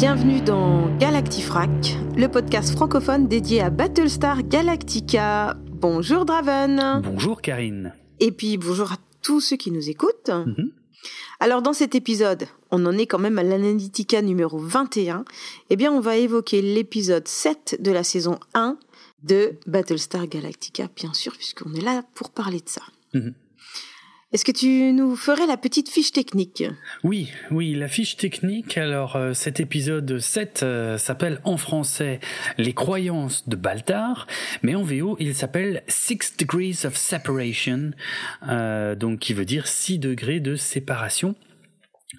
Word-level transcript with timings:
Bienvenue 0.00 0.40
dans 0.40 0.88
Galactifrac, 0.96 1.68
le 2.16 2.26
podcast 2.26 2.72
francophone 2.74 3.28
dédié 3.28 3.60
à 3.60 3.68
Battlestar 3.68 4.42
Galactica. 4.44 5.58
Bonjour 5.72 6.24
Draven. 6.24 7.02
Bonjour 7.04 7.42
Karine. 7.42 7.92
Et 8.18 8.32
puis 8.32 8.56
bonjour 8.56 8.92
à 8.92 8.96
tous 9.20 9.42
ceux 9.42 9.58
qui 9.58 9.70
nous 9.70 9.90
écoutent. 9.90 10.30
Mhm. 10.30 10.72
Alors 11.38 11.60
dans 11.60 11.74
cet 11.74 11.94
épisode, 11.94 12.46
on 12.70 12.86
en 12.86 12.96
est 12.96 13.04
quand 13.04 13.18
même 13.18 13.38
à 13.38 13.42
l'Analytica 13.42 14.22
numéro 14.22 14.56
21. 14.58 15.26
Eh 15.68 15.76
bien, 15.76 15.92
on 15.92 16.00
va 16.00 16.16
évoquer 16.16 16.62
l'épisode 16.62 17.28
7 17.28 17.76
de 17.78 17.90
la 17.90 18.02
saison 18.02 18.40
1 18.54 18.78
de 19.22 19.52
Battlestar 19.66 20.26
Galactica, 20.28 20.88
bien 20.96 21.12
sûr, 21.12 21.34
puisqu'on 21.34 21.74
est 21.74 21.82
là 21.82 22.04
pour 22.14 22.30
parler 22.30 22.60
de 22.60 22.70
ça. 22.70 22.82
Mhm. 23.12 23.34
Est-ce 24.32 24.44
que 24.44 24.52
tu 24.52 24.92
nous 24.92 25.16
ferais 25.16 25.48
la 25.48 25.56
petite 25.56 25.88
fiche 25.88 26.12
technique? 26.12 26.62
Oui, 27.02 27.32
oui, 27.50 27.74
la 27.74 27.88
fiche 27.88 28.16
technique. 28.16 28.78
Alors, 28.78 29.16
euh, 29.16 29.34
cet 29.34 29.58
épisode 29.58 30.20
7 30.20 30.62
euh, 30.62 30.98
s'appelle 30.98 31.40
en 31.42 31.56
français 31.56 32.20
Les 32.56 32.72
croyances 32.72 33.48
de 33.48 33.56
Baltar, 33.56 34.28
mais 34.62 34.76
en 34.76 34.84
VO, 34.84 35.16
il 35.18 35.34
s'appelle 35.34 35.82
Six 35.88 36.36
Degrees 36.38 36.82
of 36.84 36.96
Separation, 36.96 37.90
euh, 38.48 38.94
donc 38.94 39.18
qui 39.18 39.34
veut 39.34 39.44
dire 39.44 39.66
6 39.66 39.98
degrés 39.98 40.38
de 40.38 40.54
séparation. 40.54 41.34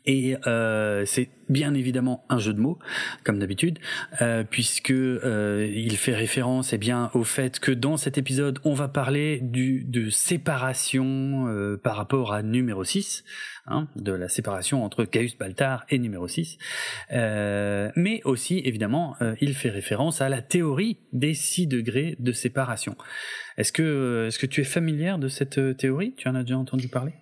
Et 0.05 0.35
euh, 0.47 1.05
c'est 1.05 1.29
bien 1.49 1.73
évidemment 1.73 2.25
un 2.29 2.39
jeu 2.39 2.53
de 2.53 2.59
mots, 2.59 2.79
comme 3.23 3.39
d'habitude, 3.39 3.79
euh, 4.21 4.43
puisque 4.49 4.91
euh, 4.91 5.69
il 5.73 5.97
fait 5.97 6.15
référence 6.15 6.71
eh 6.71 6.77
bien 6.77 7.11
au 7.13 7.23
fait 7.23 7.59
que 7.59 7.71
dans 7.71 7.97
cet 7.97 8.17
épisode, 8.17 8.59
on 8.63 8.73
va 8.73 8.87
parler 8.87 9.39
du 9.41 9.83
de 9.83 10.09
séparation 10.09 11.47
euh, 11.47 11.77
par 11.77 11.97
rapport 11.97 12.33
à 12.33 12.41
numéro 12.41 12.83
6, 12.83 13.25
hein, 13.67 13.89
de 13.95 14.13
la 14.13 14.29
séparation 14.29 14.83
entre 14.83 15.03
Caius 15.03 15.37
Baltar 15.37 15.85
et 15.89 15.99
numéro 15.99 16.27
6. 16.27 16.57
Euh, 17.11 17.91
mais 17.95 18.21
aussi, 18.23 18.61
évidemment, 18.63 19.15
euh, 19.21 19.35
il 19.41 19.53
fait 19.53 19.69
référence 19.69 20.21
à 20.21 20.29
la 20.29 20.41
théorie 20.41 20.99
des 21.11 21.33
6 21.33 21.67
degrés 21.67 22.15
de 22.19 22.31
séparation. 22.31 22.95
Est-ce 23.57 23.73
que, 23.73 24.27
est-ce 24.27 24.39
que 24.39 24.45
tu 24.45 24.61
es 24.61 24.65
familière 24.65 25.19
de 25.19 25.27
cette 25.27 25.57
euh, 25.57 25.73
théorie? 25.73 26.13
Tu 26.15 26.29
en 26.29 26.35
as 26.35 26.43
déjà 26.43 26.57
entendu 26.57 26.87
parler? 26.87 27.13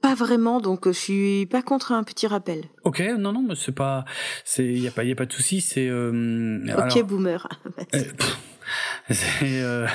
Pas 0.00 0.14
vraiment, 0.14 0.60
donc 0.60 0.86
euh, 0.86 0.92
je 0.92 0.98
suis 0.98 1.46
pas 1.46 1.62
contre 1.62 1.92
un 1.92 2.02
petit 2.04 2.26
rappel. 2.26 2.64
Ok, 2.84 3.02
non, 3.18 3.32
non, 3.32 3.42
mais 3.42 3.54
c'est 3.54 3.74
pas, 3.74 4.04
c'est, 4.44 4.64
y 4.64 4.88
a 4.88 4.90
pas, 4.90 5.04
y 5.04 5.12
a 5.12 5.14
pas 5.14 5.26
de 5.26 5.32
souci, 5.32 5.60
c'est. 5.60 5.88
Euh, 5.88 6.58
Ok, 6.64 6.96
alors, 6.96 7.04
boomer. 7.04 7.48
euh, 9.42 9.86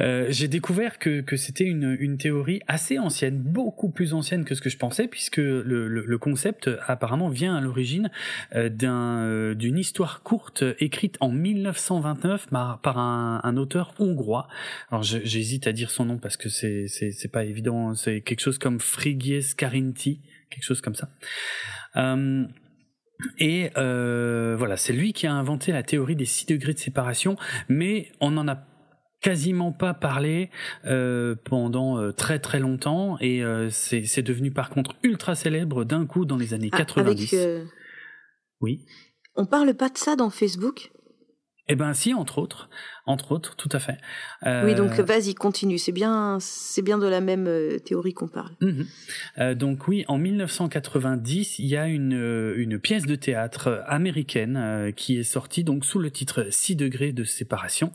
euh, 0.00 0.26
j'ai 0.30 0.48
découvert 0.48 0.98
que, 0.98 1.24
c'était 1.36 1.64
une, 1.64 2.16
théorie 2.18 2.60
assez 2.68 2.98
ancienne, 2.98 3.38
beaucoup 3.38 3.90
plus 3.90 4.14
ancienne 4.14 4.44
que 4.44 4.54
ce 4.54 4.60
que 4.60 4.70
je 4.70 4.76
pensais, 4.76 5.08
puisque 5.08 5.38
le, 5.38 6.18
concept 6.18 6.70
apparemment 6.86 7.28
vient 7.28 7.56
à 7.56 7.60
l'origine 7.60 8.10
euh, 8.54 8.68
d'un, 8.68 9.54
d'une 9.54 9.78
histoire 9.78 10.22
courte 10.22 10.64
écrite 10.78 11.16
en 11.20 11.30
1929 11.30 12.48
par, 12.82 12.98
un, 12.98 13.56
auteur 13.56 13.94
hongrois. 13.98 14.48
Alors 14.90 15.02
j'hésite 15.02 15.66
à 15.66 15.72
dire 15.72 15.90
son 15.90 16.04
nom 16.06 16.18
parce 16.18 16.36
que 16.36 16.48
c'est, 16.48 16.88
pas 17.32 17.44
évident. 17.44 17.94
C'est 17.94 18.20
quelque 18.20 18.40
chose 18.40 18.58
comme 18.58 18.80
Frigyes 18.80 19.54
Karinti, 19.56 20.20
quelque 20.50 20.64
chose 20.64 20.80
comme 20.80 20.94
ça. 20.94 21.08
Et 23.38 23.70
euh, 23.76 24.54
voilà, 24.58 24.76
c'est 24.76 24.92
lui 24.92 25.12
qui 25.12 25.26
a 25.26 25.32
inventé 25.32 25.72
la 25.72 25.82
théorie 25.82 26.16
des 26.16 26.24
6 26.24 26.46
degrés 26.46 26.72
de 26.74 26.78
séparation, 26.78 27.36
mais 27.68 28.10
on 28.20 28.32
n'en 28.32 28.48
a 28.48 28.58
quasiment 29.20 29.70
pas 29.70 29.94
parlé 29.94 30.50
euh, 30.84 31.36
pendant 31.44 31.96
euh, 31.98 32.10
très 32.12 32.40
très 32.40 32.58
longtemps 32.58 33.16
et 33.20 33.44
euh, 33.44 33.70
c'est 33.70 34.22
devenu 34.22 34.50
par 34.50 34.68
contre 34.68 34.96
ultra 35.04 35.36
célèbre 35.36 35.84
d'un 35.84 36.06
coup 36.06 36.24
dans 36.24 36.36
les 36.36 36.54
années 36.54 36.70
Ah, 36.72 36.78
90. 36.78 37.08
avec, 37.08 37.34
euh, 37.34 37.64
Oui. 38.60 38.84
On 39.36 39.46
parle 39.46 39.74
pas 39.74 39.88
de 39.88 39.96
ça 39.96 40.16
dans 40.16 40.28
Facebook? 40.28 40.90
Eh 41.68 41.76
ben 41.76 41.94
si, 41.94 42.12
entre 42.12 42.38
autres, 42.38 42.68
entre 43.06 43.32
autres, 43.32 43.56
tout 43.56 43.68
à 43.72 43.78
fait. 43.80 43.98
Euh, 44.46 44.64
Oui, 44.64 44.74
donc 44.74 44.92
vas-y, 45.00 45.34
continue. 45.34 45.78
C'est 45.78 45.92
bien, 45.92 46.38
c'est 46.40 46.82
bien 46.82 46.98
de 46.98 47.06
la 47.06 47.20
même 47.20 47.46
euh, 47.48 47.78
théorie 47.78 48.14
qu'on 48.14 48.28
parle. 48.28 48.52
Mhm. 48.60 48.86
Euh, 49.38 49.54
donc 49.54 49.88
oui, 49.88 50.04
en 50.08 50.18
1990, 50.18 51.58
il 51.58 51.66
y 51.66 51.76
a 51.76 51.88
une, 51.88 52.14
euh, 52.14 52.54
une 52.56 52.78
pièce 52.78 53.04
de 53.06 53.16
théâtre 53.16 53.82
américaine 53.86 54.56
euh, 54.56 54.92
qui 54.92 55.18
est 55.18 55.24
sortie 55.24 55.64
donc 55.64 55.84
sous 55.84 55.98
le 55.98 56.10
titre 56.10 56.46
6 56.50 56.76
degrés 56.76 57.12
de 57.12 57.24
séparation, 57.24 57.92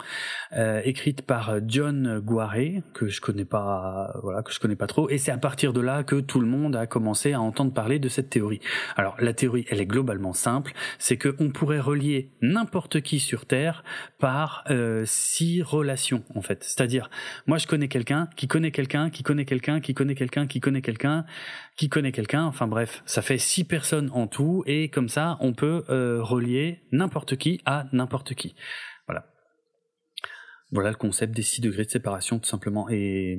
euh, 0.53 0.81
écrite 0.83 1.21
par 1.21 1.55
John 1.67 2.19
Guare 2.19 2.55
que 2.93 3.07
je 3.07 3.21
connais 3.21 3.45
pas, 3.45 4.13
voilà, 4.23 4.41
que 4.43 4.51
je 4.51 4.59
connais 4.59 4.75
pas 4.75 4.87
trop, 4.87 5.09
et 5.09 5.17
c'est 5.17 5.31
à 5.31 5.37
partir 5.37 5.71
de 5.73 5.81
là 5.81 6.03
que 6.03 6.19
tout 6.19 6.39
le 6.39 6.47
monde 6.47 6.75
a 6.75 6.85
commencé 6.85 7.33
à 7.33 7.41
entendre 7.41 7.73
parler 7.73 7.99
de 7.99 8.09
cette 8.09 8.29
théorie. 8.29 8.59
Alors 8.95 9.15
la 9.19 9.33
théorie, 9.33 9.65
elle 9.69 9.79
est 9.79 9.85
globalement 9.85 10.33
simple, 10.33 10.73
c'est 10.99 11.17
que 11.17 11.35
on 11.39 11.49
pourrait 11.49 11.79
relier 11.79 12.31
n'importe 12.41 13.01
qui 13.01 13.19
sur 13.19 13.45
Terre 13.45 13.83
par 14.19 14.63
euh, 14.69 14.96
six 15.05 15.61
relations 15.61 16.23
en 16.35 16.41
fait. 16.41 16.63
C'est-à-dire, 16.63 17.09
moi 17.45 17.57
je 17.57 17.67
connais 17.67 17.87
quelqu'un 17.87 18.29
qui 18.35 18.47
connaît 18.47 18.71
quelqu'un 18.71 19.09
qui 19.09 19.23
connaît 19.23 19.45
quelqu'un 19.45 19.79
qui 19.79 19.93
connaît 19.93 20.15
quelqu'un 20.15 20.47
qui 20.47 20.59
connaît 20.59 20.81
quelqu'un 20.81 21.25
qui 21.75 21.89
connaît 21.89 22.11
quelqu'un. 22.11 22.43
Enfin 22.45 22.67
bref, 22.67 23.03
ça 23.05 23.21
fait 23.21 23.37
six 23.37 23.63
personnes 23.63 24.09
en 24.13 24.27
tout 24.27 24.63
et 24.65 24.89
comme 24.89 25.09
ça 25.09 25.37
on 25.39 25.53
peut 25.53 25.83
euh, 25.89 26.21
relier 26.21 26.81
n'importe 26.91 27.35
qui 27.35 27.61
à 27.65 27.85
n'importe 27.91 28.33
qui. 28.33 28.55
Voilà. 29.07 29.25
Voilà 30.71 30.89
le 30.89 30.95
concept 30.95 31.35
des 31.35 31.43
six 31.43 31.61
degrés 31.61 31.85
de 31.85 31.89
séparation 31.89 32.39
tout 32.39 32.49
simplement 32.49 32.89
et 32.89 33.37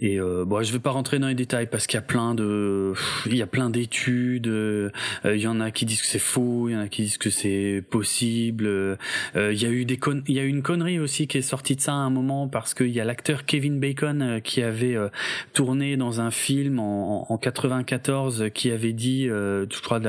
et 0.00 0.18
euh, 0.18 0.44
bon, 0.44 0.62
je 0.62 0.72
vais 0.72 0.80
pas 0.80 0.90
rentrer 0.90 1.18
dans 1.20 1.28
les 1.28 1.34
détails 1.36 1.68
parce 1.70 1.86
qu'il 1.86 1.96
y 1.96 1.98
a 1.98 2.02
plein 2.02 2.34
de, 2.34 2.94
il 3.26 3.36
y 3.36 3.42
a 3.42 3.46
plein 3.46 3.70
d'études. 3.70 4.48
euh, 4.48 4.90
Il 5.24 5.36
y 5.40 5.46
en 5.46 5.60
a 5.60 5.70
qui 5.70 5.84
disent 5.86 6.00
que 6.02 6.06
c'est 6.08 6.18
faux, 6.18 6.68
il 6.68 6.72
y 6.72 6.76
en 6.76 6.80
a 6.80 6.88
qui 6.88 7.02
disent 7.02 7.16
que 7.18 7.30
c'est 7.30 7.82
possible. 7.90 8.66
euh, 8.66 8.96
Il 9.36 9.62
y 9.62 9.66
a 9.66 9.70
eu 9.70 9.84
des, 9.84 9.96
con- 9.96 10.22
il 10.26 10.34
y 10.34 10.40
a 10.40 10.42
eu 10.42 10.48
une 10.48 10.62
connerie 10.62 10.98
aussi 10.98 11.28
qui 11.28 11.38
est 11.38 11.42
sortie 11.42 11.76
de 11.76 11.80
ça 11.80 11.92
à 11.92 11.96
un 11.96 12.10
moment 12.10 12.48
parce 12.48 12.74
qu'il 12.74 12.88
y 12.90 13.00
a 13.00 13.04
l'acteur 13.04 13.44
Kevin 13.46 13.78
Bacon 13.78 14.20
euh, 14.22 14.40
qui 14.40 14.62
avait 14.62 14.96
euh, 14.96 15.08
tourné 15.52 15.96
dans 15.96 16.20
un 16.20 16.30
film 16.32 16.80
en, 16.80 17.30
en 17.32 17.38
94 17.38 18.46
qui 18.52 18.70
avait 18.72 18.92
dit, 18.92 19.28
euh, 19.28 19.64
je 19.72 19.80
crois, 19.80 20.00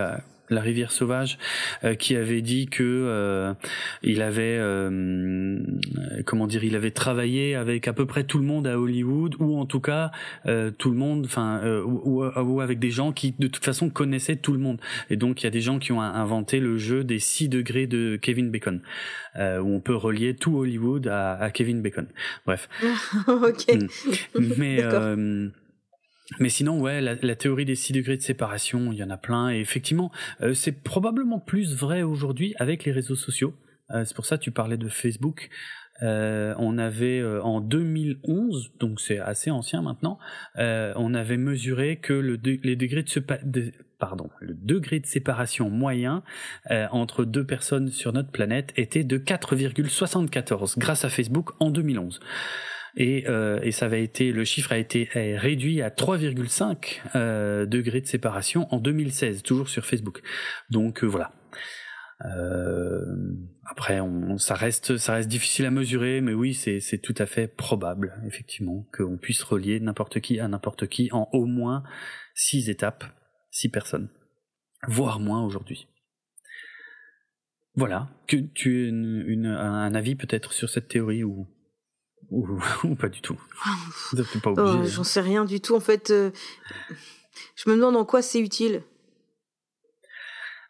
la 0.49 0.61
rivière 0.61 0.91
sauvage, 0.91 1.37
euh, 1.83 1.95
qui 1.95 2.15
avait 2.15 2.41
dit 2.41 2.67
que 2.67 2.83
euh, 2.83 3.53
il 4.03 4.21
avait 4.21 4.57
euh, 4.59 5.59
comment 6.25 6.47
dire, 6.47 6.63
il 6.63 6.75
avait 6.75 6.91
travaillé 6.91 7.55
avec 7.55 7.87
à 7.87 7.93
peu 7.93 8.05
près 8.05 8.23
tout 8.23 8.37
le 8.37 8.45
monde 8.45 8.67
à 8.67 8.79
Hollywood 8.79 9.35
ou 9.39 9.57
en 9.57 9.65
tout 9.65 9.79
cas 9.79 10.11
euh, 10.45 10.71
tout 10.71 10.91
le 10.91 10.97
monde, 10.97 11.25
enfin 11.25 11.59
euh, 11.63 11.81
ou, 11.83 12.23
ou- 12.25 12.61
avec 12.61 12.79
des 12.79 12.91
gens 12.91 13.11
qui 13.11 13.33
de 13.37 13.47
toute 13.47 13.63
façon 13.65 13.89
connaissaient 13.89 14.35
tout 14.35 14.53
le 14.53 14.59
monde. 14.59 14.79
Et 15.09 15.15
donc 15.15 15.41
il 15.41 15.45
y 15.45 15.47
a 15.47 15.51
des 15.51 15.61
gens 15.61 15.79
qui 15.79 15.91
ont 15.91 16.01
inventé 16.01 16.59
le 16.59 16.77
jeu 16.77 17.03
des 17.03 17.19
6 17.19 17.49
degrés 17.49 17.87
de 17.87 18.17
Kevin 18.21 18.49
Bacon, 18.51 18.81
euh, 19.37 19.59
où 19.59 19.73
on 19.75 19.79
peut 19.79 19.95
relier 19.95 20.35
tout 20.35 20.57
Hollywood 20.57 21.07
à, 21.07 21.33
à 21.33 21.49
Kevin 21.51 21.81
Bacon. 21.81 22.07
Bref. 22.45 22.69
ok. 23.27 23.73
Mm. 23.73 23.87
Mais 24.57 24.77
euh, 24.81 25.47
mais 26.39 26.49
sinon, 26.49 26.79
ouais, 26.79 27.01
la, 27.01 27.35
théorie 27.35 27.65
des 27.65 27.75
6 27.75 27.93
degrés 27.93 28.17
de 28.17 28.21
séparation, 28.21 28.91
il 28.91 28.97
y 28.97 29.03
en 29.03 29.09
a 29.09 29.17
plein. 29.17 29.49
Et 29.51 29.59
effectivement, 29.59 30.11
euh, 30.41 30.53
c'est 30.53 30.71
probablement 30.71 31.39
plus 31.39 31.75
vrai 31.75 32.01
aujourd'hui 32.01 32.55
avec 32.57 32.83
les 32.85 32.91
réseaux 32.91 33.15
sociaux. 33.15 33.53
Euh, 33.91 34.03
c'est 34.05 34.15
pour 34.15 34.25
ça 34.25 34.37
que 34.37 34.43
tu 34.43 34.51
parlais 34.51 34.77
de 34.77 34.89
Facebook. 34.89 35.49
Euh, 36.01 36.53
on 36.57 36.77
avait 36.77 37.19
euh, 37.19 37.41
en 37.41 37.61
2011, 37.61 38.73
donc 38.79 38.99
c'est 38.99 39.19
assez 39.19 39.49
ancien 39.49 39.81
maintenant, 39.81 40.19
euh, 40.57 40.91
on 40.97 41.13
avait 41.13 41.37
mesuré 41.37 41.97
que 41.97 42.11
le 42.11 42.37
les 42.43 42.75
degrés 42.75 43.03
de, 43.03 43.07
sépa- 43.07 43.39
de- 43.49 43.71
pardon, 43.97 44.29
le 44.41 44.53
degré 44.53 44.99
de 44.99 45.05
séparation 45.05 45.69
moyen 45.69 46.21
euh, 46.69 46.87
entre 46.91 47.23
deux 47.23 47.45
personnes 47.45 47.87
sur 47.87 48.11
notre 48.11 48.29
planète 48.29 48.73
était 48.75 49.05
de 49.05 49.17
4,74 49.17 50.77
grâce 50.77 51.05
à 51.05 51.09
Facebook 51.09 51.51
en 51.61 51.69
2011 51.69 52.19
et, 52.97 53.27
euh, 53.27 53.59
et 53.61 53.71
ça 53.71 53.85
avait 53.85 54.03
été 54.03 54.31
le 54.31 54.43
chiffre 54.45 54.71
a 54.71 54.77
été 54.77 55.09
réduit 55.13 55.81
à 55.81 55.89
3,5 55.89 57.01
euh, 57.15 57.65
degrés 57.65 58.01
de 58.01 58.07
séparation 58.07 58.67
en 58.73 58.79
2016 58.79 59.43
toujours 59.43 59.69
sur 59.69 59.85
Facebook. 59.85 60.21
Donc 60.69 61.03
euh, 61.03 61.07
voilà. 61.07 61.31
Euh, 62.25 63.01
après 63.69 63.99
on, 63.99 64.37
ça 64.37 64.55
reste 64.55 64.95
ça 64.95 65.15
reste 65.15 65.27
difficile 65.27 65.65
à 65.65 65.71
mesurer 65.71 66.21
mais 66.21 66.33
oui 66.33 66.53
c'est 66.53 66.79
c'est 66.79 66.97
tout 66.99 67.13
à 67.17 67.25
fait 67.25 67.47
probable 67.53 68.13
effectivement 68.25 68.87
qu'on 68.93 69.17
puisse 69.17 69.43
relier 69.43 69.81
n'importe 69.81 70.21
qui 70.21 70.39
à 70.39 70.47
n'importe 70.47 70.87
qui 70.87 71.09
en 71.11 71.27
au 71.33 71.45
moins 71.45 71.83
six 72.33 72.69
étapes 72.69 73.03
six 73.51 73.67
personnes 73.67 74.07
voire 74.87 75.19
moins 75.19 75.43
aujourd'hui. 75.43 75.89
Voilà. 77.75 78.07
Que 78.27 78.37
tu 78.37 78.85
as 78.85 78.87
une, 78.89 79.23
une- 79.27 79.45
un 79.47 79.93
avis 79.93 80.15
peut-être 80.15 80.53
sur 80.53 80.69
cette 80.69 80.87
théorie 80.87 81.25
ou 81.25 81.47
ou, 82.31 82.59
ou 82.83 82.95
pas 82.95 83.09
du 83.09 83.21
tout. 83.21 83.39
Vous 84.11 84.17
n'êtes 84.17 84.41
pas 84.41 84.51
obligé. 84.51 84.67
Oh, 84.67 84.81
hein. 84.81 84.85
J'en 84.85 85.03
sais 85.03 85.21
rien 85.21 85.45
du 85.45 85.61
tout. 85.61 85.75
En 85.75 85.79
fait, 85.79 86.11
euh, 86.11 86.31
je 87.55 87.69
me 87.69 87.75
demande 87.75 87.95
en 87.95 88.05
quoi 88.05 88.21
c'est 88.21 88.39
utile. 88.39 88.81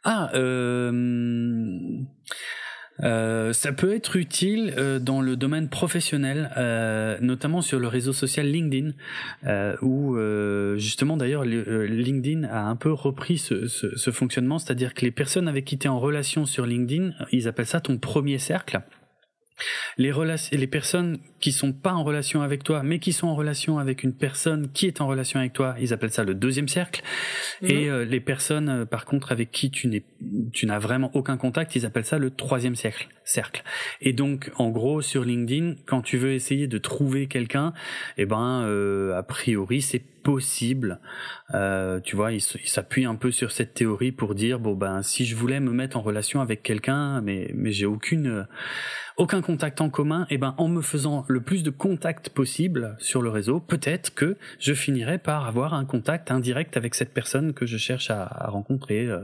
Ah, 0.03 0.29
euh, 0.35 2.01
Euh, 3.03 3.51
ça 3.51 3.73
peut 3.73 3.93
être 3.93 4.15
utile 4.15 4.73
euh, 4.77 4.99
dans 4.99 5.19
le 5.19 5.35
domaine 5.35 5.67
professionnel, 5.67 6.49
euh, 6.55 7.17
notamment 7.19 7.61
sur 7.61 7.77
le 7.77 7.87
réseau 7.87 8.13
social 8.13 8.47
LinkedIn, 8.47 8.91
où 9.81 10.17
justement 10.77 11.17
d'ailleurs 11.17 11.43
LinkedIn 11.43 12.45
a 12.45 12.61
un 12.61 12.75
peu 12.75 12.91
repris 12.91 13.37
ce, 13.37 13.67
ce, 13.67 13.97
ce 13.97 14.11
fonctionnement, 14.11 14.59
c'est-à-dire 14.59 14.93
que 14.93 15.01
les 15.01 15.11
personnes 15.11 15.47
avec 15.47 15.65
qui 15.65 15.77
tu 15.77 15.87
es 15.87 15.89
en 15.89 15.99
relation 15.99 16.45
sur 16.45 16.65
LinkedIn, 16.65 17.11
ils 17.31 17.47
appellent 17.47 17.65
ça 17.65 17.81
ton 17.81 17.97
premier 17.97 18.37
cercle. 18.37 18.81
Les, 19.97 20.11
les 20.51 20.67
personnes 20.67 21.19
qui 21.45 21.51
sont 21.51 21.73
pas 21.73 21.93
en 21.93 22.03
relation 22.03 22.41
avec 22.41 22.63
toi, 22.63 22.81
mais 22.81 22.97
qui 22.97 23.13
sont 23.13 23.27
en 23.27 23.35
relation 23.35 23.77
avec 23.77 24.01
une 24.01 24.15
personne 24.15 24.71
qui 24.71 24.87
est 24.87 24.99
en 24.99 25.05
relation 25.05 25.39
avec 25.39 25.53
toi, 25.53 25.75
ils 25.79 25.93
appellent 25.93 26.09
ça 26.09 26.23
le 26.23 26.33
deuxième 26.33 26.67
cercle. 26.67 27.03
Mhm. 27.61 27.69
Et 27.69 27.87
euh, 27.87 28.03
les 28.03 28.19
personnes, 28.19 28.67
euh, 28.67 28.85
par 28.85 29.05
contre, 29.05 29.31
avec 29.31 29.51
qui 29.51 29.69
tu 29.69 29.87
n'es, 29.87 30.03
tu 30.53 30.65
n'as 30.65 30.79
vraiment 30.79 31.11
aucun 31.13 31.37
contact, 31.37 31.75
ils 31.75 31.85
appellent 31.85 32.03
ça 32.03 32.17
le 32.17 32.31
troisième 32.31 32.75
cercle. 32.75 33.09
Cercle. 33.25 33.63
Et 34.01 34.11
donc, 34.11 34.51
en 34.55 34.69
gros, 34.69 35.03
sur 35.03 35.23
LinkedIn, 35.23 35.75
quand 35.85 36.01
tu 36.01 36.17
veux 36.17 36.33
essayer 36.33 36.65
de 36.65 36.79
trouver 36.79 37.27
quelqu'un, 37.27 37.73
eh 38.17 38.25
ben, 38.25 38.63
euh, 38.63 39.15
a 39.15 39.21
priori, 39.21 39.83
c'est 39.83 40.03
possible. 40.25 40.99
Euh, 41.53 41.99
tu 41.99 42.15
vois, 42.15 42.31
il, 42.33 42.41
s'appuie 42.41 43.05
un 43.05 43.15
peu 43.15 43.29
sur 43.29 43.51
cette 43.51 43.75
théorie 43.75 44.11
pour 44.11 44.33
dire 44.33 44.59
bon 44.59 44.73
ben, 44.73 45.03
si 45.03 45.23
je 45.23 45.35
voulais 45.35 45.59
me 45.59 45.71
mettre 45.71 45.97
en 45.97 46.01
relation 46.01 46.41
avec 46.41 46.63
quelqu'un, 46.63 47.21
mais 47.21 47.51
mais 47.53 47.71
j'ai 47.71 47.85
aucune 47.85 48.47
aucun 49.17 49.41
contact 49.41 49.81
en 49.81 49.89
commun, 49.89 50.25
eh 50.29 50.37
ben, 50.37 50.55
en 50.57 50.67
me 50.67 50.81
faisant 50.81 51.25
le 51.35 51.41
plus 51.41 51.63
de 51.63 51.69
contacts 51.69 52.29
possible 52.29 52.95
sur 52.97 53.21
le 53.21 53.29
réseau, 53.29 53.59
peut-être 53.59 54.15
que 54.15 54.37
je 54.57 54.73
finirai 54.73 55.17
par 55.17 55.45
avoir 55.45 55.73
un 55.73 55.83
contact 55.83 56.31
indirect 56.31 56.77
avec 56.77 56.95
cette 56.95 57.13
personne 57.13 57.53
que 57.53 57.65
je 57.65 57.75
cherche 57.75 58.09
à, 58.09 58.25
rencontrer 58.47 59.05
euh, 59.05 59.19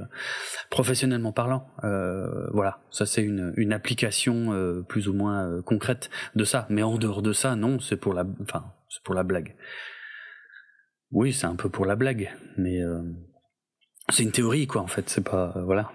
professionnellement 0.69 1.31
parlant. 1.31 1.69
Euh, 1.85 2.49
voilà, 2.51 2.79
ça 2.89 3.05
c'est 3.05 3.23
une, 3.23 3.71
application 3.71 4.51
euh, 4.51 4.81
plus 4.81 5.07
ou 5.07 5.13
moins 5.13 5.61
concrète 5.61 6.09
de 6.35 6.43
ça. 6.43 6.67
Mais 6.69 6.83
en 6.83 6.97
dehors 6.97 7.21
de 7.21 7.31
ça, 7.31 7.55
non, 7.55 7.79
c'est 7.79 7.95
pour 7.95 8.13
la, 8.13 8.25
enfin, 8.41 8.65
c'est 8.89 9.03
pour 9.03 9.15
la 9.15 9.23
blague. 9.23 9.55
Oui, 11.11 11.31
c'est 11.31 11.47
un 11.47 11.55
peu 11.55 11.69
pour 11.69 11.85
la 11.85 11.95
blague, 11.95 12.29
mais 12.57 12.81
c'est 14.09 14.23
une 14.23 14.33
théorie 14.33 14.67
quoi 14.67 14.81
en 14.81 14.87
fait. 14.87 15.09
C'est 15.09 15.23
pas 15.23 15.53
voilà 15.65 15.91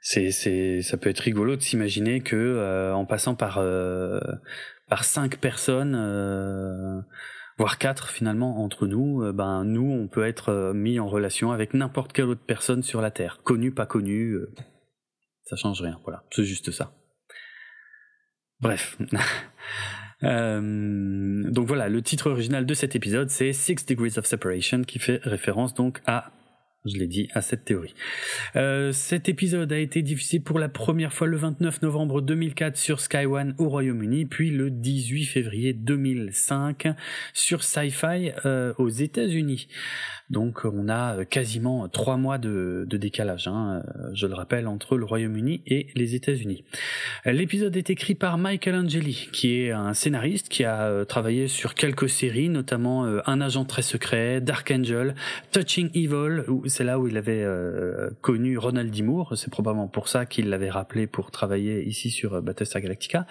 c'est 0.00 0.30
c'est 0.30 0.80
ça 0.82 0.96
peut 0.96 1.10
être 1.10 1.20
rigolo 1.20 1.56
de 1.56 1.62
s'imaginer 1.62 2.20
que 2.20 2.92
en 2.92 3.04
passant 3.04 3.34
par 3.34 3.58
par 4.88 5.04
cinq 5.04 5.38
personnes 5.38 5.94
euh, 5.96 7.00
voire 7.58 7.78
quatre 7.78 8.08
finalement 8.08 8.62
entre 8.62 8.86
nous 8.86 9.32
ben 9.32 9.64
nous 9.64 9.90
on 9.90 10.08
peut 10.08 10.26
être 10.26 10.72
mis 10.74 11.00
en 11.00 11.08
relation 11.08 11.52
avec 11.52 11.74
n'importe 11.74 12.12
quelle 12.12 12.26
autre 12.26 12.44
personne 12.46 12.82
sur 12.82 13.00
la 13.00 13.10
terre. 13.10 13.40
Connue 13.42 13.72
pas 13.72 13.86
connue 13.86 14.36
ça 15.44 15.56
change 15.56 15.80
rien 15.80 15.98
voilà. 16.04 16.24
C'est 16.30 16.44
juste 16.44 16.70
ça. 16.70 16.92
Bref. 18.60 18.98
Donc 20.22 21.66
voilà, 21.66 21.88
le 21.88 22.02
titre 22.02 22.30
original 22.30 22.66
de 22.66 22.74
cet 22.74 22.96
épisode, 22.96 23.30
c'est 23.30 23.52
Six 23.52 23.86
Degrees 23.86 24.18
of 24.18 24.26
Separation, 24.26 24.82
qui 24.82 24.98
fait 24.98 25.20
référence 25.22 25.74
donc 25.74 26.00
à 26.06 26.32
je 26.88 26.98
l'ai 26.98 27.06
dit, 27.06 27.28
à 27.34 27.40
cette 27.40 27.64
théorie. 27.64 27.94
Euh, 28.56 28.92
cet 28.92 29.28
épisode 29.28 29.72
a 29.72 29.78
été 29.78 30.02
diffusé 30.02 30.40
pour 30.40 30.58
la 30.58 30.68
première 30.68 31.12
fois 31.12 31.26
le 31.26 31.36
29 31.36 31.82
novembre 31.82 32.20
2004 32.20 32.76
sur 32.76 33.00
Sky 33.00 33.26
One 33.26 33.54
au 33.58 33.68
Royaume-Uni, 33.68 34.26
puis 34.26 34.50
le 34.50 34.70
18 34.70 35.24
février 35.24 35.72
2005 35.72 36.88
sur 37.32 37.62
Sci-Fi 37.62 38.32
euh, 38.44 38.72
aux 38.78 38.88
États-Unis. 38.88 39.68
Donc 40.30 40.64
on 40.64 40.88
a 40.88 41.24
quasiment 41.24 41.88
trois 41.88 42.18
mois 42.18 42.36
de, 42.36 42.86
décalage, 42.90 43.48
hein, 43.48 43.82
je 44.12 44.26
le 44.26 44.34
rappelle, 44.34 44.66
entre 44.66 44.96
le 44.96 45.04
Royaume-Uni 45.04 45.62
et 45.66 45.86
les 45.94 46.14
États-Unis. 46.14 46.64
L'épisode 47.24 47.76
est 47.76 47.88
écrit 47.88 48.14
par 48.14 48.36
Michael 48.36 48.74
Angeli, 48.74 49.28
qui 49.32 49.60
est 49.60 49.70
un 49.70 49.94
scénariste 49.94 50.48
qui 50.48 50.64
a 50.64 50.82
euh, 50.82 51.04
travaillé 51.04 51.48
sur 51.48 51.74
quelques 51.74 52.08
séries, 52.08 52.48
notamment 52.48 53.04
euh, 53.04 53.20
Un 53.26 53.40
agent 53.40 53.64
très 53.64 53.82
secret, 53.82 54.40
Dark 54.40 54.70
Angel, 54.70 55.14
Touching 55.52 55.90
Evil, 55.94 56.44
c'est 56.78 56.84
là 56.84 56.98
où 56.98 57.08
il 57.08 57.16
avait 57.16 57.42
euh, 57.42 58.10
connu 58.20 58.56
Ronald 58.56 58.90
D. 58.94 59.02
Moore, 59.02 59.36
c'est 59.36 59.50
probablement 59.50 59.88
pour 59.88 60.08
ça 60.08 60.26
qu'il 60.26 60.48
l'avait 60.48 60.70
rappelé 60.70 61.06
pour 61.06 61.30
travailler 61.30 61.84
ici 61.84 62.10
sur 62.10 62.40
Battlestar 62.40 62.80
Galactica. 62.80 63.26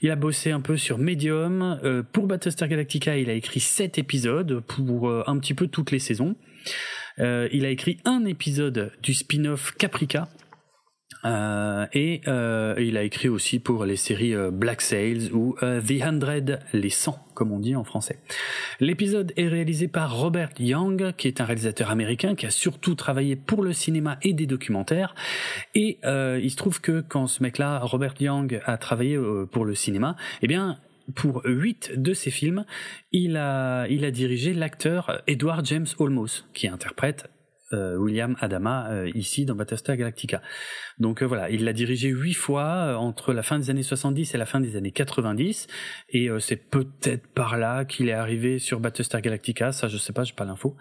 Il 0.00 0.10
a 0.10 0.16
bossé 0.16 0.50
un 0.50 0.60
peu 0.60 0.76
sur 0.76 0.96
Medium, 0.98 1.78
pour 2.12 2.26
Battlestar 2.26 2.68
Galactica 2.68 3.18
il 3.18 3.28
a 3.28 3.34
écrit 3.34 3.60
sept 3.60 3.98
épisodes 3.98 4.60
pour 4.60 5.10
un 5.10 5.38
petit 5.38 5.54
peu 5.54 5.66
toutes 5.66 5.90
les 5.90 5.98
saisons. 5.98 6.34
Euh, 7.20 7.48
il 7.52 7.64
a 7.64 7.70
écrit 7.70 7.98
un 8.04 8.24
épisode 8.24 8.92
du 9.02 9.14
spin-off 9.14 9.74
Caprica. 9.76 10.28
Euh, 11.24 11.86
et 11.92 12.20
euh, 12.28 12.74
il 12.78 12.96
a 12.96 13.02
écrit 13.02 13.28
aussi 13.28 13.58
pour 13.58 13.84
les 13.84 13.96
séries 13.96 14.34
Black 14.52 14.80
Sails 14.80 15.30
ou 15.32 15.56
The 15.60 16.02
Hundred, 16.02 16.60
les 16.72 16.90
100 16.90 17.24
comme 17.34 17.52
on 17.52 17.60
dit 17.60 17.76
en 17.76 17.84
français. 17.84 18.18
L'épisode 18.80 19.32
est 19.36 19.46
réalisé 19.46 19.86
par 19.86 20.18
Robert 20.18 20.50
Young, 20.58 21.12
qui 21.16 21.28
est 21.28 21.40
un 21.40 21.44
réalisateur 21.44 21.88
américain 21.88 22.34
qui 22.34 22.46
a 22.46 22.50
surtout 22.50 22.96
travaillé 22.96 23.36
pour 23.36 23.62
le 23.62 23.72
cinéma 23.72 24.18
et 24.22 24.32
des 24.32 24.46
documentaires. 24.46 25.14
Et 25.76 26.00
il 26.02 26.50
se 26.50 26.56
trouve 26.56 26.80
que 26.80 27.00
quand 27.00 27.28
ce 27.28 27.44
mec-là, 27.44 27.78
Robert 27.78 28.14
Young, 28.18 28.60
a 28.64 28.76
travaillé 28.76 29.16
pour 29.52 29.64
le 29.64 29.76
cinéma, 29.76 30.16
eh 30.42 30.48
bien, 30.48 30.80
pour 31.14 31.42
huit 31.44 31.92
de 31.96 32.12
ses 32.12 32.30
films, 32.30 32.64
il 33.12 33.36
a, 33.36 33.86
il 33.88 34.04
a 34.04 34.10
dirigé 34.10 34.52
l'acteur 34.52 35.22
Edward 35.26 35.64
James 35.66 35.86
Olmos, 35.98 36.44
qui 36.54 36.68
interprète 36.68 37.24
euh, 37.24 37.37
William 37.72 38.36
Adama 38.40 38.88
euh, 38.90 39.10
ici 39.14 39.44
dans 39.44 39.54
Battlestar 39.54 39.96
Galactica. 39.96 40.40
Donc 40.98 41.22
euh, 41.22 41.26
voilà, 41.26 41.50
il 41.50 41.64
l'a 41.64 41.72
dirigé 41.72 42.08
huit 42.08 42.34
fois 42.34 42.96
entre 42.98 43.32
la 43.32 43.42
fin 43.42 43.58
des 43.58 43.70
années 43.70 43.82
70 43.82 44.34
et 44.34 44.38
la 44.38 44.46
fin 44.46 44.60
des 44.60 44.76
années 44.76 44.92
90 44.92 45.66
et 46.10 46.28
c'est 46.40 46.56
peut-être 46.56 47.26
par 47.28 47.58
là 47.58 47.84
qu'il 47.84 48.08
est 48.08 48.12
arrivé 48.12 48.58
sur 48.58 48.80
Battlestar 48.80 49.20
Galactica, 49.20 49.72
ça 49.72 49.88
je 49.88 49.96
sais 49.96 50.12
pas, 50.12 50.24
j'ai 50.24 50.34
pas 50.34 50.44
l'info. 50.44 50.76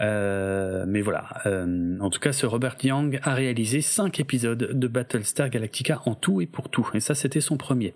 Euh, 0.00 0.84
mais 0.88 1.02
voilà, 1.02 1.28
euh, 1.46 1.98
en 2.00 2.10
tout 2.10 2.18
cas, 2.18 2.32
ce 2.32 2.46
Robert 2.46 2.76
Young 2.82 3.20
a 3.22 3.34
réalisé 3.34 3.80
cinq 3.80 4.18
épisodes 4.18 4.58
de 4.72 4.88
Battlestar 4.88 5.48
Galactica 5.50 6.02
en 6.04 6.14
tout 6.14 6.40
et 6.40 6.46
pour 6.46 6.68
tout, 6.68 6.88
et 6.94 7.00
ça 7.00 7.14
c'était 7.14 7.40
son 7.40 7.56
premier. 7.56 7.94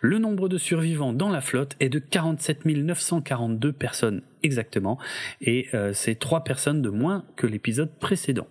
Le 0.00 0.18
nombre 0.18 0.48
de 0.48 0.58
survivants 0.58 1.12
dans 1.12 1.28
la 1.28 1.40
flotte 1.40 1.76
est 1.78 1.88
de 1.88 2.00
47 2.00 2.64
942 2.64 3.72
personnes 3.72 4.22
exactement, 4.46 4.98
et 5.40 5.68
euh, 5.74 5.92
c'est 5.92 6.14
trois 6.14 6.44
personnes 6.44 6.80
de 6.80 6.90
moins 6.90 7.24
que 7.36 7.46
l'épisode 7.46 7.98
précédent. 7.98 8.48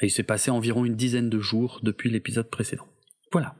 Et 0.00 0.06
il 0.06 0.10
s'est 0.10 0.22
passé 0.22 0.50
environ 0.50 0.84
une 0.86 0.96
dizaine 0.96 1.28
de 1.28 1.38
jours 1.38 1.80
depuis 1.82 2.08
l'épisode 2.08 2.48
précédent. 2.48 2.86
Voilà. 3.32 3.54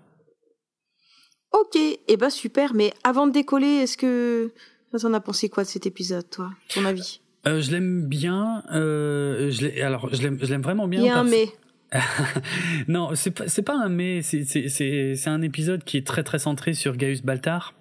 Ok, 1.53 1.77
et 1.77 2.01
eh 2.09 2.17
ben 2.17 2.31
super, 2.31 2.73
mais 2.75 2.95
avant 3.05 3.27
de 3.27 3.33
décoller, 3.33 3.67
est-ce 3.67 3.97
que... 3.97 4.53
T'en 4.99 5.15
as 5.15 5.21
pensé 5.21 5.49
quoi 5.49 5.63
de 5.63 5.69
cet 5.69 5.87
épisode, 5.87 6.29
toi 6.31 6.51
Ton 6.75 6.85
avis? 6.85 7.21
Euh, 7.47 7.61
je 7.61 7.71
l'aime 7.71 8.07
bien. 8.07 8.65
Euh, 8.73 9.51
je 9.51 9.83
alors, 9.83 10.13
je 10.13 10.23
l'aime, 10.23 10.63
vraiment 10.63 10.89
bien. 10.89 11.01
Il 11.01 11.07
y 11.07 11.09
a 11.09 11.19
un 11.19 11.25
mais. 11.25 11.47
non, 12.89 13.15
c'est 13.15 13.31
pas, 13.31 13.45
pas 13.65 13.75
un 13.75 13.89
mais. 13.89 14.23
C'est 14.23 15.29
un 15.29 15.43
épisode 15.43 15.85
qui 15.85 15.97
est 15.97 16.07
très 16.07 16.23
très 16.23 16.39
centré 16.39 16.75
sur 16.75 16.97
Gaius 16.97 17.23
Baltar. 17.23 17.75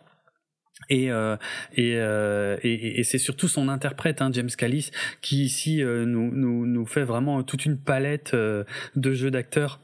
Et, 0.90 1.12
euh, 1.12 1.36
et, 1.74 1.94
euh, 1.98 2.58
et, 2.64 3.00
et, 3.00 3.04
c'est 3.04 3.18
surtout 3.18 3.48
son 3.48 3.70
interprète, 3.70 4.22
hein, 4.22 4.32
James 4.34 4.50
Callis, 4.50 4.92
qui 5.22 5.44
ici 5.44 5.84
euh, 5.84 6.06
nous, 6.06 6.32
nous, 6.32 6.66
nous 6.66 6.86
fait 6.86 7.04
vraiment 7.04 7.44
toute 7.44 7.66
une 7.66 7.78
palette 7.78 8.34
euh, 8.34 8.64
de 8.96 9.14
jeux 9.14 9.32
d'acteurs 9.32 9.80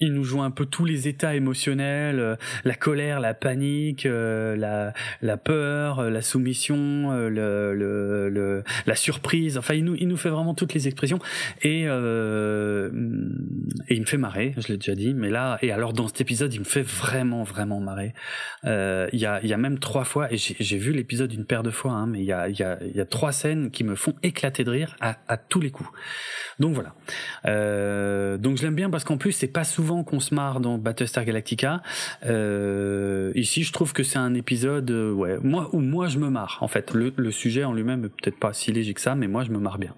il 0.00 0.12
nous 0.12 0.24
joue 0.24 0.42
un 0.42 0.50
peu 0.50 0.66
tous 0.66 0.84
les 0.84 1.08
états 1.08 1.34
émotionnels, 1.34 2.18
euh, 2.18 2.36
la 2.64 2.74
colère, 2.74 3.20
la 3.20 3.32
panique, 3.32 4.06
euh, 4.06 4.56
la, 4.56 4.92
la 5.22 5.36
peur, 5.36 6.00
euh, 6.00 6.10
la 6.10 6.20
soumission, 6.20 7.12
le, 7.12 7.74
le, 7.74 8.28
le, 8.28 8.64
la 8.86 8.96
surprise. 8.96 9.56
Enfin, 9.56 9.74
il 9.74 9.84
nous, 9.84 9.94
il 9.94 10.08
nous 10.08 10.16
fait 10.16 10.30
vraiment 10.30 10.54
toutes 10.54 10.74
les 10.74 10.88
expressions 10.88 11.18
et, 11.62 11.82
et 11.82 11.86
il 11.86 11.90
me 14.00 14.06
fait 14.06 14.16
marrer. 14.16 14.54
Je 14.58 14.68
l'ai 14.68 14.76
déjà 14.76 14.94
dit, 14.94 15.14
mais 15.14 15.30
là 15.30 15.58
et 15.62 15.72
alors 15.72 15.92
dans 15.92 16.08
cet 16.08 16.20
épisode, 16.20 16.52
il 16.52 16.60
me 16.60 16.64
fait 16.64 16.82
vraiment 16.82 17.44
vraiment 17.44 17.80
marrer. 17.80 18.14
Il 18.64 19.18
y 19.18 19.26
a 19.26 19.44
y 19.44 19.52
a 19.52 19.56
même 19.56 19.78
trois 19.78 20.04
fois 20.04 20.32
et 20.32 20.36
j'ai 20.36 20.78
vu 20.78 20.92
l'épisode 20.92 21.32
une 21.32 21.44
paire 21.44 21.62
de 21.62 21.70
fois, 21.70 21.92
hein, 21.92 22.06
mais 22.06 22.20
il 22.20 22.26
y 22.26 22.32
a 22.32 22.48
y 22.48 22.62
a 22.62 22.78
y 22.82 23.00
a 23.00 23.06
trois 23.06 23.32
scènes 23.32 23.70
qui 23.70 23.84
me 23.84 23.94
font 23.94 24.14
éclater 24.22 24.64
de 24.64 24.70
rire 24.70 24.96
à, 25.00 25.16
à 25.28 25.36
tous 25.36 25.60
les 25.60 25.70
coups. 25.70 25.90
Donc 26.58 26.74
voilà. 26.74 26.94
donc 28.38 28.56
je 28.56 28.62
l'aime 28.62 28.74
bien 28.74 28.90
parce 28.90 29.04
qu'en 29.04 29.16
plus 29.16 29.32
c'est 29.32 29.48
pas 29.48 29.64
souvent 29.64 30.04
qu'on 30.04 30.20
se 30.20 30.34
marre 30.34 30.60
dans 30.60 30.78
Battlestar 30.78 31.24
Galactica. 31.24 31.82
Euh, 32.26 33.32
ici, 33.34 33.62
je 33.62 33.72
trouve 33.72 33.92
que 33.92 34.02
c'est 34.02 34.18
un 34.18 34.34
épisode, 34.34 34.90
euh, 34.90 35.12
ouais, 35.12 35.36
où 35.42 35.80
moi 35.80 36.08
je 36.08 36.18
me 36.18 36.30
marre. 36.30 36.58
En 36.60 36.68
fait, 36.68 36.92
le, 36.92 37.30
sujet 37.30 37.64
en 37.64 37.72
lui-même 37.72 38.08
peut-être 38.08 38.38
pas 38.38 38.52
si 38.52 38.72
léger 38.72 38.94
que 38.94 39.00
ça, 39.00 39.14
mais 39.14 39.26
moi 39.26 39.44
je 39.44 39.50
me 39.50 39.58
marre 39.58 39.78
bien. 39.78 39.94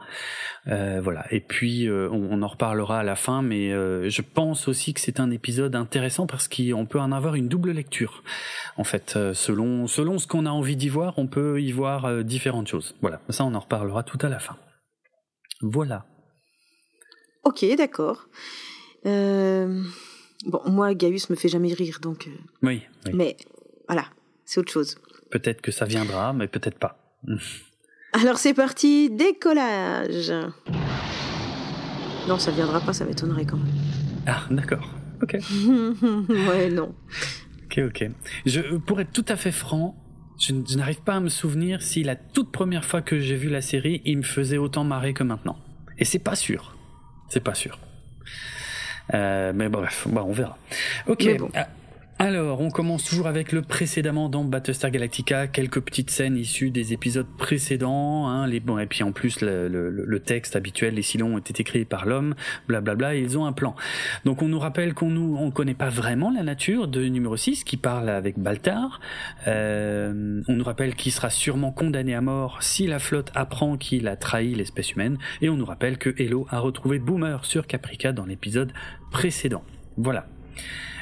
Euh, 0.69 1.01
voilà. 1.03 1.25
Et 1.31 1.41
puis 1.41 1.89
euh, 1.89 2.09
on, 2.11 2.29
on, 2.33 2.43
en 2.43 2.49
reparlera 2.49 3.01
à 3.01 3.03
la 3.03 3.17
fin, 3.17 3.43
mais 3.43 3.73
euh, 3.73 4.09
je 4.09 4.23
pense 4.23 4.69
aussi 4.69 4.95
que 4.95 5.01
c'est 5.01 5.21
un 5.21 5.31
épisode 5.31 5.77
intéressant 5.77 6.27
parce 6.27 6.49
qu'on 6.49 6.87
peut 6.87 7.01
en 7.01 7.13
avoir 7.13 7.35
une 7.35 7.49
double 7.49 7.73
lecture. 7.73 8.23
En 8.77 8.85
fait, 8.85 9.19
selon 9.33 9.87
selon 9.87 10.19
ce 10.19 10.27
qu'on 10.27 10.47
a 10.47 10.51
envie 10.51 10.77
d'y 10.77 10.89
voir, 10.89 11.19
on 11.19 11.27
peut 11.27 11.61
y 11.61 11.73
voir 11.73 12.25
différentes 12.25 12.69
choses. 12.69 12.95
Voilà. 13.01 13.21
Ça, 13.31 13.45
on 13.45 13.55
en 13.55 13.61
reparlera 13.61 14.03
tout 14.03 14.19
à 14.23 14.29
la 14.29 14.39
fin. 14.39 14.57
Voilà. 15.63 16.05
Ok, 17.47 17.65
d'accord. 17.77 18.29
Euh, 19.07 19.83
Bon, 20.45 20.61
moi, 20.67 20.95
Gaius 20.95 21.31
me 21.31 21.35
fait 21.37 21.49
jamais 21.49 21.73
rire, 21.73 21.99
donc. 22.01 22.27
euh, 22.29 22.31
Oui, 22.63 22.83
oui. 23.07 23.13
Mais 23.15 23.37
voilà, 23.89 24.05
c'est 24.45 24.61
autre 24.61 24.71
chose. 24.71 24.97
Peut-être 25.31 25.61
que 25.63 25.73
ça 25.73 25.87
viendra, 25.87 26.33
mais 26.33 26.47
peut-être 26.47 26.79
pas. 26.79 26.99
Alors 28.13 28.39
c'est 28.39 28.55
parti, 28.55 29.11
décollage. 29.11 30.33
Non, 32.29 32.39
ça 32.39 32.51
viendra 32.51 32.81
pas, 32.81 32.93
ça 32.93 33.05
m'étonnerait 33.05 33.47
quand 33.47 33.57
même. 33.57 33.75
Ah, 34.27 34.45
d'accord. 34.51 34.89
Ok. 35.23 35.35
ouais, 36.29 36.69
non. 36.71 36.95
Ok, 37.65 37.81
ok. 37.89 38.11
Je, 38.45 38.61
pour 38.77 39.01
être 39.01 39.13
tout 39.13 39.25
à 39.29 39.37
fait 39.37 39.53
franc, 39.53 39.97
je, 40.39 40.53
je 40.69 40.77
n'arrive 40.77 41.01
pas 41.03 41.15
à 41.15 41.21
me 41.21 41.29
souvenir 41.29 41.83
si 41.83 42.03
la 42.05 42.15
toute 42.15 42.53
première 42.53 42.85
fois 42.85 43.01
que 43.03 43.19
j'ai 43.21 43.37
vu 43.37 43.49
la 43.49 43.63
série, 43.63 44.03
il 44.05 44.19
me 44.19 44.23
faisait 44.23 44.59
autant 44.59 44.85
marrer 44.85 45.15
que 45.15 45.25
maintenant. 45.25 45.57
Et 45.99 46.05
c'est 46.05 46.19
pas 46.21 46.37
sûr. 46.37 46.76
C'est 47.29 47.41
pas 47.41 47.55
sûr. 47.55 47.79
Euh, 49.15 49.53
mais 49.55 49.69
bref, 49.69 50.07
bah, 50.09 50.25
on 50.27 50.33
verra. 50.33 50.57
Ok. 51.07 51.39
Bon. 51.39 51.51
Alors, 52.19 52.63
on 52.63 52.71
commence 52.71 53.05
toujours 53.05 53.27
avec 53.27 53.53
le 53.53 53.61
précédemment 53.61 54.31
dans 54.31 54.43
Battlestar 54.43 54.91
Galactica, 54.91 55.47
quelques 55.49 55.81
petites 55.81 56.09
scènes 56.09 56.39
issues 56.39 56.71
des 56.71 56.95
épisodes 56.95 57.27
précédents, 57.37 58.27
hein, 58.27 58.47
les 58.47 58.59
bon 58.59 58.79
et 58.79 58.87
puis 58.87 59.03
en 59.03 59.13
plus 59.13 59.43
le, 59.43 59.69
le- 59.69 59.91
le 59.91 60.21
texte 60.21 60.57
habituel, 60.57 60.95
les 60.95 61.03
silons 61.03 61.35
ont 61.35 61.39
été 61.39 61.63
créés 61.63 61.85
par 61.85 62.07
l'homme, 62.07 62.35
blablabla, 62.69 63.17
et 63.17 63.21
ils 63.21 63.37
ont 63.37 63.45
un 63.45 63.53
plan. 63.53 63.77
Donc 64.25 64.41
on 64.41 64.49
nous 64.49 64.59
rappelle 64.59 64.95
qu'on 64.95 65.11
nous 65.11 65.37
on 65.39 65.51
connaît 65.51 65.75
pas 65.75 65.91
vraiment 65.91 66.31
la 66.31 66.43
nature 66.43 66.89
de 66.89 67.05
numéro 67.05 67.37
6 67.37 67.65
qui 67.65 67.77
parle 67.77 68.09
avec 68.09 68.39
Baltar. 68.39 68.99
Euh, 69.47 70.41
on 70.49 70.55
nous 70.55 70.65
rappelle 70.65 70.95
qu'il 70.95 71.13
sera 71.13 71.29
sûrement 71.29 71.71
condamné 71.71 72.15
à 72.15 72.23
mort 72.23 72.63
si 72.63 72.87
la 72.87 72.99
flotte 72.99 73.31
apprend 73.35 73.77
qu'il 73.77 74.09
a 74.09 74.17
trahi 74.17 74.55
l'espèce 74.55 74.93
humaine, 74.93 75.19
et 75.43 75.51
on 75.51 75.57
nous 75.59 75.67
rappelle 75.67 75.99
que 75.99 76.15
Hello 76.19 76.47
a 76.49 76.61
retrouvé 76.61 76.99
Boomer 76.99 77.45
sur 77.45 77.67
Caprica 77.67 78.13
dans 78.13 78.25
l'épisode 78.25 78.73
précédent. 79.11 79.65
Voilà. 79.99 80.27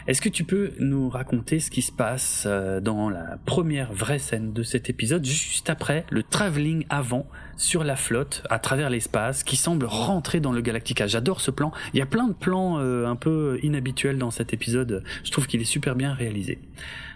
Est-ce 0.06 0.20
que 0.20 0.28
tu 0.28 0.44
peux 0.44 0.72
nous 0.80 1.08
raconter 1.08 1.60
ce 1.60 1.70
qui 1.70 1.80
se 1.80 1.90
passe 1.90 2.44
euh, 2.46 2.78
dans 2.80 3.08
la 3.08 3.38
première 3.46 3.90
vraie 3.92 4.18
scène 4.18 4.52
de 4.52 4.62
cet 4.62 4.90
épisode, 4.90 5.24
juste 5.24 5.70
après 5.70 6.04
le 6.10 6.22
travelling 6.22 6.84
avant 6.90 7.26
sur 7.56 7.84
la 7.84 7.96
flotte 7.96 8.42
à 8.50 8.58
travers 8.58 8.90
l'espace 8.90 9.44
qui 9.44 9.56
semble 9.56 9.86
rentrer 9.86 10.40
dans 10.40 10.52
le 10.52 10.60
Galactica? 10.60 11.06
J'adore 11.06 11.40
ce 11.40 11.50
plan. 11.50 11.72
Il 11.94 11.98
y 11.98 12.02
a 12.02 12.06
plein 12.06 12.28
de 12.28 12.34
plans 12.34 12.78
euh, 12.78 13.06
un 13.06 13.16
peu 13.16 13.58
inhabituels 13.62 14.18
dans 14.18 14.30
cet 14.30 14.52
épisode. 14.52 15.02
Je 15.24 15.30
trouve 15.30 15.46
qu'il 15.46 15.62
est 15.62 15.64
super 15.64 15.94
bien 15.96 16.12
réalisé. 16.12 16.58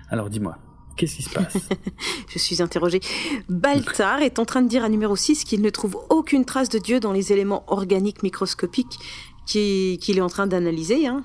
Alors 0.08 0.30
dis-moi, 0.30 0.56
qu'est-ce 0.96 1.16
qui 1.16 1.22
se 1.24 1.30
passe? 1.30 1.68
Je 2.30 2.38
suis 2.38 2.62
interrogée. 2.62 3.00
Baltar 3.50 4.22
est 4.22 4.38
en 4.38 4.46
train 4.46 4.62
de 4.62 4.68
dire 4.68 4.82
à 4.82 4.88
numéro 4.88 5.14
6 5.14 5.44
qu'il 5.44 5.60
ne 5.60 5.68
trouve 5.68 5.98
aucune 6.08 6.46
trace 6.46 6.70
de 6.70 6.78
Dieu 6.78 7.00
dans 7.00 7.12
les 7.12 7.34
éléments 7.34 7.64
organiques 7.70 8.22
microscopiques 8.22 8.98
qui- 9.44 9.98
qu'il 10.00 10.16
est 10.16 10.22
en 10.22 10.28
train 10.28 10.46
d'analyser, 10.46 11.06
hein. 11.06 11.22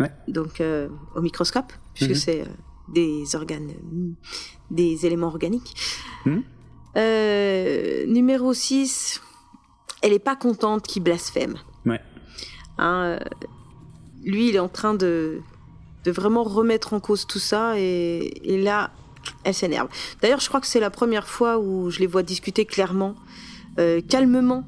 Ouais. 0.00 0.10
Donc 0.28 0.60
euh, 0.60 0.88
au 1.14 1.20
microscope, 1.20 1.72
puisque 1.94 2.10
Mhm. 2.12 2.16
c'est 2.16 2.40
euh, 2.42 2.46
des 2.88 3.34
organes, 3.36 3.70
euh, 3.70 4.10
des 4.70 5.04
éléments 5.06 5.26
organiques. 5.28 5.74
Mhm. 6.26 6.42
Euh, 6.96 8.06
numéro 8.06 8.52
6, 8.52 9.20
elle 10.02 10.12
est 10.12 10.18
pas 10.18 10.36
contente 10.36 10.86
qu'il 10.86 11.02
blasphème. 11.02 11.56
Ouais. 11.86 12.00
Hein, 12.78 13.18
lui, 14.22 14.48
il 14.48 14.56
est 14.56 14.60
en 14.60 14.68
train 14.68 14.94
de, 14.94 15.40
de 16.04 16.10
vraiment 16.10 16.42
remettre 16.42 16.92
en 16.94 17.00
cause 17.00 17.26
tout 17.26 17.38
ça, 17.38 17.78
et, 17.78 18.32
et 18.54 18.60
là, 18.60 18.90
elle 19.44 19.54
s'énerve. 19.54 19.88
D'ailleurs, 20.20 20.40
je 20.40 20.48
crois 20.48 20.60
que 20.60 20.66
c'est 20.66 20.80
la 20.80 20.90
première 20.90 21.28
fois 21.28 21.58
où 21.58 21.90
je 21.90 21.98
les 22.00 22.06
vois 22.06 22.22
discuter 22.22 22.64
clairement, 22.66 23.14
calmement, 24.08 24.64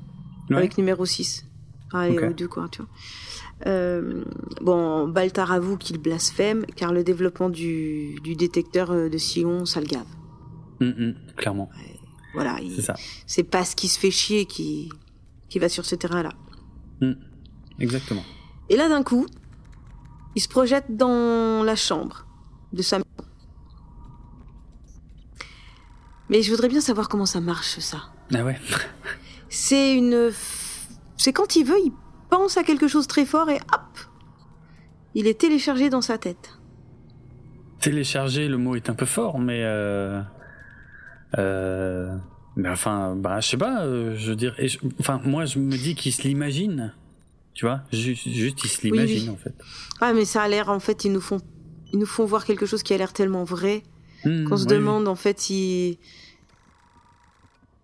Ouais. 0.50 0.56
avec 0.58 0.76
numéro 0.76 1.06
6. 1.06 1.46
Enfin, 1.86 2.10
Ok. 2.12 2.22
ou 2.30 2.32
deux, 2.34 2.48
quoi, 2.48 2.68
tu 2.70 2.82
vois. 2.82 2.90
Euh, 3.66 4.22
bon, 4.60 5.08
Baltar 5.08 5.50
avoue 5.52 5.76
qu'il 5.78 5.98
blasphème, 5.98 6.66
car 6.76 6.92
le 6.92 7.02
développement 7.02 7.48
du, 7.48 8.16
du 8.22 8.36
détecteur 8.36 8.90
euh, 8.90 9.08
de 9.08 9.16
sillon, 9.18 9.64
ça 9.64 9.80
le 9.80 9.86
gave. 9.86 10.04
Hum, 10.80 10.94
hum, 10.98 11.14
Clairement, 11.36 11.70
Voilà, 12.34 12.58
il- 12.60 12.84
c'est 13.26 13.44
pas 13.44 13.64
ce 13.64 13.74
qui 13.74 13.88
se 13.88 13.98
fait 13.98 14.10
chier 14.10 14.44
qui, 14.44 14.90
qui 15.48 15.58
va 15.58 15.68
sur 15.68 15.86
ce 15.86 15.94
terrain-là. 15.94 16.32
Hum, 17.00 17.16
Exactement. 17.80 18.22
Et 18.68 18.76
là, 18.76 18.88
d'un 18.88 19.02
coup, 19.02 19.26
il 20.34 20.40
se 20.42 20.48
projette 20.48 20.96
dans 20.96 21.62
la 21.64 21.76
chambre 21.76 22.26
de 22.72 22.82
sa 22.82 22.98
maison. 22.98 23.08
Mais 26.28 26.42
je 26.42 26.50
voudrais 26.50 26.68
bien 26.68 26.80
savoir 26.80 27.08
comment 27.08 27.26
ça 27.26 27.40
marche, 27.40 27.78
ça. 27.78 28.02
Ah 28.34 28.44
ouais. 28.44 28.58
C'est 29.48 29.94
une... 29.94 30.30
C'est 31.16 31.32
quand 31.32 31.56
il 31.56 31.64
veut, 31.64 31.78
il 31.84 31.92
pense 32.34 32.56
à 32.56 32.64
quelque 32.64 32.88
chose 32.88 33.06
très 33.06 33.26
fort 33.26 33.48
et 33.50 33.60
hop 33.74 33.98
Il 35.14 35.26
est 35.26 35.38
téléchargé 35.40 35.90
dans 35.90 36.02
sa 36.02 36.18
tête. 36.18 36.46
Télécharger, 37.80 38.48
le 38.48 38.56
mot 38.58 38.74
est 38.76 38.88
un 38.90 38.94
peu 38.94 39.06
fort, 39.06 39.38
mais 39.38 39.60
euh, 39.62 40.20
euh, 41.38 42.16
mais 42.56 42.68
enfin, 42.68 43.14
bah, 43.16 43.40
je 43.40 43.48
sais 43.48 43.56
pas. 43.56 43.84
euh, 43.84 44.16
je 44.16 44.30
veux 44.30 44.36
dire, 44.36 44.54
je- 44.58 44.78
enfin, 45.00 45.20
moi, 45.24 45.44
je 45.44 45.58
me 45.58 45.76
dis 45.76 45.94
qu'il 45.94 46.12
se 46.12 46.22
l'imagine. 46.22 46.94
Tu 47.54 47.66
vois, 47.66 47.82
juste, 47.92 48.28
juste 48.28 48.64
il 48.64 48.68
se 48.68 48.82
l'imagine 48.82 49.28
oui. 49.28 49.34
en 49.34 49.36
fait. 49.36 49.54
Ah, 50.00 50.12
mais 50.12 50.24
ça 50.24 50.42
a 50.42 50.48
l'air, 50.48 50.70
en 50.70 50.80
fait, 50.80 51.04
ils 51.04 51.12
nous 51.12 51.20
font, 51.20 51.40
ils 51.92 51.98
nous 51.98 52.06
font 52.06 52.24
voir 52.24 52.44
quelque 52.44 52.66
chose 52.66 52.82
qui 52.82 52.94
a 52.94 52.98
l'air 52.98 53.12
tellement 53.12 53.44
vrai 53.44 53.82
Hmm, 54.24 54.48
qu'on 54.48 54.56
se 54.56 54.64
oui, 54.64 54.70
demande, 54.74 55.06
en 55.06 55.14
fait, 55.14 55.38
si... 55.40 55.98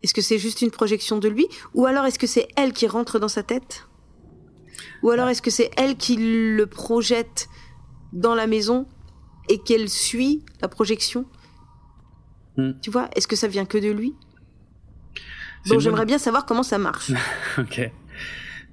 Est-ce 0.03 0.15
que 0.15 0.23
c'est 0.23 0.39
juste 0.39 0.63
une 0.63 0.71
projection 0.71 1.19
de 1.19 1.29
lui 1.29 1.47
Ou 1.75 1.85
alors 1.87 2.07
est-ce 2.07 2.19
que 2.19 2.27
c'est 2.27 2.49
elle 2.57 2.73
qui 2.73 2.87
rentre 2.89 3.19
dans 3.19 3.29
sa 3.29 3.43
tête? 3.43 3.87
Ou 5.03 5.11
alors 5.11 5.29
est-ce 5.29 5.43
que 5.43 5.51
c'est 5.51 5.71
elle 5.77 5.97
qui 5.97 6.17
le 6.17 6.65
projette 6.67 7.49
dans 8.13 8.35
la 8.35 8.47
maison 8.47 8.87
et 9.49 9.59
qu'elle 9.59 9.89
suit 9.89 10.45
la 10.63 10.69
projection 10.69 11.27
Hmm. 12.57 12.73
Tu 12.83 12.91
vois 12.91 13.09
Est-ce 13.15 13.29
que 13.29 13.37
ça 13.37 13.47
vient 13.47 13.65
que 13.65 13.79
de 13.79 13.91
lui? 13.91 14.13
Une 15.71 15.79
j'aimerais 15.81 15.99
bonne- 16.01 16.07
bien 16.09 16.19
savoir 16.19 16.45
comment 16.47 16.65
ça 16.65 16.79
marche. 16.79 17.13
Ok. 17.59 17.91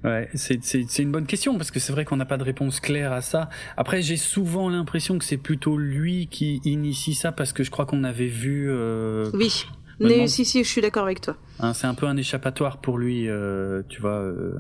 Ouais, 0.03 0.29
c'est 0.35 0.99
une 0.99 1.11
bonne 1.11 1.25
question 1.27 1.57
parce 1.57 1.69
que 1.71 1.79
c'est 1.79 1.91
vrai 1.91 2.03
qu'on 2.05 2.17
n'a 2.17 2.25
pas 2.25 2.37
de 2.37 2.43
réponse 2.43 2.79
claire 2.79 3.11
à 3.11 3.21
ça. 3.21 3.49
Après, 3.77 4.01
j'ai 4.01 4.17
souvent 4.17 4.69
l'impression 4.69 5.17
que 5.19 5.25
c'est 5.25 5.37
plutôt 5.37 5.77
lui 5.77 6.27
qui 6.27 6.59
initie 6.65 7.13
ça 7.15 7.31
parce 7.31 7.51
que 7.53 7.63
je 7.63 7.69
crois 7.71 7.85
qu'on 7.85 8.03
avait 8.03 8.27
vu. 8.27 8.67
euh, 8.69 9.29
Oui. 9.33 9.65
Mais 9.99 10.13
demande- 10.15 10.27
si, 10.27 10.45
si, 10.45 10.63
je 10.63 10.69
suis 10.69 10.81
d'accord 10.81 11.03
avec 11.03 11.21
toi. 11.21 11.35
hein, 11.59 11.73
c'est 11.73 11.87
un 11.87 11.93
peu 11.95 12.05
un 12.05 12.17
échappatoire 12.17 12.77
pour 12.77 12.97
lui, 12.97 13.27
euh, 13.29 13.81
tu 13.89 13.99
vois. 14.01 14.11
euh, 14.19 14.53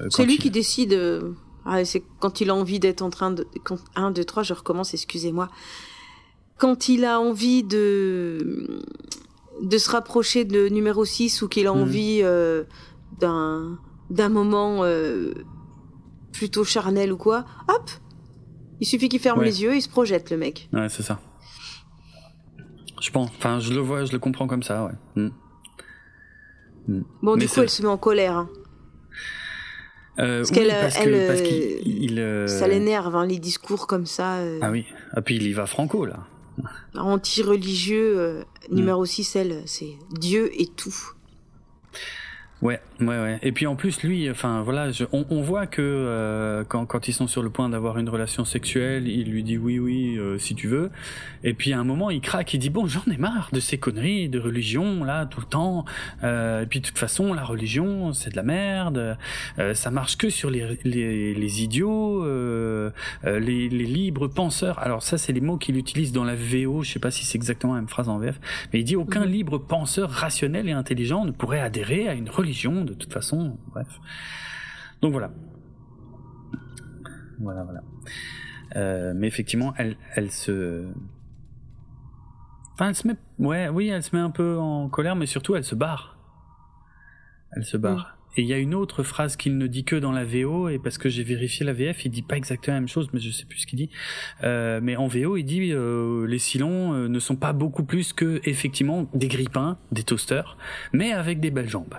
euh, 0.00 0.06
C'est 0.10 0.24
lui 0.24 0.34
il- 0.36 0.38
qui 0.40 0.50
décide. 0.50 0.92
euh, 0.94 1.32
ah, 1.66 1.84
c'est 1.84 2.02
quand 2.20 2.40
il 2.40 2.48
a 2.50 2.54
envie 2.54 2.80
d'être 2.80 3.02
en 3.02 3.10
train 3.10 3.30
de. 3.32 3.46
Quand, 3.64 3.78
1, 3.96 4.10
2, 4.10 4.24
3, 4.24 4.42
je 4.42 4.54
recommence, 4.54 4.94
excusez-moi. 4.94 5.48
Quand 6.58 6.88
il 6.88 7.04
a 7.04 7.20
envie 7.20 7.62
de. 7.64 8.80
de 9.62 9.78
se 9.78 9.90
rapprocher 9.90 10.44
de 10.44 10.68
numéro 10.68 11.04
6 11.04 11.42
ou 11.42 11.48
qu'il 11.48 11.66
a 11.66 11.74
Mhm. 11.74 11.80
envie 11.82 12.22
d'un. 13.20 13.78
d'un 14.10 14.28
moment 14.28 14.82
plutôt 16.32 16.64
charnel 16.64 17.12
ou 17.12 17.16
quoi, 17.16 17.44
hop 17.68 17.90
Il 18.80 18.86
suffit 18.86 19.08
qu'il 19.08 19.20
ferme 19.20 19.38
Ouais. 19.38 19.44
les 19.44 19.62
yeux, 19.62 19.76
il 19.76 19.82
se 19.82 19.88
projette, 19.88 20.30
le 20.30 20.36
mec. 20.36 20.68
Ouais, 20.72 20.88
c'est 20.88 21.02
ça. 21.02 21.20
Je 23.02 23.10
pense. 23.10 23.28
Enfin, 23.36 23.58
je 23.60 23.72
le 23.74 23.80
vois, 23.80 24.04
je 24.04 24.12
le 24.12 24.18
comprends 24.18 24.46
comme 24.46 24.62
ça, 24.62 24.84
ouais. 24.84 24.92
Hmm. 26.88 27.00
Bon, 27.22 27.36
Mais 27.36 27.42
du 27.44 27.48
coup, 27.48 27.60
elle 27.60 27.68
se 27.70 27.82
met 27.82 27.88
en 27.88 27.98
colère. 27.98 28.36
hein. 28.36 28.48
Euh, 30.18 30.38
Parce 30.38 30.50
oui, 30.50 30.56
qu'elle, 30.56 30.68
parce 30.68 30.96
elle, 30.98 31.10
que 31.12 31.26
parce 31.26 31.40
euh, 31.40 31.44
qu'il 31.44 32.02
il, 32.04 32.18
euh, 32.20 32.46
Ça 32.46 32.68
l'énerve, 32.68 33.16
hein, 33.16 33.26
les 33.26 33.38
discours 33.38 33.86
comme 33.86 34.04
ça. 34.06 34.36
euh, 34.38 34.58
Ah 34.62 34.70
oui. 34.70 34.84
Ah 35.12 35.22
puis 35.22 35.36
il 35.36 35.42
y 35.46 35.52
va 35.52 35.66
franco 35.66 36.04
là. 36.06 36.26
anti-religieux, 36.96 38.14
euh, 38.18 38.42
Mm. 38.70 38.74
numéro 38.76 39.04
6, 39.04 39.34
elle, 39.36 39.62
c'est 39.66 39.94
Dieu 40.10 40.50
et 40.60 40.66
tout. 40.66 40.94
Ouais, 42.62 42.80
ouais, 43.00 43.06
ouais. 43.08 43.38
Et 43.42 43.50
puis 43.50 43.66
en 43.66 43.74
plus, 43.74 44.04
lui, 44.04 44.30
enfin 44.30 44.62
voilà, 44.62 44.92
je- 44.92 45.02
on, 45.12 45.26
on 45.30 45.42
voit 45.42 45.66
que 45.66 45.82
euh, 45.82 46.62
quand, 46.62 46.86
quand 46.86 47.08
ils 47.08 47.12
sont 47.12 47.26
sur 47.26 47.42
le 47.42 47.50
point 47.50 47.68
d'avoir 47.68 47.98
une 47.98 48.08
relation 48.08 48.44
sexuelle, 48.44 49.08
il 49.08 49.32
lui 49.32 49.42
dit 49.42 49.58
oui, 49.58 49.80
oui, 49.80 50.16
euh, 50.16 50.38
si 50.38 50.54
tu 50.54 50.68
veux. 50.68 50.90
Et 51.42 51.54
puis 51.54 51.72
à 51.72 51.80
un 51.80 51.82
moment, 51.84 52.08
il 52.10 52.20
craque, 52.20 52.54
il 52.54 52.58
dit 52.58 52.70
bon, 52.70 52.86
j'en 52.86 53.02
ai 53.12 53.16
marre 53.16 53.48
de 53.52 53.58
ces 53.58 53.78
conneries 53.78 54.28
de 54.28 54.38
religion 54.38 55.02
là 55.02 55.26
tout 55.26 55.40
le 55.40 55.46
temps. 55.46 55.84
Euh, 56.22 56.62
et 56.62 56.66
puis 56.66 56.78
de 56.80 56.86
toute 56.86 56.98
façon, 56.98 57.32
la 57.34 57.42
religion, 57.42 58.12
c'est 58.12 58.30
de 58.30 58.36
la 58.36 58.44
merde. 58.44 59.16
Euh, 59.58 59.74
ça 59.74 59.90
marche 59.90 60.16
que 60.16 60.30
sur 60.30 60.48
les 60.48 60.78
les, 60.84 61.34
les 61.34 61.62
idiots, 61.64 62.24
euh, 62.24 62.90
euh, 63.24 63.40
les, 63.40 63.68
les 63.70 63.86
libres 63.86 64.28
penseurs. 64.28 64.78
Alors 64.78 65.02
ça, 65.02 65.18
c'est 65.18 65.32
les 65.32 65.40
mots 65.40 65.56
qu'il 65.56 65.76
utilise 65.76 66.12
dans 66.12 66.22
la 66.22 66.36
VO. 66.36 66.84
Je 66.84 66.92
sais 66.92 67.00
pas 67.00 67.10
si 67.10 67.24
c'est 67.24 67.36
exactement 67.38 67.74
la 67.74 67.80
même 67.80 67.88
phrase 67.88 68.08
en 68.08 68.18
VF, 68.18 68.38
mais 68.72 68.78
il 68.78 68.84
dit 68.84 68.94
aucun 68.94 69.24
Mhm. 69.24 69.32
libre 69.32 69.58
penseur 69.58 70.10
rationnel 70.10 70.68
et 70.68 70.72
intelligent 70.72 71.24
ne 71.24 71.32
pourrait 71.32 71.58
adhérer 71.58 72.06
à 72.06 72.14
une 72.14 72.30
religion 72.30 72.51
de 72.52 72.94
toute 72.94 73.12
façon. 73.12 73.58
Bref. 73.68 74.00
Donc 75.00 75.12
voilà. 75.12 75.32
Voilà, 77.38 77.64
voilà. 77.64 77.82
Euh, 78.76 79.12
mais 79.14 79.26
effectivement, 79.26 79.74
elle, 79.76 79.96
elle 80.14 80.30
se. 80.30 80.86
Enfin, 82.74 82.88
elle 82.88 82.94
se 82.94 83.06
met. 83.06 83.16
Ouais, 83.38 83.68
oui, 83.68 83.88
elle 83.88 84.02
se 84.02 84.14
met 84.14 84.22
un 84.22 84.30
peu 84.30 84.58
en 84.58 84.88
colère, 84.88 85.16
mais 85.16 85.26
surtout, 85.26 85.54
elle 85.56 85.64
se 85.64 85.74
barre. 85.74 86.16
Elle 87.54 87.64
se 87.64 87.76
barre. 87.76 88.16
et 88.36 88.42
il 88.42 88.48
y 88.48 88.54
a 88.54 88.58
une 88.58 88.74
autre 88.74 89.02
phrase 89.02 89.36
qu'il 89.36 89.58
ne 89.58 89.66
dit 89.66 89.84
que 89.84 89.96
dans 89.96 90.12
la 90.12 90.24
VO, 90.24 90.70
et 90.70 90.78
parce 90.78 90.96
que 90.96 91.10
j'ai 91.10 91.22
vérifié 91.22 91.66
la 91.66 91.74
VF, 91.74 92.06
il 92.06 92.10
dit 92.10 92.22
pas 92.22 92.36
exactement 92.36 92.76
la 92.76 92.80
même 92.80 92.88
chose, 92.88 93.10
mais 93.12 93.20
je 93.20 93.30
sais 93.30 93.44
plus 93.44 93.58
ce 93.58 93.66
qu'il 93.66 93.76
dit. 93.76 93.90
Euh, 94.42 94.80
mais 94.82 94.96
en 94.96 95.06
VO, 95.06 95.36
il 95.36 95.44
dit 95.44 95.72
euh, 95.72 96.26
les 96.26 96.38
silons 96.38 96.94
euh, 96.94 97.08
ne 97.08 97.18
sont 97.18 97.36
pas 97.36 97.52
beaucoup 97.52 97.84
plus 97.84 98.14
que 98.14 98.40
effectivement 98.44 99.06
des 99.12 99.28
grippins, 99.28 99.78
des 99.90 100.02
toasters, 100.02 100.56
mais 100.94 101.12
avec 101.12 101.40
des 101.40 101.50
belles 101.50 101.68
jambes. 101.68 101.94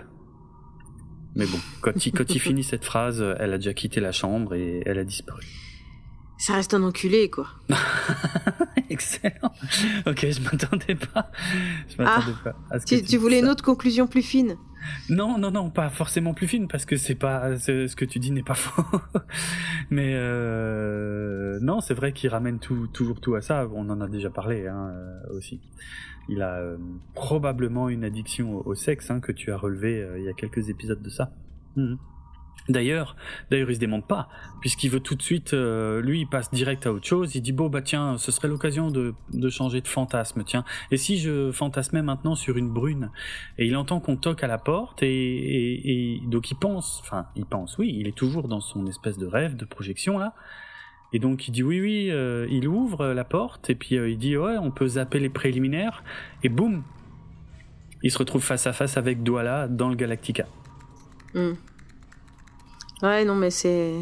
Mais 1.36 1.46
bon, 1.46 1.60
quand 1.82 2.06
il, 2.06 2.12
quand 2.12 2.34
il 2.34 2.40
finit 2.40 2.64
cette 2.64 2.86
phrase, 2.86 3.24
elle 3.40 3.54
a 3.54 3.58
déjà 3.58 3.74
quitté 3.74 4.00
la 4.00 4.12
chambre 4.12 4.54
et 4.54 4.82
elle 4.86 5.00
a 5.00 5.04
disparu. 5.04 5.44
Ça 6.38 6.56
reste 6.56 6.74
un 6.74 6.84
enculé, 6.84 7.30
quoi. 7.30 7.48
Excellent. 8.90 9.54
Ok, 10.06 10.28
je 10.30 10.42
m'attendais 10.42 10.96
pas. 10.96 11.32
Je 11.90 12.02
m'attendais 12.02 12.38
pas 12.44 12.56
à 12.70 12.80
ce 12.80 12.86
que 12.86 12.96
tu, 12.96 13.04
tu 13.04 13.18
voulais 13.18 13.40
une 13.40 13.48
autre 13.48 13.64
conclusion 13.64 14.08
plus 14.08 14.24
fine 14.24 14.58
non, 15.10 15.38
non, 15.38 15.52
non, 15.52 15.70
pas 15.70 15.90
forcément 15.90 16.34
plus 16.34 16.48
fine 16.48 16.68
parce 16.68 16.86
que 16.86 16.98
c'est 16.98 17.16
pas 17.16 17.58
ce 17.58 17.96
que 17.96 18.06
tu 18.06 18.20
dis 18.20 18.32
n'est 18.32 18.44
pas 18.44 18.54
faux. 18.56 19.00
Mais 19.90 20.14
euh, 20.16 21.60
non, 21.62 21.82
c'est 21.82 21.94
vrai 21.94 22.14
qu'il 22.14 22.30
ramène 22.30 22.60
tout, 22.60 22.88
toujours 22.88 23.20
tout 23.20 23.36
à 23.36 23.42
ça. 23.42 23.68
On 23.74 23.90
en 23.90 24.02
a 24.02 24.08
déjà 24.08 24.30
parlé 24.30 24.68
hein, 24.68 24.92
euh, 24.92 25.38
aussi. 25.38 25.62
Il 26.30 26.42
a 26.42 26.56
euh, 26.56 26.78
probablement 27.14 27.90
une 27.90 28.04
addiction 28.04 28.66
au, 28.66 28.76
sexe 28.76 29.12
hein, 29.12 29.20
que 29.20 29.32
tu 29.32 29.52
as 29.52 29.58
relevé 29.58 30.08
il 30.18 30.24
y 30.24 30.30
a 30.30 30.34
quelques 30.34 30.70
épisodes 30.70 31.02
de 31.02 31.10
ça. 31.10 31.32
Mhm. 31.76 31.98
D'ailleurs, 32.70 33.18
d'ailleurs, 33.52 33.70
il 33.70 33.76
se 33.76 33.80
démonte 33.80 34.08
pas, 34.08 34.30
puisqu'il 34.62 34.90
veut 34.90 35.02
tout 35.02 35.16
de 35.16 35.22
suite, 35.22 35.54
euh, 35.54 36.02
lui, 36.02 36.22
il 36.22 36.28
passe 36.28 36.50
direct 36.52 36.88
à 36.88 36.94
autre 36.94 37.06
chose. 37.06 37.36
Il 37.36 37.42
dit 37.42 37.52
bon 37.52 37.68
bah 37.68 37.82
tiens, 37.82 38.18
ce 38.18 38.32
serait 38.32 38.48
l'occasion 38.48 38.90
de, 38.90 39.14
de 39.34 39.50
changer 39.50 39.82
de 39.82 39.88
fantasme, 39.88 40.44
tiens. 40.46 40.64
Et 40.90 40.96
si 40.96 41.18
je 41.18 41.52
fantasmais 41.52 42.02
maintenant 42.02 42.36
sur 42.36 42.58
une 42.58 42.70
brune 42.70 43.12
Et 43.58 43.68
il 43.68 43.76
entend 43.76 44.00
qu'on 44.00 44.16
toque 44.16 44.46
à 44.46 44.48
la 44.48 44.58
porte 44.58 45.04
et, 45.04 45.08
et, 45.08 46.14
et, 46.16 46.22
donc 46.28 46.52
il 46.52 46.56
pense, 46.56 47.02
enfin 47.02 47.26
il 47.36 47.46
pense, 47.46 47.78
oui, 47.78 47.94
il 48.00 48.08
est 48.08 48.16
toujours 48.16 48.48
dans 48.48 48.62
son 48.62 48.88
espèce 48.88 49.18
de 49.18 49.26
rêve, 49.26 49.58
de 49.58 49.66
projection 49.66 50.18
là. 50.18 50.34
Et 51.14 51.20
donc 51.20 51.48
il 51.48 51.52
dit 51.52 51.64
oui 51.64 51.80
oui, 51.80 52.12
euh, 52.12 52.48
il 52.50 52.68
ouvre 52.68 53.08
la 53.08 53.24
porte 53.24 53.70
et 53.70 53.76
puis 53.76 53.98
euh, 53.98 54.10
il 54.10 54.18
dit 54.18 54.36
ouais, 54.36 54.58
on 54.58 54.72
peut 54.72 54.88
zapper 54.88 55.20
les 55.20 55.30
préliminaires 55.30 56.04
et 56.42 56.50
boum, 56.50 56.84
il 58.02 58.12
se 58.12 58.18
retrouve 58.18 58.44
face 58.44 58.68
à 58.68 58.74
face 58.74 58.98
avec 58.98 59.24
Douala 59.24 59.68
dans 59.68 59.90
le 59.90 59.96
Galactica. 59.96 60.46
Hmm. 61.34 61.54
Ouais, 63.02 63.26
non, 63.26 63.36
mais 63.36 63.50
c'est. 63.50 63.94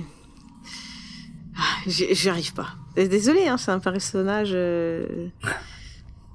Ah, 1.58 1.82
j'y 1.86 2.30
arrive 2.30 2.54
pas. 2.54 2.76
Désolé, 2.96 3.48
hein, 3.48 3.58
c'est 3.58 3.72
un 3.72 3.80
personnage. 3.80 4.52
Euh, 4.54 5.28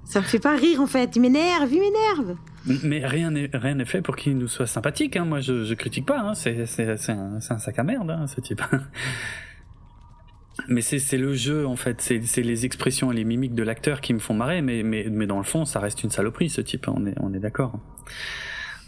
ça 0.04 0.20
me 0.20 0.24
fait 0.24 0.38
pas 0.38 0.56
rire 0.56 0.80
en 0.80 0.86
fait. 0.86 1.16
Il 1.16 1.20
m'énerve, 1.20 1.72
il 1.72 1.80
m'énerve. 1.80 2.36
Mais 2.82 3.06
rien 3.06 3.30
n'est 3.30 3.50
rien 3.52 3.76
n'est 3.76 3.84
fait 3.84 4.02
pour 4.02 4.16
qu'il 4.16 4.36
nous 4.36 4.48
soit 4.48 4.66
sympathique. 4.66 5.16
Hein. 5.16 5.24
Moi, 5.24 5.40
je, 5.40 5.64
je 5.64 5.74
critique 5.74 6.06
pas. 6.06 6.20
Hein. 6.20 6.34
C'est 6.34 7.10
un, 7.10 7.34
un, 7.36 7.40
sac 7.40 7.78
à 7.78 7.84
merde, 7.84 8.10
hein, 8.10 8.26
ce 8.26 8.40
type. 8.40 8.62
Mais 10.68 10.80
c'est 10.80 11.18
le 11.18 11.34
jeu 11.34 11.66
en 11.66 11.76
fait. 11.76 12.00
C'est 12.00 12.42
les 12.42 12.64
expressions 12.64 13.12
et 13.12 13.14
les 13.14 13.24
mimiques 13.24 13.54
de 13.54 13.62
l'acteur 13.62 14.00
qui 14.00 14.14
me 14.14 14.18
font 14.18 14.34
marrer. 14.34 14.62
Mais, 14.62 14.82
mais, 14.82 15.06
mais 15.10 15.26
dans 15.26 15.38
le 15.38 15.44
fond, 15.44 15.64
ça 15.64 15.80
reste 15.80 16.02
une 16.02 16.10
saloperie, 16.10 16.48
ce 16.48 16.60
type. 16.60 16.88
On 16.88 17.06
est 17.06 17.14
on 17.20 17.32
est 17.34 17.38
d'accord. 17.38 17.78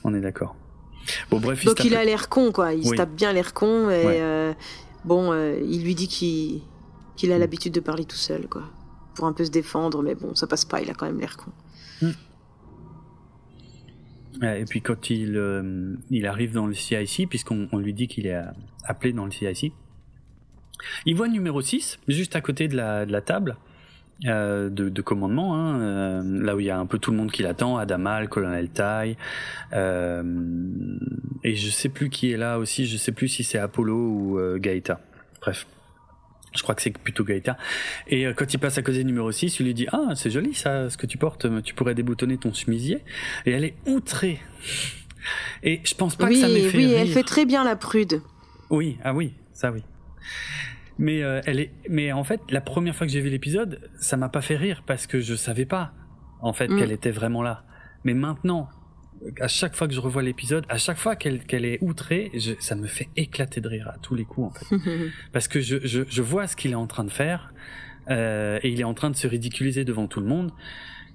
On 0.04 0.14
est 0.14 0.20
d'accord. 0.20 0.56
Bon, 1.30 1.40
bref, 1.40 1.64
Donc 1.64 1.84
il, 1.84 1.94
a 1.96 2.04
l'air 2.04 2.28
con, 2.28 2.52
quoi. 2.52 2.74
Il 2.74 2.86
se 2.86 2.94
tape 2.94 3.14
bien 3.14 3.32
l'air 3.32 3.54
con 3.54 3.88
et 3.90 4.20
euh, 4.20 4.52
bon, 5.04 5.32
euh, 5.32 5.58
il 5.66 5.82
lui 5.82 5.94
dit 5.94 6.08
qu'il 6.08 6.60
qu'il 7.16 7.32
a 7.32 7.36
mm. 7.36 7.40
l'habitude 7.40 7.72
de 7.72 7.80
parler 7.80 8.04
tout 8.04 8.16
seul, 8.16 8.46
quoi, 8.46 8.64
pour 9.14 9.26
un 9.26 9.32
peu 9.32 9.44
se 9.44 9.50
défendre, 9.50 10.02
mais 10.02 10.14
bon, 10.14 10.34
ça 10.34 10.46
passe 10.46 10.64
pas. 10.64 10.80
Il 10.80 10.90
a 10.90 10.94
quand 10.94 11.06
même 11.06 11.20
l'air 11.20 11.36
con. 11.36 11.50
Mm. 12.02 12.10
Et 14.42 14.64
puis 14.66 14.82
quand 14.82 15.10
il, 15.10 15.36
euh, 15.36 15.96
il 16.10 16.26
arrive 16.26 16.52
dans 16.52 16.66
le 16.66 16.74
CIC, 16.74 17.28
puisqu'on 17.28 17.76
lui 17.76 17.92
dit 17.92 18.06
qu'il 18.06 18.26
est 18.26 18.40
appelé 18.84 19.12
dans 19.12 19.24
le 19.24 19.32
CIC, 19.32 19.72
il 21.06 21.16
voit 21.16 21.28
numéro 21.28 21.60
6, 21.60 21.98
juste 22.08 22.36
à 22.36 22.40
côté 22.40 22.68
de 22.68 22.76
la, 22.76 23.06
de 23.06 23.12
la 23.12 23.20
table, 23.20 23.56
euh, 24.26 24.68
de, 24.68 24.88
de, 24.88 25.02
commandement, 25.02 25.54
hein, 25.54 25.80
euh, 25.80 26.22
là 26.24 26.56
où 26.56 26.60
il 26.60 26.66
y 26.66 26.70
a 26.70 26.78
un 26.78 26.86
peu 26.86 26.98
tout 26.98 27.12
le 27.12 27.16
monde 27.16 27.30
qui 27.30 27.42
l'attend, 27.42 27.78
Adamal, 27.78 28.28
Colonel 28.28 28.68
Tai, 28.68 29.16
euh, 29.72 30.22
et 31.44 31.54
je 31.54 31.70
sais 31.70 31.88
plus 31.88 32.10
qui 32.10 32.32
est 32.32 32.36
là 32.36 32.58
aussi, 32.58 32.86
je 32.86 32.96
sais 32.96 33.12
plus 33.12 33.28
si 33.28 33.44
c'est 33.44 33.58
Apollo 33.58 33.94
ou 33.94 34.40
Gaïta. 34.58 35.00
Bref. 35.40 35.66
Je 36.56 36.62
crois 36.62 36.74
que 36.74 36.80
c'est 36.80 36.90
plutôt 36.90 37.24
Gaïta. 37.24 37.58
Et 38.08 38.24
quand 38.34 38.52
il 38.52 38.58
passe 38.58 38.78
à 38.78 38.82
côté 38.82 39.04
numéro 39.04 39.30
6, 39.30 39.60
il 39.60 39.66
lui 39.66 39.74
dit 39.74 39.86
Ah, 39.92 40.14
c'est 40.16 40.30
joli 40.30 40.54
ça, 40.54 40.88
ce 40.88 40.96
que 40.96 41.06
tu 41.06 41.18
portes, 41.18 41.46
tu 41.62 41.74
pourrais 41.74 41.94
déboutonner 41.94 42.38
ton 42.38 42.52
chemisier. 42.52 43.04
Et 43.44 43.52
elle 43.52 43.64
est 43.64 43.74
outrée. 43.86 44.40
Et 45.62 45.80
je 45.84 45.94
pense 45.94 46.16
pas 46.16 46.28
que 46.28 46.34
ça 46.34 46.48
m'ait 46.48 46.62
fait 46.62 46.78
Oui, 46.78 46.92
elle 46.92 47.08
fait 47.08 47.22
très 47.22 47.44
bien 47.44 47.64
la 47.64 47.76
prude. 47.76 48.22
Oui, 48.70 48.96
ah 49.04 49.14
oui, 49.14 49.34
ça 49.52 49.70
oui. 49.70 49.82
Mais 50.98 51.22
euh, 51.22 51.40
elle 51.46 51.60
est, 51.60 51.72
mais 51.88 52.12
en 52.12 52.24
fait, 52.24 52.40
la 52.50 52.60
première 52.60 52.94
fois 52.94 53.06
que 53.06 53.12
j'ai 53.12 53.20
vu 53.20 53.30
l'épisode, 53.30 53.90
ça 54.00 54.16
m'a 54.16 54.28
pas 54.28 54.40
fait 54.40 54.56
rire 54.56 54.82
parce 54.86 55.06
que 55.06 55.20
je 55.20 55.34
savais 55.34 55.66
pas 55.66 55.92
en 56.40 56.52
fait 56.52 56.68
mm. 56.68 56.78
qu'elle 56.78 56.92
était 56.92 57.10
vraiment 57.10 57.42
là. 57.42 57.64
Mais 58.04 58.14
maintenant, 58.14 58.68
à 59.40 59.48
chaque 59.48 59.74
fois 59.74 59.88
que 59.88 59.94
je 59.94 60.00
revois 60.00 60.22
l'épisode, 60.22 60.64
à 60.68 60.78
chaque 60.78 60.98
fois 60.98 61.16
qu'elle 61.16 61.44
qu'elle 61.44 61.64
est 61.64 61.78
outrée, 61.82 62.30
je, 62.34 62.52
ça 62.60 62.74
me 62.74 62.86
fait 62.86 63.08
éclater 63.16 63.60
de 63.60 63.68
rire 63.68 63.88
à 63.88 63.98
tous 63.98 64.14
les 64.14 64.24
coups 64.24 64.48
en 64.48 64.50
fait, 64.50 64.76
parce 65.32 65.48
que 65.48 65.60
je, 65.60 65.76
je, 65.84 66.02
je 66.08 66.22
vois 66.22 66.46
ce 66.46 66.56
qu'il 66.56 66.72
est 66.72 66.76
en 66.76 66.86
train 66.86 67.04
de 67.04 67.10
faire 67.10 67.52
euh, 68.10 68.58
et 68.62 68.70
il 68.70 68.80
est 68.80 68.84
en 68.84 68.94
train 68.94 69.10
de 69.10 69.16
se 69.16 69.26
ridiculiser 69.26 69.84
devant 69.84 70.06
tout 70.06 70.20
le 70.20 70.26
monde. 70.26 70.52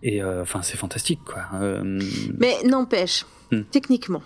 Et 0.01 0.21
euh, 0.21 0.41
enfin, 0.41 0.61
c'est 0.61 0.77
fantastique 0.77 1.21
quoi. 1.25 1.43
Euh, 1.55 1.99
mais 2.37 2.55
n'empêche, 2.65 3.25
hmm. 3.51 3.61
techniquement, 3.71 4.21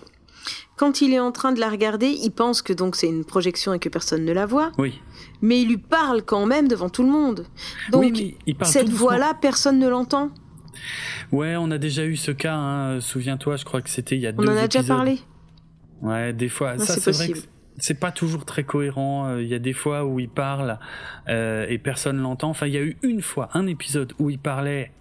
quand 0.75 1.01
il 1.01 1.13
est 1.13 1.19
en 1.19 1.31
train 1.31 1.51
de 1.51 1.59
la 1.59 1.69
regarder, 1.69 2.07
il 2.07 2.31
pense 2.31 2.61
que 2.61 2.73
donc 2.73 2.95
c'est 2.95 3.07
une 3.07 3.25
projection 3.25 3.73
et 3.73 3.79
que 3.79 3.89
personne 3.89 4.25
ne 4.25 4.33
la 4.33 4.45
voit. 4.45 4.71
Oui. 4.77 4.99
Mais 5.41 5.61
il 5.61 5.67
lui 5.67 5.77
parle 5.77 6.23
quand 6.23 6.45
même 6.45 6.67
devant 6.67 6.89
tout 6.89 7.03
le 7.03 7.09
monde. 7.09 7.45
Donc 7.91 8.15
cette 8.63 8.89
voix-là, 8.89 9.33
personne 9.39 9.79
ne 9.79 9.87
l'entend. 9.87 10.31
Ouais, 11.31 11.55
on 11.55 11.71
a 11.71 11.77
déjà 11.77 12.05
eu 12.05 12.15
ce 12.15 12.31
cas. 12.31 12.55
Hein. 12.55 13.01
Souviens-toi, 13.01 13.57
je 13.57 13.65
crois 13.65 13.81
que 13.81 13.89
c'était 13.89 14.15
il 14.15 14.21
y 14.21 14.27
a 14.27 14.31
deux 14.31 14.45
deux. 14.45 14.51
On 14.51 14.53
en 14.53 14.57
a 14.57 14.67
déjà 14.67 14.83
parlé. 14.83 15.19
Ouais, 16.01 16.33
des 16.33 16.49
fois. 16.49 16.77
ça, 16.77 16.99
c'est 16.99 17.11
vrai 17.11 17.29
que 17.29 17.39
c'est 17.77 17.99
pas 17.99 18.11
toujours 18.11 18.45
très 18.45 18.63
cohérent. 18.63 19.27
Euh, 19.27 19.41
il 19.41 19.47
y 19.47 19.53
a 19.53 19.59
des 19.59 19.73
fois 19.73 20.05
où 20.05 20.19
il 20.19 20.29
parle 20.29 20.79
euh, 21.27 21.65
et 21.69 21.77
personne 21.77 22.17
l'entend. 22.17 22.49
Enfin, 22.49 22.67
il 22.67 22.73
y 22.73 22.77
a 22.77 22.81
eu 22.81 22.97
une 23.03 23.21
fois 23.21 23.49
un 23.53 23.67
épisode 23.67 24.13
où 24.19 24.29
il 24.29 24.39
parlait 24.39 24.91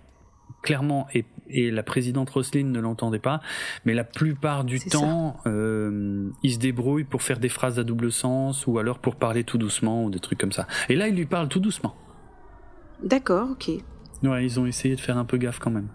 clairement 0.63 1.07
et, 1.15 1.25
et 1.49 1.71
la 1.71 1.83
présidente 1.83 2.31
Roselyne 2.31 2.73
ne 2.73 2.81
l'entendait 2.81 3.19
pas, 3.19 3.41
mais 3.85 3.95
la 3.95 4.05
plupart 4.05 4.65
du 4.65 4.81
temps, 4.81 5.39
euh, 5.47 6.29
il 6.43 6.53
se 6.53 6.59
débrouille 6.59 7.05
pour 7.05 7.23
faire 7.23 7.39
des 7.39 7.49
phrases 7.49 7.79
à 7.79 7.85
double 7.85 8.13
sens 8.13 8.67
ou 8.67 8.79
alors 8.79 8.99
pour 8.99 9.17
parler 9.17 9.45
tout 9.45 9.59
doucement 9.59 10.05
ou 10.05 10.11
des 10.11 10.21
trucs 10.21 10.39
comme 10.39 10.53
ça. 10.53 10.67
Et 10.89 10.97
là, 10.97 11.09
il 11.09 11.15
lui 11.15 11.27
parle 11.27 11.49
tout 11.49 11.61
doucement. 11.61 11.95
D'accord, 13.03 13.51
ok. 13.51 13.71
Ouais, 14.23 14.45
ils 14.45 14.59
ont 14.59 14.67
essayé 14.67 14.97
de 14.97 15.01
faire 15.01 15.19
un 15.19 15.25
peu 15.25 15.37
gaffe 15.37 15.59
quand 15.59 15.71
même. 15.71 15.89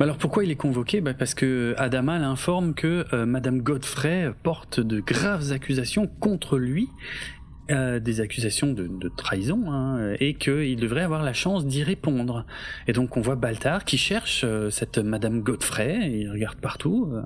Alors 0.00 0.18
pourquoi 0.18 0.44
il 0.44 0.50
est 0.50 0.56
convoqué? 0.56 1.00
Bah 1.00 1.14
Parce 1.14 1.32
que 1.32 1.76
Adama 1.78 2.18
l'informe 2.18 2.74
que 2.74 3.06
euh, 3.12 3.24
Madame 3.24 3.60
Godfrey 3.60 4.32
porte 4.42 4.80
de 4.80 4.98
graves 4.98 5.52
accusations 5.52 6.08
contre 6.08 6.58
lui 6.58 6.88
euh, 7.70 8.00
des 8.00 8.20
accusations 8.20 8.72
de, 8.72 8.88
de 8.88 9.08
trahison 9.08 9.70
hein, 9.70 10.14
et 10.18 10.34
qu'il 10.34 10.80
devrait 10.80 11.02
avoir 11.02 11.22
la 11.22 11.32
chance 11.32 11.64
d'y 11.64 11.84
répondre. 11.84 12.44
Et 12.88 12.92
donc 12.92 13.16
on 13.16 13.20
voit 13.20 13.36
Baltar 13.36 13.84
qui 13.84 13.98
cherche 13.98 14.42
euh, 14.44 14.68
cette 14.68 14.98
Madame 14.98 15.42
Godfrey, 15.42 16.10
il 16.10 16.28
regarde 16.28 16.58
partout, 16.58 17.08
euh, 17.12 17.22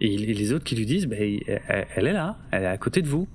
et, 0.00 0.16
les 0.16 0.52
autres 0.52 0.64
qui 0.64 0.74
lui 0.74 0.86
disent, 0.86 1.06
bah, 1.06 1.16
elle, 1.18 2.06
est 2.06 2.12
là, 2.12 2.38
elle 2.50 2.64
est 2.64 2.66
à 2.66 2.78
côté 2.78 3.00
de 3.00 3.06
vous. 3.06 3.28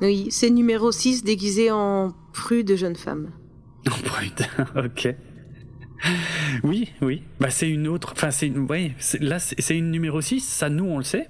Oui, 0.00 0.28
c'est 0.30 0.48
numéro 0.48 0.90
6 0.90 1.22
déguisé 1.22 1.70
en 1.70 2.14
prude 2.32 2.74
jeune 2.74 2.96
femme. 2.96 3.30
En 3.86 4.02
prude, 4.02 4.46
ok. 4.76 5.14
Oui, 6.62 6.92
oui. 7.02 7.22
Bah 7.40 7.50
c'est 7.50 7.68
une 7.68 7.88
autre. 7.88 8.12
Enfin, 8.12 8.30
c'est 8.30 8.46
une. 8.46 8.66
Oui, 8.70 8.92
là, 9.20 9.38
c'est 9.38 9.76
une 9.76 9.90
numéro 9.90 10.20
6. 10.20 10.40
Ça, 10.40 10.70
nous, 10.70 10.84
on 10.84 10.98
le 10.98 11.04
sait. 11.04 11.28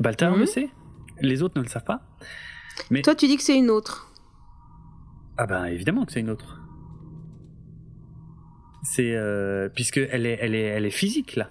Baltar 0.00 0.32
le 0.32 0.40
mhm. 0.40 0.46
sait. 0.46 0.68
Les 1.20 1.42
autres 1.42 1.58
ne 1.58 1.62
le 1.62 1.68
savent 1.68 1.84
pas. 1.84 2.02
Mais... 2.90 3.02
Toi, 3.02 3.14
tu 3.14 3.26
dis 3.26 3.36
que 3.36 3.42
c'est 3.42 3.56
une 3.56 3.70
autre. 3.70 4.12
Ah 5.38 5.46
ben 5.46 5.66
évidemment 5.66 6.04
que 6.04 6.12
c'est 6.12 6.20
une 6.20 6.30
autre. 6.30 6.60
C'est 8.82 9.14
euh, 9.14 9.68
puisque 9.68 9.98
elle 9.98 10.26
est, 10.26 10.38
elle 10.40 10.54
est, 10.54 10.62
elle 10.62 10.86
est 10.86 10.90
physique 10.90 11.36
là. 11.36 11.50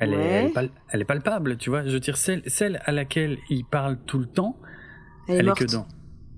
Elle, 0.00 0.14
est, 0.14 0.52
elle, 0.90 1.00
est, 1.00 1.04
palpable, 1.04 1.56
tu 1.56 1.70
vois. 1.70 1.84
Je 1.84 1.90
veux 1.90 1.98
dire 1.98 2.16
celle, 2.16 2.42
celle 2.46 2.80
à 2.84 2.92
laquelle 2.92 3.36
il 3.50 3.64
parle 3.64 3.98
tout 4.06 4.18
le 4.18 4.26
temps. 4.26 4.56
Elle, 5.26 5.48
est, 5.48 5.56
que 5.56 5.64
dans. 5.64 5.88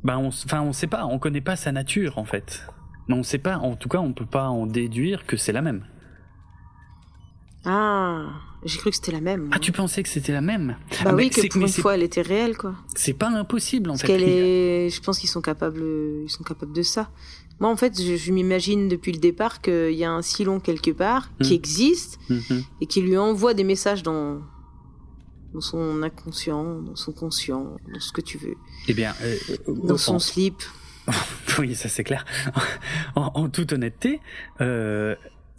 Ben 0.03 0.17
on, 0.17 0.29
enfin 0.29 0.63
on 0.63 0.73
sait 0.73 0.87
pas, 0.87 1.05
on 1.05 1.19
connaît 1.19 1.43
pas 1.43 1.57
sa 1.57 1.71
nature 1.73 2.17
en 2.17 2.25
fait. 2.25 2.67
Mais 3.09 3.15
on 3.15 3.23
sait 3.23 3.39
pas, 3.39 3.59
en 3.59 3.77
tout 3.77 3.89
cas 3.89 3.99
on 3.99 4.13
peut 4.13 4.27
pas 4.27 4.49
en 4.49 4.67
déduire 4.67 5.27
que 5.27 5.37
c'est 5.37 5.53
la 5.53 5.61
même. 5.61 5.85
Ah, 7.65 8.27
j'ai 8.65 8.79
cru 8.79 8.91
que 8.91 8.97
c'était 8.97 9.13
la 9.13 9.21
même. 9.21 9.51
Ah, 9.53 9.59
tu 9.59 9.71
pensais 9.73 10.03
que 10.03 10.09
c'était 10.09 10.33
la 10.33 10.41
même? 10.41 10.77
Bah 11.05 11.11
Ah, 11.11 11.15
oui, 11.15 11.31
que 11.31 11.47
pour 11.49 11.61
une 11.63 11.69
fois, 11.69 11.95
elle 11.95 12.03
était 12.03 12.23
réelle, 12.23 12.57
quoi. 12.57 12.75
C'est 12.95 13.13
pas 13.13 13.29
impossible 13.29 13.91
en 13.91 13.95
Parce 13.95 14.03
fait. 14.07 14.87
est, 14.87 14.91
je 14.91 15.01
pense 15.03 15.19
qu'ils 15.19 15.29
sont 15.29 15.43
capables, 15.43 15.83
ils 16.25 16.31
sont 16.31 16.43
capables 16.45 16.73
de 16.73 16.83
ça. 16.83 17.11
Moi, 17.59 17.69
en 17.71 17.77
fait, 17.77 18.01
je, 18.01 18.17
je 18.17 18.33
m'imagine 18.33 18.89
depuis 18.89 19.13
le 19.13 19.19
départ 19.19 19.61
qu'il 19.61 19.93
y 19.93 20.05
a 20.05 20.11
un 20.11 20.23
Silon 20.23 20.61
quelque 20.61 20.91
part 20.91 21.31
qui 21.43 21.53
Hmm. 21.53 21.57
existe 21.57 22.19
Mhm. 22.31 22.63
et 22.81 22.87
qui 22.87 23.03
lui 23.03 23.19
envoie 23.19 23.53
des 23.53 23.65
messages 23.65 24.03
dans, 24.03 24.41
dans 25.53 25.61
son 25.61 26.03
inconscient, 26.03 26.81
dans 26.81 26.97
son 26.97 27.13
conscient, 27.13 27.77
dans 27.93 28.01
ce 28.01 28.13
que 28.13 28.23
tu 28.23 28.39
veux, 28.39 28.55
Eh 28.89 28.95
bien, 28.95 29.15
euh, 29.23 29.37
dans 29.69 29.95
en- 29.95 29.99
son 29.99 30.19
slip. 30.19 30.63
Oui, 31.59 31.75
ça 31.75 31.89
c'est 31.91 32.05
clair. 32.05 32.25
en, 33.17 33.31
en 33.35 33.49
toute 33.51 33.73
honnêteté, 33.75 34.21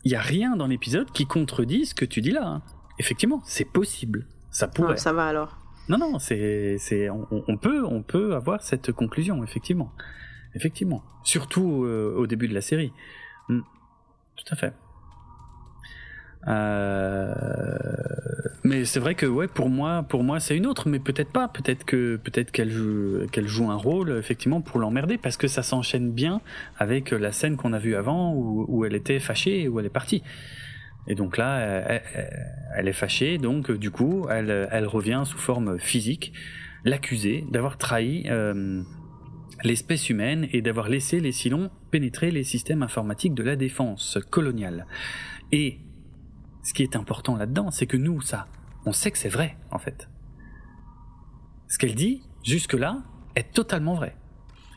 il 0.03 0.11
y 0.11 0.15
a 0.15 0.21
rien 0.21 0.55
dans 0.55 0.67
l'épisode 0.67 1.11
qui 1.11 1.25
contredit 1.25 1.85
ce 1.85 1.95
que 1.95 2.05
tu 2.05 2.21
dis 2.21 2.31
là. 2.31 2.45
hein. 2.47 2.61
Effectivement, 2.99 3.41
c'est 3.45 3.65
possible. 3.65 4.25
Ça 4.51 4.67
pourrait. 4.67 4.93
Ah, 4.93 4.97
ça 4.97 5.13
va 5.13 5.25
alors. 5.27 5.57
Non, 5.89 5.97
non, 5.97 6.19
c'est, 6.19 6.77
c'est, 6.77 7.09
on, 7.09 7.27
on 7.31 7.57
peut, 7.57 7.83
on 7.85 8.03
peut 8.03 8.35
avoir 8.35 8.61
cette 8.61 8.91
conclusion, 8.91 9.43
effectivement, 9.43 9.91
effectivement. 10.55 11.03
Surtout 11.23 11.83
euh, 11.85 12.13
au 12.17 12.27
début 12.27 12.47
de 12.47 12.53
la 12.53 12.61
série. 12.61 12.93
Mm. 13.49 13.61
Tout 14.37 14.45
à 14.53 14.55
fait. 14.55 14.73
Euh, 16.47 17.33
Mais 18.63 18.85
c'est 18.85 18.99
vrai 18.99 19.15
que 19.15 19.25
ouais, 19.25 19.47
pour 19.47 19.69
moi, 19.69 20.03
pour 20.07 20.23
moi, 20.23 20.39
c'est 20.39 20.55
une 20.55 20.65
autre, 20.65 20.87
mais 20.87 20.99
peut-être 20.99 21.31
pas. 21.31 21.47
Peut-être 21.47 21.83
que, 21.83 22.15
peut-être 22.17 22.51
qu'elle 22.51 22.71
joue, 22.71 23.27
qu'elle 23.31 23.47
joue 23.47 23.69
un 23.69 23.75
rôle 23.75 24.11
effectivement 24.11 24.61
pour 24.61 24.79
l'emmerder, 24.79 25.17
parce 25.17 25.37
que 25.37 25.47
ça 25.47 25.63
s'enchaîne 25.63 26.11
bien 26.11 26.41
avec 26.77 27.11
la 27.11 27.31
scène 27.31 27.57
qu'on 27.57 27.73
a 27.73 27.79
vue 27.79 27.95
avant 27.95 28.33
où, 28.33 28.65
où 28.67 28.85
elle 28.85 28.95
était 28.95 29.19
fâchée 29.19 29.61
et 29.61 29.67
où 29.67 29.79
elle 29.79 29.85
est 29.85 29.89
partie. 29.89 30.23
Et 31.07 31.15
donc 31.15 31.37
là, 31.37 31.59
elle, 32.75 32.87
est 32.87 32.93
fâchée, 32.93 33.37
donc 33.37 33.71
du 33.71 33.89
coup, 33.89 34.27
elle, 34.29 34.69
elle 34.71 34.85
revient 34.85 35.23
sous 35.25 35.37
forme 35.37 35.79
physique, 35.79 36.31
l'accuser 36.85 37.43
d'avoir 37.49 37.77
trahi 37.77 38.25
euh, 38.29 38.81
l'espèce 39.63 40.09
humaine 40.09 40.47
et 40.51 40.61
d'avoir 40.61 40.89
laissé 40.89 41.19
les 41.19 41.31
Silons 41.31 41.69
pénétrer 41.89 42.31
les 42.31 42.43
systèmes 42.43 42.83
informatiques 42.83 43.33
de 43.33 43.43
la 43.43 43.55
défense 43.55 44.19
coloniale. 44.29 44.85
Et 45.51 45.79
ce 46.63 46.73
qui 46.73 46.83
est 46.83 46.95
important 46.95 47.35
là-dedans, 47.35 47.71
c'est 47.71 47.87
que 47.87 47.97
nous, 47.97 48.21
ça, 48.21 48.47
on 48.85 48.93
sait 48.93 49.11
que 49.11 49.17
c'est 49.17 49.29
vrai, 49.29 49.57
en 49.71 49.79
fait. 49.79 50.09
Ce 51.67 51.77
qu'elle 51.77 51.95
dit, 51.95 52.23
jusque-là, 52.43 53.01
est 53.35 53.53
totalement 53.53 53.95
vrai. 53.95 54.15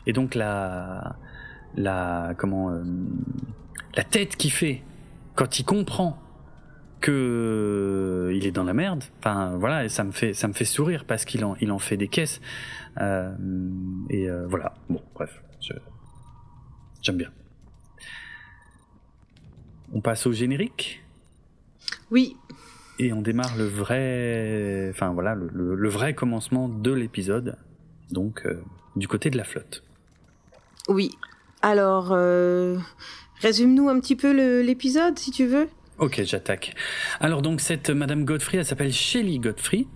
Et 0.07 0.13
donc 0.13 0.35
la, 0.35 1.17
la, 1.75 2.33
comment, 2.37 2.69
euh, 2.69 2.83
la 3.95 4.03
tête 4.03 4.35
qu'il 4.35 4.51
fait 4.51 4.83
quand 5.35 5.59
il 5.59 5.65
comprend 5.65 6.21
que 7.01 7.11
euh, 8.31 8.35
il 8.35 8.47
est 8.47 8.51
dans 8.51 8.63
la 8.63 8.73
merde. 8.73 9.03
Enfin 9.19 9.57
voilà, 9.57 9.85
et 9.85 9.89
ça 9.89 10.03
me 10.03 10.11
fait 10.11 10.33
ça 10.33 10.47
me 10.47 10.53
fait 10.53 10.65
sourire 10.65 11.05
parce 11.05 11.25
qu'il 11.25 11.45
en 11.45 11.55
il 11.61 11.71
en 11.71 11.79
fait 11.79 11.97
des 11.97 12.07
caisses. 12.07 12.41
Euh, 12.99 13.31
et 14.09 14.27
euh, 14.29 14.47
voilà. 14.47 14.73
Bon, 14.89 15.01
bref, 15.13 15.41
j'aime 17.01 17.17
bien. 17.17 17.29
On 19.93 20.01
passe 20.01 20.25
au 20.25 20.31
générique 20.31 21.04
Oui, 22.11 22.37
et 22.99 23.11
on 23.13 23.21
démarre 23.21 23.55
le 23.57 23.65
vrai, 23.65 24.87
enfin 24.91 25.09
voilà, 25.11 25.35
le, 25.35 25.49
le- 25.53 25.75
le 25.75 25.89
vrai 25.89 26.13
commencement 26.13 26.69
de 26.69 26.91
l'épisode. 26.93 27.57
Donc 28.11 28.45
euh, 28.45 28.61
du 28.95 29.07
côté 29.07 29.29
de 29.29 29.37
la 29.37 29.43
flotte. 29.43 29.83
oui. 30.89 31.11
Alors, 31.61 32.09
euh, 32.11 32.77
résume-nous 33.41 33.89
un 33.89 33.99
petit 33.99 34.15
peu 34.15 34.61
l'épisode, 34.61 35.17
si 35.17 35.31
tu 35.31 35.47
veux. 35.47 35.67
Ok, 35.97 36.21
j'attaque. 36.23 36.75
Alors 37.19 37.41
donc 37.41 37.59
cette 37.59 37.89
Madame 37.89 38.23
Godfrey, 38.23 38.59
elle 38.59 38.65
s'appelle 38.65 38.93
Shelley 38.93 39.39
Godfrey 39.39 39.87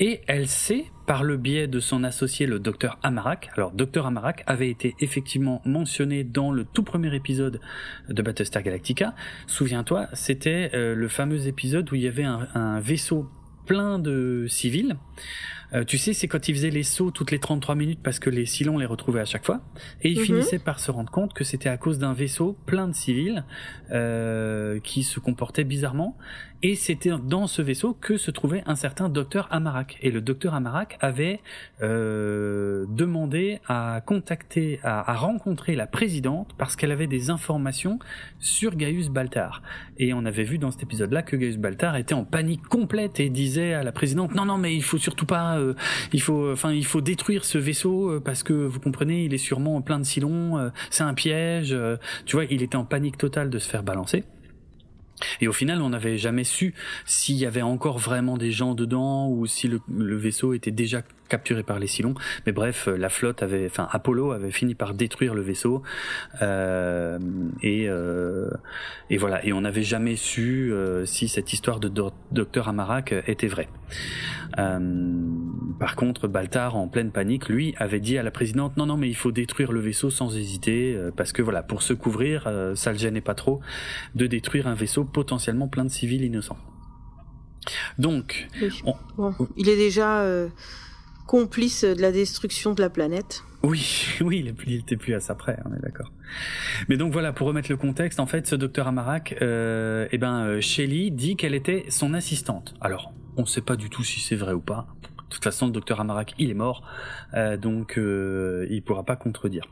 et 0.00 0.20
elle 0.26 0.48
sait 0.48 0.86
par 1.12 1.24
le 1.24 1.36
biais 1.36 1.66
de 1.66 1.78
son 1.78 2.04
associé 2.04 2.46
le 2.46 2.58
docteur 2.58 2.98
Amarak. 3.02 3.50
Alors 3.58 3.72
docteur 3.72 4.06
Amarak 4.06 4.44
avait 4.46 4.70
été 4.70 4.94
effectivement 4.98 5.60
mentionné 5.66 6.24
dans 6.24 6.50
le 6.50 6.64
tout 6.64 6.84
premier 6.84 7.14
épisode 7.14 7.60
de 8.08 8.22
Battlestar 8.22 8.62
Galactica. 8.62 9.14
Souviens-toi, 9.46 10.08
c'était 10.14 10.70
euh, 10.72 10.94
le 10.94 11.08
fameux 11.08 11.48
épisode 11.48 11.92
où 11.92 11.96
il 11.96 12.00
y 12.00 12.08
avait 12.08 12.22
un, 12.24 12.48
un 12.54 12.80
vaisseau 12.80 13.28
plein 13.66 13.98
de 13.98 14.46
civils. 14.48 14.96
Euh, 15.74 15.84
tu 15.84 15.96
sais, 15.98 16.14
c'est 16.14 16.28
quand 16.28 16.48
ils 16.48 16.54
faisaient 16.54 16.70
les 16.70 16.82
sauts 16.82 17.10
toutes 17.10 17.30
les 17.30 17.38
33 17.38 17.74
minutes 17.74 18.00
parce 18.02 18.18
que 18.18 18.30
les 18.30 18.46
Silons 18.46 18.78
les 18.78 18.86
retrouvaient 18.86 19.20
à 19.20 19.24
chaque 19.26 19.44
fois. 19.44 19.60
Et 20.00 20.10
ils 20.10 20.18
Mhm. 20.18 20.24
finissaient 20.24 20.58
par 20.58 20.80
se 20.80 20.90
rendre 20.90 21.10
compte 21.10 21.34
que 21.34 21.44
c'était 21.44 21.68
à 21.68 21.76
cause 21.76 21.98
d'un 21.98 22.14
vaisseau 22.14 22.56
plein 22.64 22.88
de 22.88 22.94
civils 22.94 23.44
euh, 23.90 24.80
qui 24.80 25.02
se 25.02 25.20
comportait 25.20 25.64
bizarrement. 25.64 26.16
Et 26.64 26.76
c'était 26.76 27.10
dans 27.24 27.48
ce 27.48 27.60
vaisseau 27.60 27.92
que 27.92 28.16
se 28.16 28.30
trouvait 28.30 28.62
un 28.66 28.76
certain 28.76 29.08
docteur 29.08 29.48
Amarak. 29.50 29.98
Et 30.00 30.12
le 30.12 30.20
docteur 30.20 30.54
Amarak 30.54 30.96
avait 31.00 31.40
euh, 31.82 32.86
demandé 32.88 33.58
à 33.66 34.00
contacter, 34.06 34.78
à, 34.84 35.12
rencontrer 35.14 35.74
la 35.74 35.88
présidente 35.88 36.50
parce 36.58 36.76
qu'elle 36.76 36.92
avait 36.92 37.08
des 37.08 37.30
informations 37.30 37.98
sur 38.38 38.76
Gaius 38.76 39.08
Baltar. 39.08 39.60
Et 39.98 40.14
on 40.14 40.24
avait 40.24 40.44
vu 40.44 40.58
dans 40.58 40.70
cet 40.70 40.84
épisode-là 40.84 41.22
que 41.22 41.34
Gaius 41.34 41.56
Baltar 41.56 41.96
était 41.96 42.14
en 42.14 42.24
panique 42.24 42.62
complète 42.68 43.18
et 43.18 43.28
disait 43.28 43.72
à 43.72 43.82
la 43.82 43.90
présidente 43.90 44.32
non 44.34 44.44
non 44.44 44.56
mais 44.56 44.74
il 44.74 44.84
faut 44.84 44.98
surtout 44.98 45.26
pas, 45.26 45.58
euh, 45.58 45.74
il 46.12 46.22
faut, 46.22 46.52
enfin 46.52 46.72
il 46.72 46.86
faut 46.86 47.00
détruire 47.00 47.44
ce 47.44 47.58
vaisseau 47.58 48.08
euh, 48.08 48.20
parce 48.20 48.44
que 48.44 48.52
vous 48.52 48.78
comprenez 48.78 49.24
il 49.24 49.34
est 49.34 49.38
sûrement 49.38 49.80
plein 49.82 49.98
de 49.98 50.04
silons, 50.04 50.58
euh, 50.58 50.70
c'est 50.90 51.02
un 51.02 51.14
piège. 51.14 51.72
euh, 51.72 51.96
tu 52.24 52.36
vois 52.36 52.44
il 52.44 52.62
était 52.62 52.76
en 52.76 52.84
panique 52.84 53.18
totale 53.18 53.50
de 53.50 53.58
se 53.58 53.68
faire 53.68 53.82
balancer. 53.82 54.24
Et 55.40 55.48
au 55.48 55.52
final, 55.52 55.82
on 55.82 55.90
n'avait 55.90 56.18
jamais 56.18 56.44
su 56.44 56.74
s'il 57.06 57.36
y 57.36 57.46
avait 57.46 57.62
encore 57.62 57.98
vraiment 57.98 58.36
des 58.36 58.52
gens 58.52 58.74
dedans 58.74 59.28
ou 59.28 59.46
si 59.46 59.68
le, 59.68 59.80
vaisseau 60.16 60.54
était 60.54 60.70
déjà 60.70 61.02
capturé 61.32 61.62
par 61.62 61.78
les 61.78 61.86
Silons. 61.86 62.14
Mais 62.46 62.52
bref, 62.52 62.88
la 63.04 63.08
flotte 63.08 63.42
avait, 63.42 63.64
enfin 63.66 63.88
Apollo 63.90 64.32
avait 64.32 64.50
fini 64.50 64.74
par 64.74 64.92
détruire 64.92 65.34
le 65.34 65.40
vaisseau 65.40 65.82
euh, 66.42 67.18
et 67.62 67.88
euh, 67.88 68.50
et 69.08 69.16
voilà. 69.16 69.44
Et 69.46 69.52
on 69.54 69.62
n'avait 69.62 69.82
jamais 69.94 70.16
su 70.16 70.72
euh, 70.72 71.06
si 71.06 71.28
cette 71.28 71.52
histoire 71.54 71.80
de 71.80 71.88
Do- 71.88 72.12
docteur 72.32 72.68
Amarak 72.68 73.14
était 73.26 73.48
vraie. 73.48 73.68
Euh, 74.58 74.78
par 75.80 75.96
contre, 75.96 76.28
Baltar, 76.28 76.76
en 76.76 76.86
pleine 76.88 77.10
panique, 77.10 77.48
lui 77.48 77.74
avait 77.78 78.00
dit 78.00 78.18
à 78.18 78.22
la 78.22 78.30
présidente 78.30 78.76
non 78.76 78.84
non 78.86 78.98
mais 78.98 79.08
il 79.08 79.16
faut 79.16 79.32
détruire 79.32 79.72
le 79.72 79.80
vaisseau 79.80 80.10
sans 80.10 80.36
hésiter 80.36 80.94
euh, 80.94 81.10
parce 81.16 81.32
que 81.32 81.40
voilà 81.40 81.62
pour 81.62 81.80
se 81.82 81.94
couvrir, 81.94 82.44
euh, 82.46 82.74
ça 82.74 82.92
le 82.92 82.98
gênait 82.98 83.22
pas 83.22 83.34
trop 83.34 83.60
de 84.14 84.26
détruire 84.26 84.66
un 84.66 84.74
vaisseau 84.74 85.04
potentiellement 85.04 85.68
plein 85.68 85.84
de 85.86 85.90
civils 85.90 86.22
innocents. 86.24 86.58
Donc, 87.98 88.48
Oui. 88.60 88.82
On- 88.84 88.94
Bon, 89.16 89.34
il 89.56 89.68
est 89.68 89.76
déjà 89.76 90.20
euh, 90.22 90.48
complice 91.32 91.82
de 91.82 92.02
la 92.02 92.12
destruction 92.12 92.74
de 92.74 92.82
la 92.82 92.90
planète. 92.90 93.42
oui, 93.62 94.04
oui, 94.20 94.54
il 94.66 94.74
était 94.74 94.98
plus 94.98 95.14
à 95.14 95.20
ça 95.20 95.34
près, 95.34 95.58
on 95.64 95.74
est 95.74 95.80
d'accord. 95.80 96.12
Mais 96.90 96.98
donc 96.98 97.10
voilà, 97.10 97.32
pour 97.32 97.46
remettre 97.46 97.70
le 97.70 97.78
contexte, 97.78 98.20
en 98.20 98.26
fait, 98.26 98.46
ce 98.46 98.54
docteur 98.54 98.86
Amarak, 98.86 99.36
euh, 99.40 100.06
eh 100.12 100.18
ben, 100.18 100.44
euh, 100.44 100.60
Shelley 100.60 101.08
dit 101.08 101.36
qu'elle 101.36 101.54
était 101.54 101.86
son 101.88 102.12
assistante. 102.12 102.74
Alors, 102.82 103.14
on 103.38 103.42
ne 103.42 103.46
sait 103.46 103.62
pas 103.62 103.76
du 103.76 103.88
tout 103.88 104.04
si 104.04 104.20
c'est 104.20 104.36
vrai 104.36 104.52
ou 104.52 104.60
pas. 104.60 104.88
De 105.30 105.34
toute 105.34 105.42
façon, 105.42 105.64
le 105.64 105.72
docteur 105.72 106.02
Amarak, 106.02 106.34
il 106.38 106.50
est 106.50 106.54
mort, 106.54 106.86
euh, 107.32 107.56
donc 107.56 107.96
euh, 107.96 108.66
il 108.68 108.82
pourra 108.82 109.02
pas 109.02 109.16
contredire. 109.16 109.64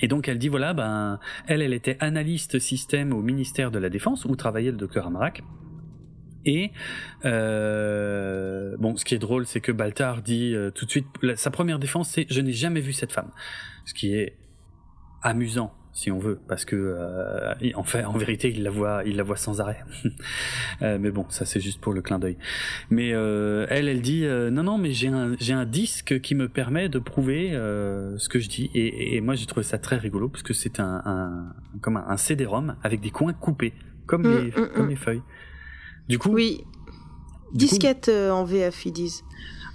Et 0.00 0.08
donc 0.08 0.26
elle 0.26 0.38
dit 0.38 0.48
voilà, 0.48 0.72
ben 0.72 1.20
elle, 1.46 1.60
elle 1.60 1.74
était 1.74 1.98
analyste 2.00 2.58
système 2.58 3.12
au 3.12 3.20
ministère 3.20 3.70
de 3.70 3.78
la 3.78 3.90
Défense 3.90 4.24
où 4.24 4.34
travaillait 4.36 4.70
le 4.70 4.78
docteur 4.78 5.06
Amarak. 5.06 5.42
Et 6.46 6.70
euh, 7.24 8.76
bon, 8.78 8.96
ce 8.96 9.04
qui 9.04 9.14
est 9.14 9.18
drôle, 9.18 9.46
c'est 9.46 9.60
que 9.60 9.72
Baltar 9.72 10.22
dit 10.22 10.54
euh, 10.54 10.70
tout 10.70 10.84
de 10.86 10.90
suite, 10.90 11.06
la- 11.22 11.36
sa 11.36 11.50
première 11.50 11.78
défense, 11.78 12.08
c'est 12.10 12.26
je 12.30 12.40
n'ai 12.40 12.52
jamais 12.52 12.80
vu 12.80 12.92
cette 12.92 13.12
femme, 13.12 13.30
ce 13.84 13.92
qui 13.94 14.14
est 14.14 14.36
amusant 15.22 15.74
si 15.92 16.10
on 16.10 16.18
veut, 16.18 16.38
parce 16.46 16.66
que 16.66 16.76
euh, 16.76 17.54
en 17.74 17.82
fait, 17.82 18.04
en 18.04 18.12
vérité, 18.18 18.50
il 18.54 18.62
la 18.62 18.68
voit, 18.68 19.02
il 19.06 19.16
la 19.16 19.22
voit 19.22 19.36
sans 19.36 19.60
arrêt. 19.60 19.82
Euh, 20.82 20.98
mais 21.00 21.10
bon, 21.10 21.24
ça 21.30 21.46
c'est 21.46 21.58
juste 21.58 21.80
pour 21.80 21.94
le 21.94 22.02
clin 22.02 22.18
d'œil. 22.18 22.36
Mais 22.90 23.12
euh, 23.14 23.64
elle, 23.70 23.88
elle 23.88 24.02
dit 24.02 24.26
non, 24.52 24.62
non, 24.62 24.76
mais 24.76 24.90
j'ai 24.92 25.08
un, 25.08 25.34
j'ai 25.40 25.54
un 25.54 25.64
disque 25.64 26.20
qui 26.20 26.34
me 26.34 26.50
permet 26.50 26.90
de 26.90 26.98
prouver 26.98 27.52
ce 27.52 28.28
que 28.28 28.38
je 28.38 28.48
dis. 28.50 28.70
Et, 28.74 29.16
et 29.16 29.20
moi, 29.22 29.36
j'ai 29.36 29.46
trouvé 29.46 29.64
ça 29.64 29.78
très 29.78 29.96
rigolo 29.96 30.28
parce 30.28 30.42
que 30.42 30.52
c'est 30.52 30.80
un, 30.80 31.00
un 31.06 31.54
comme 31.80 31.96
un, 31.96 32.04
un 32.06 32.18
CD-ROM 32.18 32.76
avec 32.82 33.00
des 33.00 33.10
coins 33.10 33.32
coupés, 33.32 33.72
comme 34.04 34.22
Mm, 34.22 34.36
les 34.36 34.50
mm, 34.50 34.68
comme 34.74 34.86
mm. 34.86 34.90
les 34.90 34.96
feuilles. 34.96 35.22
Du 36.08 36.18
coup, 36.18 36.30
Oui, 36.30 36.64
du 37.52 37.66
disquette 37.66 38.08
euh, 38.08 38.30
en 38.30 38.44
VF, 38.44 38.86
ils 38.86 38.92
disent. 38.92 39.24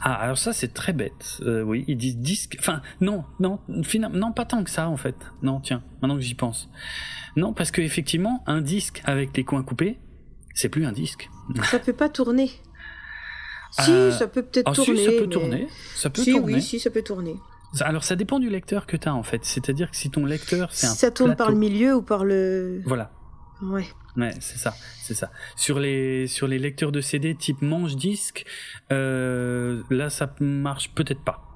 ah, 0.02 0.14
alors 0.16 0.38
ça 0.38 0.54
c'est 0.54 0.74
très 0.74 0.94
bête. 0.94 1.40
Euh, 1.42 1.62
oui, 1.64 1.84
ils 1.88 1.98
disent 1.98 2.18
disque. 2.18 2.56
Enfin, 2.60 2.82
non, 3.02 3.24
non, 3.40 3.60
finalement, 3.84 4.18
non, 4.28 4.32
pas 4.34 4.46
tant 4.46 4.64
que 4.64 4.70
ça 4.70 4.88
en 4.90 4.98
fait. 4.98 5.16
Non, 5.42 5.60
tiens, 5.60 5.84
maintenant 6.02 6.16
que 6.16 6.22
j'y 6.22 6.36
pense. 6.36 6.70
Non, 7.36 7.54
parce 7.54 7.72
que 7.72 7.82
effectivement, 7.82 8.44
un 8.48 8.62
disque 8.62 9.02
avec 9.06 9.36
les 9.36 9.44
coins 9.44 9.64
coupés, 9.64 10.00
c'est 10.54 10.70
plus 10.70 10.86
un 10.86 10.92
disque. 10.92 11.30
Ça 11.64 11.80
peut 11.80 11.94
pas 11.94 12.10
tourner. 12.10 12.50
Si, 13.74 13.90
Euh, 13.90 14.12
ça 14.12 14.28
peut 14.28 14.42
peut-être 14.44 14.68
Ah 14.70 14.74
si, 14.76 14.84
tourner. 14.84 15.06
ça 15.06 15.12
peut 15.12 15.22
mais- 15.22 15.28
tourner. 15.30 15.68
Ça 15.96 16.10
peut 16.10 16.22
Si, 16.24 16.34
tourner. 16.34 16.56
oui, 16.56 16.62
si, 16.62 16.78
ça 16.78 16.90
peut 16.90 17.04
tourner. 17.04 17.38
Alors 17.80 18.04
ça 18.04 18.18
dépend 18.18 18.38
du 18.38 18.50
lecteur 18.50 18.86
que 18.86 18.98
tu 18.98 19.08
as 19.08 19.16
en 19.16 19.24
fait. 19.24 19.46
C'est-à-dire 19.46 19.90
que 19.90 19.96
si 19.96 20.12
ton 20.12 20.26
lecteur 20.26 20.68
c'est 20.74 20.88
un 20.88 20.90
ça 20.90 21.10
tourne 21.10 21.38
par 21.38 21.52
le 21.52 21.56
milieu 21.58 21.96
ou 21.96 22.02
par 22.02 22.26
le. 22.26 22.82
Voilà. 22.86 23.12
Ouais. 23.62 23.86
Ouais, 24.18 24.32
c'est 24.40 24.58
ça, 24.58 24.74
c'est 25.02 25.14
ça. 25.14 25.32
Sur 25.56 25.80
les 25.80 26.28
sur 26.28 26.48
les 26.48 26.60
lecteurs 26.60 26.92
de 26.92 27.02
CD 27.02 27.34
type 27.34 27.62
manche 27.62 27.96
disque, 27.96 28.46
euh, 28.92 29.82
là 29.90 30.10
ça 30.10 30.34
marche 30.40 30.92
peut-être 30.92 31.22
pas. 31.22 31.48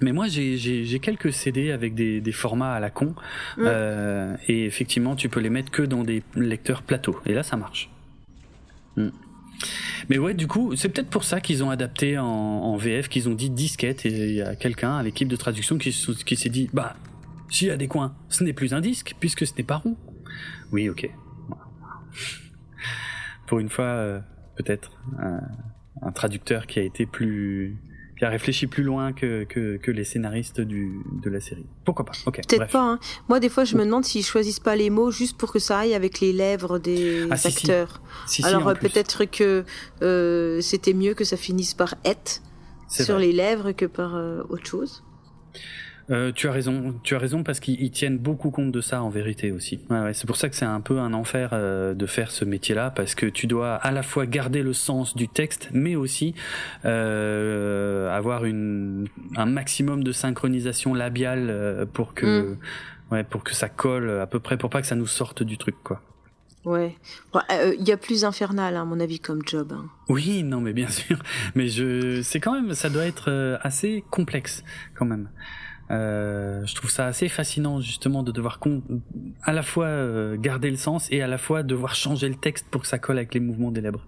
Mais 0.00 0.12
moi 0.12 0.26
j'ai 0.28 1.00
quelques 1.00 1.32
CD 1.32 1.70
avec 1.70 1.94
des, 1.94 2.20
des 2.20 2.32
formats 2.32 2.74
à 2.74 2.80
la 2.80 2.90
con 2.90 3.14
euh, 3.58 4.36
et 4.46 4.66
effectivement 4.66 5.16
tu 5.16 5.30
peux 5.30 5.40
les 5.40 5.48
mettre 5.48 5.70
que 5.70 5.82
dans 5.82 6.02
des 6.02 6.22
lecteurs 6.34 6.82
plateau 6.82 7.18
et 7.24 7.32
là 7.32 7.42
ça 7.42 7.56
marche. 7.56 7.88
Hmm. 8.96 9.08
Mais 10.10 10.18
ouais, 10.18 10.34
du 10.34 10.46
coup, 10.46 10.76
c'est 10.76 10.90
peut-être 10.90 11.08
pour 11.08 11.24
ça 11.24 11.40
qu'ils 11.40 11.64
ont 11.64 11.70
adapté 11.70 12.18
en, 12.18 12.26
en 12.26 12.76
VF, 12.76 13.08
qu'ils 13.08 13.28
ont 13.28 13.34
dit 13.34 13.48
disquette, 13.48 14.04
et 14.04 14.10
il 14.10 14.34
y 14.34 14.42
a 14.42 14.54
quelqu'un 14.54 14.96
à 14.96 15.02
l'équipe 15.02 15.28
de 15.28 15.36
traduction 15.36 15.78
qui, 15.78 15.90
qui 16.26 16.36
s'est 16.36 16.50
dit, 16.50 16.68
bah, 16.74 16.94
s'il 17.48 17.68
y 17.68 17.70
a 17.70 17.76
des 17.76 17.88
coins, 17.88 18.14
ce 18.28 18.44
n'est 18.44 18.52
plus 18.52 18.74
un 18.74 18.80
disque, 18.80 19.16
puisque 19.18 19.46
ce 19.46 19.54
n'est 19.56 19.64
pas 19.64 19.76
rond. 19.76 19.96
Oui, 20.72 20.88
ok. 20.88 21.10
pour 23.46 23.58
une 23.58 23.68
fois, 23.68 23.84
euh, 23.84 24.20
peut-être 24.56 24.92
un, 25.18 26.12
traducteur 26.12 26.66
qui 26.66 26.78
a 26.78 26.82
été 26.82 27.06
plus 27.06 27.76
qui 28.18 28.24
a 28.24 28.30
réfléchi 28.30 28.66
plus 28.66 28.82
loin 28.82 29.12
que, 29.12 29.44
que, 29.44 29.76
que 29.76 29.90
les 29.90 30.04
scénaristes 30.04 30.62
du, 30.62 31.02
de 31.22 31.28
la 31.28 31.38
série. 31.40 31.66
Pourquoi 31.84 32.06
pas? 32.06 32.12
Ok. 32.24 32.40
Peut-être 32.48 32.72
pas. 32.72 32.92
Hein. 32.92 32.98
Moi, 33.28 33.40
des 33.40 33.50
fois, 33.50 33.64
je 33.64 33.76
me 33.76 33.84
demande 33.84 34.06
s'ils 34.06 34.24
choisissent 34.24 34.60
pas 34.60 34.74
les 34.74 34.88
mots 34.88 35.10
juste 35.10 35.36
pour 35.36 35.52
que 35.52 35.58
ça 35.58 35.80
aille 35.80 35.94
avec 35.94 36.20
les 36.20 36.32
lèvres 36.32 36.78
des 36.78 37.28
ah, 37.30 37.34
acteurs. 37.34 38.00
Alors 38.42 38.72
peut-être 38.78 39.26
que 39.26 39.64
euh, 40.00 40.62
c'était 40.62 40.94
mieux 40.94 41.12
que 41.12 41.24
ça 41.24 41.36
finisse 41.36 41.74
par 41.74 41.94
et 42.06 42.14
sur 42.88 43.18
les 43.18 43.32
lèvres 43.32 43.72
que 43.72 43.84
par 43.84 44.16
euh, 44.16 44.42
autre 44.48 44.66
chose. 44.66 45.04
Euh, 46.10 46.30
tu 46.32 46.46
as 46.46 46.52
raison, 46.52 46.94
tu 47.02 47.16
as 47.16 47.18
raison 47.18 47.42
parce 47.42 47.58
qu'ils 47.58 47.90
tiennent 47.90 48.18
beaucoup 48.18 48.50
compte 48.50 48.70
de 48.70 48.80
ça 48.80 49.02
en 49.02 49.10
vérité 49.10 49.50
aussi. 49.50 49.80
Ouais, 49.90 50.00
ouais, 50.00 50.14
c'est 50.14 50.26
pour 50.26 50.36
ça 50.36 50.48
que 50.48 50.54
c'est 50.54 50.64
un 50.64 50.80
peu 50.80 51.00
un 51.00 51.12
enfer 51.12 51.50
euh, 51.52 51.94
de 51.94 52.06
faire 52.06 52.30
ce 52.30 52.44
métier-là 52.44 52.90
parce 52.90 53.16
que 53.16 53.26
tu 53.26 53.48
dois 53.48 53.74
à 53.74 53.90
la 53.90 54.04
fois 54.04 54.26
garder 54.26 54.62
le 54.62 54.72
sens 54.72 55.16
du 55.16 55.26
texte, 55.26 55.68
mais 55.72 55.96
aussi 55.96 56.34
euh, 56.84 58.08
avoir 58.16 58.44
une, 58.44 59.08
un 59.36 59.46
maximum 59.46 60.04
de 60.04 60.12
synchronisation 60.12 60.94
labiale 60.94 61.48
euh, 61.50 61.86
pour 61.86 62.14
que, 62.14 62.52
mm. 62.52 62.56
ouais, 63.10 63.24
pour 63.24 63.42
que 63.42 63.54
ça 63.54 63.68
colle 63.68 64.20
à 64.20 64.26
peu 64.28 64.38
près, 64.38 64.56
pour 64.56 64.70
pas 64.70 64.82
que 64.82 64.86
ça 64.86 64.96
nous 64.96 65.08
sorte 65.08 65.42
du 65.42 65.58
truc, 65.58 65.74
quoi. 65.82 66.00
Ouais, 66.64 66.96
euh, 67.52 67.74
il 67.78 67.86
y 67.86 67.92
a 67.92 67.96
plus 67.96 68.24
infernal 68.24 68.76
à 68.76 68.84
mon 68.84 68.98
avis 68.98 69.20
comme 69.20 69.40
job. 69.46 69.72
Hein. 69.72 69.86
Oui, 70.08 70.42
non, 70.42 70.60
mais 70.60 70.72
bien 70.72 70.88
sûr, 70.90 71.18
mais 71.56 71.68
je, 71.68 72.22
c'est 72.22 72.38
quand 72.38 72.52
même, 72.52 72.74
ça 72.74 72.90
doit 72.90 73.06
être 73.06 73.58
assez 73.62 74.04
complexe 74.10 74.62
quand 74.94 75.04
même. 75.04 75.28
Euh, 75.90 76.66
je 76.66 76.74
trouve 76.74 76.90
ça 76.90 77.06
assez 77.06 77.28
fascinant 77.28 77.80
justement 77.80 78.24
de 78.24 78.32
devoir 78.32 78.58
à 79.42 79.52
la 79.52 79.62
fois 79.62 79.86
euh, 79.86 80.36
garder 80.36 80.70
le 80.70 80.76
sens 80.76 81.06
et 81.12 81.22
à 81.22 81.28
la 81.28 81.38
fois 81.38 81.62
devoir 81.62 81.94
changer 81.94 82.28
le 82.28 82.34
texte 82.34 82.66
pour 82.70 82.82
que 82.82 82.88
ça 82.88 82.98
colle 82.98 83.18
avec 83.18 83.34
les 83.34 83.40
mouvements 83.40 83.70
des 83.70 83.80
lèvres. 83.80 84.04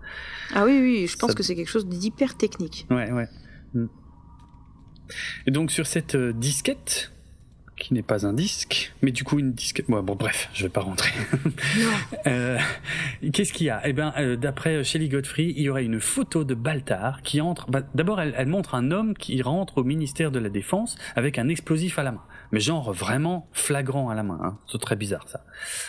Ah 0.54 0.64
oui, 0.64 0.80
oui, 0.80 1.06
je 1.06 1.16
pense 1.16 1.34
que 1.34 1.42
c'est 1.42 1.54
quelque 1.54 1.70
chose 1.70 1.86
d'hyper 1.86 2.36
technique. 2.36 2.86
Ouais, 2.90 3.12
ouais. 3.12 3.28
Mm. 3.74 3.86
Et 5.46 5.50
donc 5.50 5.70
sur 5.70 5.86
cette 5.86 6.16
euh, 6.16 6.32
disquette, 6.32 7.12
qui 7.78 7.94
n'est 7.94 8.02
pas 8.02 8.26
un 8.26 8.32
disque, 8.32 8.92
mais 9.02 9.12
du 9.12 9.24
coup 9.24 9.38
une 9.38 9.52
disque. 9.52 9.84
Bon, 9.88 10.02
bon 10.02 10.14
bref, 10.14 10.48
je 10.52 10.64
vais 10.64 10.68
pas 10.68 10.80
rentrer. 10.80 11.12
euh, 12.26 12.58
Qu'est-ce 13.32 13.52
qu'il 13.52 13.66
y 13.66 13.70
a? 13.70 13.80
Eh 13.84 13.92
ben, 13.92 14.12
euh, 14.18 14.36
d'après 14.36 14.84
Shelley 14.84 15.08
Godfrey, 15.08 15.52
il 15.56 15.62
y 15.62 15.68
aurait 15.68 15.84
une 15.84 16.00
photo 16.00 16.44
de 16.44 16.54
Baltar 16.54 17.22
qui 17.22 17.40
entre. 17.40 17.70
Bah, 17.70 17.82
D'abord, 17.94 18.20
elle, 18.20 18.34
elle, 18.36 18.48
montre 18.48 18.74
un 18.74 18.90
homme 18.90 19.14
qui 19.14 19.40
rentre 19.42 19.78
au 19.78 19.84
ministère 19.84 20.30
de 20.30 20.38
la 20.38 20.48
Défense 20.48 20.96
avec 21.16 21.38
un 21.38 21.48
explosif 21.48 21.98
à 21.98 22.02
la 22.02 22.12
main 22.12 22.24
mais 22.52 22.60
genre 22.60 22.92
vraiment 22.92 23.48
flagrant 23.52 24.08
à 24.08 24.14
la 24.14 24.22
main. 24.22 24.38
Hein. 24.42 24.58
C'est 24.70 24.80
très 24.80 24.96
bizarre 24.96 25.28
ça. 25.28 25.44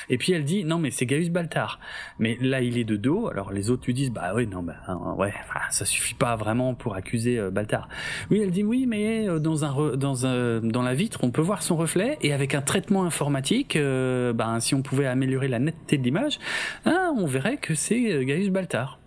Et 0.10 0.18
puis 0.18 0.34
elle 0.34 0.44
dit 0.44 0.64
non 0.64 0.78
mais 0.80 0.92
c'est 0.92 1.06
Gaius 1.06 1.30
Baltar. 1.30 1.80
Mais 2.20 2.38
là 2.42 2.62
il 2.62 2.78
est 2.78 2.84
de 2.84 2.96
dos. 2.96 3.28
Alors 3.30 3.52
les 3.52 3.70
autres 3.70 3.86
lui 3.86 3.94
disent 3.94 4.12
bah 4.12 4.32
oui 4.36 4.48
non 4.48 4.64
bah 4.64 4.76
hein, 4.88 5.16
ouais 5.18 5.34
ça 5.70 5.86
suffit 5.86 6.14
pas 6.14 6.36
vraiment 6.36 6.76
pour 6.76 6.96
accuser 6.96 7.40
euh, 7.40 7.52
Baltar. 7.52 7.88
Oui 8.32 8.42
elle 8.42 8.52
dit 8.52 8.64
oui 8.64 8.86
mais 8.86 9.28
euh, 9.28 9.40
dans 9.40 9.66
un 9.66 9.96
dans 9.96 10.26
un 10.26 10.62
dans 10.62 10.82
la 10.82 10.94
vitre 10.94 11.24
on 11.24 11.32
peut 11.32 11.42
voir 11.42 11.64
son 11.64 11.76
reflet 11.78 12.18
et 12.22 12.34
avec 12.34 12.56
un 12.56 12.62
traitement 12.62 13.04
informatique 13.04 13.76
euh, 13.76 14.34
bah, 14.34 14.58
si 14.60 14.76
on 14.76 14.82
pouvait 14.82 15.08
améliorer 15.08 15.48
la 15.48 15.60
netteté 15.60 15.98
de 15.98 16.04
l'image 16.04 16.40
hein, 16.86 17.14
on 17.18 17.26
verrait 17.26 17.58
que 17.58 17.74
c'est 17.76 18.26
Gaius 18.26 18.50
Baltar. 18.50 18.99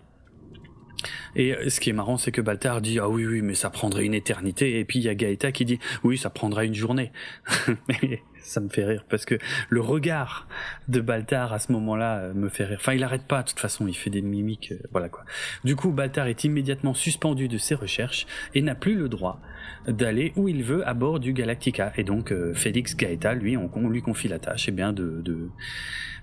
Et 1.35 1.53
euh, 1.53 1.69
ce 1.69 1.79
qui 1.79 1.89
est 1.89 1.93
marrant, 1.93 2.17
c'est 2.17 2.31
que 2.31 2.41
Baltar 2.41 2.81
dit 2.81 2.99
ah 2.99 3.09
oui 3.09 3.25
oui 3.25 3.41
mais 3.41 3.55
ça 3.55 3.69
prendrait 3.69 4.05
une 4.05 4.13
éternité. 4.13 4.79
Et 4.79 4.85
puis 4.85 4.99
il 4.99 5.05
y 5.05 5.09
a 5.09 5.15
Gaëta 5.15 5.51
qui 5.51 5.65
dit 5.65 5.79
oui 6.03 6.17
ça 6.17 6.29
prendrait 6.29 6.67
une 6.67 6.75
journée. 6.75 7.11
ça 8.43 8.59
me 8.59 8.69
fait 8.69 8.85
rire 8.85 9.05
parce 9.09 9.25
que 9.25 9.35
le 9.69 9.81
regard 9.81 10.47
de 10.87 11.01
Baltar 11.01 11.53
à 11.53 11.59
ce 11.59 11.71
moment-là 11.71 12.17
euh, 12.17 12.33
me 12.33 12.49
fait 12.49 12.65
rire. 12.65 12.77
Enfin 12.79 12.93
il 12.93 13.03
arrête 13.03 13.23
pas 13.23 13.43
de 13.43 13.49
toute 13.49 13.59
façon, 13.59 13.87
il 13.87 13.95
fait 13.95 14.09
des 14.09 14.21
mimiques, 14.21 14.73
euh, 14.73 14.79
voilà 14.91 15.09
quoi. 15.09 15.23
Du 15.63 15.75
coup 15.75 15.91
Baltar 15.91 16.27
est 16.27 16.43
immédiatement 16.43 16.93
suspendu 16.93 17.47
de 17.47 17.57
ses 17.57 17.75
recherches 17.75 18.27
et 18.53 18.61
n'a 18.61 18.75
plus 18.75 18.95
le 18.95 19.09
droit 19.09 19.39
d'aller 19.87 20.33
où 20.35 20.47
il 20.47 20.63
veut 20.63 20.87
à 20.87 20.93
bord 20.93 21.19
du 21.19 21.33
Galactica. 21.33 21.91
Et 21.97 22.03
donc 22.03 22.33
Félix 22.53 22.95
Gaëta, 22.95 23.33
lui, 23.33 23.57
on, 23.57 23.89
lui 23.89 24.01
confie 24.01 24.27
la 24.27 24.39
tâche, 24.39 24.67
et 24.67 24.71
eh 24.71 24.75
bien 24.75 24.93
de, 24.93 25.21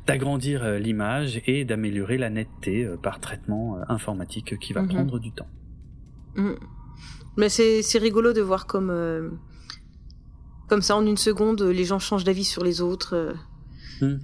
d'agrandir 0.07 0.64
euh, 0.64 0.79
l'image 0.79 1.40
et 1.46 1.64
d'améliorer 1.64 2.18
la 2.18 2.31
netteté 2.31 2.85
euh, 2.85 2.96
par 2.96 3.20
traitement 3.20 3.77
euh, 3.77 3.83
informatique 3.88 4.59
qui 4.59 4.73
va 4.73 4.83
mhm. 4.83 4.88
prendre 4.88 5.18
du 5.18 5.33
temps. 5.33 5.49
Mhm. 6.37 6.57
Mais 7.37 7.49
c'est 7.49 7.99
rigolo 7.99 8.33
de 8.33 8.40
voir 8.40 8.66
comme, 8.66 9.38
comme 10.68 10.83
ça, 10.83 10.96
en 10.96 11.07
une 11.07 11.16
seconde, 11.16 11.62
les 11.62 11.85
gens 11.85 12.01
changent 12.01 12.25
d'avis 12.25 12.44
sur 12.44 12.64
les 12.64 12.81
autres. 12.81 13.35
Hmm. 14.01 14.18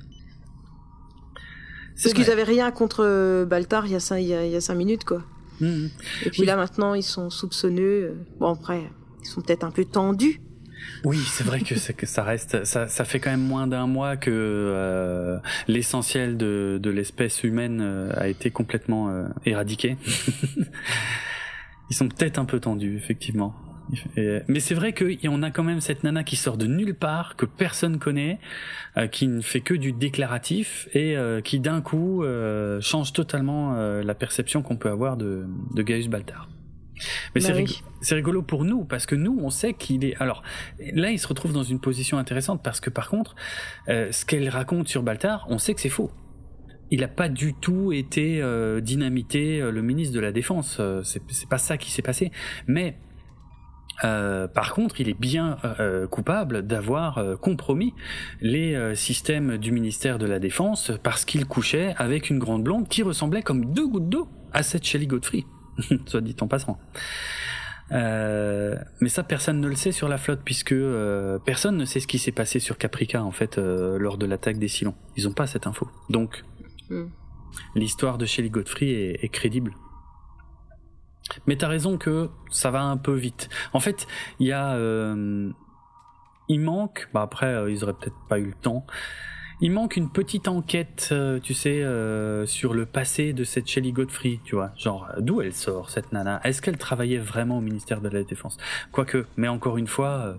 Parce 1.94 2.12
qu'ils 2.12 2.26
n'avaient 2.26 2.42
rien 2.42 2.72
contre 2.72 3.44
Baltar 3.44 3.86
il 3.86 3.92
y 3.92 3.94
a 3.94 4.00
cinq, 4.00 4.18
il 4.18 4.26
y 4.26 4.56
a, 4.56 4.60
cinq 4.60 4.74
minutes, 4.74 5.04
quoi. 5.04 5.22
Hmm. 5.60 5.86
Et 6.26 6.30
puis 6.30 6.44
là, 6.44 6.56
maintenant, 6.56 6.94
ils 6.94 7.04
sont 7.04 7.30
soupçonneux. 7.30 8.18
Bon, 8.40 8.52
après, 8.52 8.90
ils 9.26 9.30
sont 9.30 9.42
peut-être 9.42 9.64
un 9.64 9.70
peu 9.70 9.84
tendus. 9.84 10.40
Oui, 11.04 11.18
c'est 11.18 11.44
vrai 11.44 11.60
que, 11.60 12.06
ça 12.06 12.22
reste, 12.22 12.64
ça, 12.64 13.04
fait 13.04 13.20
quand 13.20 13.30
même 13.30 13.40
moins 13.40 13.66
d'un 13.66 13.86
mois 13.86 14.16
que 14.16 14.30
euh, 14.32 15.38
l'essentiel 15.68 16.36
de, 16.36 16.78
de 16.82 16.90
l'espèce 16.90 17.44
humaine 17.44 17.80
euh, 17.80 18.12
a 18.16 18.28
été 18.28 18.50
complètement 18.50 19.08
euh, 19.08 19.28
éradiqué. 19.44 19.96
Ils 21.90 21.96
sont 21.96 22.08
peut-être 22.08 22.38
un 22.38 22.44
peu 22.44 22.60
tendus, 22.60 22.96
effectivement. 22.96 23.54
mais 24.16 24.58
c'est 24.58 24.74
vrai 24.74 24.92
qu'on 24.92 25.42
a 25.44 25.50
quand 25.52 25.62
même 25.62 25.80
cette 25.80 26.02
nana 26.02 26.24
qui 26.24 26.34
sort 26.34 26.56
de 26.56 26.66
nulle 26.66 26.94
part, 26.94 27.36
que 27.36 27.46
personne 27.46 28.00
connaît, 28.00 28.40
qui 29.12 29.28
ne 29.28 29.40
fait 29.40 29.60
que 29.60 29.74
du 29.74 29.92
déclaratif 29.92 30.88
et 30.94 31.16
qui 31.44 31.60
d'un 31.60 31.80
coup 31.80 32.24
change 32.80 33.12
totalement 33.12 33.76
la 34.02 34.14
perception 34.16 34.62
qu'on 34.62 34.76
peut 34.76 34.90
avoir 34.90 35.16
de, 35.16 35.46
de 35.76 35.82
Gaius 35.82 36.08
Baltar. 36.08 36.48
Mais 37.34 37.40
bah 37.40 37.54
c'est 38.00 38.14
rigolo 38.14 38.42
pour 38.42 38.64
nous 38.64 38.84
parce 38.84 39.06
que 39.06 39.14
nous 39.14 39.38
on 39.42 39.50
sait 39.50 39.74
qu'il 39.74 40.04
est. 40.04 40.16
Alors 40.20 40.42
là 40.78 41.10
il 41.10 41.18
se 41.18 41.26
retrouve 41.26 41.52
dans 41.52 41.62
une 41.62 41.80
position 41.80 42.18
intéressante 42.18 42.62
parce 42.62 42.80
que 42.80 42.90
par 42.90 43.08
contre 43.08 43.34
euh, 43.88 44.12
ce 44.12 44.24
qu'elle 44.24 44.48
raconte 44.48 44.88
sur 44.88 45.02
Baltar, 45.02 45.46
on 45.48 45.58
sait 45.58 45.74
que 45.74 45.80
c'est 45.80 45.88
faux. 45.88 46.10
Il 46.90 47.00
n'a 47.00 47.08
pas 47.08 47.28
du 47.28 47.54
tout 47.54 47.92
été 47.92 48.40
euh, 48.40 48.80
dynamité 48.80 49.60
euh, 49.60 49.70
le 49.70 49.82
ministre 49.82 50.14
de 50.14 50.20
la 50.20 50.32
Défense. 50.32 50.80
C'est 51.02 51.48
pas 51.48 51.58
ça 51.58 51.76
qui 51.78 51.90
s'est 51.90 52.02
passé. 52.02 52.30
Mais 52.66 52.96
euh, 54.04 54.46
par 54.46 54.74
contre, 54.74 55.00
il 55.00 55.08
est 55.08 55.18
bien 55.18 55.56
euh, 55.64 56.06
coupable 56.06 56.66
d'avoir 56.66 57.38
compromis 57.40 57.94
les 58.40 58.94
systèmes 58.94 59.56
du 59.56 59.72
ministère 59.72 60.18
de 60.18 60.26
la 60.26 60.38
Défense 60.38 60.92
parce 61.02 61.24
qu'il 61.24 61.46
couchait 61.46 61.94
avec 61.96 62.30
une 62.30 62.38
grande 62.38 62.62
blonde 62.62 62.88
qui 62.88 63.02
ressemblait 63.02 63.42
comme 63.42 63.72
deux 63.72 63.88
gouttes 63.88 64.08
d'eau 64.08 64.28
à 64.52 64.62
cette 64.62 64.84
Shelley 64.84 65.06
Godfrey. 65.06 65.44
soit 66.06 66.20
dit 66.20 66.36
en 66.40 66.48
passant. 66.48 66.78
Euh, 67.92 68.76
mais 69.00 69.08
ça, 69.08 69.22
personne 69.22 69.60
ne 69.60 69.68
le 69.68 69.76
sait 69.76 69.92
sur 69.92 70.08
la 70.08 70.18
flotte 70.18 70.40
puisque 70.44 70.72
euh, 70.72 71.38
personne 71.38 71.76
ne 71.76 71.84
sait 71.84 72.00
ce 72.00 72.06
qui 72.06 72.18
s'est 72.18 72.32
passé 72.32 72.58
sur 72.58 72.78
Caprica 72.78 73.22
en 73.22 73.30
fait 73.30 73.58
euh, 73.58 73.96
lors 73.98 74.18
de 74.18 74.26
l'attaque 74.26 74.58
des 74.58 74.68
Silons. 74.68 74.94
Ils 75.16 75.28
ont 75.28 75.32
pas 75.32 75.46
cette 75.46 75.66
info. 75.66 75.88
Donc, 76.10 76.44
hmm. 76.90 77.06
l'histoire 77.74 78.18
de 78.18 78.26
Shelley 78.26 78.50
Godfrey 78.50 78.86
est, 78.86 79.24
est 79.24 79.28
crédible. 79.28 79.72
Mais 81.46 81.56
t'as 81.56 81.68
raison 81.68 81.98
que 81.98 82.30
ça 82.50 82.70
va 82.70 82.82
un 82.82 82.96
peu 82.96 83.14
vite. 83.14 83.48
En 83.72 83.80
fait, 83.80 84.06
il 84.38 84.46
y 84.46 84.52
a, 84.52 84.78
il 86.48 86.60
manque. 86.60 87.08
Bah 87.12 87.22
après, 87.22 87.72
ils 87.72 87.82
auraient 87.82 87.94
peut-être 87.94 88.16
pas 88.28 88.38
eu 88.38 88.46
le 88.46 88.54
temps. 88.54 88.86
Il 89.62 89.72
manque 89.72 89.96
une 89.96 90.10
petite 90.10 90.48
enquête, 90.48 91.08
euh, 91.12 91.40
tu 91.40 91.54
sais, 91.54 91.82
euh, 91.82 92.44
sur 92.44 92.74
le 92.74 92.84
passé 92.84 93.32
de 93.32 93.42
cette 93.42 93.66
Shelley 93.66 93.90
Godfrey, 93.90 94.38
tu 94.44 94.54
vois. 94.54 94.72
Genre, 94.76 95.08
d'où 95.18 95.40
elle 95.40 95.54
sort, 95.54 95.88
cette 95.88 96.12
nana? 96.12 96.42
Est-ce 96.44 96.60
qu'elle 96.60 96.76
travaillait 96.76 97.18
vraiment 97.18 97.56
au 97.56 97.60
ministère 97.62 98.02
de 98.02 98.10
la 98.10 98.22
Défense? 98.22 98.58
Quoique, 98.92 99.24
mais 99.38 99.48
encore 99.48 99.78
une 99.78 99.86
fois, 99.86 100.10
euh, 100.10 100.34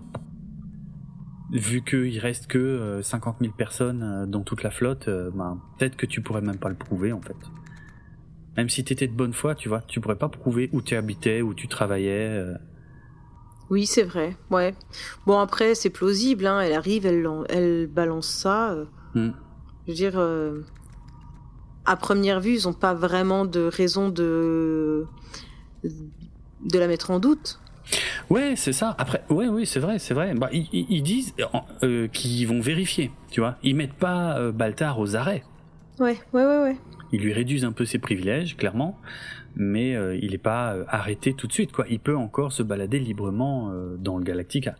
vu 1.50 1.82
qu'il 1.82 2.16
reste 2.20 2.46
que 2.46 3.00
50 3.02 3.38
000 3.40 3.52
personnes 3.54 4.30
dans 4.30 4.42
toute 4.42 4.62
la 4.62 4.70
flotte, 4.70 5.08
ben, 5.08 5.60
peut-être 5.78 5.96
que 5.96 6.06
tu 6.06 6.20
pourrais 6.20 6.42
même 6.42 6.58
pas 6.58 6.68
le 6.68 6.76
prouver, 6.76 7.12
en 7.12 7.20
fait. 7.20 7.36
Même 8.56 8.68
si 8.68 8.84
t'étais 8.84 9.08
de 9.08 9.14
bonne 9.14 9.32
foi, 9.32 9.56
tu 9.56 9.68
vois, 9.68 9.80
tu 9.80 10.00
pourrais 10.00 10.18
pas 10.18 10.28
prouver 10.28 10.70
où 10.72 10.80
tu 10.80 10.94
habitais, 10.94 11.42
où 11.42 11.54
tu 11.54 11.66
travaillais. 11.66 12.44
Oui, 13.70 13.86
c'est 13.86 14.04
vrai. 14.04 14.36
Ouais. 14.50 14.74
Bon 15.26 15.38
après, 15.38 15.74
c'est 15.74 15.90
plausible. 15.90 16.46
Hein. 16.46 16.60
Elle 16.60 16.74
arrive, 16.74 17.04
elle, 17.04 17.26
elle 17.48 17.86
balance 17.88 18.28
ça. 18.28 18.76
Hmm. 19.14 19.30
Je 19.86 19.92
veux 19.92 19.96
dire, 19.96 20.14
euh, 20.16 20.62
à 21.86 21.96
première 21.96 22.40
vue, 22.40 22.56
ils 22.56 22.66
n'ont 22.66 22.74
pas 22.74 22.94
vraiment 22.94 23.44
de 23.44 23.60
raison 23.60 24.08
de 24.08 25.06
de 25.84 26.78
la 26.78 26.88
mettre 26.88 27.10
en 27.10 27.20
doute. 27.20 27.60
Ouais, 28.30 28.54
c'est 28.56 28.72
ça. 28.72 28.94
Après, 28.98 29.22
ouais, 29.30 29.48
oui, 29.48 29.64
c'est 29.64 29.80
vrai, 29.80 29.98
c'est 29.98 30.14
vrai. 30.14 30.34
Bah, 30.34 30.50
ils, 30.52 31.02
disent 31.02 31.34
euh, 31.82 32.08
qu'ils 32.08 32.46
vont 32.46 32.60
vérifier, 32.60 33.10
tu 33.30 33.40
vois. 33.40 33.56
Ils 33.62 33.74
mettent 33.74 33.94
pas 33.94 34.38
euh, 34.38 34.52
Baltar 34.52 34.98
aux 34.98 35.16
arrêts. 35.16 35.42
Ouais, 35.98 36.18
ouais, 36.32 36.44
ouais, 36.44 36.62
ouais. 36.62 36.76
Ils 37.12 37.22
lui 37.22 37.32
réduisent 37.32 37.64
un 37.64 37.72
peu 37.72 37.86
ses 37.86 37.98
privilèges, 37.98 38.56
clairement, 38.56 38.98
mais 39.56 39.96
euh, 39.96 40.18
il 40.20 40.32
n'est 40.32 40.38
pas 40.38 40.76
arrêté 40.88 41.32
tout 41.32 41.46
de 41.46 41.52
suite, 41.52 41.72
quoi. 41.72 41.86
Il 41.88 42.00
peut 42.00 42.16
encore 42.16 42.52
se 42.52 42.62
balader 42.62 42.98
librement 42.98 43.72
dans 43.98 44.18
le 44.18 44.24
Galactica. 44.24 44.76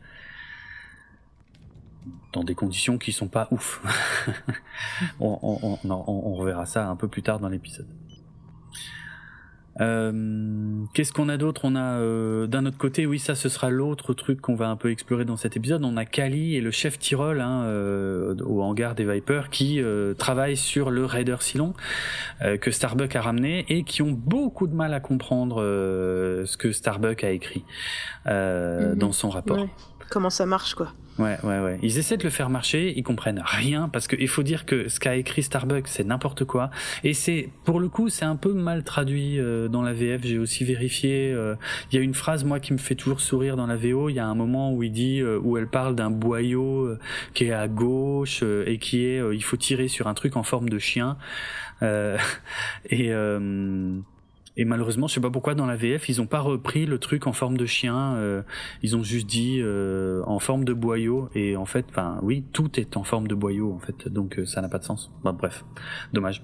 Dans 2.32 2.44
des 2.44 2.54
conditions 2.54 2.98
qui 2.98 3.12
sont 3.12 3.28
pas 3.28 3.48
ouf. 3.50 3.82
on, 5.20 5.38
on, 5.42 5.78
on, 5.84 6.04
on 6.06 6.34
reverra 6.34 6.66
ça 6.66 6.88
un 6.88 6.96
peu 6.96 7.08
plus 7.08 7.22
tard 7.22 7.40
dans 7.40 7.48
l'épisode. 7.48 7.86
Euh, 9.80 10.84
Qu'est-ce 10.92 11.12
qu'on 11.12 11.28
a 11.28 11.36
d'autre? 11.36 11.62
On 11.64 11.76
a 11.76 11.98
euh, 11.98 12.46
d'un 12.46 12.66
autre 12.66 12.78
côté, 12.78 13.06
oui, 13.06 13.18
ça 13.18 13.34
ce 13.34 13.48
sera 13.48 13.70
l'autre 13.70 14.14
truc 14.14 14.40
qu'on 14.40 14.54
va 14.54 14.68
un 14.68 14.76
peu 14.76 14.90
explorer 14.90 15.24
dans 15.24 15.36
cet 15.36 15.56
épisode. 15.56 15.84
On 15.84 15.96
a 15.96 16.04
Kali 16.04 16.56
et 16.56 16.60
le 16.60 16.70
chef 16.70 16.98
Tyrol 16.98 17.40
hein, 17.40 17.62
euh, 17.64 18.34
au 18.44 18.62
hangar 18.62 18.94
des 18.94 19.04
Vipers 19.04 19.50
qui 19.50 19.80
travaillent 20.18 20.56
sur 20.56 20.90
le 20.90 21.04
Raider 21.04 21.36
Silon 21.40 21.74
que 22.60 22.70
Starbuck 22.70 23.14
a 23.16 23.22
ramené 23.22 23.64
et 23.68 23.84
qui 23.84 24.02
ont 24.02 24.12
beaucoup 24.12 24.66
de 24.66 24.74
mal 24.74 24.94
à 24.94 25.00
comprendre 25.00 25.60
ce 25.60 26.56
que 26.56 26.72
Starbuck 26.72 27.24
a 27.24 27.30
écrit 27.30 27.64
mhm. 28.26 28.94
dans 28.96 29.12
son 29.12 29.30
rapport. 29.30 29.66
Comment 30.10 30.30
ça 30.30 30.46
marche, 30.46 30.74
quoi 30.74 30.92
Ouais, 31.18 31.36
ouais, 31.42 31.58
ouais. 31.58 31.78
Ils 31.82 31.98
essaient 31.98 32.16
de 32.16 32.22
le 32.22 32.30
faire 32.30 32.48
marcher, 32.48 32.92
ils 32.96 33.02
comprennent 33.02 33.42
rien 33.44 33.88
parce 33.88 34.06
qu'il 34.06 34.28
faut 34.28 34.44
dire 34.44 34.66
que 34.66 34.88
ce 34.88 35.00
qu'a 35.00 35.16
écrit 35.16 35.42
Starbucks, 35.42 35.88
c'est 35.88 36.04
n'importe 36.04 36.44
quoi. 36.44 36.70
Et 37.02 37.12
c'est, 37.12 37.48
pour 37.64 37.80
le 37.80 37.88
coup, 37.88 38.08
c'est 38.08 38.24
un 38.24 38.36
peu 38.36 38.52
mal 38.52 38.84
traduit 38.84 39.40
euh, 39.40 39.68
dans 39.68 39.82
la 39.82 39.92
VF. 39.92 40.22
J'ai 40.24 40.38
aussi 40.38 40.64
vérifié. 40.64 41.32
Euh, 41.32 41.56
il 41.90 41.96
y 41.96 41.98
a 41.98 42.02
une 42.02 42.14
phrase, 42.14 42.44
moi, 42.44 42.60
qui 42.60 42.72
me 42.72 42.78
fait 42.78 42.94
toujours 42.94 43.20
sourire 43.20 43.56
dans 43.56 43.66
la 43.66 43.76
VO. 43.76 44.08
Il 44.08 44.14
y 44.14 44.20
a 44.20 44.26
un 44.26 44.34
moment 44.34 44.72
où 44.72 44.82
il 44.82 44.92
dit, 44.92 45.20
euh, 45.20 45.40
où 45.42 45.56
elle 45.56 45.68
parle 45.68 45.96
d'un 45.96 46.10
boyau 46.10 46.96
qui 47.34 47.44
est 47.44 47.52
à 47.52 47.66
gauche 47.66 48.42
et 48.42 48.78
qui 48.78 49.04
est, 49.04 49.20
il 49.34 49.42
faut 49.42 49.56
tirer 49.56 49.88
sur 49.88 50.06
un 50.06 50.14
truc 50.14 50.36
en 50.36 50.42
forme 50.42 50.68
de 50.68 50.78
chien. 50.78 51.16
et 52.90 53.12
et 54.58 54.64
malheureusement, 54.64 55.06
je 55.06 55.14
sais 55.14 55.20
pas 55.20 55.30
pourquoi 55.30 55.54
dans 55.54 55.66
la 55.66 55.76
VF, 55.76 56.08
ils 56.08 56.20
ont 56.20 56.26
pas 56.26 56.40
repris 56.40 56.84
le 56.84 56.98
truc 56.98 57.28
en 57.28 57.32
forme 57.32 57.56
de 57.56 57.64
chien. 57.64 58.16
Euh, 58.16 58.42
ils 58.82 58.96
ont 58.96 59.04
juste 59.04 59.28
dit 59.28 59.60
euh, 59.62 60.20
en 60.26 60.40
forme 60.40 60.64
de 60.64 60.72
boyau. 60.72 61.30
Et 61.36 61.56
en 61.56 61.64
fait, 61.64 61.86
enfin, 61.90 62.18
oui, 62.22 62.42
tout 62.52 62.78
est 62.80 62.96
en 62.96 63.04
forme 63.04 63.28
de 63.28 63.36
boyau 63.36 63.72
en 63.72 63.78
fait. 63.78 64.08
Donc 64.08 64.36
euh, 64.36 64.46
ça 64.46 64.60
n'a 64.60 64.68
pas 64.68 64.78
de 64.78 64.84
sens. 64.84 65.12
bref, 65.22 65.64
dommage. 66.12 66.42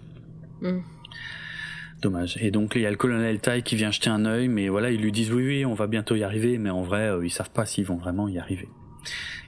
Mm. 0.62 0.78
Dommage. 2.02 2.38
Et 2.40 2.52
donc 2.52 2.74
il 2.76 2.82
y 2.82 2.86
a 2.86 2.90
le 2.90 2.96
colonel 2.96 3.40
Tai 3.40 3.62
qui 3.62 3.74
vient 3.74 3.90
jeter 3.90 4.10
un 4.10 4.26
œil, 4.26 4.46
mais 4.46 4.68
voilà, 4.68 4.92
ils 4.92 5.00
lui 5.00 5.10
disent 5.10 5.32
oui, 5.32 5.44
oui, 5.44 5.66
on 5.66 5.74
va 5.74 5.88
bientôt 5.88 6.14
y 6.14 6.22
arriver, 6.22 6.56
mais 6.56 6.70
en 6.70 6.82
vrai, 6.82 7.10
ils 7.20 7.30
savent 7.30 7.50
pas 7.50 7.66
s'ils 7.66 7.84
vont 7.84 7.96
vraiment 7.96 8.28
y 8.28 8.38
arriver. 8.38 8.68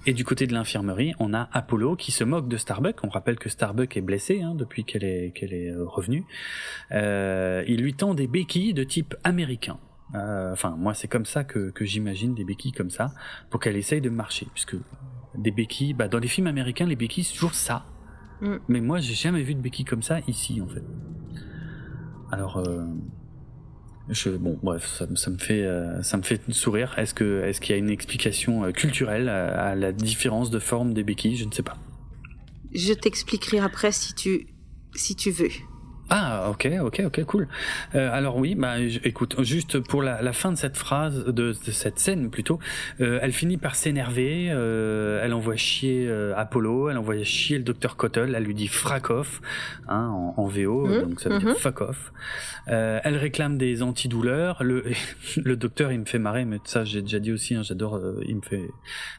Et 0.07 0.13
du 0.13 0.25
côté 0.25 0.47
de 0.47 0.53
l'infirmerie, 0.53 1.15
on 1.19 1.35
a 1.35 1.49
Apollo 1.53 1.97
qui 1.97 2.13
se 2.13 2.25
moque 2.25 2.49
de 2.49 2.57
Starbuck. 2.57 2.97
On 3.03 3.09
rappelle 3.09 3.39
que 3.39 3.49
Starbuck 3.49 3.97
est 3.97 4.01
blessée 4.01 4.43
hein, 4.43 4.55
depuis 4.55 4.85
qu'elle 4.85 5.05
est, 5.05 5.33
qu'elle 5.35 5.53
est 5.53 5.71
euh, 5.71 5.85
revenue. 5.85 6.25
Euh, 6.93 7.65
il 7.67 7.81
lui 7.83 7.95
tend 7.95 8.15
des 8.15 8.27
béquilles 8.27 8.75
de 8.75 8.85
type 8.85 9.15
américain. 9.25 9.79
Euh, 10.15 10.53
enfin, 10.53 10.77
moi, 10.79 10.95
c'est 10.95 11.09
comme 11.09 11.27
ça 11.27 11.45
que, 11.45 11.71
que 11.71 11.85
j'imagine 11.85 12.35
des 12.35 12.45
béquilles 12.45 12.73
comme 12.73 12.91
ça, 12.91 13.13
pour 13.51 13.61
qu'elle 13.61 13.77
essaye 13.77 14.01
de 14.01 14.11
marcher. 14.11 14.47
Puisque 14.55 14.77
des 15.37 15.51
béquilles, 15.51 15.95
bah, 15.95 16.09
dans 16.09 16.19
les 16.19 16.29
films 16.29 16.47
américains, 16.47 16.87
les 16.87 16.97
béquilles, 16.97 17.25
c'est 17.25 17.35
toujours 17.35 17.55
ça. 17.55 17.87
Mm. 18.41 18.57
Mais 18.69 18.81
moi, 18.81 19.01
j'ai 19.01 19.15
jamais 19.15 19.43
vu 19.43 19.55
de 19.55 19.61
béquilles 19.61 19.85
comme 19.85 20.03
ça 20.03 20.21
ici, 20.29 20.61
en 20.61 20.69
fait. 20.69 20.85
Alors, 22.31 22.59
euh, 22.59 22.85
bon, 24.39 24.59
bref, 24.63 25.03
ça, 25.15 25.31
me 25.31 25.39
fait, 25.39 25.63
euh, 25.63 26.03
ça 26.03 26.17
me 26.17 26.23
fait 26.23 26.41
sourire. 26.53 26.95
Est-ce 26.97 27.15
que, 27.15 27.43
est-ce 27.45 27.61
qu'il 27.61 27.75
y 27.75 27.75
a 27.75 27.79
une 27.79 27.91
explication 27.91 28.65
euh, 28.65 28.73
culturelle 28.73 29.29
à, 29.29 29.75
la 29.75 29.93
différence 29.93 30.51
de 30.51 30.59
forme 30.59 30.95
des 30.95 31.03
béquilles? 31.03 31.37
Je 31.37 31.45
ne 31.45 31.53
sais 31.53 31.63
pas. 31.63 31.77
Je 32.73 32.93
t'expliquerai 32.93 33.59
après 33.59 33.93
si 33.93 34.15
tu, 34.15 34.47
si 34.95 35.17
tu 35.17 35.31
veux. 35.31 35.51
Ah 36.09 36.51
ok 36.51 36.69
ok 36.83 37.03
ok 37.07 37.25
cool. 37.25 37.49
Euh, 37.97 38.11
alors 38.13 38.37
oui 38.37 38.55
bah 38.55 38.79
écoute 38.79 39.43
juste 39.43 39.81
pour 39.81 40.03
la, 40.03 40.23
la, 40.23 40.33
fin 40.33 40.53
de 40.53 40.57
cette 40.57 40.77
phrase 40.77 41.25
de, 41.25 41.33
de 41.33 41.53
cette 41.73 41.99
scène 41.99 42.31
plutôt, 42.31 42.61
euh, 43.01 43.19
elle 43.23 43.33
finit 43.33 43.57
par 43.57 43.75
s'énerver, 43.75 44.49
euh, 44.51 45.21
elle 45.25 45.35
envoie 45.35 45.57
chier 45.57 46.07
euh, 46.09 46.33
Apollo, 46.37 46.91
elle 46.91 46.99
envoie 46.99 47.21
chier 47.25 47.59
le 47.59 47.65
docteur 47.65 47.97
Cottle, 47.97 48.35
elle 48.37 48.45
lui 48.45 48.55
dit 48.55 48.69
frack 48.69 49.11
off 49.11 49.41
hein, 49.89 50.09
en, 50.09 50.35
en 50.37 50.47
VO 50.47 50.87
mmh, 50.87 51.01
donc 51.03 51.21
ça 51.21 51.29
veut 51.29 51.39
dire 51.41 51.49
mmh. 51.49 51.55
fuck 51.57 51.81
off. 51.81 52.13
Euh, 52.69 53.01
elle 53.03 53.17
réclame 53.17 53.59
des 53.59 53.83
antidouleurs. 53.83 54.63
Le 54.63 54.85
le 55.43 55.57
docteur 55.57 55.91
il 55.91 55.99
me 55.99 56.05
fait 56.05 56.21
marrer 56.21 56.45
mais 56.45 56.61
ça 56.65 56.85
j'ai 56.85 57.03
déjà 57.03 57.19
dit 57.19 57.33
aussi 57.33 57.57
hein, 57.57 57.63
j'adore 57.65 58.01
il 58.25 58.37
me 58.37 58.43
fait 58.43 58.71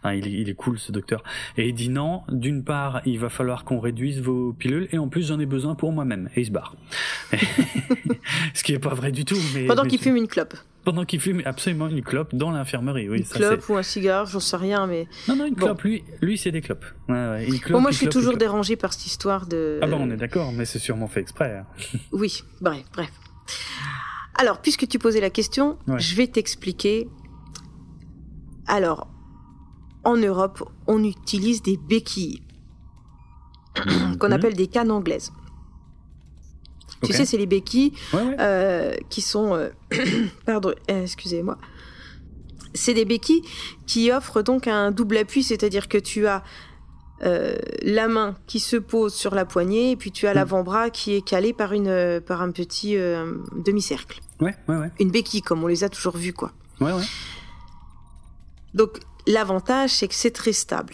hein, 0.05 0.13
il, 0.13 0.27
il 0.27 0.49
est 0.49 0.55
cool 0.55 0.79
ce 0.79 0.93
docteur 0.93 1.21
et 1.57 1.67
il 1.67 1.75
dit 1.75 1.89
non 1.89 2.21
d'une 2.29 2.63
part 2.63 3.01
il 3.05 3.19
va 3.19 3.27
falloir 3.27 3.65
qu'on 3.65 3.81
réduise 3.81 4.21
vos 4.21 4.53
pilules 4.53 4.87
et 4.93 4.97
en 4.97 5.09
plus 5.09 5.27
j'en 5.27 5.39
ai 5.39 5.45
besoin 5.45 5.75
pour 5.75 5.91
moi-même 5.91 6.29
et 6.37 6.41
il 6.41 6.45
se 6.45 6.51
barre. 6.51 6.76
Ce 8.53 8.63
qui 8.63 8.73
est 8.73 8.79
pas 8.79 8.93
vrai 8.93 9.11
du 9.11 9.25
tout. 9.25 9.37
Mais, 9.53 9.65
Pendant 9.65 9.83
qu'il 9.83 9.99
fume 9.99 10.15
une 10.15 10.27
clope. 10.27 10.55
Pendant 10.83 11.03
qu'il 11.03 11.19
fume 11.19 11.41
absolument 11.45 11.89
une 11.89 12.01
clope 12.01 12.33
dans 12.33 12.51
l'infirmerie, 12.51 13.09
oui. 13.09 13.19
Une 13.19 13.25
clope 13.25 13.67
ou 13.69 13.75
un 13.75 13.83
cigare, 13.83 14.25
j'en 14.25 14.39
sais 14.39 14.55
rien, 14.55 14.87
mais. 14.87 15.07
Non, 15.27 15.35
non, 15.35 15.45
une 15.45 15.55
clope, 15.55 15.81
lui, 15.81 16.03
lui 16.21 16.37
c'est 16.37 16.51
des 16.51 16.61
clopes. 16.61 16.85
Ouais, 17.09 17.47
bon, 17.69 17.81
moi, 17.81 17.91
je 17.91 17.97
suis 17.97 18.09
toujours 18.09 18.37
dérangé 18.37 18.75
par 18.75 18.93
cette 18.93 19.05
histoire 19.05 19.47
de. 19.47 19.79
Ah, 19.81 19.87
bah, 19.87 19.97
on 19.99 20.09
est 20.09 20.17
d'accord, 20.17 20.51
mais 20.53 20.65
c'est 20.65 20.79
sûrement 20.79 21.07
fait 21.07 21.21
exprès. 21.21 21.57
Hein. 21.57 21.65
oui, 22.11 22.43
bref, 22.61 22.83
bref. 22.93 23.11
Alors, 24.35 24.61
puisque 24.61 24.87
tu 24.87 24.99
posais 24.99 25.19
la 25.19 25.29
question, 25.29 25.77
je 25.97 26.15
vais 26.15 26.27
t'expliquer. 26.27 27.09
Alors, 28.67 29.07
en 30.03 30.15
Europe, 30.15 30.63
on 30.87 31.03
utilise 31.03 31.61
des 31.61 31.77
béquilles 31.77 32.41
qu'on 34.19 34.27
mhm. 34.27 34.33
appelle 34.33 34.53
des 34.53 34.67
cannes 34.67 34.91
anglaises. 34.91 35.31
Tu 37.03 37.13
sais, 37.13 37.25
c'est 37.25 37.37
les 37.37 37.45
béquilles 37.45 37.93
euh, 38.15 38.95
qui 39.09 39.21
sont... 39.21 39.53
Euh, 39.53 39.69
pardon, 40.45 40.73
euh, 40.89 41.03
excusez-moi. 41.03 41.57
C'est 42.73 42.93
des 42.93 43.05
béquilles 43.05 43.43
qui 43.85 44.11
offrent 44.11 44.41
donc 44.41 44.67
un 44.67 44.91
double 44.91 45.17
appui, 45.17 45.43
c'est-à-dire 45.43 45.87
que 45.87 45.97
tu 45.97 46.27
as 46.27 46.43
la 47.19 48.07
main 48.07 48.35
qui 48.45 48.59
se 48.59 48.77
pose 48.77 49.11
sur 49.11 49.33
la 49.33 49.43
poignée 49.43 49.91
et 49.91 49.95
puis 49.95 50.11
tu 50.11 50.27
as 50.27 50.33
mm. 50.33 50.35
l'avant-bras 50.35 50.89
qui 50.91 51.15
est 51.15 51.21
calé 51.21 51.51
par, 51.51 51.73
une, 51.73 52.21
par 52.21 52.43
un 52.43 52.51
petit 52.51 52.95
demi-cercle. 52.95 54.21
Ouais, 54.39 54.55
ouais, 54.67 54.75
ouais. 54.75 54.91
Une 54.99 55.09
béquille, 55.09 55.41
comme 55.41 55.63
on 55.63 55.67
les 55.67 55.83
a 55.83 55.89
toujours 55.89 56.15
vues, 56.15 56.33
quoi. 56.33 56.51
Donc, 58.75 58.99
l'avantage, 59.25 59.89
c'est 59.91 60.07
que 60.07 60.13
c'est 60.13 60.31
très 60.31 60.53
stable. 60.53 60.93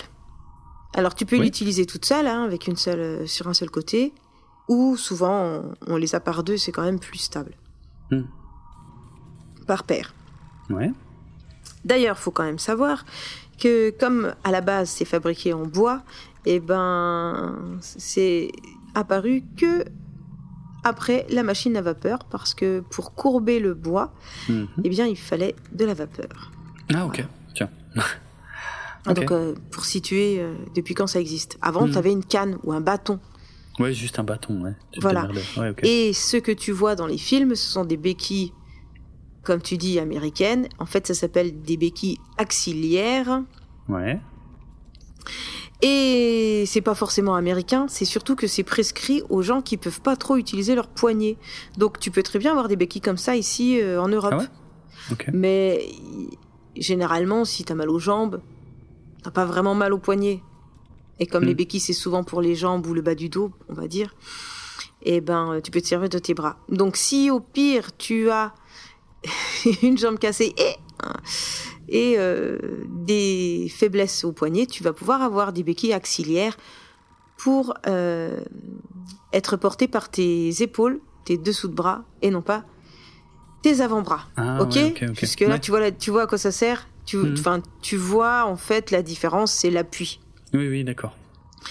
Alors, 0.94 1.13
tu 1.13 1.26
peux 1.26 1.38
l'utiliser 1.38 1.86
toute 1.86 2.06
seule, 2.06 2.28
hein, 2.28 2.44
avec 2.46 2.68
une 2.68 2.78
seule, 2.78 3.28
sur 3.28 3.48
un 3.50 3.54
seul 3.54 3.70
côté 3.70 4.13
ou 4.67 4.95
souvent 4.97 5.62
on, 5.88 5.95
les 5.97 6.15
a 6.15 6.19
par 6.19 6.43
deux, 6.43 6.58
c'est 6.58 6.71
quand 6.71 6.84
même 6.84 6.99
plus 6.99 7.17
stable. 7.17 7.54
Hmm. 8.12 8.23
Par 9.67 9.84
paire. 9.84 10.13
Ouais. 10.69 10.91
D'ailleurs, 11.86 12.17
faut 12.17 12.32
quand 12.32 12.43
même 12.43 12.60
savoir 12.60 13.06
que 13.60 13.91
comme 13.91 14.34
à 14.43 14.52
la 14.52 14.62
base 14.62 14.89
c'est 14.89 15.06
fabriqué 15.06 15.54
en 15.54 15.65
bois, 15.65 16.04
et 16.45 16.56
eh 16.56 16.60
ben 16.60 17.58
c'est 17.80 18.52
apparu 18.95 19.43
que 19.58 19.86
après 20.84 21.26
la 21.30 21.43
machine 21.43 21.78
à 21.78 21.82
vapeur 21.82 22.26
parce 22.26 22.54
que 22.54 22.82
pour 22.89 23.15
courber 23.15 23.60
le 23.60 23.73
bois, 23.73 24.13
mhm. 24.49 24.67
eh 24.84 24.89
bien 24.89 25.06
il 25.06 25.17
fallait 25.17 25.56
de 25.71 25.86
la 25.86 25.93
vapeur. 25.93 26.52
Ah 26.93 27.06
ok, 27.06 27.26
tiens. 27.56 27.69
Donc 29.06 29.32
euh, 29.32 29.54
pour 29.71 29.86
situer 29.86 30.39
euh, 30.39 30.54
depuis 30.76 30.93
quand 30.93 31.08
ça 31.08 31.19
existe? 31.19 31.58
Avant, 31.62 31.88
hmm. 31.88 31.91
tu 31.91 31.97
avais 31.97 32.12
une 32.12 32.23
canne 32.23 32.58
ou 32.63 32.71
un 32.71 32.82
bâton 32.82 33.19
Ouais, 33.80 33.94
juste 33.94 34.20
un 34.20 34.24
bâton, 34.24 34.62
ouais. 34.62 34.76
Voilà. 35.02 35.28
Et 35.82 36.14
ce 36.14 36.38
que 36.38 36.52
tu 36.52 36.72
vois 36.72 36.96
dans 36.96 37.08
les 37.08 37.18
films, 37.18 37.56
ce 37.56 37.70
sont 37.72 37.86
des 37.86 37.98
béquilles, 37.98 38.54
comme 39.44 39.62
tu 39.62 39.78
dis, 39.78 40.00
américaines. 40.00 40.67
En 40.80 40.86
fait, 40.86 41.08
ça 41.08 41.13
s'appelle 41.13 41.62
des 41.62 41.78
béquilles 41.78 42.19
axillaires. 42.38 43.44
Ouais. 43.90 44.19
Et 45.82 46.63
c'est 46.65 46.82
pas 46.82 46.96
forcément 46.96 47.36
américain, 47.36 47.88
c'est 47.90 48.06
surtout 48.06 48.38
que 48.38 48.48
c'est 48.48 48.63
prescrit 48.63 49.21
aux 49.30 49.42
gens 49.42 49.62
qui 49.62 49.76
peuvent 49.76 50.00
pas 50.00 50.15
trop 50.15 50.38
utiliser 50.38 50.76
leur 50.76 50.88
poignet. 50.88 51.36
Donc 51.78 52.00
tu 52.00 52.10
peux 52.10 52.24
très 52.24 52.40
bien 52.40 52.52
avoir 52.52 52.69
des 52.69 52.78
béquilles 52.78 53.02
comme 53.02 53.17
ça 53.17 53.36
ici 53.36 53.82
euh, 53.82 54.02
en 54.02 54.08
Europe. 54.08 54.34
Ah 54.34 54.38
ouais? 54.38 55.26
Mais 55.34 55.86
généralement, 56.78 57.44
si 57.44 57.65
t'as 57.65 57.76
mal 57.76 57.90
aux 57.90 58.00
jambes, 58.00 58.42
t'as 59.24 59.32
pas 59.32 59.44
vraiment 59.44 59.76
mal 59.76 59.92
au 59.92 59.98
poignet. 59.98 60.42
Et 61.20 61.28
comme 61.28 61.44
les 61.44 61.54
hmm. 61.54 61.58
béquilles, 61.58 61.80
c'est 61.80 61.94
souvent 61.94 62.24
pour 62.24 62.42
les 62.42 62.56
jambes 62.56 62.86
ou 62.88 62.94
le 62.94 63.02
bas 63.02 63.16
du 63.16 63.30
dos, 63.30 63.52
on 63.70 63.74
va 63.74 63.88
dire, 63.88 64.16
et 65.04 65.18
eh 65.18 65.22
ben, 65.22 65.60
tu 65.64 65.70
peux 65.70 65.82
te 65.82 65.88
servir 65.88 66.10
de 66.10 66.18
tes 66.18 66.34
bras. 66.34 66.58
Donc, 66.70 66.96
si 66.96 67.30
au 67.30 67.40
pire, 67.40 67.96
tu 67.98 68.30
as 68.30 68.54
une 69.84 69.98
jambe 69.98 70.18
cassée 70.18 70.56
et, 70.58 70.76
et 71.90 72.16
euh, 72.18 72.58
des 72.88 73.72
faiblesses 73.74 74.24
au 74.24 74.32
poignet, 74.32 74.66
tu 74.66 74.82
vas 74.84 74.94
pouvoir 74.94 75.22
avoir 75.22 75.54
des 75.54 75.64
béquilles 75.64 75.94
axillaires 75.94 76.56
pour 77.38 77.74
euh, 77.88 78.40
être 79.34 79.58
porté 79.58 79.88
par 79.88 80.10
tes 80.10 80.62
épaules, 80.62 81.02
tes 81.26 81.38
dessous 81.38 81.68
de 81.68 81.76
bras, 81.76 82.04
et 82.22 82.30
non 82.30 82.42
pas 82.42 82.64
tes 83.62 83.82
avant-bras. 83.82 84.28
Ah, 84.36 84.62
ok, 84.62 84.76
ouais, 84.76 84.94
ok, 84.96 85.06
ok. 85.10 85.16
Puisque 85.16 85.40
là, 85.42 85.50
Ouais. 85.50 85.60
tu 85.60 85.72
vois, 85.72 85.80
là, 85.80 85.92
tu 85.92 86.12
vois 86.12 86.24
à 86.24 86.28
quoi 86.28 86.38
ça 86.38 86.52
sert. 86.52 86.88
Tu, 87.06 87.18
enfin, 87.34 87.62
tu 87.82 87.98
vois 87.98 88.46
en 88.46 88.56
fait 88.56 88.92
la 88.92 89.02
différence, 89.02 89.52
c'est 89.52 89.70
l'appui. 89.70 90.20
Oui, 90.54 90.67
oui, 90.67 90.83
d'accord. 90.83 91.15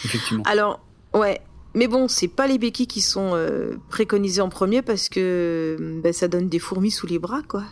Effectivement. 0.04 0.42
Alors, 0.46 0.80
ouais. 1.14 1.40
Mais 1.74 1.86
bon, 1.88 2.06
c'est 2.08 2.28
pas 2.28 2.46
les 2.46 2.58
béquilles 2.58 2.86
qui 2.86 3.00
sont 3.00 3.30
euh, 3.34 3.76
préconisées 3.88 4.42
en 4.42 4.48
premier 4.50 4.82
parce 4.82 5.08
que 5.08 6.00
ben, 6.02 6.12
ça 6.12 6.28
donne 6.28 6.48
des 6.48 6.58
fourmis 6.58 6.90
sous 6.90 7.06
les 7.06 7.18
bras, 7.18 7.40
quoi. 7.48 7.64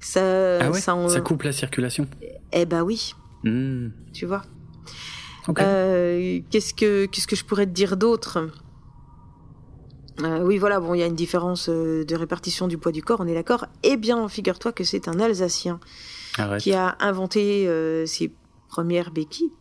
Ça, 0.00 0.60
ah 0.60 0.70
ouais? 0.70 0.80
ça, 0.80 0.94
en- 0.94 1.08
Ça 1.10 1.20
coupe 1.20 1.42
la 1.42 1.52
circulation? 1.52 2.06
Eh 2.52 2.64
ben 2.64 2.82
oui, 2.82 3.14
Hmm. 3.44 3.88
tu 4.14 4.24
vois? 4.26 4.42
Ok. 5.48 5.60
Euh, 5.60 6.40
qu'est-ce 6.50 6.72
que 6.72 7.04
qu'est-ce 7.06 7.26
que 7.26 7.36
je 7.36 7.44
pourrais 7.44 7.66
te 7.66 7.72
dire 7.72 7.96
d'autre? 7.98 8.48
Euh, 10.22 10.42
Oui, 10.42 10.56
voilà, 10.58 10.80
bon, 10.80 10.94
il 10.94 11.00
y 11.00 11.02
a 11.02 11.06
une 11.06 11.14
différence 11.14 11.68
de 11.68 12.14
répartition 12.14 12.66
du 12.68 12.78
poids 12.78 12.92
du 12.92 13.02
corps, 13.02 13.20
on 13.20 13.26
est 13.26 13.34
d'accord. 13.34 13.66
Eh 13.82 13.96
bien, 13.98 14.26
figure-toi 14.28 14.72
que 14.72 14.84
c'est 14.84 15.08
un 15.08 15.18
Alsacien 15.20 15.80
Arrête. 16.38 16.62
qui 16.62 16.72
a 16.72 16.96
inventé 17.00 17.66
ses 18.06 18.32
premières 18.68 19.10
béquilles. 19.10 19.52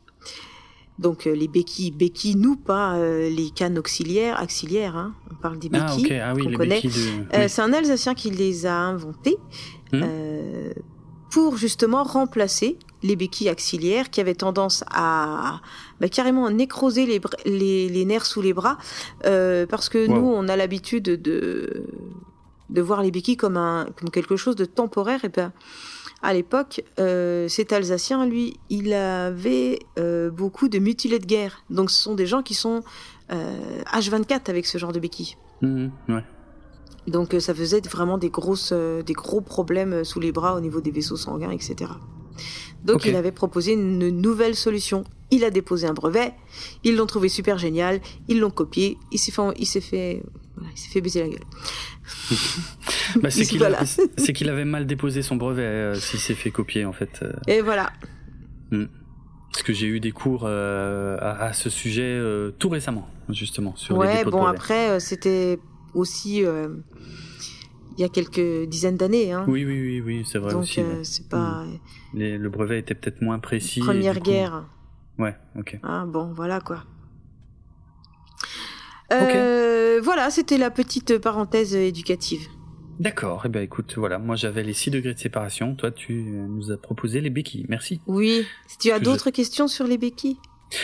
Donc 0.97 1.27
euh, 1.27 1.33
les 1.33 1.47
béquilles, 1.47 1.91
béquilles, 1.91 2.35
nous 2.35 2.57
pas 2.57 2.95
euh, 2.97 3.29
les 3.29 3.51
cannes 3.51 3.77
auxiliaires, 3.79 4.37
axillaires. 4.39 4.97
Hein. 4.97 5.13
On 5.31 5.35
parle 5.35 5.57
des 5.57 5.69
Ah, 5.73 5.85
béquilles. 5.85 6.05
ok. 6.07 6.11
Ah 6.21 6.33
oui, 6.35 6.43
qu'on 6.43 6.53
connaît. 6.53 6.81
de. 6.81 6.87
Euh, 6.89 7.43
oui. 7.43 7.49
C'est 7.49 7.61
un 7.61 7.71
Alsacien 7.71 8.13
qui 8.15 8.29
les 8.31 8.65
a 8.65 8.75
inventées 8.75 9.37
Hmm. 9.91 10.01
euh, 10.03 10.71
pour 11.31 11.57
justement 11.57 12.03
remplacer 12.03 12.77
les 13.01 13.15
béquilles 13.15 13.49
axillaires 13.49 14.09
qui 14.11 14.19
avaient 14.21 14.35
tendance 14.35 14.83
à 14.91 15.61
bah, 16.01 16.09
carrément 16.09 16.47
nécroser 16.51 17.05
les, 17.07 17.19
les, 17.45 17.87
les 17.89 18.05
nerfs 18.05 18.25
sous 18.27 18.41
les 18.41 18.53
bras 18.53 18.77
parce 19.23 19.89
que 19.89 20.07
Wow. 20.07 20.15
nous 20.15 20.27
on 20.27 20.47
a 20.47 20.55
l'habitude 20.55 21.03
de 21.05 21.85
de 22.69 22.81
voir 22.81 23.01
les 23.01 23.09
béquilles 23.09 23.37
comme 23.37 23.57
un 23.57 23.87
comme 23.97 24.09
quelque 24.11 24.35
chose 24.35 24.55
de 24.55 24.65
temporaire 24.65 25.25
et 25.25 25.29
ben 25.29 25.53
à 26.21 26.33
l'époque 26.33 26.83
euh, 26.99 27.47
cet 27.47 27.73
Alsacien 27.73 28.25
lui 28.25 28.57
il 28.69 28.93
avait 28.93 29.79
euh, 29.97 30.29
beaucoup 30.29 30.67
de 30.67 30.79
mutilés 30.79 31.19
de 31.19 31.25
guerre 31.25 31.63
donc 31.69 31.91
ce 31.91 32.01
sont 32.01 32.15
des 32.15 32.25
gens 32.25 32.43
qui 32.43 32.53
sont 32.53 32.81
euh, 33.31 33.81
H24 33.93 34.49
avec 34.49 34.65
ce 34.65 34.77
genre 34.77 34.91
de 34.91 34.99
béquilles 34.99 35.35
ouais. 35.61 36.23
donc 37.07 37.33
euh, 37.33 37.39
ça 37.39 37.53
faisait 37.53 37.81
vraiment 37.81 38.17
des 38.17 38.29
grosses, 38.29 38.71
euh, 38.73 39.01
des 39.01 39.13
gros 39.13 39.41
problèmes 39.41 39.93
euh, 39.93 40.03
sous 40.03 40.19
les 40.19 40.31
bras 40.31 40.55
au 40.55 40.59
niveau 40.59 40.81
des 40.81 40.91
vaisseaux 40.91 41.17
sanguins, 41.17 41.51
etc. 41.51 41.91
Donc 42.83 43.05
il 43.05 43.15
avait 43.17 43.33
proposé 43.33 43.73
une 43.73 44.09
nouvelle 44.09 44.55
solution. 44.55 45.03
Il 45.31 45.43
a 45.43 45.49
déposé 45.49 45.85
un 45.85 45.93
brevet. 45.93 46.33
Ils 46.85 46.95
l'ont 46.95 47.05
trouvé 47.05 47.27
super 47.27 47.57
génial. 47.57 47.99
Ils 48.29 48.39
l'ont 48.39 48.49
copié. 48.49 48.97
Il 49.11 49.19
s'est 49.19 49.33
fait, 49.33 49.41
il 49.57 49.65
s'est 49.65 49.81
fait, 49.81 50.23
voilà, 50.59 50.73
il 50.75 50.77
s'est 50.79 50.89
fait 50.89 51.01
baiser 51.01 51.21
la 51.21 51.29
gueule. 51.29 51.45
Bah, 53.21 53.29
c'est 53.31 53.45
qu'il 53.47 53.57
Voilà. 53.57 53.79
avait 54.51 54.65
mal 54.65 54.85
déposé 54.85 55.21
son 55.23 55.35
brevet 55.35 55.63
euh, 55.63 55.95
s'il 55.95 56.19
s'est 56.19 56.35
fait 56.35 56.51
copier 56.51 56.85
en 56.85 56.93
fait. 56.93 57.19
euh, 57.23 57.33
Et 57.47 57.61
voilà. 57.61 57.91
parce 58.71 59.63
que 59.63 59.73
j'ai 59.73 59.87
eu 59.87 59.99
des 59.99 60.11
cours 60.11 60.43
euh, 60.45 61.17
à, 61.19 61.45
à 61.45 61.53
ce 61.53 61.69
sujet 61.69 62.03
euh, 62.03 62.51
tout 62.51 62.69
récemment, 62.69 63.07
justement, 63.29 63.75
sur 63.75 63.95
les 63.95 63.99
ouais, 64.09 64.17
dépôts 64.19 64.29
de 64.31 64.35
bon 64.35 64.45
après 64.45 64.99
c'était 64.99 65.59
aussi 65.95 66.39
il 66.41 68.01
y 68.01 68.03
a 68.05 68.09
quelques 68.09 68.67
dizaines 68.69 68.95
d'années. 68.97 69.33
Hein. 69.33 69.43
Oui, 69.47 69.65
oui, 69.65 69.79
oui, 69.81 70.01
oui, 70.01 70.23
c'est 70.25 70.37
vrai 70.39 70.53
Donc 70.53 70.63
aussi. 70.63 70.79
euh, 70.79 71.03
c'est 71.03 71.27
pas 71.27 71.65
Les- 72.13 72.37
le 72.37 72.49
brevet 72.49 72.79
était 72.79 72.95
peut-être 72.95 73.21
moins 73.21 73.39
précis. 73.39 73.81
première 73.81 74.15
coup- 74.17 74.23
guerre. 74.23 74.65
Ouais, 75.17 75.35
ok. 75.57 75.79
Ah 75.83 76.05
bon, 76.07 76.31
voilà 76.33 76.61
quoi. 76.61 76.83
Euh, 79.11 79.99
Voilà, 80.03 80.29
c'était 80.29 80.57
la 80.57 80.71
petite 80.71 81.17
parenthèse 81.17 81.75
éducative. 81.75 82.47
D'accord. 82.99 83.43
Eh 83.45 83.49
ben 83.49 83.61
écoute, 83.63 83.93
voilà, 83.97 84.19
moi 84.19 84.35
j'avais 84.35 84.61
les 84.63 84.73
6 84.73 84.91
degrés 84.91 85.13
de 85.13 85.19
séparation. 85.19 85.75
Toi, 85.75 85.91
tu 85.91 86.13
euh, 86.13 86.47
nous 86.47 86.71
as 86.71 86.77
proposé 86.77 87.21
les 87.21 87.29
béquilles. 87.29 87.65
Merci. 87.69 88.01
Oui. 88.07 88.45
Si 88.67 88.77
tu 88.77 88.91
as 88.91 88.99
d'autres 88.99 89.29
questions 89.29 89.67
sur 89.67 89.87
les 89.87 89.97
béquilles? 89.97 90.37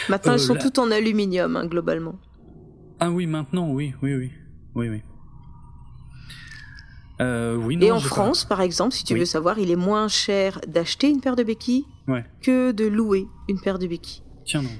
Maintenant, 0.10 0.32
Euh, 0.32 0.36
elles 0.36 0.42
sont 0.42 0.54
là- 0.56 0.62
toutes 0.62 0.80
en 0.80 0.92
aluminium, 0.92 1.56
hein, 1.58 1.66
globalement. 1.68 2.16
Ah 3.00 3.12
oui, 3.12 3.28
maintenant, 3.28 3.70
oui, 3.72 3.94
oui, 4.02 4.14
oui, 4.16 4.32
oui, 4.76 4.90
oui. 4.90 5.02
Euh, 7.22 7.56
oui, 7.56 7.78
non, 7.78 7.88
Et 7.88 7.92
en 7.92 7.96
pas- 8.02 8.08
France, 8.08 8.46
par 8.46 8.62
exemple, 8.62 8.94
si 8.94 9.04
tu 9.06 9.14
Oui. 9.14 9.20
veux 9.20 9.26
savoir, 9.26 9.58
il 9.60 9.72
est 9.72 9.76
moins 9.78 10.08
cher 10.08 10.60
d'acheter 10.68 11.10
une 11.10 11.22
paire 11.22 11.36
de 11.36 11.44
béquilles 11.44 11.86
Ouais. 12.08 12.26
que 12.42 12.72
de 12.72 12.86
louer 12.86 13.28
une 13.48 13.60
paire 13.60 13.80
de 13.80 13.88
béquilles. 13.88 14.24
Tiens 14.46 14.64
donc. 14.64 14.72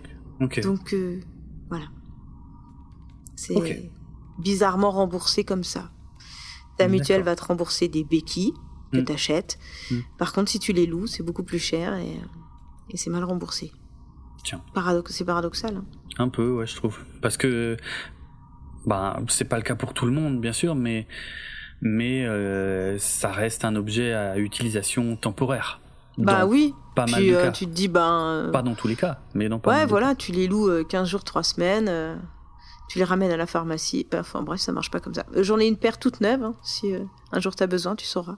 Ok. 0.42 0.62
Donc, 0.62 0.94
euh, 0.94 1.20
voilà. 1.70 1.86
C'est 3.54 3.92
bizarrement 4.40 4.92
remboursé 4.92 5.44
comme 5.44 5.64
ça. 5.64 5.90
Ta 6.78 6.88
mutuelle 6.88 7.22
va 7.24 7.36
te 7.36 7.44
rembourser 7.46 7.88
des 7.88 8.04
béquilles 8.04 8.54
que 8.92 9.00
Mm. 9.00 9.06
tu 9.06 9.12
achètes. 9.14 9.58
Mm. 9.92 9.96
Par 10.18 10.34
contre, 10.34 10.52
si 10.52 10.60
tu 10.60 10.74
les 10.74 10.86
loues, 10.86 11.08
c'est 11.08 11.24
beaucoup 11.24 11.44
plus 11.44 11.60
cher 11.60 11.96
et, 11.96 12.20
et 12.90 12.98
c'est 12.98 13.10
mal 13.10 13.24
remboursé. 13.24 13.72
Tiens. 14.44 14.62
Paradox- 14.74 15.12
c'est 15.14 15.26
paradoxal. 15.26 15.78
hein. 15.78 15.86
Un 16.18 16.30
peu, 16.30 16.52
ouais, 16.52 16.68
je 16.68 16.76
trouve. 16.76 17.00
Parce 17.22 17.36
que, 17.38 17.78
bah, 18.86 19.20
c'est 19.30 19.46
pas 19.46 19.58
le 19.58 19.64
cas 19.64 19.76
pour 19.76 19.94
tout 19.94 20.06
le 20.06 20.12
monde, 20.12 20.40
bien 20.40 20.54
sûr, 20.54 20.76
mais, 20.76 21.08
mais 21.82 22.26
euh, 22.26 22.98
ça 23.00 23.32
reste 23.32 23.66
un 23.66 23.76
objet 23.76 24.14
à 24.14 24.38
utilisation 24.38 25.16
temporaire. 25.16 25.80
Bah 26.18 26.46
oui. 26.46 26.74
Pas 26.96 27.06
mal 27.08 27.22
Puis 27.22 27.32
de 27.32 27.36
euh, 27.36 27.44
cas. 27.46 27.52
tu 27.52 27.66
te 27.66 27.72
dis, 27.72 27.88
ben. 27.90 28.22
euh, 28.48 28.52
Pas 28.52 28.62
dans 28.62 28.76
tous 28.76 28.88
les 28.88 28.96
cas, 28.96 29.20
mais 29.34 29.50
dans 29.50 29.60
pas 29.60 29.72
mal 29.72 29.80
Ouais, 29.80 29.86
de 29.86 29.90
voilà, 29.90 30.16
tu 30.16 30.32
les 30.32 30.48
loues 30.48 30.70
euh, 30.70 30.84
15 30.86 31.10
jours, 31.10 31.24
3 31.24 31.44
semaines. 31.44 31.90
Tu 32.88 32.98
les 33.00 33.04
ramènes 33.04 33.32
à 33.32 33.38
la 33.38 33.46
pharmacie. 33.48 34.06
Bah, 34.10 34.20
Enfin 34.22 34.42
bref, 34.42 34.60
ça 34.62 34.72
marche 34.72 34.92
pas 34.92 35.00
comme 35.00 35.14
ça. 35.14 35.26
Euh, 35.36 35.44
J'en 35.44 35.60
ai 35.60 35.66
une 35.68 35.78
paire 35.78 35.98
toute 36.00 36.22
neuve. 36.22 36.44
hein, 36.44 36.56
si 36.64 36.94
euh, 36.94 37.00
un 37.32 37.40
jour 37.40 37.56
t'as 37.56 37.68
besoin, 37.68 37.96
tu 37.96 38.06
sauras. 38.06 38.36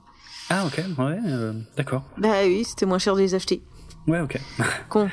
Ah, 0.49 0.65
ok, 0.65 0.77
ouais, 0.97 1.19
euh, 1.27 1.53
d'accord. 1.75 2.03
Bah 2.17 2.29
oui, 2.45 2.63
c'était 2.63 2.85
moins 2.85 2.99
cher 2.99 3.15
de 3.15 3.19
les 3.21 3.35
acheter. 3.35 3.61
Ouais, 4.07 4.21
ok. 4.21 4.39
Con- 4.89 5.09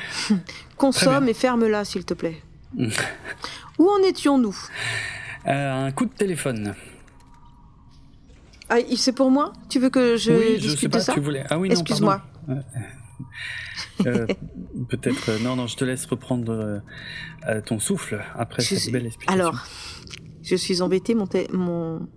Consomme 0.76 1.28
et 1.28 1.35
ferme-la, 1.35 1.85
s'il 1.85 2.05
te 2.05 2.14
plaît. 2.14 2.41
Où 3.78 3.89
en 3.89 3.99
étions-nous? 4.05 4.57
Euh, 5.49 5.87
un 5.87 5.91
coup 5.91 6.07
de 6.07 6.12
téléphone. 6.14 6.74
ah, 8.68 8.76
C'est 8.97 9.12
pour 9.12 9.30
moi? 9.32 9.53
Tu 9.68 9.80
veux 9.80 9.91
que 9.91 10.16
je 10.16 10.32
oui, 10.32 10.55
je 10.57 10.62
sais 10.62 10.68
discute 10.68 10.93
pas, 10.93 10.99
de 10.99 11.03
ça? 11.03 11.12
tu 11.12 11.20
voulais. 11.20 11.45
Ah 11.51 11.59
oui, 11.59 11.68
non, 11.68 11.74
Excuse-moi. 11.74 12.22
Euh, 14.07 14.26
Peut-être. 14.88 15.28
euh, 15.30 15.38
non, 15.40 15.57
non, 15.57 15.66
je 15.66 15.76
te 15.76 15.84
laisse 15.84 16.05
reprendre 16.07 16.80
euh, 17.49 17.61
ton 17.62 17.78
souffle 17.78 18.22
après 18.34 18.62
Je 18.62 18.68
cette 18.70 18.78
suis- 18.78 18.92
belle 18.92 19.07
explication. 19.07 19.40
Alors, 19.40 19.64
je 20.42 20.57
suis 20.57 20.82
embêtée, 20.82 21.14
mon, 21.14 21.28
mon... 21.53 22.09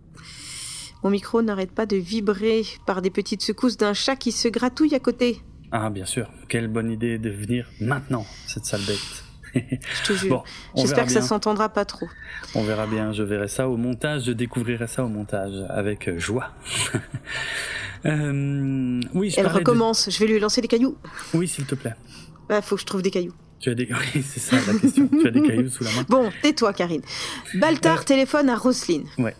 mon 1.04 1.10
micro 1.10 1.42
n'arrête 1.42 1.72
pas 1.72 1.86
de 1.86 1.96
vibrer 1.98 2.64
par 2.86 3.02
des 3.02 3.10
petites 3.12 3.42
secousses 3.44 3.78
d'un 3.78 3.94
chat 3.94 4.16
qui 4.16 4.32
se 4.32 4.48
gratouille 4.48 4.96
à 4.96 5.00
côté. 5.00 5.42
Ah, 5.72 5.90
bien 5.90 6.06
sûr. 6.06 6.30
Quelle 6.50 6.68
bonne 6.68 6.90
idée 6.92 7.18
de 7.20 7.30
venir 7.30 7.70
maintenant, 7.82 8.26
cette 8.48 8.66
sale 8.66 8.82
bête. 8.88 9.24
Je 9.70 10.04
te 10.08 10.14
jure. 10.14 10.30
bon, 10.30 10.44
on 10.76 10.82
J'espère 10.82 11.06
que 11.06 11.12
bien. 11.12 11.22
ça 11.22 11.28
s'entendra 11.28 11.70
pas 11.70 11.86
trop. 11.86 12.08
On 12.56 12.64
verra 12.64 12.86
bien. 12.88 13.12
Je 13.14 13.24
verrai 13.24 13.48
ça 13.48 13.68
au 13.70 13.78
montage. 13.78 14.24
Je 14.26 14.32
découvrirai 14.32 14.88
ça 14.88 15.04
au 15.04 15.10
montage 15.10 15.54
avec 15.70 16.08
euh, 16.08 16.20
joie. 16.20 16.52
Euh, 18.06 19.02
oui, 19.16 19.32
je 19.32 19.40
Elle 19.40 19.48
de- 19.48 19.52
recommence. 19.52 20.10
Je 20.12 20.20
vais 20.20 20.28
lui 20.28 20.40
lancer 20.40 20.62
des 20.62 20.68
cailloux. 20.68 20.96
Oui, 21.34 21.48
s'il 21.48 21.66
te 21.66 21.76
plaît. 21.76 21.96
Bah, 22.48 22.62
faut 22.62 22.76
que 22.76 22.82
je 22.82 22.86
trouve 22.86 23.02
des 23.02 23.10
cailloux. 23.12 23.34
Tu 23.60 23.70
as 23.72 23.76
des. 23.76 23.90
Oui, 24.16 24.24
c'est 24.24 24.40
ça 24.40 24.56
la 24.72 24.78
question. 24.80 25.08
tu 25.08 25.28
as 25.28 25.32
des 25.32 25.42
cailloux 25.42 25.70
sous 25.70 25.84
la 25.84 25.92
main. 25.92 26.06
Bon, 26.08 26.32
tais-toi, 26.44 26.74
Karine. 26.74 27.02
Baltar 27.56 28.02
Euh, 28.02 28.04
téléphone 28.04 28.50
à 28.50 28.56
Roselyne. 28.56 29.06
Ouais. 29.18 29.36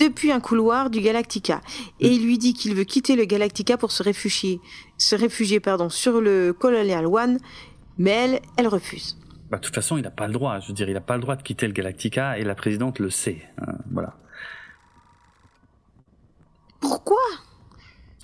Depuis 0.00 0.32
un 0.32 0.40
couloir 0.40 0.90
du 0.90 1.00
Galactica. 1.00 1.60
Et 2.00 2.08
il 2.08 2.24
lui 2.24 2.38
dit 2.38 2.54
qu'il 2.54 2.74
veut 2.74 2.84
quitter 2.84 3.16
le 3.16 3.26
Galactica 3.26 3.76
pour 3.76 3.92
se 3.92 4.02
réfugier, 4.02 4.60
se 4.98 5.14
réfugier 5.14 5.60
pardon, 5.60 5.88
sur 5.90 6.20
le 6.20 6.52
Colonial 6.58 7.06
One. 7.06 7.38
Mais 7.98 8.10
elle, 8.10 8.40
elle 8.56 8.68
refuse. 8.68 9.16
Bah, 9.50 9.58
de 9.58 9.62
toute 9.62 9.74
façon, 9.74 9.96
il 9.96 10.02
n'a 10.02 10.10
pas 10.10 10.26
le 10.26 10.32
droit. 10.32 10.58
Je 10.60 10.68
veux 10.68 10.74
dire, 10.74 10.88
il 10.88 10.94
n'a 10.94 11.00
pas 11.00 11.14
le 11.14 11.20
droit 11.22 11.36
de 11.36 11.42
quitter 11.42 11.66
le 11.66 11.72
Galactica 11.72 12.38
et 12.38 12.42
la 12.44 12.54
présidente 12.54 12.98
le 12.98 13.10
sait. 13.10 13.42
hein, 13.60 13.74
voilà. 13.92 14.14
Pourquoi? 16.80 17.18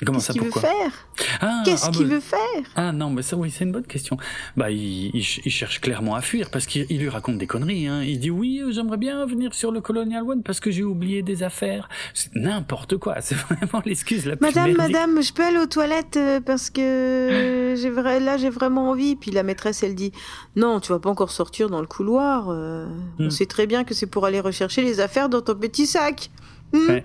Comment 0.05 0.18
Qu'est-ce 0.18 0.26
ça, 0.28 0.32
qu'il 0.32 0.42
veut 0.42 0.50
faire? 0.50 0.92
Ah, 1.40 1.62
Qu'est-ce 1.64 1.86
ah, 1.86 1.90
qu'il 1.90 2.07
bah, 2.09 2.14
veut 2.14 2.20
faire? 2.20 2.38
Ah 2.74 2.92
non, 2.92 3.11
mais 3.11 3.22
ça, 3.22 3.36
oui, 3.36 3.50
c'est 3.50 3.64
une 3.64 3.72
bonne 3.72 3.86
question. 3.86 4.16
Bah, 4.57 4.70
il, 4.70 5.14
il 5.14 5.22
ch- 5.24 5.40
il 5.44 5.50
cherche 5.50 5.80
clairement 5.80 6.14
à 6.14 6.20
fuir 6.22 6.50
parce 6.50 6.66
qu'il 6.66 6.86
il 6.90 6.98
lui 7.00 7.09
raconte 7.09 7.38
des 7.38 7.46
conneries. 7.46 7.86
Hein. 7.86 8.03
Il 8.03 8.18
dit 8.20 8.30
oui, 8.30 8.61
euh, 8.61 8.72
j'aimerais 8.72 8.96
bien 8.96 9.24
venir 9.26 9.55
sur 9.55 9.70
le 9.70 9.80
Colonial 9.80 10.24
One 10.24 10.42
parce 10.42 10.61
que 10.61 10.70
j'ai 10.70 10.82
oublié 10.82 11.22
des 11.22 11.42
affaires. 11.42 11.88
C'est 12.14 12.34
n'importe 12.34 12.96
quoi. 12.96 13.20
C'est 13.20 13.36
vraiment 13.36 13.82
l'excuse 13.84 14.26
la 14.26 14.36
plus 14.36 14.44
Madame, 14.46 14.76
madame, 14.76 15.22
je 15.22 15.32
peux 15.32 15.44
aller 15.44 15.59
aux 15.59 15.66
toilettes 15.66 16.16
euh, 16.16 16.40
parce 16.40 16.70
que 16.70 17.74
j'ai 17.80 17.90
vra- 17.90 18.18
là 18.22 18.36
j'ai 18.36 18.50
vraiment 18.50 18.90
envie. 18.90 19.16
Puis 19.16 19.30
la 19.30 19.42
maîtresse, 19.42 19.82
elle 19.82 19.94
dit 19.94 20.12
non, 20.57 20.80
tu 20.80 20.92
vas 20.92 20.98
pas 20.98 21.11
encore 21.11 21.30
sortir 21.30 21.70
dans 21.70 21.80
le 21.80 21.86
couloir. 21.86 22.48
euh, 22.50 22.86
On 23.18 23.26
Hmm. 23.26 23.30
sait 23.30 23.46
très 23.46 23.66
bien 23.66 23.84
que 23.84 23.94
c'est 23.94 24.07
pour 24.07 24.24
aller 24.26 24.40
rechercher 24.40 24.82
les 24.82 24.98
affaires 25.00 25.28
dans 25.28 25.42
ton 25.42 25.55
petit 25.55 25.86
sac. 25.86 26.30
Hmm? 26.72 26.88
Ouais. 26.88 27.05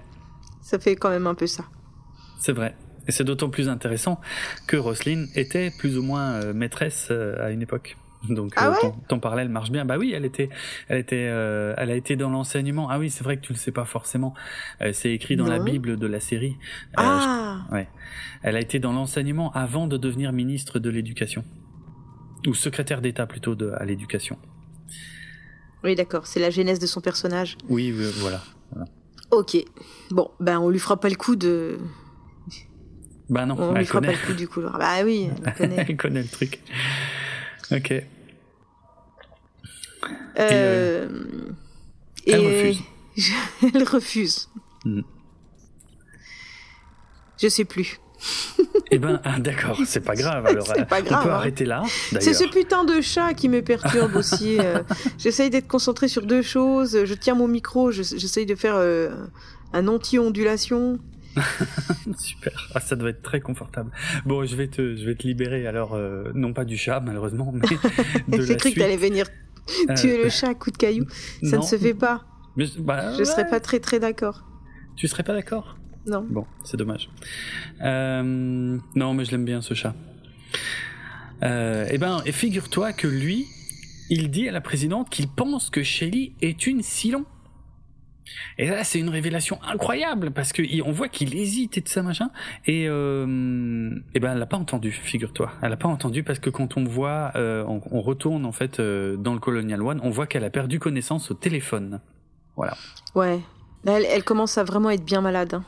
Ça 0.62 0.80
fait 0.80 0.96
quand 0.96 1.10
même 1.10 1.28
un 1.28 1.36
peu 1.36 1.48
ça. 1.48 1.64
C'est 2.40 2.52
vrai. 2.54 2.76
Et 3.08 3.12
c'est 3.12 3.24
d'autant 3.24 3.50
plus 3.50 3.70
intéressant 3.70 4.20
que 4.68 4.78
Roselyne 4.78 5.28
était 5.36 5.72
plus 5.72 5.98
ou 5.98 6.04
moins 6.04 6.34
euh, 6.34 6.54
maîtresse 6.54 7.08
euh, 7.12 7.46
à 7.46 7.52
une 7.52 7.62
époque. 7.62 7.98
Donc 8.30 8.54
Ah 8.58 8.68
euh, 8.68 8.72
ouais? 8.72 8.78
ton, 8.82 8.92
ton 9.08 9.20
parallèle 9.20 9.48
marche 9.48 9.72
bien. 9.72 9.86
Bah 9.86 9.98
oui, 9.98 10.12
elle 10.14 10.26
était, 10.26 10.50
elle 10.90 10.98
était, 10.98 11.28
euh, 11.30 11.74
elle 11.78 11.92
a 11.92 11.96
été 11.96 12.16
dans 12.16 12.30
l'enseignement. 12.30 12.90
Ah 12.90 12.98
oui, 13.00 13.10
c'est 13.12 13.24
vrai 13.24 13.38
que 13.38 13.42
tu 13.42 13.54
le 13.54 13.58
sais 13.58 13.72
pas 13.72 13.86
forcément. 13.86 14.34
Euh, 14.82 14.92
c'est 14.92 15.12
écrit 15.14 15.36
dans 15.36 15.46
la. 15.48 15.60
Bible 15.60 15.98
de 15.98 16.08
la 16.08 16.20
série. 16.20 16.58
Euh, 17.00 17.04
Ah 17.04 17.68
je- 17.70 17.74
ouais. 17.76 17.88
Elle 18.42 18.56
a 18.56 18.60
été 18.60 18.80
dans 18.80 18.92
l'enseignement 18.92 19.52
avant 19.54 19.88
de 19.88 19.98
devenir 19.98 20.34
ministre 20.34 20.80
de 20.80 20.90
l'éducation 20.90 21.44
ou 22.48 22.54
secrétaire 22.54 23.02
d'État 23.02 23.26
plutôt 23.28 23.56
de, 23.56 23.72
à 23.78 23.86
l'éducation. 23.86 24.38
Oui, 25.84 25.96
d'accord, 25.96 26.26
c'est 26.26 26.40
la 26.40 26.50
genèse 26.50 26.80
de 26.80 26.88
son 26.88 27.02
personnage. 27.02 27.58
Oui, 27.70 27.94
oui, 27.96 28.06
voilà. 28.18 28.42
Ok. 29.32 29.58
Bon, 30.12 30.32
ben 30.40 30.58
on 30.60 30.70
lui 30.70 30.80
fera 30.80 31.00
pas 31.00 31.10
le 31.10 31.16
coup 31.16 31.36
de. 31.36 31.78
Bah 33.30 33.46
non, 33.46 33.56
On 33.60 33.72
lui 33.74 33.80
elle 33.82 33.86
fera 33.86 34.00
connaît. 34.00 34.14
pas 34.14 34.20
le 34.22 34.26
coup 34.28 34.34
du 34.34 34.48
couloir. 34.48 34.78
Bah 34.80 35.04
oui, 35.04 35.30
elle 35.46 35.54
connaît. 35.54 35.86
elle 35.90 35.98
connaît 35.98 36.22
le 36.22 36.28
truc. 36.30 36.60
Ok. 37.72 37.94
Euh, 40.40 41.10
elle 42.26 42.42
et- 42.42 42.48
refuse. 42.48 42.82
elle 43.74 43.84
refuse. 43.84 44.50
Mhm. 44.86 45.04
Je 47.42 47.48
sais 47.50 47.66
plus. 47.66 48.00
Eh 48.90 49.00
ben, 49.00 49.20
ah, 49.26 49.38
d'accord, 49.40 49.78
c'est 49.86 50.00
pas 50.00 50.16
grave. 50.16 50.46
Alors, 50.46 50.66
C'est 50.66 50.80
euh, 50.80 50.86
pas 50.86 51.02
grave, 51.02 51.20
on 51.22 51.26
peut 51.26 51.32
hein. 51.34 51.36
arrêter 51.36 51.66
là. 51.66 51.84
C'est 52.22 52.34
ce 52.34 52.46
putain 52.46 52.86
de 52.86 53.02
chat 53.02 53.34
qui 53.34 53.50
me 53.50 53.62
perturbe 53.62 54.16
aussi. 54.16 54.58
euh. 54.62 54.82
J'essaye 55.18 55.50
d'être 55.50 55.68
concentré 55.68 56.08
sur 56.08 56.26
deux 56.26 56.42
choses. 56.42 57.04
Je 57.04 57.14
tiens 57.16 57.36
mon 57.36 57.50
micro, 57.50 57.92
je- 57.92 58.04
j'essaye 58.04 58.46
de 58.46 58.56
faire 58.56 58.76
euh, 58.78 59.10
un 59.74 59.90
anti-ondulation. 59.90 61.00
super. 62.18 62.70
Ah, 62.76 62.80
ça 62.80 62.96
doit 62.96 63.10
être 63.10 63.22
très 63.22 63.40
confortable. 63.42 63.92
Bon, 64.26 64.46
je 64.46 64.56
vais 64.56 64.68
te, 64.68 64.96
je 64.96 65.06
vais 65.06 65.16
te 65.16 65.26
libérer. 65.28 65.68
Alors, 65.68 65.94
euh, 65.94 66.32
non 66.34 66.54
pas 66.54 66.66
du 66.66 66.78
chat, 66.78 67.00
malheureusement, 67.00 67.52
mais 67.54 67.62
de 68.38 68.44
J'ai 68.44 68.54
la 68.54 68.56
cru 68.56 68.56
que 68.56 68.62
suite. 68.70 68.78
t'allais 68.80 68.98
venir 68.98 69.28
Euh, 69.90 69.96
tuer 69.96 70.24
le 70.24 70.30
chat 70.30 70.50
à 70.50 70.54
coup 70.56 70.72
de 70.72 70.78
caillou. 70.78 71.06
Ça 71.44 71.58
non. 71.58 71.62
ne 71.64 71.68
se 71.68 71.78
fait 71.78 71.94
pas. 71.94 72.26
Mais, 72.56 72.66
bah, 72.80 73.14
Je 73.14 73.20
ouais. 73.20 73.26
serais 73.26 73.50
pas 73.50 73.60
très 73.60 73.80
très 73.80 74.00
d'accord. 74.00 74.44
Tu 74.96 75.08
serais 75.08 75.24
pas 75.24 75.34
d'accord? 75.34 75.78
Non. 76.08 76.26
Bon, 76.30 76.46
c'est 76.64 76.78
dommage. 76.78 77.10
Euh, 77.82 78.78
non, 78.96 79.14
mais 79.14 79.26
je 79.26 79.32
l'aime 79.32 79.46
bien 79.46 79.62
ce 79.62 79.74
chat. 79.74 79.94
Eh 81.42 81.98
ben, 82.00 82.22
et 82.26 82.32
figure-toi 82.32 82.94
que 82.94 83.08
lui, 83.08 83.46
il 84.10 84.32
dit 84.32 84.48
à 84.48 84.52
la 84.52 84.62
présidente 84.62 85.10
qu'il 85.10 85.28
pense 85.28 85.70
que 85.70 85.84
Shelly 85.84 86.34
est 86.42 86.66
une 86.66 86.82
Silon. 86.82 87.26
Et 88.58 88.68
là, 88.68 88.84
c'est 88.84 89.00
une 89.00 89.10
révélation 89.10 89.60
incroyable 89.64 90.32
parce 90.32 90.52
que 90.54 90.62
on 90.84 90.92
voit 90.92 91.10
qu'il 91.10 91.36
hésite 91.36 91.78
et 91.78 91.82
tout 91.82 91.92
ça 91.92 92.02
machin. 92.04 92.30
Et, 92.66 92.86
euh, 92.88 93.92
eh 94.16 94.20
ben, 94.20 94.32
elle 94.34 94.40
l'a 94.40 94.46
pas 94.46 94.58
entendu, 94.58 94.92
figure-toi. 94.92 95.52
Elle 95.62 95.70
l'a 95.70 95.78
pas 95.78 95.88
entendu 95.88 96.24
parce 96.24 96.40
que 96.40 96.50
quand 96.50 96.78
on 96.78 96.84
voit, 96.84 97.32
euh, 97.36 97.64
on, 97.68 97.82
on 97.92 98.02
retourne 98.02 98.46
en 98.46 98.52
fait 98.52 98.80
euh, 98.80 99.16
dans 99.18 99.34
le 99.34 99.40
Colonial 99.40 99.82
One, 99.82 100.00
on 100.04 100.10
voit 100.10 100.28
qu'elle 100.28 100.44
a 100.44 100.50
perdu 100.50 100.80
connaissance 100.80 101.30
au 101.32 101.34
téléphone. 101.34 102.02
Voilà. 102.56 102.76
Ouais. 103.16 103.40
Elle, 103.86 104.06
elle 104.06 104.24
commence 104.24 104.58
à 104.58 104.64
vraiment 104.64 104.90
être 104.90 105.06
bien 105.06 105.22
malade. 105.22 105.54
hein. 105.54 105.64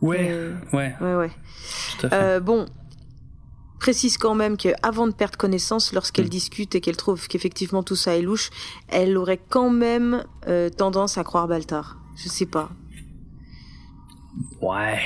Ouais, 0.00 0.34
ouais, 0.72 0.94
ouais, 1.00 1.14
ouais. 1.14 1.30
tout 2.00 2.06
à 2.06 2.10
fait. 2.10 2.16
Euh, 2.16 2.40
bon, 2.40 2.66
précise 3.82 4.16
quand 4.16 4.34
même 4.36 4.56
qu'avant 4.56 5.06
de 5.08 5.12
perdre 5.12 5.36
connaissance, 5.36 5.92
lorsqu'elle 5.92 6.26
Mm. 6.26 6.38
discute 6.40 6.74
et 6.76 6.80
qu'elle 6.80 6.96
trouve 6.96 7.26
qu'effectivement 7.26 7.82
tout 7.82 7.96
ça 7.96 8.16
est 8.16 8.22
louche, 8.22 8.50
elle 8.88 9.16
aurait 9.16 9.40
quand 9.54 9.70
même 9.70 10.24
euh, 10.46 10.68
tendance 10.70 11.18
à 11.18 11.24
croire 11.24 11.48
Baltar. 11.48 11.98
Je 12.16 12.28
sais 12.28 12.46
pas. 12.46 12.70
Ouais, 14.60 15.00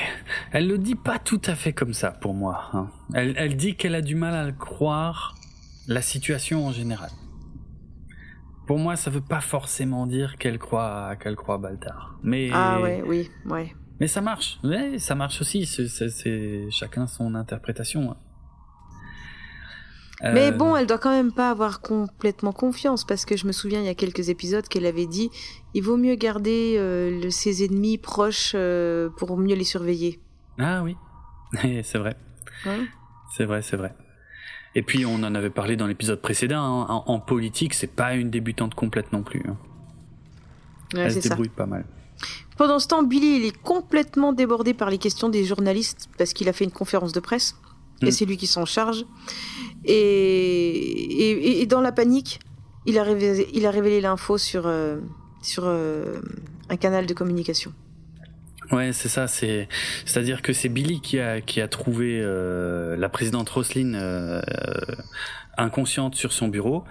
elle 0.51 0.67
le 0.67 0.77
dit 0.77 0.95
pas 0.95 1.17
tout 1.19 1.41
à 1.45 1.55
fait 1.55 1.73
comme 1.73 1.93
ça 1.93 2.11
pour 2.11 2.33
moi. 2.33 2.69
hein. 2.73 2.87
Elle, 3.13 3.33
elle 3.37 3.57
dit 3.57 3.75
qu'elle 3.75 3.95
a 3.95 4.01
du 4.01 4.15
mal 4.15 4.35
à 4.35 4.45
le 4.45 4.53
croire, 4.53 5.35
la 5.87 6.01
situation 6.01 6.67
en 6.67 6.71
général. 6.71 7.09
Pour 8.67 8.77
moi, 8.79 8.95
ça 8.95 9.09
veut 9.09 9.21
pas 9.21 9.41
forcément 9.41 10.05
dire 10.07 10.37
qu'elle 10.37 10.59
croit 10.59 11.15
qu'elle 11.15 11.35
croit 11.35 11.57
Baltar. 11.57 12.17
Mais 12.21 12.49
Ah 12.53 12.79
ouais, 12.81 13.01
oui, 13.05 13.29
ouais. 13.45 13.73
mais 13.99 14.07
ça 14.07 14.21
marche. 14.21 14.59
Ouais, 14.63 14.99
ça 14.99 15.15
marche 15.15 15.41
aussi. 15.41 15.65
C'est 15.65 16.67
chacun 16.69 17.07
son 17.07 17.33
interprétation. 17.33 18.11
hein. 18.11 18.17
Mais 20.23 20.47
Euh, 20.47 20.51
bon, 20.51 20.75
elle 20.75 20.87
doit 20.87 20.97
quand 20.97 21.11
même 21.11 21.31
pas 21.31 21.51
avoir 21.51 21.79
complètement 21.81 22.51
confiance 22.51 23.05
parce 23.05 23.23
que 23.23 23.37
je 23.37 23.45
me 23.45 23.51
souviens 23.51 23.81
il 23.81 23.85
y 23.85 23.89
a 23.89 23.93
quelques 23.95 24.29
épisodes 24.29 24.67
qu'elle 24.67 24.87
avait 24.87 25.05
dit 25.05 25.29
il 25.75 25.83
vaut 25.83 25.97
mieux 25.97 26.15
garder 26.15 26.75
euh, 26.77 27.21
le- 27.21 27.29
ses 27.29 27.63
ennemis 27.63 27.99
proches 27.99 28.53
euh, 28.55 29.09
pour 29.17 29.37
mieux 29.37 29.53
les 29.55 29.63
surveiller. 29.63 30.19
Ah 30.57 30.81
oui, 30.83 30.95
c'est 31.83 31.99
vrai. 31.99 32.15
C'est 33.35 33.45
vrai, 33.45 33.61
c'est 33.61 33.77
vrai. 33.77 33.93
Et 34.73 34.81
puis 34.81 35.05
on 35.05 35.15
en 35.15 35.35
avait 35.35 35.51
parlé 35.51 35.75
dans 35.75 35.85
l'épisode 35.87 36.19
précédent. 36.21 36.61
hein, 36.61 36.85
En, 36.89 37.13
en 37.13 37.19
politique, 37.19 37.73
c'est 37.75 37.85
pas 37.95 38.15
une 38.15 38.31
débutante 38.31 38.73
complète 38.73 39.13
non 39.13 39.21
plus. 39.21 39.43
hein. 39.47 39.57
Ouais, 40.95 41.01
Elle 41.01 41.13
se 41.13 41.21
ça. 41.21 41.29
débrouille 41.29 41.49
pas 41.49 41.65
mal. 41.67 41.85
Pendant 42.57 42.79
ce 42.79 42.87
temps, 42.87 43.03
Billy, 43.03 43.35
il 43.37 43.45
est 43.45 43.55
complètement 43.61 44.33
débordé 44.33 44.73
par 44.73 44.89
les 44.89 44.97
questions 44.97 45.29
des 45.29 45.43
journalistes 45.45 46.09
parce 46.17 46.33
qu'il 46.33 46.49
a 46.49 46.53
fait 46.53 46.63
une 46.63 46.71
conférence 46.71 47.11
de 47.13 47.19
presse 47.19 47.55
et 48.01 48.07
Mm. 48.07 48.11
c'est 48.11 48.25
lui 48.25 48.37
qui 48.37 48.47
s'en 48.47 48.65
charge. 48.65 49.05
Et, 49.85 49.93
et, 49.95 51.61
et 51.61 51.65
dans 51.65 51.81
la 51.81 51.91
panique, 51.91 52.39
il 52.85 52.97
a 52.97 53.03
révélé, 53.03 53.47
il 53.53 53.65
a 53.65 53.71
révélé 53.71 54.01
l'info 54.01 54.37
sur, 54.37 54.67
euh, 54.67 54.97
sur 55.41 55.63
euh, 55.65 56.19
un 56.69 56.77
canal 56.77 57.05
de 57.05 57.13
communication. 57.13 57.73
Ouais, 58.71 58.91
c'est 58.91 59.07
ça. 59.07 59.27
C'est, 59.27 59.69
c'est-à-dire 60.05 60.41
que 60.41 60.51
c'est 60.51 60.67
Billy 60.67 60.99
qui 60.99 61.19
a 61.19 61.39
qui 61.39 61.61
a 61.61 61.69
trouvé 61.69 62.19
euh, 62.21 62.97
la 62.97 63.07
présidente 63.07 63.47
Roselyne 63.47 63.95
euh, 63.95 64.41
inconsciente 65.57 66.15
sur 66.15 66.33
son 66.33 66.49
bureau, 66.49 66.83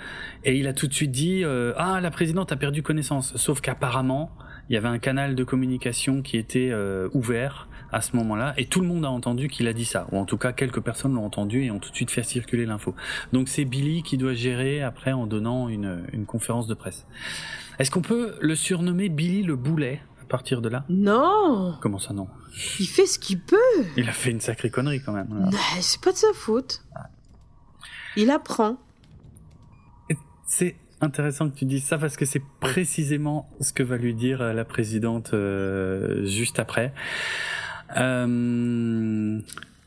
et 0.44 0.56
il 0.56 0.68
a 0.68 0.72
tout 0.72 0.86
de 0.86 0.94
suite 0.94 1.10
dit 1.10 1.44
euh, 1.44 1.74
ah 1.76 2.00
la 2.00 2.10
présidente 2.10 2.50
a 2.50 2.56
perdu 2.56 2.82
connaissance. 2.82 3.36
Sauf 3.36 3.60
qu'apparemment 3.60 4.30
il 4.70 4.74
y 4.74 4.76
avait 4.78 4.88
un 4.88 4.98
canal 4.98 5.34
de 5.34 5.44
communication 5.44 6.22
qui 6.22 6.38
était 6.38 6.72
ouvert 7.12 7.68
à 7.96 8.02
ce 8.02 8.14
moment-là, 8.16 8.52
et 8.58 8.66
tout 8.66 8.80
le 8.80 8.86
monde 8.86 9.04
a 9.06 9.10
entendu 9.10 9.48
qu'il 9.48 9.66
a 9.68 9.72
dit 9.72 9.86
ça, 9.86 10.06
ou 10.12 10.18
en 10.18 10.26
tout 10.26 10.36
cas 10.36 10.52
quelques 10.52 10.80
personnes 10.80 11.14
l'ont 11.14 11.24
entendu 11.24 11.64
et 11.64 11.70
ont 11.70 11.78
tout 11.78 11.90
de 11.90 11.94
suite 11.94 12.10
fait 12.10 12.22
circuler 12.22 12.66
l'info. 12.66 12.94
Donc 13.32 13.48
c'est 13.48 13.64
Billy 13.64 14.02
qui 14.02 14.18
doit 14.18 14.34
gérer 14.34 14.82
après 14.82 15.12
en 15.12 15.26
donnant 15.26 15.68
une 15.68 16.04
une 16.12 16.26
conférence 16.26 16.66
de 16.66 16.74
presse. 16.74 17.06
Est-ce 17.78 17.90
qu'on 17.90 18.02
peut 18.02 18.36
le 18.40 18.54
surnommer 18.54 19.08
Billy 19.08 19.42
le 19.42 19.56
boulet 19.56 20.00
à 20.22 20.26
partir 20.26 20.60
de 20.60 20.68
là? 20.68 20.84
Non 20.88 21.76
Comment 21.80 21.98
ça 21.98 22.12
non? 22.12 22.28
Il 22.78 22.86
fait 22.86 23.06
ce 23.06 23.18
qu'il 23.18 23.40
peut 23.40 23.56
il 23.96 24.08
a 24.08 24.12
fait 24.12 24.30
une 24.30 24.40
sacrée 24.40 24.70
connerie 24.70 25.00
quand 25.02 25.12
même. 25.12 25.28
Non, 25.30 25.50
C'est 25.80 26.00
pas 26.00 26.12
de 26.12 26.18
sa 26.18 26.32
faute. 26.34 26.82
Il 28.16 28.30
apprend. 28.30 28.76
C'est 30.46 30.76
intéressant 31.00 31.50
que 31.50 31.56
tu 31.56 31.64
dises 31.64 31.84
ça 31.84 31.98
parce 31.98 32.16
que 32.16 32.24
c'est 32.24 32.42
précisément 32.60 33.50
ce 33.60 33.72
que 33.72 33.82
va 33.82 33.96
lui 33.96 34.14
dire 34.14 34.40
euh, 34.40 34.52
la 34.52 34.64
présidente 34.64 35.34
euh, 35.34 36.24
juste 36.24 36.58
après. 36.58 36.94
Euh, 37.96 39.40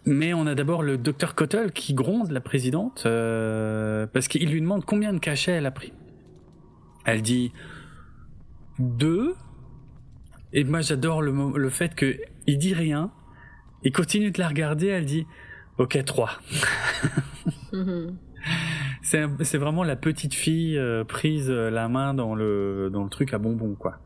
mais 0.06 0.34
on 0.34 0.47
a 0.47 0.56
d'abord 0.56 0.84
le 0.84 0.97
docteur 0.97 1.36
Cottle 1.36 1.72
qui 1.72 1.93
gronde 1.93 2.32
la 2.32 2.41
présidente 2.41 3.04
euh, 3.06 4.08
parce 4.08 4.28
qu'il 4.28 4.50
lui 4.50 4.62
demande 4.62 4.86
combien 4.86 5.14
de 5.14 5.20
cachets 5.20 5.52
elle 5.52 5.66
a 5.66 5.72
pris. 5.72 5.93
Elle 7.06 7.22
dit 7.22 7.52
deux. 8.80 9.36
Et 10.54 10.64
moi 10.64 10.82
j'adore 10.82 11.22
le, 11.22 11.58
le 11.58 11.70
fait 11.70 11.93
que 11.95 12.18
il 12.47 12.58
dit 12.58 12.74
rien. 12.74 13.12
Il 13.84 13.91
continue 13.91 14.32
de 14.32 14.39
la 14.39 14.47
regarder. 14.47 14.88
Elle 14.88 15.06
dit 15.06 15.28
ok 15.78 16.04
trois. 16.06 16.32
Mhm. 17.72 18.18
C'est 19.02 19.26
c'est 19.43 19.58
vraiment 19.58 19.84
la 19.84 19.95
petite 19.95 20.34
fille 20.34 20.78
euh, 20.78 21.04
prise 21.04 21.50
euh, 21.50 21.70
la 21.70 21.88
main 21.88 22.14
dans 22.14 22.36
le 22.36 22.89
dans 22.91 23.04
le 23.04 23.10
truc 23.10 23.34
à 23.34 23.38
bonbons 23.38 23.76
quoi. 23.76 24.00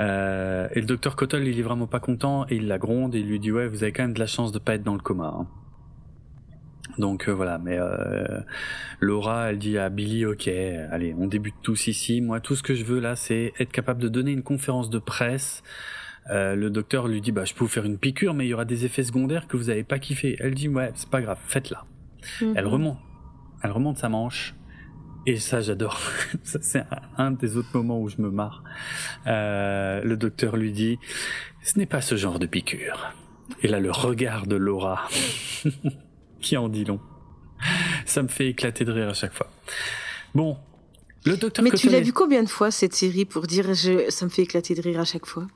Euh, 0.00 0.66
et 0.72 0.80
le 0.80 0.86
docteur 0.86 1.14
Cottle 1.14 1.46
il 1.46 1.56
est 1.58 1.62
vraiment 1.62 1.86
pas 1.86 2.00
content 2.00 2.46
et 2.48 2.56
il 2.56 2.66
la 2.66 2.78
gronde 2.78 3.14
et 3.14 3.20
il 3.20 3.28
lui 3.28 3.38
dit 3.38 3.52
ouais 3.52 3.68
vous 3.68 3.84
avez 3.84 3.92
quand 3.92 4.02
même 4.02 4.12
de 4.14 4.18
la 4.18 4.26
chance 4.26 4.50
de 4.50 4.58
pas 4.58 4.74
être 4.74 4.82
dans 4.82 4.94
le 4.94 5.00
coma. 5.00 5.26
hein. 5.38 5.46
Donc 6.98 7.28
euh, 7.28 7.32
voilà 7.32 7.58
mais 7.58 7.78
euh, 7.78 8.40
Laura 9.00 9.50
elle 9.50 9.58
dit 9.58 9.78
à 9.78 9.88
Billy 9.90 10.26
ok 10.26 10.48
allez 10.48 11.14
on 11.18 11.26
débute 11.28 11.54
tous 11.62 11.86
ici 11.86 12.20
moi 12.20 12.40
tout 12.40 12.56
ce 12.56 12.62
que 12.64 12.74
je 12.74 12.84
veux 12.84 12.98
là 13.00 13.14
c'est 13.16 13.52
être 13.60 13.70
capable 13.72 14.00
de 14.02 14.08
donner 14.08 14.32
une 14.32 14.42
conférence 14.42 14.90
de 14.90 14.98
presse. 14.98 15.62
Euh, 16.30 16.54
le 16.56 16.70
docteur 16.70 17.06
lui 17.06 17.20
dit 17.20 17.32
bah 17.32 17.44
je 17.44 17.52
peux 17.54 17.60
vous 17.64 17.70
faire 17.70 17.84
une 17.84 17.98
piqûre 17.98 18.34
mais 18.34 18.46
il 18.46 18.48
y 18.48 18.54
aura 18.54 18.64
des 18.64 18.84
effets 18.84 19.02
secondaires 19.04 19.46
que 19.46 19.56
vous 19.56 19.70
avez 19.70 19.84
pas 19.84 19.98
kiffé. 20.00 20.36
Elle 20.40 20.54
dit 20.54 20.68
ouais 20.68 20.90
c'est 20.94 21.08
pas 21.08 21.20
grave 21.20 21.38
faites-la. 21.46 21.84
Elle 22.40 22.64
Mhm. 22.64 22.72
remonte. 22.72 22.98
Elle 23.62 23.70
remonte 23.70 23.98
sa 23.98 24.08
manche. 24.08 24.54
Et 25.26 25.38
ça, 25.38 25.60
j'adore. 25.60 26.00
Ça, 26.42 26.58
c'est 26.60 26.84
un, 27.16 27.30
des 27.30 27.56
autres 27.56 27.70
moments 27.74 28.00
où 28.00 28.08
je 28.08 28.16
me 28.18 28.30
marre. 28.30 28.62
Euh, 29.26 30.02
le 30.04 30.16
docteur 30.16 30.56
lui 30.56 30.72
dit, 30.72 30.98
ce 31.62 31.78
n'est 31.78 31.86
pas 31.86 32.02
ce 32.02 32.16
genre 32.16 32.38
de 32.38 32.46
piqûre. 32.46 33.14
Et 33.62 33.68
là, 33.68 33.80
le 33.80 33.90
regard 33.90 34.46
de 34.46 34.56
Laura, 34.56 35.08
qui 36.40 36.56
en 36.56 36.68
dit 36.68 36.84
long. 36.84 37.00
Ça 38.04 38.22
me 38.22 38.28
fait 38.28 38.48
éclater 38.48 38.84
de 38.84 38.92
rire 38.92 39.08
à 39.08 39.14
chaque 39.14 39.32
fois. 39.32 39.50
Bon, 40.34 40.58
le 41.24 41.36
docteur 41.36 41.64
Mais 41.64 41.70
tu 41.70 41.88
l'as 41.88 42.00
vu 42.00 42.12
combien 42.12 42.42
de 42.42 42.48
fois 42.48 42.70
cette 42.70 42.94
série 42.94 43.24
pour 43.24 43.46
dire 43.46 43.72
je... 43.72 44.10
ça 44.10 44.26
me 44.26 44.30
fait 44.30 44.42
éclater 44.42 44.74
de 44.74 44.82
rire 44.82 45.00
à 45.00 45.04
chaque 45.04 45.26
fois? 45.26 45.46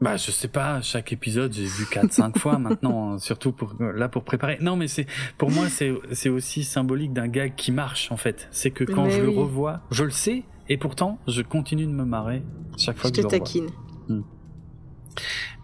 Bah, 0.00 0.16
je 0.16 0.30
sais 0.30 0.48
pas, 0.48 0.80
chaque 0.80 1.12
épisode, 1.12 1.52
j'ai 1.52 1.64
vu 1.66 1.84
4-5 1.84 2.38
fois 2.38 2.58
maintenant, 2.58 3.18
surtout 3.18 3.52
pour, 3.52 3.74
là 3.80 4.08
pour 4.08 4.24
préparer. 4.24 4.56
Non, 4.60 4.74
mais 4.76 4.88
c'est, 4.88 5.06
pour 5.36 5.50
moi, 5.50 5.68
c'est, 5.68 5.92
c'est 6.12 6.30
aussi 6.30 6.64
symbolique 6.64 7.12
d'un 7.12 7.28
gag 7.28 7.54
qui 7.54 7.70
marche, 7.70 8.10
en 8.10 8.16
fait. 8.16 8.48
C'est 8.50 8.70
que 8.70 8.84
quand 8.84 9.04
Mais 9.04 9.10
je 9.10 9.20
oui. 9.22 9.34
le 9.34 9.38
revois, 9.40 9.82
je 9.90 10.04
le 10.04 10.10
sais, 10.10 10.44
et 10.70 10.78
pourtant, 10.78 11.18
je 11.28 11.42
continue 11.42 11.84
de 11.86 11.90
me 11.92 12.04
marrer 12.04 12.42
chaque 12.78 12.96
fois 12.96 13.10
Je 13.14 13.20
que 13.20 13.26
te 13.26 13.28
je 13.28 13.36
le 13.36 13.42
revois. 13.42 13.46
taquine. 13.46 14.24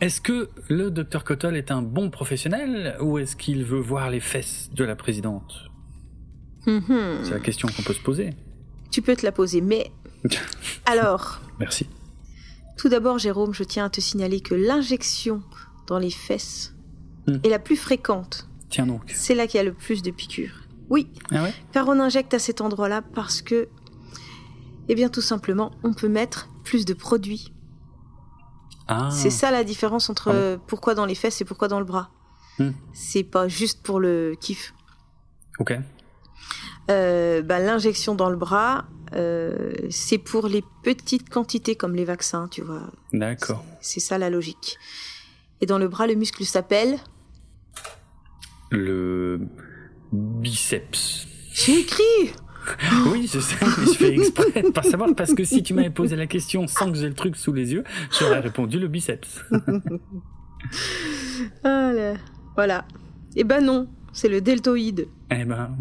Est-ce 0.01 0.21
que 0.21 0.51
le 0.69 0.91
docteur 0.91 1.25
Cottle 1.25 1.57
est 1.57 1.71
un 1.71 1.81
bon 1.81 2.11
professionnel, 2.11 2.97
ou 3.01 3.17
est-ce 3.19 3.37
qu'il 3.37 3.65
veut 3.65 3.81
voir 3.81 4.11
les 4.11 4.21
fesses 4.21 4.69
de 4.75 4.85
la 4.85 4.97
présidente? 4.97 5.71
Hum. 6.67 6.83
C'est 7.23 7.31
la 7.31 7.41
question 7.41 7.69
qu'on 7.75 7.83
peut 7.83 7.95
se 7.95 8.03
poser. 8.03 8.31
Tu 8.91 9.01
peux 9.01 9.17
te 9.17 9.25
la 9.25 9.33
poser, 9.33 9.61
mais 9.63 9.91
alors, 10.85 11.41
Merci. 11.59 11.87
Tout 12.77 12.89
d'abord, 12.89 13.19
Jérôme, 13.19 13.53
je 13.55 13.65
tiens 13.65 13.87
à 13.87 13.91
te 13.91 14.01
signaler 14.01 14.41
que 14.41 14.55
l'injection 14.55 15.43
dans 15.87 15.99
les 15.99 16.11
fesses 16.11 16.73
Hmm. 17.29 17.39
est 17.43 17.49
la 17.49 17.59
plus 17.59 17.77
fréquente. 17.77 18.47
Tiens 18.71 18.87
donc. 18.87 19.03
C'est 19.13 19.35
là 19.35 19.49
qu'il 19.49 19.59
y 19.59 19.61
a 19.61 19.65
le 19.65 19.73
plus 19.73 20.01
de 20.03 20.13
piqûres. 20.13 20.61
Oui, 20.91 21.09
Ah 21.33 21.43
ouais? 21.43 21.53
car 21.73 21.89
on 21.89 21.99
injecte 21.99 22.33
à 22.35 22.39
cet 22.39 22.61
endroit-là 22.61 23.03
parce 23.03 23.43
que, 23.43 23.67
eh 24.89 24.95
bien, 24.95 25.09
tout 25.09 25.21
simplement, 25.21 25.73
on 25.83 25.93
peut 25.93 26.07
mettre 26.09 26.49
plus 26.63 26.85
de 26.85 26.95
produits. 26.95 27.53
Ah. 28.87 29.09
C'est 29.11 29.31
ça 29.31 29.51
la 29.51 29.65
différence 29.65 30.09
entre 30.09 30.31
Ah 30.31 30.63
pourquoi 30.69 30.95
dans 30.95 31.05
les 31.05 31.17
fesses 31.17 31.41
et 31.41 31.45
pourquoi 31.45 31.67
dans 31.67 31.81
le 31.81 31.85
bras. 31.85 32.11
Hmm. 32.61 32.71
C'est 32.93 33.25
pas 33.25 33.49
juste 33.49 33.83
pour 33.83 33.99
le 33.99 34.37
kiff. 34.41 34.73
Ok. 35.59 35.77
Euh, 36.91 37.43
bah, 37.43 37.59
L'injection 37.59 38.15
dans 38.15 38.31
le 38.31 38.37
bras, 38.37 38.85
euh, 39.15 39.73
c'est 39.91 40.19
pour 40.19 40.49
les 40.49 40.63
petites 40.83 41.29
quantités 41.31 41.75
comme 41.77 41.95
les 41.95 42.05
vaccins, 42.05 42.49
tu 42.49 42.63
vois. 42.63 42.91
D'accord. 43.13 43.65
C'est 43.81 44.01
ça 44.01 44.19
la 44.19 44.31
logique. 44.31 44.79
Et 45.61 45.67
dans 45.67 45.79
le 45.79 45.89
bras, 45.89 46.07
le 46.07 46.15
muscle 46.15 46.45
s'appelle. 46.45 46.99
Le 48.71 49.41
biceps. 50.13 51.27
J'ai 51.53 51.81
écrit 51.81 52.03
Oui, 53.13 53.31
je 53.33 53.39
sais, 53.39 53.57
mais 53.63 53.87
je 53.87 53.93
fais 53.93 54.13
exprès 54.15 54.63
de 54.63 54.71
pas 54.71 54.83
savoir 54.83 55.15
parce 55.17 55.35
que 55.35 55.45
si 55.45 55.63
tu 55.63 55.73
m'avais 55.73 55.91
posé 55.91 56.17
la 56.17 56.27
question 56.27 56.67
sans 56.67 56.91
que 56.91 56.99
j'ai 56.99 57.09
le 57.09 57.15
truc 57.15 57.37
sous 57.37 57.53
les 57.53 57.73
yeux, 57.73 57.85
j'aurais 58.19 58.41
répondu 58.41 58.79
le 58.81 58.89
biceps. 58.89 59.41
Ah 61.65 61.93
là. 61.93 62.15
Voilà. 62.57 62.85
Eh 63.37 63.45
ben 63.45 63.65
non, 63.65 63.89
c'est 64.13 64.29
le 64.29 64.41
deltoïde. 64.41 65.07
Eh 65.31 65.45
ben, 65.45 65.77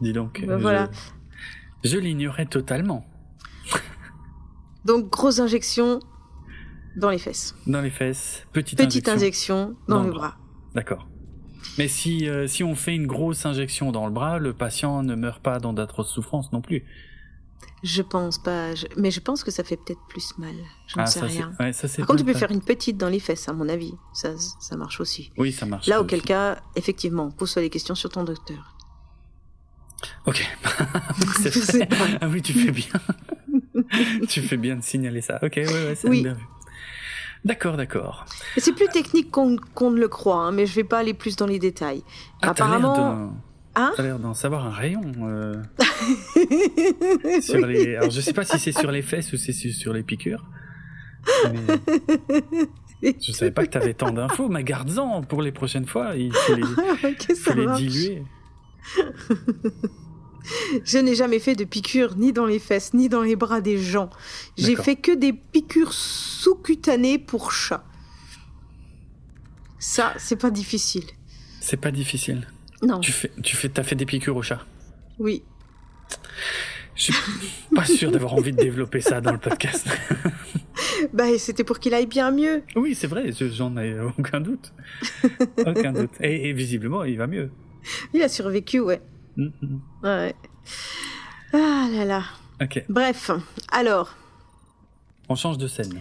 dis 0.00 0.12
donc. 0.12 0.44
Ben 0.46 0.56
je- 0.58 0.62
voilà. 0.62 0.90
Je 1.86 1.98
l'ignorais 1.98 2.46
totalement. 2.46 3.04
Donc, 4.84 5.10
grosse 5.10 5.40
injection 5.40 6.00
dans 6.96 7.10
les 7.10 7.18
fesses. 7.18 7.54
Dans 7.66 7.80
les 7.80 7.90
fesses, 7.90 8.46
petite, 8.52 8.78
Petite 8.78 9.08
injection. 9.08 9.54
injection 9.56 9.76
dans, 9.88 9.96
dans 10.00 10.02
le 10.04 10.12
bras. 10.12 10.36
D'accord. 10.74 11.08
Mais 11.78 11.88
si, 11.88 12.28
euh, 12.28 12.46
si 12.46 12.62
on 12.64 12.74
fait 12.74 12.94
une 12.94 13.06
grosse 13.06 13.44
injection 13.44 13.90
dans 13.92 14.06
le 14.06 14.12
bras, 14.12 14.38
le 14.38 14.52
patient 14.54 15.02
ne 15.02 15.14
meurt 15.14 15.42
pas 15.42 15.58
dans 15.58 15.72
d'atroces 15.72 16.10
souffrances 16.10 16.52
non 16.52 16.60
plus. 16.60 16.84
Je 17.82 18.02
pense 18.02 18.38
pas, 18.38 18.74
je- 18.74 18.86
mais 18.96 19.10
je 19.10 19.20
pense 19.20 19.42
que 19.44 19.50
ça 19.50 19.62
fait 19.64 19.76
peut-être 19.76 20.00
plus 20.08 20.36
mal. 20.38 20.54
J'en 20.86 20.94
sais 20.94 21.00
Ah, 21.00 21.06
ça, 21.06 21.20
c'est- 21.20 21.26
rien. 21.26 21.52
ouais, 21.60 21.72
ça, 21.72 21.88
Par 21.88 22.06
contre, 22.06 22.20
tu 22.20 22.24
pas- 22.24 22.32
peux 22.32 22.38
faire 22.38 22.50
une 22.50 22.62
petite 22.62 22.96
dans 22.96 23.08
les 23.08 23.18
fesses, 23.20 23.48
à 23.48 23.52
mon 23.52 23.68
avis. 23.68 23.92
Ça, 24.14 24.30
ça 24.60 24.76
marche 24.76 25.00
aussi. 25.00 25.32
Oui, 25.36 25.52
ça 25.52 25.66
marche. 25.66 25.86
Là, 25.86 26.00
auquel 26.00 26.20
aussi. 26.20 26.28
cas, 26.28 26.58
effectivement, 26.76 27.30
pose-toi 27.30 27.62
les 27.62 27.70
questions 27.70 27.94
sur 27.94 28.08
ton 28.10 28.24
docteur. 28.24 28.75
Ok. 30.26 30.46
c'est. 31.50 31.88
Ah 32.20 32.28
oui, 32.28 32.42
tu 32.42 32.52
fais 32.52 32.70
bien. 32.70 32.86
tu 34.28 34.42
fais 34.42 34.56
bien 34.56 34.76
de 34.76 34.82
signaler 34.82 35.20
ça. 35.20 35.38
Ok, 35.42 35.54
ouais, 35.56 35.66
ouais, 35.66 35.94
c'est 35.94 36.08
Oui. 36.08 36.22
bien 36.22 36.34
vu. 36.34 36.44
D'accord, 37.44 37.76
d'accord. 37.76 38.24
C'est 38.56 38.72
plus 38.74 38.88
technique 38.88 39.30
qu'on 39.30 39.90
ne 39.90 40.00
le 40.00 40.08
croit, 40.08 40.38
hein, 40.38 40.52
mais 40.52 40.66
je 40.66 40.74
vais 40.74 40.84
pas 40.84 40.98
aller 40.98 41.14
plus 41.14 41.36
dans 41.36 41.46
les 41.46 41.58
détails. 41.58 42.02
Ah, 42.42 42.50
Apparemment, 42.50 43.32
Hein 43.78 43.92
t'as 43.94 44.02
l'air 44.02 44.18
d'en 44.18 44.32
savoir 44.32 44.64
un 44.66 44.70
rayon. 44.70 45.02
euh, 45.22 45.62
sur 47.42 47.66
les... 47.66 47.96
Alors, 47.96 48.10
je 48.10 48.22
sais 48.22 48.32
pas 48.32 48.44
si 48.44 48.58
c'est 48.58 48.72
sur 48.72 48.90
les 48.90 49.02
fesses 49.02 49.32
ou 49.34 49.36
si 49.36 49.52
c'est 49.52 49.70
sur 49.70 49.92
les 49.92 50.02
piqûres. 50.02 50.44
Mais 53.02 53.14
je 53.20 53.32
savais 53.32 53.50
pas 53.50 53.66
que 53.66 53.70
t'avais 53.70 53.92
tant 53.92 54.10
d'infos, 54.10 54.48
mais 54.48 54.64
garde-en 54.64 55.22
pour 55.22 55.42
les 55.42 55.52
prochaines 55.52 55.84
fois. 55.84 56.16
Il 56.16 56.32
faut 56.32 56.54
les, 56.54 56.62
faut 57.34 57.52
les 57.52 57.66
diluer. 57.76 58.22
Je 60.84 60.98
n'ai 60.98 61.16
jamais 61.16 61.40
fait 61.40 61.56
de 61.56 61.64
piqûres 61.64 62.16
ni 62.16 62.32
dans 62.32 62.46
les 62.46 62.60
fesses 62.60 62.94
ni 62.94 63.08
dans 63.08 63.22
les 63.22 63.34
bras 63.34 63.60
des 63.60 63.78
gens. 63.78 64.10
J'ai 64.56 64.76
fait 64.76 64.94
que 64.94 65.10
des 65.12 65.32
piqûres 65.32 65.92
sous-cutanées 65.92 67.18
pour 67.18 67.50
chats. 67.50 67.84
Ça, 69.80 70.14
c'est 70.18 70.36
pas 70.36 70.50
difficile. 70.50 71.04
C'est 71.60 71.76
pas 71.76 71.90
difficile. 71.90 72.46
Non, 72.82 73.00
Tu 73.00 73.10
fais, 73.10 73.32
tu 73.42 73.56
fais, 73.56 73.68
t'as 73.68 73.82
fait 73.82 73.96
des 73.96 74.06
piqûres 74.06 74.36
au 74.36 74.42
chat. 74.42 74.64
oui. 75.18 75.42
Je 76.94 77.12
suis 77.12 77.14
pas 77.74 77.84
sûr 77.84 78.10
d'avoir 78.10 78.32
envie 78.34 78.52
de 78.52 78.56
développer 78.56 79.00
ça 79.02 79.20
dans 79.20 79.32
le 79.32 79.38
podcast. 79.38 79.86
Bah, 81.12 81.24
c'était 81.38 81.64
pour 81.64 81.78
qu'il 81.78 81.92
aille 81.92 82.06
bien 82.06 82.30
mieux. 82.30 82.62
Oui, 82.74 82.94
c'est 82.94 83.06
vrai, 83.06 83.30
je- 83.32 83.48
j'en 83.50 83.76
ai 83.76 83.98
aucun 84.18 84.40
doute. 84.40 84.72
aucun 85.66 85.92
doute. 85.92 86.10
Et, 86.20 86.48
et 86.48 86.52
visiblement, 86.54 87.04
il 87.04 87.18
va 87.18 87.26
mieux. 87.26 87.50
Il 88.14 88.22
a 88.22 88.28
survécu, 88.28 88.80
ouais. 88.80 89.00
Mm, 89.36 89.46
mm. 89.62 89.80
Ouais. 90.02 90.34
Ah 91.52 91.86
là 91.92 92.04
là. 92.04 92.22
Ok, 92.62 92.84
Bref, 92.88 93.30
alors, 93.70 94.14
on 95.28 95.34
change 95.34 95.58
de 95.58 95.68
scène. 95.68 96.00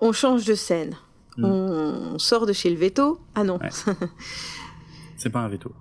on 0.00 0.12
change 0.12 0.44
de 0.44 0.54
scène. 0.54 0.94
Mm. 1.38 1.44
On 1.44 2.18
sort 2.18 2.46
de 2.46 2.52
chez 2.52 2.70
le 2.70 2.76
veto. 2.76 3.20
Ah 3.34 3.44
non, 3.44 3.58
Ouais. 3.58 3.70
C'est 5.16 5.30
pas 5.30 5.40
un 5.40 5.48
veto. 5.48 5.72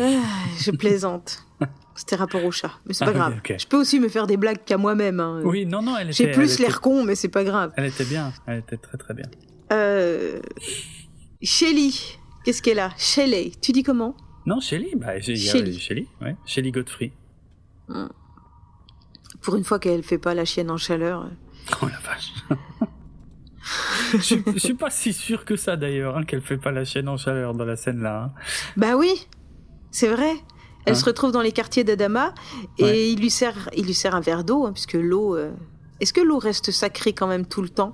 Ah, 0.00 0.04
je 0.58 0.70
plaisante. 0.70 1.44
C'était 1.94 2.16
rapport 2.16 2.42
au 2.44 2.50
chat, 2.50 2.70
mais 2.86 2.94
c'est 2.94 3.04
Ah 3.04 3.06
pas 3.08 3.12
oui, 3.12 3.18
grave. 3.18 3.58
Je 3.58 3.66
peux 3.66 3.78
aussi 3.78 4.00
me 4.00 4.08
faire 4.08 4.26
des 4.26 4.36
blagues 4.38 4.64
qu'à 4.64 4.78
moi-même. 4.78 5.20
hein. 5.20 5.40
Oui, 5.44 5.66
non, 5.66 5.82
non, 5.82 5.96
elle 5.98 6.08
était. 6.08 6.24
J'ai 6.24 6.30
plus 6.30 6.54
était- 6.54 6.62
l'air 6.64 6.80
con, 6.80 7.04
mais 7.04 7.14
c'est 7.14 7.28
pas 7.28 7.44
grave. 7.44 7.72
Elle 7.76 7.84
était 7.86 8.04
bien, 8.06 8.32
elle 8.46 8.60
était 8.60 8.78
très 8.78 8.96
très 8.96 9.12
bien. 9.12 9.26
Euh... 9.72 10.40
Shelly, 11.42 12.16
qu'est-ce 12.44 12.62
qu'elle 12.62 12.78
a? 12.78 12.90
Shelley, 12.96 13.52
tu 13.60 13.72
dis 13.72 13.82
comment? 13.82 14.16
Non, 14.46 14.60
Shelly, 14.60 14.94
bah, 14.96 15.18
j'ai- 15.20 15.32
il 15.34 15.44
y 15.44 15.48
a 15.48 15.52
Shelly. 15.52 15.78
Shelly, 15.78 16.08
ouais. 16.20 16.36
Shelly 16.46 16.70
Godfrey. 16.72 17.12
Pour 19.40 19.56
une 19.56 19.64
fois 19.64 19.78
qu'elle 19.78 20.02
fait 20.02 20.18
pas 20.18 20.34
la 20.34 20.44
chienne 20.44 20.70
en 20.70 20.76
chaleur. 20.76 21.28
Oh 21.80 21.86
la 21.86 21.98
vache. 22.00 22.32
je, 24.14 24.18
suis- 24.18 24.42
je 24.54 24.58
suis 24.58 24.74
pas 24.74 24.90
si 24.90 25.12
sûr 25.12 25.44
que 25.44 25.54
ça 25.56 25.76
d'ailleurs, 25.76 26.16
hein, 26.16 26.24
qu'elle 26.24 26.42
fait 26.42 26.56
pas 26.58 26.72
la 26.72 26.84
chaîne 26.84 27.08
en 27.08 27.16
chaleur 27.16 27.54
dans 27.54 27.64
la 27.64 27.76
scène 27.76 28.00
là. 28.02 28.24
hein. 28.24 28.32
Bah 28.76 28.96
oui, 28.96 29.28
c'est 29.92 30.08
vrai. 30.08 30.32
Elle 30.84 30.94
Hein 30.94 30.96
se 30.96 31.04
retrouve 31.04 31.30
dans 31.30 31.40
les 31.40 31.52
quartiers 31.52 31.84
d'Adama 31.84 32.34
et 32.78 32.82
Ouais. 32.84 33.08
il 33.10 33.20
lui 33.20 33.30
sert, 33.30 33.70
il 33.76 33.86
lui 33.86 33.94
sert 33.94 34.16
un 34.16 34.20
verre 34.20 34.42
d'eau, 34.42 34.66
hein, 34.66 34.72
puisque 34.72 34.94
l'eau. 34.94 35.36
euh, 35.36 35.52
Est-ce 36.00 36.12
que 36.12 36.20
l'eau 36.20 36.38
reste 36.40 36.72
sacrée 36.72 37.12
quand 37.12 37.28
même 37.28 37.46
tout 37.46 37.62
le 37.62 37.68
temps? 37.68 37.92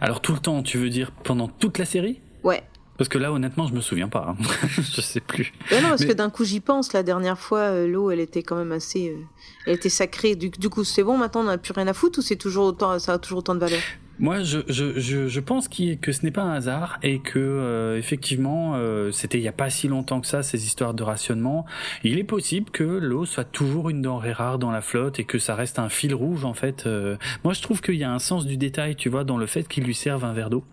Alors 0.00 0.20
tout 0.22 0.32
le 0.32 0.38
temps, 0.38 0.62
tu 0.62 0.78
veux 0.78 0.90
dire 0.90 1.10
pendant 1.10 1.48
toute 1.48 1.78
la 1.78 1.84
série? 1.84 2.20
Ouais. 2.44 2.62
Parce 2.98 3.08
que 3.08 3.16
là, 3.18 3.32
honnêtement, 3.32 3.66
je 3.68 3.74
me 3.74 3.80
souviens 3.80 4.08
pas. 4.08 4.34
hein. 4.38 4.42
je 4.68 5.00
sais 5.00 5.20
plus. 5.20 5.52
Bah 5.70 5.80
non, 5.80 5.88
parce 5.90 6.02
Mais- 6.02 6.08
que 6.08 6.12
d'un 6.12 6.30
coup 6.30 6.44
j'y 6.44 6.60
pense. 6.60 6.92
La 6.92 7.02
dernière 7.02 7.38
fois, 7.38 7.60
euh, 7.60 7.86
l'eau, 7.86 8.10
elle 8.10 8.20
était 8.20 8.42
quand 8.42 8.56
même 8.56 8.72
assez, 8.72 9.10
euh, 9.10 9.22
elle 9.66 9.74
était 9.76 9.88
sacrée. 9.88 10.34
Du, 10.34 10.50
du 10.50 10.68
coup, 10.68 10.84
c'est 10.84 11.04
bon. 11.04 11.16
Maintenant, 11.16 11.40
on 11.42 11.44
n'a 11.44 11.58
plus 11.58 11.72
rien 11.72 11.86
à 11.86 11.92
foutre 11.94 12.18
ou 12.18 12.22
c'est 12.22 12.36
toujours 12.36 12.66
autant, 12.66 12.98
ça 12.98 13.14
a 13.14 13.18
toujours 13.18 13.38
autant 13.38 13.54
de 13.54 13.60
valeur? 13.60 13.80
Moi, 14.20 14.42
je, 14.42 14.58
je, 14.68 14.98
je, 14.98 15.28
je 15.28 15.38
pense 15.40 15.68
qu'il- 15.68 15.96
que 16.00 16.10
ce 16.10 16.24
n'est 16.24 16.32
pas 16.32 16.42
un 16.42 16.54
hasard 16.54 16.98
et 17.04 17.20
que 17.20 17.38
euh, 17.38 17.96
effectivement, 17.96 18.72
euh, 18.74 19.12
c'était 19.12 19.38
il 19.38 19.44
y 19.44 19.48
a 19.48 19.52
pas 19.52 19.70
si 19.70 19.86
longtemps 19.86 20.20
que 20.20 20.26
ça 20.26 20.42
ces 20.42 20.66
histoires 20.66 20.92
de 20.92 21.04
rationnement. 21.04 21.66
Il 22.02 22.18
est 22.18 22.24
possible 22.24 22.68
que 22.70 22.82
l'eau 22.82 23.26
soit 23.26 23.44
toujours 23.44 23.90
une 23.90 24.02
denrée 24.02 24.32
rare 24.32 24.58
dans 24.58 24.72
la 24.72 24.80
flotte 24.80 25.20
et 25.20 25.24
que 25.24 25.38
ça 25.38 25.54
reste 25.54 25.78
un 25.78 25.88
fil 25.88 26.14
rouge 26.16 26.44
en 26.44 26.52
fait. 26.54 26.84
euh. 26.86 27.16
Moi, 27.44 27.52
je 27.54 27.62
trouve 27.62 27.80
qu'il 27.80 27.94
y 27.94 28.02
a 28.02 28.10
un 28.12 28.18
sens 28.18 28.44
du 28.44 28.56
détail, 28.56 28.96
tu 28.96 29.08
vois, 29.08 29.22
dans 29.22 29.36
le 29.36 29.46
fait 29.46 29.68
qu'il 29.68 29.84
lui 29.84 29.94
serve 29.94 30.24
un 30.24 30.32
verre 30.32 30.50
d'eau. 30.50 30.64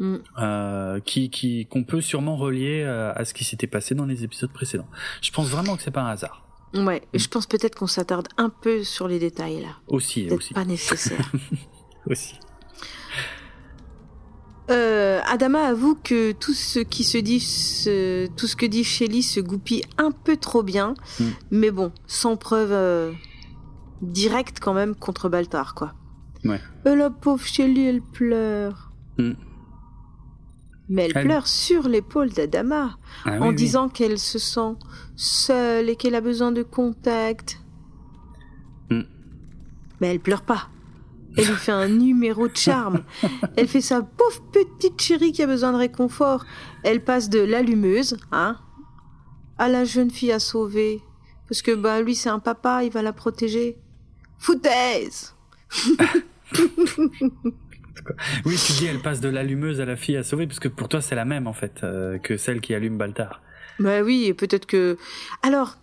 Mm. 0.00 0.16
Euh, 0.38 0.98
qui 1.00 1.30
qui 1.30 1.66
qu'on 1.66 1.84
peut 1.84 2.00
sûrement 2.00 2.36
relier 2.36 2.82
euh, 2.82 3.12
à 3.14 3.24
ce 3.24 3.32
qui 3.32 3.44
s'était 3.44 3.68
passé 3.68 3.94
dans 3.94 4.06
les 4.06 4.24
épisodes 4.24 4.50
précédents. 4.52 4.88
Je 5.22 5.30
pense 5.30 5.48
vraiment 5.48 5.76
que 5.76 5.82
c'est 5.82 5.90
pas 5.92 6.02
un 6.02 6.10
hasard. 6.10 6.44
Ouais. 6.74 7.02
Je 7.14 7.28
pense 7.28 7.46
peut-être 7.46 7.76
qu'on 7.76 7.86
s'attarde 7.86 8.26
un 8.36 8.48
peu 8.48 8.82
sur 8.82 9.06
les 9.06 9.20
détails 9.20 9.60
là. 9.62 9.76
Aussi, 9.86 10.28
aussi, 10.30 10.52
pas 10.52 10.64
nécessaire. 10.64 11.30
aussi. 12.10 12.34
Euh, 14.70 15.20
Adama 15.26 15.60
avoue 15.66 15.94
que 15.94 16.32
tout 16.32 16.54
ce 16.54 16.78
qui 16.80 17.04
se 17.04 17.18
dit, 17.18 17.38
tout 18.36 18.46
ce 18.46 18.56
que 18.56 18.64
dit 18.66 18.82
Shelly 18.82 19.22
se 19.22 19.38
goupille 19.40 19.82
un 19.98 20.10
peu 20.10 20.36
trop 20.36 20.62
bien, 20.62 20.94
Mm. 21.20 21.24
mais 21.50 21.70
bon, 21.70 21.92
sans 22.06 22.36
preuve 22.36 22.72
euh, 22.72 23.12
directe 24.00 24.58
quand 24.60 24.72
même 24.74 24.94
contre 24.94 25.28
Baltar, 25.28 25.74
quoi. 25.74 25.92
Ouais. 26.44 26.60
Euh, 26.86 26.96
la 26.96 27.10
pauvre 27.10 27.44
Shelly, 27.44 27.86
elle 27.86 28.00
pleure. 28.02 28.90
Mais 30.88 31.04
elle, 31.06 31.12
Elle- 31.16 31.24
pleure 31.26 31.46
sur 31.46 31.88
l'épaule 31.88 32.30
d'Adama, 32.30 32.98
Ah, 33.24 33.38
en 33.38 33.42
oui, 33.42 33.48
oui. 33.50 33.54
disant 33.54 33.88
qu'elle 33.88 34.18
se 34.18 34.38
sent 34.38 34.74
seule 35.16 35.88
et 35.88 35.96
qu'elle 35.96 36.14
a 36.14 36.20
besoin 36.20 36.52
de 36.52 36.62
contact. 36.62 37.60
Mm. 38.90 39.00
Mais 40.00 40.08
elle 40.08 40.20
pleure 40.20 40.42
pas. 40.42 40.68
Elle 41.36 41.46
lui 41.46 41.54
fait 41.54 41.72
un 41.72 41.88
numéro 41.88 42.46
de 42.46 42.56
charme. 42.56 43.02
Elle 43.56 43.66
fait 43.66 43.80
sa 43.80 44.02
pauvre 44.02 44.40
petite 44.52 45.00
chérie 45.02 45.32
qui 45.32 45.42
a 45.42 45.48
besoin 45.48 45.72
de 45.72 45.78
réconfort. 45.78 46.44
Elle 46.84 47.02
passe 47.02 47.28
de 47.28 47.40
l'allumeuse, 47.40 48.16
hein, 48.30 48.56
à 49.58 49.68
la 49.68 49.84
jeune 49.84 50.12
fille 50.12 50.30
à 50.30 50.38
sauver. 50.38 51.00
Parce 51.48 51.60
que, 51.60 51.74
bah, 51.74 52.00
lui, 52.02 52.14
c'est 52.14 52.28
un 52.28 52.38
papa, 52.38 52.84
il 52.84 52.92
va 52.92 53.02
la 53.02 53.12
protéger. 53.12 53.78
Foutaise! 54.38 55.34
oui, 58.44 58.56
tu 58.56 58.72
dis, 58.72 58.86
elle 58.86 59.00
passe 59.00 59.20
de 59.20 59.28
l'allumeuse 59.28 59.80
à 59.80 59.84
la 59.84 59.96
fille 59.96 60.16
à 60.16 60.22
sauver, 60.22 60.46
parce 60.46 60.60
que 60.60 60.68
pour 60.68 60.88
toi, 60.88 61.00
c'est 61.00 61.14
la 61.14 61.24
même, 61.24 61.46
en 61.46 61.52
fait, 61.52 61.82
euh, 61.82 62.18
que 62.18 62.36
celle 62.36 62.60
qui 62.60 62.74
allume 62.74 62.98
Baltar. 62.98 63.40
Bah 63.78 64.02
oui, 64.02 64.26
et 64.26 64.34
peut-être 64.34 64.66
que. 64.66 64.96
Alors, 65.42 65.76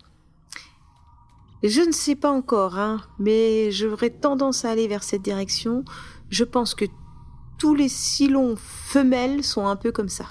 je 1.63 1.81
ne 1.81 1.91
sais 1.91 2.15
pas 2.15 2.31
encore, 2.31 2.79
hein, 2.79 3.01
mais 3.19 3.71
j'aurais 3.71 4.09
tendance 4.09 4.65
à 4.65 4.71
aller 4.71 4.87
vers 4.87 5.03
cette 5.03 5.21
direction. 5.21 5.83
Je 6.29 6.43
pense 6.43 6.73
que 6.73 6.85
tous 7.59 7.75
les 7.75 7.89
silons 7.89 8.55
femelles 8.57 9.43
sont 9.43 9.67
un 9.67 9.75
peu 9.75 9.91
comme 9.91 10.09
ça. 10.09 10.25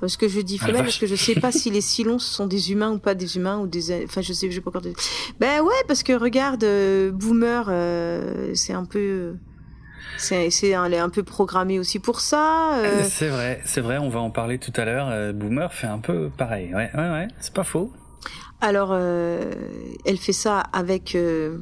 Parce 0.00 0.16
que 0.16 0.28
je 0.28 0.40
dis 0.40 0.58
ah, 0.62 0.66
femelles 0.66 0.84
parce 0.84 0.98
que 0.98 1.06
je 1.06 1.16
sais 1.16 1.34
pas 1.34 1.50
si 1.50 1.70
les 1.70 1.80
silons 1.80 2.18
sont 2.18 2.46
des 2.46 2.70
humains 2.70 2.92
ou 2.92 2.98
pas 2.98 3.14
des 3.14 3.36
humains 3.36 3.58
ou 3.58 3.66
des. 3.66 4.04
Enfin, 4.04 4.20
je 4.20 4.32
sais, 4.32 4.50
je 4.50 4.60
pas 4.60 4.70
encore. 4.70 4.82
Ben 5.40 5.60
ouais, 5.60 5.74
parce 5.88 6.02
que 6.02 6.12
regarde, 6.12 6.62
euh, 6.64 7.10
Boomer, 7.10 7.66
euh, 7.68 8.52
c'est 8.54 8.72
un 8.72 8.84
peu. 8.84 9.34
C'est, 10.16 10.74
un, 10.74 10.92
un 10.92 11.08
peu 11.10 11.22
programmé 11.22 11.78
aussi 11.78 11.98
pour 11.98 12.20
ça. 12.20 12.78
Euh. 12.78 13.04
C'est 13.08 13.28
vrai, 13.28 13.60
c'est 13.64 13.80
vrai. 13.80 13.98
On 13.98 14.08
va 14.08 14.20
en 14.20 14.30
parler 14.30 14.58
tout 14.58 14.72
à 14.76 14.84
l'heure. 14.84 15.32
Boomer 15.34 15.72
fait 15.72 15.86
un 15.86 15.98
peu 15.98 16.30
pareil. 16.36 16.74
Ouais, 16.74 16.90
ouais, 16.94 17.10
ouais. 17.10 17.28
C'est 17.40 17.54
pas 17.54 17.64
faux. 17.64 17.92
Alors, 18.60 18.90
euh, 18.92 19.52
elle 20.04 20.18
fait 20.18 20.32
ça 20.32 20.58
avec 20.58 21.14
euh, 21.14 21.58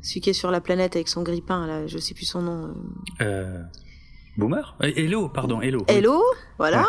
celui 0.00 0.20
qui 0.20 0.30
est 0.30 0.34
sur 0.34 0.50
la 0.50 0.60
planète 0.60 0.96
avec 0.96 1.08
son 1.08 1.22
grippin, 1.22 1.66
là, 1.66 1.86
je 1.86 1.98
sais 1.98 2.14
plus 2.14 2.24
son 2.24 2.42
nom. 2.42 2.74
Euh. 3.20 3.22
euh 3.22 3.62
Boomer? 4.36 4.76
Hello, 4.80 5.28
pardon, 5.28 5.60
Hello. 5.60 5.84
Hello, 5.88 6.22
voilà. 6.58 6.86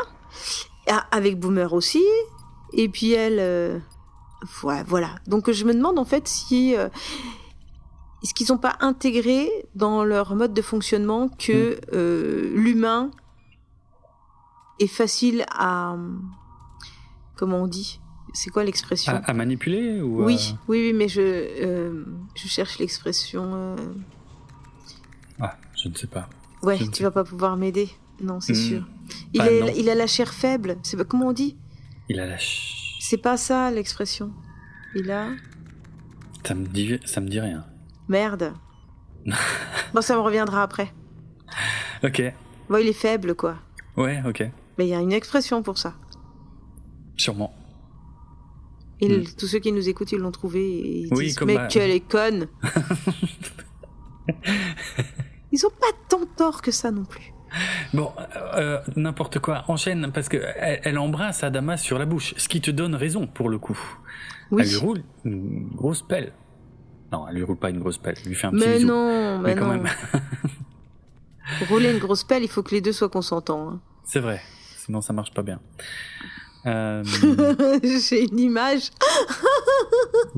Ah, 0.90 1.06
avec 1.12 1.40
Boomer 1.40 1.74
aussi. 1.74 2.04
Et 2.72 2.88
puis 2.88 3.12
elle... 3.12 3.82
voilà. 4.88 5.10
Donc 5.28 5.52
je 5.52 5.66
me 5.66 5.74
demande 5.74 6.00
en 6.00 6.06
fait 6.06 6.28
si... 6.28 6.74
Est-ce 8.24 8.34
qu'ils 8.34 8.48
n'ont 8.50 8.58
pas 8.58 8.78
intégré 8.80 9.50
dans 9.76 10.04
leur 10.06 10.36
mode 10.36 10.54
de 10.54 10.62
fonctionnement 10.62 11.28
que 11.30 11.76
hmm. 11.92 12.56
l'humain 12.56 13.12
est 14.80 14.88
facile 14.88 15.46
à... 15.50 15.96
Comment 17.36 17.64
on 17.64 17.68
dit? 17.68 18.00
C'est 18.34 18.50
quoi 18.50 18.64
l'expression? 18.64 19.22
À, 19.26 19.34
manipuler 19.34 20.02
ou 20.02 20.24
oui, 20.24 20.56
oui, 20.68 20.88
oui, 20.88 20.94
mais 20.94 21.08
je, 21.08 21.22
euh, 21.22 22.04
je 22.36 22.48
cherche 22.48 22.80
l'expression. 22.80 23.52
Euh. 23.54 23.76
Ah, 25.40 25.56
je 25.76 25.90
ne 25.90 25.94
sais 25.94 26.08
pas. 26.08 26.30
Ouais, 26.64 26.80
tu 26.92 27.04
vas 27.04 27.12
pas 27.12 27.24
pouvoir 27.24 27.58
m'aider. 27.58 27.90
Non, 28.22 28.40
c'est 28.40 28.54
hmm. 28.54 28.56
sûr. 28.56 28.88
Il, 29.34 29.42
a, 29.42 29.72
il 29.72 29.90
a 29.90 29.96
la 29.96 30.08
chair 30.08 30.34
faible. 30.34 30.78
C'est 30.82 31.08
comment 31.08 31.28
on 31.28 31.34
dit? 31.34 31.58
Il 32.10 32.20
a 32.20 32.26
la. 32.26 32.38
C'est 33.00 33.18
pas 33.18 33.38
ça 33.38 33.70
l'expression. 33.70 34.32
Il 34.96 35.12
a. 35.12 35.30
Ça 36.44 36.56
me 36.56 36.66
dit, 36.66 37.00
ça 37.06 37.22
me 37.22 37.28
dit 37.28 37.40
rien. 37.40 37.66
Merde. 38.08 38.54
bon, 39.94 40.02
ça 40.02 40.16
me 40.16 40.22
reviendra 40.22 40.64
après. 40.64 40.94
Ok. 42.04 42.22
Bon, 42.70 42.78
il 42.78 42.88
est 42.88 42.94
faible, 42.94 43.36
quoi. 43.36 43.56
Ouais, 43.96 44.22
ok. 44.26 44.50
Mais 44.78 44.86
il 44.88 44.90
y 44.90 44.96
a 44.96 45.00
une 45.00 45.14
expression 45.14 45.62
pour 45.64 45.78
ça. 45.78 45.94
Sûrement. 47.16 47.54
Hmm. 49.02 49.24
Tous 49.38 49.48
ceux 49.48 49.60
qui 49.60 49.72
nous 49.72 49.88
écoutent, 49.90 50.12
ils 50.12 50.20
l'ont 50.20 50.32
trouvé 50.32 50.62
et 50.62 50.98
ils 51.02 51.10
disent 51.10 51.40
Mais 51.42 51.58
quelle 51.70 51.92
est 51.92 52.00
conne 52.00 52.48
Ils 55.52 55.66
ont 55.66 55.72
pas 55.80 55.92
tant 56.10 56.26
tort 56.38 56.62
que 56.62 56.72
ça 56.72 56.92
non 56.92 57.06
plus. 57.06 57.34
Bon, 57.94 58.12
euh, 58.56 58.80
n'importe 58.96 59.40
quoi. 59.40 59.66
Enchaîne 59.68 60.12
parce 60.12 60.30
que 60.30 60.38
elle, 60.58 60.98
embrasse 60.98 61.44
Adama 61.44 61.78
sur 61.78 62.00
la 62.00 62.06
bouche, 62.06 62.34
ce 62.38 62.48
qui 62.48 62.62
te 62.62 62.72
donne 62.72 62.96
raison 62.96 63.28
pour 63.28 63.50
le 63.50 63.60
coup. 63.60 63.80
Elle 64.52 64.68
lui 64.68 64.78
roule 64.78 65.04
une 65.26 65.68
grosse 65.76 66.02
pelle. 66.02 66.34
Non, 67.14 67.28
elle 67.30 67.36
lui 67.36 67.44
roule 67.44 67.58
pas 67.58 67.70
une 67.70 67.78
grosse 67.78 68.00
pelle. 68.00 68.16
Elle 68.24 68.30
lui 68.30 68.36
fait 68.36 68.48
un 68.48 68.52
petit 68.52 68.68
mais 68.68 68.80
Non, 68.80 69.38
mais, 69.38 69.54
quand 69.54 69.68
même. 69.68 69.88
pour 71.60 71.68
rouler 71.70 71.92
une 71.92 72.00
grosse 72.00 72.24
pelle, 72.24 72.42
il 72.42 72.50
faut 72.50 72.64
que 72.64 72.72
les 72.72 72.82
deux 72.82 72.92
soient 72.92 73.08
consentants. 73.08 73.70
Hein. 73.70 73.80
C'est 74.04 74.20
vrai. 74.20 74.42
Sinon, 74.78 75.00
ça 75.02 75.14
marche 75.14 75.34
pas 75.34 75.44
bien. 75.44 75.60
Euh... 76.66 77.04
J'ai 77.84 78.24
une 78.24 78.40
image. 78.40 78.92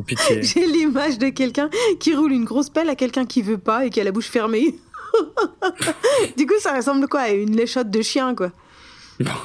J'ai 0.41 0.65
l'image 0.65 1.19
de 1.19 1.29
quelqu'un 1.29 1.69
qui 1.99 2.15
roule 2.15 2.31
une 2.31 2.45
grosse 2.45 2.71
pelle 2.71 2.89
à 2.89 2.95
quelqu'un 2.95 3.27
qui 3.27 3.43
veut 3.43 3.59
pas 3.59 3.85
et 3.85 3.91
qui 3.91 4.01
a 4.01 4.03
la 4.03 4.11
bouche 4.11 4.29
fermée. 4.29 4.73
du 6.35 6.47
coup, 6.47 6.55
ça 6.59 6.75
ressemble 6.75 7.07
quoi 7.07 7.19
à 7.19 7.29
une 7.29 7.55
léchotte 7.55 7.91
de 7.91 8.01
chien, 8.01 8.33
quoi? 8.33 8.51
N'importe 9.19 9.43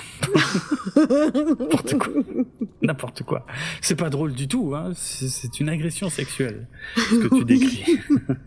quoi. 1.98 2.12
N'importe 2.82 3.22
quoi. 3.22 3.46
C'est 3.80 3.96
pas 3.96 4.10
drôle 4.10 4.32
du 4.32 4.48
tout, 4.48 4.74
hein. 4.74 4.90
C'est 4.94 5.60
une 5.60 5.68
agression 5.68 6.08
sexuelle, 6.08 6.66
ce 6.96 7.14
que 7.16 7.38
tu 7.38 7.44
décris. 7.44 7.98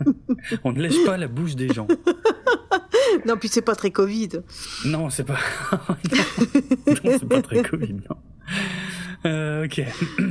On 0.63 0.74
ne 0.74 0.82
lèche 0.82 1.03
pas 1.05 1.17
la 1.17 1.28
bouche 1.28 1.55
des 1.55 1.69
gens. 1.69 1.88
Non, 3.28 3.38
puis 3.38 3.47
c'est 3.47 3.61
pas 3.61 3.76
très 3.76 3.91
Covid. 3.91 4.30
Non, 4.86 5.09
c'est 5.09 5.24
pas. 5.24 5.38
non, 5.78 7.11
c'est 7.19 7.28
pas 7.28 7.41
très 7.43 7.61
Covid, 7.61 7.93
non. 7.93 8.17
Euh, 9.26 9.65
ok. 9.65 9.82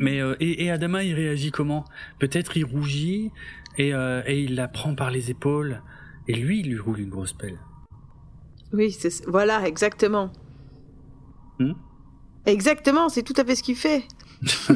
Mais 0.00 0.20
euh, 0.20 0.36
et, 0.40 0.70
Adama, 0.70 1.02
il 1.02 1.14
réagit 1.14 1.50
comment? 1.50 1.84
Peut-être 2.20 2.56
il 2.56 2.64
rougit 2.64 3.32
et, 3.76 3.92
euh, 3.92 4.22
et 4.26 4.42
il 4.42 4.54
la 4.54 4.68
prend 4.68 4.94
par 4.94 5.10
les 5.10 5.30
épaules 5.30 5.82
et 6.28 6.34
lui, 6.34 6.60
il 6.60 6.68
lui 6.68 6.78
roule 6.78 7.00
une 7.00 7.10
grosse 7.10 7.32
pelle. 7.32 7.58
Oui, 8.72 8.96
voilà, 9.26 9.66
exactement. 9.66 10.30
Hmm? 11.58 11.72
exactement, 12.46 13.08
c'est 13.08 13.22
tout 13.22 13.34
à 13.36 13.44
fait 13.44 13.56
ce 13.56 13.62
qu'il 13.62 13.76
fait. 13.76 14.04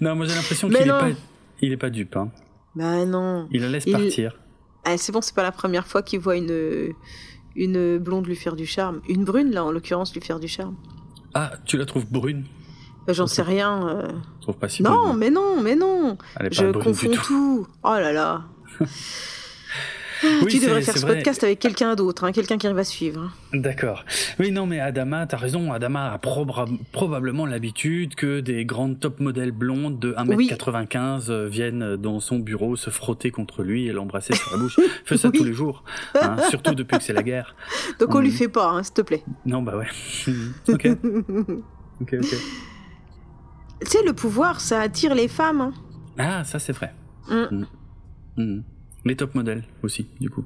non, 0.00 0.14
moi 0.14 0.26
j'ai 0.26 0.34
l'impression 0.34 0.68
qu'il 0.68 0.76
est 0.76 0.86
pas, 0.86 1.08
il 1.62 1.72
est 1.72 1.76
pas 1.78 1.90
dupe. 1.90 2.16
Hein. 2.16 2.30
Bah 2.74 3.04
non. 3.06 3.48
Il 3.50 3.62
la 3.62 3.68
laisse 3.68 3.86
partir. 3.86 4.38
Ah, 4.84 4.98
c'est 4.98 5.12
bon, 5.12 5.22
c'est 5.22 5.34
pas 5.34 5.42
la 5.42 5.52
première 5.52 5.86
fois 5.86 6.02
qu'il 6.02 6.20
voit 6.20 6.36
une 6.36 6.92
une 7.56 7.98
blonde 7.98 8.26
lui 8.26 8.36
faire 8.36 8.56
du 8.56 8.66
charme, 8.66 9.00
une 9.08 9.24
brune 9.24 9.50
là 9.52 9.64
en 9.64 9.72
l'occurrence 9.72 10.14
lui 10.14 10.20
faire 10.20 10.40
du 10.40 10.48
charme. 10.48 10.76
Ah, 11.34 11.52
tu 11.64 11.76
la 11.76 11.86
trouves 11.86 12.06
brune? 12.10 12.44
Bah, 13.06 13.12
J'en 13.12 13.26
sais 13.26 13.42
rien. 13.42 13.88
Euh... 13.88 14.08
trouve 14.40 14.56
pas 14.56 14.68
si 14.68 14.82
Non, 14.82 15.14
mais 15.14 15.30
non, 15.30 15.60
mais 15.62 15.74
non. 15.74 16.18
Je 16.50 16.72
confonds 16.72 17.10
tout. 17.10 17.66
Oh 17.82 17.94
là 17.94 18.12
là. 18.12 18.44
tu 20.48 20.58
devrais 20.58 20.82
faire 20.82 20.96
ce 20.96 21.06
podcast 21.06 21.42
avec 21.44 21.58
quelqu'un 21.58 21.94
d'autre, 21.94 22.24
hein, 22.24 22.32
quelqu'un 22.32 22.58
qui 22.58 22.68
va 22.68 22.84
suivre. 22.84 23.22
Hein. 23.22 23.58
D'accord. 23.58 24.04
Oui, 24.38 24.50
non, 24.50 24.66
mais 24.66 24.80
Adama, 24.80 25.26
t'as 25.26 25.36
raison. 25.36 25.72
Adama 25.72 26.12
a 26.12 26.18
probablement 26.18 27.46
l'habitude 27.46 28.14
que 28.14 28.40
des 28.40 28.64
grandes 28.64 29.00
top 29.00 29.20
modèles 29.20 29.52
blondes 29.52 29.98
de 29.98 30.12
1m95 30.12 31.30
euh, 31.30 31.48
viennent 31.48 31.96
dans 31.96 32.20
son 32.20 32.38
bureau 32.38 32.76
se 32.76 32.90
frotter 32.90 33.30
contre 33.30 33.62
lui 33.62 33.86
et 33.86 33.92
l'embrasser 33.92 34.34
sur 34.34 34.52
la 34.52 34.58
bouche. 34.58 34.78
Fait 35.04 35.16
ça 35.16 35.30
tous 35.30 35.44
les 35.44 35.52
jours, 35.52 35.84
hein, 36.14 36.36
surtout 36.50 36.74
depuis 36.74 36.98
que 36.98 37.04
c'est 37.04 37.12
la 37.12 37.22
guerre. 37.22 37.54
Donc 37.98 38.14
on 38.14 38.20
lui 38.20 38.30
mm. 38.30 38.32
fait 38.32 38.48
pas, 38.48 38.82
s'il 38.82 38.94
te 38.94 39.02
plaît. 39.02 39.22
Non, 39.46 39.62
bah 39.62 39.76
ouais. 39.76 39.86
ok. 40.68 40.88
Ok, 42.00 42.14
ok. 42.14 42.34
Tu 43.80 43.86
sais, 43.86 44.02
le 44.04 44.12
pouvoir, 44.12 44.60
ça 44.60 44.80
attire 44.80 45.14
les 45.14 45.28
femmes. 45.28 45.72
Ah, 46.18 46.44
ça 46.44 46.58
c'est 46.58 46.72
vrai. 46.72 46.92
Mm. 47.28 47.64
Mm. 48.36 48.62
Les 49.04 49.16
top 49.16 49.34
modèles 49.34 49.64
aussi, 49.82 50.06
du 50.20 50.30
coup. 50.30 50.44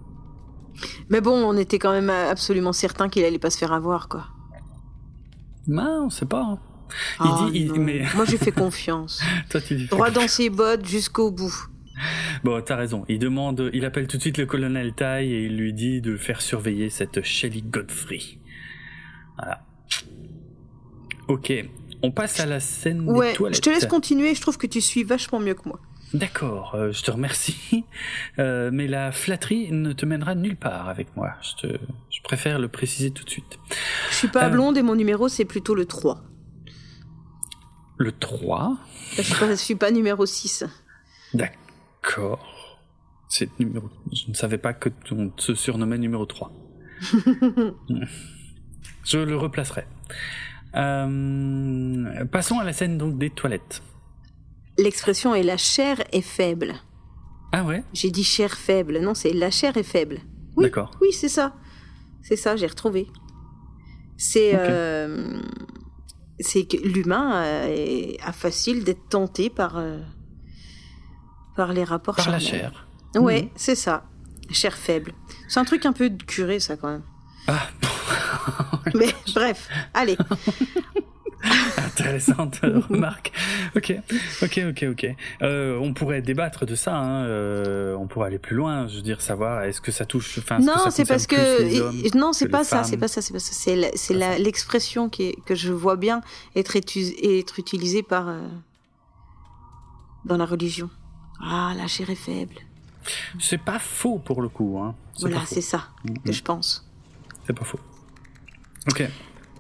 Mais 1.09 1.21
bon, 1.21 1.33
on 1.33 1.57
était 1.57 1.79
quand 1.79 1.93
même 1.93 2.11
absolument 2.11 2.73
certain 2.73 3.09
qu'il 3.09 3.25
allait 3.25 3.39
pas 3.39 3.51
se 3.51 3.59
faire 3.59 3.73
avoir, 3.73 4.09
quoi. 4.09 4.27
Non, 5.67 6.05
on 6.07 6.11
sait 6.11 6.27
pas. 6.27 6.43
Hein. 6.43 6.59
Il 7.21 7.27
ah, 7.27 7.49
dit, 7.51 7.71
mais... 7.79 8.05
Moi, 8.15 8.25
j'ai 8.25 8.39
fait 8.39 8.53
confiance. 8.53 9.23
Toi, 9.51 9.61
tu 9.61 9.87
Droit 9.87 10.11
dans 10.11 10.29
ses 10.29 10.51
bottes 10.51 10.87
jusqu'au 10.87 11.31
bout. 11.31 11.55
Bon, 12.43 12.61
t'as 12.63 12.77
raison. 12.77 13.05
Il 13.09 13.19
demande, 13.19 13.71
il 13.73 13.85
appelle 13.85 14.07
tout 14.07 14.17
de 14.17 14.23
suite 14.23 14.39
le 14.39 14.47
colonel 14.47 14.95
Tai 14.95 15.25
et 15.25 15.45
il 15.45 15.57
lui 15.57 15.73
dit 15.73 16.01
de 16.01 16.17
faire 16.17 16.41
surveiller 16.41 16.91
cette 16.91 17.23
Shelly 17.23 17.63
Godfrey. 17.63 18.21
Voilà. 19.37 19.65
Ok. 21.29 21.53
On 22.03 22.11
passe 22.11 22.41
à 22.41 22.47
la 22.47 22.61
scène 22.61 23.09
ouais, 23.09 23.31
des 23.31 23.37
toilettes. 23.37 23.57
Je 23.57 23.63
te 23.63 23.71
laisse 23.71 23.87
continuer. 23.87 24.35
Je 24.35 24.41
trouve 24.41 24.59
que 24.59 24.67
tu 24.67 24.81
suis 24.81 25.05
vachement 25.05 25.41
mieux 25.41 25.55
que 25.55 25.69
moi. 25.69 25.81
D'accord, 26.15 26.77
euh, 26.77 26.93
je 26.93 27.03
te 27.03 27.11
remercie. 27.11 27.85
Euh, 28.41 28.71
mais 28.73 28.89
la 28.89 29.13
flatterie 29.13 29.71
ne 29.71 29.93
te 29.93 30.05
mènera 30.05 30.35
nulle 30.35 30.57
part 30.57 30.89
avec 30.89 31.15
moi. 31.17 31.35
Je, 31.41 31.55
te, 31.55 31.79
je 32.11 32.21
préfère 32.23 32.59
le 32.59 32.67
préciser 32.67 33.13
tout 33.13 33.23
de 33.23 33.31
suite. 33.31 33.61
Je 34.11 34.15
suis 34.17 34.27
pas 34.29 34.47
euh, 34.47 34.49
blonde 34.49 34.77
et 34.77 34.83
mon 34.83 34.97
numéro 34.97 35.29
c'est 35.29 35.45
plutôt 35.45 35.77
le 35.77 35.85
3. 35.85 36.25
Le 37.97 38.11
3 38.11 38.77
je 39.13 39.23
suis, 39.23 39.35
pas, 39.35 39.57
suis 39.57 39.75
pas 39.77 39.93
numéro 39.93 40.27
6. 40.27 40.65
D'accord. 41.33 42.79
C'est 43.29 43.49
numéro... 43.61 43.89
Je 44.13 44.29
ne 44.29 44.35
savais 44.35 44.59
pas 44.59 44.73
que 44.73 44.89
tu 45.05 45.15
se 45.37 45.55
surnommait 45.55 45.99
numéro 45.99 46.27
3. 46.27 46.51
je 49.05 49.19
le 49.19 49.37
replacerai. 49.37 49.87
passons 50.73 52.59
à 52.59 52.65
la 52.65 52.73
scène 52.73 52.99
donc 52.99 53.17
des 53.17 53.31
toilettes. 53.31 53.81
L'expression 54.79 55.35
est 55.35 55.43
la 55.43 55.57
chair 55.57 56.03
est 56.13 56.21
faible. 56.21 56.75
Ah 57.53 57.63
ouais? 57.65 57.85
J'ai 57.93 58.11
dit 58.11 58.25
chair 58.25 58.53
faible. 58.53 58.99
Non, 59.01 59.15
c'est 59.15 59.33
la 59.33 59.51
chair 59.51 59.77
est 59.77 59.83
faible. 59.85 60.19
Oui, 60.57 60.65
D'accord. 60.65 60.91
oui, 61.01 61.13
c'est 61.13 61.29
ça. 61.29 61.55
C'est 62.23 62.37
ça, 62.37 62.57
j'ai 62.57 62.67
retrouvé. 62.67 63.07
C'est 64.17 64.53
euh, 64.55 65.41
c'est 66.41 66.65
que 66.67 66.77
l'humain 66.77 67.43
euh, 67.45 67.67
est- 67.69 68.19
a 68.23 68.33
facile 68.33 68.83
d'être 68.85 69.09
tenté 69.09 69.51
par 69.51 69.77
euh, 69.79 69.99
par 71.57 71.73
les 71.73 71.85
rapports 71.85 72.17
Par 72.17 72.31
la 72.31 72.39
chair. 72.41 72.87
Ouais, 73.15 73.43
Mhm. 73.43 73.49
c'est 73.57 73.75
ça. 73.77 74.05
Chair 74.51 74.75
faible. 74.77 75.13
C'est 75.49 75.61
un 75.61 75.65
truc 75.65 75.87
un 75.87 75.93
peu 75.93 76.11
de 76.11 76.23
curé, 76.23 76.59
ça, 76.61 76.77
quand 76.77 76.89
même. 76.91 77.03
Ah, 77.47 77.69
Mais 78.95 79.15
bref, 79.35 79.69
allez. 79.95 80.17
intéressante 81.79 82.61
remarque. 82.89 83.33
Ok, 83.77 83.95
ok, 84.43 84.61
ok, 84.71 84.85
ok. 84.91 85.07
Euh, 85.43 85.79
on 85.79 85.93
pourrait 85.93 86.23
débattre 86.23 86.67
de 86.67 86.75
ça. 86.75 86.97
Hein. 86.97 87.25
euh, 87.25 87.95
on 87.97 88.07
pourrait 88.07 88.29
aller 88.29 88.39
plus 88.39 88.57
loin. 88.57 88.89
Je 88.89 88.97
veux 88.97 89.03
dire, 89.03 89.21
savoir 89.21 89.63
est-ce 89.65 89.81
que 89.81 89.93
ça 89.93 90.05
touche. 90.07 90.39
Enfin, 90.39 90.59
Non, 90.59 90.91
c'est 90.91 91.05
parce 91.07 91.27
que 91.27 91.37
et- 91.37 92.11
non, 92.17 92.33
c'est 92.33 92.49
pas 92.49 92.65
ça, 92.65 92.85
c'est 92.85 92.97
pas 92.97 93.09
ça, 93.09 93.21
c'est 93.23 93.33
pas 93.33 93.39
ça. 93.41 93.53
C'est 93.53 94.39
l'expression 94.39 95.09
qui 95.09 95.25
est, 95.25 95.37
que 95.45 95.55
je 95.55 95.73
vois 95.73 95.97
bien 95.97 96.23
être, 96.57 96.77
utilisée 96.77 98.03
par 98.03 98.29
euh, 98.29 98.41
dans 100.25 100.37
la 100.37 100.47
religion. 100.47 100.89
Ah, 101.41 101.73
la 101.77 101.87
chair 101.87 102.09
est 102.11 102.15
faible. 102.15 102.55
C'est 103.39 103.59
pas 103.61 103.79
faux 103.79 104.19
pour 104.19 104.41
le 104.41 104.49
coup. 104.49 104.79
Hein. 104.79 104.95
Voilà, 105.21 105.43
c'est 105.47 105.61
ça 105.61 105.89
Mhm. 106.05 106.19
que 106.21 106.33
je 106.33 106.43
pense. 106.43 106.89
C'est 107.47 107.53
pas 107.53 107.65
faux. 107.65 107.81
Ok. 108.89 109.03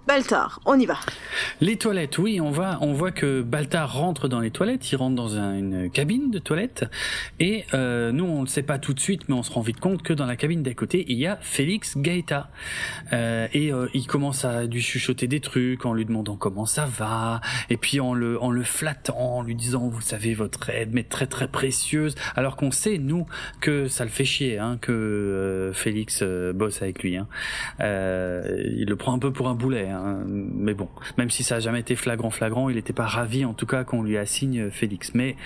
Baltar, 0.07 0.61
on 0.67 0.79
y 0.79 0.85
va. 0.85 0.99
Les 1.63 1.77
toilettes, 1.77 2.19
oui, 2.19 2.39
on 2.41 2.51
va, 2.51 2.79
on 2.83 2.93
voit 2.93 3.11
que 3.11 3.41
Baltar 3.41 3.95
rentre 3.95 4.29
dans 4.29 4.41
les 4.41 4.51
toilettes, 4.51 4.93
il 4.93 4.97
rentre 4.97 5.15
dans 5.17 5.37
un- 5.39 5.57
une 5.57 5.91
cabine 5.91 6.31
de 6.31 6.39
toilettes, 6.39 6.85
et 7.41 7.65
euh, 7.73 8.13
nous 8.13 8.25
on 8.25 8.37
ne 8.41 8.41
le 8.43 8.47
sait 8.47 8.63
pas 8.63 8.79
tout 8.79 8.93
de 8.93 9.01
suite, 9.01 9.23
mais 9.29 9.35
on 9.35 9.43
se 9.43 9.51
rend 9.51 9.63
vite 9.63 9.81
compte 9.81 10.03
que 10.03 10.13
dans 10.13 10.27
la 10.27 10.37
cabine 10.37 10.63
d'à 10.63 10.75
côté, 10.75 11.07
il 11.09 11.19
y 11.19 11.27
a 11.27 11.39
Félix 11.41 11.97
Gaeta, 11.97 12.51
Euh, 13.13 13.49
et 13.53 13.73
euh, 13.73 13.89
il 13.95 14.07
commence 14.07 14.45
à 14.45 14.65
lui 14.65 14.81
chuchoter 14.83 15.27
des 15.27 15.41
trucs 15.41 15.87
en 15.87 15.95
lui 15.95 16.05
demandant 16.05 16.37
comment 16.37 16.67
ça 16.67 16.85
va, 16.87 17.41
et 17.71 17.77
puis 17.77 18.01
en 18.01 18.13
le, 18.15 18.39
flattant, 18.63 19.37
en 19.39 19.43
lui 19.43 19.55
disant, 19.55 19.89
vous 19.89 20.01
savez, 20.01 20.35
votre 20.35 20.69
aide 20.71 20.93
m'est 20.93 21.09
très 21.09 21.27
très 21.27 21.49
précieuse, 21.49 22.15
alors 22.37 22.57
qu'on 22.57 22.71
sait 22.71 22.99
nous 22.99 23.27
que 23.61 23.89
ça 23.89 24.05
le 24.05 24.11
fait 24.11 24.25
chier, 24.25 24.59
hein, 24.59 24.79
que 24.81 25.71
Félix 25.75 26.23
bosse 26.55 26.83
avec 26.83 27.03
lui, 27.03 27.17
hein. 27.17 27.27
Il 27.81 28.87
le 28.89 28.97
prend 28.97 29.15
un 29.15 29.19
peu 29.19 29.33
pour 29.33 29.49
un 29.49 29.55
boulet, 29.55 29.89
hein. 29.89 29.94
Mais 30.27 30.75
bon, 30.75 30.89
même 31.19 31.31
si 31.31 31.43
ça 31.43 31.57
a 31.57 31.61
jamais 31.61 31.81
été 31.81 31.97
flagrant 31.97 32.31
flagrant, 32.31 32.69
il 32.69 32.77
n'était 32.77 32.93
pas 32.93 33.07
ravi 33.07 33.45
en 33.45 33.55
tout 33.55 33.67
cas 33.67 33.85
qu'on 33.85 34.03
lui 34.03 34.17
assigne 34.17 34.71
Félix. 34.71 35.15
Mais 35.15 35.37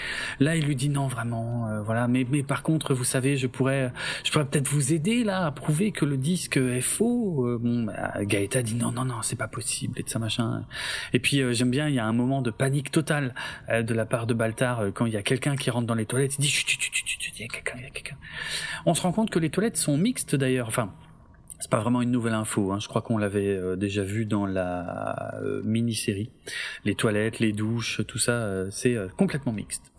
là, 0.41 0.57
il 0.57 0.65
lui 0.65 0.77
dit 0.77 0.89
non 0.89 1.07
vraiment, 1.07 1.69
euh, 1.69 1.83
voilà. 1.83 2.09
Mais 2.09 2.27
mais 2.31 2.43
par 2.43 2.63
contre, 2.63 2.95
vous 2.95 3.05
savez, 3.05 3.37
je 3.37 3.47
pourrais, 3.47 3.93
je 4.25 4.31
pourrais 4.31 4.47
peut-être 4.47 4.69
vous 4.69 4.93
aider 4.93 5.25
là 5.25 5.47
à 5.47 5.51
prouver 5.51 5.93
que 5.93 6.05
le 6.05 6.17
disque 6.17 6.57
est 6.57 6.81
faux. 6.81 7.47
Euh, 7.47 7.59
bon, 7.61 7.85
bah, 7.85 8.13
Gaëta 8.25 8.63
dit 8.63 8.75
non 8.75 8.93
non 8.93 9.05
non, 9.05 9.23
c'est 9.23 9.37
pas 9.37 9.49
possible 9.49 9.99
et 9.99 10.03
de 10.03 10.09
ça 10.09 10.19
machin. 10.19 10.65
Et 11.13 11.19
puis 11.19 11.41
euh, 11.41 11.53
j'aime 11.53 11.71
bien, 11.71 11.89
il 11.89 11.95
y 11.95 11.99
a 11.99 12.07
un 12.07 12.13
moment 12.13 12.43
de 12.43 12.51
panique 12.51 12.91
totale 12.91 13.35
euh, 13.69 13.83
de 13.83 13.95
la 13.95 14.07
part 14.07 14.27
de 14.27 14.35
Baltar 14.35 14.81
euh, 14.81 14.91
quand 14.91 15.07
il 15.07 15.13
y 15.13 15.17
a 15.17 15.23
quelqu'un 15.23 15.57
qui 15.57 15.71
rentre 15.71 15.87
dans 15.87 15.95
les 15.95 16.07
toilettes. 16.07 16.35
Il 16.39 16.43
dit 16.43 16.49
chut. 16.49 16.67
On 18.87 18.95
se 18.95 19.03
rend 19.03 19.13
compte 19.13 19.31
que 19.31 19.39
les 19.39 19.51
toilettes 19.51 19.77
sont 19.77 19.97
mixtes 19.97 20.35
d'ailleurs. 20.35 20.69
Enfin. 20.69 20.93
C'est 21.61 21.71
pas 21.71 21.81
vraiment 21.81 22.03
une 22.03 22.13
nouvelle 22.13 22.35
info, 22.35 22.73
hein. 22.73 22.79
je 22.81 22.87
crois 22.87 23.03
qu'on 23.03 23.19
l'avait 23.19 23.57
euh, 23.57 23.75
déjà 23.75 24.05
vu 24.05 24.27
dans 24.27 24.47
la 24.47 25.35
euh, 25.43 25.61
mini-série. 25.65 26.31
Les 26.85 26.95
toilettes, 26.95 27.41
les 27.41 27.53
douches, 27.53 28.01
tout 28.07 28.19
ça, 28.19 28.33
euh, 28.33 28.69
c'est 28.71 28.97
complètement 29.17 29.53
mixte. 29.53 29.93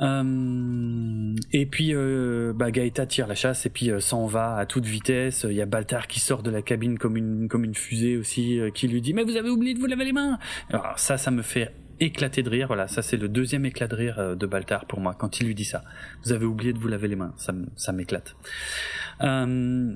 Et 0.00 1.66
puis 1.66 1.94
bah, 1.94 2.72
Gaëta 2.72 3.06
tire 3.06 3.28
la 3.28 3.36
chasse 3.36 3.66
et 3.66 3.70
puis 3.70 3.90
s'en 4.00 4.26
va 4.26 4.56
à 4.56 4.66
toute 4.66 4.84
vitesse. 4.84 5.46
Il 5.48 5.54
y 5.54 5.62
a 5.62 5.66
Baltar 5.66 6.08
qui 6.08 6.18
sort 6.18 6.42
de 6.42 6.50
la 6.50 6.60
cabine 6.60 6.98
comme 6.98 7.16
une 7.16 7.46
comme 7.46 7.62
une 7.62 7.76
fusée 7.76 8.16
aussi, 8.16 8.58
qui 8.74 8.88
lui 8.88 9.00
dit 9.00 9.14
mais 9.14 9.22
vous 9.22 9.36
avez 9.36 9.48
oublié 9.48 9.74
de 9.74 9.78
vous 9.78 9.86
laver 9.86 10.04
les 10.04 10.12
mains. 10.12 10.40
Alors 10.70 10.98
ça, 10.98 11.18
ça 11.18 11.30
me 11.30 11.42
fait 11.42 11.72
éclater 12.00 12.42
de 12.42 12.50
rire. 12.50 12.66
Voilà, 12.66 12.88
ça 12.88 13.00
c'est 13.00 13.16
le 13.16 13.28
deuxième 13.28 13.64
éclat 13.64 13.86
de 13.86 13.94
rire 13.94 14.36
de 14.36 14.46
Baltar 14.46 14.86
pour 14.86 14.98
moi 14.98 15.14
quand 15.16 15.38
il 15.38 15.46
lui 15.46 15.54
dit 15.54 15.64
ça. 15.64 15.82
Vous 16.24 16.32
avez 16.32 16.46
oublié 16.46 16.72
de 16.72 16.80
vous 16.80 16.88
laver 16.88 17.06
les 17.06 17.16
mains. 17.16 17.34
Ça 17.36 17.52
ça 17.76 17.92
m'éclate. 17.92 18.34
Euh, 19.20 19.94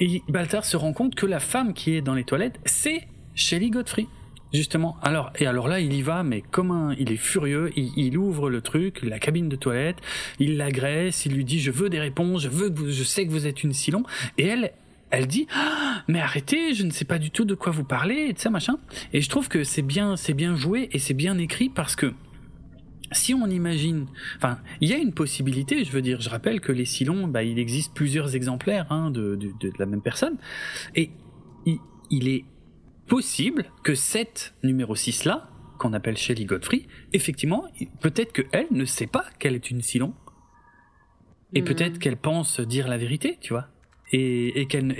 et 0.00 0.22
Baltar 0.28 0.64
se 0.64 0.76
rend 0.76 0.92
compte 0.92 1.14
que 1.14 1.26
la 1.26 1.40
femme 1.40 1.74
qui 1.74 1.94
est 1.94 2.02
dans 2.02 2.14
les 2.14 2.24
toilettes, 2.24 2.60
c'est 2.64 3.06
Shelley 3.34 3.70
Godfrey. 3.70 4.06
Justement. 4.52 4.96
Alors, 5.02 5.32
et 5.36 5.46
alors 5.46 5.66
là, 5.66 5.80
il 5.80 5.92
y 5.92 6.02
va, 6.02 6.22
mais 6.22 6.40
comme 6.40 6.70
un, 6.70 6.94
il 6.96 7.10
est 7.10 7.16
furieux, 7.16 7.72
il, 7.74 8.16
ouvre 8.16 8.48
le 8.48 8.60
truc, 8.60 9.02
la 9.02 9.18
cabine 9.18 9.48
de 9.48 9.56
toilette, 9.56 9.96
il 10.38 10.56
l'agresse, 10.56 11.26
il 11.26 11.32
lui 11.32 11.44
dit, 11.44 11.58
je 11.58 11.72
veux 11.72 11.88
des 11.90 11.98
réponses, 11.98 12.42
je 12.42 12.48
veux 12.48 12.72
je 12.88 13.02
sais 13.02 13.26
que 13.26 13.32
vous 13.32 13.48
êtes 13.48 13.64
une 13.64 13.72
Silon. 13.72 14.04
Et 14.38 14.46
elle, 14.46 14.70
elle 15.10 15.26
dit, 15.26 15.48
Ah, 15.52 16.04
mais 16.06 16.20
arrêtez, 16.20 16.72
je 16.72 16.84
ne 16.84 16.92
sais 16.92 17.04
pas 17.04 17.18
du 17.18 17.32
tout 17.32 17.44
de 17.44 17.56
quoi 17.56 17.72
vous 17.72 17.82
parlez, 17.82 18.26
et 18.28 18.32
de 18.32 18.38
ça, 18.38 18.48
machin. 18.48 18.78
Et 19.12 19.22
je 19.22 19.28
trouve 19.28 19.48
que 19.48 19.64
c'est 19.64 19.82
bien, 19.82 20.16
c'est 20.16 20.34
bien 20.34 20.54
joué 20.54 20.88
et 20.92 21.00
c'est 21.00 21.14
bien 21.14 21.36
écrit 21.38 21.68
parce 21.68 21.96
que, 21.96 22.12
si 23.14 23.34
on 23.34 23.46
imagine, 23.46 24.06
enfin, 24.36 24.58
il 24.80 24.88
y 24.88 24.92
a 24.94 24.98
une 24.98 25.12
possibilité. 25.14 25.84
Je 25.84 25.92
veux 25.92 26.02
dire, 26.02 26.20
je 26.20 26.28
rappelle 26.28 26.60
que 26.60 26.72
les 26.72 26.84
Silons, 26.84 27.26
bah, 27.28 27.42
il 27.42 27.58
existe 27.58 27.94
plusieurs 27.94 28.34
exemplaires 28.36 28.86
hein, 28.90 29.10
de, 29.10 29.36
de, 29.36 29.48
de 29.60 29.72
la 29.78 29.86
même 29.86 30.02
personne, 30.02 30.36
et 30.94 31.10
il, 31.66 31.78
il 32.10 32.28
est 32.28 32.44
possible 33.06 33.66
que 33.82 33.94
cette 33.94 34.54
numéro 34.62 34.94
6 34.94 35.24
là, 35.24 35.50
qu'on 35.78 35.92
appelle 35.92 36.16
Shelley 36.16 36.44
Godfrey, 36.44 36.82
effectivement, 37.12 37.64
peut-être 38.00 38.32
que 38.32 38.42
elle 38.52 38.68
ne 38.70 38.84
sait 38.84 39.06
pas 39.08 39.24
qu'elle 39.38 39.54
est 39.54 39.70
une 39.70 39.82
Silon, 39.82 40.14
et 41.54 41.60
Mhm. 41.60 41.66
peut-être 41.66 41.98
qu'elle 41.98 42.16
pense 42.16 42.60
dire 42.60 42.88
la 42.88 42.96
vérité, 42.96 43.38
tu 43.40 43.52
vois. 43.52 43.68
Et, 44.12 44.60
et 44.60 44.66
qu'elle, 44.66 44.94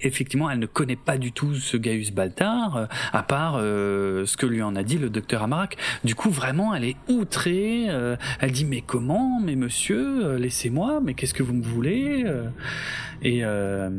effectivement, 0.00 0.48
elle 0.48 0.58
ne 0.60 0.66
connaît 0.66 0.96
pas 0.96 1.18
du 1.18 1.32
tout 1.32 1.54
ce 1.54 1.76
Gaius 1.76 2.12
Baltar, 2.12 2.76
euh, 2.76 2.86
à 3.12 3.22
part 3.22 3.56
euh, 3.58 4.24
ce 4.26 4.36
que 4.38 4.46
lui 4.46 4.62
en 4.62 4.74
a 4.76 4.82
dit 4.82 4.96
le 4.96 5.10
docteur 5.10 5.42
Amarak. 5.42 5.76
Du 6.04 6.14
coup, 6.14 6.30
vraiment, 6.30 6.74
elle 6.74 6.84
est 6.84 6.96
outrée. 7.08 7.90
euh, 7.90 8.16
elle 8.40 8.52
dit 8.52 8.64
mais 8.64 8.80
comment, 8.80 9.40
mais 9.40 9.54
monsieur, 9.56 10.36
laissez-moi, 10.36 11.00
mais 11.02 11.14
qu'est-ce 11.14 11.34
que 11.34 11.42
vous 11.42 11.52
me 11.52 11.64
voulez 11.64 12.24
Et, 13.22 13.38
et 13.38 13.42
Non, 13.42 13.90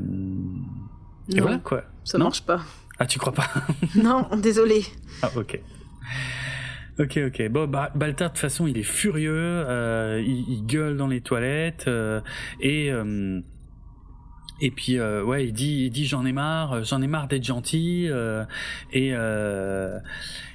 voilà 1.37 1.57
quoi. 1.59 1.83
ça 2.03 2.17
Non 2.17 2.25
marche 2.25 2.43
pas. 2.43 2.61
Ah, 2.97 3.05
tu 3.05 3.19
crois 3.19 3.33
pas 3.33 3.49
Non, 3.95 4.27
désolé. 4.37 4.83
Ah, 5.21 5.29
ok. 5.35 5.59
Ok, 6.97 7.19
ok. 7.27 7.49
Bon, 7.49 7.67
bah, 7.67 7.91
Baltar, 7.93 8.29
de 8.29 8.33
toute 8.33 8.41
façon, 8.41 8.67
il 8.67 8.77
est 8.77 8.83
furieux, 8.83 9.65
il, 10.25 10.45
il 10.47 10.65
gueule 10.65 10.95
dans 10.95 11.07
les 11.07 11.19
toilettes, 11.21 11.89
et, 12.61 12.89
et 14.61 14.71
puis, 14.71 14.97
euh, 14.97 15.23
ouais, 15.23 15.47
il 15.47 15.53
dit, 15.53 15.85
il 15.85 15.89
dit, 15.89 16.05
j'en 16.05 16.25
ai 16.25 16.31
marre, 16.31 16.83
j'en 16.83 17.01
ai 17.01 17.07
marre 17.07 17.27
d'être 17.27 17.43
gentil, 17.43 18.07
euh, 18.09 18.45
et, 18.93 19.09
euh, 19.13 19.99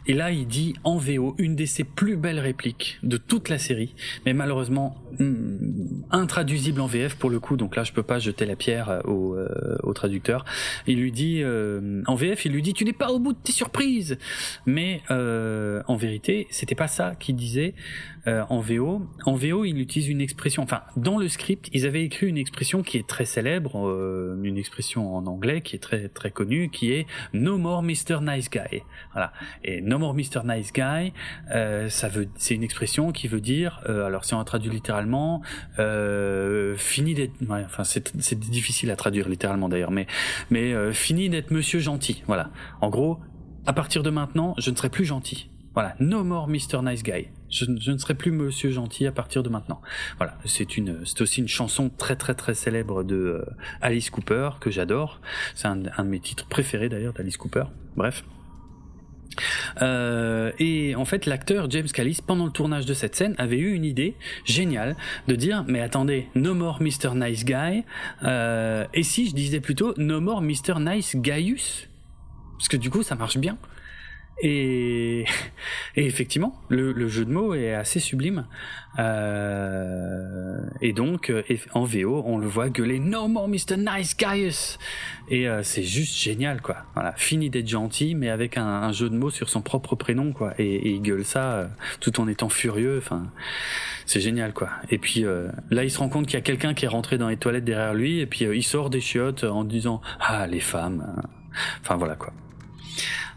et 0.07 0.15
là, 0.15 0.31
il 0.31 0.47
dit 0.47 0.75
en 0.85 0.97
VO 0.97 1.35
une 1.39 1.57
de 1.57 1.65
ses 1.65 1.85
plus 1.85 2.17
belles 2.17 2.41
répliques 2.41 2.99
de 3.03 3.17
toute 3.17 3.49
la 3.49 3.59
série, 3.59 3.95
mais 4.25 4.33
malheureusement 4.33 4.97
hum, 5.19 6.03
intraduisible 6.11 6.81
en 6.81 6.87
VF 6.87 7.17
pour 7.17 7.31
le 7.31 7.41
coup. 7.41 7.57
Donc 7.57 7.77
là, 7.77 7.85
je 7.85 7.93
peux 7.93 8.03
pas 8.03 8.19
jeter 8.19 8.47
la 8.47 8.57
pierre 8.57 8.89
euh, 8.89 9.01
au, 9.03 9.35
euh, 9.35 9.77
au 9.83 9.93
traducteur. 9.93 10.45
Il 10.87 11.01
lui 11.01 11.13
dit 11.13 11.41
euh, 11.43 12.03
en 12.07 12.15
VF, 12.15 12.45
il 12.45 12.53
lui 12.53 12.63
dit 12.63 12.73
tu 12.73 12.85
n'es 12.85 12.93
pas 12.93 13.11
au 13.11 13.19
bout 13.19 13.33
de 13.33 13.39
tes 13.39 13.53
surprises. 13.53 14.19
Mais 14.67 15.03
en 15.11 15.97
vérité, 15.97 16.47
c'était 16.51 16.75
pas 16.75 16.89
ça 16.89 17.15
qu'il 17.19 17.37
disait 17.37 17.75
en 18.27 18.61
VO. 18.61 19.03
En 19.25 19.35
VO, 19.35 19.65
il 19.65 19.79
utilise 19.79 20.09
une 20.09 20.21
expression. 20.21 20.63
Enfin, 20.63 20.83
dans 20.97 21.19
le 21.19 21.29
script, 21.29 21.69
ils 21.73 21.87
avaient 21.87 22.05
écrit 22.05 22.27
une 22.27 22.39
expression 22.39 22.83
qui 22.83 22.97
est 22.99 23.07
très 23.07 23.25
célèbre, 23.25 23.77
une 24.43 24.57
expression 24.57 25.17
en 25.17 25.27
anglais 25.27 25.61
qui 25.61 25.77
est 25.77 25.81
très 25.81 26.09
très 26.09 26.31
connue, 26.31 26.71
qui 26.71 26.93
est 26.93 27.07
No 27.33 27.59
more 27.59 27.83
Mr 27.83 28.21
Nice 28.23 28.51
Guy. 28.51 28.83
Voilà. 29.13 29.33
No 29.91 29.99
more 29.99 30.15
Mr 30.15 30.45
Nice 30.45 30.73
Guy, 30.73 31.13
euh, 31.51 31.89
ça 31.89 32.07
veut, 32.07 32.29
c'est 32.37 32.55
une 32.55 32.63
expression 32.63 33.11
qui 33.11 33.27
veut 33.27 33.41
dire, 33.41 33.83
euh, 33.89 34.05
alors 34.05 34.25
si 34.25 34.35
on 34.35 34.45
traduit 34.45 34.71
littéralement, 34.71 35.43
euh, 35.81 36.77
fini 36.77 37.13
d'être, 37.15 37.35
enfin 37.51 37.83
c'est 37.83 38.39
difficile 38.39 38.93
à 38.93 38.97
traduire 38.97 39.29
littéralement 39.29 39.69
d'ailleurs, 39.69 39.91
mais 39.91 40.07
mais 40.49 40.93
fini 40.93 41.29
d'être 41.29 41.51
Monsieur 41.51 41.81
gentil. 41.81 42.23
Voilà. 42.29 42.51
En 42.81 42.89
gros, 42.89 43.19
à 43.67 43.73
partir 43.73 44.05
de 44.05 44.11
maintenant, 44.11 44.55
je 44.59 44.71
ne 44.71 44.77
serai 44.77 44.91
plus 44.91 45.05
gentil. 45.05 45.51
Voilà, 45.75 45.97
no 45.99 46.23
more 46.23 46.47
Mr 46.47 46.83
Nice 46.85 47.03
Guy. 47.03 47.27
Je, 47.51 47.65
ne 47.65 47.99
serai 47.99 48.15
plus 48.15 48.31
Monsieur 48.31 48.71
gentil 48.71 49.09
à 49.09 49.13
partir 49.13 49.43
de 49.43 49.49
maintenant. 49.49 49.81
Voilà, 50.19 50.39
c'est 50.45 50.77
une, 50.77 51.05
c'est 51.05 51.21
aussi 51.21 51.41
une 51.41 51.49
chanson 51.49 51.91
très 51.91 52.15
très 52.15 52.35
très 52.35 52.55
célèbre 52.55 53.03
de 53.03 53.45
Alice 53.81 54.11
Cooper 54.11 54.51
que 54.61 54.71
j'adore. 54.71 55.21
C'est 55.57 55.67
un 55.67 55.77
de 55.79 56.03
mes 56.05 56.21
titres 56.21 56.47
préférés 56.47 56.89
d'ailleurs 56.89 57.13
d'Alice 57.13 57.37
Cooper. 57.37 57.65
Bref. 57.97 58.23
Euh, 59.83 60.53
et 60.59 60.95
en 60.95 61.05
fait, 61.05 61.27
l'acteur 61.27 61.71
James 61.71 61.89
Callis, 61.89 62.19
pendant 62.27 62.47
le 62.47 62.53
tournage 62.53 62.87
de 62.87 62.95
cette 62.95 63.15
scène, 63.15 63.35
avait 63.39 63.59
eu 63.59 63.75
une 63.75 63.85
idée 63.85 64.15
géniale 64.45 64.97
de 65.29 65.35
dire 65.35 65.65
mais 65.67 65.81
attendez, 65.81 66.29
no 66.35 66.55
more 66.55 66.81
Mr 66.81 67.15
Nice 67.15 67.45
Guy. 67.45 67.85
Euh, 68.23 68.85
et 68.95 69.03
si 69.03 69.29
je 69.29 69.35
disais 69.35 69.61
plutôt 69.61 69.95
no 69.97 70.21
more 70.21 70.43
Mr 70.43 70.79
Nice 70.79 71.17
Gaius, 71.17 71.89
parce 72.59 72.69
que 72.69 72.77
du 72.77 72.91
coup 72.91 73.03
ça 73.03 73.15
marche 73.15 73.39
bien. 73.39 73.57
Et, 74.43 75.25
et 75.97 76.07
effectivement, 76.07 76.55
le, 76.69 76.93
le, 76.93 77.09
jeu 77.09 77.25
de 77.25 77.31
mots 77.31 77.55
est 77.55 77.75
assez 77.75 78.01
sublime. 78.01 78.47
Euh, 78.99 80.59
et 80.81 80.93
donc, 80.93 81.31
euh, 81.31 81.43
en 81.75 81.85
VO, 81.85 82.23
on 82.27 82.39
le 82.39 82.47
voit 82.47 82.71
gueuler 82.71 82.99
No 82.99 83.29
more 83.29 83.49
Mr. 83.49 83.77
Nice 83.77 84.17
Gaius 84.17 84.79
Et 85.29 85.49
euh, 85.49 85.63
c'est 85.63 85.83
juste 85.83 86.17
génial, 86.17 86.61
quoi. 86.61 86.79
Voilà, 86.95 87.13
fini 87.13 87.51
d'être 87.51 87.69
gentil, 87.69 88.15
mais 88.15 88.31
avec 88.31 88.57
un, 88.57 88.67
un, 88.67 88.93
jeu 88.93 89.09
de 89.09 89.17
mots 89.17 89.31
sur 89.31 89.49
son 89.49 89.63
propre 89.63 89.95
prénom, 89.95 90.33
quoi. 90.33 90.55
Et, 90.59 90.75
et 90.75 90.91
il 90.91 91.03
gueule 91.03 91.25
ça 91.25 91.53
euh, 91.53 91.67
tout 92.01 92.21
en 92.21 92.27
étant 92.27 92.49
furieux. 92.49 92.99
Enfin, 92.99 93.31
c'est 94.07 94.21
génial, 94.21 94.53
quoi. 94.53 94.71
Et 94.91 94.99
puis 94.99 95.25
là, 95.71 95.85
il 95.85 95.91
se 95.91 95.99
rend 95.99 96.09
compte 96.09 96.27
qu'il 96.27 96.35
y 96.35 96.39
a 96.39 96.43
quelqu'un 96.43 96.75
qui 96.75 96.85
est 96.85 96.89
rentré 96.89 97.19
dans 97.19 97.29
les 97.29 97.37
toilettes 97.37 97.65
derrière 97.65 97.95
lui, 97.95 98.21
et 98.21 98.27
puis 98.27 98.45
il 98.45 98.65
sort 98.65 98.91
des 98.91 99.01
chiottes 99.01 99.45
en 99.45 99.65
disant 99.65 100.01
Ah, 100.19 100.47
les 100.47 100.61
femmes. 100.61 101.23
Enfin, 101.83 101.97
voilà, 101.97 102.17
quoi. 102.17 102.33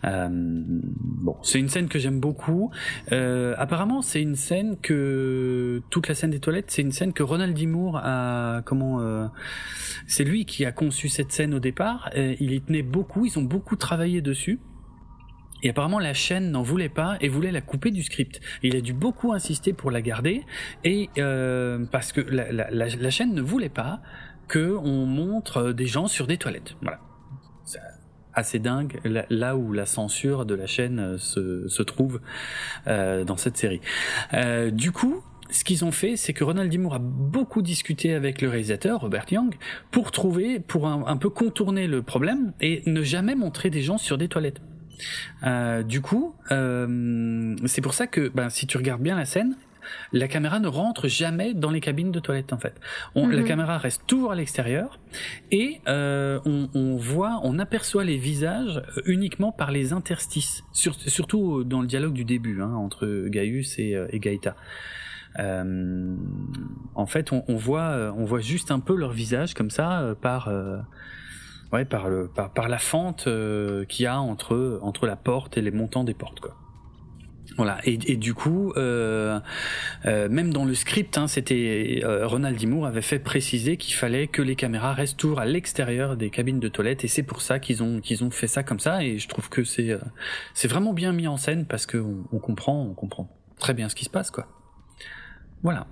Euh, 0.06 0.30
bon, 0.32 1.38
c'est 1.44 1.60
une 1.60 1.70
scène 1.70 1.88
que 1.88 2.00
j'aime 2.00 2.20
beaucoup. 2.20 2.72
Euh, 3.12 3.56
apparemment, 3.58 4.02
c'est 4.02 4.22
une 4.22 4.36
scène 4.36 4.78
que 4.82 5.82
toute 5.90 6.08
la 6.08 6.16
scène 6.16 6.32
des 6.32 6.40
toilettes, 6.40 6.72
c'est 6.72 6.82
une 6.82 6.92
scène 6.92 7.14
que 7.14 7.24
Ronald 7.24 7.56
D. 7.56 7.64
A 7.96 8.62
comment 8.66 9.00
euh, 9.00 9.28
c'est 10.06 10.24
lui 10.24 10.46
qui 10.46 10.66
a 10.66 10.72
conçu 10.72 11.08
cette 11.08 11.32
scène 11.32 11.54
au 11.54 11.60
départ. 11.60 12.10
il 12.16 12.52
y 12.52 12.62
tenait 12.62 12.84
beaucoup, 12.84 13.26
ils 13.26 13.40
ont 13.40 13.44
beaucoup 13.44 13.76
travaillé 13.76 14.22
dessus. 14.22 14.60
Et 15.64 15.70
apparemment, 15.70 16.00
la 16.00 16.14
chaîne 16.14 16.52
n'en 16.52 16.62
voulait 16.62 16.90
pas 16.90 17.18
et 17.22 17.30
voulait 17.30 17.52
la 17.52 17.62
couper 17.62 17.90
du 17.90 18.04
script. 18.04 18.42
Il 18.64 18.76
a 18.76 18.82
dû 18.82 18.94
beaucoup 18.94 19.32
insister 19.32 19.72
pour 19.72 19.92
la 19.92 20.02
garder 20.02 20.44
et 20.84 21.10
euh, 21.18 21.86
parce 21.90 22.12
que 22.12 22.20
la, 22.20 22.52
la, 22.52 22.70
la, 22.70 22.88
la, 22.88 23.10
chaîne 23.10 23.34
ne 23.34 23.42
voulait 23.42 23.70
pas 23.70 24.02
que 24.50 24.76
on 24.84 25.06
montre 25.06 25.72
des 25.72 25.88
gens 25.88 26.08
sur 26.08 26.28
des 26.28 26.38
toilettes. 26.38 26.76
Voilà 26.82 27.00
assez 28.34 28.60
dingue 28.60 29.00
là 29.30 29.56
où 29.56 29.74
la 29.74 29.86
censure 29.86 30.46
de 30.46 30.56
la 30.56 30.68
chaîne 30.68 31.00
euh, 31.00 31.18
se, 31.18 31.68
se 31.68 31.84
trouve 31.84 32.20
euh, 32.88 33.24
dans 33.24 33.38
cette 33.38 33.58
série. 33.58 33.82
Euh, 34.34 34.72
du 34.72 34.92
coup, 34.92 35.24
ce 35.50 35.64
qu'ils 35.64 35.86
ont 35.86 35.92
fait, 35.92 36.18
c'est 36.18 36.34
que 36.34 36.44
Ronald 36.44 36.72
D. 36.72 36.78
Moore 36.78 36.96
a 36.96 37.00
beaucoup 37.00 37.62
discuté 37.62 38.14
avec 38.14 38.42
le 38.42 38.50
réalisateur 38.50 39.02
Robert 39.02 39.26
Young 39.32 39.54
pour 39.92 40.12
trouver, 40.12 40.60
pour 40.60 40.88
un, 40.88 41.06
un 41.06 41.18
peu 41.18 41.30
contourner 41.30 41.88
le 41.88 42.02
problème 42.02 42.54
et 42.60 42.82
ne 42.88 43.04
jamais 43.04 43.36
montrer 43.36 43.70
des 43.70 43.82
gens 43.82 43.98
sur 43.98 44.18
des 44.18 44.28
toilettes. 44.28 44.62
Euh, 45.44 45.84
du 45.84 46.02
coup, 46.02 46.36
euh, 46.52 47.56
c'est 47.66 47.82
pour 47.82 47.94
ça 47.94 48.08
que 48.08 48.30
ben, 48.30 48.50
si 48.50 48.68
tu 48.68 48.78
regardes 48.78 49.02
bien 49.02 49.16
la 49.16 49.26
scène, 49.26 49.56
la 50.12 50.28
caméra 50.28 50.60
ne 50.60 50.68
rentre 50.68 51.08
jamais 51.08 51.54
dans 51.54 51.72
les 51.72 51.82
cabines 51.82 52.12
de 52.12 52.20
toilettes 52.20 52.54
en 52.54 52.58
fait. 52.58 52.76
On, 53.16 53.28
La 53.28 53.38
mhm. 53.38 53.48
caméra 53.48 53.78
reste 53.78 54.04
toujours 54.08 54.32
à 54.32 54.36
l'extérieur 54.36 55.00
et 55.52 55.82
euh, 55.88 56.40
on, 56.46 56.70
on, 56.74 56.98
voit, 56.98 57.40
on 57.44 57.60
aperçoit 57.60 58.04
les 58.04 58.18
visages 58.18 58.82
uniquement 59.06 59.52
par 59.52 59.72
les 59.72 59.94
interstices, 59.94 60.64
surtout 60.72 61.64
dans 61.64 61.82
le 61.82 61.88
dialogue 61.88 62.14
du 62.14 62.26
début 62.26 62.62
hein, 62.62 62.74
entre 62.74 63.28
Gaius 63.28 63.80
et, 63.80 63.96
euh, 63.96 64.08
et 64.10 64.20
Gaïta. 64.20 64.56
Euh, 65.40 66.16
en 66.96 67.06
fait, 67.06 67.32
on, 67.32 67.44
on, 67.48 67.56
voit, 67.56 68.14
on 68.16 68.26
voit 68.26 68.40
juste 68.40 68.72
un 68.72 68.80
peu 68.80 68.96
leur 68.96 69.12
visage 69.12 69.54
comme 69.54 69.70
ça 69.70 70.02
euh, 70.02 70.16
par, 70.16 70.48
euh, 70.48 70.78
ouais, 71.72 71.86
par, 71.86 72.10
le, 72.10 72.28
par, 72.28 72.52
par 72.52 72.70
la 72.70 72.78
fente 72.78 73.26
euh, 73.28 73.86
qu'il 73.86 74.04
y 74.04 74.08
a 74.08 74.20
entre, 74.20 74.80
entre 74.82 75.08
la 75.08 75.16
porte 75.16 75.58
et 75.58 75.62
les 75.62 75.72
montants 75.72 76.04
des 76.04 76.14
portes, 76.14 76.40
quoi. 76.40 76.56
Voilà 77.58 77.78
et, 77.84 77.98
du 77.98 78.34
coup, 78.34 78.74
euh, 78.78 79.40
euh, 80.06 80.28
même 80.30 80.52
dans 80.54 80.66
le 80.66 80.74
script, 80.74 81.18
hein, 81.18 81.28
c'était 81.28 82.02
euh, 82.04 82.26
Ronald 82.26 82.58
D. 82.58 82.66
Moore 82.66 82.88
avait 82.88 83.02
fait 83.02 83.20
préciser 83.20 83.78
qu'il 83.78 83.94
fallait 83.94 84.28
que 84.28 84.42
les 84.42 84.56
caméras 84.56 84.94
restent 84.94 85.18
toujours 85.18 85.40
à 85.40 85.46
l'extérieur 85.46 86.18
des 86.18 86.30
cabines 86.30 86.60
de 86.60 86.68
toilette 86.68 87.04
et 87.04 87.08
c'est 87.08 87.24
pour 87.24 87.42
ça 87.42 87.60
qu'ils 87.60 87.84
ont 87.84 88.00
qu'ils 88.00 88.24
ont 88.24 88.32
fait 88.32 88.48
ça 88.48 88.64
comme 88.64 88.80
ça 88.80 89.04
et 89.04 89.20
je 89.20 89.28
trouve 89.28 89.50
que 89.50 89.64
c'est 89.64 89.92
euh, 89.92 90.00
c'est 90.54 90.68
vraiment 90.68 90.94
bien 90.94 91.12
mis 91.12 91.28
en 91.28 91.38
scène 91.38 91.66
parce 91.66 91.86
que 91.86 91.98
on, 91.98 92.24
on, 92.32 92.40
comprend 92.40 92.88
on 92.90 92.94
comprend 92.94 93.30
très 93.60 93.74
bien 93.74 93.88
ce 93.88 93.96
qui 93.96 94.06
se 94.06 94.10
passe 94.10 94.32
quoi. 94.32 94.48
Voilà. 95.62 95.86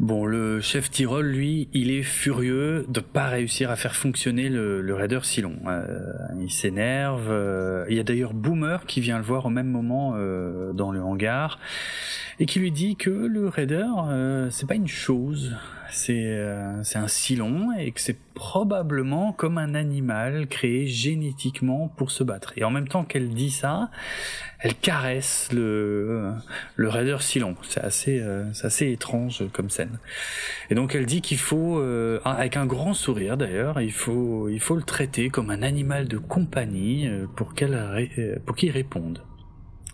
Bon, 0.00 0.26
le 0.26 0.60
chef 0.60 0.90
Tyrol, 0.90 1.26
lui, 1.26 1.68
il 1.72 1.92
est 1.92 2.02
furieux 2.02 2.84
de 2.88 2.98
pas 2.98 3.28
réussir 3.28 3.70
à 3.70 3.76
faire 3.76 3.94
fonctionner 3.94 4.48
le, 4.48 4.94
raider 4.94 5.20
si 5.22 5.40
long. 5.40 5.56
Euh, 5.68 6.12
il 6.40 6.50
s'énerve. 6.50 7.30
Euh, 7.30 7.86
il 7.88 7.96
y 7.96 8.00
a 8.00 8.02
d'ailleurs 8.02 8.34
Boomer 8.34 8.86
qui 8.86 9.00
vient 9.00 9.18
le 9.18 9.24
voir 9.24 9.46
au 9.46 9.50
même 9.50 9.68
moment 9.68 10.14
euh, 10.16 10.72
dans 10.72 10.90
le 10.90 11.00
hangar 11.00 11.60
et 12.40 12.46
qui 12.46 12.58
lui 12.58 12.72
dit 12.72 12.96
que 12.96 13.10
le 13.10 13.48
raider, 13.48 13.86
euh, 14.08 14.48
c'est 14.50 14.66
pas 14.66 14.74
une 14.74 14.88
chose, 14.88 15.56
c'est 15.90 16.26
euh, 16.26 16.82
c'est 16.82 16.98
un 16.98 17.08
silon 17.08 17.72
et 17.78 17.92
que 17.92 18.00
c'est 18.00 18.18
probablement 18.34 19.32
comme 19.32 19.58
un 19.58 19.74
animal 19.74 20.48
créé 20.48 20.86
génétiquement 20.86 21.88
pour 21.88 22.10
se 22.10 22.24
battre. 22.24 22.52
Et 22.56 22.64
en 22.64 22.70
même 22.70 22.88
temps 22.88 23.04
qu'elle 23.04 23.30
dit 23.30 23.50
ça, 23.50 23.90
elle 24.58 24.74
caresse 24.74 25.50
le 25.52 26.32
le 26.76 26.88
raider 26.88 27.16
silon. 27.20 27.54
C'est 27.62 27.82
assez 27.82 28.20
euh, 28.20 28.50
assez 28.62 28.90
étrange 28.90 29.44
comme 29.52 29.70
scène. 29.70 29.98
Et 30.70 30.74
donc 30.74 30.94
elle 30.94 31.06
dit 31.06 31.20
qu'il 31.20 31.38
faut 31.38 31.78
euh, 31.78 32.20
avec 32.24 32.56
un 32.56 32.66
grand 32.66 32.94
sourire 32.94 33.36
d'ailleurs, 33.36 33.80
il 33.80 33.92
faut 33.92 34.48
il 34.48 34.60
faut 34.60 34.76
le 34.76 34.82
traiter 34.82 35.30
comme 35.30 35.50
un 35.50 35.62
animal 35.62 36.08
de 36.08 36.18
compagnie 36.18 37.08
euh, 37.08 37.26
pour 37.34 37.54
qu'il 37.54 38.70
réponde. 38.70 39.22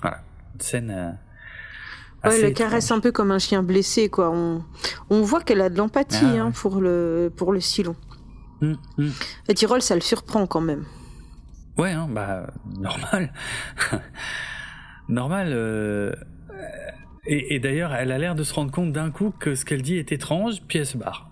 Voilà, 0.00 0.22
une 0.54 0.60
scène 0.60 1.18
Ouais, 2.24 2.40
elle 2.40 2.54
caresse 2.54 2.90
un 2.90 3.00
peu 3.00 3.12
comme 3.12 3.30
un 3.30 3.38
chien 3.38 3.62
blessé, 3.62 4.08
quoi. 4.08 4.30
On, 4.30 4.62
on 5.08 5.22
voit 5.22 5.40
qu'elle 5.40 5.60
a 5.60 5.70
de 5.70 5.78
l'empathie 5.78 6.18
ah, 6.22 6.26
hein, 6.26 6.46
ouais. 6.46 6.52
pour 6.52 6.80
le 6.80 7.32
pour 7.34 7.52
le 7.52 7.60
silon. 7.60 7.96
Mmh. 8.60 8.74
Et 9.48 9.54
Tyrol, 9.54 9.80
ça 9.80 9.94
le 9.94 10.02
surprend 10.02 10.46
quand 10.46 10.60
même. 10.60 10.84
Ouais, 11.78 11.92
hein, 11.92 12.08
bah 12.10 12.48
normal, 12.78 13.32
normal. 15.08 15.48
Euh... 15.52 16.12
Et, 17.26 17.54
et 17.54 17.60
d'ailleurs, 17.60 17.94
elle 17.94 18.12
a 18.12 18.18
l'air 18.18 18.34
de 18.34 18.44
se 18.44 18.52
rendre 18.52 18.70
compte 18.70 18.92
d'un 18.92 19.10
coup 19.10 19.32
que 19.38 19.54
ce 19.54 19.64
qu'elle 19.64 19.82
dit 19.82 19.96
est 19.96 20.12
étrange, 20.12 20.62
puis 20.68 20.78
elle 20.78 20.86
se 20.86 20.98
barre. 20.98 21.29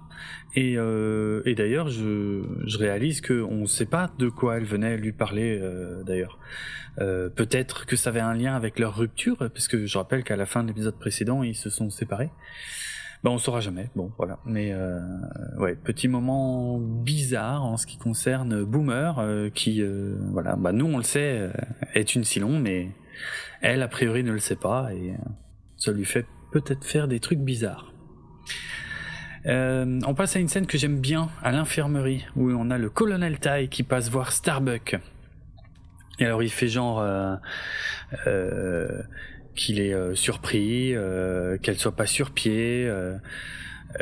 Et, 0.55 0.75
euh, 0.77 1.43
et 1.45 1.55
d'ailleurs, 1.55 1.89
je, 1.89 2.43
je 2.65 2.79
réalise 2.79 3.21
qu'on 3.21 3.55
ne 3.55 3.67
sait 3.67 3.87
pas 3.87 4.11
de 4.19 4.29
quoi 4.29 4.57
elle 4.57 4.65
venait 4.65 4.97
lui 4.97 5.13
parler. 5.13 5.59
Euh, 5.61 6.03
d'ailleurs, 6.03 6.39
euh, 7.01 7.29
peut-être 7.29 7.87
que 7.87 7.97
ça 7.97 8.11
avait 8.11 8.21
un 8.21 8.35
lien 8.35 8.57
avec 8.57 8.79
leur 8.79 8.97
rupture, 8.97 9.37
parce 9.37 9.69
que 9.69 9.87
je 9.87 9.99
rappelle 9.99 10.25
qu'à 10.25 10.37
la 10.37 10.47
fin 10.47 10.63
de 10.63 10.69
l'épisode 10.69 10.99
précédent, 10.99 11.43
ils 11.43 11.55
se 11.55 11.71
sont 11.71 11.91
séparés. 11.91 12.31
Ben, 13.25 13.31
on 13.31 13.39
saura 13.39 13.61
jamais. 13.61 13.91
Bon, 13.95 14.13
voilà. 14.17 14.39
Mais 14.47 14.73
ouais, 15.59 15.75
petit 15.75 16.07
moment 16.07 16.79
bizarre 16.79 17.65
en 17.65 17.77
ce 17.77 17.85
qui 17.87 17.99
concerne 17.99 18.65
Boomer, 18.65 19.51
qui, 19.55 19.83
voilà, 20.33 20.55
bah 20.55 20.71
nous 20.71 20.87
on 20.87 20.97
le 20.97 21.03
sait, 21.03 21.51
est 21.95 22.15
une 22.15 22.23
Silon, 22.23 22.61
mais 22.61 22.91
elle 23.61 23.83
a 23.83 23.89
priori 23.89 24.23
ne 24.23 24.31
le 24.31 24.39
sait 24.39 24.55
pas 24.55 24.95
et 24.95 25.15
ça 25.77 25.91
lui 25.91 26.05
fait 26.05 26.27
peut-être 26.53 26.85
faire 26.85 27.09
des 27.09 27.19
trucs 27.19 27.41
bizarres. 27.41 27.93
Euh, 29.49 30.01
on 30.07 30.15
passe 30.15 30.37
à 30.37 30.41
une 30.41 30.49
scène 30.49 30.67
que 30.67 30.77
j'aime 30.77 31.01
bien 31.01 31.31
à 31.43 31.53
l'infirmerie 31.53 32.25
où 32.37 32.51
on 32.51 32.71
a 32.71 32.79
le 32.79 32.91
colonel 32.91 33.39
Tai 33.39 33.69
qui 33.69 33.83
passe 33.83 34.11
voir 34.11 34.33
Starbuck. 34.33 34.97
Et 36.19 36.25
alors 36.25 36.43
il 36.43 36.51
fait 36.51 36.69
genre 36.69 37.01
euh, 37.01 37.37
euh, 38.27 39.03
qu'il 39.55 39.81
est 39.81 40.15
surpris, 40.15 40.95
qu'elle 41.63 41.79
soit 41.79 41.97
pas 41.97 42.07
sur 42.07 42.31
pied. 42.31 42.91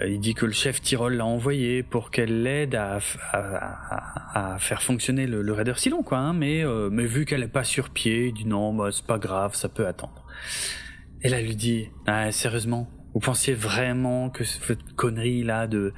Il 0.04 0.18
dit 0.18 0.34
que 0.34 0.44
le 0.44 0.52
chef 0.52 0.82
Tyrol 0.82 1.14
l'a 1.14 1.24
envoyé 1.24 1.82
pour 1.84 2.10
qu'elle 2.10 2.42
l'aide 2.42 2.74
à, 2.74 2.98
faire 4.58 4.82
fonctionner 4.82 5.26
le, 5.26 5.52
raider 5.52 5.74
Silon, 5.76 6.02
quoi. 6.02 6.18
Hein, 6.18 6.32
mais, 6.34 6.64
mais 6.90 7.06
vu 7.06 7.24
qu'elle 7.24 7.42
est 7.42 7.48
pas 7.48 7.64
sur 7.64 7.90
pied, 7.90 8.26
il 8.26 8.34
dit 8.34 8.46
non, 8.46 8.74
bah, 8.74 8.90
c'est 8.92 9.06
pas 9.06 9.18
grave, 9.18 9.54
ça 9.54 9.68
peut 9.68 9.86
attendre. 9.86 10.26
Et 11.22 11.28
là, 11.28 11.40
elle 11.40 11.46
lui 11.46 11.56
dit, 11.56 11.88
ah, 12.06 12.30
sérieusement, 12.32 12.90
vous 13.16 13.20
pensiez 13.20 13.54
vraiment 13.54 14.28
que 14.28 14.44
cette 14.44 14.92
connerie 14.94 15.42
là 15.42 15.66
de, 15.66 15.94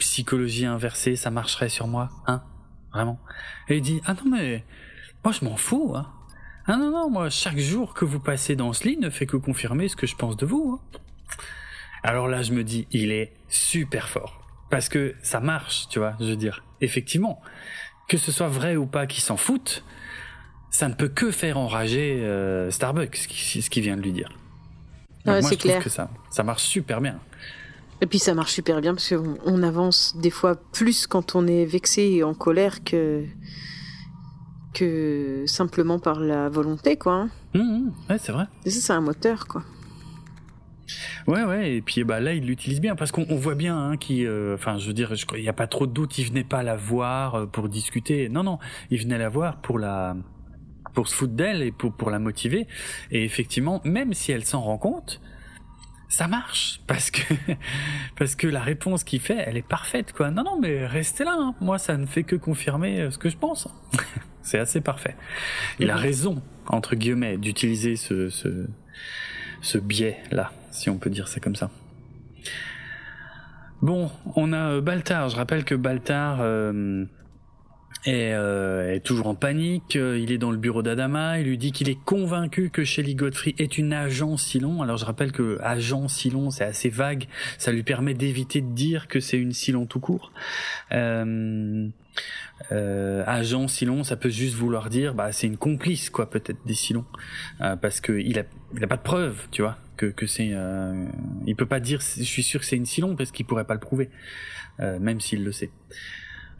psychologie 0.00 0.66
inversée, 0.66 1.14
ça 1.14 1.30
marcherait 1.30 1.68
sur 1.68 1.86
moi, 1.86 2.10
hein? 2.26 2.42
Vraiment? 2.92 3.20
Et 3.68 3.76
il 3.76 3.82
dit, 3.82 4.00
ah 4.04 4.14
non 4.14 4.28
mais 4.32 4.64
moi 5.22 5.32
je 5.32 5.44
m'en 5.44 5.56
fous, 5.56 5.92
hein 5.94 6.10
ah 6.66 6.76
non, 6.76 6.90
non, 6.90 7.08
moi, 7.08 7.30
chaque 7.30 7.58
jour 7.58 7.94
que 7.94 8.04
vous 8.04 8.18
passez 8.18 8.56
dans 8.56 8.72
ce 8.72 8.88
lit 8.88 8.96
ne 8.96 9.10
fait 9.10 9.26
que 9.26 9.36
confirmer 9.36 9.86
ce 9.86 9.94
que 9.94 10.08
je 10.08 10.16
pense 10.16 10.36
de 10.36 10.44
vous. 10.44 10.80
Hein. 10.80 10.98
Alors 12.02 12.26
là, 12.26 12.42
je 12.42 12.52
me 12.52 12.64
dis, 12.64 12.88
il 12.90 13.12
est 13.12 13.32
super 13.48 14.08
fort. 14.08 14.44
Parce 14.68 14.88
que 14.88 15.14
ça 15.22 15.38
marche, 15.38 15.86
tu 15.88 16.00
vois, 16.00 16.16
je 16.18 16.24
veux 16.24 16.36
dire. 16.36 16.64
Effectivement, 16.80 17.40
que 18.08 18.16
ce 18.16 18.32
soit 18.32 18.48
vrai 18.48 18.74
ou 18.74 18.86
pas 18.86 19.06
qu'il 19.06 19.22
s'en 19.22 19.36
foute, 19.36 19.84
ça 20.70 20.88
ne 20.88 20.94
peut 20.94 21.06
que 21.06 21.30
faire 21.30 21.56
enrager 21.56 22.18
euh, 22.24 22.72
Starbucks, 22.72 23.14
ce 23.14 23.70
qui 23.70 23.80
vient 23.80 23.96
de 23.96 24.02
lui 24.02 24.10
dire. 24.10 24.36
Ouais, 25.26 25.42
c'est 25.42 25.56
clair. 25.56 25.82
que 25.82 25.90
ça, 25.90 26.10
ça 26.30 26.42
marche 26.42 26.64
super 26.64 27.00
bien. 27.00 27.18
Et 28.00 28.06
puis 28.06 28.18
ça 28.18 28.34
marche 28.34 28.52
super 28.52 28.80
bien 28.80 28.94
parce 28.94 29.08
qu'on 29.08 29.38
on 29.44 29.62
avance 29.62 30.14
des 30.16 30.30
fois 30.30 30.54
plus 30.54 31.06
quand 31.06 31.34
on 31.34 31.46
est 31.46 31.64
vexé 31.64 32.02
et 32.02 32.24
en 32.24 32.34
colère 32.34 32.84
que 32.84 33.24
que 34.74 35.44
simplement 35.46 35.98
par 35.98 36.20
la 36.20 36.50
volonté, 36.50 36.96
quoi. 36.96 37.14
Hein. 37.14 37.30
Mmh, 37.54 37.60
mmh, 37.60 37.92
ouais, 38.10 38.18
c'est 38.18 38.32
vrai. 38.32 38.44
Et 38.66 38.70
ça, 38.70 38.80
c'est 38.80 38.92
un 38.92 39.00
moteur, 39.00 39.46
quoi. 39.46 39.62
Ouais, 41.26 41.42
ouais, 41.42 41.72
et 41.72 41.82
puis 41.82 42.04
bah 42.04 42.20
là, 42.20 42.34
il 42.34 42.44
l'utilise 42.44 42.80
bien 42.80 42.94
parce 42.94 43.10
qu'on 43.10 43.24
voit 43.24 43.54
bien 43.54 43.76
hein, 43.76 43.96
qu'il, 43.96 44.26
euh, 44.26 44.56
je 44.56 44.86
veux 44.86 44.92
dire, 44.92 45.12
il 45.34 45.42
n'y 45.42 45.48
a 45.48 45.52
pas 45.52 45.66
trop 45.66 45.86
de 45.86 45.92
doute, 45.92 46.18
il 46.18 46.26
venait 46.26 46.44
pas 46.44 46.62
la 46.62 46.76
voir 46.76 47.34
euh, 47.34 47.46
pour 47.46 47.68
discuter. 47.68 48.28
Non, 48.28 48.44
non, 48.44 48.58
il 48.90 49.00
venait 49.00 49.18
la 49.18 49.28
voir 49.28 49.56
pour 49.62 49.78
la 49.78 50.14
pour 50.96 51.08
se 51.08 51.14
foutre 51.14 51.34
d'elle 51.34 51.62
et 51.62 51.70
pour 51.70 51.92
pour 51.92 52.10
la 52.10 52.18
motiver. 52.18 52.66
Et 53.12 53.22
effectivement, 53.22 53.80
même 53.84 54.14
si 54.14 54.32
elle 54.32 54.44
s'en 54.44 54.62
rend 54.62 54.78
compte, 54.78 55.20
ça 56.08 56.26
marche 56.26 56.80
parce 56.88 57.10
que 57.12 57.20
parce 58.18 58.34
que 58.34 58.48
la 58.48 58.62
réponse 58.62 59.04
qu'il 59.04 59.20
fait, 59.20 59.44
elle 59.46 59.56
est 59.56 59.68
parfaite 59.68 60.12
quoi. 60.12 60.32
Non 60.32 60.42
non 60.42 60.58
mais 60.60 60.86
restez 60.86 61.24
là. 61.24 61.36
Hein. 61.38 61.54
Moi 61.60 61.78
ça 61.78 61.96
ne 61.96 62.06
fait 62.06 62.24
que 62.24 62.34
confirmer 62.34 63.02
euh, 63.02 63.10
ce 63.10 63.18
que 63.18 63.28
je 63.28 63.36
pense. 63.36 63.68
C'est 64.42 64.58
assez 64.58 64.80
parfait. 64.80 65.16
Il 65.80 65.90
a 65.90 65.96
raison 65.96 66.42
entre 66.68 66.94
guillemets 66.94 67.36
d'utiliser 67.36 67.96
ce, 67.96 68.30
ce 68.30 68.66
ce 69.60 69.78
biais 69.78 70.18
là, 70.30 70.52
si 70.70 70.88
on 70.88 70.98
peut 70.98 71.10
dire 71.10 71.28
ça 71.28 71.40
comme 71.40 71.56
ça. 71.56 71.70
Bon, 73.82 74.10
on 74.36 74.52
a 74.52 74.70
euh, 74.70 74.80
Baltar. 74.80 75.28
Je 75.28 75.36
rappelle 75.36 75.64
que 75.64 75.74
Baltar 75.74 76.38
euh, 76.40 77.04
euh, 78.08 78.94
est, 78.94 79.00
toujours 79.00 79.26
en 79.26 79.34
panique. 79.34 79.94
Il 79.96 80.32
est 80.32 80.38
dans 80.38 80.50
le 80.50 80.56
bureau 80.58 80.82
d'Adama. 80.82 81.40
Il 81.40 81.46
lui 81.46 81.58
dit 81.58 81.72
qu'il 81.72 81.88
est 81.88 81.98
convaincu 82.04 82.70
que 82.70 82.84
Shelly 82.84 83.14
Godfrey 83.14 83.54
est 83.58 83.78
une 83.78 83.92
agent 83.92 84.36
Silon. 84.36 84.82
Alors 84.82 84.96
je 84.96 85.04
rappelle 85.04 85.32
que 85.32 85.58
agent 85.62 86.08
Silon, 86.08 86.50
c'est 86.50 86.64
assez 86.64 86.88
vague. 86.88 87.26
Ça 87.58 87.72
lui 87.72 87.82
permet 87.82 88.14
d'éviter 88.14 88.60
de 88.60 88.72
dire 88.72 89.08
que 89.08 89.20
c'est 89.20 89.38
une 89.38 89.52
Silon 89.52 89.86
tout 89.86 90.00
court. 90.00 90.32
Euh, 90.92 91.88
euh, 92.72 93.22
agent 93.26 93.68
Silon, 93.68 94.04
ça 94.04 94.16
peut 94.16 94.30
juste 94.30 94.54
vouloir 94.54 94.88
dire, 94.88 95.14
bah 95.14 95.32
c'est 95.32 95.46
une 95.46 95.56
complice 95.56 96.10
quoi, 96.10 96.30
peut-être 96.30 96.58
des 96.66 96.74
Silons, 96.74 97.04
euh, 97.60 97.76
parce 97.76 98.00
que 98.00 98.12
il 98.12 98.38
a, 98.38 98.44
il 98.74 98.82
a 98.82 98.86
pas 98.86 98.96
de 98.96 99.02
preuve, 99.02 99.46
tu 99.50 99.62
vois, 99.62 99.76
que 99.96 100.06
que 100.06 100.26
c'est, 100.26 100.50
euh, 100.52 101.06
il 101.46 101.54
peut 101.56 101.66
pas 101.66 101.80
dire, 101.80 102.00
je 102.00 102.22
suis 102.22 102.42
sûr 102.42 102.60
que 102.60 102.66
c'est 102.66 102.76
une 102.76 102.86
Silon 102.86 103.16
parce 103.16 103.30
qu'il 103.30 103.46
pourrait 103.46 103.66
pas 103.66 103.74
le 103.74 103.80
prouver, 103.80 104.10
euh, 104.80 104.98
même 104.98 105.20
s'il 105.20 105.44
le 105.44 105.52
sait. 105.52 105.70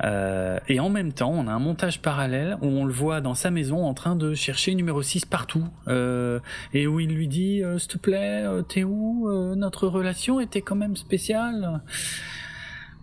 Euh, 0.05 0.59
et 0.68 0.80
en 0.80 0.88
même 0.88 1.12
temps, 1.12 1.32
on 1.32 1.47
a 1.49 1.53
un 1.53 1.59
montage 1.59 2.03
parallèle 2.03 2.59
où 2.61 2.66
on 2.66 2.84
le 2.84 2.92
voit 2.92 3.20
dans 3.20 3.34
sa 3.34 3.51
maison 3.51 3.84
en 3.84 3.94
train 3.94 4.16
de 4.16 4.34
chercher 4.34 4.74
numéro 4.74 5.03
6 5.03 5.24
partout. 5.24 5.64
Euh, 5.88 6.40
et 6.74 6.86
où 6.86 7.01
il 7.01 7.14
lui 7.14 7.28
dit 7.28 7.62
euh, 7.62 7.78
S'il 7.78 7.92
te 7.92 7.99
plaît, 7.99 8.44
t'es 8.68 8.84
où 8.84 9.28
Notre 9.55 9.88
relation 9.88 10.40
était 10.40 10.62
quand 10.62 10.76
même 10.76 10.97
spéciale. 10.97 11.80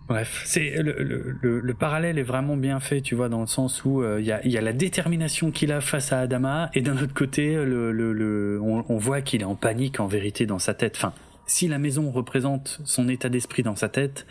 Bref, 0.06 0.42
c'est 0.44 0.82
le, 0.82 1.02
le, 1.42 1.60
le, 1.60 1.74
parallèle 1.74 2.18
est 2.18 2.24
vraiment 2.24 2.58
bien 2.58 2.78
fait, 2.78 3.00
tu 3.00 3.14
vois, 3.14 3.30
dans 3.30 3.40
le 3.40 3.46
sens 3.46 3.86
où 3.86 4.04
il 4.18 4.24
y, 4.24 4.32
a, 4.32 4.46
y, 4.46 4.58
a, 4.58 4.60
la 4.60 4.74
détermination 4.74 5.50
qu'il 5.50 5.72
a 5.72 5.80
face 5.80 6.12
à 6.12 6.20
Adama, 6.20 6.68
et 6.74 6.82
d'un 6.82 6.98
autre 6.98 7.14
côté, 7.14 7.54
le, 7.54 8.60
on, 8.62 8.84
on 8.86 8.98
voit 8.98 9.22
qu'il 9.22 9.40
est 9.40 9.46
en 9.46 9.54
panique 9.54 10.00
en 10.00 10.06
vérité 10.06 10.44
dans 10.44 10.58
sa 10.58 10.74
tête. 10.74 10.96
Enfin, 10.96 11.14
si 11.46 11.68
la 11.68 11.78
maison 11.78 12.10
représente 12.10 12.80
son 12.84 13.08
état 13.08 13.30
d'esprit 13.30 13.62
dans 13.62 13.76
sa 13.76 13.88
tête, 13.88 14.26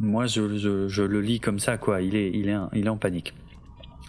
moi, 0.00 0.26
je, 0.26 0.56
je, 0.56 0.88
je, 0.88 1.02
le 1.02 1.20
lis 1.20 1.40
comme 1.40 1.58
ça, 1.58 1.76
quoi. 1.76 2.02
Il 2.02 2.14
est, 2.14 2.30
il 2.32 2.48
est, 2.48 2.56
il 2.74 2.86
est 2.86 2.90
en 2.90 2.96
panique. 2.96 3.34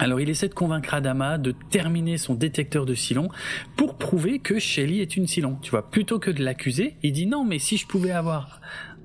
Alors 0.02 0.22
il 0.22 0.30
essaie 0.30 0.48
de 0.48 0.54
convaincre 0.54 0.94
Adama 0.94 1.38
de 1.38 1.54
terminer 1.70 2.18
son 2.18 2.34
détecteur 2.34 2.86
de 2.86 2.96
Silon 2.96 3.28
pour 3.76 3.98
prouver 3.98 4.40
que 4.40 4.58
Shelly 4.58 5.02
est 5.02 5.18
une 5.18 5.28
Silon. 5.28 5.58
Tu 5.62 5.72
vois, 5.72 5.92
plutôt 5.92 6.20
que 6.20 6.32
de 6.32 6.42
l'accuser, 6.42 6.96
il 7.04 7.12
dit 7.12 7.28
non, 7.28 7.44
mais 7.44 7.60
si 7.60 7.76
je 7.76 7.86
pouvais 7.86 8.12
avoir 8.12 8.62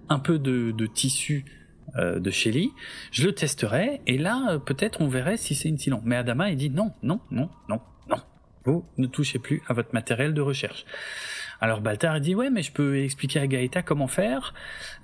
un 0.09 0.21
peu 0.21 0.39
de, 0.39 0.71
de 0.71 0.87
tissu 0.87 1.47
euh, 1.97 2.21
de 2.21 2.31
Shelly, 2.31 2.71
je 3.11 3.27
le 3.27 3.33
testerais 3.35 4.03
et 4.07 4.19
là 4.19 4.53
euh, 4.53 4.59
peut-être 4.61 5.01
on 5.01 5.09
verrait 5.09 5.37
si 5.37 5.57
c'est 5.57 5.69
une 5.69 5.79
Silon. 5.79 6.01
Mais 6.05 6.15
Adama 6.15 6.51
il 6.51 6.57
dit 6.57 6.71
non, 6.71 6.93
non, 7.03 7.21
non, 7.33 7.51
non, 7.69 7.81
non. 8.09 8.19
Vous 8.65 8.85
ne 8.97 9.09
touchez 9.09 9.41
plus 9.41 9.63
à 9.67 9.75
votre 9.75 9.93
matériel 9.95 10.33
de 10.33 10.41
recherche. 10.41 10.87
Alors 11.61 11.81
Baltar 11.81 12.21
dit 12.21 12.35
ouais 12.35 12.51
mais 12.51 12.63
je 12.63 12.73
peux 12.73 12.99
expliquer 12.99 13.41
à 13.41 13.47
Gaëta 13.47 13.83
comment 13.83 14.09
faire. 14.09 14.55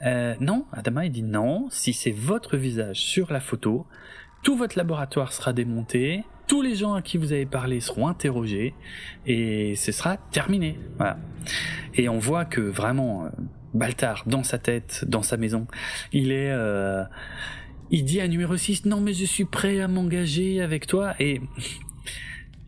Euh, 0.02 0.34
non, 0.40 0.66
Adama 0.72 1.06
il 1.06 1.12
dit 1.12 1.22
non, 1.22 1.68
si 1.70 1.92
c'est 1.92 2.10
votre 2.10 2.56
visage 2.56 2.96
sur 2.96 3.32
la 3.32 3.40
photo, 3.40 3.86
tout 4.42 4.56
votre 4.56 4.76
laboratoire 4.76 5.32
sera 5.32 5.52
démonté, 5.52 6.24
tous 6.46 6.62
les 6.62 6.74
gens 6.74 6.94
à 6.94 7.02
qui 7.02 7.18
vous 7.18 7.32
avez 7.32 7.46
parlé 7.46 7.80
seront 7.80 8.08
interrogés 8.08 8.74
et 9.26 9.76
ce 9.76 9.92
sera 9.92 10.16
terminé. 10.16 10.78
Voilà. 10.96 11.18
Et 11.94 12.08
on 12.08 12.18
voit 12.18 12.44
que 12.44 12.60
vraiment 12.60 13.24
euh, 13.24 13.28
Baltar 13.74 14.24
dans 14.26 14.42
sa 14.42 14.58
tête, 14.58 15.04
dans 15.06 15.22
sa 15.22 15.36
maison, 15.36 15.66
il 16.12 16.32
est 16.32 16.50
euh, 16.50 17.04
il 17.90 18.04
dit 18.04 18.20
à 18.20 18.28
numéro 18.28 18.56
6 18.56 18.86
non 18.86 19.00
mais 19.00 19.12
je 19.12 19.24
suis 19.24 19.44
prêt 19.44 19.80
à 19.80 19.88
m'engager 19.88 20.60
avec 20.60 20.86
toi 20.86 21.14
et 21.18 21.40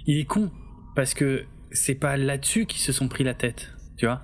il 0.06 0.18
est 0.18 0.24
con 0.24 0.50
parce 0.94 1.14
que 1.14 1.44
c'est 1.72 1.94
pas 1.94 2.16
là-dessus 2.16 2.66
qu'ils 2.66 2.80
se 2.80 2.92
sont 2.92 3.08
pris 3.08 3.24
la 3.24 3.34
tête, 3.34 3.72
tu 3.96 4.06
vois. 4.06 4.22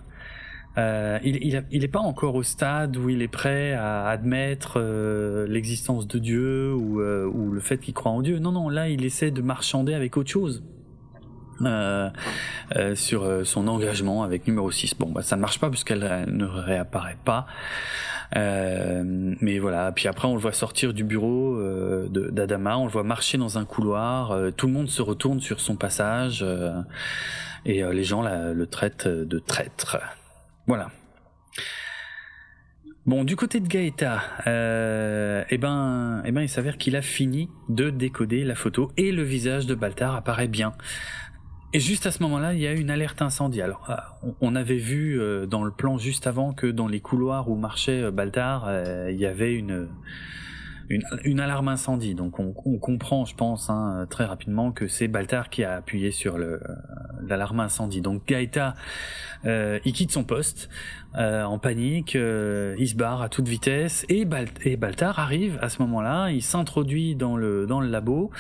Euh, 0.79 1.19
il, 1.25 1.65
il, 1.73 1.85
est 1.85 1.89
pas 1.89 1.99
encore 1.99 2.37
au 2.37 2.45
stade 2.45 2.97
où 2.97 3.09
il 3.09 3.21
est 3.21 3.29
prêt 3.29 3.73
à 3.73 4.09
admettre 4.09 4.75
euh, 4.77 5.47
l'existence 5.49 6.07
de 6.07 6.19
Dieu 6.21 6.73
ou, 6.73 7.01
euh, 7.01 7.27
ou 7.27 7.51
le 7.51 7.61
fait 7.61 7.79
qu'il 7.79 7.95
croit 7.95 8.13
en 8.13 8.23
Dieu. 8.23 8.39
Non, 8.39 8.53
non, 8.53 8.69
là, 8.69 8.89
il 8.89 9.05
essaie 9.05 9.33
de 9.33 9.43
marchander 9.43 9.95
avec 9.95 10.17
autre 10.17 10.31
chose. 10.31 10.63
Sur 12.95 13.45
son 13.45 13.67
engagement 13.67 14.23
avec 14.23 14.47
numéro 14.47 14.71
6. 14.71 14.95
Bon, 14.97 15.11
bah, 15.11 15.23
ça 15.23 15.35
ne 15.35 15.41
marche 15.41 15.59
pas 15.59 15.69
puisqu'elle 15.69 16.27
ne 16.29 16.45
réapparaît 16.45 17.19
pas. 17.25 17.47
Mais 18.35 19.59
voilà, 19.59 19.93
puis 19.93 20.09
après 20.09 20.29
on 20.29 20.35
le 20.35 20.41
voit 20.41 20.53
sortir 20.53 20.93
du 20.93 21.05
bureau 21.05 21.59
d'Adama, 22.09 22.79
on 22.79 22.85
le 22.85 22.91
voit 22.91 23.05
marcher 23.05 23.39
dans 23.39 23.59
un 23.59 23.65
couloir, 23.65 24.37
tout 24.57 24.67
le 24.67 24.73
monde 24.73 24.89
se 24.89 25.03
retourne 25.03 25.41
sur 25.41 25.61
son 25.61 25.77
passage 25.77 26.45
et 27.65 27.83
les 27.83 28.05
gens 28.05 28.23
le 28.23 28.67
traitent 28.67 29.09
de 29.09 29.39
traître. 29.39 29.99
Voilà. 30.67 30.91
Bon, 33.09 33.25
du 33.25 33.37
côté 33.37 33.59
de 33.59 33.67
Gaëta, 33.67 34.21
euh, 34.47 35.43
eh 35.49 35.57
ben, 35.57 36.21
eh 36.27 36.31
ben, 36.31 36.43
il 36.43 36.49
s'avère 36.51 36.77
qu'il 36.77 36.95
a 36.95 37.01
fini 37.01 37.49
de 37.71 37.89
décoder 37.89 38.45
la 38.45 38.55
photo 38.55 38.93
et 38.99 39.13
le 39.13 39.23
visage 39.23 39.65
de 39.65 39.75
Baltar 39.75 40.15
apparaît 40.15 40.47
bien. 40.47 40.75
Et 41.75 41.81
juste 41.81 42.07
à 42.07 42.11
ce 42.11 42.23
moment-là, 42.23 42.55
il 42.55 42.61
y 42.61 42.67
a 42.67 42.73
une 42.73 42.89
alerte 42.89 43.21
incendie. 43.21 43.61
Alors, 43.61 43.91
euh, 43.91 44.31
on 44.41 44.55
avait 44.55 44.79
vu 44.79 45.21
euh, 45.21 45.45
dans 45.45 45.65
le 45.65 45.71
plan 45.71 45.99
juste 45.99 46.27
avant 46.27 46.55
que 46.55 46.67
dans 46.67 46.89
les 46.89 47.01
couloirs 47.01 47.51
où 47.51 47.57
marchait 47.57 48.05
euh, 48.05 48.11
Baltar, 48.11 48.71
il 49.11 49.17
y 49.17 49.27
avait 49.27 49.53
une, 49.53 49.89
alarme 51.39 51.69
incendie. 51.69 52.15
Donc 52.15 52.39
on, 52.41 52.53
comprend, 52.79 53.27
je 53.27 53.35
pense, 53.35 53.69
hein, 53.69 54.07
très 54.09 54.25
rapidement 54.25 54.73
que 54.73 54.89
c'est 54.89 55.09
Baltar 55.09 55.51
qui 55.51 55.63
a 55.63 55.75
appuyé 55.75 56.11
sur 56.11 56.39
l'alarme 56.39 57.61
incendie. 57.61 58.01
Donc 58.01 58.27
Gaëta, 58.27 58.75
il 59.45 59.93
quitte 59.93 60.11
son 60.11 60.25
poste 60.25 60.71
euh, 61.17 61.43
en 61.43 61.59
panique, 61.59 62.17
euh, 62.17 62.77
il 62.79 62.87
se 62.87 62.95
barre 62.95 63.23
à 63.23 63.31
toute 63.31 63.49
vitesse 63.49 64.05
et, 64.11 64.27
Baltar 64.27 65.19
arrive 65.19 65.59
à 65.63 65.71
ce 65.71 65.81
moment-là, 65.83 66.31
il 66.31 66.43
s'introduit 66.43 67.15
dans 67.15 67.37
le 67.37 67.67
labo 67.81 68.31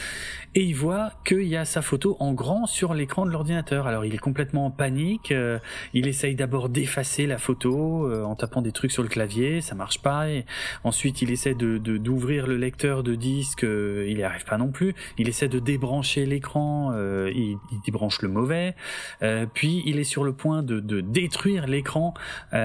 et 0.54 0.62
il 0.62 0.74
voit 0.74 1.12
qu'il 1.24 1.44
y 1.44 1.56
a 1.56 1.64
sa 1.64 1.80
photo 1.80 2.16
en 2.20 2.34
grand 2.34 2.66
sur 2.66 2.92
l'écran 2.92 3.24
de 3.24 3.30
l'ordinateur. 3.30 3.86
Alors 3.86 4.04
il 4.04 4.14
est 4.14 4.18
complètement 4.18 4.66
en 4.66 4.70
panique, 4.70 5.32
euh, 5.32 5.58
il 5.94 6.06
essaye 6.06 6.34
d'abord 6.34 6.68
d'effacer 6.68 7.26
la 7.26 7.38
photo 7.38 8.12
en 8.24 8.34
tapant 8.34 8.60
des 8.60 8.72
trucs 8.72 8.92
sur 8.92 9.02
le 9.02 9.08
clavier, 9.08 9.62
ça 9.62 9.74
marche 9.74 10.02
pas. 10.02 10.26
Ensuite 10.84 11.22
il 11.22 11.30
essaie 11.30 11.54
d'ouvrir 11.54 12.46
le 12.46 12.56
lecteur 12.56 13.02
de 13.02 13.14
disque, 13.14 13.62
il 13.62 14.14
n'y 14.14 14.22
arrive 14.22 14.44
pas 14.44 14.58
non 14.58 14.68
plus. 14.68 14.94
Il 15.16 15.28
essaie 15.28 15.48
de 15.48 15.58
débrancher 15.58 16.26
l'écran, 16.26 16.92
il, 17.28 17.58
débranche 17.86 18.20
le 18.20 18.28
mauvais. 18.28 18.74
puis 19.54 19.82
il 19.86 19.98
est 19.98 20.04
sur 20.04 20.24
le 20.24 20.32
point 20.32 20.62
de, 20.62 21.00
détruire 21.00 21.66
l'écran 21.66 22.14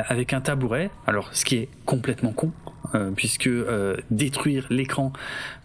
avec 0.02 0.34
un 0.34 0.42
tabouret. 0.42 0.90
Alors, 1.08 1.34
ce 1.34 1.46
qui 1.46 1.56
est 1.56 1.70
complètement 1.86 2.32
con, 2.32 2.52
euh, 2.96 3.12
puisque 3.12 3.48
euh, 3.48 3.98
détruire 4.12 4.68
l'écran 4.70 5.14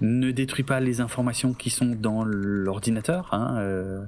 ne 0.00 0.30
détruit 0.30 0.64
pas 0.64 0.80
les 0.80 1.00
informations 1.00 1.52
qui 1.52 1.70
sont 1.70 1.96
dans 1.98 2.24
l'ordinateur. 2.24 3.28
Hein, 3.32 4.06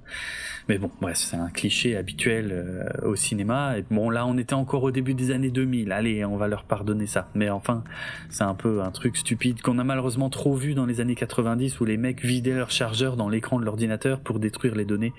mais 0.68 0.78
bon, 0.78 0.90
bref, 1.00 1.16
c'est 1.16 1.36
un 1.36 1.50
cliché 1.50 1.96
habituel 1.96 2.88
au 3.02 3.16
cinéma. 3.16 3.78
Et 3.78 3.84
bon, 3.90 4.10
là, 4.10 4.26
on 4.26 4.38
était 4.38 4.54
encore 4.54 4.84
au 4.84 4.90
début 4.90 5.14
des 5.14 5.30
années 5.30 5.50
2000. 5.50 5.92
Allez, 5.92 6.24
on 6.24 6.36
va 6.36 6.48
leur 6.48 6.64
pardonner 6.64 7.06
ça. 7.06 7.28
Mais 7.34 7.50
enfin, 7.50 7.82
c'est 8.28 8.44
un 8.44 8.54
peu 8.54 8.82
un 8.82 8.90
truc 8.90 9.16
stupide 9.16 9.62
qu'on 9.62 9.78
a 9.78 9.84
malheureusement 9.84 10.30
trop 10.30 10.54
vu 10.54 10.74
dans 10.74 10.86
les 10.86 11.00
années 11.00 11.14
90 11.14 11.80
où 11.80 11.84
les 11.84 11.96
mecs 11.96 12.24
vidaient 12.24 12.54
leur 12.54 12.70
chargeur 12.70 13.16
dans 13.16 13.28
l'écran 13.28 13.58
de 13.58 13.64
l'ordinateur 13.64 14.20
pour 14.20 14.38
détruire 14.38 14.74
les 14.74 14.84
données, 14.84 15.12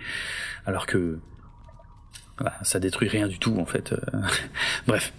alors 0.65 0.85
que 0.85 1.19
bah, 2.41 2.53
ça 2.63 2.79
détruit 2.79 3.07
rien 3.07 3.27
du 3.27 3.37
tout 3.39 3.57
en 3.59 3.65
fait. 3.65 3.93
Euh. 3.93 3.97
Bref. 4.87 5.13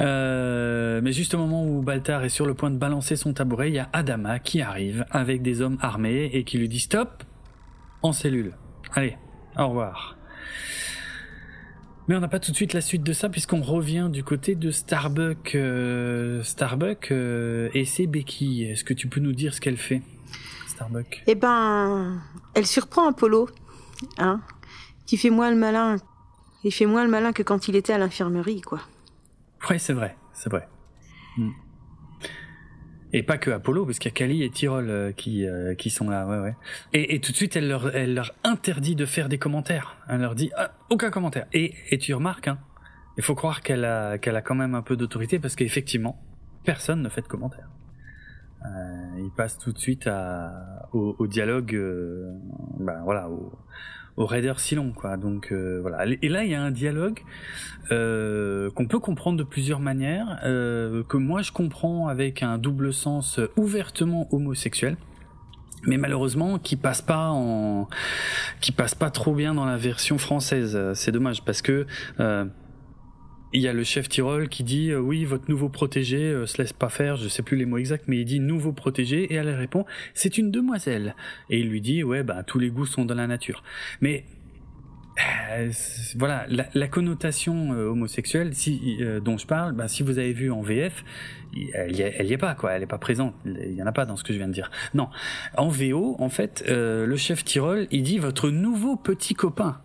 Euh, 0.00 1.00
mais 1.02 1.12
juste 1.12 1.34
au 1.34 1.38
moment 1.38 1.64
où 1.64 1.82
Baltar 1.82 2.24
est 2.24 2.28
sur 2.28 2.46
le 2.46 2.54
point 2.54 2.70
de 2.70 2.76
balancer 2.76 3.16
son 3.16 3.32
tabouret, 3.32 3.68
il 3.68 3.74
y 3.74 3.78
a 3.78 3.88
Adama 3.92 4.38
qui 4.38 4.62
arrive 4.62 5.04
avec 5.10 5.42
des 5.42 5.60
hommes 5.60 5.78
armés 5.80 6.30
et 6.32 6.44
qui 6.44 6.58
lui 6.58 6.68
dit 6.68 6.80
stop 6.80 7.24
en 8.02 8.12
cellule. 8.12 8.54
Allez, 8.94 9.16
au 9.58 9.68
revoir. 9.68 10.16
Mais 12.08 12.16
on 12.16 12.20
n'a 12.20 12.28
pas 12.28 12.40
tout 12.40 12.50
de 12.50 12.56
suite 12.56 12.72
la 12.72 12.80
suite 12.80 13.02
de 13.02 13.12
ça 13.12 13.28
puisqu'on 13.28 13.62
revient 13.62 14.08
du 14.10 14.24
côté 14.24 14.54
de 14.54 14.70
Starbuck. 14.70 15.54
Euh, 15.54 16.42
Starbuck 16.42 17.12
et 17.12 17.84
c'est 17.84 18.06
Becky. 18.06 18.64
Est-ce 18.64 18.84
que 18.84 18.94
tu 18.94 19.08
peux 19.08 19.20
nous 19.20 19.32
dire 19.32 19.54
ce 19.54 19.60
qu'elle 19.60 19.76
fait, 19.76 20.02
Starbuck? 20.68 21.22
Eh 21.26 21.34
ben, 21.34 22.20
elle 22.54 22.66
surprend 22.66 23.08
Apollo, 23.08 23.48
hein, 24.18 24.40
qui 25.06 25.16
fait 25.16 25.30
moins 25.30 25.50
le 25.50 25.56
malin 25.56 25.96
il 26.64 26.72
fait 26.72 26.86
moins 26.86 27.04
le 27.04 27.10
malin 27.10 27.32
que 27.32 27.42
quand 27.42 27.68
il 27.68 27.76
était 27.76 27.92
à 27.92 27.98
l'infirmerie, 27.98 28.60
quoi. 28.60 28.80
Ouais, 29.68 29.78
c'est 29.78 29.92
vrai, 29.92 30.16
c'est 30.32 30.50
vrai. 30.50 30.68
Hmm. 31.36 31.50
Et 33.14 33.22
pas 33.22 33.36
que 33.36 33.50
Apollo, 33.50 33.84
parce 33.84 33.98
qu'il 33.98 34.10
y 34.10 34.14
a 34.14 34.16
Kali 34.16 34.42
et 34.42 34.50
Tyrol 34.50 34.88
euh, 34.88 35.12
qui 35.12 35.46
euh, 35.46 35.74
qui 35.74 35.90
sont 35.90 36.08
là, 36.08 36.26
ouais, 36.26 36.38
ouais. 36.38 36.56
Et, 36.94 37.14
et, 37.14 37.20
tout 37.20 37.30
de 37.32 37.36
suite, 37.36 37.56
elle 37.56 37.68
leur 37.68 37.94
elle 37.94 38.14
leur 38.14 38.32
interdit 38.42 38.96
de 38.96 39.04
faire 39.04 39.28
des 39.28 39.38
commentaires. 39.38 39.96
Elle 40.08 40.20
leur 40.20 40.34
dit 40.34 40.50
ah, 40.56 40.72
aucun 40.88 41.10
commentaire. 41.10 41.46
Et 41.52 41.74
et 41.90 41.98
tu 41.98 42.14
remarques, 42.14 42.48
hein, 42.48 42.58
il 43.18 43.22
faut 43.22 43.34
croire 43.34 43.60
qu'elle 43.60 43.84
a 43.84 44.16
qu'elle 44.16 44.36
a 44.36 44.40
quand 44.40 44.54
même 44.54 44.74
un 44.74 44.82
peu 44.82 44.96
d'autorité 44.96 45.38
parce 45.38 45.56
qu'effectivement, 45.56 46.22
personne 46.64 47.02
ne 47.02 47.08
fait 47.10 47.20
de 47.20 47.28
commentaires. 47.28 47.68
Euh, 48.64 49.18
il 49.18 49.30
passe 49.36 49.58
tout 49.58 49.72
de 49.72 49.78
suite 49.78 50.08
au, 50.92 51.16
au 51.18 51.26
dialogue, 51.26 51.76
ben 52.78 53.02
voilà, 53.04 53.28
au, 53.28 53.52
au 54.16 54.26
raider 54.26 54.52
Silon, 54.58 54.92
quoi. 54.94 55.16
Donc 55.16 55.52
euh, 55.52 55.78
voilà. 55.80 56.04
Et 56.22 56.28
là, 56.28 56.44
il 56.44 56.50
y 56.50 56.54
a 56.54 56.62
un 56.62 56.70
dialogue 56.70 57.20
euh, 57.90 58.70
qu'on 58.70 58.86
peut 58.86 58.98
comprendre 58.98 59.38
de 59.38 59.44
plusieurs 59.44 59.80
manières, 59.80 60.40
euh, 60.44 61.02
que 61.04 61.16
moi 61.16 61.42
je 61.42 61.52
comprends 61.52 62.08
avec 62.08 62.42
un 62.42 62.58
double 62.58 62.92
sens 62.92 63.40
ouvertement 63.56 64.28
homosexuel 64.32 64.96
mais 65.84 65.96
malheureusement 65.96 66.60
qui 66.60 66.76
passe 66.76 67.02
pas 67.02 67.30
en 67.30 67.88
qui 68.60 68.70
passe 68.70 68.94
pas 68.94 69.10
trop 69.10 69.34
bien 69.34 69.52
dans 69.52 69.64
la 69.64 69.76
version 69.76 70.16
française 70.16 70.78
c'est 70.94 71.10
dommage 71.10 71.42
parce 71.42 71.60
que 71.60 71.86
euh, 72.20 72.44
il 73.52 73.60
y 73.60 73.68
a 73.68 73.72
le 73.72 73.84
chef 73.84 74.08
Tyrol 74.08 74.48
qui 74.48 74.64
dit 74.64 74.90
euh, 74.90 74.98
oui 74.98 75.24
votre 75.24 75.50
nouveau 75.50 75.68
protégé 75.68 76.18
euh, 76.18 76.46
se 76.46 76.58
laisse 76.58 76.72
pas 76.72 76.88
faire 76.88 77.16
je 77.16 77.28
sais 77.28 77.42
plus 77.42 77.56
les 77.56 77.66
mots 77.66 77.78
exacts 77.78 78.04
mais 78.08 78.18
il 78.18 78.24
dit 78.24 78.40
nouveau 78.40 78.72
protégé 78.72 79.24
et 79.24 79.34
elle 79.34 79.50
répond 79.50 79.84
c'est 80.14 80.38
une 80.38 80.50
demoiselle. 80.50 81.14
Et 81.50 81.60
il 81.60 81.68
lui 81.68 81.80
dit 81.80 82.02
ouais 82.02 82.22
bah 82.22 82.42
tous 82.46 82.58
les 82.58 82.70
goûts 82.70 82.86
sont 82.86 83.04
dans 83.04 83.14
la 83.14 83.26
nature. 83.26 83.62
Mais 84.00 84.24
euh, 85.52 85.70
voilà 86.16 86.46
la, 86.48 86.88
connotation 86.88 87.70
homosexuelle 87.70 88.54
si, 88.54 88.98
dont 89.22 89.36
je 89.36 89.46
parle 89.46 89.72
bah, 89.72 89.86
si 89.86 90.02
vous 90.02 90.18
avez 90.18 90.32
vu 90.32 90.50
en 90.50 90.62
VF 90.62 91.04
elle 91.74 91.94
y, 91.94 92.00
est, 92.00 92.14
elle 92.16 92.26
y 92.28 92.32
est 92.32 92.38
pas 92.38 92.54
quoi 92.54 92.72
elle 92.72 92.82
est 92.82 92.86
pas 92.86 92.98
présente. 92.98 93.34
Il 93.44 93.74
y 93.74 93.82
en 93.82 93.86
a 93.86 93.92
pas 93.92 94.06
dans 94.06 94.16
ce 94.16 94.24
que 94.24 94.32
je 94.32 94.38
viens 94.38 94.48
de 94.48 94.54
dire. 94.54 94.70
Non. 94.94 95.08
En 95.58 95.68
VO 95.68 96.16
en 96.18 96.30
fait 96.30 96.64
le 96.66 97.16
chef 97.16 97.44
Tyrol 97.44 97.86
il 97.90 98.02
dit 98.02 98.18
votre 98.18 98.48
nouveau 98.48 98.96
petit 98.96 99.34
copain 99.34 99.82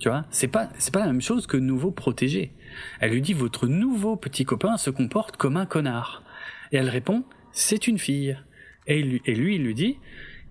tu 0.00 0.08
vois 0.08 0.24
c'est 0.30 0.48
pas 0.48 0.68
c'est 0.78 0.92
pas 0.92 1.00
la 1.00 1.06
même 1.06 1.20
chose 1.20 1.46
que 1.46 1.56
nouveau 1.56 1.92
protégé 1.92 2.52
elle 3.00 3.12
lui 3.12 3.22
dit 3.22 3.32
votre 3.32 3.66
nouveau 3.66 4.16
petit 4.16 4.44
copain 4.44 4.76
se 4.76 4.90
comporte 4.90 5.36
comme 5.36 5.56
un 5.56 5.66
connard. 5.66 6.22
Et 6.72 6.76
elle 6.76 6.88
répond 6.88 7.24
c'est 7.52 7.86
une 7.86 7.98
fille. 7.98 8.38
Et 8.86 9.02
lui, 9.02 9.22
et 9.24 9.34
lui 9.34 9.56
il 9.56 9.64
lui 9.64 9.74
dit 9.74 9.98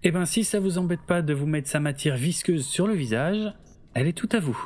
eh 0.04 0.12
ben 0.12 0.26
si 0.26 0.44
ça 0.44 0.60
vous 0.60 0.78
embête 0.78 1.02
pas 1.02 1.22
de 1.22 1.34
vous 1.34 1.46
mettre 1.46 1.68
sa 1.68 1.80
matière 1.80 2.16
visqueuse 2.16 2.66
sur 2.66 2.88
le 2.88 2.94
visage, 2.94 3.54
elle 3.94 4.08
est 4.08 4.14
tout 4.14 4.30
à 4.32 4.40
vous. 4.40 4.58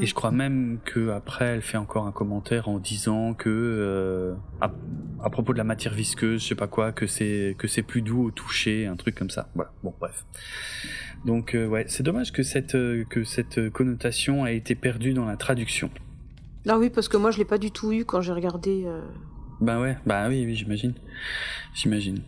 Et 0.00 0.06
je 0.06 0.14
crois 0.14 0.30
même 0.30 0.78
que 0.84 1.10
après 1.10 1.44
elle 1.44 1.62
fait 1.62 1.76
encore 1.76 2.06
un 2.06 2.12
commentaire 2.12 2.68
en 2.68 2.78
disant 2.78 3.34
que 3.34 3.50
euh, 3.50 4.34
à, 4.60 4.72
à, 5.22 5.30
propos 5.30 5.52
de 5.52 5.58
la 5.58 5.64
matière 5.64 5.94
visqueuse, 5.94 6.42
je 6.42 6.48
sais 6.48 6.54
pas 6.54 6.66
quoi, 6.66 6.92
que 6.92 7.06
c'est 7.06 7.54
que 7.58 7.68
c'est 7.68 7.82
plus 7.82 8.02
doux 8.02 8.24
au 8.24 8.30
toucher, 8.30 8.86
un 8.86 8.96
truc 8.96 9.14
comme 9.14 9.30
ça. 9.30 9.48
Voilà. 9.54 9.72
Bon 9.82 9.94
bref. 10.00 10.24
Donc 11.24 11.54
euh, 11.54 11.66
ouais, 11.66 11.84
c'est 11.88 12.02
dommage 12.02 12.32
que 12.32 12.42
cette 12.42 12.74
euh, 12.74 13.04
que 13.08 13.24
cette 13.24 13.70
connotation 13.70 14.44
a 14.44 14.52
été 14.52 14.74
perdue 14.74 15.12
dans 15.12 15.26
la 15.26 15.36
traduction. 15.36 15.90
Ah 16.66 16.78
oui, 16.78 16.90
parce 16.90 17.08
que 17.08 17.16
moi 17.16 17.30
je 17.30 17.38
l'ai 17.38 17.44
pas 17.44 17.58
du 17.58 17.70
tout 17.70 17.92
eu 17.92 18.04
quand 18.04 18.20
j'ai 18.20 18.32
regardé. 18.32 18.84
Euh... 18.86 19.02
Bah 19.60 19.80
ouais, 19.80 19.96
bah 20.06 20.26
oui, 20.28 20.44
oui, 20.46 20.54
j'imagine, 20.54 20.94
j'imagine. 21.74 22.22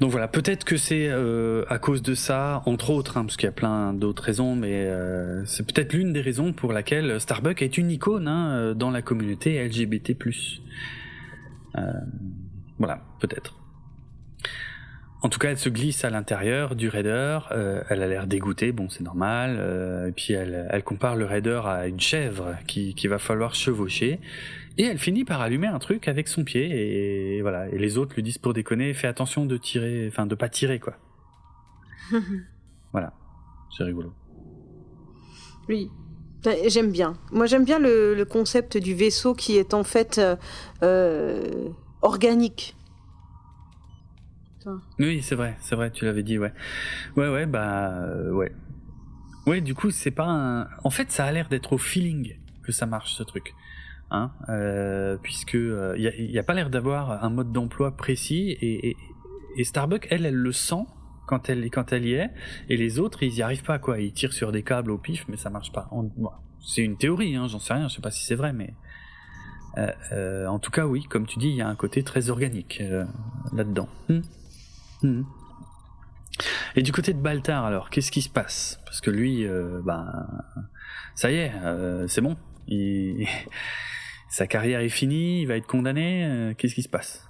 Donc 0.00 0.10
voilà, 0.10 0.26
peut-être 0.26 0.64
que 0.64 0.76
c'est 0.76 1.08
euh, 1.08 1.64
à 1.68 1.78
cause 1.78 2.02
de 2.02 2.14
ça, 2.14 2.62
entre 2.66 2.90
autres, 2.90 3.16
hein, 3.16 3.24
parce 3.24 3.36
qu'il 3.36 3.46
y 3.46 3.48
a 3.48 3.52
plein 3.52 3.92
d'autres 3.92 4.24
raisons, 4.24 4.56
mais 4.56 4.86
euh, 4.86 5.44
c'est 5.46 5.64
peut-être 5.64 5.92
l'une 5.92 6.12
des 6.12 6.20
raisons 6.20 6.52
pour 6.52 6.72
laquelle 6.72 7.20
Starbucks 7.20 7.62
est 7.62 7.78
une 7.78 7.90
icône 7.90 8.26
hein, 8.26 8.74
dans 8.74 8.90
la 8.90 9.02
communauté 9.02 9.64
LGBT+. 9.64 10.16
Euh, 11.76 11.92
voilà, 12.78 13.02
peut-être. 13.20 13.54
En 15.22 15.30
tout 15.30 15.38
cas, 15.38 15.50
elle 15.50 15.58
se 15.58 15.70
glisse 15.70 16.04
à 16.04 16.10
l'intérieur 16.10 16.76
du 16.76 16.88
raider. 16.88 17.38
Euh, 17.52 17.82
elle 17.88 18.02
a 18.02 18.06
l'air 18.06 18.26
dégoûtée, 18.26 18.72
bon, 18.72 18.90
c'est 18.90 19.02
normal. 19.02 19.56
Euh, 19.58 20.08
et 20.08 20.12
puis 20.12 20.34
elle, 20.34 20.82
compare 20.84 21.16
le 21.16 21.24
raider 21.24 21.62
à 21.64 21.86
une 21.86 22.00
chèvre 22.00 22.56
qui 22.66 23.06
va 23.08 23.18
falloir 23.18 23.54
chevaucher. 23.54 24.20
Et 24.76 24.84
elle 24.84 24.98
finit 24.98 25.24
par 25.24 25.40
allumer 25.40 25.68
un 25.68 25.78
truc 25.78 26.08
avec 26.08 26.28
son 26.28 26.44
pied 26.44 27.36
et, 27.36 27.42
voilà. 27.42 27.68
Et 27.68 27.78
les 27.78 27.96
autres 27.98 28.14
lui 28.14 28.22
disent 28.22 28.38
pour 28.38 28.54
déconner, 28.54 28.92
fais 28.94 29.06
attention 29.06 29.46
de 29.46 29.56
tirer, 29.56 30.06
enfin 30.08 30.26
de 30.26 30.34
pas 30.34 30.48
tirer 30.48 30.80
quoi. 30.80 30.94
voilà, 32.92 33.12
c'est 33.76 33.84
rigolo. 33.84 34.12
Oui, 35.68 35.90
j'aime 36.66 36.90
bien. 36.90 37.14
Moi 37.32 37.46
j'aime 37.46 37.64
bien 37.64 37.78
le, 37.78 38.14
le, 38.14 38.24
concept 38.24 38.76
du 38.76 38.94
vaisseau 38.94 39.34
qui 39.34 39.56
est 39.56 39.74
en 39.74 39.84
fait 39.84 40.20
euh, 40.82 41.68
organique. 42.02 42.76
Oui, 44.98 45.22
c'est 45.22 45.34
vrai, 45.34 45.56
c'est 45.60 45.76
vrai, 45.76 45.90
tu 45.90 46.04
l'avais 46.04 46.22
dit, 46.22 46.38
ouais. 46.38 46.52
Ouais, 47.16 47.28
ouais, 47.28 47.46
bah, 47.46 47.90
euh, 47.90 48.30
ouais. 48.30 48.52
Ouais, 49.46 49.60
du 49.60 49.74
coup, 49.74 49.90
c'est 49.90 50.10
pas 50.10 50.26
un. 50.26 50.68
En 50.84 50.90
fait, 50.90 51.12
ça 51.12 51.26
a 51.26 51.32
l'air 51.32 51.48
d'être 51.48 51.74
au 51.74 51.78
feeling 51.78 52.36
que 52.62 52.72
ça 52.72 52.86
marche, 52.86 53.14
ce 53.14 53.22
truc. 53.22 53.54
Hein, 54.14 54.30
euh, 54.48 55.16
puisque 55.20 55.54
il 55.54 55.60
euh, 55.60 55.96
y, 55.98 56.38
a, 56.38 56.44
pas 56.44 56.54
l'air 56.54 56.70
d'avoir 56.70 57.24
un 57.24 57.30
mode 57.30 57.50
d'emploi 57.50 57.96
précis 57.96 58.56
et, 58.60 58.90
et, 58.90 58.96
et, 59.56 59.64
Starbucks, 59.64 60.06
elle, 60.08 60.24
elle 60.24 60.36
le 60.36 60.52
sent 60.52 60.84
quand 61.26 61.48
elle 61.48 61.68
quand 61.68 61.92
elle 61.92 62.06
y 62.06 62.12
est, 62.12 62.30
et 62.68 62.76
les 62.76 63.00
autres, 63.00 63.24
ils 63.24 63.34
y 63.34 63.42
arrivent 63.42 63.64
pas 63.64 63.80
quoi. 63.80 63.98
Ils 63.98 64.12
tirent 64.12 64.32
sur 64.32 64.52
des 64.52 64.62
câbles 64.62 64.92
au 64.92 64.98
pif, 64.98 65.24
mais 65.26 65.36
ça 65.36 65.50
marche 65.50 65.72
pas. 65.72 65.90
C'est 66.60 66.82
une 66.82 66.96
théorie, 66.96 67.34
hein, 67.34 67.48
j'en 67.48 67.58
sais 67.58 67.74
rien, 67.74 67.88
je 67.88 67.96
sais 67.96 68.02
pas 68.02 68.12
si 68.12 68.24
c'est 68.24 68.36
vrai, 68.36 68.52
mais 68.52 68.74
euh, 70.12 70.46
en 70.46 70.60
tout 70.60 70.70
cas, 70.70 70.86
oui, 70.86 71.02
comme 71.02 71.26
tu 71.26 71.40
dis, 71.40 71.48
il 71.48 71.56
y 71.56 71.62
a 71.62 71.68
un 71.68 71.74
côté 71.74 72.04
très 72.04 72.30
organique 72.30 72.80
là-dedans. 73.52 73.88
Hmm. 74.08 74.20
Hmm. 75.02 75.22
Et 76.76 76.82
du 76.82 76.92
côté 76.92 77.14
de 77.14 77.20
Baltar, 77.20 77.64
alors, 77.64 77.90
qu'est-ce 77.90 78.12
qui 78.12 78.22
se 78.22 78.30
passe? 78.30 78.80
Parce 78.84 79.00
que 79.00 79.10
lui, 79.10 79.44
ben, 79.84 80.28
ça 81.16 81.32
y 81.32 81.34
est, 81.34 81.52
c'est 82.06 82.20
bon. 82.20 82.36
Sa 84.34 84.48
carrière 84.48 84.80
est 84.80 84.88
finie, 84.88 85.42
il 85.42 85.46
va 85.46 85.56
être 85.56 85.68
condamné. 85.68 86.24
Euh, 86.24 86.54
qu'est-ce 86.58 86.74
qui 86.74 86.82
se 86.82 86.88
passe? 86.88 87.22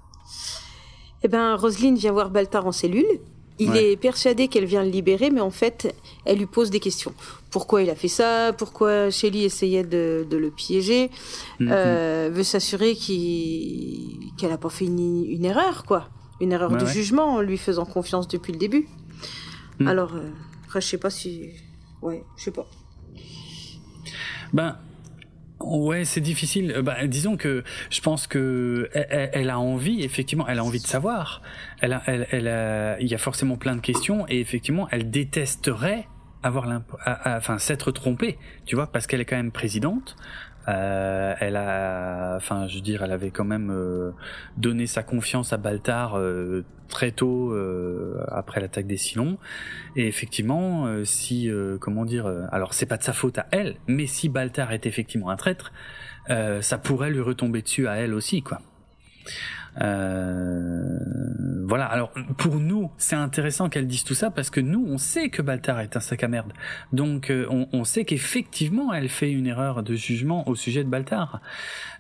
Eh 1.22 1.28
ben, 1.28 1.54
Roselyne 1.54 1.96
vient 1.96 2.12
voir 2.12 2.30
Baltar 2.30 2.66
en 2.66 2.72
cellule. 2.72 3.04
Il 3.58 3.72
ouais. 3.72 3.92
est 3.92 3.96
persuadé 3.96 4.48
qu'elle 4.48 4.64
vient 4.64 4.82
le 4.82 4.88
libérer, 4.88 5.28
mais 5.28 5.42
en 5.42 5.50
fait, 5.50 5.94
elle 6.24 6.38
lui 6.38 6.46
pose 6.46 6.70
des 6.70 6.80
questions. 6.80 7.12
Pourquoi 7.50 7.82
il 7.82 7.90
a 7.90 7.94
fait 7.94 8.08
ça? 8.08 8.54
Pourquoi 8.56 9.10
Shelly 9.10 9.44
essayait 9.44 9.84
de, 9.84 10.26
de 10.30 10.36
le 10.38 10.50
piéger? 10.50 11.10
Mm 11.60 11.66
-hmm. 11.66 11.72
euh, 11.72 12.30
Veut 12.32 12.42
s'assurer 12.42 12.94
qu'elle 12.94 14.32
qu 14.38 14.46
n'a 14.46 14.56
pas 14.56 14.70
fait 14.70 14.86
une, 14.86 15.26
une 15.36 15.44
erreur, 15.44 15.84
quoi 15.84 16.08
une 16.40 16.52
erreur 16.52 16.70
ouais, 16.72 16.78
de 16.78 16.86
ouais. 16.86 16.96
jugement 16.98 17.28
en 17.36 17.42
lui 17.42 17.58
faisant 17.58 17.84
confiance 17.96 18.26
depuis 18.28 18.52
le 18.56 18.58
début. 18.58 18.84
Mm. 19.78 19.88
Alors, 19.92 20.12
euh, 20.14 20.30
après, 20.64 20.80
je 20.80 20.88
sais 20.92 21.02
pas 21.06 21.10
si. 21.10 21.28
Ouais, 22.00 22.24
je 22.38 22.44
sais 22.44 22.56
pas. 22.58 22.66
Ben. 24.58 24.72
Ouais, 25.60 26.04
c'est 26.04 26.20
difficile. 26.20 26.80
Ben, 26.82 27.06
disons 27.06 27.36
que 27.36 27.62
je 27.90 28.00
pense 28.00 28.26
que 28.26 28.90
elle, 28.92 29.30
elle, 29.32 29.50
a 29.50 29.58
envie, 29.58 30.02
effectivement, 30.02 30.46
elle 30.48 30.58
a 30.58 30.64
envie 30.64 30.80
de 30.80 30.86
savoir. 30.86 31.42
Elle 31.80 31.92
a, 31.92 32.02
elle, 32.06 32.26
elle 32.30 32.48
a, 32.48 33.00
il 33.00 33.08
y 33.08 33.14
a 33.14 33.18
forcément 33.18 33.56
plein 33.56 33.76
de 33.76 33.80
questions 33.80 34.26
et 34.28 34.40
effectivement, 34.40 34.88
elle 34.90 35.10
détesterait 35.10 36.08
avoir 36.42 36.68
enfin 37.24 37.58
s'être 37.58 37.90
trompée, 37.90 38.38
tu 38.66 38.74
vois, 38.74 38.88
parce 38.88 39.06
qu'elle 39.06 39.20
est 39.20 39.24
quand 39.24 39.36
même 39.36 39.52
présidente. 39.52 40.16
Euh, 40.68 41.34
elle 41.40 41.56
a, 41.56 42.36
enfin, 42.36 42.66
je 42.68 42.76
veux 42.76 42.80
dire, 42.80 43.02
elle 43.02 43.12
avait 43.12 43.30
quand 43.30 43.44
même 43.44 43.70
euh, 43.70 44.12
donné 44.56 44.86
sa 44.86 45.02
confiance 45.02 45.52
à 45.52 45.56
Baltar 45.56 46.18
euh, 46.18 46.64
très 46.88 47.12
tôt 47.12 47.52
euh, 47.52 48.24
après 48.28 48.60
l'attaque 48.60 48.86
des 48.86 48.96
Silons. 48.96 49.38
Et 49.96 50.06
effectivement, 50.06 50.86
euh, 50.86 51.04
si, 51.04 51.50
comment 51.80 52.04
dire, 52.04 52.26
alors 52.50 52.74
c'est 52.74 52.86
pas 52.86 52.96
de 52.96 53.02
sa 53.02 53.12
faute 53.12 53.38
à 53.38 53.46
elle, 53.50 53.76
mais 53.86 54.06
si 54.06 54.28
Baltar 54.28 54.72
est 54.72 54.86
effectivement 54.86 55.30
un 55.30 55.36
traître, 55.36 55.72
ça 56.28 56.78
pourrait 56.78 57.10
lui 57.10 57.20
retomber 57.20 57.60
dessus 57.60 57.86
à 57.86 57.96
elle 57.96 58.14
aussi, 58.14 58.42
quoi. 58.42 58.60
Euh, 59.80 61.64
voilà. 61.66 61.86
Alors 61.86 62.12
pour 62.38 62.56
nous, 62.56 62.90
c'est 62.96 63.16
intéressant 63.16 63.68
qu'elle 63.68 63.86
dise 63.86 64.04
tout 64.04 64.14
ça 64.14 64.30
parce 64.30 64.50
que 64.50 64.60
nous, 64.60 64.84
on 64.86 64.98
sait 64.98 65.30
que 65.30 65.42
Baltar 65.42 65.80
est 65.80 65.96
un 65.96 66.00
sac 66.00 66.22
à 66.22 66.28
merde. 66.28 66.52
Donc 66.92 67.30
euh, 67.30 67.46
on, 67.50 67.84
sait 67.84 68.04
qu'effectivement, 68.04 68.92
elle 68.92 69.08
fait 69.08 69.30
une 69.30 69.46
erreur 69.46 69.82
de 69.82 69.94
jugement 69.94 70.48
au 70.48 70.54
sujet 70.54 70.84
de 70.84 70.88
Baltar. 70.88 71.40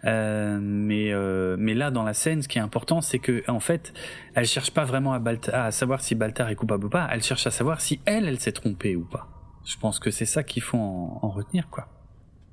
Euh, 0.04 0.58
mais 0.60 1.12
mais 1.58 1.74
là, 1.74 1.90
dans 1.90 2.02
la 2.02 2.14
scène, 2.14 2.42
ce 2.42 2.48
qui 2.48 2.58
est 2.58 2.62
important, 2.62 3.00
c'est 3.00 3.18
que 3.18 3.42
en 3.48 3.60
fait, 3.60 3.92
elle 4.34 4.46
cherche 4.46 4.70
pas 4.70 4.84
vraiment 4.84 5.18
à, 5.52 5.70
savoir 5.70 6.00
si 6.00 6.14
Baltar 6.14 6.48
est 6.50 6.56
coupable 6.56 6.86
ou 6.86 6.90
pas. 6.90 7.08
Elle 7.10 7.22
cherche 7.22 7.46
à 7.46 7.50
savoir 7.50 7.80
si 7.80 8.00
elle, 8.04 8.28
elle 8.28 8.40
s'est 8.40 8.52
trompée 8.52 8.96
ou 8.96 9.04
pas. 9.04 9.28
Je 9.64 9.78
pense 9.78 9.98
que 9.98 10.10
c'est 10.10 10.26
ça 10.26 10.42
qu'il 10.42 10.62
faut 10.62 10.76
en, 10.76 11.20
en, 11.22 11.30
retenir, 11.30 11.68
quoi. 11.70 11.88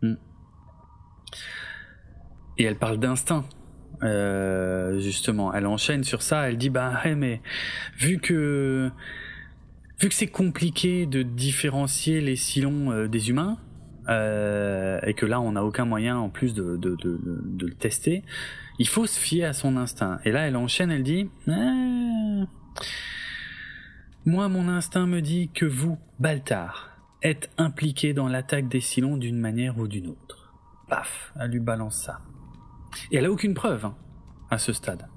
Hmm. 0.02 0.16
Et 2.58 2.64
elle 2.64 2.78
parle 2.78 2.98
d'instinct. 2.98 3.44
Euh, 4.04 5.00
justement, 5.00 5.54
elle 5.54 5.68
enchaîne 5.68 6.04
sur 6.04 6.22
ça. 6.22 6.50
Elle 6.50 6.58
dit 6.58 6.70
bah 6.70 7.02
mais 7.16 7.42
vu 7.98 8.20
que 8.20 8.90
vu 10.00 10.10
que 10.10 10.16
c'est 10.16 10.28
compliqué 10.28 11.06
de 11.06 11.22
différencier 11.22 12.22
les 12.22 12.36
silons 12.36 12.92
euh, 12.92 13.08
des 13.08 13.30
humains, 13.30 13.58
et 14.10 15.14
que 15.14 15.26
là 15.26 15.40
on 15.40 15.54
n'a 15.54 15.64
aucun 15.64 15.86
moyen 15.86 16.18
en 16.18 16.30
plus 16.30 16.54
de, 16.54 16.76
de, 16.76 16.96
de, 16.96 17.18
de, 17.24 17.66
le 17.66 17.74
tester, 17.74 18.24
il 18.78 18.88
faut 18.88 19.06
se 19.06 19.18
fier 19.18 19.46
à 19.46 19.54
son 19.54 19.78
instinct. 19.78 20.20
Et 20.26 20.32
là 20.32 20.48
elle 20.48 20.58
enchaîne, 20.58 20.92
elle 20.92 21.04
dit 21.04 21.30
eh, 21.48 22.44
Moi 24.26 24.50
mon 24.50 24.68
instinct 24.68 25.08
me 25.08 25.22
dit 25.22 25.50
que 25.54 25.66
vous, 25.66 25.98
Baltar, 26.20 26.92
êtes 27.22 27.50
impliqué 27.58 28.14
dans 28.14 28.28
l'attaque 28.28 28.68
des 28.68 28.82
Silons 28.82 29.18
d'une 29.18 29.38
manière 29.38 29.78
ou 29.78 29.88
d'une 29.88 30.08
autre. 30.08 30.54
Paf, 30.90 31.34
elle 31.40 31.52
lui 31.52 31.60
balance 31.60 31.96
ça. 31.96 32.20
Et 33.12 33.18
elle 33.18 33.26
a 33.26 33.32
aucune 33.32 33.54
preuve 33.54 33.86
hein, 33.86 33.96
à 34.50 34.58
ce 34.58 34.74
stade. 34.74 35.08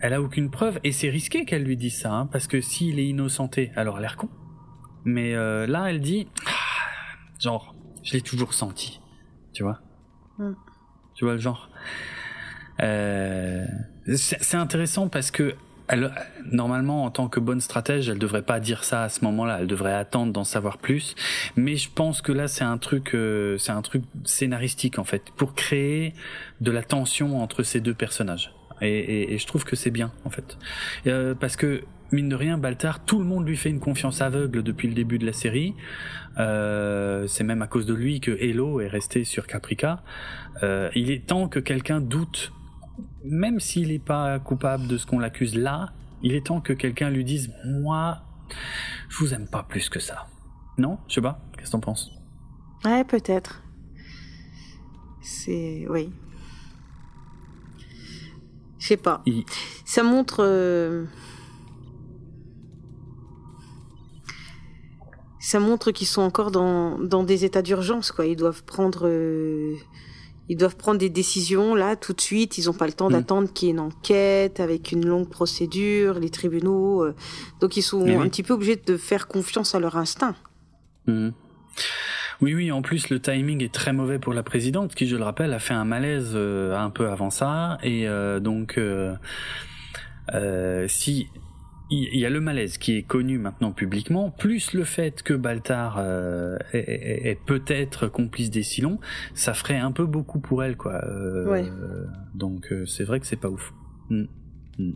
Elle 0.00 0.12
a 0.12 0.20
aucune 0.20 0.50
preuve 0.50 0.78
et 0.84 0.92
c'est 0.92 1.08
risqué 1.08 1.44
qu'elle 1.44 1.64
lui 1.64 1.76
dise 1.76 1.98
ça, 1.98 2.12
hein, 2.12 2.26
parce 2.26 2.46
que 2.46 2.60
s'il 2.60 2.98
est 2.98 3.06
innocenté, 3.06 3.72
alors 3.76 3.96
elle 3.98 4.04
a 4.04 4.08
l'air 4.08 4.16
con. 4.16 4.28
Mais 5.04 5.34
euh, 5.34 5.66
là, 5.66 5.90
elle 5.90 6.00
dit, 6.00 6.28
ah, 6.46 6.50
genre, 7.40 7.74
je 8.02 8.12
l'ai 8.12 8.20
toujours 8.20 8.52
senti, 8.54 9.00
tu 9.52 9.62
vois. 9.62 9.80
Mm. 10.38 10.52
Tu 11.14 11.24
vois 11.24 11.34
le 11.34 11.40
genre. 11.40 11.70
Euh, 12.82 13.66
c'est 14.14 14.56
intéressant 14.56 15.08
parce 15.08 15.30
que 15.30 15.54
elle, 15.88 16.12
normalement, 16.50 17.04
en 17.04 17.10
tant 17.10 17.28
que 17.28 17.40
bonne 17.40 17.60
stratège, 17.60 18.08
elle 18.08 18.18
devrait 18.18 18.42
pas 18.42 18.60
dire 18.60 18.84
ça 18.84 19.04
à 19.04 19.08
ce 19.08 19.24
moment-là. 19.24 19.58
Elle 19.60 19.66
devrait 19.66 19.94
attendre 19.94 20.32
d'en 20.32 20.44
savoir 20.44 20.78
plus. 20.78 21.14
Mais 21.56 21.76
je 21.76 21.90
pense 21.90 22.22
que 22.22 22.32
là, 22.32 22.48
c'est 22.48 22.64
un 22.64 22.78
truc, 22.78 23.14
euh, 23.14 23.58
c'est 23.58 23.72
un 23.72 23.82
truc 23.82 24.02
scénaristique 24.24 24.98
en 24.98 25.04
fait, 25.04 25.30
pour 25.36 25.54
créer 25.54 26.14
de 26.60 26.70
la 26.70 26.82
tension 26.82 27.40
entre 27.40 27.62
ces 27.62 27.80
deux 27.80 27.94
personnages. 27.94 28.52
Et, 28.82 28.88
et, 28.88 29.34
et 29.34 29.38
je 29.38 29.46
trouve 29.46 29.64
que 29.64 29.74
c'est 29.74 29.90
bien 29.90 30.12
en 30.24 30.30
fait, 30.30 30.58
euh, 31.06 31.34
parce 31.34 31.56
que 31.56 31.82
mine 32.12 32.28
de 32.28 32.36
rien, 32.36 32.58
Baltar, 32.58 33.04
tout 33.04 33.18
le 33.18 33.24
monde 33.24 33.46
lui 33.46 33.56
fait 33.56 33.70
une 33.70 33.80
confiance 33.80 34.20
aveugle 34.20 34.62
depuis 34.62 34.88
le 34.88 34.94
début 34.94 35.18
de 35.18 35.26
la 35.26 35.32
série. 35.32 35.74
Euh, 36.38 37.26
c'est 37.26 37.44
même 37.44 37.62
à 37.62 37.66
cause 37.66 37.86
de 37.86 37.94
lui 37.94 38.20
que 38.20 38.30
Hello 38.30 38.80
est 38.80 38.88
resté 38.88 39.24
sur 39.24 39.46
Caprica. 39.46 40.02
Euh, 40.62 40.90
il 40.94 41.10
est 41.10 41.26
temps 41.26 41.48
que 41.48 41.58
quelqu'un 41.58 42.00
doute 42.00 42.52
même 43.24 43.60
s'il 43.60 43.88
n'est 43.88 43.98
pas 43.98 44.38
coupable 44.38 44.86
de 44.86 44.96
ce 44.98 45.06
qu'on 45.06 45.18
l'accuse 45.18 45.54
là, 45.54 45.92
il 46.22 46.34
est 46.34 46.46
temps 46.46 46.60
que 46.60 46.72
quelqu'un 46.72 47.10
lui 47.10 47.24
dise 47.24 47.52
Moi, 47.64 48.18
je 49.08 49.18
vous 49.18 49.34
aime 49.34 49.48
pas 49.48 49.62
plus 49.62 49.88
que 49.88 50.00
ça. 50.00 50.26
Non 50.78 50.98
Je 51.08 51.14
sais 51.14 51.20
pas. 51.20 51.40
Qu'est-ce 51.56 51.66
que 51.66 51.72
t'en 51.72 51.80
penses? 51.80 52.10
Ouais, 52.84 53.04
peut-être. 53.04 53.62
C'est. 55.22 55.86
Oui. 55.88 56.12
Je 58.78 58.86
sais 58.86 58.96
pas. 58.96 59.22
Ça 59.84 60.02
montre. 60.02 60.44
Euh, 60.44 61.04
ça 65.40 65.58
montre 65.60 65.90
qu'ils 65.90 66.06
sont 66.06 66.22
encore 66.22 66.50
dans, 66.50 66.98
dans 66.98 67.24
des 67.24 67.44
états 67.44 67.62
d'urgence, 67.62 68.12
quoi. 68.12 68.26
Ils 68.26 68.36
doivent 68.36 68.64
prendre. 68.64 69.08
Euh, 69.08 69.74
ils 70.48 70.56
doivent 70.56 70.76
prendre 70.76 70.98
des 70.98 71.10
décisions 71.10 71.74
là 71.74 71.96
tout 71.96 72.12
de 72.12 72.20
suite. 72.20 72.58
Ils 72.58 72.66
n'ont 72.66 72.74
pas 72.74 72.86
le 72.86 72.92
temps 72.92 73.08
mm. 73.08 73.12
d'attendre 73.12 73.52
qu'il 73.52 73.68
y 73.68 73.70
ait 73.70 73.74
une 73.74 73.80
enquête 73.80 74.60
avec 74.60 74.92
une 74.92 75.06
longue 75.06 75.28
procédure, 75.28 76.18
les 76.18 76.30
tribunaux. 76.30 77.04
Euh. 77.04 77.14
donc 77.60 77.76
ils 77.76 77.82
sont 77.82 78.06
un 78.06 78.28
petit 78.28 78.42
peu 78.42 78.54
obligés 78.54 78.76
de 78.76 78.96
faire 78.96 79.28
confiance 79.28 79.74
à 79.74 79.80
leur 79.80 79.96
instinct. 79.96 80.34
Mm. 81.06 81.30
Oui, 82.42 82.54
oui. 82.54 82.70
En 82.70 82.82
plus, 82.82 83.08
le 83.08 83.18
timing 83.18 83.62
est 83.62 83.72
très 83.72 83.94
mauvais 83.94 84.18
pour 84.18 84.34
la 84.34 84.42
présidente, 84.42 84.94
qui, 84.94 85.06
je 85.06 85.16
le 85.16 85.24
rappelle, 85.24 85.54
a 85.54 85.58
fait 85.58 85.72
un 85.72 85.86
malaise 85.86 86.32
euh, 86.34 86.76
un 86.76 86.90
peu 86.90 87.08
avant 87.08 87.30
ça, 87.30 87.78
et 87.82 88.06
euh, 88.06 88.40
donc 88.40 88.78
si 90.88 91.28
il 91.90 92.18
y 92.18 92.26
a 92.26 92.30
le 92.30 92.40
malaise 92.40 92.78
qui 92.78 92.96
est 92.96 93.02
connu 93.02 93.38
maintenant 93.38 93.70
publiquement, 93.70 94.30
plus 94.30 94.72
le 94.72 94.84
fait 94.84 95.22
que 95.22 95.34
Baltar 95.34 95.96
euh, 95.98 96.58
est, 96.72 97.38
peut-être 97.46 98.08
complice 98.08 98.50
des 98.50 98.64
Silons, 98.64 98.98
ça 99.34 99.54
ferait 99.54 99.78
un 99.78 99.92
peu 99.92 100.04
beaucoup 100.04 100.40
pour 100.40 100.64
elle, 100.64 100.76
quoi. 100.76 101.04
Euh, 101.04 102.06
donc 102.34 102.72
euh, 102.72 102.86
c'est 102.86 103.04
vrai 103.04 103.20
que 103.20 103.26
c'est 103.26 103.36
pas 103.36 103.50
ouf. 103.50 103.72
Mm. 104.10 104.24
Mm. 104.78 104.92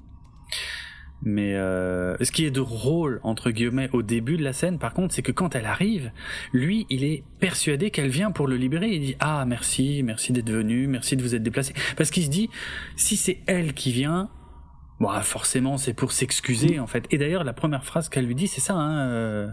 Mais 1.22 1.52
ce 1.52 2.32
qui 2.32 2.46
est 2.46 2.50
de 2.50 2.60
rôle 2.60 3.20
entre 3.24 3.50
guillemets 3.50 3.90
au 3.92 4.00
début 4.00 4.38
de 4.38 4.42
la 4.42 4.54
scène, 4.54 4.78
par 4.78 4.94
contre, 4.94 5.14
c'est 5.14 5.20
que 5.20 5.32
quand 5.32 5.54
elle 5.54 5.66
arrive, 5.66 6.12
lui, 6.54 6.86
il 6.88 7.04
est 7.04 7.24
persuadé 7.38 7.90
qu'elle 7.90 8.08
vient 8.08 8.30
pour 8.30 8.48
le 8.48 8.56
libérer. 8.56 8.88
Il 8.88 9.00
dit 9.00 9.16
ah 9.20 9.44
merci, 9.46 10.02
merci 10.02 10.32
d'être 10.32 10.50
venu, 10.50 10.86
merci 10.86 11.18
de 11.18 11.22
vous 11.22 11.34
être 11.34 11.42
déplacé, 11.42 11.74
parce 11.98 12.10
qu'il 12.10 12.24
se 12.24 12.30
dit 12.30 12.48
si 12.96 13.16
c'est 13.16 13.40
elle 13.46 13.74
qui 13.74 13.92
vient, 13.92 14.30
Bon, 15.00 15.08
ah, 15.08 15.22
forcément, 15.22 15.78
c'est 15.78 15.94
pour 15.94 16.12
s'excuser 16.12 16.78
en 16.78 16.86
fait. 16.86 17.06
Et 17.10 17.16
d'ailleurs, 17.16 17.42
la 17.42 17.54
première 17.54 17.84
phrase 17.86 18.10
qu'elle 18.10 18.26
lui 18.26 18.34
dit, 18.34 18.46
c'est 18.46 18.60
ça. 18.60 18.74
Hein, 18.74 19.08
euh, 19.08 19.48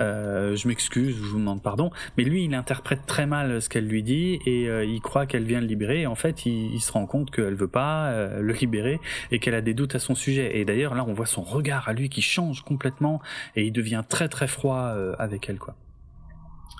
euh, 0.00 0.56
je 0.56 0.66
m'excuse, 0.66 1.14
je 1.16 1.22
vous 1.22 1.38
demande 1.38 1.62
pardon. 1.62 1.92
Mais 2.16 2.24
lui, 2.24 2.44
il 2.44 2.54
interprète 2.54 3.06
très 3.06 3.24
mal 3.24 3.62
ce 3.62 3.68
qu'elle 3.68 3.86
lui 3.86 4.02
dit 4.02 4.40
et 4.44 4.68
euh, 4.68 4.84
il 4.84 5.00
croit 5.00 5.26
qu'elle 5.26 5.44
vient 5.44 5.60
le 5.60 5.68
libérer. 5.68 6.08
En 6.08 6.16
fait, 6.16 6.46
il, 6.46 6.80
se 6.80 6.90
rend 6.90 7.06
compte 7.06 7.30
qu'elle 7.30 7.54
veut 7.54 7.68
pas 7.68 8.08
euh, 8.08 8.40
le 8.40 8.52
libérer 8.52 8.98
et 9.30 9.38
qu'elle 9.38 9.54
a 9.54 9.60
des 9.60 9.72
doutes 9.72 9.94
à 9.94 10.00
son 10.00 10.16
sujet. 10.16 10.58
Et 10.58 10.64
d'ailleurs, 10.64 10.96
là, 10.96 11.04
on 11.06 11.12
voit 11.12 11.26
son 11.26 11.42
regard 11.42 11.88
à 11.88 11.92
lui 11.92 12.08
qui 12.08 12.20
change 12.20 12.62
complètement 12.62 13.22
et 13.54 13.64
il 13.64 13.72
devient 13.72 14.02
très 14.08 14.28
très 14.28 14.48
froid 14.48 14.78
euh, 14.96 15.14
avec 15.20 15.48
elle, 15.48 15.58
quoi. 15.58 15.76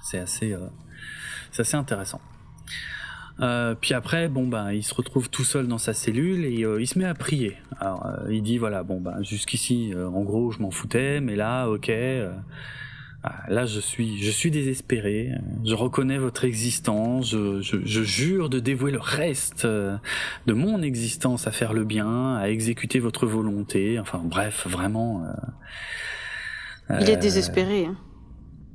C'est 0.02 0.18
assez, 0.18 0.56
c'est 1.52 1.60
assez 1.60 1.76
intéressant. 1.76 2.20
Euh, 3.40 3.74
puis 3.80 3.94
après, 3.94 4.28
bon 4.28 4.46
ben, 4.46 4.72
il 4.72 4.82
se 4.82 4.94
retrouve 4.94 5.30
tout 5.30 5.44
seul 5.44 5.68
dans 5.68 5.78
sa 5.78 5.94
cellule 5.94 6.44
et 6.44 6.64
euh, 6.64 6.80
il 6.80 6.86
se 6.86 6.98
met 6.98 7.04
à 7.04 7.14
prier. 7.14 7.56
Alors, 7.80 8.04
euh, 8.06 8.32
il 8.32 8.42
dit 8.42 8.58
voilà, 8.58 8.82
bon 8.82 9.00
ben, 9.00 9.22
jusqu'ici, 9.22 9.92
en 9.96 10.22
gros, 10.22 10.50
je 10.50 10.60
m'en 10.60 10.70
foutais, 10.70 11.20
mais 11.20 11.36
là, 11.36 11.66
ok, 11.68 11.90
ah, 13.24 13.34
là, 13.48 13.66
je 13.66 13.80
suis, 13.80 14.22
je 14.22 14.30
suis 14.30 14.50
désespéré. 14.50 15.32
Je 15.64 15.74
reconnais 15.74 16.18
votre 16.18 16.44
existence. 16.44 17.30
Je, 17.30 17.60
je, 17.62 17.76
je 17.84 18.02
jure 18.02 18.48
de 18.48 18.60
dévouer 18.60 18.92
le 18.92 19.00
reste 19.00 19.66
de 19.66 20.52
mon 20.52 20.82
existence 20.82 21.46
à 21.46 21.50
faire 21.50 21.72
le 21.72 21.84
bien, 21.84 22.36
à 22.36 22.48
exécuter 22.48 23.00
votre 23.00 23.26
volonté. 23.26 23.98
Enfin, 23.98 24.20
bref, 24.24 24.66
vraiment. 24.68 25.24
il 26.90 27.10
est 27.10 27.16
désespéré. 27.16 27.86
Hein. 27.86 27.96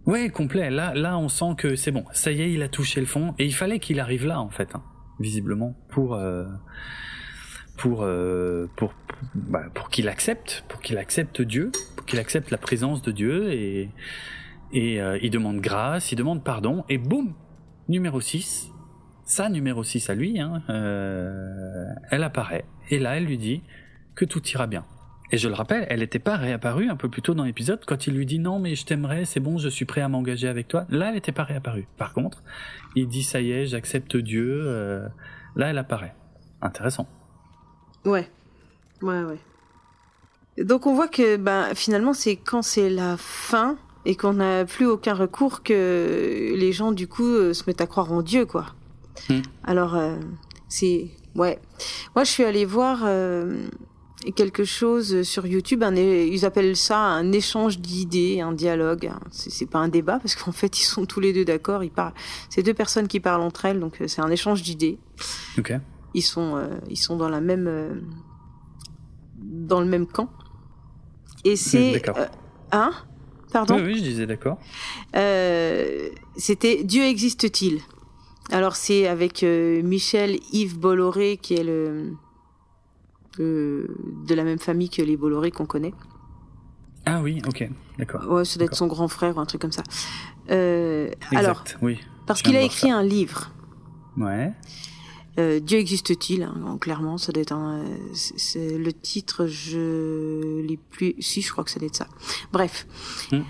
Ouais, 0.06 0.30
complet. 0.30 0.70
Là, 0.70 0.94
là, 0.94 1.18
on 1.18 1.30
sent 1.30 1.56
que 1.58 1.76
c'est 1.76 1.92
bon. 1.92 2.04
Ça 2.12 2.32
y 2.32 2.42
est, 2.42 2.52
il 2.52 2.62
a 2.62 2.68
touché 2.68 3.00
le 3.00 3.06
fond, 3.06 3.34
et 3.40 3.46
il 3.46 3.56
fallait 3.56 3.80
qu'il 3.80 4.00
arrive 4.00 4.26
là, 4.26 4.42
en 4.42 4.50
fait, 4.50 4.76
hein, 4.76 4.84
visiblement, 5.20 5.76
pour 5.90 6.16
euh, 6.16 6.46
pour 7.78 8.04
euh, 8.04 8.70
pour 8.76 8.94
bah, 9.34 9.64
pour 9.74 9.90
qu'il 9.90 10.10
accepte, 10.10 10.66
pour 10.68 10.82
qu'il 10.82 10.98
accepte 10.98 11.42
Dieu, 11.42 11.72
pour 11.96 12.06
qu'il 12.06 12.20
accepte 12.20 12.52
la 12.52 12.58
présence 12.58 13.02
de 13.02 13.12
Dieu, 13.12 13.54
et 13.54 13.90
et 14.74 15.02
euh, 15.02 15.18
il 15.22 15.30
demande 15.30 15.62
grâce, 15.62 16.12
il 16.12 16.16
demande 16.16 16.44
pardon, 16.44 16.84
et 16.90 16.98
boum, 16.98 17.34
numéro 17.88 18.20
6, 18.20 18.72
sa 19.24 19.48
numéro 19.48 19.84
6 19.84 20.10
à 20.10 20.16
lui, 20.16 20.40
hein, 20.42 20.62
elle 22.12 22.24
apparaît, 22.24 22.66
et 22.90 23.00
là, 23.00 23.16
elle 23.16 23.26
lui 23.26 23.38
dit 23.38 23.62
que 24.16 24.26
tout 24.26 24.46
ira 24.50 24.68
bien. 24.68 24.84
Et 25.34 25.38
je 25.38 25.48
le 25.48 25.56
rappelle, 25.56 25.88
elle 25.90 26.02
n'était 26.02 26.20
pas 26.20 26.38
réapparue 26.38 26.90
un 26.90 26.96
peu 26.96 27.10
plus 27.10 27.24
tôt 27.24 27.34
dans 27.34 27.44
l'épisode 27.44 27.80
quand 27.88 28.06
il 28.06 28.14
lui 28.14 28.28
dit 28.28 28.38
non 28.38 28.60
mais 28.60 28.76
je 28.76 28.86
t'aimerais, 28.86 29.26
c'est 29.26 29.40
bon, 29.40 29.58
je 29.58 29.68
suis 29.68 29.84
prêt 29.84 30.02
à 30.02 30.08
m'engager 30.08 30.48
avec 30.48 30.68
toi. 30.68 30.86
Là, 30.90 31.08
elle 31.08 31.16
n'était 31.16 31.32
pas 31.32 31.44
réapparue. 31.44 31.88
Par 31.98 32.14
contre, 32.14 32.44
il 32.96 33.08
dit 33.08 33.24
ça 33.24 33.42
y 33.42 33.52
est, 33.52 33.66
j'accepte 33.66 34.16
Dieu. 34.16 34.62
Euh, 34.62 35.08
là, 35.56 35.72
elle 35.72 35.80
apparaît. 35.80 36.14
Intéressant. 36.62 37.08
Ouais, 38.06 38.30
ouais, 39.02 39.24
ouais. 39.24 39.40
Donc 40.64 40.86
on 40.86 40.94
voit 40.94 41.08
que 41.08 41.38
ben, 41.38 41.74
finalement 41.74 42.14
c'est 42.14 42.36
quand 42.36 42.62
c'est 42.62 42.92
la 42.92 43.18
fin 43.18 43.76
et 44.06 44.16
qu'on 44.16 44.34
n'a 44.34 44.66
plus 44.66 44.86
aucun 44.86 45.16
recours 45.16 45.64
que 45.64 46.54
les 46.56 46.72
gens 46.74 46.92
du 46.92 47.08
coup 47.08 47.26
euh, 47.26 47.54
se 47.54 47.64
mettent 47.66 47.82
à 47.82 47.88
croire 47.88 48.12
en 48.12 48.22
Dieu 48.22 48.46
quoi. 48.46 48.68
Hmm. 49.30 49.42
Alors 49.64 49.96
euh, 49.96 50.16
c'est 50.70 51.10
ouais. 51.34 51.58
Moi 52.16 52.24
je 52.24 52.30
suis 52.30 52.44
allée 52.44 52.66
voir 52.66 53.00
quelque 54.32 54.64
chose 54.64 55.24
sur 55.24 55.46
YouTube. 55.46 55.84
Un, 55.84 55.96
ils 55.96 56.46
appellent 56.46 56.78
ça 56.78 56.98
un 56.98 57.32
échange 57.32 57.80
d'idées, 57.80 58.42
un 58.42 58.54
dialogue. 58.54 59.12
C'est 59.32 59.70
pas 59.70 59.80
un 59.80 59.90
débat 59.90 60.20
parce 60.20 60.36
qu'en 60.36 60.52
fait 60.52 60.80
ils 60.80 60.86
sont 60.86 61.06
tous 61.06 61.20
les 61.20 61.34
deux 61.34 61.46
d'accord. 61.46 61.84
Ils 61.84 61.92
parlent. 61.92 62.14
C'est 62.50 62.64
deux 62.64 62.74
personnes 62.74 63.08
qui 63.08 63.20
parlent 63.20 63.42
entre 63.42 63.66
elles, 63.66 63.80
donc 63.80 64.02
euh, 64.02 64.08
c'est 64.08 64.22
un 64.22 64.30
échange 64.32 64.64
d'idées. 64.64 64.98
Ils 66.14 66.22
sont 66.22 66.56
euh, 66.56 66.68
ils 66.90 66.98
sont 66.98 67.18
dans 67.18 67.30
la 67.30 67.42
même 67.42 67.68
euh, 67.68 67.96
dans 69.38 69.82
le 69.82 69.88
même 69.88 70.08
camp. 70.08 70.30
Et 71.44 71.56
c'est 71.56 72.02
hein? 72.72 72.92
Pardon? 73.52 73.76
Oui, 73.76 73.84
oui, 73.86 73.98
je 73.98 74.04
disais 74.04 74.26
d'accord. 74.26 74.58
C'était 76.36 76.84
Dieu 76.84 77.04
existe-t-il? 77.04 77.82
Alors 78.52 78.76
c'est 78.76 79.08
avec 79.08 79.44
Michel 79.44 80.40
Yves 80.52 80.80
Bolloré 80.80 81.38
qui 81.38 81.56
est 81.56 81.64
le 81.64 82.14
de 83.40 84.36
la 84.36 84.44
même 84.44 84.60
famille 84.60 84.90
que 84.90 85.02
les 85.02 85.18
Bolloré 85.18 85.52
qu'on 85.52 85.66
connaît. 85.66 85.94
Ah 87.06 87.22
oui, 87.22 87.42
ok, 87.46 87.70
d'accord. 87.98 88.30
Ouais, 88.32 88.46
ça 88.46 88.58
doit 88.58 88.66
être 88.66 88.76
son 88.76 88.88
grand 88.88 89.08
frère 89.08 89.36
ou 89.36 89.40
un 89.40 89.46
truc 89.46 89.62
comme 89.62 89.72
ça. 89.72 89.84
Euh, 90.52 91.10
alors, 91.32 91.64
oui. 91.82 92.00
Parce 92.26 92.42
qu'il 92.42 92.56
a 92.56 92.62
écrit 92.62 92.90
un 92.90 93.04
livre. 93.04 93.52
Ouais. 94.18 94.54
Euh, 95.40 95.60
Dieu 95.60 95.80
existe-t-il 95.80 96.44
hein, 96.44 96.78
Clairement, 96.80 97.18
ça 97.18 97.32
doit 97.32 97.42
être 97.42 97.54
un. 97.54 97.84
C'est 98.14 98.78
le 98.78 98.94
titre, 98.94 99.48
je 99.48 100.62
l'ai 100.62 100.78
plus. 100.78 101.16
Si, 101.20 101.42
je 101.42 101.52
crois 101.52 101.64
que 101.64 101.72
ça 101.72 101.80
doit 101.80 101.88
être 101.88 101.96
ça. 101.96 102.08
Bref. 102.52 102.88
Hmm. 103.32 103.42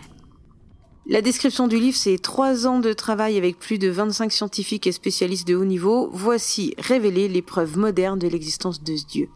La 1.05 1.21
description 1.21 1.67
du 1.67 1.77
livre, 1.77 1.97
c'est 1.97 2.17
trois 2.17 2.65
ans 2.65 2.79
de 2.79 2.93
travail 2.93 3.37
avec 3.37 3.59
plus 3.59 3.77
de 3.77 3.89
25 3.89 4.31
scientifiques 4.31 4.87
et 4.87 4.93
spécialistes 4.93 5.45
de 5.45 5.53
haut 5.53 5.65
niveau. 5.65 6.09
Voici 6.13 6.73
révéler 6.77 7.27
les 7.27 7.41
preuves 7.41 7.77
modernes 7.77 8.19
de 8.19 8.29
l'existence 8.29 8.81
de 8.81 8.95
ce 8.95 9.05
Dieu. 9.05 9.29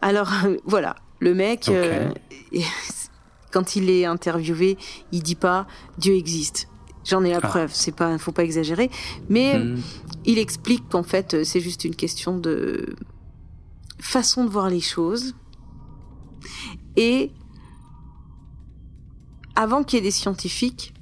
Alors 0.00 0.30
voilà, 0.64 0.96
le 1.20 1.34
mec, 1.34 1.68
euh, 1.68 2.12
quand 3.50 3.76
il 3.76 3.90
est 3.90 4.04
interviewé, 4.04 4.78
il 5.12 5.22
dit 5.22 5.34
pas 5.34 5.66
Dieu 5.98 6.14
existe. 6.14 6.68
J'en 7.04 7.24
ai 7.24 7.30
la 7.30 7.38
ah. 7.38 7.46
preuve, 7.46 7.70
c'est 7.72 7.94
pas, 7.94 8.18
faut 8.18 8.32
pas 8.32 8.44
exagérer, 8.44 8.90
mais 9.28 9.58
hmm. 9.58 9.80
il 10.26 10.38
explique 10.38 10.88
qu'en 10.88 11.02
fait 11.02 11.44
c'est 11.44 11.60
juste 11.60 11.84
une 11.84 11.96
question 11.96 12.36
de 12.36 12.96
façon 13.98 14.44
de 14.44 14.50
voir 14.50 14.68
les 14.68 14.80
choses 14.80 15.34
et 16.96 17.32
avant 19.56 19.82
qu'il 19.82 19.96
y 19.96 20.00
ait 20.00 20.04
des 20.04 20.12
scientifiques 20.12 20.94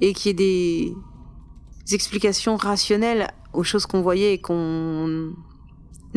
et 0.00 0.12
qu'il 0.12 0.28
y 0.28 0.30
ait 0.30 0.94
des 1.84 1.94
explications 1.94 2.56
rationnelles 2.56 3.32
aux 3.52 3.62
choses 3.62 3.86
qu'on 3.86 4.02
voyait 4.02 4.34
et 4.34 4.40
qu'on 4.40 5.34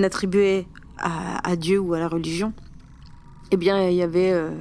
attribuait 0.03 0.67
à, 0.97 1.55
Dieu 1.55 1.79
ou 1.79 1.93
à 1.93 1.99
la 1.99 2.07
religion, 2.07 2.53
eh 3.51 3.57
bien, 3.57 3.89
il 3.89 3.95
y 3.95 4.01
avait 4.01 4.31
euh, 4.31 4.51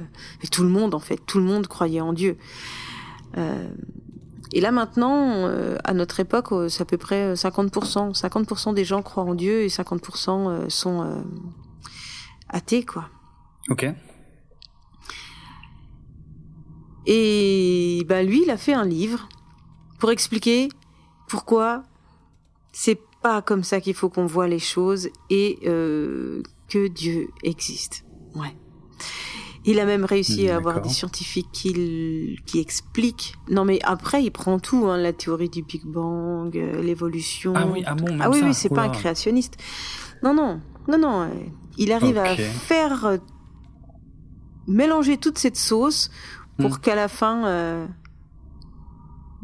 tout 0.51 0.63
le 0.63 0.69
monde 0.69 0.93
en 0.93 0.99
fait, 0.99 1.17
tout 1.25 1.39
le 1.39 1.45
monde 1.45 1.67
croyait 1.67 2.01
en 2.01 2.13
Dieu. 2.13 2.37
Euh, 3.37 3.69
et 4.53 4.61
là 4.61 4.71
maintenant, 4.71 5.47
euh, 5.47 5.77
à 5.83 5.93
notre 5.93 6.19
époque, 6.19 6.49
c'est 6.69 6.81
à 6.81 6.85
peu 6.85 6.97
près 6.97 7.33
50%. 7.33 8.17
50% 8.17 8.73
des 8.73 8.85
gens 8.85 9.01
croient 9.01 9.23
en 9.23 9.33
Dieu 9.33 9.61
et 9.61 9.67
50% 9.67 10.69
sont 10.69 11.23
athées, 12.49 12.85
quoi. 12.85 13.09
Ok. 13.69 13.87
Et 17.07 18.03
bah 18.07 18.23
lui, 18.23 18.43
il 18.43 18.49
a 18.49 18.57
fait 18.57 18.73
un 18.73 18.85
livre 18.85 19.27
pour 19.99 20.11
expliquer 20.11 20.69
pourquoi 21.27 21.83
c'est 22.71 22.99
pas 23.25 23.41
comme 23.41 23.63
ça 23.63 23.81
qu'il 23.81 23.95
faut 23.95 24.07
qu'on 24.07 24.27
voit 24.27 24.47
les 24.47 24.59
choses 24.59 25.09
et 25.31 25.57
euh, 25.65 26.43
que 26.69 26.87
Dieu 26.87 27.29
existe. 27.41 28.05
Ouais. 28.35 28.55
Il 29.63 29.79
a 29.79 29.85
même 29.85 30.05
réussi 30.05 30.47
à 30.47 30.57
avoir 30.57 30.79
des 30.79 30.89
scientifiques 30.89 31.49
qui, 31.51 32.37
qui 32.45 32.59
expliquent. 32.59 33.33
Non, 33.49 33.65
mais 33.65 33.79
après, 33.81 34.23
il 34.23 34.29
prend 34.29 34.59
tout, 34.59 34.85
hein, 34.85 34.97
la 34.97 35.11
théorie 35.11 35.49
du 35.49 35.63
Big 35.63 35.83
Bang, 35.83 36.55
euh, 36.55 36.83
l'évolution. 36.83 37.53
Ah 37.55 37.65
oui, 37.65 37.81
ah 37.87 37.95
bon, 37.95 38.15
ah 38.21 38.29
oui, 38.29 38.41
oui 38.43 38.53
c'est 38.53 38.69
pas 38.69 38.83
un 38.83 38.89
créationniste. 38.89 39.57
Non, 40.21 40.35
non, 40.35 40.61
non, 40.87 40.99
non. 40.99 41.21
Euh, 41.23 41.29
il 41.79 41.91
arrive 41.91 42.19
à 42.19 42.35
faire 42.35 43.05
euh, 43.05 43.17
mélanger 44.67 45.17
toute 45.17 45.39
cette 45.39 45.57
sauce 45.57 46.11
pour 46.59 46.75
hmm. 46.75 46.79
qu'à 46.79 46.93
la 46.93 47.07
fin, 47.07 47.47
euh, 47.47 47.87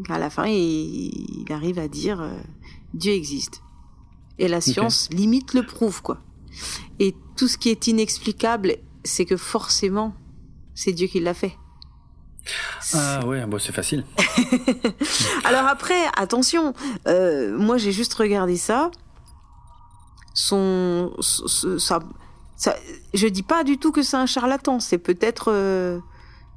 à 0.10 0.20
la 0.20 0.30
fin, 0.30 0.46
il, 0.48 1.46
arrive 1.50 1.80
à 1.80 1.88
dire 1.88 2.22
euh, 2.22 2.38
Dieu 2.94 3.14
existe. 3.14 3.62
Et 4.42 4.48
la 4.48 4.60
science 4.60 5.08
limite 5.12 5.54
le 5.54 5.64
prouve 5.64 6.02
quoi. 6.02 6.18
Et 7.00 7.16
tout 7.38 7.48
ce 7.48 7.60
qui 7.60 7.70
est 7.70 7.86
inexplicable, 7.86 8.78
c'est 9.04 9.26
que 9.26 9.38
forcément, 9.38 10.16
c'est 10.74 10.94
Dieu 10.94 11.06
qui 11.06 11.20
l'a 11.20 11.36
fait. 11.36 11.56
Ah 12.94 13.24
ouais, 13.28 13.46
bon, 13.46 13.60
c'est 13.60 13.72
facile. 13.72 14.04
Alors 15.44 15.68
après, 15.68 16.02
attention, 16.18 16.74
euh, 17.08 17.56
moi 17.56 17.78
j'ai 17.78 17.92
juste 17.92 18.16
regardé 18.16 18.58
ça. 18.58 18.90
Son, 20.34 21.14
ça, 21.78 22.00
ça, 22.56 22.76
je 23.14 23.28
dis 23.28 23.44
pas 23.44 23.64
du 23.64 23.78
tout 23.78 23.92
que 23.92 24.02
c'est 24.02 24.18
un 24.18 24.26
charlatan. 24.26 24.80
C'est 24.80 24.98
peut-être 24.98 25.52
euh, 25.52 26.00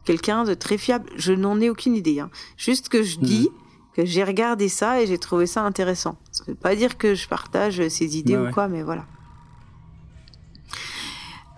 quelqu'un 0.07 0.45
de 0.45 0.55
très 0.55 0.79
fiable. 0.79 1.11
Je 1.17 1.35
n'en 1.35 1.61
ai 1.61 1.69
aucune 1.69 1.97
idée. 1.97 2.19
Hein. 2.19 2.31
Juste 2.57 2.89
que 2.89 3.03
je 3.03 3.19
dis 3.19 3.51
hmm. 3.51 3.64
Que 3.95 4.05
j'ai 4.05 4.25
regardé 4.25 4.69
ça 4.69 5.01
et 5.01 5.07
j'ai 5.07 5.19
trouvé 5.19 5.47
ça 5.47 5.63
intéressant. 5.63 6.17
Ça 6.33 6.45
veut 6.47 6.55
pas 6.55 6.75
dire 6.75 6.99
que 6.99 7.15
je 7.15 7.29
partage 7.29 7.87
ses 7.89 8.17
idées 8.17 8.37
ou 8.37 8.51
quoi, 8.51 8.69
mais 8.69 8.83
voilà. 8.83 9.07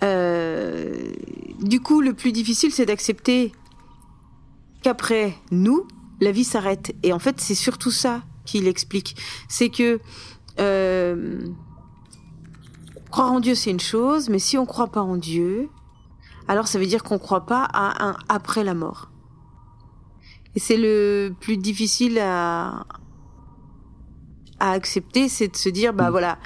Euh, 0.03 1.13
du 1.63 1.81
coup, 1.81 2.01
le 2.01 2.13
plus 2.13 2.33
difficile, 2.33 2.73
c'est 2.73 2.87
d'accepter 2.87 3.53
qu'après 4.83 5.35
nous, 5.51 5.89
la 6.21 6.31
vie 6.31 6.45
s'arrête. 6.45 6.95
Et 7.03 7.13
en 7.13 7.19
fait, 7.19 7.41
c'est 7.41 7.55
surtout 7.55 7.91
ça 7.91 8.23
qu'il 8.45 8.69
explique. 8.69 9.17
C'est 9.49 9.71
que 9.71 9.99
euh, 10.61 11.41
croire 13.11 13.33
en 13.33 13.41
Dieu, 13.41 13.55
c'est 13.55 13.71
une 13.71 13.81
chose, 13.81 14.29
mais 14.29 14.39
si 14.39 14.59
on 14.59 14.67
croit 14.67 14.89
pas 14.89 15.03
en 15.03 15.17
Dieu, 15.17 15.71
alors 16.49 16.69
ça 16.69 16.79
veut 16.79 16.87
dire 16.87 17.03
qu'on 17.03 17.19
croit 17.19 17.47
pas 17.47 17.67
à 17.73 18.07
un 18.07 18.17
après 18.29 18.63
la 18.63 18.75
mort. 18.75 19.11
Et 20.57 20.61
c'est 20.61 20.77
le 20.77 21.33
plus 21.39 21.59
difficile 21.59 22.19
à, 22.19 22.87
à 24.59 24.73
accepter, 24.73 25.29
c'est 25.29 25.49
de 25.49 25.57
se 25.57 25.69
dire, 25.69 25.93
bah 25.93 26.09
mm. 26.09 26.11
voilà, 26.11 26.39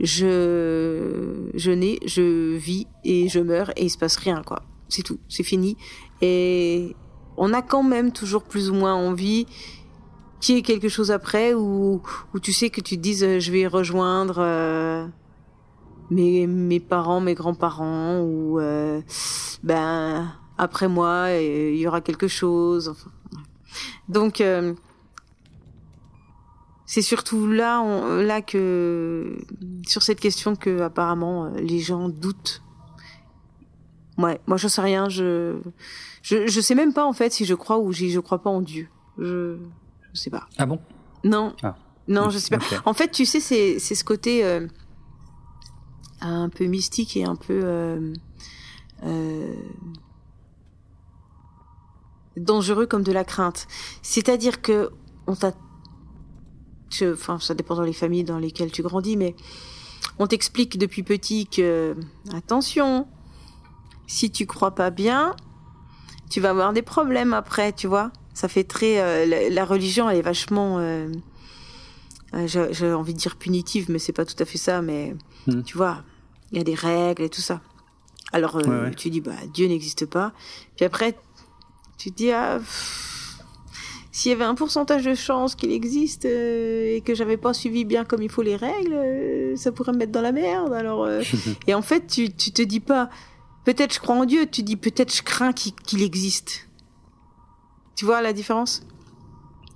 je, 0.00 1.48
je 1.54 1.70
nais, 1.70 1.98
je 2.04 2.56
vis 2.56 2.86
et 3.04 3.28
je 3.28 3.38
meurs 3.40 3.70
et 3.76 3.84
il 3.84 3.90
se 3.90 3.98
passe 3.98 4.16
rien, 4.16 4.42
quoi. 4.44 4.62
C'est 4.88 5.02
tout, 5.02 5.18
c'est 5.28 5.42
fini. 5.42 5.76
Et 6.20 6.94
on 7.36 7.52
a 7.52 7.62
quand 7.62 7.82
même 7.82 8.12
toujours 8.12 8.42
plus 8.42 8.70
ou 8.70 8.74
moins 8.74 8.94
envie 8.94 9.46
qu'il 10.40 10.56
y 10.56 10.58
ait 10.58 10.62
quelque 10.62 10.88
chose 10.88 11.10
après 11.10 11.54
où, 11.54 12.02
où 12.34 12.40
tu 12.40 12.52
sais 12.52 12.70
que 12.70 12.80
tu 12.80 12.96
te 12.96 13.00
dises, 13.00 13.24
euh, 13.24 13.40
je 13.40 13.50
vais 13.52 13.66
rejoindre, 13.66 14.36
euh, 14.38 15.06
mes, 16.10 16.46
mes 16.46 16.80
parents, 16.80 17.20
mes 17.20 17.34
grands-parents, 17.34 18.20
ou 18.20 18.60
euh, 18.60 19.00
ben 19.62 20.32
après 20.58 20.88
moi, 20.88 21.30
il 21.32 21.76
y 21.76 21.86
aura 21.86 22.00
quelque 22.00 22.28
chose. 22.28 22.88
Enfin, 22.88 23.10
donc 24.08 24.40
euh, 24.40 24.74
c'est 26.86 27.02
surtout 27.02 27.46
là, 27.46 27.80
on, 27.80 28.16
là 28.16 28.42
que 28.42 29.38
sur 29.86 30.02
cette 30.02 30.20
question 30.20 30.56
que 30.56 30.80
apparemment 30.80 31.50
les 31.50 31.80
gens 31.80 32.08
doutent. 32.08 32.62
Ouais, 34.18 34.40
moi 34.46 34.56
je 34.56 34.68
sais 34.68 34.80
rien, 34.80 35.08
je, 35.08 35.58
je 36.22 36.46
je 36.46 36.60
sais 36.60 36.74
même 36.74 36.92
pas 36.92 37.04
en 37.04 37.12
fait 37.12 37.32
si 37.32 37.44
je 37.44 37.54
crois 37.54 37.78
ou 37.78 37.92
si 37.92 38.10
je 38.10 38.20
crois 38.20 38.42
pas 38.42 38.50
en 38.50 38.62
Dieu. 38.62 38.88
Je 39.18 39.58
je 40.12 40.20
sais 40.20 40.30
pas. 40.30 40.48
Ah 40.56 40.66
bon? 40.66 40.80
Non. 41.24 41.54
Ah. 41.62 41.76
Non, 42.08 42.30
je 42.30 42.38
sais 42.38 42.56
pas. 42.56 42.64
En 42.84 42.94
fait, 42.94 43.10
tu 43.10 43.26
sais, 43.26 43.40
c'est 43.40 43.78
c'est 43.78 43.94
ce 43.94 44.04
côté 44.04 44.44
euh, 44.44 44.66
un 46.20 46.48
peu 46.48 46.66
mystique 46.66 47.16
et 47.16 47.24
un 47.24 47.36
peu 47.36 47.60
euh, 47.64 48.12
euh, 49.04 49.54
dangereux 52.36 52.86
comme 52.86 53.02
de 53.02 53.12
la 53.12 53.24
crainte. 53.24 53.66
C'est-à-dire 54.02 54.62
que 54.62 54.90
on 55.26 55.34
t'a, 55.34 55.52
enfin 57.02 57.38
ça 57.38 57.54
dépend 57.54 57.76
dans 57.76 57.82
les 57.82 57.92
familles 57.92 58.24
dans 58.24 58.38
lesquelles 58.38 58.70
tu 58.70 58.82
grandis, 58.82 59.16
mais 59.16 59.34
on 60.18 60.26
t'explique 60.26 60.78
depuis 60.78 61.02
petit 61.02 61.46
que 61.46 61.96
attention, 62.32 63.06
si 64.06 64.30
tu 64.30 64.46
crois 64.46 64.74
pas 64.74 64.90
bien, 64.90 65.34
tu 66.30 66.40
vas 66.40 66.50
avoir 66.50 66.72
des 66.72 66.82
problèmes 66.82 67.32
après, 67.32 67.72
tu 67.72 67.86
vois. 67.86 68.10
Ça 68.34 68.48
fait 68.48 68.64
très 68.64 69.00
euh, 69.00 69.50
la, 69.50 69.64
religion 69.64 70.10
elle 70.10 70.18
est 70.18 70.22
vachement 70.22 70.78
j'ai 72.44 72.92
envie 72.92 73.14
de 73.14 73.18
dire 73.18 73.36
punitive, 73.36 73.86
mais 73.88 73.98
c'est 73.98 74.12
pas 74.12 74.24
tout 74.24 74.36
à 74.38 74.44
fait 74.44 74.58
ça. 74.58 74.82
Mais 74.82 75.14
hmm. 75.46 75.62
tu 75.62 75.76
vois, 75.76 76.02
il 76.52 76.58
y 76.58 76.60
a 76.60 76.64
des 76.64 76.74
règles 76.74 77.22
et 77.22 77.28
tout 77.28 77.40
ça. 77.40 77.60
Alors 78.32 78.56
euh, 78.56 78.90
tu 78.90 79.08
dis 79.10 79.20
bah 79.20 79.32
Dieu 79.52 79.68
n'existe 79.68 80.06
pas. 80.06 80.32
Puis 80.76 80.84
après 80.84 81.16
tu 81.98 82.10
te 82.10 82.16
dis 82.16 82.30
ah 82.30 82.58
s'il 84.12 84.30
y 84.30 84.34
avait 84.34 84.44
un 84.44 84.54
pourcentage 84.54 85.04
de 85.04 85.14
chance 85.14 85.54
qu'il 85.54 85.72
existe 85.72 86.24
euh, 86.24 86.96
et 86.96 87.02
que 87.02 87.14
j'avais 87.14 87.36
pas 87.36 87.52
suivi 87.52 87.84
bien 87.84 88.04
comme 88.04 88.22
il 88.22 88.30
faut 88.30 88.40
les 88.42 88.56
règles, 88.56 88.94
euh, 88.94 89.56
ça 89.56 89.72
pourrait 89.72 89.92
me 89.92 89.98
mettre 89.98 90.12
dans 90.12 90.22
la 90.22 90.32
merde. 90.32 90.72
Alors 90.72 91.08
et 91.66 91.74
en 91.74 91.82
fait 91.82 92.06
tu 92.06 92.32
tu 92.32 92.50
te 92.52 92.62
dis 92.62 92.80
pas 92.80 93.10
peut-être 93.64 93.94
je 93.94 94.00
crois 94.00 94.16
en 94.16 94.24
Dieu, 94.24 94.46
tu 94.46 94.62
dis 94.62 94.76
peut-être 94.76 95.14
je 95.14 95.22
crains 95.22 95.52
qu'il 95.52 96.02
existe. 96.02 96.68
Tu 97.96 98.04
vois 98.04 98.20
la 98.22 98.32
différence? 98.32 98.86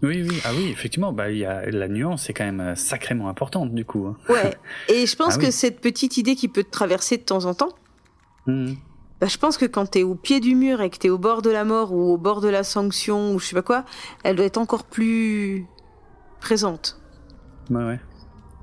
Oui, 0.03 0.25
oui, 0.27 0.41
ah 0.45 0.51
oui, 0.57 0.71
effectivement, 0.71 1.13
bah, 1.13 1.31
y 1.31 1.45
a, 1.45 1.71
la 1.71 1.89
nuance 1.89 2.31
est 2.31 2.33
quand 2.33 2.45
même 2.45 2.61
euh, 2.61 2.75
sacrément 2.75 3.29
importante 3.29 3.75
du 3.75 3.85
coup. 3.85 4.07
Hein. 4.07 4.17
Ouais, 4.29 4.57
et 4.89 5.07
je 5.07 5.17
pense 5.17 5.35
ah 5.37 5.41
que 5.41 5.51
cette 5.51 5.81
petite 5.81 6.17
idée 6.17 6.37
qui 6.37 6.49
peut 6.49 6.65
te 6.65 6.71
traverser 6.71 7.19
de 7.19 7.23
temps 7.23 7.45
en 7.45 7.55
temps, 7.55 7.75
mmh. 8.47 8.73
Bah, 9.21 9.27
je 9.27 9.37
pense 9.37 9.59
que 9.59 9.67
quand 9.67 9.87
t'es 9.87 10.03
au 10.03 10.15
pied 10.15 10.41
du 10.41 10.55
mur 10.55 10.81
et 10.81 10.89
que 10.89 10.97
t'es 10.97 11.11
au 11.11 11.19
bord 11.19 11.43
de 11.43 11.51
la 11.51 11.65
mort 11.65 11.93
ou 11.93 12.13
au 12.13 12.17
bord 12.17 12.41
de 12.41 12.49
la 12.49 12.65
sanction 12.65 13.35
ou 13.35 13.39
je 13.39 13.47
sais 13.47 13.55
pas 13.55 13.63
quoi, 13.63 13.85
elle 14.25 14.37
doit 14.37 14.47
être 14.47 14.59
encore 14.59 14.85
plus 14.85 15.67
présente. 16.41 16.99
Bah 17.69 17.87
ouais. 17.87 18.01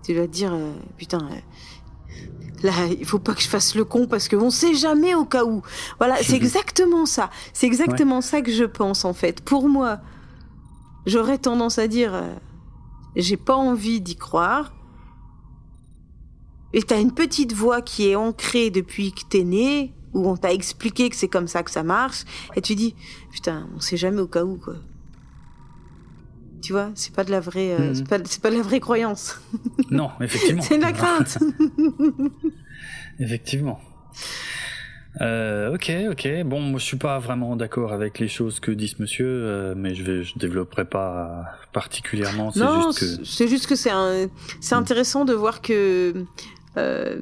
Tu 0.04 0.16
dois 0.16 0.26
te 0.26 0.32
dire, 0.32 0.54
euh, 0.54 0.74
putain, 0.98 1.30
euh, 1.32 2.64
là, 2.64 2.72
il 2.88 3.06
faut 3.06 3.20
pas 3.20 3.36
que 3.36 3.42
je 3.42 3.48
fasse 3.48 3.76
le 3.76 3.86
con 3.86 4.08
parce 4.08 4.28
qu'on 4.28 4.50
sait 4.50 4.74
jamais 4.74 5.14
au 5.14 5.26
cas 5.26 5.46
où. 5.46 5.62
Voilà, 6.00 6.16
c'est 6.24 6.36
exactement 6.36 7.06
ça. 7.06 7.30
C'est 7.54 7.68
exactement 7.68 8.22
ça 8.22 8.42
que 8.42 8.52
je 8.52 8.64
pense 8.64 9.06
en 9.06 9.14
fait. 9.14 9.42
Pour 9.42 9.70
moi, 9.70 10.00
j'aurais 11.06 11.38
tendance 11.38 11.78
à 11.78 11.88
dire 11.88 12.16
euh, 12.16 12.34
j'ai 13.16 13.38
pas 13.38 13.56
envie 13.56 14.02
d'y 14.02 14.16
croire. 14.16 14.74
Et 16.74 16.82
t'as 16.82 17.00
une 17.00 17.14
petite 17.14 17.54
voix 17.54 17.82
qui 17.82 18.10
est 18.10 18.16
ancrée 18.16 18.72
depuis 18.72 19.12
que 19.12 19.22
t'es 19.30 19.44
né, 19.44 19.94
où 20.18 20.28
on 20.28 20.36
t'a 20.36 20.52
expliqué 20.52 21.10
que 21.10 21.16
c'est 21.16 21.28
comme 21.28 21.48
ça 21.48 21.64
que 21.64 21.72
ça 21.72 21.84
marche, 21.84 22.26
et 22.56 22.62
tu 22.62 22.76
dis, 22.76 22.96
putain, 23.32 23.68
on 23.76 23.80
sait 23.80 23.98
jamais 23.98 24.22
au 24.22 24.28
cas 24.28 24.44
où, 24.44 24.58
quoi. 24.58 24.76
Tu 26.62 26.74
vois, 26.74 26.90
c'est 26.96 27.14
pas 27.14 27.24
de 27.24 27.32
la 27.32 27.40
vraie, 27.40 27.72
euh, 27.72 27.94
c'est 27.94 28.08
pas, 28.08 28.18
pas, 28.18 28.50
de 28.50 28.58
la 28.58 28.64
vraie 28.64 28.80
croyance. 28.80 29.40
Non, 29.92 30.10
effectivement. 30.22 30.64
c'est 30.64 30.78
de 30.78 30.82
la 30.82 30.92
crainte. 30.92 31.38
effectivement. 33.20 33.80
Euh, 35.22 35.74
ok, 35.74 35.92
ok. 36.12 36.44
Bon, 36.46 36.60
moi 36.60 36.80
je 36.80 36.86
suis 36.86 36.98
pas 36.98 37.20
vraiment 37.20 37.56
d'accord 37.56 37.92
avec 37.92 38.20
les 38.20 38.28
choses 38.28 38.60
que 38.60 38.72
dit 38.72 38.88
ce 38.88 39.02
monsieur, 39.02 39.28
euh, 39.28 39.74
mais 39.76 39.96
je 39.96 40.04
vais, 40.04 40.24
je 40.24 40.38
développerai 40.38 40.86
pas 40.86 41.46
particulièrement. 41.74 42.52
C'est 42.52 42.66
juste 42.66 43.00
que 43.00 43.26
c'est 43.26 43.48
juste 43.48 43.68
que 43.68 43.76
c'est 43.76 43.90
un, 43.90 44.28
c'est 44.62 44.76
hmm. 44.76 44.80
intéressant 44.80 45.26
de 45.26 45.34
voir 45.34 45.62
que 45.62 46.26
euh, 46.78 47.20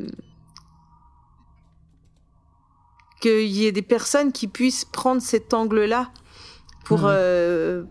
qu'il 3.29 3.47
y 3.47 3.65
ait 3.65 3.71
des 3.71 3.81
personnes 3.81 4.31
qui 4.31 4.47
puissent 4.47 4.85
prendre 4.85 5.21
cet 5.21 5.53
angle-là 5.53 6.11
pour. 6.83 7.01
Hmm. 7.01 7.09
Euh, 7.09 7.83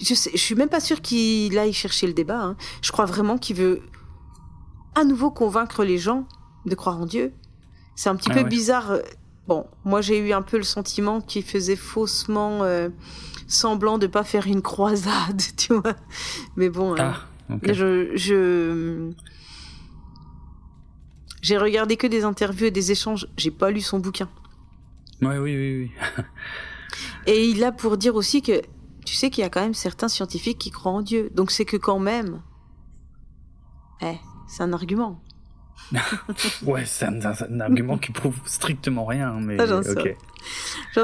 je, 0.00 0.14
sais, 0.14 0.30
je 0.32 0.38
suis 0.38 0.54
même 0.54 0.68
pas 0.68 0.80
sûr 0.80 1.00
qu'il 1.00 1.58
aille 1.58 1.72
chercher 1.72 2.06
le 2.06 2.12
débat. 2.12 2.40
Hein. 2.40 2.56
Je 2.82 2.90
crois 2.92 3.04
vraiment 3.04 3.38
qu'il 3.38 3.56
veut 3.56 3.82
à 4.94 5.04
nouveau 5.04 5.30
convaincre 5.30 5.84
les 5.84 5.98
gens 5.98 6.26
de 6.66 6.74
croire 6.74 6.98
en 6.98 7.06
Dieu. 7.06 7.32
C'est 7.96 8.08
un 8.08 8.16
petit 8.16 8.30
ah 8.30 8.34
peu 8.34 8.44
bizarre 8.44 8.98
Bon, 9.50 9.66
moi 9.84 10.00
j'ai 10.00 10.18
eu 10.18 10.32
un 10.32 10.42
peu 10.42 10.58
le 10.58 10.62
sentiment 10.62 11.20
qu'il 11.20 11.42
faisait 11.42 11.74
faussement 11.74 12.62
euh, 12.62 12.88
semblant 13.48 13.98
de 13.98 14.06
pas 14.06 14.22
faire 14.22 14.46
une 14.46 14.62
croisade, 14.62 15.42
tu 15.56 15.74
vois. 15.74 15.96
Mais 16.54 16.68
bon, 16.68 16.94
euh, 16.94 16.98
ah, 17.00 17.16
je, 17.64 18.12
je 18.14 19.10
j'ai 21.42 21.58
regardé 21.58 21.96
que 21.96 22.06
des 22.06 22.22
interviews 22.22 22.66
et 22.66 22.70
des 22.70 22.92
échanges. 22.92 23.26
J'ai 23.36 23.50
pas 23.50 23.72
lu 23.72 23.80
son 23.80 23.98
bouquin. 23.98 24.28
Ouais, 25.22 25.38
oui, 25.38 25.56
oui, 25.56 25.90
oui. 26.16 26.24
et 27.26 27.48
il 27.48 27.62
a 27.64 27.72
pour 27.72 27.96
dire 27.96 28.14
aussi 28.14 28.42
que 28.42 28.62
tu 29.04 29.14
sais 29.14 29.30
qu'il 29.30 29.42
y 29.42 29.46
a 29.46 29.50
quand 29.50 29.60
même 29.60 29.74
certains 29.74 30.08
scientifiques 30.08 30.58
qui 30.58 30.70
croient 30.70 30.92
en 30.92 31.02
Dieu. 31.02 31.30
Donc 31.34 31.50
c'est 31.50 31.64
que 31.64 31.76
quand 31.76 31.98
même, 31.98 32.42
eh, 34.02 34.16
c'est 34.48 34.62
un 34.62 34.72
argument. 34.72 35.22
ouais, 36.62 36.84
c'est 36.84 37.06
un, 37.06 37.60
argument 37.60 37.98
qui 37.98 38.12
prouve 38.12 38.36
strictement 38.44 39.04
rien, 39.04 39.32
mais 39.40 39.56
j'en 39.66 39.82
sais. 39.82 40.16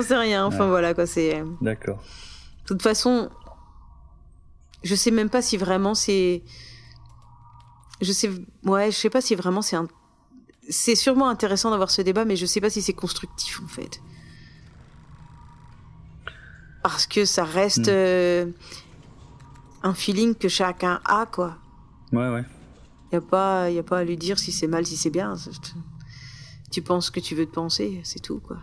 sais 0.03 0.17
rien. 0.17 0.45
Enfin 0.45 0.67
voilà 0.67 0.95
quoi, 0.95 1.07
c'est. 1.07 1.41
Euh, 1.41 1.45
D'accord. 1.61 2.03
De 2.63 2.69
toute 2.69 2.83
façon, 2.83 3.31
je 4.85 4.95
sais 4.95 5.11
même 5.11 5.31
pas 5.31 5.43
si 5.43 5.57
vraiment 5.57 5.95
c'est. 5.95 6.43
Je 8.01 8.13
sais, 8.13 8.31
ouais, 8.65 8.91
je 8.91 8.97
sais 8.97 9.11
pas 9.11 9.21
si 9.21 9.35
vraiment 9.35 9.63
c'est 9.63 9.77
un. 9.77 9.89
C'est 10.69 10.95
sûrement 10.95 11.29
intéressant 11.29 11.71
d'avoir 11.71 11.91
ce 11.91 12.03
débat, 12.03 12.25
mais 12.25 12.37
je 12.37 12.47
sais 12.47 12.61
pas 12.61 12.71
si 12.71 12.83
c'est 12.83 12.93
constructif 12.93 13.61
en 13.63 13.69
fait. 13.69 14.01
Parce 16.83 17.07
que 17.07 17.25
ça 17.25 17.45
reste 17.45 17.89
hmm. 17.89 17.91
euh, 17.91 18.47
un 19.83 19.95
feeling 19.95 20.35
que 20.35 20.49
chacun 20.49 21.01
a, 21.05 21.27
quoi. 21.27 21.57
Ouais, 22.13 22.29
ouais. 22.29 22.45
Il 23.13 23.19
n'y 23.19 23.19
a, 23.19 23.21
pas, 23.21 23.71
y 23.71 23.79
a 23.79 23.83
pas 23.83 23.99
à 23.99 24.05
lui 24.05 24.17
dire 24.17 24.39
si 24.39 24.53
c'est 24.53 24.67
mal, 24.67 24.87
si 24.87 24.97
c'est 24.97 25.11
bien. 25.11 25.35
Tu 26.71 26.83
penses 26.83 27.11
que 27.11 27.21
tu 27.21 27.35
veux 27.35 27.47
te 27.47 27.55
penser, 27.55 28.01
c'est 28.05 28.21
tout, 28.21 28.41
quoi. 28.41 28.59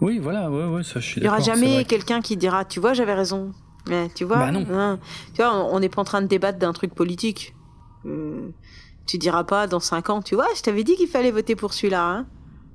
Oui, 0.00 0.18
voilà, 0.18 0.50
ouais, 0.50 0.66
ouais, 0.66 0.84
ça 0.84 1.00
je 1.00 1.06
suis 1.06 1.20
Il 1.20 1.24
n'y 1.24 1.28
aura 1.28 1.40
jamais 1.40 1.84
quelqu'un 1.84 2.20
qui 2.20 2.36
dira, 2.36 2.64
tu 2.64 2.78
vois, 2.78 2.92
j'avais 2.92 3.14
raison. 3.14 3.52
Mais 3.88 4.08
tu 4.14 4.24
vois, 4.24 4.36
bah 4.36 4.52
non. 4.52 4.66
Hein, 4.70 4.98
tu 5.34 5.42
vois, 5.42 5.54
on 5.54 5.80
n'est 5.80 5.88
pas 5.88 6.02
en 6.02 6.04
train 6.04 6.22
de 6.22 6.26
débattre 6.26 6.58
d'un 6.58 6.72
truc 6.72 6.94
politique. 6.94 7.54
Euh, 8.06 8.50
tu 9.08 9.18
diras 9.18 9.42
pas 9.42 9.66
dans 9.66 9.80
5 9.80 10.10
ans, 10.10 10.22
tu 10.22 10.34
vois, 10.34 10.46
je 10.54 10.62
t'avais 10.62 10.84
dit 10.84 10.94
qu'il 10.94 11.08
fallait 11.08 11.30
voter 11.30 11.56
pour 11.56 11.72
celui-là. 11.72 12.06
Hein. 12.08 12.26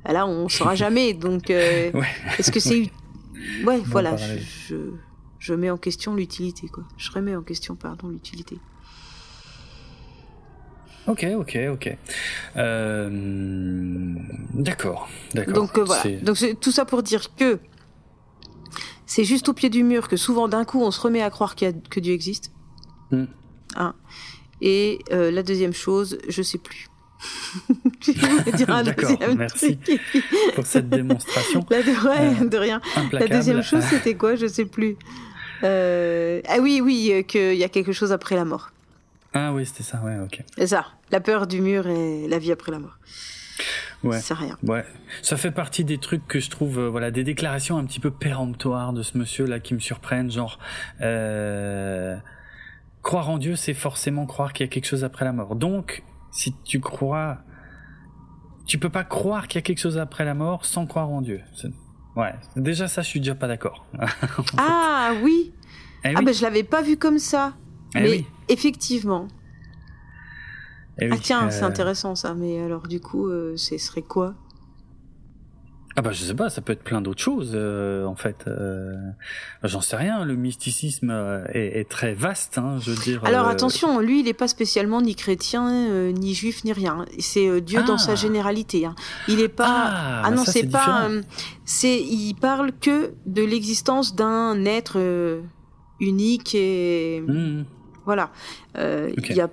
Bah 0.03 0.11
là, 0.11 0.27
on 0.27 0.49
saura 0.49 0.75
jamais. 0.75 1.13
Donc, 1.13 1.49
euh, 1.49 1.91
est-ce 2.39 2.51
que 2.51 2.59
c'est. 2.59 2.91
Ouais, 3.63 3.79
voilà, 3.85 4.17
je, 4.17 4.75
je 5.39 5.53
mets 5.53 5.69
en 5.69 5.77
question 5.77 6.15
l'utilité, 6.15 6.67
quoi. 6.67 6.83
Je 6.97 7.11
remets 7.11 7.35
en 7.35 7.43
question, 7.43 7.75
pardon, 7.75 8.09
l'utilité. 8.09 8.57
Ok, 11.05 11.25
ok, 11.35 11.57
ok. 11.71 11.97
Euh, 12.55 13.09
d'accord, 14.53 15.09
d'accord. 15.33 15.53
Donc 15.53 15.77
euh, 15.77 15.83
voilà. 15.83 16.03
Donc 16.21 16.37
tout 16.61 16.71
ça 16.71 16.85
pour 16.85 17.03
dire 17.03 17.35
que 17.35 17.59
c'est 19.05 19.25
juste 19.25 19.49
au 19.49 19.53
pied 19.53 19.69
du 19.69 19.83
mur 19.83 20.07
que 20.07 20.15
souvent 20.15 20.47
d'un 20.47 20.63
coup 20.63 20.81
on 20.81 20.91
se 20.91 21.01
remet 21.01 21.21
à 21.21 21.29
croire 21.29 21.55
que 21.55 21.99
Dieu 21.99 22.13
existe. 22.13 22.53
Hmm. 23.11 23.25
Hein. 23.75 23.95
Et 24.65 24.99
euh, 25.11 25.29
la 25.29 25.43
deuxième 25.43 25.73
chose, 25.73 26.17
je 26.27 26.41
sais 26.41 26.57
plus. 26.57 26.87
D'accord, 28.67 29.17
merci 29.37 29.77
pour 30.55 30.65
cette 30.65 30.89
démonstration. 30.89 31.65
La 31.69 31.83
de, 31.83 32.47
de 32.47 32.57
rien. 32.57 32.81
La 33.11 33.27
deuxième 33.27 33.61
chose, 33.61 33.83
c'était 33.89 34.15
quoi 34.15 34.35
Je 34.35 34.47
sais 34.47 34.65
plus. 34.65 34.95
ah 35.61 36.57
oui, 36.61 36.81
oui, 36.81 37.23
qu'il 37.27 37.55
y 37.55 37.63
a 37.63 37.69
quelque 37.69 37.91
chose 37.91 38.11
après 38.11 38.35
la 38.35 38.45
mort. 38.45 38.71
Ah 39.33 39.51
oui, 39.53 39.65
c'était 39.65 39.83
ça, 39.83 40.01
ouais, 40.03 40.17
ok. 40.19 40.41
C'est 40.57 40.67
ça, 40.67 40.85
la 41.11 41.19
peur 41.19 41.45
du 41.47 41.59
mur 41.59 41.87
et 41.87 42.27
la 42.27 42.39
vie 42.39 42.51
après 42.51 42.71
la 42.71 42.79
mort. 42.79 42.97
Ouais. 44.03 44.19
C'est 44.19 44.33
rien. 44.33 44.57
Ouais. 44.63 44.85
Ça 45.21 45.37
fait 45.37 45.51
partie 45.51 45.83
des 45.83 45.97
trucs 45.97 46.27
que 46.27 46.39
je 46.39 46.49
trouve, 46.49 46.77
euh, 46.77 46.89
voilà, 46.89 47.09
des 47.09 47.23
déclarations 47.23 47.77
un 47.77 47.85
petit 47.85 47.99
peu 47.99 48.11
péremptoires 48.11 48.91
de 48.93 49.01
ce 49.01 49.17
monsieur-là 49.17 49.59
qui 49.59 49.73
me 49.73 49.79
surprennent, 49.79 50.29
genre, 50.29 50.59
euh, 51.01 52.15
croire 53.03 53.29
en 53.29 53.37
Dieu, 53.37 53.55
c'est 53.55 53.73
forcément 53.73 54.25
croire 54.25 54.53
qu'il 54.53 54.65
y 54.65 54.69
a 54.69 54.71
quelque 54.71 54.87
chose 54.87 55.03
après 55.03 55.25
la 55.25 55.33
mort. 55.33 55.55
Donc, 55.55 56.03
si 56.31 56.55
tu 56.63 56.79
crois, 56.79 57.39
tu 58.65 58.79
peux 58.79 58.89
pas 58.89 59.03
croire 59.03 59.47
qu'il 59.47 59.57
y 59.57 59.59
a 59.59 59.61
quelque 59.61 59.79
chose 59.79 59.97
après 59.97 60.25
la 60.25 60.33
mort 60.33 60.65
sans 60.65 60.87
croire 60.87 61.09
en 61.09 61.21
Dieu. 61.21 61.41
Ouais. 62.15 62.33
Déjà, 62.55 62.87
ça, 62.87 63.01
je 63.01 63.07
suis 63.09 63.19
déjà 63.19 63.35
pas 63.35 63.47
d'accord. 63.47 63.85
ah 64.57 65.13
oui. 65.21 65.53
Eh 66.05 66.13
ah 66.15 66.21
ben, 66.21 66.33
je 66.33 66.41
l'avais 66.41 66.63
pas 66.63 66.81
vu 66.81 66.97
comme 66.97 67.19
ça. 67.19 67.53
Eh 67.95 68.01
mais 68.01 68.09
oui. 68.09 68.25
effectivement. 68.49 69.27
Eh 70.99 71.09
ah 71.11 71.15
tiens, 71.21 71.49
c'est 71.49 71.63
euh, 71.63 71.67
intéressant 71.67 72.15
ça. 72.15 72.33
Mais 72.33 72.61
alors 72.61 72.87
du 72.87 72.99
coup, 72.99 73.27
euh, 73.27 73.53
ce 73.57 73.77
serait 73.77 74.01
quoi 74.01 74.35
ah 75.95 76.01
bah 76.01 76.11
je 76.11 76.23
sais 76.23 76.33
pas, 76.33 76.49
ça 76.49 76.61
peut 76.61 76.73
être 76.73 76.83
plein 76.83 77.01
d'autres 77.01 77.21
choses 77.21 77.51
euh, 77.53 78.05
en 78.05 78.15
fait. 78.15 78.49
J'en 79.63 79.81
sais 79.81 79.95
rien. 79.95 80.25
Le 80.25 80.35
mysticisme 80.35 81.11
est, 81.53 81.89
très 81.89 82.13
vaste, 82.13 82.57
hein, 82.57 82.77
je 82.81 82.91
veux 82.91 83.01
dire. 83.01 83.23
Alors 83.25 83.47
attention, 83.47 83.99
lui 83.99 84.21
il 84.21 84.25
n'est 84.25 84.33
pas 84.33 84.47
spécialement 84.47 85.01
ni 85.01 85.15
chrétien, 85.15 86.11
ni 86.11 86.33
juif, 86.33 86.63
ni 86.63 86.73
rien. 86.73 87.05
C'est 87.19 87.61
Dieu 87.61 87.83
dans 87.83 87.97
sa 87.97 88.13
ah. 88.13 88.15
généralité. 88.15 88.85
Hein. 88.85 88.95
Il 89.27 89.39
est 89.39 89.49
pas. 89.49 89.91
Ah, 89.93 90.21
ah 90.25 90.31
non, 90.31 90.43
c'est 90.45 90.69
pas. 90.69 91.09
c'est 91.65 91.99
il 91.99 92.33
parle 92.35 92.71
que 92.71 93.13
de 93.25 93.43
l'existence 93.43 94.15
d'un 94.15 94.65
être 94.65 94.97
unique 95.99 96.55
et. 96.55 97.21
Mmh. 97.27 97.63
Voilà. 98.05 98.31
Euh, 98.77 99.11
il 99.17 99.35
y 99.35 99.41
a 99.41 99.49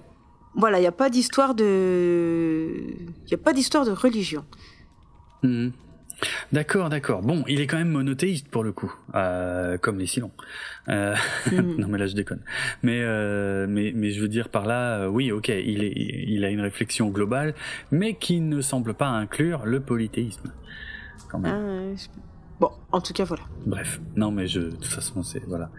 voilà, 0.57 0.79
il 0.79 0.81
n'y 0.81 0.89
a 0.89 0.93
pas 0.93 1.11
d'histoire 1.11 1.55
de, 1.55 2.75
il 3.27 3.31
y 3.31 3.35
a 3.35 3.39
pas 3.39 3.53
d'histoire 3.53 3.85
de 3.85 3.93
religion. 3.93 4.45
Hmm. 5.45 5.69
D'accord, 6.53 6.89
d'accord. 6.89 7.23
Bon, 7.23 7.45
il 7.49 7.61
est 7.61 7.67
quand 7.67 7.79
même 7.79 7.91
monothéiste 7.91 8.49
pour 8.49 8.65
le 8.65 8.73
coup, 8.73 8.93
euh, 9.15 9.79
comme 9.79 9.99
les 9.99 10.07
Silons. 10.07 10.33
Euh, 10.89 11.15
hmm. 11.51 11.77
non, 11.79 11.89
mais 11.89 11.99
là 11.99 12.07
je 12.07 12.15
déconne. 12.15 12.43
Mais 12.83 13.01
mais 13.67 13.93
mais 13.95 14.11
je 14.11 14.21
veux 14.21 14.29
dire 14.29 14.49
par 14.49 14.67
là, 14.67 15.09
oui, 15.09 15.33
ok, 15.33 15.49
il 15.49 15.85
est, 15.85 15.93
il 15.97 16.45
a 16.45 16.51
une 16.51 16.61
réflexion 16.61 17.09
globale, 17.09 17.55
mais 17.91 18.15
qui 18.15 18.41
ne 18.41 18.61
semble 18.61 18.95
pas 18.95 19.09
inclure 19.09 19.65
le 19.65 19.81
polythéisme. 19.81 20.53
Quand 21.29 21.39
même. 21.39 21.97
Ah, 21.97 22.01
Bon, 22.61 22.71
en 22.93 23.01
tout 23.01 23.15
cas, 23.15 23.25
voilà. 23.25 23.43
Bref, 23.65 24.01
non, 24.17 24.31
mais 24.31 24.47
je, 24.47 24.61
de 24.61 24.71
toute 24.71 24.85
façon, 24.85 25.23
c'est 25.23 25.43
voilà, 25.47 25.71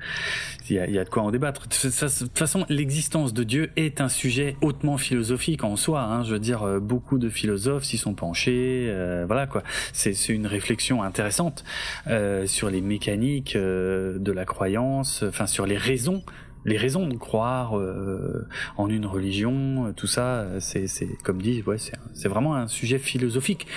il 0.68 0.76
y 0.76 0.80
a, 0.80 0.90
y 0.90 0.98
a, 0.98 1.04
de 1.04 1.10
quoi 1.10 1.22
en 1.22 1.30
débattre. 1.30 1.68
De 1.68 1.76
toute 1.76 2.38
façon, 2.38 2.66
l'existence 2.70 3.34
de 3.34 3.44
Dieu 3.44 3.70
est 3.76 4.02
un 4.02 4.10
sujet 4.10 4.58
hautement 4.62 4.98
philosophique 4.98 5.64
en 5.64 5.76
soi. 5.76 6.02
Hein. 6.02 6.24
Je 6.24 6.34
veux 6.34 6.40
dire, 6.40 6.64
euh, 6.64 6.80
beaucoup 6.80 7.20
de 7.20 7.30
philosophes 7.30 7.84
s'y 7.84 8.00
sont 8.00 8.16
penchés. 8.16 8.88
Euh, 8.90 9.26
voilà 9.28 9.46
quoi. 9.46 9.62
C'est 9.94 10.30
une 10.30 10.48
réflexion 10.48 11.04
intéressante 11.04 11.64
euh, 12.08 12.48
sur 12.48 12.72
les 12.72 12.82
mécaniques 12.82 13.56
euh, 13.56 14.18
de 14.18 14.32
la 14.32 14.46
croyance, 14.46 15.24
enfin 15.28 15.46
sur 15.46 15.68
les 15.68 15.78
raisons 15.78 16.24
les 16.66 16.78
raisons 16.78 17.08
de 17.08 17.16
croire 17.16 17.78
euh, 17.78 18.48
en 18.78 18.90
une 18.90 19.06
religion, 19.06 19.88
euh, 19.88 19.92
tout 19.94 20.08
ça, 20.08 20.46
c'est, 20.60 20.88
c'est 20.88 21.10
comme 21.24 21.42
dit, 21.42 21.64
ouais, 21.66 21.78
c'est, 21.78 22.28
vraiment 22.28 22.56
un 22.56 22.68
sujet 22.68 23.00
philosophique 23.00 23.68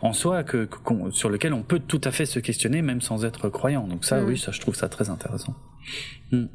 en 0.00 0.12
soi 0.12 0.42
que, 0.42 0.68
sur 1.10 1.30
lequel 1.30 1.52
on 1.52 1.62
peut 1.62 1.78
tout 1.78 2.00
à 2.04 2.10
fait 2.10 2.26
se 2.26 2.38
questionner 2.38 2.82
même 2.82 3.00
sans 3.00 3.24
être 3.24 3.48
croyant. 3.48 3.86
Donc 3.86 4.04
ça, 4.04 4.20
mm. 4.20 4.26
oui, 4.26 4.38
ça, 4.38 4.52
je 4.52 4.60
trouve 4.60 4.74
ça 4.74 4.88
très 4.88 5.08
intéressant. 5.08 5.54
Mm. 6.32 6.46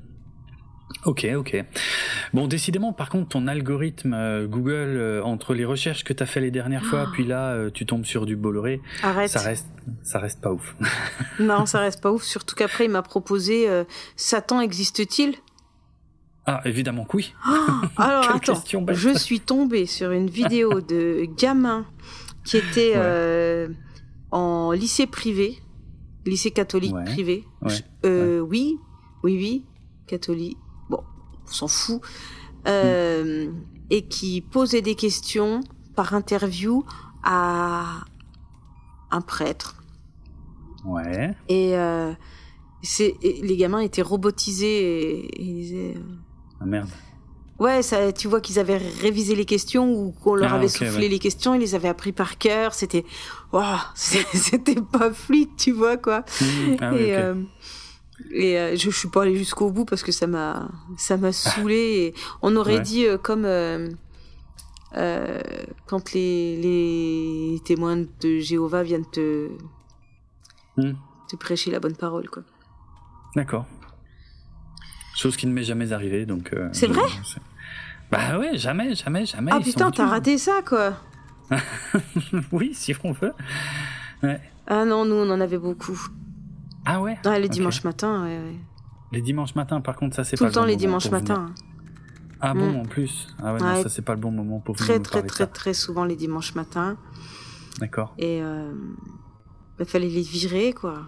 Ok, 1.05 1.27
ok. 1.35 1.65
Bon, 2.33 2.47
décidément, 2.47 2.91
par 2.91 3.09
contre, 3.09 3.29
ton 3.29 3.47
algorithme 3.47 4.13
euh, 4.13 4.47
Google 4.47 5.21
entre 5.23 5.53
les 5.53 5.63
recherches 5.63 6.03
que 6.03 6.13
tu 6.13 6.23
as 6.23 6.25
fait 6.25 6.41
les 6.41 6.51
dernières 6.51 6.83
fois, 6.83 7.05
ah. 7.07 7.11
puis 7.13 7.25
là, 7.25 7.69
tu 7.71 7.85
tombes 7.85 8.05
sur 8.05 8.25
du 8.25 8.35
Bolloré. 8.35 8.81
Arrête. 9.03 9.29
Ça 9.29 9.39
reste, 9.39 9.67
ça 10.03 10.19
reste 10.19 10.41
pas 10.41 10.51
ouf. 10.51 10.75
non, 11.39 11.65
ça 11.65 11.79
reste 11.79 12.01
pas 12.01 12.11
ouf. 12.11 12.23
Surtout 12.23 12.55
qu'après, 12.55 12.85
il 12.85 12.91
m'a 12.91 13.03
proposé 13.03 13.67
Satan 14.17 14.59
existe-t-il? 14.59 15.35
Ah, 16.49 16.61
évidemment 16.63 17.03
que 17.03 17.17
oui. 17.17 17.33
Oh, 17.45 17.51
alors 17.97 18.31
attends, 18.31 18.63
je 18.93 19.17
suis 19.17 19.41
tombée 19.41 19.85
sur 19.85 20.11
une 20.11 20.29
vidéo 20.29 20.79
de 20.81 21.27
gamin 21.37 21.85
qui 22.45 22.55
était 22.55 22.93
euh, 22.95 23.67
en 24.31 24.71
lycée 24.71 25.07
privé, 25.07 25.59
lycée 26.25 26.51
catholique 26.51 26.95
privé. 27.03 27.43
Euh, 28.05 28.39
oui, 28.39 28.77
oui, 29.23 29.35
oui, 29.35 29.65
catholique. 30.07 30.57
Bon, 30.89 31.03
on 31.45 31.51
s'en 31.51 31.67
fout. 31.67 32.01
Euh, 32.65 33.51
et 33.89 34.07
qui 34.07 34.39
posait 34.39 34.81
des 34.81 34.95
questions 34.95 35.59
par 35.95 36.13
interview 36.13 36.85
à 37.23 38.05
un 39.11 39.21
prêtre. 39.21 39.83
Ouais. 40.85 41.35
Et, 41.49 41.75
les 43.21 43.57
gamins 43.57 43.79
étaient 43.79 44.01
robotisés 44.01 45.25
et, 45.25 45.41
ils 45.41 45.55
disaient. 45.55 45.95
Ah 46.59 46.65
merde. 46.65 46.89
Ouais, 47.59 47.81
ça, 47.81 48.11
tu 48.11 48.27
vois 48.27 48.39
qu'ils 48.39 48.59
avaient 48.59 48.77
révisé 48.77 49.33
les 49.35 49.45
questions 49.45 49.91
ou 49.91 50.11
qu'on 50.11 50.35
leur 50.35 50.53
ah, 50.53 50.57
avait 50.57 50.67
soufflé 50.67 51.09
les 51.09 51.17
questions, 51.17 51.55
ils 51.55 51.59
les 51.59 51.73
avaient 51.73 51.87
appris 51.87 52.11
par 52.11 52.37
cœur. 52.37 52.73
C'était, 52.75 53.03
waouh, 53.51 53.77
c'était 53.95 54.75
pas 54.79 55.11
fluide, 55.11 55.49
tu 55.57 55.71
vois 55.71 55.97
quoi. 55.97 56.19
Mmh, 56.19 56.75
ah 56.79 56.93
et 56.93 57.15
euh, 57.15 57.35
et 58.31 58.59
euh, 58.59 58.75
je, 58.75 58.89
je 58.89 58.97
suis 58.97 59.09
pas 59.09 59.23
allée 59.23 59.35
jusqu'au 59.35 59.71
bout 59.71 59.85
parce 59.85 60.03
que 60.03 60.11
ça 60.11 60.27
m'a, 60.27 60.69
ça 60.97 61.17
m'a 61.17 61.31
saoulé. 61.31 62.13
On 62.43 62.55
aurait 62.55 62.79
dit 62.79 63.05
euh, 63.05 63.17
comme 63.17 63.47
quand 64.93 66.13
les, 66.13 66.57
les 66.57 67.59
témoins 67.65 67.97
de 67.97 68.39
Jéhovah 68.39 68.83
viennent 68.83 69.09
te, 69.09 69.49
mmh. 70.77 70.91
te 71.27 71.35
prêcher 71.35 71.71
la 71.71 71.79
bonne 71.79 71.95
parole, 71.95 72.29
quoi. 72.29 72.43
D'accord. 73.35 73.65
Chose 75.17 75.35
qui 75.35 75.47
ne 75.47 75.51
m'est 75.51 75.63
jamais 75.63 75.93
arrivée, 75.93 76.27
donc. 76.27 76.53
Euh, 76.53 76.69
c'est 76.73 76.85
vrai 76.85 77.01
Bah 78.11 78.37
ouais, 78.37 78.55
jamais, 78.55 78.93
jamais, 78.93 79.25
jamais. 79.25 79.51
Ah 79.51 79.59
putain, 79.59 79.89
t'as 79.89 80.05
raté 80.05 80.37
ça, 80.37 80.61
quoi. 80.63 80.93
oui, 82.51 82.75
si 82.75 82.93
on 83.03 83.13
veut. 83.13 83.33
Ouais. 84.21 84.39
Ah 84.67 84.85
non, 84.85 85.05
nous, 85.05 85.15
on 85.15 85.29
en 85.31 85.41
avait 85.41 85.57
beaucoup. 85.57 85.99
Ah 86.85 87.01
ouais 87.01 87.17
Ouais, 87.25 87.39
les 87.39 87.49
dimanches 87.49 87.83
matins, 87.83 88.25
ouais, 88.25 88.37
ouais. 88.37 88.55
Les 89.11 89.21
dimanches 89.21 89.55
matins, 89.55 89.81
par 89.81 89.95
contre, 89.95 90.15
ça 90.15 90.23
c'est 90.23 90.37
pas 90.37 90.45
le 90.45 90.51
temps 90.51 90.65
les 90.65 90.75
dimanches 90.75 91.09
matins. 91.09 91.51
Ah 92.39 92.53
bon, 92.53 92.73
mm. 92.73 92.75
en 92.75 92.85
plus 92.85 93.27
Ah 93.39 93.53
ouais, 93.55 93.59
Non, 93.59 93.81
ça 93.81 93.89
c'est 93.89 94.03
pas 94.03 94.13
le 94.13 94.19
bon 94.19 94.31
moment 94.31 94.59
pour 94.59 94.75
Très, 94.75 94.99
très, 94.99 95.23
très, 95.23 95.47
très 95.47 95.73
souvent 95.73 96.05
les 96.05 96.15
dimanches 96.15 96.53
matins. 96.53 96.95
D'accord. 97.79 98.13
Et 98.19 98.39
euh, 98.43 98.71
il 99.79 99.85
fallait 99.85 100.09
les 100.09 100.21
virer, 100.21 100.73
quoi. 100.73 101.07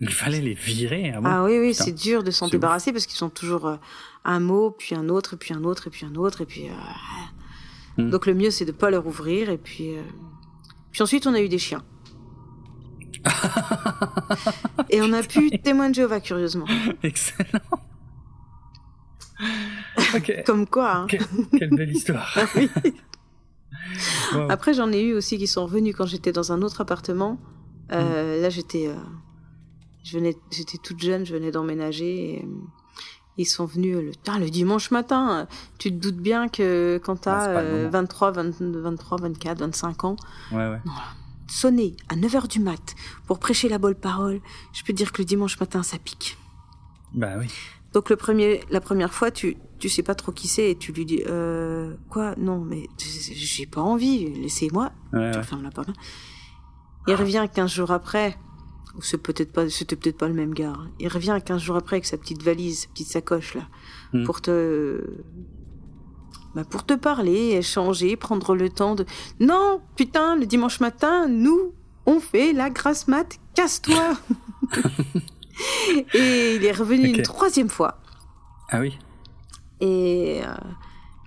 Il 0.00 0.12
fallait 0.12 0.40
les 0.40 0.54
virer. 0.54 1.12
Ah, 1.16 1.20
ah 1.24 1.44
oui, 1.44 1.58
oui, 1.58 1.74
c'est 1.74 1.92
dur 1.92 2.22
de 2.22 2.30
s'en 2.30 2.48
débarrasser 2.48 2.92
parce 2.92 3.06
qu'ils 3.06 3.16
sont 3.16 3.30
toujours 3.30 3.66
euh, 3.66 3.76
un 4.24 4.38
mot, 4.38 4.70
puis 4.70 4.94
un 4.94 5.08
autre, 5.08 5.34
puis 5.34 5.52
un 5.54 5.64
autre, 5.64 5.88
et 5.88 5.90
puis 5.90 6.06
un 6.06 6.14
autre, 6.14 6.42
et 6.42 6.46
puis. 6.46 6.68
Euh, 6.68 8.02
hmm. 8.02 8.10
Donc 8.10 8.26
le 8.26 8.34
mieux, 8.34 8.50
c'est 8.50 8.64
de 8.64 8.70
pas 8.72 8.90
leur 8.90 9.06
ouvrir, 9.06 9.50
et 9.50 9.58
puis. 9.58 9.96
Euh, 9.96 10.02
puis 10.92 11.02
ensuite, 11.02 11.26
on 11.26 11.34
a 11.34 11.40
eu 11.40 11.48
des 11.48 11.58
chiens. 11.58 11.82
et 14.90 15.02
on 15.02 15.12
a 15.12 15.22
pu 15.22 15.50
témoin 15.58 15.90
de 15.90 15.96
Jéhovah, 15.96 16.20
curieusement. 16.20 16.66
Excellent. 17.02 17.48
Comme 20.46 20.66
quoi. 20.66 20.94
Hein. 20.94 21.06
Quelle, 21.08 21.70
belle 21.70 21.90
histoire. 21.90 22.38
Après, 24.48 24.74
j'en 24.74 24.92
ai 24.92 25.02
eu 25.02 25.14
aussi 25.14 25.38
qui 25.38 25.48
sont 25.48 25.64
revenus 25.64 25.94
quand 25.96 26.06
j'étais 26.06 26.30
dans 26.30 26.52
un 26.52 26.62
autre 26.62 26.80
appartement. 26.82 27.40
Hmm. 27.90 28.40
Là, 28.40 28.48
j'étais 28.50 28.88
j'étais 30.04 30.78
toute 30.82 31.00
jeune, 31.00 31.24
je 31.24 31.34
venais 31.34 31.50
d'emménager. 31.50 32.34
Et, 32.34 32.42
euh, 32.44 32.48
ils 33.38 33.46
sont 33.46 33.66
venus 33.66 33.96
le, 33.96 34.38
le 34.40 34.50
dimanche 34.50 34.90
matin. 34.90 35.46
Tu 35.78 35.90
te 35.90 35.94
doutes 35.94 36.16
bien 36.16 36.48
que 36.48 37.00
quand 37.04 37.22
tu 37.22 37.28
as 37.28 37.88
23, 37.88 38.32
23, 38.32 39.18
24, 39.20 39.60
25 39.60 40.04
ans, 40.04 40.16
ouais, 40.50 40.68
ouais. 40.68 40.80
sonner 41.46 41.96
à 42.08 42.16
9h 42.16 42.48
du 42.48 42.58
mat 42.58 42.96
pour 43.26 43.38
prêcher 43.38 43.68
la 43.68 43.78
bonne 43.78 43.94
parole, 43.94 44.40
je 44.72 44.82
peux 44.82 44.92
te 44.92 44.98
dire 44.98 45.12
que 45.12 45.22
le 45.22 45.24
dimanche 45.24 45.58
matin, 45.60 45.84
ça 45.84 45.98
pique. 45.98 46.36
Bah 47.14 47.34
oui. 47.38 47.46
Donc 47.92 48.10
le 48.10 48.16
premier, 48.16 48.60
la 48.70 48.80
première 48.80 49.14
fois, 49.14 49.30
tu 49.30 49.56
tu 49.78 49.88
sais 49.88 50.02
pas 50.02 50.16
trop 50.16 50.32
qui 50.32 50.48
c'est 50.48 50.72
et 50.72 50.76
tu 50.76 50.92
lui 50.92 51.06
dis 51.06 51.22
euh, 51.28 51.94
quoi? 52.10 52.34
Non, 52.36 52.58
mais 52.58 52.88
j'ai 52.98 53.66
pas 53.66 53.80
envie. 53.80 54.28
Laissez-moi. 54.34 54.90
Ouais, 55.12 55.30
tu 55.30 55.42
fermes 55.44 55.62
la 55.62 55.70
porte. 55.70 55.90
Il 57.06 57.14
revient 57.14 57.46
15 57.52 57.70
jours 57.70 57.90
après 57.92 58.36
c'est 59.00 59.18
peut-être 59.18 59.52
pas, 59.52 59.68
c'était 59.68 59.96
peut-être 59.96 60.18
pas 60.18 60.28
le 60.28 60.34
même 60.34 60.54
gars. 60.54 60.76
Il 60.98 61.08
revient 61.08 61.38
15 61.44 61.60
jours 61.60 61.76
après 61.76 61.96
avec 61.96 62.06
sa 62.06 62.16
petite 62.16 62.42
valise, 62.42 62.80
sa 62.80 62.88
petite 62.88 63.08
sacoche 63.08 63.54
là, 63.54 63.68
hmm. 64.12 64.24
pour 64.24 64.40
te, 64.40 65.02
bah, 66.54 66.64
pour 66.64 66.84
te 66.84 66.94
parler, 66.94 67.56
échanger, 67.56 68.16
prendre 68.16 68.54
le 68.54 68.70
temps 68.70 68.94
de. 68.94 69.04
Non, 69.40 69.80
putain, 69.96 70.36
le 70.36 70.46
dimanche 70.46 70.80
matin, 70.80 71.28
nous, 71.28 71.72
on 72.06 72.20
fait 72.20 72.52
la 72.52 72.70
grasse 72.70 73.08
mat, 73.08 73.38
casse-toi. 73.54 74.16
et 76.14 76.56
il 76.56 76.64
est 76.64 76.72
revenu 76.72 77.08
une 77.08 77.22
troisième 77.22 77.68
fois. 77.68 78.00
Ah 78.70 78.80
oui. 78.80 78.98
Et, 79.80 80.40
euh, 80.42 80.54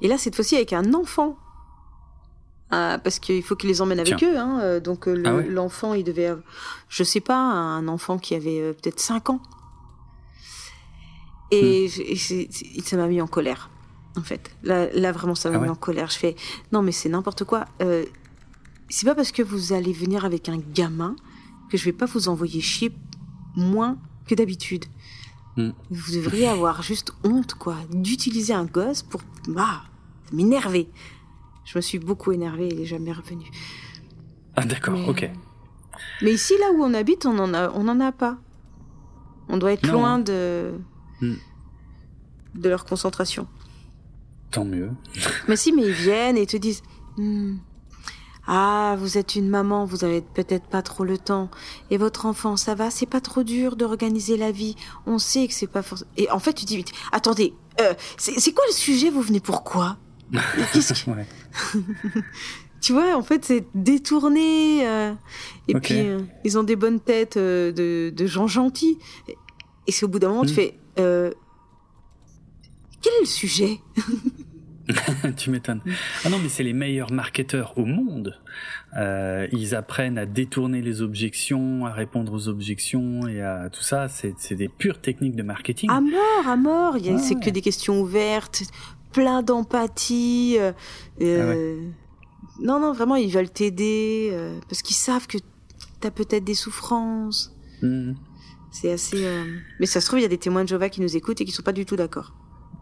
et 0.02 0.08
là, 0.08 0.18
cette 0.18 0.36
fois-ci 0.36 0.56
avec 0.56 0.74
un 0.74 0.94
enfant. 0.94 1.38
Ah, 2.72 3.00
parce 3.04 3.20
qu'il 3.20 3.44
faut 3.44 3.58
qu'il 3.58 3.70
les 3.70 3.82
emmène 3.82 4.00
avec 4.00 4.24
eux. 4.24 4.38
Hein. 4.38 4.60
Euh, 4.62 4.80
donc 4.80 5.08
euh, 5.08 5.22
ah 5.26 5.42
l'enfant, 5.48 5.94
il 5.94 6.06
devait, 6.06 6.34
je 6.88 7.04
sais 7.04 7.20
pas, 7.20 7.38
un 7.38 7.88
enfant 7.90 8.18
qui 8.18 8.34
avait 8.34 8.62
euh, 8.62 8.74
peut-être 8.74 9.00
5 9.00 9.30
ans. 9.30 9.42
Et, 11.52 11.88
hmm. 11.90 12.82
ça 12.82 12.96
m'a 12.96 13.08
mis 13.08 13.22
en 13.22 13.28
colère, 13.28 13.70
en 14.16 14.22
fait. 14.22 14.56
Là, 14.64 14.88
là 14.94 15.12
vraiment, 15.12 15.36
ça 15.36 15.50
m'a 15.50 15.58
ah 15.58 15.62
mis 15.62 15.70
en 15.70 15.76
colère. 15.76 16.10
Je 16.10 16.18
fais, 16.18 16.38
non, 16.72 16.82
mais 16.82 16.94
c'est 16.94 17.10
n'importe 17.10 17.44
quoi. 17.44 17.66
c'est 18.88 19.06
pas 19.06 19.16
parce 19.16 19.34
que 19.34 19.42
vous 19.42 19.74
allez 19.74 19.92
venir 19.92 20.24
avec 20.24 20.48
un 20.48 20.58
gamin 20.58 21.18
que 21.70 21.78
je 21.78 21.84
vais 21.84 21.92
pas 21.92 22.06
vous 22.06 22.30
envoyer 22.30 22.62
chier 22.62 22.94
moins 23.58 23.98
que 24.28 24.36
d'habitude. 24.36 24.86
Hmm. 25.58 25.72
Vous 25.90 26.14
devriez 26.14 26.48
avoir 26.48 26.82
juste 26.84 27.12
honte, 27.26 27.56
quoi, 27.56 27.76
d'utiliser 27.90 28.54
un 28.54 28.64
gosse 28.64 29.04
pour 29.04 29.20
bah, 29.50 29.84
m'énerver. 30.32 30.88
Je 31.72 31.78
me 31.78 31.82
suis 31.82 32.00
beaucoup 32.00 32.34
énervée, 32.34 32.68
il 32.70 32.82
est 32.82 32.86
jamais 32.86 33.14
revenu. 33.14 33.46
Ah 34.58 34.66
d'accord, 34.66 35.08
ok. 35.08 35.30
Mais 36.22 36.34
ici, 36.34 36.54
là 36.60 36.74
où 36.74 36.84
on 36.84 36.94
habite, 36.94 37.26
on 37.26 37.40
en 37.40 37.54
a, 37.54 37.72
on 37.72 37.88
en 37.88 38.02
a 38.02 38.12
pas. 38.12 38.38
On 39.48 39.56
doit 39.58 39.72
être 39.72 39.88
loin 39.88 40.20
de 40.20 40.74
hmm. 41.22 41.36
de 42.56 42.68
leur 42.68 42.84
concentration. 42.84 43.48
Tant 44.52 44.66
mieux. 44.66 44.90
mais 45.48 45.56
si, 45.56 45.72
mais 45.72 45.84
ils 45.84 45.94
viennent 45.94 46.36
et 46.36 46.46
te 46.46 46.58
disent. 46.58 46.84
Hmm, 47.16 47.56
ah, 48.48 48.98
vous 49.00 49.18
êtes 49.18 49.36
une 49.36 49.48
maman, 49.48 49.86
vous 49.86 50.04
avez 50.04 50.20
peut-être 50.20 50.68
pas 50.68 50.82
trop 50.82 51.06
le 51.06 51.18
temps. 51.18 51.50
Et 51.90 51.96
votre 51.96 52.26
enfant, 52.26 52.58
ça 52.58 52.76
va 52.76 52.92
C'est 52.92 53.06
pas 53.06 53.22
trop 53.22 53.44
dur 53.44 53.78
d'organiser 53.78 54.36
la 54.36 54.52
vie. 54.52 54.76
On 55.06 55.20
sait 55.20 55.48
que 55.48 55.54
c'est 55.54 55.68
pas 55.68 55.84
forcément. 55.84 56.12
Et 56.18 56.30
en 56.32 56.40
fait, 56.40 56.52
tu 56.52 56.66
dis, 56.66 56.84
attendez, 57.14 57.54
euh, 57.80 57.94
c'est 58.18 58.52
quoi 58.52 58.66
le 58.68 58.74
sujet? 58.74 59.10
Vous 59.10 59.22
venez 59.22 59.40
pourquoi 59.40 59.98
tu 62.82 62.94
vois, 62.94 63.16
en 63.16 63.22
fait, 63.22 63.46
c'est 63.46 63.64
détourné. 63.76 64.88
Euh, 64.88 65.14
et 65.68 65.76
puis, 65.76 66.00
euh, 66.00 66.20
ils 66.44 66.58
ont 66.58 66.64
des 66.64 66.76
bonnes 66.76 67.00
têtes 67.00 67.38
euh, 67.38 68.12
de, 68.12 68.26
gens 68.26 68.48
gentils. 68.48 68.98
Et 69.88 69.92
c'est 69.92 70.06
au 70.06 70.10
bout 70.10 70.20
d'un 70.20 70.30
moment, 70.30 70.46
tu 70.46 70.52
hmm. 70.52 70.56
fais 70.56 70.78
Quel 70.96 71.34
est 73.14 73.22
le 73.22 73.26
sujet? 73.26 73.80
Tu 75.38 75.52
m'étonnes. 75.52 75.80
Ah 76.26 76.30
non, 76.30 76.38
mais 76.40 76.50
c'est 76.50 76.64
les 76.64 76.74
meilleurs 76.74 77.14
marketeurs 77.14 77.78
au 77.78 77.86
monde. 77.86 78.38
ils 78.98 79.74
apprennent 79.74 80.18
à 80.18 80.26
détourner 80.26 80.82
les 80.82 81.02
objections, 81.02 81.86
à 81.86 81.94
répondre 81.94 82.34
aux 82.34 82.50
objections 82.50 83.26
et 83.26 83.42
à 83.42 83.70
tout 83.70 83.84
ça. 83.84 84.10
C'est 84.10 84.56
des 84.56 84.68
pures 84.68 85.00
techniques 85.00 85.38
de 85.38 85.44
marketing. 85.44 85.90
À 85.90 86.02
mort, 86.02 86.46
à 86.46 86.58
mort. 86.58 86.98
C'est 87.20 87.40
que 87.40 87.50
des 87.50 87.62
questions 87.62 88.02
ouvertes 88.02 88.64
plein 89.12 89.44
d'empathie. 89.44 90.58
Euh, 90.60 90.72
euh, 91.22 91.82
ah 91.82 92.62
non, 92.62 92.80
non, 92.80 92.94
vraiment, 92.94 93.16
ils 93.16 93.32
veulent 93.32 93.50
t'aider 93.50 94.30
euh, 94.32 94.60
parce 94.70 94.82
qu'ils 94.82 94.96
savent 94.96 95.28
que 95.28 95.38
tu 95.38 96.08
as 96.08 96.12
peut-être 96.12 96.44
des 96.44 96.54
souffrances. 96.54 97.56
Mhm. 97.82 98.16
C'est 98.72 98.92
assez. 98.92 99.26
Mais 99.80 99.86
ça 99.86 100.00
se 100.00 100.06
trouve, 100.06 100.20
il 100.20 100.24
y 100.24 100.26
a 100.26 100.30
des 100.30 100.38
témoins 100.38 100.64
de 100.64 100.70
Jéhovah 100.70 100.90
qui 100.90 101.02
nous 101.02 101.18
écoutent 101.18 101.42
et 101.42 101.46
qui 101.46 101.52
sont 101.52 101.64
pas 101.64 101.74
du 101.74 101.86
tout 101.86 101.98
d'accord. 101.98 102.34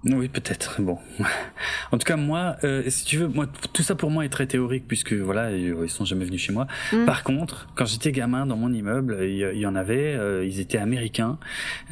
Oui, 0.06 0.30
peut-être. 0.30 0.82
Bon, 0.82 0.98
en 1.92 1.98
tout 1.98 2.06
cas, 2.06 2.16
moi, 2.16 2.58
si 2.88 3.06
tu 3.06 3.18
veux, 3.18 3.28
moi, 3.28 3.48
tout 3.74 3.82
ça 3.82 3.96
pour 3.96 4.12
moi 4.12 4.24
est 4.24 4.30
très 4.30 4.46
théorique 4.46 4.86
puisque 4.88 5.14
voilà, 5.14 5.52
ils 5.52 5.90
sont 5.90 6.06
jamais 6.06 6.26
venus 6.26 6.42
chez 6.42 6.54
moi. 6.54 6.68
Mhm. 6.94 7.06
Par 7.06 7.24
contre, 7.24 7.68
quand 7.76 7.86
j'étais 7.86 8.12
gamin 8.12 8.46
dans 8.46 8.56
mon 8.56 8.72
immeuble, 8.72 9.18
il 9.24 9.58
y, 9.58 9.66
en 9.66 9.76
avait, 9.76 10.46
ils 10.48 10.60
étaient 10.60 10.78
américains 10.78 11.40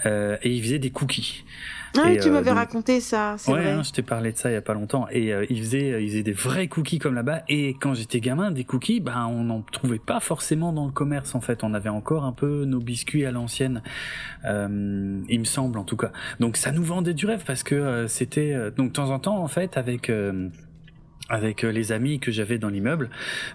et 0.06 0.38
ils 0.44 0.62
faisaient 0.62 0.80
des 0.80 0.92
cookies. 0.92 1.44
Ah, 2.04 2.16
tu 2.16 2.30
m'avais 2.30 2.52
euh, 2.52 2.54
raconté 2.54 3.00
ça, 3.00 3.36
c'est 3.38 3.52
ouais, 3.52 3.62
vrai. 3.62 3.72
Hein, 3.72 3.84
je 3.84 3.92
t'ai 3.92 4.02
parlé 4.02 4.32
de 4.32 4.38
ça 4.38 4.50
il 4.50 4.54
y 4.54 4.58
a 4.58 4.62
pas 4.62 4.74
longtemps. 4.74 5.08
Et 5.12 5.34
euh, 5.34 5.46
ils 5.50 5.60
faisaient, 5.60 6.04
ils 6.04 6.10
faisaient 6.10 6.24
des 6.24 6.32
vrais 6.32 6.68
cookies 6.68 7.00
comme 7.00 7.16
là-bas. 7.16 7.44
Et 7.50 7.76
quand 7.80 7.94
j'étais 7.94 8.20
gamin, 8.20 8.52
des 8.52 8.64
cookies, 8.64 9.00
ben 9.00 9.28
on 9.28 9.44
n'en 9.44 9.62
trouvait 9.62 10.00
pas 10.00 10.20
forcément 10.20 10.74
dans 10.74 10.86
le 10.86 10.92
commerce 10.92 11.36
en 11.36 11.42
fait. 11.42 11.64
On 11.64 11.74
avait 11.74 11.90
encore 11.90 12.26
un 12.26 12.32
peu 12.32 12.66
nos 12.66 12.80
biscuits 12.80 13.26
à 13.26 13.32
l'ancienne, 13.32 13.82
euh, 14.46 15.22
il 15.28 15.40
me 15.40 15.46
semble 15.46 15.78
en 15.80 15.84
tout 15.84 15.98
cas. 15.98 16.12
Donc 16.40 16.58
ça 16.58 16.72
nous 16.72 16.84
vendait 16.84 17.14
du 17.14 17.26
rêve 17.26 17.44
parce 17.46 17.64
que 17.64 17.76
euh, 17.76 18.08
c'était 18.08 18.56
donc 18.76 18.90
de 18.90 18.94
temps 18.94 19.10
en 19.10 19.20
temps 19.20 19.42
en 19.42 19.48
fait 19.48 19.78
avec 19.78 20.12
avec 21.30 21.64
euh, 21.64 21.72
les 21.72 21.92
amis 21.92 22.20
que 22.20 22.32
j'avais 22.32 22.58
dans 22.58 22.70
l'immeuble. 22.70 23.10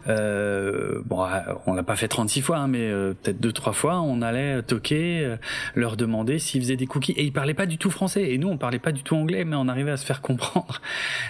Euh, 0.08 1.00
bon, 1.06 1.24
euh, 1.24 1.28
on 1.66 1.74
l'a 1.74 1.82
pas 1.82 1.96
fait 1.96 2.08
36 2.08 2.42
fois, 2.42 2.58
hein, 2.58 2.68
mais 2.68 2.90
euh, 2.90 3.14
peut-être 3.14 3.40
deux 3.40 3.52
trois 3.52 3.72
fois, 3.72 4.00
on 4.00 4.22
allait 4.22 4.62
toquer, 4.62 5.36
leur 5.74 5.96
demander 5.96 6.38
s'ils 6.38 6.60
faisaient 6.60 6.76
des 6.76 6.86
cookies. 6.86 7.12
Et 7.12 7.24
ils 7.24 7.32
parlaient 7.32 7.54
pas 7.54 7.66
du 7.66 7.78
tout 7.78 7.90
français. 7.90 8.32
Et 8.32 8.38
nous, 8.38 8.48
on 8.48 8.58
parlait 8.58 8.78
pas 8.78 8.92
du 8.92 9.02
tout 9.02 9.16
anglais, 9.16 9.44
mais 9.44 9.56
on 9.56 9.68
arrivait 9.68 9.90
à 9.90 9.96
se 9.96 10.04
faire 10.04 10.20
comprendre. 10.22 10.80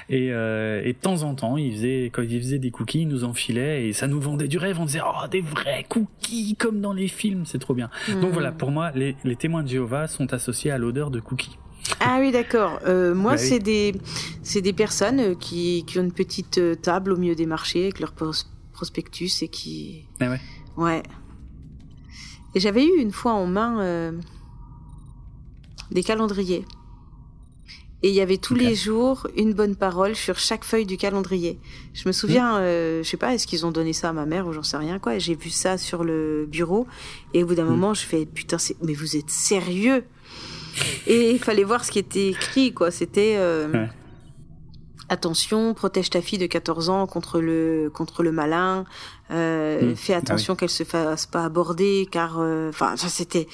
Et, 0.08 0.26
et 0.26 0.92
de 0.92 0.98
temps 1.00 1.22
en 1.22 1.34
temps, 1.34 1.56
ils 1.56 1.72
faisaient, 1.72 2.10
quand 2.12 2.22
ils 2.22 2.40
faisaient 2.40 2.58
des 2.58 2.70
cookies, 2.70 3.02
ils 3.02 3.08
nous 3.08 3.24
enfilaient 3.24 3.86
et 3.86 3.92
ça 3.92 4.06
nous 4.06 4.20
vendait 4.20 4.48
du 4.48 4.58
rêve. 4.58 4.80
On 4.80 4.86
disait, 4.86 5.00
oh, 5.04 5.26
des 5.30 5.40
vrais 5.40 5.84
cookies, 5.88 6.56
comme 6.56 6.80
dans 6.80 6.92
les 6.92 7.08
films, 7.08 7.44
c'est 7.46 7.58
trop 7.58 7.74
bien. 7.74 7.90
Donc 8.08 8.30
mmh. 8.30 8.32
voilà, 8.32 8.52
pour 8.52 8.70
moi, 8.70 8.90
les, 8.94 9.16
les 9.24 9.36
témoins 9.36 9.62
de 9.62 9.68
Jéhovah 9.68 10.08
sont 10.08 10.32
associés 10.32 10.70
à 10.70 10.78
l'odeur 10.78 11.10
de 11.10 11.20
cookies. 11.20 11.58
Ah 12.00 12.18
oui, 12.20 12.32
d'accord. 12.32 12.80
Euh, 12.86 13.14
moi, 13.14 13.32
bah 13.32 13.38
c'est 13.38 13.58
des, 13.58 13.94
c'est 14.42 14.60
des 14.60 14.72
personnes 14.72 15.20
euh, 15.20 15.34
qui, 15.34 15.84
qui 15.86 15.98
ont 15.98 16.02
une 16.02 16.12
petite 16.12 16.58
euh, 16.58 16.74
table 16.74 17.12
au 17.12 17.16
milieu 17.16 17.34
des 17.34 17.46
marchés 17.46 17.84
avec 17.84 18.00
leur 18.00 18.12
prospectus 18.72 19.42
et 19.42 19.48
qui. 19.48 20.04
Ah 20.20 20.30
ouais. 20.30 20.40
Ouais. 20.76 21.02
Et 22.54 22.60
j'avais 22.60 22.84
eu 22.84 22.98
une 22.98 23.12
fois 23.12 23.32
en 23.32 23.46
main 23.46 23.80
euh, 23.80 24.12
des 25.90 26.02
calendriers. 26.02 26.64
Et 28.04 28.08
il 28.08 28.14
y 28.16 28.20
avait 28.20 28.38
tous 28.38 28.56
les 28.56 28.74
jours 28.74 29.28
une 29.36 29.52
bonne 29.52 29.76
parole 29.76 30.16
sur 30.16 30.36
chaque 30.36 30.64
feuille 30.64 30.86
du 30.86 30.96
calendrier. 30.96 31.60
Je 31.94 32.08
me 32.08 32.12
souviens, 32.12 32.54
mmh. 32.54 32.62
euh, 32.62 33.02
je 33.04 33.08
sais 33.08 33.16
pas, 33.16 33.32
est-ce 33.32 33.46
qu'ils 33.46 33.64
ont 33.64 33.70
donné 33.70 33.92
ça 33.92 34.08
à 34.08 34.12
ma 34.12 34.26
mère 34.26 34.48
ou 34.48 34.52
j'en 34.52 34.64
sais 34.64 34.76
rien 34.76 34.98
quoi. 34.98 35.18
J'ai 35.18 35.36
vu 35.36 35.50
ça 35.50 35.78
sur 35.78 36.02
le 36.02 36.46
bureau 36.50 36.88
et 37.32 37.44
au 37.44 37.46
bout 37.46 37.54
d'un 37.54 37.64
mmh. 37.64 37.68
moment, 37.68 37.94
je 37.94 38.04
fais 38.04 38.26
putain, 38.26 38.56
mais 38.82 38.94
vous 38.94 39.16
êtes 39.16 39.30
sérieux? 39.30 40.04
Et 41.06 41.30
il 41.32 41.38
fallait 41.38 41.64
voir 41.64 41.84
ce 41.84 41.90
qui 41.90 41.98
était 41.98 42.28
écrit, 42.28 42.72
quoi. 42.72 42.90
C'était 42.90 43.34
euh, 43.36 43.86
attention, 45.08 45.74
protège 45.74 46.10
ta 46.10 46.20
fille 46.20 46.38
de 46.38 46.46
14 46.46 46.88
ans 46.88 47.06
contre 47.06 47.40
le 47.40 47.90
contre 47.92 48.22
le 48.22 48.32
malin. 48.32 48.84
Euh, 49.30 49.92
hmm. 49.92 49.96
Fais 49.96 50.14
ah 50.14 50.18
attention 50.18 50.56
qu'elle 50.56 50.70
se 50.70 50.84
fasse 50.84 51.26
pas 51.26 51.44
aborder, 51.44 52.08
car 52.10 52.38
euh, 52.38 52.68
enfin 52.70 52.96
ça 52.96 53.08
c'était. 53.08 53.46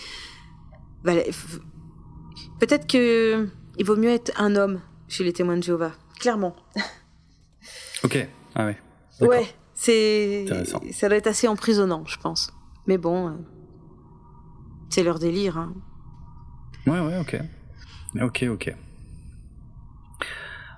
Peut-être 1.05 2.87
que 2.87 3.49
il 3.79 3.85
vaut 3.87 3.97
mieux 3.97 4.11
être 4.11 4.33
un 4.41 4.57
homme 4.57 4.81
chez 5.09 5.25
les 5.25 5.33
témoins 5.33 5.57
de 5.57 5.63
Jéhovah, 5.63 5.93
clairement. 6.19 6.55
Ok. 8.05 8.29
Ah 8.55 8.65
ouais. 8.65 8.79
Ouais, 9.21 9.53
c'est 9.75 10.47
ça 10.93 11.09
doit 11.09 11.17
être 11.17 11.27
assez 11.27 11.49
emprisonnant, 11.49 12.05
je 12.07 12.17
pense. 12.17 12.53
Mais 12.87 12.97
bon, 12.97 13.37
c'est 14.89 15.03
leur 15.03 15.19
délire. 15.19 15.59
Hein. 15.59 15.75
Ouais, 16.87 17.01
ouais, 17.01 17.19
ok. 17.19 17.41
Ok, 18.21 18.45
ok. 18.49 18.75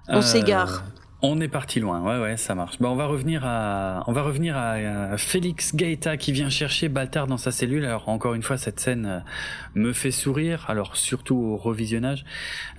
On 0.08 0.22
s'égare. 0.22 0.74
Euh, 0.74 1.00
on 1.22 1.40
est 1.40 1.48
parti 1.48 1.80
loin, 1.80 2.00
ouais, 2.02 2.20
ouais, 2.20 2.36
ça 2.38 2.54
marche. 2.54 2.76
On 2.80 2.96
va 2.96 3.06
revenir 3.06 3.42
à, 3.44 4.04
on 4.06 4.12
va 4.12 4.22
revenir 4.22 4.56
à, 4.56 5.16
Félix 5.18 5.76
Gaeta 5.76 6.16
qui 6.16 6.32
vient 6.32 6.48
chercher 6.48 6.88
Baltar 6.88 7.26
dans 7.26 7.36
sa 7.36 7.52
cellule. 7.52 7.84
Alors 7.84 8.08
encore 8.08 8.34
une 8.34 8.42
fois, 8.42 8.56
cette 8.56 8.80
scène 8.80 9.06
euh, 9.06 9.20
me 9.74 9.92
fait 9.92 10.10
sourire. 10.10 10.64
Alors 10.68 10.96
surtout 10.96 11.36
au 11.36 11.56
revisionnage, 11.56 12.24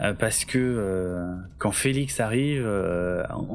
euh, 0.01 0.13
parce 0.13 0.43
que 0.43 1.23
quand 1.59 1.71
Félix 1.71 2.19
arrive, 2.19 2.67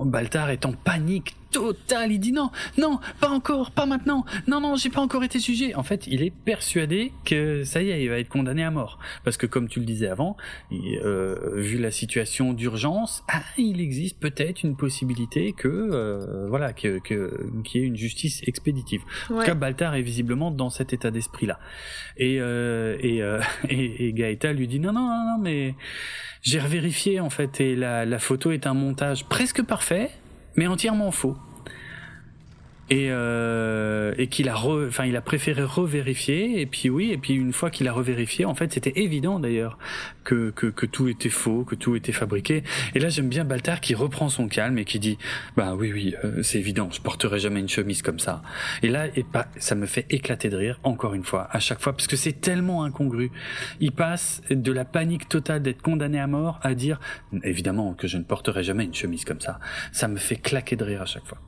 Baltar 0.05 0.51
est 0.51 0.65
en 0.65 0.73
panique 0.73 1.37
total. 1.51 2.13
Il 2.13 2.19
dit 2.19 2.33
non, 2.33 2.51
non, 2.79 2.99
pas 3.21 3.29
encore, 3.29 3.71
pas 3.71 3.87
maintenant. 3.87 4.25
Non, 4.47 4.61
non, 4.61 4.77
j'ai 4.77 4.91
pas 4.91 5.01
encore 5.01 5.25
été 5.25 5.39
jugé. 5.39 5.75
En 5.75 5.83
fait, 5.83 6.07
il 6.07 6.23
est 6.23 6.33
persuadé 6.33 7.13
que 7.25 7.65
ça 7.65 7.83
y 7.83 7.91
est, 7.91 8.03
il 8.03 8.09
va 8.09 8.19
être 8.19 8.29
condamné 8.29 8.63
à 8.65 8.71
mort. 8.71 8.99
Parce 9.25 9.37
que 9.37 9.47
comme 9.47 9.69
tu 9.69 9.81
le 9.81 9.87
disais 9.87 10.09
avant, 10.09 10.37
euh, 10.73 11.37
vu 11.55 11.79
la 11.79 11.91
situation 11.91 12.53
d'urgence, 12.53 13.25
ah, 13.29 13.43
il 13.59 13.81
existe 13.81 14.19
peut-être 14.19 14.63
une 14.63 14.77
possibilité 14.77 15.53
que, 15.53 15.69
euh, 15.69 16.47
voilà, 16.49 16.73
que, 16.73 16.99
qu'il 16.99 17.81
y 17.81 17.85
ait 17.85 17.87
une 17.87 17.97
justice 17.97 18.43
expéditive. 18.47 19.03
En 19.31 19.39
tout 19.39 19.45
cas, 19.45 19.55
Baltar 19.55 19.95
est 19.95 20.03
visiblement 20.03 20.51
dans 20.51 20.71
cet 20.71 20.93
état 20.93 21.11
d'esprit-là. 21.11 21.59
Et, 22.17 22.39
euh, 22.41 22.97
et, 23.01 23.23
euh, 23.23 23.41
et, 23.69 24.07
et 24.07 24.13
Gaëta 24.13 24.53
lui 24.53 24.69
dit 24.69 24.81
non, 24.81 24.93
non, 24.93 25.07
non, 25.09 25.25
non, 25.33 25.39
mais 25.41 25.75
j'ai 26.43 26.61
revérifié 26.61 27.21
en 27.21 27.31
fait 27.31 27.61
et 27.61 27.75
la, 27.75 28.05
la 28.05 28.19
photo 28.19 28.53
est 28.53 28.67
un 28.67 28.75
montage 28.75 29.25
presque 29.25 29.63
parfait 29.63 30.11
mais 30.57 30.67
entièrement 30.67 31.11
faux 31.11 31.37
et, 32.89 33.09
euh, 33.11 34.15
et 34.17 34.29
qu'il 34.29 34.49
a 34.49 34.57
enfin 34.57 35.05
il 35.07 35.17
a 35.17 35.21
préféré 35.21 35.63
revérifier. 35.63 36.61
Et 36.61 36.67
puis 36.67 36.89
oui 36.91 37.11
et 37.13 37.19
puis 37.19 37.35
une 37.35 37.53
fois 37.53 37.71
qu'il 37.71 37.89
a 37.89 37.93
revérifié 37.93 38.45
en 38.45 38.55
fait 38.55 38.73
c'était 38.73 38.93
évident 38.97 39.41
d'ailleurs 39.41 39.79
que, 40.25 40.51
que, 40.51 40.67
que 40.67 40.87
tout 40.87 41.09
était 41.09 41.29
faux 41.29 41.65
que 41.65 41.75
tout 41.75 41.97
était 41.97 42.13
fabriqué. 42.13 42.63
Et 42.95 43.01
là 43.01 43.09
j'aime 43.09 43.29
bien 43.29 43.45
Baltar 43.45 43.81
qui 43.81 43.95
reprend 43.95 44.29
son 44.29 44.49
calme 44.49 44.79
et 44.79 44.85
qui 44.85 44.99
dit 44.99 45.19
bah 45.57 45.75
oui 45.75 45.93
oui 45.93 46.15
euh, 46.25 46.43
c'est 46.43 46.59
évident 46.59 46.89
je 46.91 47.01
porterai 47.01 47.39
jamais 47.39 47.61
une 47.61 47.69
chemise 47.69 48.03
comme 48.03 48.19
ça 48.19 48.43
et 48.83 48.89
là 48.89 49.07
et 49.17 49.25
pas 49.25 49.49
ça 49.59 49.75
me 49.75 49.87
fait 49.87 50.07
éclater 50.11 50.49
de 50.49 50.57
rire 50.57 50.79
encore 50.83 51.15
une 51.15 51.25
fois 51.25 51.49
à 51.51 51.59
chaque 51.59 51.81
fois 51.81 51.93
parce 51.93 52.07
que 52.07 52.17
c'est 52.17 52.41
tellement 52.41 52.85
incongru. 52.85 53.31
Il 53.81 53.93
passe 53.93 54.43
de 54.51 54.73
la 54.73 54.85
panique 54.85 55.29
totale 55.29 55.63
d'être 55.63 55.83
condamné 55.83 56.21
à 56.21 56.27
mort 56.27 56.61
à 56.63 56.75
dire 56.75 57.01
évidemment 57.43 57.95
que 57.95 58.07
je 58.07 58.19
ne 58.19 58.23
porterai 58.23 58.63
jamais 58.63 58.85
une 58.85 58.95
chemise 58.95 59.25
comme 59.25 59.41
ça 59.41 59.59
ça 59.93 60.09
me 60.09 60.17
fait 60.17 60.37
claquer 60.37 60.77
de 60.77 60.85
rire 60.85 61.03
à 61.03 61.07
chaque 61.07 61.27
fois 61.27 61.39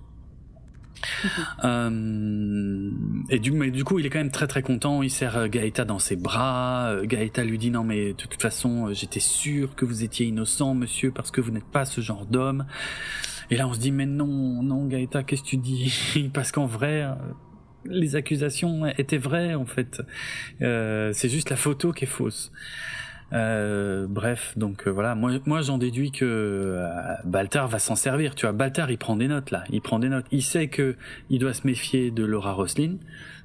euh, 1.65 2.91
et 3.31 3.39
du, 3.39 3.53
mais 3.53 3.71
du 3.71 3.85
coup, 3.85 3.99
il 3.99 4.07
est 4.07 4.11
quand 4.11 4.19
même 4.19 4.31
très 4.31 4.47
très 4.47 4.63
content. 4.63 5.03
Il 5.03 5.11
serre 5.11 5.37
euh, 5.37 5.49
Gaëta 5.49 5.85
dans 5.85 5.99
ses 5.99 6.17
bras. 6.17 6.91
Euh, 6.91 7.05
Gaëta 7.05 7.45
lui 7.45 7.59
dit 7.59 7.71
non 7.71 7.85
mais 7.85 8.09
de 8.09 8.13
toute 8.13 8.41
façon, 8.41 8.93
j'étais 8.93 9.21
sûr 9.21 9.75
que 9.75 9.85
vous 9.85 10.05
étiez 10.05 10.27
innocent, 10.27 10.75
monsieur, 10.75 11.11
parce 11.11 11.31
que 11.31 11.41
vous 11.41 11.51
n'êtes 11.51 11.71
pas 11.71 11.85
ce 11.85 12.01
genre 12.01 12.27
d'homme. 12.27 12.67
Et 13.51 13.57
là, 13.57 13.67
on 13.67 13.73
se 13.73 13.79
dit 13.79 13.93
mais 13.93 14.07
non, 14.07 14.63
non, 14.63 14.87
Gaëta, 14.87 15.23
qu'est-ce 15.23 15.43
que 15.43 15.49
tu 15.49 15.57
dis? 15.57 16.31
Parce 16.35 16.53
qu'en 16.53 16.67
vrai, 16.67 17.07
les 17.87 18.15
accusations 18.15 18.87
étaient 18.87 19.17
vraies 19.17 19.55
en 19.55 19.65
fait. 19.65 20.03
c'est 20.61 21.29
juste 21.29 21.51
la 21.51 21.57
photo 21.57 21.93
qui 21.93 22.05
est 22.05 22.09
fausse. 22.09 22.53
Euh, 23.33 24.07
bref, 24.09 24.55
donc 24.57 24.87
euh, 24.87 24.91
voilà, 24.91 25.15
moi, 25.15 25.61
j'en 25.61 25.77
déduis 25.77 26.13
que 26.13 26.25
euh, 26.25 26.89
Baltar 27.25 27.69
va 27.69 27.79
s'en 27.79 27.95
servir. 27.95 28.35
Tu 28.35 28.47
vois, 28.47 28.53
Baltar 28.53 28.91
il 28.91 28.99
prend 28.99 29.17
des 29.17 29.29
notes 29.29 29.51
là, 29.51 29.65
il 29.71 29.83
prend 29.83 29.99
des 29.99 30.09
notes. 30.09 30.27
Il 30.31 30.43
sait 30.43 30.69
que 30.69 30.97
il 31.29 31.39
doit 31.39 31.53
se 31.53 31.67
méfier 31.67 32.11
de 32.11 32.25
Laura 32.25 32.53
Roslin, 32.53 32.97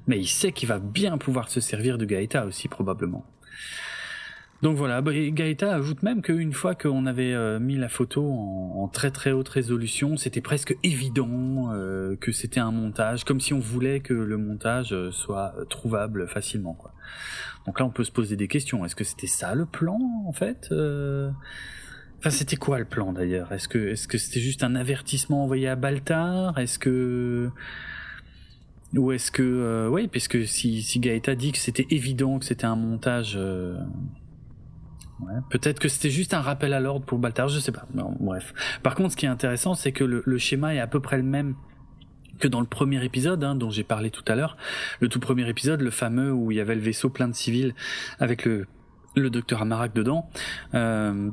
mais 0.06 0.18
il 0.18 0.26
sait 0.26 0.52
qu'il 0.52 0.68
va 0.68 0.78
bien 0.78 1.18
pouvoir 1.18 1.48
se 1.50 1.60
servir 1.60 1.98
de 1.98 2.04
Gaëta 2.04 2.46
aussi 2.46 2.68
probablement. 2.68 3.26
Donc 4.62 4.78
voilà, 4.78 5.02
bah, 5.02 5.12
Gaëta 5.12 5.74
ajoute 5.74 6.02
même 6.02 6.22
qu'une 6.22 6.54
fois 6.54 6.74
qu'on 6.74 7.04
avait 7.04 7.60
mis 7.60 7.76
la 7.76 7.90
photo 7.90 8.24
en, 8.24 8.88
très 8.88 9.10
très 9.10 9.32
haute 9.32 9.48
résolution, 9.50 10.16
c'était 10.16 10.40
presque 10.40 10.74
évident 10.82 11.68
que 12.18 12.32
c'était 12.32 12.60
un 12.60 12.70
montage, 12.70 13.24
comme 13.24 13.40
si 13.40 13.52
on 13.52 13.58
voulait 13.58 14.00
que 14.00 14.14
le 14.14 14.38
montage 14.38 14.96
soit 15.10 15.54
trouvable 15.68 16.26
facilement. 16.28 16.78
Donc 17.66 17.80
là, 17.80 17.86
on 17.86 17.90
peut 17.90 18.04
se 18.04 18.12
poser 18.12 18.36
des 18.36 18.48
questions. 18.48 18.84
Est-ce 18.84 18.96
que 18.96 19.04
c'était 19.04 19.26
ça 19.26 19.54
le 19.54 19.66
plan, 19.66 19.98
en 20.26 20.32
fait 20.32 20.68
euh 20.70 21.30
Enfin, 22.18 22.30
c'était 22.30 22.56
quoi 22.56 22.78
le 22.78 22.86
plan 22.86 23.12
d'ailleurs? 23.12 23.52
Est-ce 23.52 23.68
que 23.68 23.92
que 24.08 24.16
c'était 24.16 24.40
juste 24.40 24.64
un 24.64 24.76
avertissement 24.76 25.44
envoyé 25.44 25.68
à 25.68 25.76
Baltar? 25.76 26.58
Est-ce 26.58 26.78
que 26.78 27.50
ou 28.96 29.12
est-ce 29.12 29.30
que 29.30 29.42
euh... 29.42 29.88
oui, 29.88 30.08
puisque 30.08 30.46
si 30.46 30.82
si 30.82 31.00
Gaëta 31.00 31.34
dit 31.34 31.52
que 31.52 31.58
c'était 31.58 31.86
évident 31.90 32.38
que 32.38 32.46
c'était 32.46 32.64
un 32.64 32.76
montage. 32.76 33.34
Euh... 33.36 33.76
Ouais, 35.20 35.34
peut-être 35.50 35.78
que 35.78 35.88
c'était 35.88 36.10
juste 36.10 36.32
un 36.32 36.40
rappel 36.40 36.72
à 36.72 36.80
l'ordre 36.80 37.04
pour 37.04 37.18
Baltar, 37.18 37.48
je 37.48 37.60
sais 37.60 37.72
pas. 37.72 37.86
Non, 37.92 38.16
bref. 38.18 38.54
Par 38.82 38.94
contre, 38.94 39.12
ce 39.12 39.16
qui 39.16 39.26
est 39.26 39.28
intéressant, 39.28 39.74
c'est 39.74 39.92
que 39.92 40.04
le, 40.04 40.38
schéma 40.38 40.74
est 40.74 40.80
à 40.80 40.86
peu 40.86 41.00
près 41.00 41.18
le 41.18 41.22
même 41.22 41.54
que 42.38 42.48
dans 42.48 42.60
le 42.60 42.66
premier 42.66 43.04
épisode 43.04 43.42
hein, 43.44 43.54
dont 43.54 43.70
j'ai 43.70 43.84
parlé 43.84 44.10
tout 44.10 44.24
à 44.26 44.34
l'heure, 44.34 44.56
le 45.00 45.08
tout 45.08 45.20
premier 45.20 45.48
épisode, 45.48 45.80
le 45.80 45.90
fameux 45.90 46.32
où 46.32 46.50
il 46.50 46.56
y 46.56 46.60
avait 46.60 46.74
le 46.74 46.80
vaisseau 46.80 47.10
plein 47.10 47.28
de 47.28 47.34
civils 47.34 47.74
avec 48.18 48.44
le 48.44 48.66
le 49.16 49.30
docteur 49.30 49.62
Amarak 49.62 49.94
dedans. 49.94 50.28
Euh, 50.74 51.30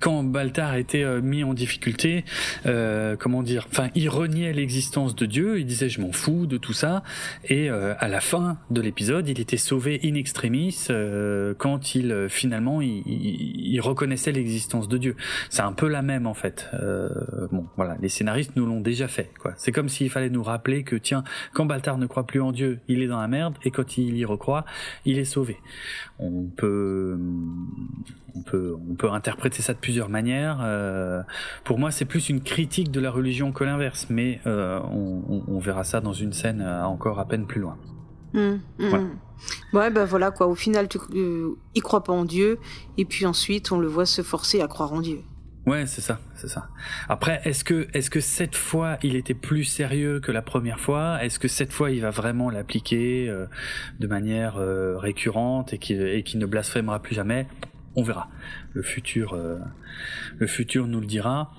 quand 0.00 0.22
Baltar 0.24 0.76
était 0.76 1.02
euh, 1.02 1.20
mis 1.20 1.44
en 1.44 1.54
difficulté, 1.54 2.24
euh, 2.66 3.16
comment 3.16 3.42
dire, 3.42 3.66
enfin, 3.70 3.88
il 3.94 4.08
reniait 4.08 4.52
l'existence 4.52 5.14
de 5.14 5.26
Dieu, 5.26 5.60
il 5.60 5.66
disait 5.66 5.88
je 5.88 6.00
m'en 6.00 6.12
fous 6.12 6.46
de 6.46 6.56
tout 6.56 6.72
ça, 6.72 7.02
et 7.44 7.70
euh, 7.70 7.94
à 7.98 8.08
la 8.08 8.20
fin 8.20 8.58
de 8.70 8.80
l'épisode, 8.80 9.28
il 9.28 9.40
était 9.40 9.56
sauvé 9.56 10.00
in 10.04 10.14
extremis 10.14 10.88
quand 11.58 11.94
il 11.94 12.26
finalement 12.28 12.80
il, 12.80 13.02
il, 13.06 13.80
reconnaissait 13.80 14.32
l'existence 14.32 14.88
de 14.88 14.96
Dieu. 14.96 15.16
C'est 15.50 15.62
un 15.62 15.72
peu 15.72 15.88
la 15.88 16.02
même 16.02 16.26
en 16.26 16.34
fait. 16.34 16.68
bon, 17.50 17.66
voilà, 17.76 17.96
les 18.00 18.08
scénaristes 18.08 18.52
nous 18.56 18.66
l'ont 18.66 18.80
déjà 18.80 19.08
fait. 19.08 19.30
quoi. 19.40 19.54
C'est 19.56 19.72
comme 19.72 19.88
s'il 19.88 20.10
fallait 20.10 20.30
nous 20.30 20.42
rappeler 20.42 20.84
que 20.84 20.96
tiens, 20.96 21.24
quand 21.52 21.66
Baltar 21.66 21.98
ne 21.98 22.06
croit 22.06 22.26
plus 22.26 22.40
en 22.40 22.52
Dieu, 22.52 22.80
il 22.88 23.02
est 23.02 23.06
dans 23.06 23.20
la 23.20 23.28
merde, 23.28 23.56
et 23.64 23.70
quand 23.70 23.98
il 23.98 24.16
y 24.16 24.24
recroit, 24.24 24.64
il 25.04 25.18
est 25.18 25.24
sauvé. 25.24 25.56
On 26.18 26.44
peut, 26.44 27.18
on 28.34 28.42
peut, 28.42 28.76
on 28.90 28.94
peut 28.94 29.10
interpréter 29.10 29.62
ça 29.62 29.74
de 29.74 29.78
plusieurs 29.82 30.08
manières. 30.08 30.60
Euh, 30.62 31.22
pour 31.64 31.78
moi, 31.78 31.90
c'est 31.90 32.06
plus 32.06 32.30
une 32.30 32.40
critique 32.40 32.90
de 32.90 33.00
la 33.00 33.10
religion 33.10 33.52
que 33.52 33.64
l'inverse, 33.64 34.06
mais 34.08 34.40
euh, 34.46 34.80
on, 34.84 35.44
on, 35.46 35.58
verra 35.58 35.84
ça 35.84 36.00
dans 36.00 36.14
une 36.14 36.32
scène 36.32 36.62
euh, 36.62 36.84
encore 36.84 37.18
à 37.18 37.28
peine 37.28 37.46
plus 37.46 37.60
loin. 37.60 37.76
Mmh, 38.32 38.60
mmh. 38.78 39.10
Ouais. 39.74 39.90
ben 39.90 40.04
voilà 40.06 40.30
quoi. 40.30 40.46
Au 40.46 40.54
final, 40.54 40.88
tu, 40.88 40.98
euh, 41.14 41.58
il 41.74 41.82
croit 41.82 42.02
pas 42.02 42.14
en 42.14 42.24
Dieu, 42.24 42.58
et 42.96 43.04
puis 43.04 43.26
ensuite, 43.26 43.72
on 43.72 43.78
le 43.78 43.88
voit 43.88 44.06
se 44.06 44.22
forcer 44.22 44.62
à 44.62 44.68
croire 44.68 44.92
en 44.94 45.00
Dieu. 45.00 45.20
Ouais, 45.64 45.86
c'est 45.86 46.00
ça, 46.00 46.18
c'est 46.34 46.48
ça. 46.48 46.68
Après, 47.08 47.40
est-ce 47.44 47.62
que, 47.62 47.86
est-ce 47.94 48.10
que 48.10 48.18
cette 48.18 48.56
fois 48.56 48.98
il 49.04 49.14
était 49.14 49.34
plus 49.34 49.62
sérieux 49.62 50.18
que 50.18 50.32
la 50.32 50.42
première 50.42 50.80
fois? 50.80 51.22
Est-ce 51.22 51.38
que 51.38 51.46
cette 51.46 51.72
fois 51.72 51.92
il 51.92 52.00
va 52.00 52.10
vraiment 52.10 52.50
l'appliquer 52.50 53.28
euh, 53.28 53.46
de 54.00 54.06
manière 54.08 54.56
euh, 54.56 54.98
récurrente 54.98 55.72
et 55.72 55.78
qu'il 55.78 56.00
et 56.00 56.24
ne 56.34 56.46
blasphémera 56.46 57.00
plus 57.00 57.14
jamais? 57.14 57.46
On 57.96 58.02
verra. 58.02 58.28
Le 58.72 58.82
futur, 58.82 59.34
euh, 59.34 59.58
le 60.38 60.46
futur 60.46 60.86
nous 60.86 61.00
le 61.00 61.06
dira. 61.06 61.52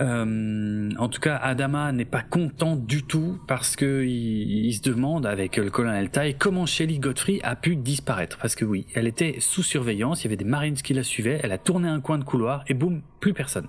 Euh, 0.00 0.90
en 0.98 1.08
tout 1.08 1.20
cas, 1.20 1.36
Adama 1.36 1.92
n'est 1.92 2.04
pas 2.04 2.22
content 2.22 2.74
du 2.74 3.04
tout 3.04 3.40
parce 3.46 3.76
que 3.76 4.04
il, 4.04 4.72
se 4.72 4.82
demande 4.82 5.24
avec 5.24 5.56
le 5.56 5.70
colonel 5.70 6.10
Tai 6.10 6.34
comment 6.34 6.66
Shelly 6.66 6.98
Godfrey 6.98 7.38
a 7.44 7.54
pu 7.54 7.76
disparaître. 7.76 8.38
Parce 8.38 8.56
que 8.56 8.64
oui, 8.64 8.86
elle 8.94 9.06
était 9.06 9.36
sous 9.38 9.62
surveillance, 9.62 10.22
il 10.22 10.24
y 10.24 10.28
avait 10.28 10.36
des 10.36 10.44
Marines 10.44 10.74
qui 10.74 10.94
la 10.94 11.04
suivaient, 11.04 11.38
elle 11.42 11.52
a 11.52 11.58
tourné 11.58 11.88
un 11.88 12.00
coin 12.00 12.18
de 12.18 12.24
couloir 12.24 12.64
et 12.66 12.74
boum, 12.74 13.02
plus 13.20 13.34
personne 13.34 13.68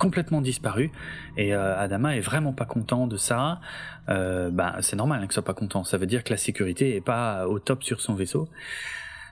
complètement 0.00 0.40
disparu 0.40 0.90
et 1.36 1.54
euh, 1.54 1.78
Adama 1.78 2.16
est 2.16 2.20
vraiment 2.20 2.54
pas 2.54 2.64
content 2.64 3.06
de 3.06 3.18
ça. 3.18 3.60
Euh, 4.08 4.50
bah, 4.50 4.76
c'est 4.80 4.96
normal 4.96 5.20
hein, 5.20 5.26
qu'il 5.26 5.34
soit 5.34 5.44
pas 5.44 5.54
content. 5.54 5.84
Ça 5.84 5.98
veut 5.98 6.06
dire 6.06 6.24
que 6.24 6.30
la 6.30 6.38
sécurité 6.38 6.96
est 6.96 7.02
pas 7.02 7.46
au 7.46 7.58
top 7.58 7.84
sur 7.84 8.00
son 8.00 8.14
vaisseau. 8.14 8.48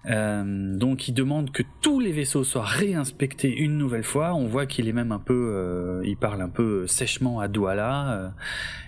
Euh, 0.06 0.76
donc 0.76 1.08
il 1.08 1.12
demande 1.12 1.50
que 1.50 1.62
tous 1.80 2.00
les 2.00 2.12
vaisseaux 2.12 2.44
soient 2.44 2.64
réinspectés 2.64 3.54
une 3.54 3.76
nouvelle 3.76 4.04
fois. 4.04 4.34
On 4.34 4.46
voit 4.46 4.66
qu'il 4.66 4.88
est 4.88 4.92
même 4.92 5.12
un 5.12 5.18
peu, 5.18 5.52
euh, 5.54 6.02
il 6.04 6.16
parle 6.16 6.40
un 6.40 6.48
peu 6.48 6.86
sèchement 6.86 7.40
à 7.40 7.48
Douala. 7.48 8.12
Euh. 8.12 8.28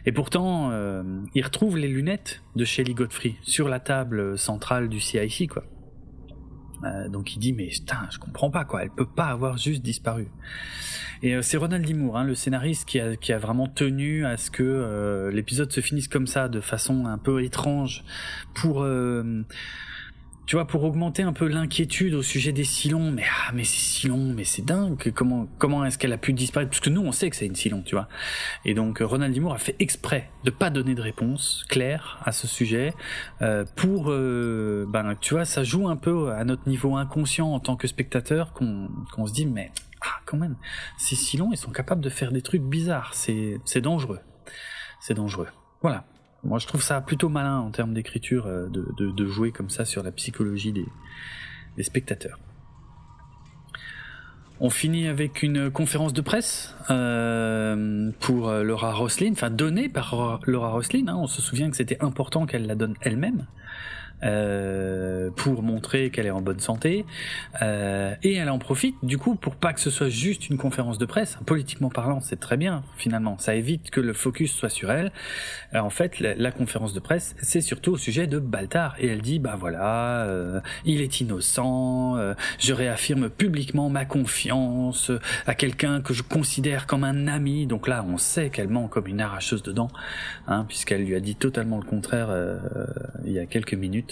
et 0.07 0.13
pourtant, 0.13 0.73
il 1.35 1.45
retrouve 1.45 1.77
les 1.77 1.89
lunettes 1.89 2.43
de 2.57 2.65
Shelly 2.65 2.95
Godfrey 2.95 3.35
sur 3.43 3.69
la 3.69 3.81
table 3.81 4.39
centrale 4.39 4.89
du 4.89 5.01
CIC, 5.01 5.51
quoi. 5.51 5.65
donc 7.09 7.35
il 7.35 7.39
dit 7.39 7.53
mais 7.53 7.71
je 7.71 8.19
comprends 8.19 8.51
pas 8.51 8.65
quoi, 8.65 8.83
elle 8.83 8.91
peut 8.91 9.07
pas 9.07 9.27
avoir 9.27 9.57
juste 9.59 9.83
disparu. 9.83 10.29
Et 11.23 11.41
c'est 11.43 11.59
Ronald 11.59 11.85
D. 11.85 11.95
hein, 12.15 12.25
le 12.25 12.35
scénariste, 12.35 12.89
qui 12.89 12.99
a, 12.99 13.17
qui 13.17 13.33
a 13.33 13.39
vraiment 13.39 13.67
tenu 13.67 14.25
à 14.25 14.37
ce 14.37 14.51
que 14.51 15.31
l'épisode 15.33 15.71
se 15.71 15.81
finisse 15.81 16.09
comme 16.09 16.27
ça, 16.27 16.49
de 16.49 16.61
façon 16.61 17.07
un 17.07 17.19
peu 17.19 17.43
étrange, 17.43 18.05
pour 18.55 18.85
tu 20.51 20.57
vois, 20.57 20.65
pour 20.65 20.83
augmenter 20.83 21.23
un 21.23 21.33
peu 21.33 21.47
l'inquiétude 21.47 22.13
au 22.13 22.23
sujet 22.23 22.51
des 22.51 22.65
Silons, 22.65 23.13
mais 23.13 23.23
ah, 23.25 23.53
mais 23.55 23.63
c'est 23.63 23.79
Silon, 23.79 24.33
mais 24.35 24.43
c'est 24.43 24.65
dingue, 24.65 25.13
comment 25.15 25.47
comment 25.59 25.85
est-ce 25.85 25.97
qu'elle 25.97 26.13
a 26.13 26.19
pu 26.19 26.33
disparaître? 26.33 26.71
Parce 26.71 26.81
que 26.81 26.91
nous, 26.91 27.03
on 27.03 27.13
sait 27.13 27.31
que 27.31 27.37
c'est 27.37 27.47
une 27.47 27.55
Silon, 27.55 27.85
tu 27.87 27.95
vois. 27.95 28.09
Et 28.65 28.75
donc, 28.75 29.01
euh, 29.01 29.07
Ronald 29.07 29.33
Dimour 29.33 29.55
a 29.55 29.59
fait 29.59 29.77
exprès 29.79 30.29
de 30.43 30.51
pas 30.51 30.71
donner 30.71 30.97
de 30.97 31.03
réponse 31.03 31.65
claire 31.69 32.19
à 32.25 32.33
ce 32.33 32.49
sujet, 32.49 32.95
euh, 33.43 33.65
pour, 33.77 34.07
euh, 34.11 34.87
ben, 34.89 35.15
tu 35.21 35.35
vois, 35.35 35.45
ça 35.45 35.63
joue 35.63 35.89
un 35.89 35.95
peu 35.95 36.33
à 36.33 36.43
notre 36.43 36.69
niveau 36.69 36.97
inconscient 36.97 37.47
en 37.47 37.61
tant 37.61 37.77
que 37.77 37.87
spectateur, 37.87 38.53
qu'on 38.53 39.27
se 39.29 39.33
dit, 39.33 39.47
mais 39.47 39.71
ah, 40.01 40.19
quand 40.27 40.37
même, 40.37 40.57
ces 40.99 41.15
Silons, 41.15 41.51
ils 41.53 41.59
sont 41.59 41.71
capables 41.71 42.01
de 42.01 42.11
faire 42.11 42.33
des 42.33 42.43
trucs 42.43 42.63
bizarres, 42.63 43.15
c'est 43.15 43.81
dangereux, 43.81 44.19
c'est 45.01 45.15
dangereux. 45.15 45.47
Voilà. 45.81 46.10
Moi, 46.43 46.59
je 46.59 46.67
trouve 46.67 46.83
ça 46.83 47.01
plutôt 47.01 47.29
malin 47.29 47.59
en 47.59 47.71
termes 47.71 47.93
d'écriture 47.93 48.47
euh, 48.47 48.69
de, 48.69 49.27
jouer 49.27 49.53
comme 49.53 49.71
ça 49.71 49.85
sur 49.85 50.03
la 50.03 50.11
psychologie 50.11 50.73
des, 50.73 50.87
des 51.77 51.83
spectateurs. 51.83 52.39
On 54.59 54.71
finit 54.71 55.07
avec 55.07 55.43
une 55.43 55.71
conférence 55.71 56.13
de 56.13 56.21
presse 56.21 56.75
euh, 56.91 58.11
pour 58.21 58.49
euh, 58.49 58.63
Laura 58.63 58.93
Roslin, 58.93 59.33
enfin 59.33 59.51
donnée 59.51 59.89
par 59.89 60.41
Laura 60.47 60.71
Roslin. 60.71 61.09
Hein. 61.09 61.17
On 61.17 61.27
se 61.27 61.41
souvient 61.41 61.71
que 61.71 61.77
c'était 61.77 62.03
important 62.03 62.47
qu'elle 62.47 62.67
la 62.67 62.75
donne 62.75 62.95
elle-même. 63.01 63.47
Euh, 64.23 65.31
pour 65.37 65.63
montrer 65.63 66.11
qu'elle 66.11 66.27
est 66.27 66.31
en 66.31 66.43
bonne 66.43 66.61
santé. 66.61 67.07
Euh, 67.63 68.15
et 68.23 68.35
elle 68.35 68.51
en 68.51 68.59
profite 68.59 68.97
du 69.03 69.17
coup 69.17 69.35
pour 69.35 69.57
pas 69.57 69.73
que 69.73 69.81
ce 69.81 69.91
soit 69.91 70.09
juste 70.09 70.51
une 70.51 70.59
conférence 70.59 70.99
de 70.99 71.07
presse. 71.07 71.39
Politiquement 71.47 71.89
parlant, 71.89 72.21
c'est 72.21 72.39
très 72.39 72.57
bien 72.57 72.83
finalement. 72.97 73.39
Ça 73.39 73.55
évite 73.55 73.91
que 73.91 74.01
le 74.01 74.13
focus 74.13 74.53
soit 74.53 74.69
sur 74.69 74.91
elle. 74.91 75.13
Euh, 75.75 75.79
en 75.79 75.91
fait, 75.91 76.21
la, 76.21 76.51
conférence 76.51 76.93
de 76.93 77.01
presse, 77.01 77.37
c'est 77.41 77.61
surtout 77.61 77.93
au 77.93 77.97
sujet 77.97 78.27
de 78.27 78.39
Baltar. 78.39 78.97
Et 78.99 79.07
elle 79.07 79.23
dit, 79.23 79.39
bah 79.39 79.57
voilà, 79.59 80.25
euh, 80.25 80.61
il 80.85 81.01
est 81.01 81.21
innocent. 81.21 82.17
je 82.59 82.73
réaffirme 82.75 83.31
publiquement 83.31 83.89
ma 83.89 84.05
confiance 84.05 85.13
à 85.47 85.55
quelqu'un 85.55 86.01
que 86.03 86.13
je 86.13 86.23
considère 86.23 86.87
comme 86.87 87.05
un 87.05 87.29
ami. 87.29 87.67
Donc 87.67 87.89
là, 87.89 88.05
on 88.07 88.19
sait 88.19 88.51
qu'elle 88.51 88.69
ment 88.69 88.89
comme 88.89 89.07
une 89.07 89.21
arracheuse 89.21 89.63
dedans, 89.63 89.89
hein, 90.49 90.65
puisqu'elle 90.69 91.05
lui 91.05 91.15
a 91.15 91.21
dit 91.21 91.37
totalement 91.37 91.79
le 91.79 91.85
contraire 91.85 92.29
il 93.25 93.33
y 93.33 93.39
a 93.39 93.47
quelques 93.47 93.75
minutes. 93.75 94.10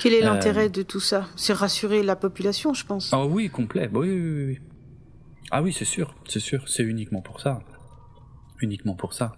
Quel 0.00 0.12
est 0.12 0.20
l'intérêt 0.20 0.66
euh, 0.66 0.70
de 0.70 0.82
tout 0.82 1.00
ça? 1.00 1.28
C'est 1.36 1.52
rassurer 1.52 2.02
la 2.02 2.16
population, 2.16 2.74
je 2.74 2.84
pense. 2.84 3.10
Ah 3.12 3.24
oui, 3.24 3.48
complet. 3.48 3.88
Oui, 3.92 4.10
oui, 4.10 4.44
oui. 4.46 4.58
Ah 5.50 5.62
oui, 5.62 5.72
c'est 5.72 5.84
sûr, 5.84 6.14
c'est 6.28 6.40
sûr. 6.40 6.68
C'est 6.68 6.82
uniquement 6.82 7.20
pour 7.20 7.40
ça. 7.40 7.60
Uniquement 8.60 8.94
pour 8.94 9.14
ça. 9.14 9.36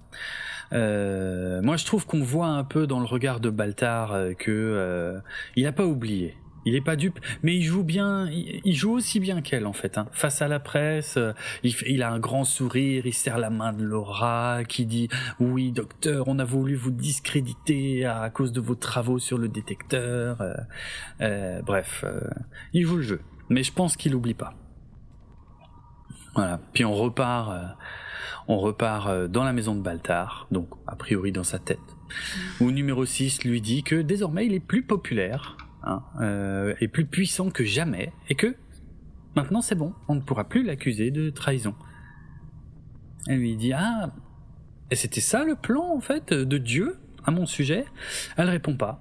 Euh, 0.73 1.63
moi, 1.63 1.77
je 1.77 1.85
trouve 1.85 2.07
qu'on 2.07 2.23
voit 2.23 2.49
un 2.49 2.65
peu 2.65 2.87
dans 2.87 3.01
le 3.01 3.07
regard 3.07 3.41
de 3.41 3.51
Baltar 3.51 4.13
euh, 4.13 4.33
que 4.33 5.21
il 5.57 5.65
n'a 5.65 5.73
pas 5.73 5.87
oublié 5.87 6.37
il 6.67 6.75
est 6.75 6.81
pas 6.81 6.97
dupe, 6.97 7.21
mais 7.45 7.55
il 7.55 7.63
joue 7.63 7.85
bien. 7.85 8.29
Il, 8.29 8.75
joue 8.75 8.91
aussi 8.91 9.21
bien 9.21 9.41
qu'elle 9.41 9.67
en 9.67 9.73
fait. 9.73 9.99
Hein. 9.99 10.09
Face 10.11 10.43
à 10.43 10.49
la 10.49 10.59
presse, 10.59 11.17
euh, 11.17 11.33
il, 11.63 12.03
a 12.03 12.11
un 12.11 12.19
grand 12.19 12.45
sourire, 12.45 13.07
il 13.07 13.15
serre 13.15 13.39
la 13.39 13.51
main 13.51 13.73
de 13.73 13.85
Laura, 13.85 14.65
qui 14.69 14.85
dit 14.85 15.09
oui 15.39 15.71
docteur, 15.71 16.27
on 16.27 16.41
a 16.41 16.45
voulu 16.45 16.75
vous 16.75 16.91
discréditer 16.91 18.05
à 18.05 18.29
cause 18.31 18.51
de 18.51 18.61
vos 18.61 18.75
travaux 18.75 19.21
sur 19.21 19.39
le 19.39 19.49
détecteur. 19.49 20.41
Euh, 20.41 20.55
euh, 21.21 21.63
bref, 21.63 22.05
il 22.73 22.85
joue 22.85 22.97
le 22.97 23.03
jeu, 23.03 23.21
mais 23.49 23.63
je 23.63 23.73
pense 23.73 23.97
qu'il 23.97 24.15
oublie 24.17 24.35
pas. 24.35 24.55
Voilà. 26.35 26.61
Puis 26.73 26.85
on 26.85 26.95
repart, 26.95 27.77
on 28.49 28.59
repart 28.59 29.29
dans 29.29 29.45
la 29.45 29.53
maison 29.53 29.77
de 29.77 29.83
Baltar, 29.83 30.49
donc 30.51 30.69
a 30.89 30.97
priori 30.97 31.31
dans 31.31 31.45
sa 31.45 31.61
tête, 31.61 31.79
où 32.61 32.73
numéro 32.73 33.05
6 33.05 33.45
lui 33.45 33.61
dit 33.61 33.85
que 33.85 34.03
désormais 34.03 34.47
il 34.47 34.53
est 34.53 34.61
plus 34.61 34.83
populaire 34.83 35.57
Hein, 35.89 36.03
euh, 36.21 36.75
est 36.81 36.89
plus 36.89 37.07
puissant 37.07 37.51
que 37.51 37.65
jamais, 37.65 38.13
et 38.29 38.35
que 38.35 38.57
maintenant 39.37 39.61
c'est 39.61 39.77
bon, 39.77 39.95
on 40.09 40.17
ne 40.17 40.21
pourra 40.21 40.49
plus 40.49 40.65
l'accuser 40.65 41.13
de 41.13 41.31
trahison. 41.31 41.77
Elle 43.29 43.39
lui 43.39 43.55
dit 43.55 43.73
Ah, 43.73 44.11
et 44.91 44.97
c'était 44.97 45.21
ça 45.21 45.45
le 45.45 45.55
plan 45.55 45.95
en 45.95 46.01
fait 46.01 46.33
de 46.33 46.59
Dieu 46.59 46.99
à 47.25 47.31
mon 47.31 47.47
sujet? 47.47 47.85
Elle 48.37 48.51
répond 48.51 48.77
pas. 48.77 49.01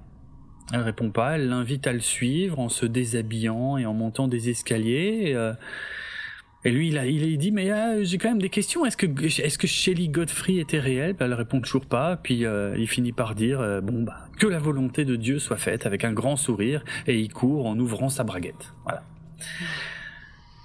Elle 0.74 0.82
répond 0.82 1.10
pas, 1.10 1.38
elle 1.38 1.50
l'invite 1.50 1.88
à 1.88 1.94
le 1.94 2.00
suivre 2.00 2.60
en 2.60 2.70
se 2.70 2.86
déshabillant 2.86 3.78
et 3.78 3.88
en 3.88 3.94
montant 3.96 4.28
des 4.28 4.50
escaliers. 4.50 5.34
Euh, 5.34 5.54
et 6.66 6.72
lui, 6.72 6.88
il 6.88 6.98
a, 6.98 7.06
il 7.06 7.38
dit, 7.38 7.52
mais 7.52 7.72
euh, 7.72 8.04
j'ai 8.04 8.18
quand 8.18 8.30
même 8.30 8.42
des 8.42 8.50
questions. 8.50 8.88
Est-ce 8.88 8.98
que, 8.98 9.06
est-ce 9.24 9.58
que 9.60 9.68
Shelly 9.68 10.10
Godfrey 10.10 10.56
était 10.56 10.80
réelle? 10.80 11.16
Elle 11.20 11.36
répond 11.36 11.62
toujours 11.62 11.86
pas. 11.86 12.18
Puis 12.18 12.44
euh, 12.44 12.76
il 12.76 12.88
finit 12.88 13.12
par 13.12 13.36
dire, 13.36 13.62
euh, 13.62 13.82
bon 13.82 14.02
bah, 14.02 14.28
que 14.40 14.48
la 14.48 14.58
volonté 14.58 15.06
de 15.06 15.16
Dieu 15.16 15.38
soit 15.38 15.58
faite, 15.58 15.86
avec 15.86 16.04
un 16.04 16.12
grand 16.12 16.36
sourire, 16.36 16.84
et 17.06 17.20
il 17.20 17.32
court 17.32 17.68
en 17.68 17.78
ouvrant 17.78 18.10
sa 18.10 18.24
braguette. 18.24 18.74
Voilà. 18.84 19.04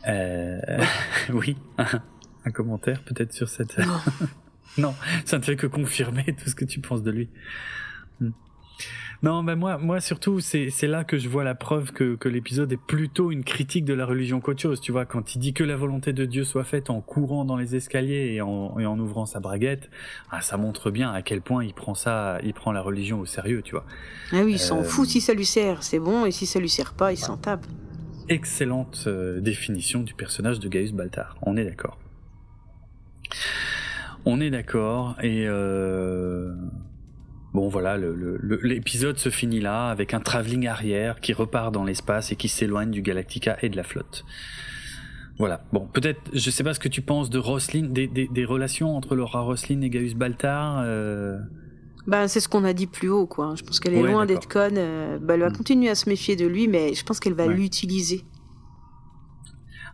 oui, 1.34 1.58
un, 2.46 2.50
commentaire 2.50 3.02
peut-être 3.02 3.34
sur 3.34 3.50
cette. 3.50 3.78
non, 4.78 4.94
ça 5.26 5.36
ne 5.36 5.42
fait 5.42 5.56
que 5.56 5.66
confirmer 5.66 6.24
tout 6.24 6.48
ce 6.48 6.54
que 6.54 6.64
tu 6.64 6.80
penses 6.80 7.02
de 7.02 7.10
lui. 7.10 7.28
Hmm. 8.20 8.30
Non, 9.22 9.42
mais 9.42 9.54
moi, 9.54 9.76
moi 9.76 10.00
surtout, 10.00 10.40
c'est 10.40 10.86
là 10.86 11.04
que 11.04 11.18
je 11.18 11.28
vois 11.28 11.44
la 11.44 11.54
preuve 11.54 11.92
que, 11.92 12.14
que 12.14 12.28
l'épisode 12.28 12.72
est 12.72 12.80
plutôt 12.80 13.30
une 13.30 13.44
critique 13.44 13.84
de 13.84 13.92
la 13.92 14.06
religion 14.06 14.40
qu'autre 14.40 14.62
chose. 14.62 14.80
Tu 14.80 14.92
vois, 14.92 15.04
quand 15.04 15.34
il 15.34 15.38
dit 15.40 15.52
que 15.52 15.62
la 15.62 15.76
volonté 15.76 16.14
de 16.14 16.24
Dieu 16.24 16.44
soit 16.44 16.64
faite 16.64 16.88
en 16.88 17.02
courant 17.02 17.44
dans 17.44 17.56
les 17.56 17.76
escaliers 17.76 18.32
et 18.32 18.40
en, 18.40 18.78
et 18.78 18.86
en 18.86 18.98
ouvrant 18.98 19.26
sa 19.26 19.38
braguette, 19.38 19.90
ah, 20.30 20.40
ça 20.40 20.56
montre 20.56 20.90
bien 20.90 21.12
à 21.12 21.20
quel 21.20 21.42
point 21.42 21.64
il 21.64 21.74
prend 21.74 21.94
ça, 21.94 22.38
il 22.42 22.54
prend 22.54 22.72
la 22.72 22.80
religion 22.80 23.20
au 23.20 23.26
sérieux, 23.26 23.60
tu 23.62 23.72
vois. 23.72 23.84
Ah 24.32 24.42
oui, 24.42 24.52
il 24.52 24.58
s'en 24.58 24.80
euh, 24.80 24.84
fout 24.84 25.06
si 25.06 25.20
ça 25.20 25.34
lui 25.34 25.44
sert, 25.44 25.82
c'est 25.82 25.98
bon, 25.98 26.24
et 26.24 26.30
si 26.30 26.46
ça 26.46 26.58
lui 26.58 26.70
sert 26.70 26.94
pas, 26.94 27.12
il 27.12 27.18
s'en 27.18 27.36
tape. 27.36 27.66
Excellente 28.30 29.04
euh, 29.06 29.40
définition 29.40 30.00
du 30.00 30.14
personnage 30.14 30.60
de 30.60 30.68
Gaius 30.68 30.92
Baltar. 30.92 31.36
On 31.42 31.58
est 31.58 31.64
d'accord. 31.64 31.98
On 34.24 34.40
est 34.40 34.50
d'accord 34.50 35.16
et 35.22 35.46
euh, 35.46 36.54
Bon 37.52 37.68
voilà, 37.68 37.98
l'épisode 38.62 39.18
se 39.18 39.28
finit 39.28 39.60
là 39.60 39.88
avec 39.88 40.14
un 40.14 40.20
travelling 40.20 40.68
arrière 40.68 41.20
qui 41.20 41.32
repart 41.32 41.72
dans 41.72 41.82
l'espace 41.82 42.30
et 42.30 42.36
qui 42.36 42.48
s'éloigne 42.48 42.92
du 42.92 43.02
Galactica 43.02 43.56
et 43.62 43.68
de 43.68 43.76
la 43.76 43.82
flotte. 43.82 44.24
Voilà. 45.40 45.64
Bon, 45.72 45.86
peut-être, 45.86 46.20
je 46.32 46.50
sais 46.50 46.62
pas 46.62 46.74
ce 46.74 46.78
que 46.80 46.88
tu 46.88 47.00
penses 47.00 47.30
de 47.30 47.38
Roslin, 47.38 47.88
des, 47.88 48.44
relations 48.44 48.94
entre 48.94 49.16
Laura 49.16 49.40
Roslin 49.40 49.80
et 49.80 49.90
Gaius 49.90 50.14
Baltar. 50.14 50.82
Euh... 50.84 51.38
Ben, 52.06 52.28
c'est 52.28 52.40
ce 52.40 52.48
qu'on 52.48 52.62
a 52.64 52.72
dit 52.72 52.86
plus 52.86 53.08
haut, 53.08 53.26
quoi. 53.26 53.54
Je 53.56 53.62
pense 53.62 53.80
qu'elle 53.80 53.94
est 53.94 54.02
loin 54.02 54.26
d'être 54.26 54.46
conne. 54.46 54.76
Euh, 54.76 55.18
bah, 55.18 55.34
elle 55.34 55.40
va 55.40 55.48
mm. 55.48 55.56
continuer 55.56 55.88
à 55.88 55.94
se 55.94 56.08
méfier 56.08 56.36
de 56.36 56.46
lui, 56.46 56.68
mais 56.68 56.94
je 56.94 57.04
pense 57.04 57.20
qu'elle 57.20 57.34
va 57.34 57.46
l'utiliser. 57.46 58.22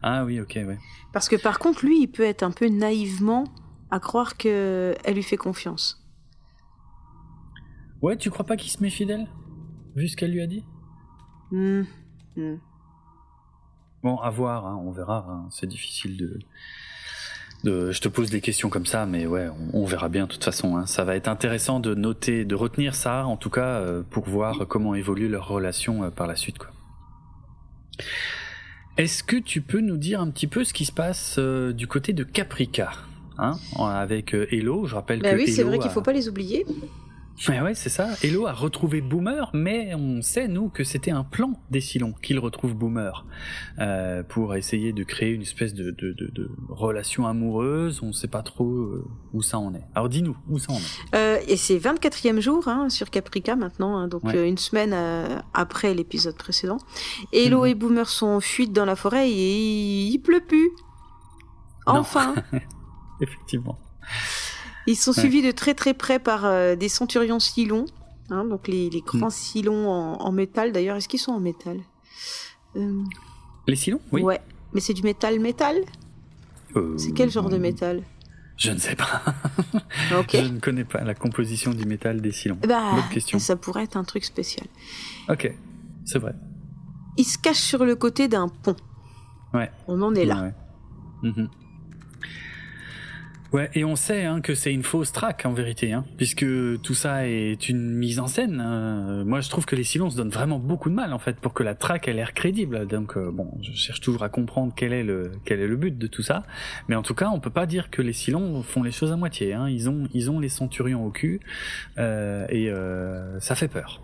Ah 0.03 0.24
oui, 0.24 0.41
ok, 0.41 0.55
ouais. 0.57 0.78
Parce 1.12 1.28
que 1.28 1.37
par 1.37 1.59
contre, 1.59 1.87
lui, 1.87 2.03
il 2.03 2.09
peut 2.09 2.24
être 2.24 2.43
un 2.43 2.51
peu 2.51 2.69
naïvement 2.69 3.45
à 3.91 4.01
croire 4.01 4.37
qu'elle 4.37 4.97
lui 5.15 5.23
fait 5.23 5.37
confiance. 5.37 6.06
Ouais, 8.02 8.16
tu 8.16 8.31
crois 8.31 8.44
pas 8.44 8.56
qu'il 8.56 8.70
se 8.70 8.82
méfie 8.82 9.06
d'elle 9.06 9.27
Vu 9.94 10.09
ce 10.09 10.16
qu'elle 10.16 10.32
lui 10.32 10.43
a 10.43 10.47
dit? 10.47 10.64
Hmm, 11.51 11.82
hmm. 12.36 12.56
Bon, 14.02 14.18
à 14.18 14.31
voir, 14.31 14.66
hein, 14.66 14.81
on 14.85 14.90
verra. 14.90 15.27
Hein. 15.28 15.48
c'est 15.51 15.66
difficile 15.66 16.16
de, 16.16 16.39
de, 17.64 17.90
Je 17.93 18.01
te 18.01 18.09
pose 18.09 18.31
des 18.31 18.40
questions 18.40 18.68
comme 18.68 18.85
ça, 18.85 19.06
mais 19.06 19.27
ouais, 19.27 19.48
on, 19.73 19.86
verra 19.86 20.09
bien 20.09 20.27
de 20.27 20.31
toute 20.31 20.44
façon. 20.44 20.77
Hein. 20.77 20.86
Ça 20.86 21.05
va 21.05 21.16
être 21.16 21.28
intéressant 21.28 21.81
de 21.81 21.94
noter, 21.94 22.44
de 22.44 22.55
retenir 22.55 22.94
ça, 22.94 23.27
en 23.27 23.36
tout 23.36 23.51
cas, 23.51 23.81
euh, 23.81 24.02
pour 24.09 24.27
voir 24.27 24.68
comment 24.68 24.94
évolue 24.94 25.28
leur 25.28 25.48
relation 25.48 26.05
euh, 26.05 26.10
par 26.10 26.27
la 26.27 26.36
suite. 26.36 26.59
Quoi. 26.59 26.68
Est-ce 28.98 29.24
que 29.24 29.36
tu 29.36 29.62
peux 29.62 29.81
nous 29.81 29.97
dire 29.97 30.20
un 30.20 30.31
petit 30.31 30.47
peu 30.47 30.64
ce 30.64 30.74
qui 30.74 30.85
se 30.85 30.93
passe 30.93 31.36
euh, 31.39 31.73
du 31.73 31.86
côté 31.86 32.12
de 32.12 32.24
Caprica 32.24 32.93
hein, 33.39 33.55
avec 33.78 34.35
Hello? 34.35 34.85
Je 34.86 34.94
rappelle 34.94 35.20
bah 35.20 35.32
que 35.32 35.36
oui, 35.36 35.48
c'est 35.48 35.62
vrai 35.62 35.78
qu'il 35.78 35.90
faut 35.90 36.02
pas 36.02 36.12
les 36.12 36.28
oublier. 36.28 36.66
Ouais, 37.49 37.61
ouais, 37.61 37.75
c'est 37.75 37.91
ça. 37.91 38.09
Hello 38.23 38.47
a 38.47 38.53
retrouvé 38.53 39.03
Boomer, 39.03 39.51
mais 39.53 39.95
on 39.95 40.23
sait, 40.23 40.49
nous, 40.49 40.71
que 40.71 40.85
c'était 40.85 41.11
un 41.11 41.23
plan 41.23 41.53
des 41.71 41.83
Silons 41.83 42.15
qu'il 42.23 42.39
retrouve 42.39 42.75
Boomer 42.75 43.27
euh, 43.79 44.23
pour 44.23 44.55
essayer 44.55 44.95
de 44.95 45.05
créer 45.05 45.33
une 45.33 45.43
espèce 45.43 45.75
de, 45.75 45.91
de, 45.91 46.13
de, 46.13 46.31
de 46.33 46.51
relation 46.69 47.27
amoureuse. 47.27 48.01
On 48.03 48.09
ne 48.09 48.13
sait 48.13 48.27
pas 48.27 48.43
trop 48.43 48.71
euh, 48.71 49.07
où 49.35 49.43
ça 49.43 49.59
en 49.59 49.75
est. 49.75 49.85
Alors 49.95 50.09
dis-nous, 50.09 50.37
où 50.49 50.59
ça 50.59 50.73
en 50.73 50.77
est 50.77 51.15
euh, 51.15 51.39
Et 51.47 51.57
c'est 51.57 51.77
24e 51.77 52.41
jour 52.41 52.69
hein, 52.69 52.89
sur 52.89 53.11
Caprica 53.11 53.55
maintenant, 53.55 53.99
hein, 53.99 54.09
donc 54.09 54.25
une 54.33 54.59
semaine 54.59 54.95
après 55.53 55.93
l'épisode 55.93 56.37
précédent. 56.37 56.79
Hello 57.33 57.61
mhm. 57.61 57.67
et 57.67 57.75
Boomer 57.75 58.09
sont 58.09 58.27
en 58.27 58.41
fuite 58.41 58.73
dans 58.73 58.87
la 58.87 58.97
forêt 58.97 59.31
et 59.31 60.07
il 60.07 60.19
pleut 60.19 60.43
plus. 60.47 60.71
Enfin 61.85 62.35
Effectivement. 63.21 63.79
Ils 64.87 64.97
sont 64.97 65.13
suivis 65.13 65.43
de 65.43 65.51
très 65.51 65.75
très 65.75 65.95
près 65.95 66.19
par 66.19 66.45
euh, 66.45 66.77
des 66.77 66.89
centurions 66.89 67.41
silons, 67.41 67.87
hein, 68.31 68.45
donc 68.45 68.69
les, 68.69 68.89
les 68.91 69.01
grands 69.01 69.27
mm. 69.27 69.31
silons 69.31 69.89
en, 69.89 70.21
en 70.21 70.33
métal. 70.33 70.73
D'ailleurs, 70.73 70.97
est-ce 70.97 71.09
qu'ils 71.09 71.21
sont 71.21 71.33
en 71.33 71.41
métal? 71.41 71.81
Euh... 72.77 73.03
Les 73.67 73.77
silons 73.77 74.01
Oui. 74.13 74.23
Ouais, 74.23 74.41
mais 74.73 74.81
c'est 74.81 74.95
du 74.95 75.03
métal 75.03 75.41
métal? 75.41 75.77
Euh... 76.77 76.97
C'est 76.97 77.13
quel 77.13 77.31
genre 77.31 77.49
de 77.49 77.59
métal? 77.59 78.03
Je 78.57 78.71
ne 78.71 78.79
sais 78.79 78.97
pas. 78.97 79.23
Je 80.33 80.39
ne 80.39 80.61
connais 80.61 80.85
pas 80.85 81.03
la 81.03 81.15
composition 81.15 81.73
du 81.73 81.85
métal 81.85 82.23
des 82.23 82.33
silons. 82.33 82.59
Bah, 82.67 82.93
question. 83.13 83.39
Ça 83.39 83.57
pourrait 83.57 83.85
être 83.85 83.97
un 83.97 84.05
truc 84.05 84.25
spécial. 84.25 84.67
Ok, 85.29 85.53
c'est 86.05 86.19
vrai. 86.19 86.35
Ils 87.19 87.25
se 87.25 87.39
cachent 87.39 87.61
sur 87.61 87.85
le 87.85 87.97
côté 87.97 88.29
d'un 88.29 88.49
pont. 88.49 88.77
Ouais. 89.53 89.71
On 89.89 90.01
en 90.01 90.15
est 90.15 90.25
là. 90.25 90.37
Ouais, 90.37 90.55
ouais. 91.23 91.31
Mm-hmm. 91.31 91.49
Ouais, 93.52 93.70
et 93.74 93.85
on 93.85 93.97
sait 93.97 94.24
hein, 94.24 94.40
que 94.40 94.55
c'est 94.55 94.73
une 94.73 94.82
fausse 94.82 95.12
traque 95.12 95.47
en 95.47 95.52
vérité, 95.52 95.93
hein, 95.93 96.05
puisque 96.16 96.44
tout 96.82 96.94
ça 96.94 97.28
est 97.28 97.68
une 97.68 97.94
mise 97.94 98.18
en 98.18 98.27
scène. 98.27 98.60
Hein. 98.60 99.24
Moi, 99.24 99.40
je 99.40 99.48
trouve 99.48 99.66
que 99.66 99.77
les 99.77 99.85
silences 99.85 100.16
donnent 100.16 100.31
vraiment 100.31 100.59
beaucoup 100.59 100.90
de 100.90 100.94
mal 100.94 101.12
en 101.12 101.18
fait 101.18 101.36
pour 101.36 101.55
que 101.55 101.62
la 101.62 101.74
traque 101.74 102.09
ait 102.09 102.12
l'air 102.12 102.35
crédible. 102.35 102.86
Donc 102.86 103.16
euh, 103.16 103.31
bon, 103.31 103.52
je 103.62 103.73
cherche 103.73 104.01
toujours 104.01 104.23
à 104.23 104.28
comprendre 104.28 104.73
quel 104.74 104.93
est 104.93 105.05
le 105.05 105.32
quel 105.44 105.60
est 105.60 105.66
le 105.66 105.77
but 105.77 105.97
de 105.97 106.06
tout 106.06 106.23
ça, 106.23 106.44
mais 106.89 106.97
en 106.97 107.02
tout 107.02 107.14
cas, 107.14 107.28
on 107.28 107.40
peut 107.40 107.51
pas 107.51 107.66
dire 107.66 107.90
que 107.90 108.02
les 108.02 108.12
silons 108.12 108.62
font 108.62 108.82
les 108.82 108.93
choses 108.93 109.12
à 109.12 109.16
moitié. 109.16 109.55
Hein. 109.55 109.68
Ils 109.68 109.89
ont 109.89 110.09
ils 110.12 110.31
ont 110.31 110.40
les 110.40 110.48
centurions 110.48 111.05
au 111.05 111.10
cul 111.10 111.40
euh, 111.98 112.47
et 112.48 112.70
euh, 112.70 113.39
ça 113.40 113.55
fait 113.55 113.68
peur. 113.68 114.02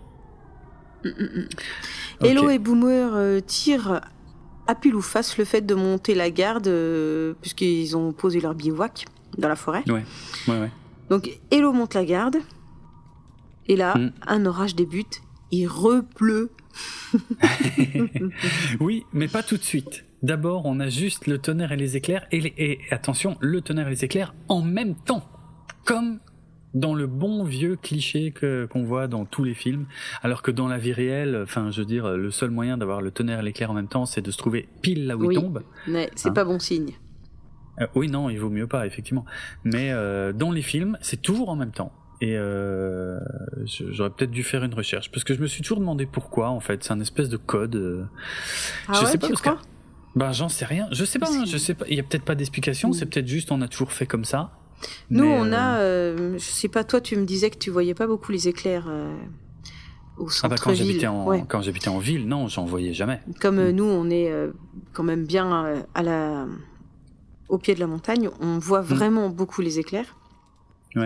Mm, 1.03 1.09
mm, 1.09 1.23
mm. 1.23 2.25
Hello 2.25 2.49
et 2.49 2.59
Boomer 2.59 3.09
euh, 3.13 3.39
tirent 3.41 4.01
à 4.67 4.75
pile 4.75 4.95
ou 4.95 5.01
face 5.01 5.37
le 5.37 5.43
fait 5.43 5.61
de 5.61 5.75
monter 5.75 6.15
la 6.15 6.31
garde 6.31 6.71
puisqu'ils 7.41 7.97
ont 7.97 8.13
posé 8.13 8.39
leur 8.39 8.55
bivouac 8.55 9.05
dans 9.37 9.49
la 9.49 9.55
forêt. 9.55 9.83
Ouais, 9.87 10.03
ouais, 10.47 10.59
ouais. 10.59 10.71
Donc 11.09 11.29
Hello 11.51 11.73
monte 11.73 11.93
la 11.93 12.05
garde. 12.05 12.37
Et 13.67 13.75
là, 13.75 13.97
mm. 13.97 14.11
un 14.27 14.45
orage 14.45 14.75
débute. 14.75 15.21
Il 15.51 15.67
repleut. 15.67 16.51
oui, 18.79 19.03
mais 19.13 19.27
pas 19.27 19.43
tout 19.43 19.57
de 19.57 19.63
suite. 19.63 20.05
D'abord, 20.23 20.65
on 20.65 20.79
a 20.79 20.89
juste 20.89 21.27
le 21.27 21.37
tonnerre 21.37 21.71
et 21.71 21.77
les 21.77 21.95
éclairs. 21.95 22.25
Et, 22.31 22.53
et 22.57 22.79
attention, 22.91 23.37
le 23.39 23.61
tonnerre 23.61 23.87
et 23.87 23.91
les 23.91 24.05
éclairs 24.05 24.33
en 24.47 24.61
même 24.61 24.95
temps. 24.95 25.29
Comme 25.85 26.19
dans 26.73 26.95
le 26.95 27.07
bon 27.07 27.43
vieux 27.43 27.75
cliché 27.75 28.31
que 28.31 28.65
qu'on 28.65 28.83
voit 28.83 29.07
dans 29.07 29.25
tous 29.25 29.43
les 29.43 29.53
films, 29.53 29.85
alors 30.23 30.41
que 30.41 30.49
dans 30.49 30.67
la 30.67 30.77
vie 30.77 30.93
réelle, 30.93 31.39
enfin, 31.43 31.69
je 31.71 31.81
veux 31.81 31.85
dire, 31.85 32.09
le 32.17 32.31
seul 32.31 32.49
moyen 32.49 32.77
d'avoir 32.77 33.01
le 33.01 33.11
tonnerre 33.11 33.41
et 33.41 33.43
l'éclair 33.43 33.69
en 33.69 33.75
même 33.75 33.87
temps, 33.87 34.05
c'est 34.05 34.21
de 34.21 34.31
se 34.31 34.37
trouver 34.37 34.67
pile 34.81 35.05
là 35.05 35.15
où 35.15 35.31
il 35.31 35.39
tombe. 35.39 35.61
Mais 35.87 36.09
c'est 36.15 36.29
hein. 36.29 36.33
pas 36.33 36.45
bon 36.45 36.57
signe. 36.57 36.93
Euh, 37.81 37.87
oui, 37.95 38.07
non, 38.07 38.29
il 38.29 38.39
vaut 38.39 38.49
mieux 38.49 38.67
pas, 38.67 38.85
effectivement. 38.85 39.25
Mais 39.63 39.91
euh, 39.91 40.33
dans 40.33 40.51
les 40.51 40.61
films, 40.61 40.97
c'est 41.01 41.21
toujours 41.21 41.49
en 41.49 41.55
même 41.55 41.71
temps. 41.71 41.91
Et 42.21 42.37
euh, 42.37 43.19
j'aurais 43.65 44.11
peut-être 44.11 44.31
dû 44.31 44.43
faire 44.43 44.63
une 44.63 44.73
recherche 44.73 45.11
parce 45.11 45.25
que 45.25 45.33
je 45.33 45.41
me 45.41 45.47
suis 45.47 45.61
toujours 45.61 45.79
demandé 45.79 46.05
pourquoi. 46.05 46.49
En 46.49 46.59
fait, 46.59 46.83
c'est 46.83 46.93
un 46.93 46.99
espèce 47.01 47.27
de 47.27 47.37
code. 47.37 48.07
Ah 48.87 48.93
je 48.93 48.99
ouais, 48.99 49.11
sais 49.11 49.17
pas 49.17 49.27
tu 49.27 49.33
crois? 49.33 49.59
Ben 50.15 50.31
j'en 50.31 50.47
sais 50.47 50.63
rien. 50.63 50.87
Je 50.91 51.03
sais 51.03 51.19
pas. 51.19 51.27
Hein, 51.29 51.43
je 51.45 51.57
sais 51.57 51.73
pas. 51.73 51.85
Il 51.89 51.97
y 51.97 51.99
a 51.99 52.03
peut-être 52.03 52.23
pas 52.23 52.35
d'explication. 52.35 52.93
C'est 52.93 53.07
peut-être 53.07 53.27
juste 53.27 53.51
on 53.51 53.61
a 53.61 53.67
toujours 53.67 53.91
fait 53.91 54.05
comme 54.05 54.23
ça. 54.23 54.51
Nous, 55.09 55.25
on 55.25 55.51
a. 55.51 55.79
Je 55.79 56.37
sais 56.37 56.69
pas. 56.69 56.83
Toi, 56.85 57.01
tu 57.01 57.17
me 57.17 57.25
disais 57.25 57.49
que 57.49 57.57
tu 57.57 57.71
voyais 57.71 57.95
pas 57.95 58.07
beaucoup 58.07 58.31
les 58.31 58.47
éclairs. 58.47 58.87
Au 60.15 60.29
centre 60.29 60.45
ah 60.45 60.55
bah 60.55 60.61
quand 60.63 60.75
j'habitais 60.75 61.07
en 61.07 61.25
ouais. 61.25 61.43
en 61.87 61.97
ville, 61.97 62.27
non, 62.27 62.47
j'en 62.47 62.65
voyais 62.65 62.93
jamais. 62.93 63.19
Comme 63.41 63.59
mm. 63.59 63.71
nous, 63.71 63.85
on 63.85 64.11
est 64.11 64.31
quand 64.93 65.03
même 65.03 65.25
bien 65.25 65.83
à 65.95 66.03
la 66.03 66.45
au 67.53 67.59
pied 67.59 67.75
de 67.75 67.79
la 67.79 67.87
montagne, 67.87 68.29
on 68.39 68.57
voit 68.57 68.81
mm. 68.81 68.85
vraiment 68.85 69.29
beaucoup 69.29 69.61
les 69.61 69.77
éclairs. 69.79 70.15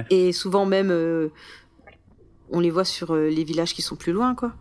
Et 0.09 0.33
souvent 0.33 0.65
même, 0.65 0.89
euh, 0.91 1.29
on 2.49 2.59
les 2.59 2.69
voit 2.69 2.83
sur 2.83 3.13
euh, 3.13 3.29
les 3.29 3.45
villages 3.45 3.73
qui 3.73 3.81
sont 3.81 3.95
plus 3.95 4.11
loin, 4.11 4.35
quoi. 4.35 4.53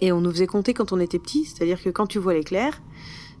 Et 0.00 0.10
on 0.10 0.20
nous 0.20 0.32
faisait 0.32 0.48
compter 0.48 0.74
quand 0.74 0.92
on 0.92 0.98
était 0.98 1.20
petit, 1.20 1.44
c'est-à-dire 1.44 1.80
que 1.80 1.88
quand 1.88 2.08
tu 2.08 2.18
vois 2.18 2.34
l'éclair, 2.34 2.82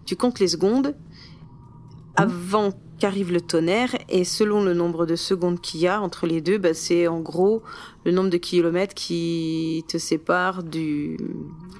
tu 0.06 0.14
comptes 0.14 0.38
les 0.38 0.46
secondes 0.48 0.94
mm. 0.96 2.22
avant 2.22 2.70
qu'arrive 2.98 3.32
le 3.32 3.40
tonnerre, 3.40 3.96
et 4.08 4.24
selon 4.24 4.62
le 4.62 4.74
nombre 4.74 5.06
de 5.06 5.16
secondes 5.16 5.60
qu'il 5.60 5.80
y 5.80 5.88
a 5.88 6.00
entre 6.00 6.26
les 6.26 6.40
deux, 6.40 6.58
bah, 6.58 6.74
c'est 6.74 7.08
en 7.08 7.20
gros 7.20 7.62
le 8.04 8.12
nombre 8.12 8.30
de 8.30 8.38
kilomètres 8.38 8.94
qui 8.94 9.84
te 9.88 9.98
sépare 9.98 10.62
du 10.62 11.16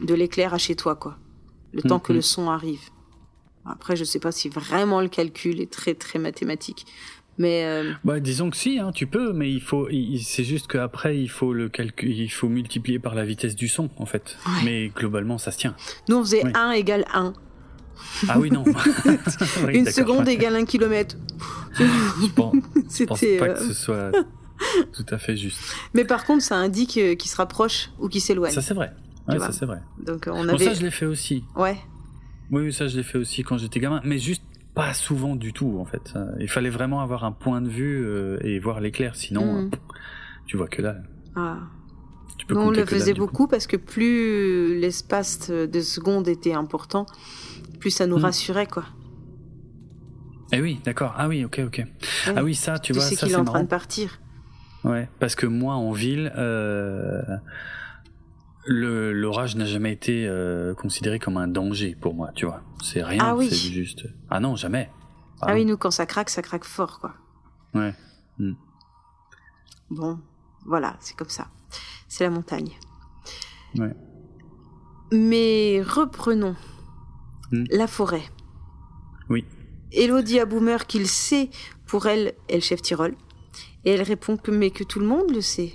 de 0.03 0.15
l'éclair 0.15 0.53
à 0.55 0.59
chez 0.59 0.75
toi, 0.75 0.97
quoi. 0.97 1.17
Le 1.73 1.83
temps 1.83 1.99
que 1.99 2.13
mm-hmm. 2.13 2.17
le 2.17 2.23
son 2.23 2.51
arrive. 2.51 2.91
Après, 3.67 3.97
je 3.97 4.05
sais 4.05 4.19
pas 4.19 4.33
si 4.33 4.49
vraiment 4.49 5.01
le 5.01 5.09
calcul 5.09 5.61
est 5.61 5.71
très 5.71 5.95
très 5.95 6.19
mathématique. 6.19 6.87
Mais 7.37 7.65
euh... 7.65 7.93
bah, 8.05 8.21
disons 8.21 8.49
que 8.51 8.57
si, 8.57 8.79
hein, 8.79 8.93
tu 8.93 9.07
peux, 9.07 9.33
mais 9.33 9.51
il 9.51 9.61
faut, 9.61 9.89
c'est 10.23 10.45
juste 10.45 10.69
qu'après 10.69 11.19
il 11.19 11.29
faut 11.29 11.53
le 11.53 11.69
calcul, 11.69 12.11
il 12.11 12.29
faut 12.29 12.49
multiplier 12.49 13.01
par 13.01 13.15
la 13.15 13.25
vitesse 13.25 13.57
du 13.57 13.67
son 13.67 13.91
en 13.97 14.07
fait. 14.07 14.37
Mais 14.65 14.89
globalement, 14.89 15.39
ça 15.39 15.51
se 15.51 15.59
tient. 15.59 15.75
Nous 16.09 16.17
on 16.17 16.23
faisait 16.23 16.45
1 16.55 16.71
égale 16.73 17.05
1. 17.13 17.33
Ah 18.29 18.39
oui, 18.39 18.51
non. 18.51 18.65
Une 19.73 19.87
seconde 19.87 20.29
égale 20.29 20.55
1 20.57 20.65
kilomètre. 20.65 21.17
je 21.79 22.27
pense, 22.33 22.55
pense 23.07 23.21
pas 23.39 23.49
que 23.49 23.61
ce 23.61 23.75
soit 23.75 24.13
tout 24.93 25.07
à 25.11 25.19
fait 25.19 25.37
juste. 25.37 25.59
Mais 25.93 26.05
par 26.05 26.25
contre, 26.25 26.43
ça 26.43 26.57
indique 26.57 26.97
euh, 26.99 27.15
qu'il 27.17 27.31
se 27.31 27.37
rapproche 27.37 27.91
ou 27.99 28.09
qu'il 28.09 28.21
s'éloigne. 28.21 28.53
Ça 28.53 28.63
c'est 28.63 28.75
vrai. 28.75 28.93
Ouais, 29.27 29.39
ça 29.39 29.53
c'est 29.53 29.67
vrai. 29.67 29.81
Donc 30.05 30.29
on 30.31 30.49
avait. 30.49 30.53
Bon, 30.53 30.59
ça 30.59 30.75
je 30.75 30.83
l'ai 30.83 30.91
fait 30.91 31.07
aussi. 31.07 31.45
Ouais. 31.57 31.77
Oui, 32.51 32.73
ça 32.73 32.89
je 32.89 32.97
l'ai 32.97 33.03
fait 33.03 33.19
aussi 33.19 33.43
quand 33.43 33.59
j'étais 33.59 33.81
gamin, 33.81 34.01
mais 34.05 34.19
juste 34.19 34.43
pas 34.75 34.93
souvent 34.93 35.37
du 35.37 35.53
tout 35.53 35.79
en 35.79 35.85
fait. 35.85 36.15
Il 36.41 36.49
fallait 36.49 36.71
vraiment 36.71 37.01
avoir 37.01 37.25
un 37.25 37.33
point 37.33 37.61
de 37.61 37.69
vue 37.69 38.05
euh, 38.05 38.39
et 38.43 38.59
voir 38.59 38.81
l'éclair, 38.81 39.17
sinon 39.17 39.63
mm. 39.63 39.71
tu 40.47 40.57
vois 40.57 40.69
que 40.69 40.83
là. 40.83 40.97
Ah. 41.37 41.59
Tu 42.37 42.47
peux 42.47 42.57
on 42.57 42.71
le 42.71 42.85
faisait 42.85 43.15
beaucoup 43.15 43.47
parce 43.47 43.67
que 43.67 43.77
plus 43.77 44.79
l'espace 44.79 45.51
de 45.51 45.81
secondes 45.81 46.27
était 46.27 46.53
important, 46.53 47.07
plus 47.79 47.91
ça 47.91 48.07
nous 48.07 48.19
mm. 48.19 48.25
rassurait 48.25 48.67
quoi. 48.67 48.85
Eh 50.53 50.61
oui, 50.61 50.81
d'accord. 50.85 51.15
Ah 51.17 51.27
oui, 51.27 51.45
ok, 51.45 51.63
ok. 51.67 51.85
Ah 52.37 52.45
oui, 52.45 52.55
ça, 52.55 52.79
tu, 52.79 52.93
vois, 52.93 53.03
ça 53.03 53.17
c'est 53.17 53.33
est 53.33 53.35
en 53.35 53.45
train 53.45 53.63
de 53.63 53.69
partir. 53.69 54.21
Ouais, 54.85 55.09
parce 55.19 55.35
que 55.35 55.47
moi 55.47 55.75
en 55.75 55.93
ville, 55.93 56.33
euh, 56.37 57.23
l'orage 58.67 59.57
n'a 59.57 59.67
jamais 59.67 59.93
été 59.93 60.27
euh, 60.27 60.75
considéré 60.75 61.19
comme 61.19 61.37
un 61.37 61.49
danger 61.49 61.97
pour 62.01 62.15
moi, 62.15 62.31
tu 62.35 62.47
vois. 62.47 62.63
C'est 62.83 63.03
rien, 63.03 63.21
ah 63.23 63.37
oui. 63.37 63.49
c'est 63.49 63.73
juste. 63.73 64.07
Ah 64.31 64.41
non, 64.41 64.57
jamais. 64.57 64.91
Ah, 65.41 65.47
ah 65.49 65.55
oui, 65.55 65.65
nous 65.65 65.77
quand 65.77 65.91
ça 65.91 66.07
craque, 66.07 66.31
ça 66.31 66.43
craque 66.43 66.65
fort, 66.65 67.01
quoi. 67.01 67.15
Ouais. 67.75 67.95
Hmm. 68.39 68.55
Bon, 69.91 70.19
voilà, 70.65 70.97
c'est 71.01 71.17
comme 71.17 71.29
ça. 71.29 71.49
C'est 72.09 72.25
la 72.25 72.31
montagne. 72.31 72.71
Ouais. 73.77 73.95
Mais 75.13 75.83
reprenons 75.83 76.57
hmm. 77.53 77.65
la 77.71 77.87
forêt. 77.87 78.25
Oui. 79.29 79.45
Elodie 79.93 80.41
a 80.41 80.47
Boomer 80.47 80.87
qu'il 80.87 81.07
sait 81.07 81.51
pour 81.87 82.07
elle 82.07 82.35
est 82.49 82.57
le 82.57 82.61
chef 82.61 82.83
Tyrol. 82.83 83.15
Et 83.85 83.91
elle 83.91 84.03
répond 84.03 84.37
que 84.37 84.51
mais 84.51 84.71
que 84.71 84.83
tout 84.83 84.99
le 84.99 85.07
monde 85.07 85.31
le 85.31 85.41
sait. 85.41 85.75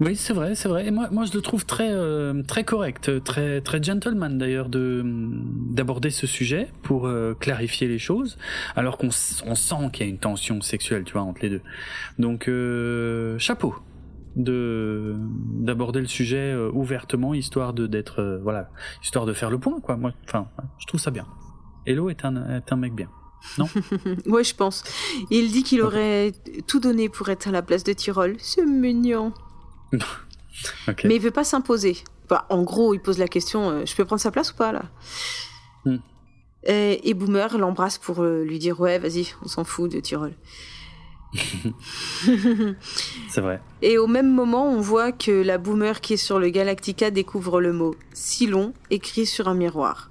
Oui, 0.00 0.16
c'est 0.16 0.32
vrai, 0.32 0.54
c'est 0.54 0.68
vrai. 0.68 0.86
Et 0.86 0.90
moi, 0.90 1.08
moi, 1.10 1.26
je 1.26 1.32
le 1.34 1.42
trouve 1.42 1.66
très, 1.66 1.90
euh, 1.92 2.42
très 2.42 2.64
correct, 2.64 3.22
très, 3.22 3.60
très 3.60 3.82
gentleman 3.82 4.38
d'ailleurs 4.38 4.70
de 4.70 5.02
d'aborder 5.04 6.08
ce 6.08 6.26
sujet 6.26 6.68
pour 6.82 7.06
euh, 7.06 7.34
clarifier 7.38 7.86
les 7.86 7.98
choses, 7.98 8.38
alors 8.76 8.96
qu'on 8.96 9.08
on 9.08 9.54
sent 9.54 9.90
qu'il 9.92 10.06
y 10.06 10.08
a 10.08 10.10
une 10.10 10.18
tension 10.18 10.62
sexuelle, 10.62 11.04
tu 11.04 11.12
vois, 11.12 11.22
entre 11.22 11.42
les 11.42 11.50
deux. 11.50 11.60
Donc, 12.18 12.48
euh, 12.48 13.38
chapeau. 13.38 13.74
de 14.36 15.16
d'aborder 15.18 16.00
le 16.00 16.06
sujet 16.06 16.54
ouvertement 16.72 17.34
histoire 17.34 17.72
de 17.74 17.88
d'être 17.88 18.38
voilà 18.44 18.70
histoire 19.02 19.26
de 19.26 19.32
faire 19.32 19.50
le 19.50 19.58
point 19.58 19.80
quoi 19.80 19.96
moi 19.96 20.12
enfin 20.24 20.46
je 20.78 20.86
trouve 20.86 21.00
ça 21.00 21.10
bien 21.10 21.26
Hello 21.84 22.10
est 22.10 22.24
un 22.24 22.36
est 22.58 22.72
un 22.72 22.76
mec 22.76 22.94
bien 22.94 23.08
non? 23.58 23.68
Ouais 24.26 24.44
je 24.44 24.54
pense 24.54 24.84
il 25.32 25.50
dit 25.50 25.64
qu'il 25.64 25.82
aurait 25.82 26.32
tout 26.68 26.78
donné 26.78 27.08
pour 27.08 27.28
être 27.28 27.48
à 27.48 27.50
la 27.50 27.62
place 27.62 27.82
de 27.82 27.92
Tyrol 27.92 28.36
c'est 28.38 28.64
mignon 28.64 29.32
mais 29.92 31.16
il 31.16 31.20
veut 31.20 31.30
pas 31.30 31.44
s'imposer 31.44 31.96
en 32.48 32.62
gros 32.62 32.94
il 32.94 33.00
pose 33.00 33.18
la 33.18 33.28
question 33.28 33.70
euh, 33.70 33.86
je 33.86 33.94
peux 33.96 34.04
prendre 34.04 34.20
sa 34.20 34.30
place 34.30 34.52
ou 34.52 34.56
pas 34.56 34.72
là 34.72 34.82
hmm. 35.84 35.96
et, 36.64 37.08
et, 37.08 37.14
Boomer 37.14 37.58
l'embrasse 37.58 37.98
pour 37.98 38.22
lui 38.22 38.58
dire 38.58 38.78
ouais 38.80 38.98
vas-y 38.98 39.28
on 39.42 39.48
s'en 39.48 39.64
fout 39.64 39.90
de 39.90 40.00
Tyrol 40.00 40.34
c'est 43.28 43.40
vrai. 43.40 43.60
Et 43.82 43.98
au 43.98 44.06
même 44.06 44.32
moment, 44.32 44.68
on 44.68 44.80
voit 44.80 45.12
que 45.12 45.30
la 45.30 45.58
boomer 45.58 46.00
qui 46.00 46.14
est 46.14 46.18
sur 46.18 46.38
le 46.38 46.50
Galactica 46.50 47.10
découvre 47.10 47.60
le 47.60 47.72
mot 47.72 47.94
si 48.12 48.46
long 48.46 48.72
écrit 48.90 49.26
sur 49.26 49.48
un 49.48 49.54
miroir. 49.54 50.10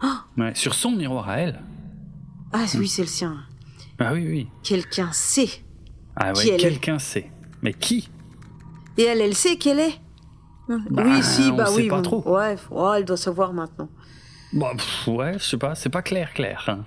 ouais, 0.36 0.54
sur 0.54 0.74
son 0.74 0.92
miroir 0.92 1.28
à 1.28 1.38
elle. 1.38 1.60
Ah 2.52 2.64
oui, 2.76 2.88
c'est 2.88 3.02
le 3.02 3.08
sien. 3.08 3.38
Ah 3.98 4.12
oui, 4.12 4.26
oui. 4.26 4.48
Quelqu'un 4.62 5.10
sait. 5.12 5.62
Ah 6.16 6.32
oui, 6.36 6.56
quelqu'un 6.58 6.98
sait. 6.98 7.30
Mais 7.62 7.72
qui? 7.72 8.10
Et 8.98 9.04
elle, 9.04 9.20
elle 9.20 9.34
sait 9.34 9.56
qu'elle 9.56 9.80
est. 9.80 9.94
Bah, 10.68 11.02
oui, 11.04 11.22
si, 11.22 11.50
bah 11.52 11.66
oui. 11.74 11.88
Pas 11.88 12.00
trop. 12.02 12.22
Ouais, 12.26 12.56
elle 12.96 13.04
doit 13.04 13.16
savoir 13.16 13.52
maintenant. 13.52 13.88
Bah, 14.52 14.72
ouais, 15.06 15.34
je 15.38 15.44
sais 15.44 15.56
pas, 15.56 15.74
c'est 15.74 15.90
pas 15.90 16.02
clair, 16.02 16.32
clair. 16.34 16.78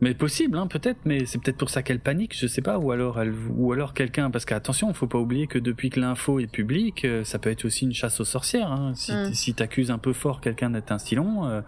Mais 0.00 0.14
possible, 0.14 0.56
hein, 0.56 0.68
peut-être, 0.68 1.00
mais 1.04 1.26
c'est 1.26 1.42
peut-être 1.42 1.56
pour 1.56 1.70
ça 1.70 1.82
qu'elle 1.82 1.98
panique, 1.98 2.36
je 2.38 2.46
sais 2.46 2.62
pas, 2.62 2.78
ou 2.78 2.92
alors 2.92 3.20
elle, 3.20 3.34
ou 3.50 3.72
alors 3.72 3.94
quelqu'un, 3.94 4.30
parce 4.30 4.44
qu'attention, 4.44 4.92
faut 4.94 5.08
pas 5.08 5.18
oublier 5.18 5.48
que 5.48 5.58
depuis 5.58 5.90
que 5.90 5.98
l'info 5.98 6.38
est 6.38 6.46
publique, 6.46 7.04
euh, 7.04 7.24
ça 7.24 7.40
peut 7.40 7.50
être 7.50 7.64
aussi 7.64 7.84
une 7.84 7.92
chasse 7.92 8.20
aux 8.20 8.24
sorcières. 8.24 8.70
Hein. 8.70 8.92
Si, 8.94 9.12
mm. 9.12 9.34
si 9.34 9.54
t'accuses 9.54 9.90
un 9.90 9.98
peu 9.98 10.12
fort 10.12 10.40
quelqu'un 10.40 10.70
d'être 10.70 10.92
un 10.92 10.98
silon, 10.98 11.46
euh, 11.46 11.62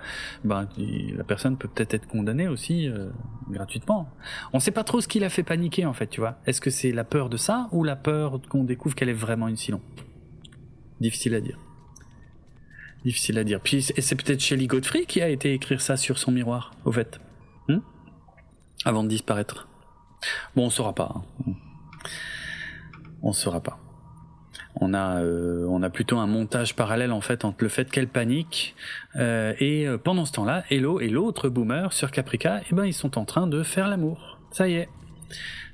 ben 0.44 0.68
la 1.16 1.24
personne 1.24 1.56
peut 1.56 1.66
peut-être 1.66 1.94
être 1.94 2.06
condamnée 2.06 2.46
aussi 2.46 2.88
euh, 2.88 3.08
gratuitement. 3.50 4.08
On 4.52 4.60
sait 4.60 4.70
pas 4.70 4.84
trop 4.84 5.00
ce 5.00 5.08
qui 5.08 5.18
l'a 5.18 5.28
fait 5.28 5.42
paniquer 5.42 5.84
en 5.84 5.92
fait, 5.92 6.06
tu 6.06 6.20
vois. 6.20 6.38
Est-ce 6.46 6.60
que 6.60 6.70
c'est 6.70 6.92
la 6.92 7.04
peur 7.04 7.30
de 7.30 7.36
ça 7.36 7.68
ou 7.72 7.82
la 7.82 7.96
peur 7.96 8.40
qu'on 8.48 8.62
découvre 8.62 8.94
qu'elle 8.94 9.08
est 9.08 9.12
vraiment 9.12 9.48
une 9.48 9.56
silon 9.56 9.80
Difficile 11.00 11.34
à 11.34 11.40
dire. 11.40 11.58
Difficile 13.04 13.38
à 13.38 13.44
dire. 13.44 13.60
Puis 13.60 13.82
c'est 13.82 14.14
peut-être 14.14 14.40
Shelley 14.40 14.68
Godfrey 14.68 15.04
qui 15.06 15.20
a 15.20 15.28
été 15.28 15.52
écrire 15.52 15.80
ça 15.80 15.96
sur 15.96 16.18
son 16.18 16.30
miroir, 16.30 16.74
au 16.84 16.92
fait. 16.92 17.18
Hmm 17.68 17.80
avant 18.84 19.04
de 19.04 19.08
disparaître. 19.08 19.68
Bon, 20.56 20.66
on 20.66 20.70
saura 20.70 20.94
pas. 20.94 21.14
Hein. 21.46 21.52
On 23.22 23.32
saura 23.32 23.60
pas. 23.60 23.78
On 24.76 24.94
a, 24.94 25.20
euh, 25.20 25.66
on 25.68 25.82
a 25.82 25.90
plutôt 25.90 26.18
un 26.18 26.26
montage 26.26 26.76
parallèle 26.76 27.12
en 27.12 27.20
fait 27.20 27.44
entre 27.44 27.64
le 27.64 27.68
fait 27.68 27.90
qu'elle 27.90 28.06
panique 28.06 28.76
euh, 29.16 29.52
et 29.58 29.86
euh, 29.86 29.98
pendant 29.98 30.24
ce 30.24 30.32
temps-là, 30.32 30.64
Hello 30.70 31.00
et 31.00 31.08
l'autre 31.08 31.48
boomer 31.48 31.92
sur 31.92 32.10
Caprica, 32.10 32.60
eh 32.70 32.74
ben 32.74 32.84
ils 32.86 32.94
sont 32.94 33.18
en 33.18 33.24
train 33.24 33.46
de 33.46 33.62
faire 33.62 33.88
l'amour. 33.88 34.38
Ça 34.52 34.68
y 34.68 34.74
est, 34.74 34.88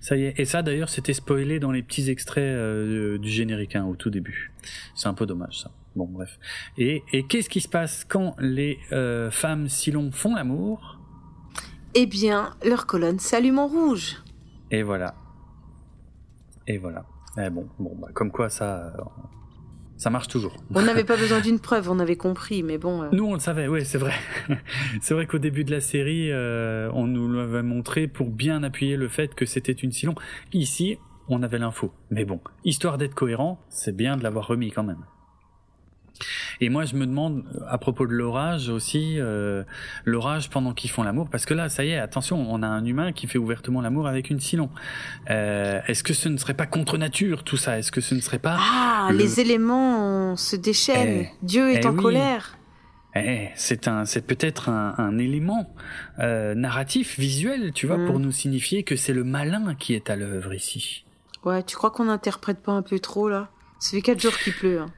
ça 0.00 0.16
y 0.16 0.24
est. 0.24 0.40
Et 0.40 0.44
ça 0.44 0.62
d'ailleurs, 0.62 0.88
c'était 0.88 1.12
spoilé 1.12 1.60
dans 1.60 1.72
les 1.72 1.82
petits 1.82 2.10
extraits 2.10 3.20
du 3.20 3.28
générique 3.28 3.76
hein, 3.76 3.84
au 3.84 3.96
tout 3.96 4.10
début. 4.10 4.52
C'est 4.94 5.08
un 5.08 5.14
peu 5.14 5.26
dommage 5.26 5.60
ça. 5.60 5.70
Bon 5.94 6.06
bref. 6.06 6.38
Et, 6.76 7.02
qu'est-ce 7.28 7.48
qui 7.48 7.60
se 7.60 7.68
passe 7.68 8.04
quand 8.04 8.34
les 8.38 8.78
femmes 9.30 9.68
si 9.68 9.90
longs 9.90 10.10
font 10.10 10.34
l'amour? 10.34 10.95
Eh 11.97 12.06
bien, 12.06 12.55
leur 12.64 12.86
colonne 12.86 13.18
s'allume 13.18 13.59
en 13.59 13.66
rouge. 13.66 14.23
Et 14.70 14.82
voilà. 14.82 15.14
Et 16.66 16.78
voilà. 16.78 17.05
Eh 17.39 17.51
bon, 17.51 17.68
bon 17.78 17.97
bah, 17.97 18.09
comme 18.12 18.31
quoi 18.31 18.48
ça, 18.51 18.93
ça 19.97 20.10
marche 20.10 20.28
toujours. 20.28 20.56
On 20.74 20.82
n'avait 20.82 21.05
pas 21.12 21.16
besoin 21.16 21.40
d'une 21.40 21.59
preuve, 21.59 21.90
on 21.90 21.98
avait 21.98 22.16
compris, 22.16 22.62
mais 22.62 22.78
bon. 22.78 23.02
Euh. 23.02 23.09
Nous, 23.12 23.24
on 23.24 23.35
le 23.35 23.40
savait, 23.40 23.66
oui, 23.66 23.85
c'est 23.85 23.98
vrai. 23.98 24.12
c'est 25.01 25.14
vrai 25.14 25.27
qu'au 25.27 25.39
début 25.39 25.64
de 25.64 25.70
la 25.70 25.81
série, 25.81 26.31
euh, 26.31 26.90
on 26.93 27.06
nous 27.06 27.32
l'avait 27.32 27.62
montré 27.62 28.06
pour 28.09 28.31
bien 28.31 28.62
appuyer 28.62 28.97
le 28.97 29.09
fait 29.09 29.35
que 29.35 29.47
c'était 29.47 29.73
une 29.73 29.93
Silon. 29.93 30.14
Ici, 30.52 30.98
on 31.28 31.43
avait 31.43 31.59
l'info. 31.59 31.93
Mais 32.10 32.24
bon, 32.24 32.40
histoire 32.64 32.98
d'être 32.98 33.14
cohérent, 33.14 33.59
c'est 33.68 33.97
bien 33.97 34.16
de 34.16 34.23
l'avoir 34.23 34.47
remis 34.47 34.70
quand 34.70 34.85
même. 34.85 35.05
Et 36.60 36.68
moi, 36.68 36.84
je 36.84 36.94
me 36.94 37.06
demande 37.06 37.44
à 37.68 37.78
propos 37.78 38.06
de 38.06 38.12
l'orage 38.12 38.68
aussi, 38.68 39.16
euh, 39.18 39.64
l'orage 40.05 40.51
pendant 40.51 40.72
qu'ils 40.72 40.90
font 40.90 41.02
l'amour, 41.02 41.28
parce 41.30 41.47
que 41.47 41.55
là, 41.55 41.68
ça 41.68 41.84
y 41.84 41.90
est, 41.90 41.98
attention, 41.98 42.51
on 42.51 42.62
a 42.62 42.66
un 42.66 42.84
humain 42.84 43.12
qui 43.12 43.26
fait 43.26 43.38
ouvertement 43.38 43.80
l'amour 43.80 44.06
avec 44.06 44.30
une 44.30 44.40
Silon. 44.40 44.70
Euh, 45.30 45.80
Est-ce 45.86 46.02
que 46.02 46.14
ce 46.14 46.28
ne 46.28 46.36
serait 46.36 46.55
pas 46.55 46.66
contre 46.66 46.98
nature 46.98 47.44
tout 47.44 47.56
ça? 47.56 47.78
Est-ce 47.78 47.93
que 47.93 48.01
ce 48.01 48.14
ne 48.14 48.20
serait 48.20 48.38
pas 48.38 48.56
ah 48.59 49.10
les 49.12 49.40
éléments 49.40 50.36
se 50.36 50.56
déchaînent 50.56 51.26
eh, 51.26 51.30
Dieu 51.43 51.70
est 51.70 51.80
eh 51.82 51.86
en 51.86 51.94
colère. 51.94 52.56
Eh, 53.14 53.48
c'est 53.55 53.88
un, 53.88 54.05
c'est 54.05 54.20
peut-être 54.20 54.68
un, 54.68 54.94
un, 54.98 55.18
élément 55.18 55.74
euh, 56.18 56.55
narratif, 56.55 57.18
visuel, 57.18 57.72
tu 57.72 57.86
vois, 57.86 57.97
pour 58.05 58.18
mm. 58.18 58.22
nous 58.22 58.32
signifier 58.32 58.82
que 58.82 58.97
c'est 58.97 59.14
le 59.14 59.24
malin 59.24 59.74
qui 59.74 59.94
est 59.94 60.10
à 60.10 60.16
l'œuvre 60.16 60.52
ici. 60.52 61.05
Ouais, 61.44 61.62
tu 61.62 61.76
crois 61.76 61.90
qu'on 61.90 62.06
n'interprète 62.06 62.59
pas 62.59 62.72
un 62.72 62.82
peu 62.82 62.98
trop 62.98 63.28
là? 63.28 63.48
Ça 63.78 63.93
fait 63.93 64.02
quatre 64.02 64.20
jours 64.20 64.36
qu'il 64.36 64.52
pleut. 64.52 64.80
Hein. 64.80 64.90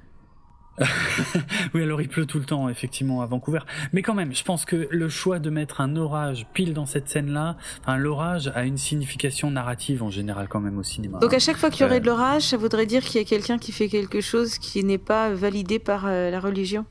oui, 1.74 1.82
alors 1.82 2.00
il 2.00 2.08
pleut 2.08 2.26
tout 2.26 2.38
le 2.38 2.44
temps, 2.44 2.68
effectivement, 2.68 3.22
à 3.22 3.26
Vancouver. 3.26 3.60
Mais 3.92 4.02
quand 4.02 4.14
même, 4.14 4.34
je 4.34 4.42
pense 4.44 4.64
que 4.64 4.88
le 4.90 5.08
choix 5.08 5.38
de 5.38 5.50
mettre 5.50 5.80
un 5.80 5.96
orage 5.96 6.46
pile 6.54 6.74
dans 6.74 6.86
cette 6.86 7.08
scène-là, 7.08 7.56
enfin, 7.80 7.96
l'orage 7.96 8.50
a 8.54 8.64
une 8.64 8.78
signification 8.78 9.50
narrative 9.50 10.02
en 10.02 10.10
général 10.10 10.48
quand 10.48 10.60
même 10.60 10.78
au 10.78 10.82
cinéma. 10.82 11.18
Donc 11.18 11.34
à 11.34 11.38
chaque 11.38 11.56
fois 11.56 11.70
qu'il 11.70 11.82
y 11.82 11.84
aurait 11.84 11.96
euh, 11.96 12.00
de 12.00 12.06
l'orage, 12.06 12.42
ça 12.42 12.56
voudrait 12.56 12.86
dire 12.86 13.02
qu'il 13.02 13.20
y 13.20 13.24
a 13.24 13.26
quelqu'un 13.26 13.58
qui 13.58 13.72
fait 13.72 13.88
quelque 13.88 14.20
chose 14.20 14.58
qui 14.58 14.84
n'est 14.84 14.98
pas 14.98 15.30
validé 15.30 15.78
par 15.78 16.06
euh, 16.06 16.30
la 16.30 16.40
religion? 16.40 16.84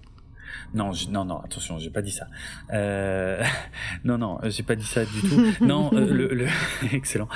Non, 0.73 0.91
non, 1.09 1.25
non, 1.25 1.39
attention, 1.39 1.79
j'ai 1.79 1.89
pas 1.89 2.01
dit 2.01 2.11
ça. 2.11 2.27
Euh... 2.73 3.43
non, 4.03 4.17
non, 4.17 4.39
j'ai 4.45 4.63
pas 4.63 4.75
dit 4.75 4.85
ça 4.85 5.05
du 5.05 5.21
tout. 5.21 5.53
non, 5.65 5.89
euh, 5.93 6.13
le, 6.13 6.27
le... 6.33 6.47
excellent. 6.93 7.27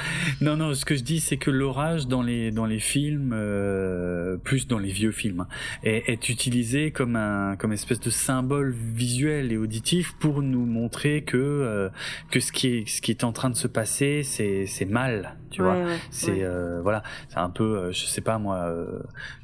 Non, 0.41 0.57
non, 0.57 0.73
ce 0.73 0.85
que 0.85 0.95
je 0.95 1.03
dis, 1.03 1.19
c'est 1.19 1.38
que 1.38 1.52
l'orage 1.52 2.07
dans 2.07 2.22
les 2.22 2.52
dans 2.52 2.65
les 2.65 2.80
films, 2.80 3.31
euh, 3.34 4.38
plus 4.38 4.68
dans 4.68 4.80
les 4.80 4.91
vieux 4.91 5.11
films, 5.11 5.41
hein, 5.41 5.48
est, 5.84 6.10
est, 6.10 6.30
utilisé 6.30 6.91
comme 6.91 7.15
un 7.15 7.56
comme 7.56 7.73
espèce 7.73 7.99
de 7.99 8.10
symbole 8.10 8.72
visuel 8.72 9.52
et 9.52 9.57
auditif 9.57 10.14
pour 10.19 10.41
nous 10.41 10.65
montrer 10.65 11.23
que 11.23 11.38
euh, 11.38 11.89
que 12.30 12.39
ce 12.39 12.52
qui 12.52 12.68
est 12.68 12.89
ce 12.89 13.02
qui 13.02 13.11
est 13.11 13.23
en 13.23 13.31
train 13.31 13.49
de 13.49 13.56
se 13.56 13.68
passer, 13.68 14.23
c'est 14.23 14.65
c'est 14.65 14.85
mal, 14.85 15.35
tu 15.52 15.61
vois. 15.61 15.78
c'est 16.10 16.44
euh, 16.44 16.80
voilà, 16.82 17.03
c'est 17.30 17.40
un 17.40 17.49
peu, 17.49 17.91
je 17.91 18.06
sais 18.06 18.22
pas 18.22 18.38
moi, 18.38 18.73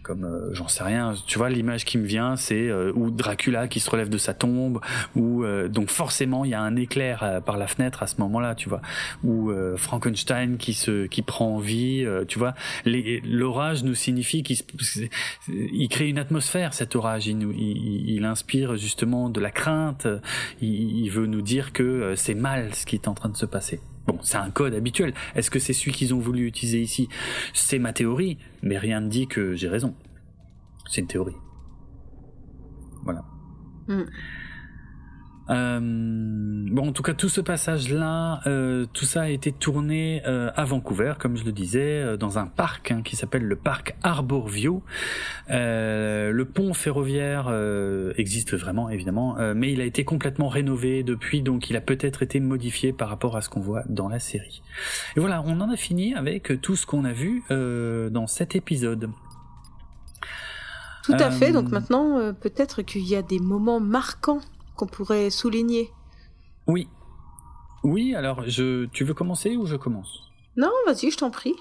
comme 0.02 0.50
j'en 0.52 0.68
sais 0.68 0.84
rien. 0.84 1.14
Tu 1.28 1.38
vois, 1.38 1.50
l'image 1.50 1.86
qui 1.86 1.98
me 1.98 2.06
vient, 2.06 2.36
c'est 2.36 2.72
ou 2.72 3.12
Dracula 3.12 3.68
qui 3.68 3.80
se 3.80 3.90
relève 3.90 4.10
de 4.10 4.18
sa 4.18 4.34
tombe, 4.34 4.80
ou 5.16 5.44
euh, 5.44 5.68
donc 5.68 5.90
forcément 5.90 6.46
il 6.46 6.52
y 6.52 6.54
a 6.54 6.62
un 6.62 6.76
éclair 6.76 7.24
euh, 7.24 7.42
par 7.42 7.58
la 7.58 7.68
fenêtre 7.68 8.04
à 8.04 8.08
ce 8.08 8.16
moment-là, 8.22 8.56
tu 8.56 8.70
vois, 8.70 8.82
ou 9.24 9.50
euh, 9.50 9.78
Frankenstein 9.78 10.58
qui 10.58 10.74
se 10.74 11.08
qui 11.08 11.22
prend 11.22 11.60
vie, 11.60 12.06
tu 12.28 12.40
vois. 12.40 12.54
L'orage 12.86 13.84
nous 13.84 13.96
signifie 13.96 14.44
qu'il 14.44 14.58
il 15.48 15.90
crée 15.90 16.08
une 16.08 16.20
atmosphère 16.20 16.74
cet 16.74 16.96
orage, 16.96 17.28
il, 17.28 17.38
nous, 17.38 17.52
il, 17.52 18.10
il 18.10 18.26
inspire 18.26 18.76
justement 18.78 19.30
de 19.30 19.40
la 19.40 19.52
crainte, 19.52 20.08
il, 20.62 21.04
il 21.04 21.10
veut 21.10 21.26
nous 21.26 21.42
dire 21.42 21.74
que 21.74 22.14
c'est 22.16 22.36
mal 22.36 22.74
ce 22.74 22.86
qui 22.86 22.96
est 22.96 23.08
en 23.08 23.14
train 23.14 23.30
de 23.30 23.38
se 23.38 23.46
passer. 23.46 23.80
Bon, 24.08 24.18
c'est 24.22 24.38
un 24.38 24.50
code 24.50 24.74
habituel. 24.74 25.14
Est-ce 25.36 25.52
que 25.52 25.60
c'est 25.60 25.74
celui 25.74 25.92
qu'ils 25.92 26.14
ont 26.14 26.20
voulu 26.20 26.48
utiliser 26.48 26.82
ici? 26.82 27.10
C'est 27.54 27.78
ma 27.78 27.92
théorie, 27.92 28.38
mais 28.62 28.78
rien 28.78 29.02
ne 29.02 29.10
dit 29.10 29.28
que 29.28 29.54
j'ai 29.56 29.68
raison. 29.68 29.96
C'est 30.90 31.02
une 31.02 31.08
théorie. 31.08 31.36
Voilà. 33.04 33.26
Mm. 33.88 34.04
Euh, 35.50 35.80
bon, 35.82 36.90
en 36.90 36.92
tout 36.92 37.04
cas, 37.04 37.14
tout 37.14 37.30
ce 37.30 37.42
passage-là, 37.42 38.42
euh, 38.48 38.86
tout 38.94 39.06
ça 39.06 39.24
a 39.24 39.30
été 39.30 39.52
tourné 39.52 40.22
euh, 40.26 40.52
à 40.56 40.66
Vancouver, 40.66 41.14
comme 41.20 41.38
je 41.38 41.46
le 41.46 41.52
disais, 41.52 42.02
euh, 42.02 42.18
dans 42.18 42.38
un 42.38 42.48
parc 42.48 42.92
hein, 42.92 43.02
qui 43.04 43.16
s'appelle 43.16 43.44
le 43.44 43.56
parc 43.56 43.96
Arborview. 44.04 44.84
Euh, 45.50 46.32
le 46.32 46.46
pont 46.46 46.74
ferroviaire 46.74 47.52
existe 48.18 48.56
vraiment, 48.56 48.90
évidemment, 48.90 49.38
mais 49.56 49.72
il 49.72 49.82
a 49.82 49.86
été 49.86 50.04
complètement 50.04 50.50
rénové 50.50 51.04
depuis, 51.04 51.42
donc 51.42 51.70
il 51.70 51.76
a 51.76 51.82
peut-être 51.82 52.24
été 52.24 52.40
modifié 52.40 52.94
par 52.94 53.10
rapport 53.10 53.38
à 53.38 53.42
ce 53.42 53.50
qu'on 53.50 53.62
voit 53.62 53.84
dans 53.88 54.10
la 54.10 54.20
série. 54.20 54.62
Et 55.16 55.20
voilà, 55.20 55.44
on 55.46 55.60
en 55.62 55.70
a 55.70 55.78
fini 55.78 56.14
avec 56.14 56.62
tout 56.62 56.76
ce 56.76 56.86
qu'on 56.86 57.06
a 57.06 57.14
vu 57.14 57.44
dans 57.50 58.28
cet 58.28 58.56
épisode. 58.56 59.10
Tout 61.08 61.14
à 61.24 61.32
fait. 61.32 61.52
Donc 61.52 61.68
euh, 61.68 61.72
maintenant, 61.72 62.18
euh, 62.18 62.34
peut-être 62.34 62.82
qu'il 62.82 63.08
y 63.08 63.16
a 63.16 63.22
des 63.22 63.40
moments 63.40 63.80
marquants 63.80 64.42
qu'on 64.78 64.88
pourrait 64.88 65.30
souligner. 65.30 65.90
Oui. 66.68 66.88
Oui, 67.84 68.16
alors 68.16 68.48
je... 68.48 68.86
tu 68.86 69.04
veux 69.04 69.14
commencer 69.14 69.58
ou 69.58 69.66
je 69.66 69.76
commence? 69.76 70.32
Non, 70.56 70.72
vas-y, 70.86 71.12
je 71.12 71.18
t'en 71.18 71.30
prie. 71.30 71.56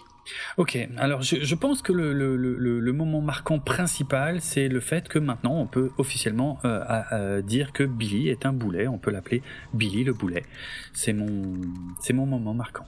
Ok, 0.56 0.76
alors 0.97 1.22
je, 1.22 1.55
pense 1.55 1.82
que 1.82 1.93
le, 1.93 2.93
moment 2.93 3.20
marquant 3.20 3.59
principal, 3.59 4.40
c'est 4.40 4.68
le 4.68 4.80
fait 4.80 5.09
que 5.09 5.18
maintenant 5.18 5.55
on 5.55 5.66
peut 5.66 5.93
officiellement 5.98 6.59
euh, 6.64 7.43
dire 7.43 7.72
que 7.72 7.84
Billy 7.84 8.28
est 8.28 8.44
un 8.44 8.52
boulet, 8.52 8.88
on 8.88 8.98
peut 8.98 9.10
l'appeler 9.10 9.43
Billy 9.72 10.02
le 10.02 10.12
boulet. 10.12 10.44
C'est 10.93 11.12
mon, 11.12 11.60
c'est 12.01 12.12
mon 12.12 12.26
moment 12.26 12.55
marquant. 12.55 12.86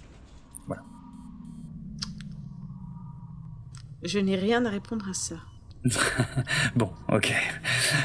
Voilà. 0.66 0.82
Je 4.02 4.18
n'ai 4.18 4.36
rien 4.36 4.64
à 4.64 4.70
répondre 4.70 5.08
à 5.08 5.14
ça. 5.14 5.36
bon, 6.76 6.90
ok. 7.08 7.32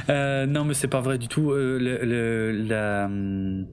Euh, 0.09 0.45
non, 0.45 0.65
mais 0.65 0.73
c'est 0.73 0.87
pas 0.87 1.01
vrai 1.01 1.17
du 1.17 1.27
tout. 1.27 1.51
Euh, 1.51 1.77
la, 1.79 3.05
hum, 3.05 3.67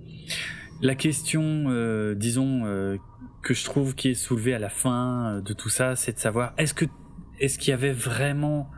la 0.80 0.94
question, 0.94 1.66
euh, 1.68 2.14
disons, 2.14 2.98
que 3.42 3.54
je 3.54 3.64
trouve 3.64 3.94
qui 3.94 4.10
est 4.10 4.14
soulevée 4.14 4.54
à 4.54 4.58
la 4.58 4.70
fin 4.70 5.40
de 5.44 5.52
tout 5.52 5.68
ça, 5.68 5.96
c'est 5.96 6.12
de 6.12 6.18
savoir 6.18 6.52
est-ce 6.58 6.74
que 6.74 6.84
est-ce 7.38 7.58
qu'il 7.58 7.70
y 7.70 7.74
avait 7.74 7.92
vraiment 7.92 8.70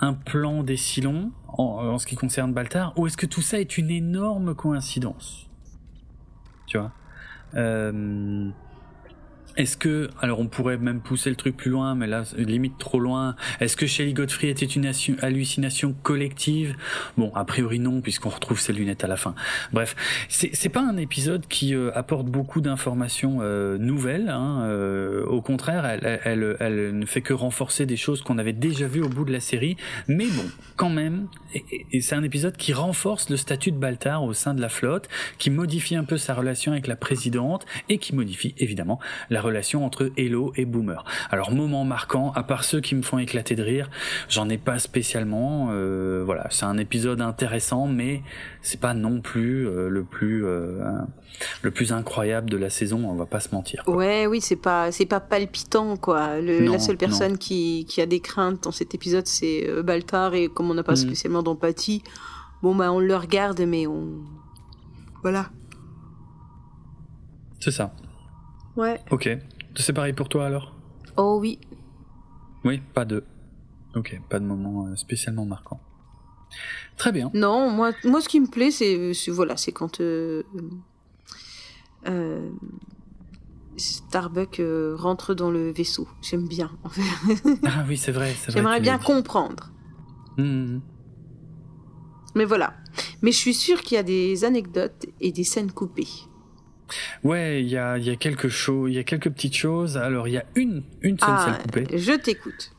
un 0.00 0.14
plan 0.14 0.62
des 0.62 0.78
Silons 0.78 1.32
en, 1.48 1.64
en, 1.64 1.98
ce 1.98 2.06
qui 2.06 2.16
concerne 2.16 2.54
Baltar, 2.54 2.98
ou 2.98 3.06
est-ce 3.06 3.16
que 3.16 3.26
tout 3.26 3.42
ça 3.42 3.60
est 3.60 3.76
une 3.76 3.90
énorme 3.90 4.54
coïncidence? 4.54 5.50
Tu 6.66 6.78
vois? 6.78 6.92
Est-ce 9.56 9.76
que, 9.76 10.08
alors 10.20 10.40
on 10.40 10.46
pourrait 10.46 10.78
même 10.78 11.00
pousser 11.00 11.30
le 11.30 11.36
truc 11.36 11.56
plus 11.56 11.70
loin, 11.70 11.94
mais 11.94 12.06
là 12.06 12.24
limite 12.36 12.78
trop 12.78 13.00
loin. 13.00 13.36
Est-ce 13.60 13.76
que 13.76 13.86
Shelley 13.86 14.12
Godfrey 14.12 14.48
était 14.48 14.66
une 14.66 14.90
hallucination 15.20 15.94
collective? 16.02 16.76
Bon, 17.16 17.32
a 17.34 17.44
priori 17.44 17.78
non, 17.78 18.00
puisqu'on 18.00 18.30
retrouve 18.30 18.60
ses 18.60 18.72
lunettes 18.72 19.04
à 19.04 19.08
la 19.08 19.16
fin. 19.16 19.34
Bref, 19.72 19.96
c'est 20.28 20.68
pas 20.68 20.82
un 20.82 20.96
épisode 20.96 21.46
qui 21.48 21.74
euh, 21.74 21.90
apporte 21.94 22.26
beaucoup 22.26 22.60
d'informations 22.60 23.38
euh, 23.40 23.78
nouvelles. 23.78 24.28
Hein, 24.28 24.62
euh, 24.64 25.24
au 25.26 25.42
contraire, 25.42 25.84
elle, 25.84 26.56
elle, 26.58 26.98
ne 26.98 27.06
fait 27.06 27.22
que 27.22 27.34
renforcer 27.34 27.86
des 27.86 27.96
choses 27.96 28.22
qu'on 28.22 28.38
avait 28.38 28.52
déjà 28.52 28.86
vues 28.86 29.02
au 29.02 29.08
bout 29.08 29.24
de 29.24 29.32
la 29.32 29.40
série. 29.40 29.76
Mais 30.08 30.26
bon, 30.26 30.44
quand 30.76 30.90
même, 30.90 31.28
et 31.54 32.00
c'est 32.00 32.14
un 32.14 32.22
épisode 32.22 32.56
qui 32.56 32.72
renforce 32.72 33.28
le 33.28 33.36
statut 33.36 33.72
de 33.72 33.76
Baltar 33.76 34.24
au 34.24 34.32
sein 34.32 34.54
de 34.54 34.60
la 34.60 34.68
flotte, 34.68 35.08
qui 35.38 35.50
modifie 35.50 35.96
un 35.96 36.04
peu 36.04 36.16
sa 36.16 36.34
relation 36.34 36.72
avec 36.72 36.86
la 36.86 36.96
présidente 36.96 37.66
et 37.88 37.98
qui 37.98 38.14
modifie 38.14 38.54
évidemment 38.58 38.98
la 39.30 39.41
relation 39.42 39.84
entre 39.84 40.10
Hello 40.16 40.52
et 40.56 40.64
Boomer. 40.64 41.04
Alors 41.30 41.52
moment 41.52 41.84
marquant, 41.84 42.32
à 42.32 42.42
part 42.42 42.64
ceux 42.64 42.80
qui 42.80 42.94
me 42.94 43.02
font 43.02 43.18
éclater 43.18 43.54
de 43.54 43.62
rire, 43.62 43.90
j'en 44.28 44.48
ai 44.48 44.58
pas 44.58 44.78
spécialement. 44.78 45.68
Euh, 45.70 46.22
voilà, 46.24 46.46
c'est 46.50 46.64
un 46.64 46.78
épisode 46.78 47.20
intéressant, 47.20 47.86
mais 47.86 48.22
c'est 48.62 48.80
pas 48.80 48.94
non 48.94 49.20
plus 49.20 49.66
euh, 49.66 49.88
le 49.88 50.04
plus 50.04 50.44
euh, 50.44 50.82
le 51.62 51.70
plus 51.70 51.92
incroyable 51.92 52.48
de 52.50 52.56
la 52.56 52.70
saison. 52.70 53.04
On 53.08 53.14
va 53.14 53.26
pas 53.26 53.40
se 53.40 53.54
mentir. 53.54 53.84
Quoi. 53.84 53.96
Ouais, 53.96 54.26
oui, 54.26 54.40
c'est 54.40 54.56
pas 54.56 54.92
c'est 54.92 55.06
pas 55.06 55.20
palpitant 55.20 55.96
quoi. 55.96 56.40
Le, 56.40 56.60
non, 56.60 56.72
la 56.72 56.78
seule 56.78 56.96
personne 56.96 57.38
qui, 57.38 57.84
qui 57.88 58.00
a 58.00 58.06
des 58.06 58.20
craintes 58.20 58.64
dans 58.64 58.72
cet 58.72 58.94
épisode, 58.94 59.26
c'est 59.26 59.68
Baltar 59.82 60.34
et 60.34 60.48
comme 60.48 60.70
on 60.70 60.74
n'a 60.74 60.82
pas 60.82 60.92
mm. 60.92 60.96
spécialement 60.96 61.42
d'empathie, 61.42 62.02
bon 62.62 62.74
bah 62.74 62.92
on 62.92 63.00
le 63.00 63.16
regarde, 63.16 63.60
mais 63.60 63.86
on 63.86 64.22
voilà. 65.22 65.50
C'est 67.60 67.70
ça. 67.70 67.94
Ouais. 68.76 69.00
Ok. 69.10 69.28
C'est 69.76 69.92
pareil 69.92 70.12
pour 70.12 70.28
toi 70.28 70.46
alors? 70.46 70.74
Oh 71.16 71.38
oui. 71.40 71.58
Oui, 72.64 72.80
pas 72.94 73.04
de. 73.04 73.24
Ok, 73.94 74.18
pas 74.28 74.38
de 74.38 74.44
moment 74.44 74.86
euh, 74.86 74.96
spécialement 74.96 75.44
marquant. 75.44 75.80
Très 76.96 77.12
bien. 77.12 77.30
Non, 77.34 77.70
moi, 77.70 77.92
moi 78.04 78.20
ce 78.20 78.28
qui 78.28 78.40
me 78.40 78.46
plaît, 78.46 78.70
c'est 78.70 79.12
voilà, 79.30 79.56
c'est 79.56 79.72
quand 79.72 80.00
euh, 80.00 80.42
euh, 82.08 82.50
Starbuck 83.76 84.60
euh, 84.60 84.94
rentre 84.96 85.34
dans 85.34 85.50
le 85.50 85.72
vaisseau. 85.72 86.08
J'aime 86.20 86.46
bien. 86.46 86.70
En 86.84 86.88
fait. 86.88 87.02
ah 87.64 87.84
oui, 87.88 87.96
c'est 87.96 88.12
vrai. 88.12 88.34
J'aimerais 88.48 88.80
bien 88.80 88.98
comprendre. 88.98 89.70
Mmh. 90.38 90.78
Mais 92.34 92.44
voilà. 92.44 92.74
Mais 93.20 93.32
je 93.32 93.36
suis 93.36 93.54
sûre 93.54 93.80
qu'il 93.82 93.96
y 93.96 93.98
a 93.98 94.02
des 94.02 94.44
anecdotes 94.44 95.06
et 95.20 95.32
des 95.32 95.44
scènes 95.44 95.72
coupées. 95.72 96.08
Ouais, 97.24 97.62
il 97.62 97.68
y 97.68 97.76
a, 97.76 97.98
y 97.98 98.10
a 98.10 98.16
quelque 98.16 98.48
chose, 98.48 98.90
il 98.90 98.94
y 98.94 98.98
a 98.98 99.04
quelques 99.04 99.30
petites 99.30 99.56
choses. 99.56 99.96
Alors, 99.96 100.28
il 100.28 100.34
y 100.34 100.38
a 100.38 100.44
une, 100.54 100.82
une 101.00 101.18
scène 101.18 101.28
ah, 101.30 101.58
coupée. 101.62 101.86
Je 101.96 102.12
t'écoute. 102.12 102.72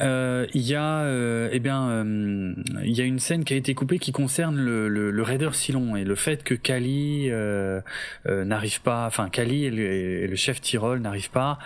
Euh, 0.00 0.46
il 0.54 0.62
y 0.62 0.74
a, 0.74 1.00
euh, 1.00 1.48
eh 1.52 1.60
bien, 1.60 1.88
euh, 1.88 2.54
il 2.84 2.92
y 2.92 3.00
a 3.00 3.04
une 3.04 3.18
scène 3.18 3.44
qui 3.44 3.54
a 3.54 3.56
été 3.56 3.74
coupée 3.74 3.98
qui 3.98 4.12
concerne 4.12 4.56
le, 4.56 4.88
le, 4.88 5.10
le 5.10 5.22
raider 5.22 5.50
Silon 5.52 5.96
et 5.96 6.04
le 6.04 6.14
fait 6.14 6.42
que 6.42 6.54
Kali 6.54 7.28
euh, 7.30 7.80
n'arrive 8.26 8.80
pas, 8.82 9.06
enfin 9.06 9.28
Kali 9.28 9.64
et 9.64 9.70
le, 9.70 9.82
et 9.82 10.26
le 10.26 10.36
chef 10.36 10.60
Tyrol 10.60 11.00
n'arrivent 11.00 11.30
pas 11.30 11.58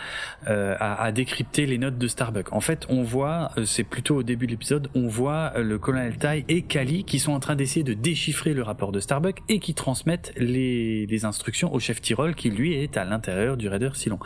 à, 0.47 1.03
à, 1.03 1.12
décrypter 1.12 1.66
les 1.66 1.78
notes 1.78 1.99
de 1.99 2.09
Starbuck. 2.09 2.53
En 2.53 2.61
fait, 2.61 2.86
on 2.89 3.03
voit, 3.03 3.53
c'est 3.65 3.85
plutôt 3.85 4.16
au 4.16 4.23
début 4.23 4.47
de 4.47 4.53
l'épisode, 4.53 4.89
on 4.95 5.07
voit 5.07 5.53
le 5.57 5.78
colonel 5.78 6.16
Tai 6.16 6.45
et 6.49 6.62
Kali 6.62 7.05
qui 7.05 7.19
sont 7.19 7.32
en 7.32 7.40
train 7.40 7.57
d'essayer 7.57 7.85
de 7.85 7.95
déchiffrer 7.95 8.55
le 8.55 8.62
rapport 8.62 8.93
de 8.93 9.01
Starbuck 9.01 9.40
et 9.49 9.61
qui 9.61 9.74
transmettent 9.74 10.32
les, 10.36 11.07
les 11.07 11.24
instructions 11.24 11.73
au 11.73 11.81
chef 11.81 12.01
Tyrol 12.01 12.35
qui 12.35 12.51
lui 12.51 12.74
est 12.74 12.97
à 12.97 13.05
l'intérieur 13.05 13.57
du 13.57 13.69
raider 13.69 13.90
Silon. 13.95 14.19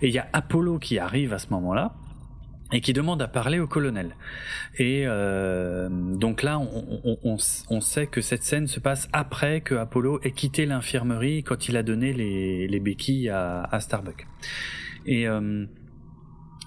Et 0.00 0.08
il 0.08 0.14
y 0.14 0.18
a 0.18 0.28
Apollo 0.32 0.78
qui 0.78 0.98
arrive 0.98 1.32
à 1.32 1.38
ce 1.38 1.48
moment-là 1.50 1.94
et 2.72 2.80
qui 2.80 2.92
demande 2.92 3.22
à 3.22 3.28
parler 3.28 3.58
au 3.58 3.66
colonel. 3.66 4.16
Et 4.78 5.04
euh, 5.06 5.88
donc 5.90 6.42
là, 6.42 6.58
on, 6.60 7.80
sait 7.80 8.06
que 8.06 8.20
cette 8.20 8.42
scène 8.42 8.66
se 8.66 8.80
passe 8.80 9.08
après 9.12 9.60
que 9.60 9.74
Apollo 9.74 10.20
ait 10.22 10.32
quitté 10.32 10.66
l'infirmerie 10.66 11.42
quand 11.42 11.68
il 11.68 11.76
a 11.76 11.82
donné 11.82 12.12
les, 12.12 12.66
les 12.68 12.80
béquilles 12.80 13.28
à, 13.28 13.62
à 13.62 13.80
Starbuck. 13.80 14.26
Et 15.06 15.28
euh, 15.28 15.66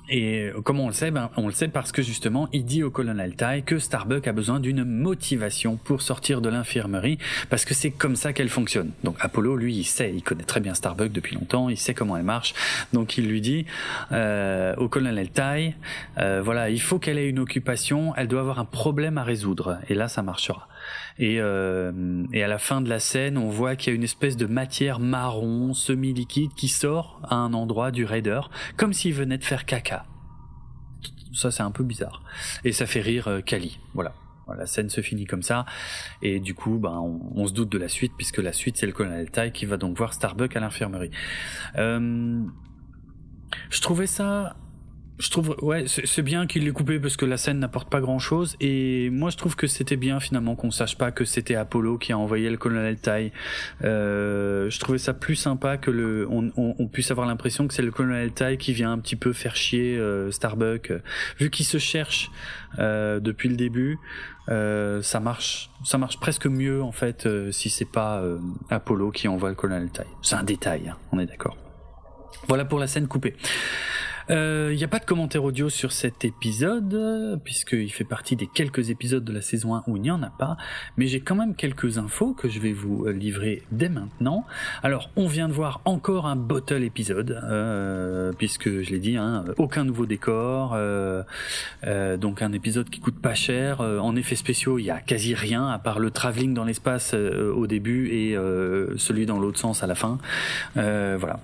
et 0.10 0.52
comment 0.64 0.86
on 0.86 0.88
le 0.88 0.94
sait 0.94 1.11
ben, 1.11 1.30
On 1.38 1.48
le 1.48 1.53
sait 1.53 1.68
parce 1.68 1.91
que 1.91 2.02
justement, 2.02 2.48
il 2.53 2.65
dit 2.65 2.84
au 2.84 2.91
colonel 2.91 3.36
Tai 3.36 3.64
que 3.65 3.80
Starbuck 3.80 4.27
a 4.27 4.34
besoin 4.34 4.60
d'une 4.60 4.84
motivation 4.84 5.77
pour 5.77 6.02
sortir 6.02 6.41
de 6.41 6.49
l'infirmerie, 6.49 7.18
parce 7.49 7.65
que 7.65 7.73
c'est 7.73 7.91
comme 7.91 8.15
ça 8.15 8.34
qu'elle 8.34 8.49
fonctionne. 8.49 8.91
Donc 9.03 9.18
Apollo, 9.19 9.56
lui, 9.56 9.76
il 9.76 9.84
sait, 9.84 10.11
il 10.14 10.23
connaît 10.23 10.44
très 10.44 10.60
bien 10.60 10.73
Starbuck 10.73 11.11
depuis 11.11 11.36
longtemps, 11.36 11.69
il 11.69 11.77
sait 11.77 11.94
comment 11.94 12.18
elle 12.18 12.23
marche, 12.23 12.53
donc 12.94 13.18
il 13.18 13.27
lui 13.27 13.41
dit 13.41 13.65
euh, 14.11 14.76
au 14.77 14.88
colonel 14.88 15.30
Tai, 15.30 15.76
euh, 16.18 16.41
voilà, 16.44 16.69
il 16.69 16.82
faut 16.82 16.99
qu'elle 16.99 17.18
ait 17.18 17.30
une 17.30 17.40
occupation, 17.40 18.14
elle 18.15 18.27
doit 18.27 18.41
avoir 18.41 18.60
un 18.60 18.65
problème 18.65 19.18
à 19.18 19.23
résoudre, 19.23 19.80
et 19.90 19.95
là, 19.95 20.07
ça 20.07 20.22
marchera. 20.22 20.68
Et, 21.18 21.40
euh, 21.40 22.26
et 22.34 22.44
à 22.44 22.48
la 22.48 22.57
fin 22.57 22.82
de 22.82 22.90
la 22.90 22.99
scène, 22.99 23.38
on 23.38 23.49
voit 23.49 23.76
qu'il 23.76 23.91
y 23.91 23.94
a 23.94 23.95
une 23.95 24.03
espèce 24.03 24.38
de 24.38 24.45
matière 24.45 24.99
marron, 24.99 25.74
semi-liquide, 25.74 26.53
qui 26.56 26.68
sort 26.68 27.22
à 27.24 27.36
un 27.36 27.53
endroit 27.53 27.91
du 27.91 28.06
raider, 28.06 28.41
comme 28.78 28.94
s'il 28.94 29.14
venait 29.14 29.38
de 29.38 29.44
faire 29.44 29.66
caca. 29.66 30.06
Ça, 31.34 31.52
c'est 31.52 31.64
un 31.64 31.72
peu 31.72 31.84
bizarre. 31.84 32.24
Et 32.64 32.72
ça 32.72 32.86
fait 32.86 33.02
rire 33.02 33.28
euh, 33.28 33.41
Kali. 33.41 33.80
Voilà. 33.94 34.14
La 34.57 34.68
scène 34.68 34.91
se 34.91 35.02
finit 35.02 35.26
comme 35.26 35.41
ça, 35.41 35.66
et 36.22 36.40
du 36.40 36.53
coup, 36.53 36.78
ben, 36.78 36.99
on, 36.99 37.20
on 37.34 37.48
se 37.48 37.53
doute 37.53 37.72
de 37.72 37.80
la 37.80 37.90
suite, 37.90 38.14
puisque 38.16 38.38
la 38.38 38.53
suite, 38.53 38.78
c'est 38.78 38.86
le 38.86 38.91
colonel 38.91 39.32
Tai 39.32 39.52
qui 39.52 39.66
va 39.66 39.78
donc 39.78 39.98
voir 39.98 40.14
Starbuck 40.14 40.56
à 40.56 40.60
l'infirmerie. 40.60 41.10
Euh, 41.78 42.44
je 43.72 43.82
trouvais 43.82 44.06
ça 44.06 44.56
je 45.18 45.30
trouve, 45.30 45.56
ouais, 45.62 45.86
c'est 45.88 46.22
bien 46.22 46.46
qu'il 46.46 46.66
l'ait 46.66 46.72
coupé 46.72 47.00
parce 47.00 47.16
que 47.16 47.26
la 47.26 47.38
scène 47.38 47.60
n'apporte 47.60 47.90
pas 47.90 48.02
grand 48.02 48.20
chose. 48.20 48.58
Et 48.60 49.10
moi, 49.12 49.30
je 49.30 49.38
trouve 49.38 49.56
que 49.56 49.66
c'était 49.66 49.96
bien 49.96 50.20
finalement 50.20 50.56
qu'on 50.56 50.72
sache 50.72 50.98
pas 50.98 51.12
que 51.12 51.24
c'était 51.24 51.56
Apollo 51.56 51.98
qui 51.98 52.12
a 52.12 52.18
envoyé 52.18 52.50
le 52.50 52.58
colonel 52.58 52.98
Tai. 52.98 53.32
Euh, 53.84 54.70
je 54.70 54.80
trouvais 54.80 54.98
ça 54.98 55.14
plus 55.14 55.36
sympa 55.36 55.78
que 55.78 55.90
le, 55.90 56.28
on, 56.30 56.52
on, 56.58 56.76
on 56.78 56.88
puisse 56.88 57.12
avoir 57.12 57.28
l'impression 57.28 57.68
que 57.68 57.74
c'est 57.74 57.82
le 57.82 57.92
colonel 57.92 58.32
Tai 58.32 58.58
qui 58.58 58.74
vient 58.74 58.92
un 58.92 59.00
petit 59.00 59.16
peu 59.16 59.32
faire 59.32 59.56
chier 59.56 59.98
euh, 59.98 60.32
Starbuck, 60.32 60.92
vu 61.40 61.50
qu'il 61.50 61.66
se 61.66 61.78
cherche 61.78 62.30
euh, 62.80 63.20
depuis 63.20 63.48
le 63.48 63.56
début. 63.56 63.98
Euh, 64.50 65.02
ça 65.02 65.20
marche, 65.20 65.72
ça 65.84 65.98
marche 65.98 66.20
presque 66.20 66.46
mieux 66.46 66.84
en 66.84 66.92
fait 66.92 67.26
euh, 67.26 67.52
si 67.52 67.70
c'est 67.70 67.90
pas 67.90 68.20
euh, 68.20 68.38
Apollo 68.70 69.10
qui 69.12 69.28
envoie 69.28 69.50
le 69.50 69.56
colonel 69.56 69.90
Tai. 69.90 70.04
C'est 70.22 70.36
un 70.36 70.44
détail, 70.44 70.90
hein, 70.90 70.98
on 71.12 71.20
est 71.20 71.26
d'accord. 71.26 71.58
Voilà 72.48 72.66
pour 72.66 72.80
la 72.80 72.86
scène 72.86 73.08
coupée. 73.08 73.36
Il 74.27 74.35
euh, 74.35 74.76
n'y 74.76 74.84
a 74.84 74.88
pas 74.88 74.97
de 74.97 75.06
commentaire 75.06 75.43
audio 75.43 75.69
sur 75.69 75.91
cet 75.91 76.26
épisode, 76.26 77.39
puisqu'il 77.43 77.91
fait 77.91 78.03
partie 78.03 78.35
des 78.35 78.47
quelques 78.47 78.89
épisodes 78.89 79.23
de 79.23 79.31
la 79.31 79.41
saison 79.41 79.76
1 79.76 79.84
où 79.85 79.97
il 79.97 80.02
n'y 80.02 80.10
en 80.10 80.23
a 80.23 80.31
pas, 80.31 80.57
mais 80.97 81.06
j'ai 81.06 81.19
quand 81.19 81.35
même 81.35 81.53
quelques 81.53 81.99
infos 81.99 82.34
que 82.34 82.49
je 82.49 82.60
vais 82.60 82.72
vous 82.72 83.06
euh, 83.06 83.11
livrer 83.11 83.61
dès 83.72 83.88
maintenant. 83.88 84.45
Alors, 84.81 85.11
on 85.15 85.27
vient 85.27 85.47
de 85.47 85.53
voir 85.53 85.81
encore 85.85 86.26
un 86.26 86.35
bottle 86.35 86.84
épisode, 86.84 87.39
euh, 87.43 88.34
puisque 88.35 88.81
je 88.81 88.89
l'ai 88.89 88.99
dit, 88.99 89.15
hein, 89.15 89.45
aucun 89.57 89.84
nouveau 89.84 90.07
décor, 90.07 90.73
euh, 90.73 91.22
euh, 91.85 92.18
donc 92.18 92.41
un 92.41 92.52
épisode 92.52 92.89
qui 92.89 93.02
coûte 93.02 93.22
pas 93.22 93.35
cher. 93.35 93.81
en 93.81 94.15
effets 94.15 94.35
spéciaux, 94.35 94.80
il 94.80 94.85
y 94.85 94.91
a 94.91 95.02
quasi 95.02 95.35
rien, 95.35 95.68
à 95.68 95.77
part 95.77 95.99
le 95.99 96.10
travelling 96.10 96.56
dans 96.56 96.64
l'espace 96.64 97.14
au 97.14 97.68
début 97.68 98.10
et 98.10 98.35
celui 98.97 99.26
dans 99.26 99.39
l'autre 99.39 99.60
sens 99.60 99.84
à 99.84 99.88
la 99.88 99.95
fin. 99.95 100.18
voilà. 100.76 101.39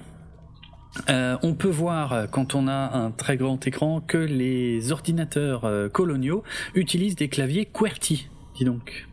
Euh, 1.09 1.38
on 1.41 1.53
peut 1.53 1.69
voir, 1.69 2.13
euh, 2.13 2.27
quand 2.27 2.53
on 2.53 2.68
a 2.68 2.97
un 2.97 3.11
très 3.11 3.38
grand 3.38 3.65
écran, 3.65 4.01
que 4.01 4.18
les 4.18 4.91
ordinateurs 4.91 5.65
euh, 5.65 5.89
coloniaux 5.89 6.43
utilisent 6.76 7.15
des 7.15 7.30
claviers 7.30 7.65
QWERTY, 7.65 8.30
dis 8.55 8.65
donc. 8.65 9.07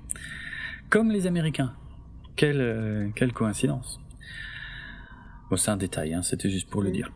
Comme 0.90 1.10
les 1.10 1.26
Américains. 1.26 1.72
Quelle, 2.34 3.12
coïncidence. 3.34 4.00
Bon, 5.50 5.56
c'est 5.56 5.70
un 5.70 5.76
détail, 5.76 6.14
hein, 6.14 6.22
c'était 6.22 6.50
juste 6.50 6.68
pour 6.70 6.82
le 6.82 6.90
dire. 6.90 7.10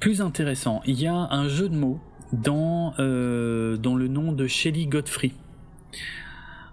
plus 0.00 0.20
intéressant, 0.22 0.80
il 0.86 1.00
y 1.00 1.06
a 1.06 1.14
un 1.14 1.48
jeu 1.48 1.68
de 1.68 1.76
mots 1.76 2.00
dans, 2.32 2.92
dans 2.96 3.94
le 3.94 4.08
nom 4.08 4.32
de 4.32 4.46
Shelley 4.46 4.86
Godfrey. 4.86 5.32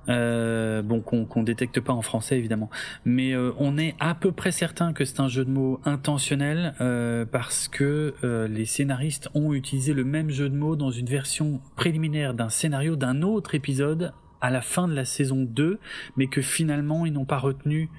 Euh, 0.09 0.81
bon, 0.81 1.01
qu'on 1.01 1.43
détecte 1.43 1.79
pas 1.79 1.93
en 1.93 2.01
français 2.01 2.37
évidemment, 2.37 2.69
mais 3.05 3.33
euh, 3.33 3.51
on 3.57 3.77
est 3.77 3.95
à 3.99 4.15
peu 4.15 4.31
près 4.31 4.51
certain 4.51 4.91
que 4.93 5.05
c'est 5.05 5.19
un 5.19 5.27
jeu 5.27 5.45
de 5.45 5.51
mots 5.51 5.79
intentionnel 5.85 6.73
euh, 6.81 7.25
parce 7.25 7.67
que 7.67 8.15
les 8.49 8.65
scénaristes 8.65 9.29
ont 9.33 9.53
utilisé 9.53 9.93
le 9.93 10.03
même 10.03 10.29
jeu 10.29 10.49
de 10.49 10.55
mots 10.55 10.75
dans 10.75 10.91
une 10.91 11.05
version 11.05 11.61
préliminaire 11.75 12.33
d'un 12.33 12.49
scénario 12.49 12.95
d'un 12.95 13.21
autre 13.21 13.55
épisode 13.55 14.13
à 14.41 14.49
la 14.49 14.61
fin 14.61 14.87
de 14.87 14.93
la 14.93 15.05
saison 15.05 15.43
2, 15.43 15.79
mais 16.15 16.27
que 16.27 16.41
finalement 16.41 17.05
ils 17.05 17.13
n'ont 17.13 17.25
pas 17.25 17.37
retenu, 17.37 17.89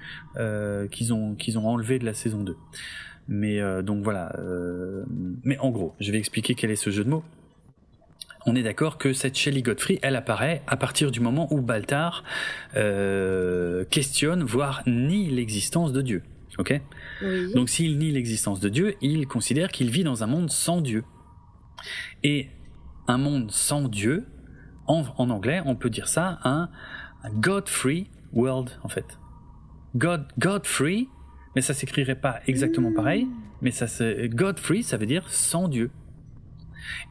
qu'ils 0.90 1.12
ont 1.12 1.34
qu'ils 1.34 1.58
ont 1.58 1.68
enlevé 1.68 1.98
de 1.98 2.04
la 2.04 2.14
saison 2.14 2.42
2. 2.42 2.56
Mais 3.28 3.60
donc 3.82 4.02
voilà. 4.02 4.34
mais 5.44 5.58
en 5.58 5.70
gros, 5.70 5.94
je 6.00 6.10
vais 6.12 6.18
expliquer 6.18 6.54
quel 6.54 6.70
est 6.70 6.76
ce 6.76 6.90
jeu 6.90 7.04
de 7.04 7.10
mots. 7.10 7.24
On 8.46 8.56
est 8.56 8.62
d'accord 8.62 8.96
que 8.96 9.12
cette 9.12 9.36
Shelley 9.36 9.62
Godfrey, 9.62 9.98
elle 10.02 10.16
apparaît 10.16 10.62
à 10.66 10.76
partir 10.76 11.10
du 11.10 11.20
moment 11.20 11.52
où 11.52 11.60
Baltar 11.60 12.24
euh, 12.74 13.84
questionne, 13.90 14.42
voire 14.42 14.82
nie 14.86 15.28
l'existence 15.30 15.92
de 15.92 16.00
Dieu. 16.00 16.22
Ok? 16.58 16.80
Oui. 17.22 17.52
Donc 17.54 17.68
s'il 17.68 17.98
nie 17.98 18.10
l'existence 18.10 18.60
de 18.60 18.68
Dieu, 18.68 18.96
il 19.02 19.26
considère 19.26 19.70
qu'il 19.70 19.90
vit 19.90 20.04
dans 20.04 20.24
un 20.24 20.26
monde 20.26 20.50
sans 20.50 20.80
Dieu. 20.80 21.04
Et 22.22 22.48
un 23.08 23.18
monde 23.18 23.50
sans 23.50 23.88
Dieu, 23.88 24.26
en, 24.86 25.04
en 25.16 25.30
anglais, 25.30 25.62
on 25.66 25.76
peut 25.76 25.90
dire 25.90 26.08
ça 26.08 26.38
un, 26.44 26.70
un 27.22 27.30
God-free 27.30 28.08
world, 28.32 28.70
en 28.82 28.88
fait. 28.88 29.18
God, 29.96 30.26
God-free, 30.38 31.08
mais 31.54 31.62
ça 31.62 31.74
s'écrirait 31.74 32.14
pas 32.14 32.40
exactement 32.46 32.92
pareil, 32.92 33.26
mais 33.60 33.70
ça 33.70 33.86
se, 33.86 34.26
God-free, 34.26 34.82
ça 34.82 34.96
veut 34.96 35.06
dire 35.06 35.28
sans 35.28 35.68
Dieu. 35.68 35.90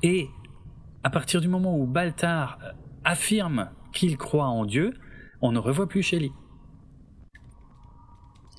Et 0.02 0.28
à 1.04 1.10
partir 1.10 1.42
du 1.42 1.48
moment 1.48 1.78
où 1.78 1.86
Baltar 1.86 2.60
euh, 2.64 2.72
affirme 3.04 3.70
qu'il 3.94 4.18
croit 4.18 4.48
en 4.48 4.66
Dieu, 4.66 4.94
on 5.42 5.52
ne 5.52 5.60
revoit 5.60 5.88
plus 5.88 6.04
Shelley. 6.04 6.32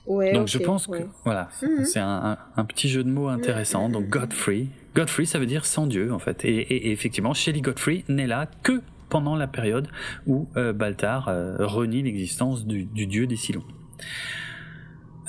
Ouais, 0.07 0.33
Donc 0.33 0.49
je 0.49 0.59
pense 0.59 0.87
que 0.87 1.03
voilà, 1.25 1.49
Mhm. 1.63 1.85
c'est 1.85 2.01
un, 2.01 2.09
un- 2.33 2.39
un 2.57 2.65
petit 2.65 2.89
jeu 2.89 3.05
de 3.05 3.11
mots 3.11 3.29
intéressant. 3.29 3.89
Donc 3.91 4.09
Godfrey, 4.09 4.67
Godfrey 4.95 5.25
ça 5.27 5.39
veut 5.39 5.47
dire 5.47 5.67
sans 5.67 5.87
Dieu 5.87 6.13
en 6.13 6.19
fait. 6.19 6.45
Et, 6.45 6.57
et- 6.57 6.89
et 6.89 6.93
effectivement, 6.93 7.35
Shelley 7.35 7.61
Godfrey 7.61 8.05
n'est 8.09 8.27
là 8.27 8.47
que 8.63 8.81
pendant 9.11 9.37
la 9.37 9.47
période 9.47 9.89
où 10.27 10.49
euh, 10.57 10.73
Baltar 10.73 11.29
euh, 11.29 11.57
renie 11.61 12.03
l'existence 12.03 12.65
du, 12.67 12.85
du 12.87 13.07
dieu 13.07 13.27
des 13.27 13.37
Silons. 13.37 13.65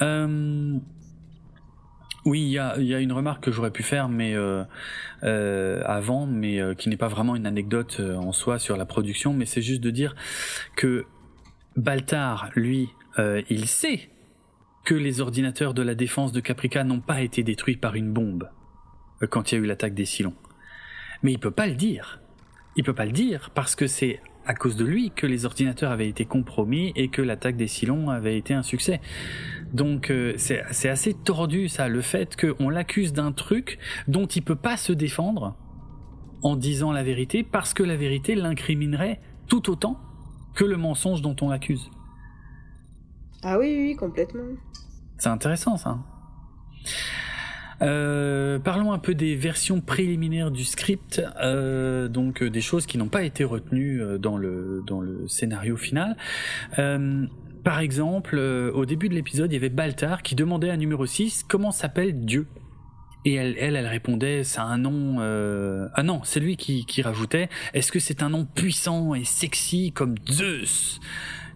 Euh, 0.01 0.77
oui, 2.25 2.41
il 2.41 2.49
y 2.49 2.59
a, 2.59 2.99
une 2.99 3.13
remarque 3.13 3.43
que 3.43 3.51
j'aurais 3.51 3.71
pu 3.71 3.81
faire, 3.81 4.07
mais 4.07 4.35
euh, 4.35 4.63
euh, 5.23 5.81
avant, 5.85 6.27
mais 6.27 6.61
euh, 6.61 6.75
qui 6.75 6.89
n'est 6.89 6.97
pas 6.97 7.07
vraiment 7.07 7.35
une 7.35 7.47
anecdote 7.47 7.99
en 7.99 8.31
soi 8.31 8.59
sur 8.59 8.77
la 8.77 8.85
production, 8.85 9.33
mais 9.33 9.45
c'est 9.45 9.61
juste 9.61 9.81
de 9.81 9.89
dire 9.89 10.15
que 10.75 11.05
Baltar, 11.75 12.51
lui, 12.55 12.89
il 13.17 13.67
sait 13.67 14.09
que 14.85 14.95
les 14.95 15.21
ordinateurs 15.21 15.73
de 15.73 15.81
la 15.81 15.95
défense 15.95 16.31
de 16.31 16.39
Caprica 16.39 16.83
n'ont 16.83 17.01
pas 17.01 17.21
été 17.21 17.43
détruits 17.43 17.77
par 17.77 17.95
une 17.95 18.11
bombe 18.11 18.49
quand 19.29 19.51
il 19.51 19.55
y 19.55 19.57
a 19.57 19.61
eu 19.61 19.67
l'attaque 19.67 19.93
des 19.93 20.05
Silons. 20.05 20.33
Mais 21.23 21.31
il 21.31 21.39
peut 21.39 21.51
pas 21.51 21.67
le 21.67 21.75
dire. 21.75 22.19
Il 22.75 22.83
peut 22.83 22.95
pas 22.95 23.05
le 23.05 23.11
dire 23.11 23.51
parce 23.53 23.75
que 23.75 23.85
c'est 23.85 24.21
à 24.45 24.55
cause 24.55 24.75
de 24.75 24.85
lui 24.85 25.11
que 25.11 25.27
les 25.27 25.45
ordinateurs 25.45 25.91
avaient 25.91 26.07
été 26.07 26.25
compromis 26.25 26.93
et 26.95 27.09
que 27.09 27.21
l'attaque 27.21 27.57
des 27.57 27.67
Silons 27.67 28.09
avait 28.09 28.37
été 28.37 28.53
un 28.53 28.63
succès. 28.63 29.01
Donc 29.73 30.11
euh, 30.11 30.33
c'est 30.37 30.89
assez 30.89 31.13
tordu 31.13 31.69
ça, 31.69 31.87
le 31.87 32.01
fait 32.01 32.35
qu'on 32.35 32.69
l'accuse 32.69 33.13
d'un 33.13 33.31
truc 33.31 33.79
dont 34.07 34.25
il 34.25 34.41
peut 34.41 34.55
pas 34.55 34.77
se 34.77 34.91
défendre 34.91 35.55
en 36.43 36.55
disant 36.55 36.91
la 36.91 37.03
vérité 37.03 37.43
parce 37.43 37.73
que 37.73 37.83
la 37.83 37.95
vérité 37.95 38.35
l'incriminerait 38.35 39.21
tout 39.47 39.69
autant 39.69 39.99
que 40.55 40.65
le 40.65 40.77
mensonge 40.77 41.21
dont 41.21 41.35
on 41.41 41.49
l'accuse. 41.49 41.89
Ah 43.43 43.57
oui, 43.57 43.75
oui, 43.77 43.95
complètement. 43.95 44.43
C'est 45.17 45.29
intéressant 45.29 45.77
ça. 45.77 45.99
Euh, 47.81 48.59
parlons 48.59 48.91
un 48.91 48.99
peu 48.99 49.15
des 49.15 49.35
versions 49.35 49.81
préliminaires 49.81 50.51
du 50.51 50.65
script, 50.65 51.21
euh, 51.41 52.07
donc 52.07 52.43
euh, 52.43 52.49
des 52.49 52.61
choses 52.61 52.85
qui 52.85 52.97
n'ont 52.97 53.07
pas 53.07 53.23
été 53.23 53.43
retenues 53.43 54.01
dans 54.19 54.37
le 54.37 54.83
dans 54.85 55.01
le 55.01 55.27
scénario 55.27 55.77
final. 55.77 56.15
Euh, 56.77 57.25
par 57.63 57.79
exemple, 57.79 58.35
euh, 58.37 58.71
au 58.71 58.85
début 58.85 59.09
de 59.09 59.13
l'épisode, 59.13 59.51
il 59.51 59.55
y 59.55 59.57
avait 59.57 59.69
Baltar 59.69 60.23
qui 60.23 60.35
demandait 60.35 60.69
à 60.69 60.77
numéro 60.77 61.05
6 61.05 61.45
comment 61.47 61.71
s'appelle 61.71 62.25
Dieu? 62.25 62.47
Et 63.23 63.35
elle, 63.35 63.55
elle, 63.59 63.85
répondait, 63.85 64.43
c'est 64.43 64.59
un 64.59 64.79
nom... 64.79 65.17
euh, 65.19 65.87
Ah 65.93 66.01
non, 66.01 66.21
c'est 66.23 66.39
lui 66.39 66.57
qui, 66.57 67.01
rajoutait, 67.03 67.49
est-ce 67.73 67.91
que 67.91 67.99
c'est 67.99 68.23
un 68.23 68.29
nom 68.29 68.45
puissant 68.45 69.13
et 69.13 69.23
sexy 69.23 69.91
comme 69.91 70.15
Zeus? 70.29 70.99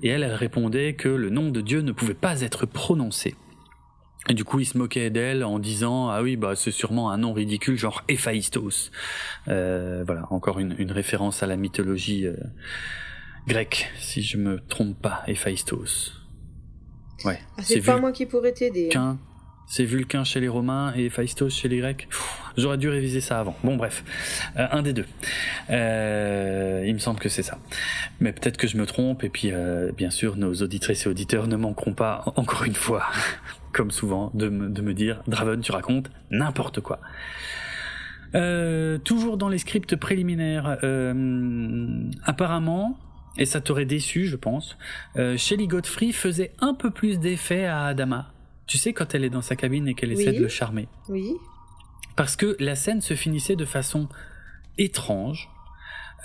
Et 0.04 0.10
elle, 0.10 0.22
elle 0.22 0.36
répondait 0.36 0.94
que 0.94 1.10
le 1.10 1.32
nom 1.32 1.50
de 1.50 1.62
Dieu 1.62 1.82
ne 1.82 1.92
pouvait 1.92 2.14
pas 2.14 2.42
être 2.42 2.68
prononcé. 2.68 3.34
Et 4.30 4.34
du 4.34 4.44
coup, 4.44 4.60
il 4.60 4.66
se 4.66 4.78
moquait 4.78 5.10
d'elle 5.10 5.44
en 5.44 5.60
disant 5.60 6.10
ah 6.10 6.24
oui 6.24 6.36
bah 6.36 6.56
c'est 6.56 6.72
sûrement 6.72 7.12
un 7.12 7.18
nom 7.18 7.32
ridicule 7.32 7.78
genre 7.78 8.04
Héphaïstos. 8.08 8.92
Euh, 9.48 10.04
voilà 10.06 10.28
encore 10.32 10.60
une, 10.60 10.92
référence 10.92 11.44
à 11.44 11.48
la 11.48 11.58
mythologie 11.58 12.26
grecque 13.48 13.90
si 14.00 14.22
je 14.24 14.38
me 14.38 14.60
trompe 14.60 15.00
pas 15.02 15.24
Héphaïstos. 15.28 16.14
Ouais. 17.24 17.40
Ah, 17.58 17.62
c'est 17.64 17.82
pas 17.82 17.98
moi 18.00 18.12
qui 18.12 18.26
pourrais 18.26 18.52
t'aider. 18.54 18.90
hein. 18.96 19.18
C'est 19.68 19.84
Vulcain 19.86 20.24
chez 20.24 20.40
les 20.40 20.48
Romains 20.48 20.94
et 20.96 21.06
Héphaïstos 21.06 21.50
chez 21.50 21.68
les 21.68 21.78
Grecs. 21.80 22.08
J'aurais 22.56 22.78
dû 22.78 22.88
réviser 22.88 23.20
ça 23.20 23.40
avant. 23.40 23.56
Bon 23.64 23.76
bref, 23.78 24.04
Euh, 24.58 24.68
un 24.72 24.84
des 24.84 24.94
deux. 24.94 25.08
Euh, 25.72 26.84
il 26.86 26.94
me 26.94 27.00
semble 27.00 27.20
que 27.20 27.30
c'est 27.30 27.42
ça. 27.42 27.58
Mais 28.20 28.32
peut-être 28.32 28.58
que 28.58 28.68
je 28.68 28.78
me 28.78 28.86
trompe 28.86 29.24
et 29.24 29.30
puis 29.30 29.50
euh, 29.52 29.92
bien 29.92 30.12
sûr 30.12 30.36
nos 30.38 30.54
auditrices 30.62 31.08
et 31.08 31.10
auditeurs 31.10 31.48
ne 31.48 31.56
manqueront 31.56 31.94
pas 31.94 32.24
encore 32.36 32.64
une 32.66 32.76
fois 32.76 33.06
comme 33.74 33.90
souvent, 33.90 34.30
de 34.36 34.50
me, 34.50 34.70
de 34.70 34.82
me 34.84 34.94
dire 34.94 35.22
Draven, 35.28 35.62
tu 35.62 35.72
racontes 35.72 36.12
n'importe 36.30 36.82
quoi. 36.82 37.00
Euh, 38.36 38.98
toujours 39.00 39.38
dans 39.38 39.50
les 39.50 39.58
scripts 39.58 39.96
préliminaires, 39.96 40.78
euh, 40.84 42.10
apparemment, 42.24 42.98
et 43.38 43.46
ça 43.46 43.62
t'aurait 43.62 43.86
déçu, 43.86 44.28
je 44.28 44.36
pense, 44.36 44.78
euh, 45.18 45.38
Shelley 45.38 45.68
Godfrey 45.68 46.12
faisait 46.12 46.54
un 46.60 46.74
peu 46.74 46.90
plus 46.92 47.20
d'effet 47.20 47.66
à 47.66 47.86
Adama. 47.86 48.32
Tu 48.68 48.78
sais, 48.78 48.94
quand 48.94 49.14
elle 49.14 49.24
est 49.24 49.30
dans 49.30 49.42
sa 49.42 49.56
cabine 49.56 49.88
et 49.88 49.94
qu'elle 49.94 50.12
essaie 50.12 50.34
de 50.34 50.42
le 50.42 50.48
charmer. 50.48 50.88
Oui. 51.10 51.34
Parce 52.16 52.36
que 52.36 52.56
la 52.60 52.76
scène 52.76 53.02
se 53.02 53.14
finissait 53.14 53.56
de 53.56 53.66
façon 53.66 54.08
étrange. 54.78 55.50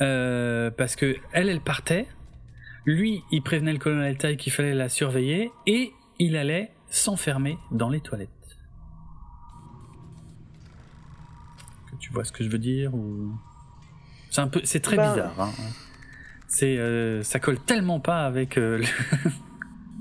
euh, 0.01 0.71
parce 0.71 0.97
que 0.97 1.17
elle, 1.33 1.49
elle 1.51 1.61
partait. 1.61 2.07
Lui, 2.87 3.23
il 3.31 3.43
prévenait 3.43 3.73
le 3.75 3.79
colonel 3.79 4.17
Tai 4.17 4.37
qu'il 4.39 4.53
fallait 4.53 4.73
la 4.75 4.89
surveiller. 4.89 5.51
Et 5.67 5.93
il 6.19 6.37
allait 6.37 6.73
s'enfermer 6.89 7.59
dans 7.71 7.91
les 7.91 8.01
toilettes. 8.01 8.31
Tu 11.99 12.11
vois 12.13 12.25
ce 12.25 12.33
que 12.33 12.43
je 12.45 12.49
veux 12.49 12.59
dire 12.59 12.95
ou 12.95 13.35
c'est 14.31 14.41
un 14.41 14.49
peu, 14.49 14.61
c'est 14.65 14.81
très 14.81 14.97
Ben- 14.97 15.11
bizarre. 15.13 15.39
hein. 15.41 15.51
C'est, 16.51 16.77
euh, 16.79 17.23
ça 17.23 17.39
colle 17.39 17.59
tellement 17.61 18.01
pas 18.01 18.27
avec 18.27 18.59
euh, 18.59 18.79
le, 18.79 18.85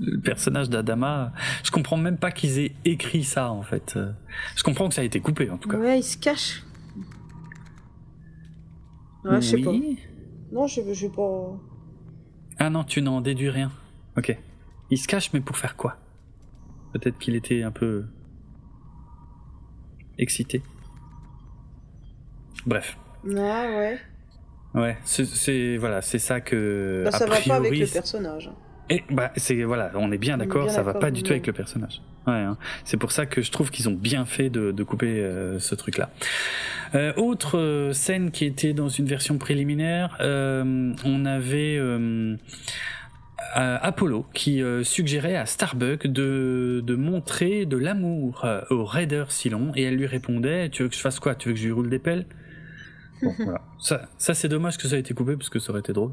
le 0.00 0.20
personnage 0.20 0.68
d'Adama. 0.68 1.32
Je 1.64 1.70
comprends 1.70 1.96
même 1.96 2.18
pas 2.18 2.32
qu'ils 2.32 2.58
aient 2.58 2.72
écrit 2.84 3.24
ça 3.24 3.50
en 3.50 3.62
fait. 3.62 3.98
Je 4.56 4.62
comprends 4.62 4.88
que 4.88 4.94
ça 4.94 5.00
a 5.00 5.04
été 5.04 5.20
coupé 5.20 5.48
en 5.48 5.56
tout 5.56 5.68
cas. 5.68 5.78
Ouais, 5.78 6.00
il 6.00 6.02
se 6.02 6.18
cache. 6.18 6.62
Ouais, 9.24 9.40
je 9.40 9.46
sais 9.46 9.58
pas. 9.62 9.72
Non, 10.52 10.66
je 10.66 10.80
je 10.88 10.94
sais 10.94 11.10
pas. 11.10 11.56
Ah 12.58 12.68
non, 12.68 12.84
tu 12.84 13.00
n'en 13.00 13.20
déduis 13.20 13.50
rien. 13.50 13.70
Ok. 14.18 14.36
Il 14.90 14.98
se 14.98 15.06
cache, 15.06 15.32
mais 15.32 15.40
pour 15.40 15.56
faire 15.56 15.76
quoi? 15.76 15.96
Peut-être 16.92 17.18
qu'il 17.18 17.36
était 17.36 17.62
un 17.62 17.70
peu 17.70 18.06
excité. 20.18 20.62
Bref. 22.66 22.98
Ah 23.24 23.66
ouais. 23.68 23.98
Ouais, 24.74 24.96
c'est- 25.04 25.76
voilà, 25.76 26.00
c'est 26.02 26.18
ça 26.18 26.40
que. 26.40 27.02
Bah, 27.04 27.10
ça 27.10 27.24
a 27.24 27.26
va 27.26 27.36
pas 27.40 27.56
avec 27.56 27.70
priori, 27.72 27.80
le 27.80 27.86
personnage. 27.86 28.50
Et 28.92 29.04
bah 29.08 29.30
c'est 29.36 29.62
voilà, 29.62 29.92
on 29.94 30.10
est 30.10 30.18
bien 30.18 30.36
d'accord, 30.36 30.68
ça 30.68 30.82
va 30.82 30.94
pas 30.94 31.12
du 31.12 31.22
tout 31.22 31.30
avec 31.30 31.46
le 31.46 31.52
personnage. 31.52 32.02
Ouais, 32.26 32.34
hein. 32.34 32.58
c'est 32.84 32.96
pour 32.96 33.12
ça 33.12 33.24
que 33.24 33.40
je 33.40 33.50
trouve 33.52 33.70
qu'ils 33.70 33.88
ont 33.88 33.94
bien 33.94 34.24
fait 34.26 34.50
de, 34.50 34.72
de 34.72 34.82
couper 34.82 35.20
euh, 35.20 35.58
ce 35.60 35.76
truc-là. 35.76 36.10
Euh, 36.96 37.12
autre 37.16 37.56
euh, 37.56 37.92
scène 37.92 38.32
qui 38.32 38.44
était 38.44 38.72
dans 38.72 38.88
une 38.88 39.06
version 39.06 39.38
préliminaire, 39.38 40.16
euh, 40.20 40.92
on 41.04 41.24
avait 41.24 41.76
euh, 41.78 42.36
euh, 43.56 43.78
Apollo 43.80 44.26
qui 44.34 44.60
euh, 44.60 44.82
suggérait 44.82 45.36
à 45.36 45.46
Starbuck 45.46 46.06
de, 46.08 46.82
de 46.84 46.94
montrer 46.96 47.64
de 47.66 47.76
l'amour 47.76 48.44
au 48.70 48.84
raider 48.84 49.24
Silon 49.28 49.72
et 49.76 49.84
elle 49.84 49.96
lui 49.96 50.06
répondait 50.06 50.68
tu 50.68 50.82
veux 50.82 50.88
que 50.88 50.96
je 50.96 51.00
fasse 51.00 51.20
quoi? 51.20 51.36
Tu 51.36 51.48
veux 51.48 51.54
que 51.54 51.60
je 51.60 51.66
lui 51.66 51.72
roule 51.72 51.90
des 51.90 51.98
pelles? 52.00 52.26
Voilà. 53.22 53.62
Ça, 53.78 54.08
ça 54.18 54.34
c'est 54.34 54.48
dommage 54.48 54.78
que 54.78 54.88
ça 54.88 54.96
ait 54.96 55.00
été 55.00 55.14
coupé 55.14 55.36
parce 55.36 55.48
que 55.48 55.58
ça 55.58 55.70
aurait 55.70 55.80
été 55.80 55.92
drôle. 55.92 56.12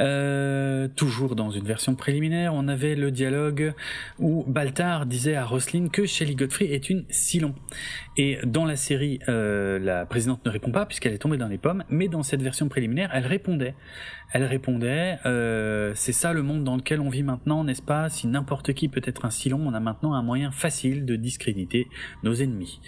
Euh, 0.00 0.88
toujours 0.88 1.36
dans 1.36 1.50
une 1.50 1.64
version 1.64 1.94
préliminaire, 1.94 2.52
on 2.54 2.66
avait 2.66 2.96
le 2.96 3.10
dialogue 3.10 3.74
où 4.18 4.44
Baltar 4.48 5.06
disait 5.06 5.36
à 5.36 5.44
Roslyn 5.44 5.88
que 5.88 6.04
Shelley 6.04 6.34
Godfrey 6.34 6.66
est 6.66 6.90
une 6.90 7.04
Silon. 7.10 7.54
Et 8.16 8.38
dans 8.44 8.64
la 8.64 8.76
série, 8.76 9.20
euh, 9.28 9.78
la 9.78 10.04
présidente 10.04 10.44
ne 10.44 10.50
répond 10.50 10.72
pas 10.72 10.86
puisqu'elle 10.86 11.12
est 11.12 11.18
tombée 11.18 11.36
dans 11.36 11.48
les 11.48 11.58
pommes, 11.58 11.84
mais 11.90 12.08
dans 12.08 12.22
cette 12.22 12.42
version 12.42 12.68
préliminaire, 12.68 13.10
elle 13.12 13.26
répondait. 13.26 13.74
Elle 14.32 14.44
répondait, 14.44 15.18
euh, 15.26 15.92
c'est 15.94 16.12
ça 16.12 16.32
le 16.32 16.42
monde 16.42 16.64
dans 16.64 16.76
lequel 16.76 17.00
on 17.00 17.08
vit 17.08 17.22
maintenant, 17.22 17.62
n'est-ce 17.62 17.82
pas? 17.82 18.08
Si 18.08 18.26
n'importe 18.26 18.72
qui 18.72 18.88
peut 18.88 19.02
être 19.04 19.24
un 19.24 19.30
Silon, 19.30 19.60
on 19.64 19.74
a 19.74 19.80
maintenant 19.80 20.14
un 20.14 20.22
moyen 20.22 20.50
facile 20.50 21.04
de 21.04 21.14
discréditer 21.14 21.86
nos 22.24 22.34
ennemis. 22.34 22.80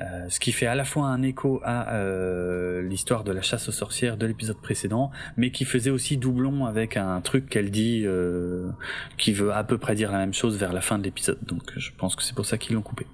Euh, 0.00 0.28
ce 0.28 0.40
qui 0.40 0.50
fait 0.50 0.66
à 0.66 0.74
la 0.74 0.84
fois 0.84 1.06
un 1.06 1.22
écho 1.22 1.60
à 1.62 1.94
euh, 1.94 2.82
l'histoire 2.82 3.22
de 3.22 3.30
la 3.30 3.42
chasse 3.42 3.68
aux 3.68 3.72
sorcières 3.72 4.16
de 4.16 4.26
l'épisode 4.26 4.56
précédent, 4.56 5.12
mais 5.36 5.52
qui 5.52 5.64
faisait 5.64 5.90
aussi 5.90 6.16
doublon 6.16 6.66
avec 6.66 6.96
un 6.96 7.20
truc 7.20 7.48
qu'elle 7.48 7.70
dit 7.70 8.02
euh, 8.04 8.70
qui 9.18 9.32
veut 9.32 9.52
à 9.52 9.62
peu 9.62 9.78
près 9.78 9.94
dire 9.94 10.10
la 10.10 10.18
même 10.18 10.34
chose 10.34 10.58
vers 10.58 10.72
la 10.72 10.80
fin 10.80 10.98
de 10.98 11.04
l'épisode. 11.04 11.38
Donc 11.46 11.62
je 11.76 11.90
pense 11.96 12.16
que 12.16 12.24
c'est 12.24 12.34
pour 12.34 12.46
ça 12.46 12.58
qu'ils 12.58 12.74
l'ont 12.74 12.82
coupé. 12.82 13.06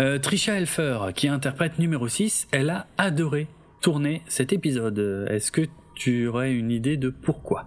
Euh, 0.00 0.18
Trisha 0.18 0.54
Elfer, 0.54 0.98
qui 1.14 1.28
interprète 1.28 1.78
numéro 1.78 2.08
6, 2.08 2.48
elle 2.50 2.70
a 2.70 2.86
adoré 2.98 3.46
tourner 3.80 4.22
cet 4.26 4.52
épisode. 4.52 5.26
Est-ce 5.30 5.52
que 5.52 5.62
tu 5.94 6.26
aurais 6.26 6.52
une 6.52 6.72
idée 6.72 6.96
de 6.96 7.08
pourquoi? 7.08 7.66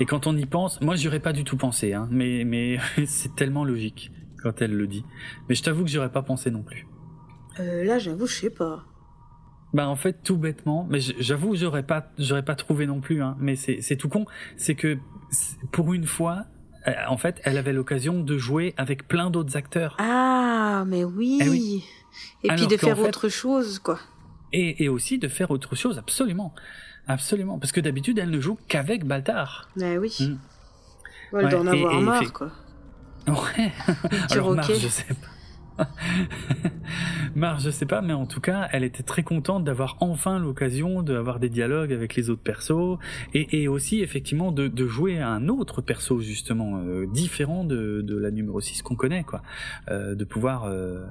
Et 0.00 0.06
quand 0.06 0.28
on 0.28 0.36
y 0.36 0.46
pense, 0.46 0.80
moi 0.80 0.94
j'y 0.94 1.08
aurais 1.08 1.20
pas 1.20 1.32
du 1.32 1.42
tout 1.42 1.56
pensé, 1.56 1.94
hein, 1.94 2.08
mais, 2.12 2.44
mais 2.44 2.78
c'est 3.06 3.34
tellement 3.34 3.64
logique 3.64 4.12
quand 4.42 4.62
elle 4.62 4.74
le 4.76 4.86
dit. 4.86 5.04
Mais 5.48 5.54
je 5.54 5.62
t'avoue 5.62 5.84
que 5.84 5.90
j'aurais 5.90 6.12
pas 6.12 6.22
pensé 6.22 6.50
non 6.50 6.62
plus. 6.62 6.86
Euh, 7.58 7.84
là, 7.84 7.98
j'avoue, 7.98 8.26
je 8.26 8.34
sais 8.34 8.50
pas. 8.50 8.84
Bah 9.72 9.86
en 9.88 9.94
fait 9.94 10.24
tout 10.24 10.36
bêtement, 10.36 10.84
mais 10.90 10.98
j'avoue 11.00 11.54
j'aurais 11.54 11.84
pas 11.84 12.10
j'aurais 12.18 12.44
pas 12.44 12.56
trouvé 12.56 12.88
non 12.88 13.00
plus 13.00 13.22
hein, 13.22 13.36
mais 13.38 13.54
c'est 13.54 13.96
tout 13.96 14.08
con, 14.08 14.24
c'est 14.56 14.74
que 14.74 14.98
pour 15.70 15.94
une 15.94 16.06
fois 16.06 16.46
euh, 16.88 16.92
en 17.08 17.16
fait, 17.18 17.40
elle 17.44 17.58
avait 17.58 17.72
l'occasion 17.72 18.20
de 18.22 18.36
jouer 18.38 18.74
avec 18.78 19.06
plein 19.06 19.30
d'autres 19.30 19.56
acteurs. 19.56 19.96
Ah, 20.00 20.84
mais 20.86 21.04
oui. 21.04 21.38
Eh 21.42 21.48
oui. 21.48 21.84
Et 22.42 22.48
puis 22.48 22.66
de 22.66 22.76
faire 22.76 22.96
fait- 22.96 23.06
autre 23.08 23.28
chose, 23.28 23.78
quoi. 23.78 23.98
Et, 24.52 24.82
et 24.82 24.88
aussi 24.88 25.18
de 25.18 25.28
faire 25.28 25.50
autre 25.50 25.76
chose, 25.76 25.98
absolument. 25.98 26.54
Absolument. 27.06 27.58
Parce 27.58 27.70
que 27.72 27.80
d'habitude, 27.80 28.18
elle 28.18 28.30
ne 28.30 28.40
joue 28.40 28.58
qu'avec 28.66 29.04
Baltar. 29.04 29.68
Mais 29.76 29.98
oui. 29.98 30.16
Mm. 30.20 31.34
Ouais, 31.36 31.42
elle 31.44 31.50
doit 31.50 31.60
en 31.60 31.66
avoir 31.66 31.98
et 31.98 32.00
marre, 32.02 32.18
fait- 32.24 32.32
quoi. 32.32 32.50
Ouais. 33.28 33.72
Alors. 34.30 34.54
Marge, 34.54 34.78
je 34.78 34.88
sais 34.88 35.14
pas. 35.14 35.28
Marge, 37.34 37.62
je 37.62 37.70
sais 37.70 37.86
pas, 37.86 38.02
mais 38.02 38.12
en 38.12 38.26
tout 38.26 38.40
cas, 38.40 38.68
elle 38.72 38.84
était 38.84 39.02
très 39.02 39.22
contente 39.22 39.64
d'avoir 39.64 39.96
enfin 40.00 40.38
l'occasion 40.38 41.02
d'avoir 41.02 41.38
des 41.38 41.48
dialogues 41.48 41.92
avec 41.92 42.16
les 42.16 42.28
autres 42.28 42.42
persos 42.42 42.98
et, 43.34 43.62
et 43.62 43.68
aussi 43.68 44.00
effectivement 44.00 44.52
de, 44.52 44.68
de 44.68 44.86
jouer 44.86 45.20
un 45.20 45.48
autre 45.48 45.80
perso 45.80 46.20
justement 46.20 46.78
euh, 46.78 47.06
différent 47.06 47.64
de, 47.64 48.02
de 48.02 48.16
la 48.18 48.30
numéro 48.30 48.60
6 48.60 48.82
qu'on 48.82 48.96
connaît 48.96 49.24
quoi, 49.24 49.42
Euh, 49.88 50.14
de 50.14 50.24
pouvoir 50.24 50.64
euh, 50.64 51.06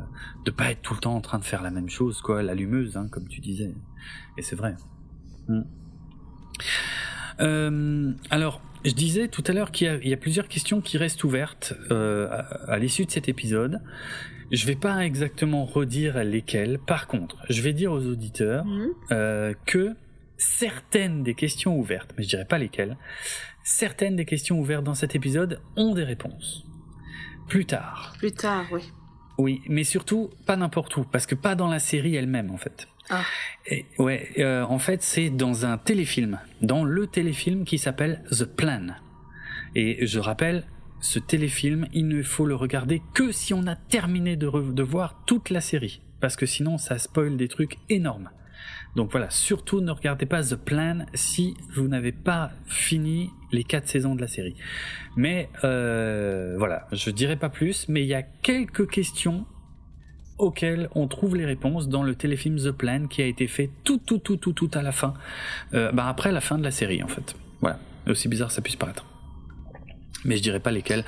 de 0.46 0.52
pas 0.52 0.72
être 0.72 0.82
tout 0.82 0.94
le 0.94 1.00
temps 1.00 1.16
en 1.16 1.22
train 1.22 1.40
de 1.40 1.46
faire 1.46 1.64
la 1.64 1.72
même 1.72 1.90
chose 1.90 2.22
quoi, 2.22 2.44
l'allumeuse 2.44 2.98
hein, 2.98 3.08
comme 3.10 3.28
tu 3.28 3.42
disais. 3.42 3.74
Et 4.38 4.42
c'est 4.42 4.56
vrai. 4.56 4.76
Mm. 5.48 5.62
Euh, 7.42 8.12
alors, 8.30 8.62
je 8.86 8.92
disais 8.92 9.28
tout 9.28 9.44
à 9.48 9.54
l'heure 9.54 9.72
qu'il 9.72 9.88
y, 9.88 9.90
a- 9.90 9.96
il 10.02 10.08
y 10.10 10.14
a 10.14 10.18
plusieurs 10.18 10.48
questions 10.48 10.82
qui 10.82 10.98
restent 10.98 11.24
ouvertes 11.24 11.74
euh, 11.92 12.28
à, 12.30 12.72
à 12.74 12.80
l'issue 12.80 13.06
de 13.06 13.12
cet 13.12 13.28
épisode. 13.30 13.82
Je 14.52 14.66
vais 14.66 14.76
pas 14.76 15.06
exactement 15.06 15.66
redire 15.66 16.24
lesquelles. 16.24 16.80
Par 16.80 17.08
contre, 17.08 17.38
je 17.50 17.62
vais 17.62 17.74
dire 17.74 17.92
aux 17.92 18.06
auditeurs 18.06 18.66
Mhm. 18.66 18.88
euh, 19.12 19.54
que 19.66 19.96
certaines 20.38 21.24
des 21.24 21.36
questions 21.36 21.78
ouvertes, 21.78 22.14
mais 22.18 22.24
je 22.24 22.30
dirais 22.30 22.46
pas 22.46 22.58
lesquelles, 22.58 22.98
certaines 23.64 24.16
des 24.16 24.26
questions 24.26 24.60
ouvertes 24.60 24.84
dans 24.86 24.96
cet 24.96 25.14
épisode 25.16 25.60
ont 25.76 25.94
des 25.94 26.04
réponses. 26.04 26.66
Plus 27.48 27.66
tard. 27.66 28.14
Plus 28.18 28.32
tard, 28.32 28.66
oui. 28.72 28.82
Oui, 29.38 29.62
mais 29.68 29.84
surtout 29.84 30.30
pas 30.46 30.56
n'importe 30.56 30.96
où, 30.98 31.04
parce 31.04 31.26
que 31.26 31.36
pas 31.36 31.56
dans 31.56 31.68
la 31.68 31.80
série 31.80 32.16
elle-même 32.16 32.52
en 32.52 32.58
fait. 32.58 32.88
Ah. 33.10 33.24
Et, 33.66 33.86
ouais, 33.98 34.30
euh, 34.38 34.64
en 34.64 34.80
fait 34.80 35.02
c'est 35.02 35.30
dans 35.30 35.66
un 35.66 35.78
téléfilm, 35.78 36.40
dans 36.62 36.84
le 36.84 37.08
téléfilm 37.08 37.66
qui 37.66 37.78
s'appelle 37.78 38.24
The 38.32 38.46
Plan. 38.46 38.88
Et 39.76 40.06
je 40.06 40.20
rappelle, 40.20 40.66
ce 41.02 41.20
téléfilm, 41.20 41.88
il 41.94 42.08
ne 42.08 42.22
faut 42.24 42.46
le 42.46 42.56
regarder 42.56 43.02
que 43.14 43.32
si 43.32 43.54
on 43.54 43.68
a 43.68 43.76
terminé 43.76 44.36
de, 44.36 44.48
voir 44.84 45.24
toute 45.26 45.50
la 45.50 45.62
série, 45.62 46.02
parce 46.20 46.36
que 46.36 46.46
sinon 46.46 46.78
ça 46.78 46.98
spoil 46.98 47.38
des 47.38 47.48
trucs 47.48 47.78
énormes. 47.90 48.30
Donc 48.96 49.12
voilà, 49.12 49.30
surtout 49.30 49.82
ne 49.82 49.92
regardez 49.92 50.26
pas 50.26 50.44
The 50.44 50.56
Plan 50.56 51.06
si 51.14 51.56
vous 51.76 51.88
n'avez 51.88 52.12
pas 52.12 52.52
fini 52.66 53.30
les 53.52 53.64
quatre 53.64 53.88
saisons 53.88 54.16
de 54.16 54.22
la 54.22 54.28
série. 54.28 54.56
Mais 55.16 55.50
euh, 55.64 56.56
voilà, 56.58 56.88
je 56.92 57.10
dirai 57.12 57.38
pas 57.38 57.50
plus, 57.50 57.88
mais 57.88 58.02
il 58.02 58.08
y 58.08 58.16
a 58.16 58.24
quelques 58.24 58.90
questions 58.90 59.46
auxquelles 60.40 60.90
on 60.96 61.08
trouve 61.08 61.36
les 61.36 61.46
réponses 61.46 61.88
dans 61.88 62.04
le 62.04 62.16
téléfilm 62.16 62.58
The 62.58 62.72
Plan 62.72 63.08
qui 63.08 63.22
a 63.22 63.26
été 63.26 63.48
fait 63.48 63.70
tout 63.84 64.00
tout 64.00 64.18
tout 64.18 64.38
tout 64.38 64.54
tout 64.54 64.72
à 64.74 64.82
la 64.82 64.92
fin, 64.92 65.14
euh, 65.74 65.92
bah 65.92 66.08
après 66.08 66.32
la 66.32 66.42
fin 66.42 66.58
de 66.58 66.64
la 66.64 66.72
série 66.72 67.04
en 67.04 67.08
fait. 67.08 67.36
Voilà, 67.62 67.80
aussi 68.08 68.28
bizarre 68.28 68.52
ça 68.52 68.62
puisse 68.62 68.76
paraître. 68.76 69.06
Mais 70.26 70.36
je 70.38 70.42
dirai 70.42 70.60
pas 70.60 70.72
lesquelles, 70.72 71.06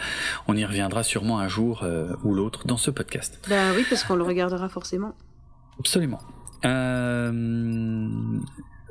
on 0.48 0.56
y 0.56 0.64
reviendra 0.64 1.04
sûrement 1.04 1.40
un 1.40 1.48
jour 1.48 1.84
euh, 1.84 2.14
ou 2.24 2.34
l'autre 2.34 2.66
dans 2.66 2.78
ce 2.78 2.92
podcast. 2.92 3.46
Bah 3.50 3.74
oui, 3.76 3.86
parce 3.90 4.04
qu'on 4.04 4.16
le 4.16 4.24
regardera 4.24 4.70
forcément. 4.70 5.14
Absolument. 5.80 6.20
Euh, 6.64 8.10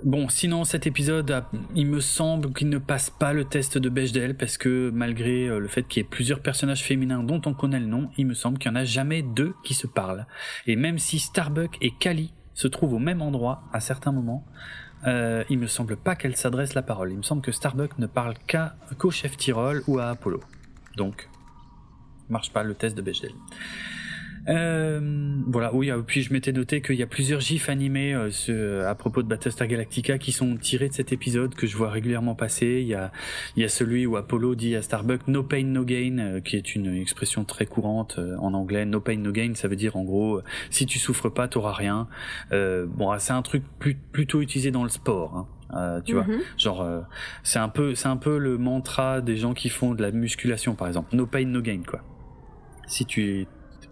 Bon, 0.02 0.31
sinon 0.31 0.64
cet 0.64 0.86
épisode, 0.86 1.44
il 1.74 1.86
me 1.86 2.01
semble 2.01 2.55
qu'il 2.55 2.70
ne 2.70 2.78
passe 2.78 3.10
pas 3.10 3.35
le 3.35 3.44
test 3.44 3.77
de 3.77 3.90
Bechdel 3.90 4.35
parce 4.35 4.56
que 4.56 4.90
malgré 4.94 5.47
euh, 5.47 5.59
le 5.59 5.68
fait 5.68 5.82
qu'il 5.82 6.02
y 6.02 6.06
ait 6.06 6.09
plusieurs 6.09 6.40
personnages 6.40 6.82
féminins 6.82 7.22
dont 7.22 7.43
on 7.44 7.52
connaît 7.52 7.81
le 7.81 7.86
nom, 7.86 8.09
il 8.16 8.27
me 8.27 8.32
semble 8.32 8.56
qu'il 8.56 8.70
n'y 8.70 8.78
en 8.78 8.81
a 8.81 8.85
jamais 8.85 9.20
deux 9.20 9.55
qui 9.62 9.74
se 9.74 9.86
parlent. 9.86 10.27
Et 10.66 10.77
même 10.77 10.98
si 10.98 11.18
Starbuck 11.18 11.77
et 11.82 11.90
Kali 11.90 12.32
se 12.55 12.66
trouvent 12.66 12.94
au 12.94 12.98
même 12.98 13.20
endroit 13.20 13.64
à 13.74 13.81
certains 13.81 14.10
moments, 14.10 14.47
euh, 15.06 15.44
il 15.51 15.59
me 15.59 15.66
semble 15.66 15.98
pas 15.98 16.16
qu'elles 16.16 16.36
s'adressent 16.36 16.74
la 16.74 16.82
parole. 16.82 17.12
Il 17.12 17.18
me 17.18 17.22
semble 17.22 17.43
que 17.43 17.52
Starbuck 17.52 17.98
ne 17.98 18.06
parle 18.06 18.36
qu'au 18.97 19.10
chef 19.10 19.36
Tyrol 19.36 19.82
ou 19.86 19.98
à 19.98 20.09
Apollo. 20.09 20.40
Donc, 20.97 21.28
marche 22.31 22.52
pas 22.55 22.62
le 22.62 22.74
test 22.74 22.97
de 22.97 23.02
Bechdel. 23.02 23.32
Euh, 24.49 25.01
voilà, 25.47 25.75
oui, 25.75 25.91
euh, 25.91 26.01
puis 26.03 26.23
je 26.23 26.33
m'étais 26.33 26.53
noté 26.53 26.81
qu'il 26.81 26.97
y 26.97 27.03
a 27.03 27.07
plusieurs 27.07 27.41
gifs 27.41 27.69
animés 27.69 28.15
euh, 28.15 28.31
ce- 28.31 28.83
à 28.85 28.95
propos 28.95 29.23
de 29.23 29.29
Battlestar 29.29 29.69
Galactica 29.69 30.19
qui 30.19 30.33
sont 30.33 30.57
tirés 30.57 30.89
de 30.89 30.95
cet 30.95 31.12
épisode 31.12 31.55
que 31.55 31.67
je 31.67 31.77
vois 31.77 31.91
régulièrement 31.91 32.35
passer. 32.35 32.79
Il 32.81 32.87
y 32.89 32.95
a, 32.95 33.12
il 33.57 33.62
y 33.62 33.65
a 33.65 33.69
celui 33.69 34.07
où 34.07 34.17
Apollo 34.17 34.55
dit 34.55 34.75
à 34.77 34.83
Starbuck 34.83 35.29
No 35.29 35.43
pain, 35.43 35.65
no 35.65 35.85
gain, 35.85 36.19
euh, 36.19 36.41
qui 36.41 36.57
est 36.57 36.75
une 36.75 36.95
expression 36.95 37.45
très 37.45 37.67
courante 37.67 38.19
en 38.39 38.55
anglais. 38.55 38.87
No 38.87 39.01
pain, 39.01 39.17
no 39.17 39.31
gain, 39.33 39.53
ça 39.55 39.69
veut 39.69 39.77
dire 39.77 39.97
en 39.97 40.05
gros, 40.05 40.41
si 40.71 40.87
tu 40.87 40.99
souffres 40.99 41.29
pas, 41.29 41.47
t'auras 41.49 41.73
rien. 41.75 42.09
Euh, 42.53 42.87
bon, 42.89 43.15
c'est 43.19 43.33
un 43.35 43.43
truc 43.43 43.62
plus- 43.79 43.95
plutôt 44.12 44.41
utilisé 44.41 44.71
dans 44.71 44.85
le 44.85 44.89
sport. 44.91 45.37
Hein. 45.37 45.47
Euh, 45.77 46.01
tu 46.01 46.15
vois, 46.15 46.25
Mhm. 46.25 46.41
genre 46.59 46.81
euh, 46.83 47.01
c'est 47.45 47.61
un 47.61 47.69
peu 47.69 47.95
c'est 47.95 48.09
un 48.09 48.17
peu 48.17 48.39
le 48.39 48.59
mantra 48.59 49.21
des 49.21 49.37
gens 49.37 49.55
qui 49.55 49.69
font 49.69 49.95
de 49.95 50.03
la 50.03 50.11
musculation 50.11 50.75
par 50.75 50.89
exemple 50.89 51.15
no 51.15 51.27
pain 51.27 51.45
no 51.45 51.61
gain 51.62 51.83
quoi 51.87 52.01
si 52.89 53.07
tu 53.07 53.47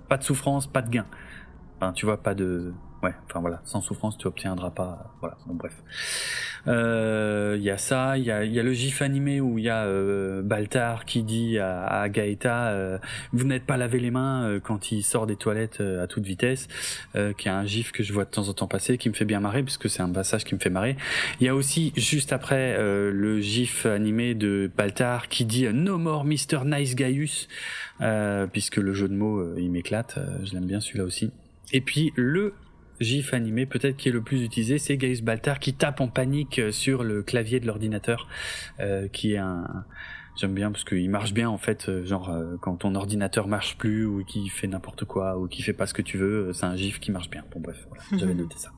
pas 0.08 0.16
de 0.16 0.24
souffrance 0.24 0.66
pas 0.66 0.82
de 0.82 0.90
gain. 0.90 1.06
Enfin 1.76 1.92
tu 1.92 2.06
vois 2.06 2.22
pas 2.22 2.34
de 2.34 2.72
ouais 3.02 3.14
enfin 3.26 3.40
voilà 3.40 3.60
sans 3.64 3.80
souffrance 3.80 4.18
tu 4.18 4.26
obtiendras 4.26 4.70
pas 4.70 5.14
voilà 5.20 5.36
bon 5.46 5.54
bref 5.54 5.72
Euh, 6.66 7.54
il 7.56 7.62
y 7.62 7.70
a 7.70 7.78
ça 7.78 8.18
il 8.18 8.24
y 8.24 8.32
a 8.32 8.44
y 8.44 8.58
a 8.58 8.62
le 8.64 8.72
gif 8.72 9.00
animé 9.00 9.40
où 9.40 9.58
il 9.58 9.64
y 9.64 9.68
a 9.70 9.84
euh, 9.84 10.42
Baltar 10.42 11.04
qui 11.04 11.22
dit 11.22 11.56
à, 11.58 11.86
à 11.86 12.08
Gaëta 12.08 12.70
euh, 12.70 12.98
vous 13.32 13.44
n'êtes 13.46 13.64
pas 13.64 13.76
lavé 13.76 14.00
les 14.00 14.10
mains 14.10 14.42
euh, 14.44 14.60
quand 14.60 14.90
il 14.90 15.02
sort 15.04 15.26
des 15.26 15.36
toilettes 15.36 15.80
euh, 15.80 16.02
à 16.02 16.08
toute 16.08 16.24
vitesse 16.24 16.66
euh, 17.14 17.32
qui 17.32 17.46
est 17.48 17.52
un 17.52 17.64
gif 17.64 17.92
que 17.92 18.02
je 18.02 18.12
vois 18.12 18.24
de 18.24 18.30
temps 18.30 18.48
en 18.48 18.52
temps 18.54 18.66
passer 18.66 18.98
qui 18.98 19.08
me 19.08 19.14
fait 19.14 19.24
bien 19.24 19.40
marrer 19.40 19.62
puisque 19.62 19.88
c'est 19.88 20.02
un 20.02 20.10
passage 20.10 20.44
qui 20.44 20.54
me 20.56 20.60
fait 20.60 20.68
marrer 20.68 20.96
il 21.40 21.46
y 21.46 21.48
a 21.48 21.54
aussi 21.54 21.92
juste 21.96 22.32
après 22.32 22.74
euh, 22.76 23.12
le 23.12 23.40
gif 23.40 23.86
animé 23.86 24.34
de 24.34 24.68
Baltar 24.76 25.28
qui 25.28 25.44
dit 25.44 25.64
euh, 25.64 25.72
No 25.72 25.96
more 25.96 26.24
Mr. 26.24 26.64
Nice 26.64 26.96
Gaius 26.96 27.48
euh, 28.00 28.46
puisque 28.46 28.76
le 28.76 28.92
jeu 28.92 29.08
de 29.08 29.14
mots 29.14 29.38
euh, 29.38 29.54
il 29.58 29.70
m'éclate, 29.70 30.16
euh, 30.18 30.26
je 30.44 30.52
l'aime 30.54 30.66
bien 30.66 30.80
celui-là 30.80 31.04
aussi. 31.04 31.30
Et 31.72 31.80
puis 31.80 32.12
le 32.16 32.54
gif 33.00 33.34
animé 33.34 33.66
peut-être 33.66 33.96
qui 33.96 34.08
est 34.08 34.12
le 34.12 34.22
plus 34.22 34.42
utilisé, 34.42 34.78
c'est 34.78 34.96
Gaius 34.96 35.22
Baltar 35.22 35.58
qui 35.58 35.74
tape 35.74 36.00
en 36.00 36.08
panique 36.08 36.58
euh, 36.58 36.72
sur 36.72 37.04
le 37.04 37.22
clavier 37.22 37.60
de 37.60 37.66
l'ordinateur, 37.66 38.28
euh, 38.80 39.08
qui 39.08 39.34
est 39.34 39.38
un 39.38 39.84
J'aime 40.38 40.54
bien 40.54 40.70
parce 40.70 40.84
qu'il 40.84 41.10
marche 41.10 41.34
bien 41.34 41.50
en 41.50 41.58
fait, 41.58 41.88
euh, 41.88 42.04
genre 42.04 42.30
euh, 42.30 42.56
quand 42.60 42.76
ton 42.76 42.94
ordinateur 42.94 43.48
marche 43.48 43.76
plus 43.76 44.06
ou 44.06 44.22
qui 44.24 44.48
fait 44.48 44.68
n'importe 44.68 45.04
quoi 45.04 45.36
ou 45.36 45.48
qui 45.48 45.62
fait 45.62 45.72
pas 45.72 45.84
ce 45.86 45.94
que 45.94 46.02
tu 46.02 46.16
veux, 46.16 46.52
c'est 46.52 46.64
un 46.64 46.76
gif 46.76 47.00
qui 47.00 47.10
marche 47.10 47.28
bien. 47.28 47.44
Bon 47.52 47.58
bref, 47.58 47.84
voilà, 47.88 48.04
j'avais 48.16 48.34
noté 48.34 48.56
ça. 48.56 48.70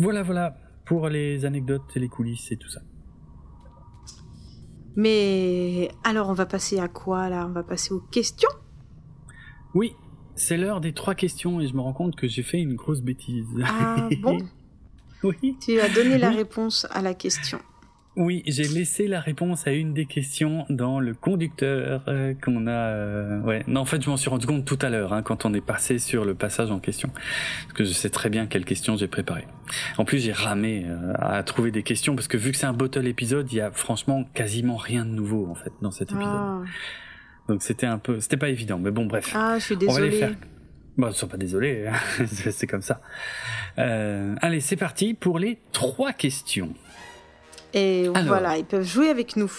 Voilà, 0.00 0.24
voilà, 0.24 0.56
pour 0.84 1.08
les 1.08 1.44
anecdotes 1.44 1.84
et 1.94 2.00
les 2.00 2.08
coulisses 2.08 2.50
et 2.50 2.56
tout 2.56 2.68
ça. 2.68 2.80
Mais 4.96 5.88
alors, 6.02 6.30
on 6.30 6.34
va 6.34 6.46
passer 6.46 6.80
à 6.80 6.88
quoi 6.88 7.28
là? 7.28 7.46
On 7.46 7.52
va 7.52 7.62
passer 7.62 7.94
aux 7.94 8.00
questions? 8.00 8.50
Oui, 9.74 9.94
c'est 10.40 10.56
l'heure 10.56 10.80
des 10.80 10.92
trois 10.92 11.14
questions 11.14 11.60
et 11.60 11.66
je 11.66 11.74
me 11.74 11.80
rends 11.80 11.92
compte 11.92 12.16
que 12.16 12.26
j'ai 12.26 12.42
fait 12.42 12.58
une 12.58 12.74
grosse 12.74 13.02
bêtise. 13.02 13.46
Ah 13.62 14.08
bon 14.22 14.38
Oui. 15.22 15.56
Tu 15.60 15.78
as 15.78 15.88
donné 15.88 16.18
la 16.18 16.30
réponse 16.30 16.86
à 16.90 17.02
la 17.02 17.14
question. 17.14 17.60
Oui, 18.16 18.42
j'ai 18.46 18.64
laissé 18.64 19.06
la 19.06 19.20
réponse 19.20 19.66
à 19.66 19.72
une 19.72 19.94
des 19.94 20.04
questions 20.04 20.66
dans 20.68 20.98
le 20.98 21.14
conducteur 21.14 22.02
euh, 22.08 22.34
qu'on 22.34 22.66
a. 22.66 22.70
Euh, 22.70 23.40
ouais, 23.42 23.62
non, 23.68 23.82
en 23.82 23.84
fait, 23.84 24.02
je 24.02 24.10
m'en 24.10 24.16
suis 24.16 24.28
rendu 24.28 24.46
compte 24.46 24.64
tout 24.64 24.78
à 24.82 24.90
l'heure 24.90 25.12
hein, 25.12 25.22
quand 25.22 25.44
on 25.44 25.54
est 25.54 25.60
passé 25.60 25.98
sur 25.98 26.24
le 26.24 26.34
passage 26.34 26.72
en 26.72 26.80
question, 26.80 27.10
parce 27.10 27.72
que 27.72 27.84
je 27.84 27.92
sais 27.92 28.10
très 28.10 28.28
bien 28.28 28.46
quelles 28.46 28.64
questions 28.64 28.96
j'ai 28.96 29.06
préparées. 29.06 29.46
En 29.96 30.04
plus, 30.04 30.18
j'ai 30.18 30.32
ramé 30.32 30.86
euh, 30.86 31.12
à 31.18 31.42
trouver 31.44 31.70
des 31.70 31.84
questions 31.84 32.16
parce 32.16 32.26
que 32.26 32.36
vu 32.36 32.50
que 32.50 32.56
c'est 32.56 32.66
un 32.66 32.72
bottle 32.72 33.06
épisode, 33.06 33.50
il 33.52 33.56
y 33.56 33.60
a 33.60 33.70
franchement 33.70 34.24
quasiment 34.34 34.76
rien 34.76 35.04
de 35.04 35.10
nouveau 35.10 35.46
en 35.48 35.54
fait 35.54 35.72
dans 35.80 35.92
cet 35.92 36.10
épisode. 36.10 36.26
Ah, 36.26 36.62
Donc 37.50 37.64
c'était 37.64 37.86
un 37.86 37.98
peu, 37.98 38.20
c'était 38.20 38.36
pas 38.36 38.48
évident, 38.48 38.78
mais 38.78 38.92
bon, 38.92 39.06
bref. 39.06 39.32
Ah, 39.34 39.58
je 39.58 39.64
suis 39.64 39.74
on 39.74 39.92
va 39.92 40.00
les 40.00 40.08
désolée. 40.10 40.18
faire. 40.18 40.34
Bon, 40.96 41.08
ne 41.08 41.12
sois 41.12 41.28
pas 41.28 41.36
désolé, 41.36 41.88
hein. 41.88 42.24
c'est 42.26 42.52
c'est 42.52 42.68
comme 42.68 42.80
ça. 42.80 43.00
Euh, 43.78 44.36
allez, 44.40 44.60
c'est 44.60 44.76
parti 44.76 45.14
pour 45.14 45.40
les 45.40 45.58
trois 45.72 46.12
questions. 46.12 46.72
Et 47.74 48.06
Alors. 48.14 48.22
voilà, 48.28 48.56
ils 48.56 48.64
peuvent 48.64 48.86
jouer 48.86 49.08
avec 49.08 49.34
nous. 49.34 49.50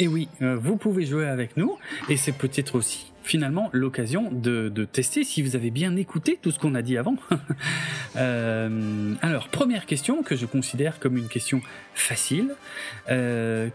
Et 0.00 0.08
oui, 0.08 0.28
euh, 0.40 0.56
vous 0.56 0.78
pouvez 0.78 1.04
jouer 1.04 1.26
avec 1.28 1.58
nous, 1.58 1.76
et 2.08 2.16
c'est 2.16 2.32
peut-être 2.32 2.74
aussi 2.74 3.12
finalement 3.22 3.68
l'occasion 3.72 4.30
de, 4.32 4.70
de 4.70 4.84
tester 4.86 5.24
si 5.24 5.42
vous 5.42 5.56
avez 5.56 5.70
bien 5.70 5.96
écouté 5.96 6.38
tout 6.40 6.50
ce 6.52 6.58
qu'on 6.58 6.74
a 6.74 6.80
dit 6.80 6.96
avant. 6.96 7.16
Euh, 8.16 9.12
alors, 9.22 9.48
première 9.48 9.86
question 9.86 10.22
que 10.22 10.36
je 10.36 10.46
considère 10.46 11.00
comme 11.00 11.16
une 11.16 11.26
question 11.26 11.60
facile. 11.96 12.54
Euh, 13.10 13.70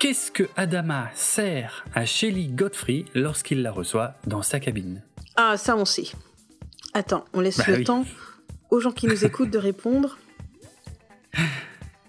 Qu'est-ce 0.00 0.30
que 0.30 0.44
Adama 0.56 1.10
sert 1.14 1.84
à 1.94 2.06
Shelly 2.06 2.46
Godfrey 2.48 3.04
lorsqu'il 3.14 3.60
la 3.62 3.70
reçoit 3.70 4.14
dans 4.26 4.40
sa 4.42 4.58
cabine? 4.58 5.02
Ah, 5.36 5.56
ça, 5.58 5.76
on 5.76 5.84
sait. 5.84 6.06
Attends, 6.94 7.24
on 7.34 7.40
laisse 7.40 7.58
Bah 7.58 7.64
le 7.68 7.74
oui. 7.76 7.84
temps 7.84 8.04
aux 8.70 8.80
gens 8.80 8.92
qui 8.92 9.06
nous 9.06 9.24
écoutent 9.26 9.50
de 9.50 9.58
répondre. 9.58 10.18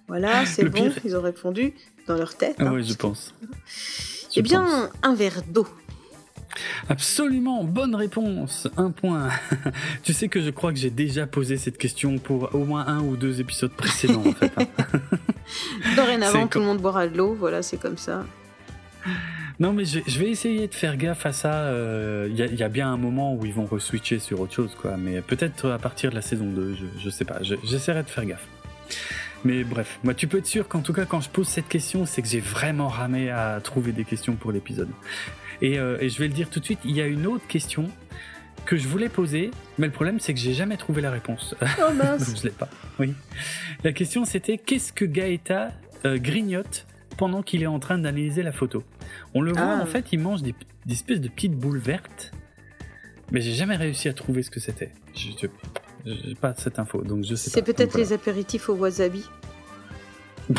Voilà, 0.07 0.45
c'est 0.45 0.63
bon, 0.65 0.89
pire- 0.89 0.99
ils 1.03 1.15
ont 1.17 1.21
répondu 1.21 1.73
dans 2.07 2.15
leur 2.15 2.35
tête. 2.35 2.55
Ah 2.59 2.63
hein. 2.67 2.73
ouais, 2.73 2.83
je 2.83 2.93
pense. 2.93 3.33
Eh 4.37 4.41
bien, 4.41 4.63
pense. 4.63 4.89
un 5.03 5.13
verre 5.13 5.41
d'eau. 5.49 5.67
Absolument, 6.89 7.63
bonne 7.63 7.95
réponse, 7.95 8.67
un 8.77 8.91
point. 8.91 9.29
tu 10.03 10.13
sais 10.13 10.27
que 10.27 10.41
je 10.41 10.49
crois 10.49 10.71
que 10.73 10.79
j'ai 10.79 10.89
déjà 10.89 11.25
posé 11.27 11.57
cette 11.57 11.77
question 11.77 12.17
pour 12.17 12.53
au 12.55 12.65
moins 12.65 12.85
un 12.87 12.99
ou 13.01 13.15
deux 13.17 13.39
épisodes 13.39 13.71
précédents 13.71 14.23
en 14.25 14.33
fait. 14.33 14.51
hein. 14.57 14.65
Dorénavant, 15.95 16.47
tout 16.47 16.59
le 16.59 16.65
monde 16.65 16.79
boira 16.81 17.07
de 17.07 17.17
l'eau, 17.17 17.35
voilà, 17.37 17.61
c'est 17.61 17.77
comme 17.77 17.97
ça. 17.97 18.25
Non 19.59 19.73
mais 19.73 19.85
je, 19.85 19.99
je 20.07 20.19
vais 20.19 20.29
essayer 20.29 20.67
de 20.67 20.73
faire 20.73 20.97
gaffe 20.97 21.25
à 21.25 21.33
ça. 21.33 21.53
euh, 21.53 22.27
Il 22.31 22.35
y, 22.37 22.41
a, 22.41 22.45
il 22.47 22.55
y 22.55 22.63
a 22.63 22.69
bien 22.69 22.91
un 22.91 22.97
moment 22.97 23.35
où 23.35 23.45
ils 23.45 23.53
vont 23.53 23.65
re-switcher 23.65 24.19
sur 24.19 24.39
autre 24.39 24.53
chose 24.53 24.75
quoi, 24.79 24.97
mais 24.97 25.21
peut-être 25.21 25.69
à 25.69 25.77
partir 25.77 26.09
de 26.09 26.15
la 26.15 26.21
saison 26.21 26.45
2, 26.45 26.75
je, 26.75 26.85
je 27.03 27.09
sais 27.09 27.25
pas. 27.25 27.41
Je- 27.43 27.55
J'essaierai 27.63 28.03
de 28.03 28.09
faire 28.09 28.25
gaffe. 28.25 28.47
Mais 29.43 29.63
bref, 29.63 29.99
moi 30.03 30.13
tu 30.13 30.27
peux 30.27 30.37
être 30.39 30.45
sûr 30.47 30.67
qu'en 30.67 30.81
tout 30.81 30.93
cas 30.93 31.05
quand 31.05 31.21
je 31.21 31.29
pose 31.29 31.47
cette 31.47 31.67
question, 31.67 32.05
c'est 32.05 32.21
que 32.21 32.27
j'ai 32.27 32.39
vraiment 32.39 32.87
ramé 32.87 33.29
à 33.31 33.59
trouver 33.63 33.91
des 33.91 34.03
questions 34.03 34.35
pour 34.35 34.51
l'épisode. 34.51 34.89
Et, 35.61 35.77
euh, 35.79 35.97
et 35.99 36.09
je 36.09 36.17
vais 36.19 36.27
le 36.27 36.33
dire 36.33 36.49
tout 36.49 36.59
de 36.59 36.65
suite, 36.65 36.79
il 36.85 36.91
y 36.95 37.01
a 37.01 37.05
une 37.07 37.27
autre 37.27 37.45
question 37.47 37.89
que 38.65 38.77
je 38.77 38.87
voulais 38.87 39.09
poser, 39.09 39.51
mais 39.77 39.87
le 39.87 39.91
problème 39.93 40.19
c'est 40.19 40.33
que 40.33 40.39
j'ai 40.39 40.53
jamais 40.53 40.77
trouvé 40.77 41.01
la 41.01 41.11
réponse. 41.11 41.55
Oh 41.61 41.93
mince. 41.93 42.27
Donc 42.27 42.37
je 42.39 42.43
l'ai 42.43 42.49
pas. 42.51 42.69
Oui. 42.99 43.13
La 43.83 43.91
question 43.93 44.23
c'était 44.25 44.57
qu'est-ce 44.57 44.93
que 44.93 45.05
Gaëta 45.05 45.71
euh, 46.05 46.17
grignote 46.17 46.85
pendant 47.17 47.41
qu'il 47.43 47.61
est 47.63 47.67
en 47.67 47.79
train 47.79 47.97
d'analyser 47.97 48.43
la 48.43 48.51
photo? 48.51 48.83
On 49.33 49.41
le 49.41 49.51
voit 49.51 49.77
Ah. 49.79 49.81
en 49.81 49.85
fait, 49.85 50.05
il 50.11 50.19
mange 50.19 50.41
des, 50.43 50.53
des 50.85 50.93
espèces 50.93 51.21
de 51.21 51.27
petites 51.27 51.55
boules 51.55 51.79
vertes, 51.79 52.31
mais 53.31 53.41
j'ai 53.41 53.53
jamais 53.53 53.75
réussi 53.75 54.09
à 54.09 54.13
trouver 54.13 54.43
ce 54.43 54.49
que 54.51 54.59
c'était. 54.59 54.91
Je 55.15 55.29
je- 55.41 55.47
j'ai 56.05 56.33
pas 56.35 56.53
cette 56.55 56.79
info, 56.79 57.01
donc 57.03 57.23
je 57.25 57.35
sais 57.35 57.49
pas. 57.51 57.53
C'est 57.55 57.61
peut-être 57.61 57.95
les 57.97 58.11
apéritifs 58.13 58.69
au 58.69 58.73
wasabi. 58.75 59.23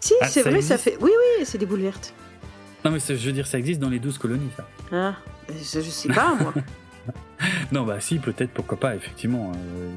Si, 0.00 0.12
Ah, 0.20 0.28
c'est 0.28 0.42
vrai, 0.42 0.60
ça 0.60 0.76
fait. 0.76 0.98
Oui, 1.00 1.10
oui, 1.38 1.44
c'est 1.46 1.56
des 1.56 1.64
boules 1.64 1.80
vertes. 1.80 2.12
Non 2.84 2.90
mais 2.90 2.98
je 3.00 3.14
veux 3.14 3.32
dire, 3.32 3.46
ça 3.46 3.58
existe 3.58 3.80
dans 3.80 3.88
les 3.88 3.98
12 3.98 4.18
colonies, 4.18 4.50
ça. 4.56 4.66
Ah, 4.92 5.14
je, 5.48 5.80
je 5.80 5.90
sais 5.90 6.08
pas, 6.08 6.34
moi. 6.34 6.52
Non 7.72 7.84
bah 7.84 8.00
si, 8.00 8.18
peut-être, 8.18 8.52
pourquoi 8.52 8.78
pas, 8.78 8.94
effectivement. 8.96 9.52
euh, 9.54 9.90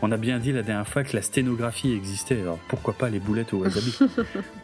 on 0.00 0.10
a 0.12 0.16
bien 0.16 0.38
dit 0.38 0.52
la 0.52 0.62
dernière 0.62 0.88
fois 0.88 1.04
que 1.04 1.14
la 1.14 1.20
sténographie 1.22 1.92
existait, 1.92 2.40
alors 2.40 2.58
pourquoi 2.68 2.94
pas 2.94 3.10
les 3.10 3.18
boulettes 3.18 3.52
au 3.52 3.58
wasabi 3.58 3.98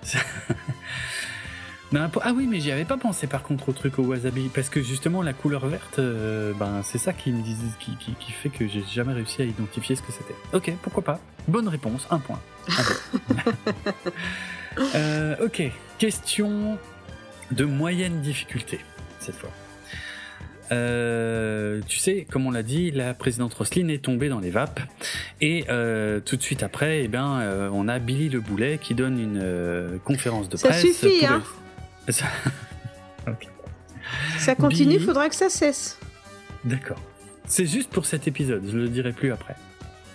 Non, 1.92 2.08
Ah 2.22 2.32
oui, 2.34 2.46
mais 2.48 2.60
j'y 2.60 2.72
avais 2.72 2.84
pas 2.86 2.96
pensé 2.96 3.26
par 3.26 3.42
contre 3.42 3.68
au 3.68 3.72
truc 3.72 3.98
au 3.98 4.02
wasabi, 4.04 4.48
parce 4.54 4.68
que 4.70 4.82
justement 4.82 5.20
la 5.22 5.32
couleur 5.32 5.66
verte, 5.66 5.98
euh, 5.98 6.52
ben 6.58 6.80
c'est 6.82 6.98
ça 6.98 7.12
qui 7.12 7.30
me 7.30 7.42
qui, 7.78 7.96
qui, 7.96 8.14
qui 8.14 8.32
fait 8.32 8.48
que 8.48 8.66
j'ai 8.66 8.82
jamais 8.90 9.12
réussi 9.12 9.42
à 9.42 9.44
identifier 9.44 9.94
ce 9.94 10.02
que 10.02 10.12
c'était. 10.12 10.34
Ok, 10.54 10.72
pourquoi 10.82 11.02
pas. 11.04 11.20
Bonne 11.46 11.68
réponse, 11.68 12.06
un 12.10 12.18
point. 12.18 12.40
Un 12.68 12.82
point. 12.82 13.52
Euh, 14.96 15.36
ok, 15.44 15.62
question 15.98 16.78
de 17.54 17.64
moyenne 17.64 18.20
difficulté 18.20 18.80
cette 19.20 19.36
fois. 19.36 19.50
Euh, 20.72 21.80
tu 21.86 21.98
sais, 21.98 22.26
comme 22.30 22.46
on 22.46 22.50
l'a 22.50 22.62
dit, 22.62 22.90
la 22.90 23.12
présidente 23.14 23.52
Roselyne 23.54 23.90
est 23.90 24.02
tombée 24.02 24.28
dans 24.28 24.40
les 24.40 24.50
vapes. 24.50 24.80
Et 25.40 25.66
euh, 25.68 26.20
tout 26.20 26.36
de 26.36 26.42
suite 26.42 26.62
après, 26.62 27.02
eh 27.04 27.08
ben, 27.08 27.40
euh, 27.40 27.68
on 27.72 27.86
a 27.86 27.98
Billy 27.98 28.28
Le 28.30 28.40
Boulet 28.40 28.78
qui 28.80 28.94
donne 28.94 29.18
une 29.20 29.98
conférence 30.04 30.48
de 30.48 30.56
Ça 30.56 30.68
presse. 30.68 30.80
suffit, 30.82 31.20
pour- 31.20 31.30
hein. 31.30 31.42
Ça- 32.08 32.26
Ok, 33.26 33.48
Ça 34.38 34.54
continue, 34.54 34.94
Billy. 34.94 35.04
faudra 35.04 35.28
que 35.28 35.34
ça 35.34 35.48
cesse. 35.48 35.98
D'accord. 36.64 37.00
C'est 37.46 37.66
juste 37.66 37.90
pour 37.90 38.04
cet 38.06 38.26
épisode, 38.26 38.62
je 38.70 38.76
le 38.76 38.88
dirai 38.88 39.12
plus 39.12 39.32
après. 39.32 39.54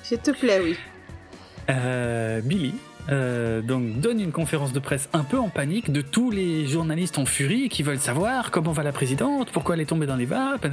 S'il 0.04 0.18
te 0.20 0.32
plaît, 0.32 0.60
oui. 0.64 0.76
Billy 2.44 2.74
euh, 3.10 3.62
donc 3.62 4.00
donne 4.00 4.20
une 4.20 4.32
conférence 4.32 4.74
de 4.74 4.80
presse 4.80 5.10
un 5.14 5.24
peu 5.24 5.38
en 5.38 5.50
panique 5.50 5.92
de 5.92 6.02
tous 6.02 6.30
les 6.32 6.68
journalistes 6.68 7.18
en 7.18 7.26
furie 7.26 7.70
qui 7.70 7.82
veulent 7.82 8.00
savoir 8.00 8.52
comment 8.52 8.72
va 8.72 8.84
la 8.84 8.92
présidente, 8.92 9.50
pourquoi 9.52 9.76
elle 9.76 9.82
est 9.82 9.86
tombée 9.86 10.06
dans 10.06 10.16
les 10.16 10.26
vapes, 10.26 10.68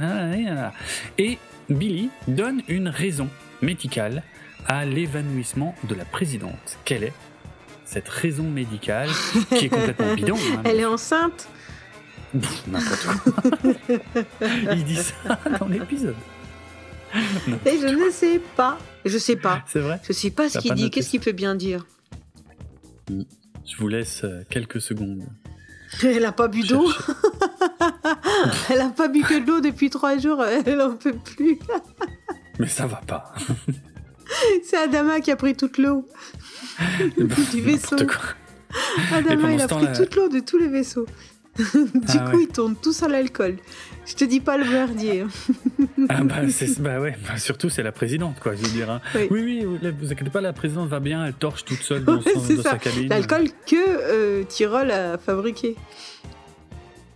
et 1.17 1.37
Billy 1.69 2.09
donne 2.27 2.61
une 2.67 2.89
raison 2.89 3.27
médicale 3.61 4.23
à 4.67 4.85
l'évanouissement 4.85 5.75
de 5.85 5.95
la 5.95 6.05
présidente. 6.05 6.77
Quelle 6.85 7.03
est 7.03 7.13
cette 7.85 8.09
raison 8.09 8.43
médicale 8.43 9.09
qui 9.49 9.65
est 9.65 9.69
complètement 9.69 10.13
bidon 10.13 10.35
hein, 10.35 10.61
Elle 10.65 10.79
est 10.79 10.85
enceinte? 10.85 11.47
Pff, 12.39 12.67
N'importe 12.67 13.05
quoi. 13.05 13.67
Il 14.73 14.83
dit 14.83 14.97
ça 14.97 15.39
dans 15.59 15.67
l'épisode. 15.67 16.15
Et 17.65 17.79
je 17.79 17.87
ne 17.87 18.11
sais 18.11 18.41
pas. 18.55 18.77
Je 19.05 19.17
sais 19.17 19.37
pas. 19.37 19.63
C'est 19.67 19.79
vrai 19.79 19.99
Je 20.05 20.11
sais 20.11 20.31
pas 20.31 20.49
ce 20.49 20.59
qu'il 20.59 20.73
dit. 20.73 20.91
Qu'est-ce 20.91 21.09
qu'il 21.09 21.21
peut 21.21 21.31
bien 21.31 21.55
dire? 21.55 21.85
Je 23.09 23.77
vous 23.77 23.87
laisse 23.87 24.23
euh, 24.23 24.43
quelques 24.49 24.81
secondes. 24.81 25.25
Elle 26.03 26.25
a 26.25 26.31
pas 26.31 26.47
bu 26.47 26.61
d'eau. 26.61 26.89
Elle 28.69 28.81
a 28.81 28.89
pas 28.89 29.07
bu 29.07 29.21
que 29.21 29.39
de 29.39 29.47
l'eau 29.47 29.59
depuis 29.61 29.89
trois 29.89 30.17
jours. 30.17 30.43
Elle 30.65 30.81
en 30.81 30.95
peut 30.95 31.15
plus. 31.15 31.59
Mais 32.59 32.67
ça 32.67 32.87
va 32.87 33.01
pas. 33.07 33.33
C'est 34.63 34.77
Adama 34.77 35.21
qui 35.21 35.31
a 35.31 35.35
pris 35.35 35.55
toute 35.55 35.77
l'eau. 35.77 36.07
Du 37.51 37.61
vaisseau. 37.61 37.95
Adama, 39.13 39.53
il 39.53 39.61
a 39.61 39.67
pris 39.67 39.87
toute 39.95 40.15
l'eau 40.15 40.27
de 40.27 40.39
tous 40.39 40.57
les 40.57 40.67
vaisseaux. 40.67 41.05
du 41.73 42.01
Ah 42.09 42.29
coup, 42.29 42.37
ouais. 42.37 42.43
ils 42.43 42.47
tournent 42.47 42.75
tous 42.75 43.03
à 43.03 43.07
l'alcool. 43.07 43.57
Je 44.05 44.13
te 44.15 44.23
dis 44.23 44.39
pas 44.39 44.57
le 44.57 44.63
merdier. 44.69 45.21
hein. 45.21 45.27
Ah 46.09 46.23
bah, 46.23 46.35
bah 46.79 46.99
ouais, 47.01 47.15
bah 47.27 47.37
surtout 47.37 47.69
c'est 47.69 47.83
la 47.83 47.91
présidente 47.91 48.39
quoi, 48.39 48.55
je 48.55 48.61
veux 48.61 48.69
dire. 48.71 48.89
hein. 48.89 49.01
Oui. 49.15 49.27
Oui, 49.31 49.41
oui, 49.81 49.91
vous, 49.99 50.11
inquiétez 50.11 50.29
pas, 50.29 50.41
la 50.41 50.53
présidente 50.53 50.87
va 50.89 50.99
bien, 50.99 51.25
elle 51.25 51.33
torche 51.33 51.65
toute 51.65 51.81
seule 51.81 52.03
dans, 52.05 52.17
Ouais, 52.21 52.33
son- 52.33 52.39
c'est 52.41 52.55
dans 52.55 52.63
ça. 52.63 52.71
sa 52.71 52.77
cabine. 52.77 53.09
L'alcool 53.09 53.47
que 53.65 53.75
euh, 53.75 54.43
Tyrol 54.43 54.91
a 54.91 55.17
fabriqué. 55.17 55.75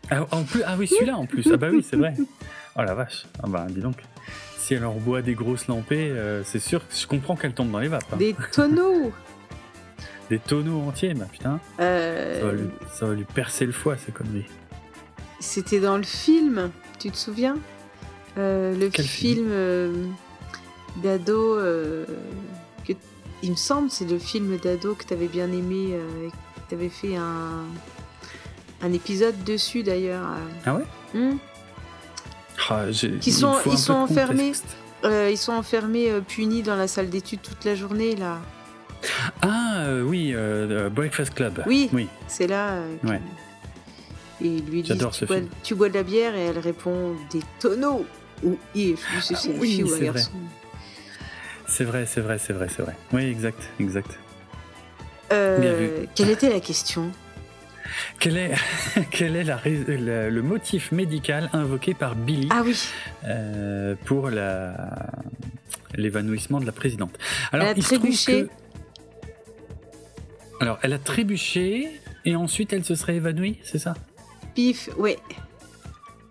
Ah, 0.09 0.25
en 0.31 0.43
plus, 0.43 0.61
ah 0.65 0.75
oui, 0.77 0.87
celui-là 0.87 1.15
en 1.15 1.25
plus, 1.25 1.47
ah 1.53 1.57
bah 1.57 1.67
oui, 1.71 1.85
c'est 1.87 1.95
vrai. 1.97 2.13
Oh 2.77 2.83
la 2.83 2.93
vache, 2.93 3.25
ah 3.43 3.47
bah 3.47 3.67
dis 3.69 3.81
donc. 3.81 3.97
Si 4.57 4.73
elle 4.75 4.85
en 4.85 4.93
boit 4.93 5.21
des 5.21 5.33
grosses 5.33 5.67
lampées, 5.67 6.09
euh, 6.09 6.41
c'est 6.45 6.59
sûr, 6.59 6.79
que 6.87 6.93
je 6.95 7.05
comprends 7.05 7.35
qu'elle 7.35 7.51
tombe 7.53 7.69
dans 7.69 7.79
les 7.79 7.89
vapes. 7.89 8.05
hein. 8.13 8.15
Des 8.17 8.33
tonneaux. 8.53 9.11
Des 10.31 10.39
tonneaux 10.39 10.79
entiers, 10.87 11.13
bah 11.13 11.25
putain, 11.29 11.59
Euh, 11.81 12.39
ça 12.39 12.45
va, 12.45 12.51
lui, 12.53 12.69
ça 12.93 13.05
va 13.05 13.13
lui 13.15 13.25
percer 13.25 13.65
le 13.65 13.73
foie, 13.73 13.97
comme 14.13 14.27
lui. 14.33 14.45
C'était 15.41 15.81
dans 15.81 15.97
le 15.97 16.03
film, 16.03 16.71
tu 16.99 17.11
te 17.11 17.17
souviens? 17.17 17.57
Euh, 18.37 18.73
Le 18.73 18.87
Quel 18.89 19.03
film, 19.03 19.35
film 19.35 19.47
euh, 19.51 20.05
d'ado. 21.03 21.57
que- 22.87 22.93
il 23.43 23.51
me 23.51 23.55
semble, 23.57 23.89
c'est 23.91 24.09
le 24.09 24.19
film 24.19 24.55
d'ado 24.57 24.95
que 24.95 25.03
tu 25.03 25.13
avais 25.13 25.27
bien 25.27 25.51
aimé. 25.51 25.89
et 25.89 26.29
que 26.29 26.69
tu 26.69 26.75
avais 26.75 26.87
fait 26.87 27.17
un, 27.17 27.65
un 28.81 28.93
épisode 28.93 29.43
dessus 29.43 29.83
d'ailleurs. 29.83 30.23
Ah 30.65 30.75
ouais? 30.75 30.83
Hmm? 31.13 31.35
Ah, 32.69 32.85
Qui 33.19 33.33
sont- 33.33 33.57
ils 33.65 33.77
sont 33.77 33.93
enfermés. 33.95 34.53
Euh, 35.03 35.29
ils 35.29 35.37
sont 35.37 35.51
enfermés, 35.51 36.09
euh, 36.09 36.21
punis 36.21 36.61
dans 36.61 36.77
la 36.77 36.87
salle 36.87 37.09
d'études 37.09 37.41
toute 37.41 37.65
la 37.65 37.75
journée 37.75 38.15
là. 38.15 38.37
Ah 39.41 39.83
euh, 39.85 40.01
oui, 40.03 40.31
euh, 40.33 40.85
euh, 40.85 40.89
Breakfast 40.89 41.33
Club. 41.33 41.63
Oui. 41.65 41.89
Oui, 41.93 42.07
C'est 42.27 42.47
là. 42.47 42.73
euh, 42.73 42.95
Ouais. 43.03 43.21
Et 44.43 44.47
il 44.47 44.65
lui 44.65 44.81
dit 44.81 44.89
tu 44.97 44.97
ce 45.11 45.25
bois, 45.25 45.37
film. 45.37 45.47
tu 45.63 45.75
bois 45.75 45.89
de 45.89 45.93
la 45.93 46.03
bière 46.03 46.35
et 46.35 46.45
elle 46.45 46.57
répond 46.59 47.15
des 47.31 47.41
tonneaux. 47.59 48.05
Ou 48.43 48.57
il, 48.73 48.95
je 49.15 49.19
sais 49.19 49.35
si 49.35 49.51
c'est 49.53 49.57
oui, 49.59 49.71
fille 49.75 49.83
ou 49.83 49.87
un 49.87 49.89
c'est 49.89 49.95
vrai. 49.97 50.05
garçon. 50.05 50.31
C'est 51.67 51.83
vrai, 51.83 52.05
c'est 52.07 52.21
vrai, 52.21 52.37
c'est 52.39 52.53
vrai, 52.53 52.67
c'est 52.75 52.81
vrai. 52.81 52.95
Oui, 53.13 53.25
exact, 53.25 53.61
exact. 53.79 54.17
Bien 55.29 55.73
vu. 55.73 55.89
Quelle 56.15 56.29
était 56.31 56.49
la 56.49 56.59
question? 56.59 57.11
Quel 58.19 58.35
est, 58.37 58.51
quel 59.11 59.35
est 59.35 59.43
la 59.43 59.59
le, 60.29 60.41
motif 60.41 60.91
médical 60.91 61.49
invoqué 61.53 61.93
par 61.93 62.15
Billy 62.15 62.47
Ah 62.51 62.61
oui, 62.65 62.77
euh, 63.25 63.95
pour 64.05 64.29
l'évanouissement 65.95 66.59
de 66.59 66.65
la 66.65 66.71
présidente? 66.71 67.17
Alors, 67.51 67.67
il 67.75 67.83
se 67.83 67.89
trouve 67.89 67.99
trébuché. 68.01 68.43
que- 68.45 68.49
Alors, 70.61 70.77
elle 70.83 70.93
a 70.93 70.99
trébuché 70.99 71.89
et 72.23 72.35
ensuite 72.35 72.71
elle 72.71 72.85
se 72.85 72.93
serait 72.93 73.15
évanouie, 73.15 73.57
c'est 73.63 73.79
ça? 73.79 73.95
Pif, 74.53 74.89
ouais. 74.97 75.17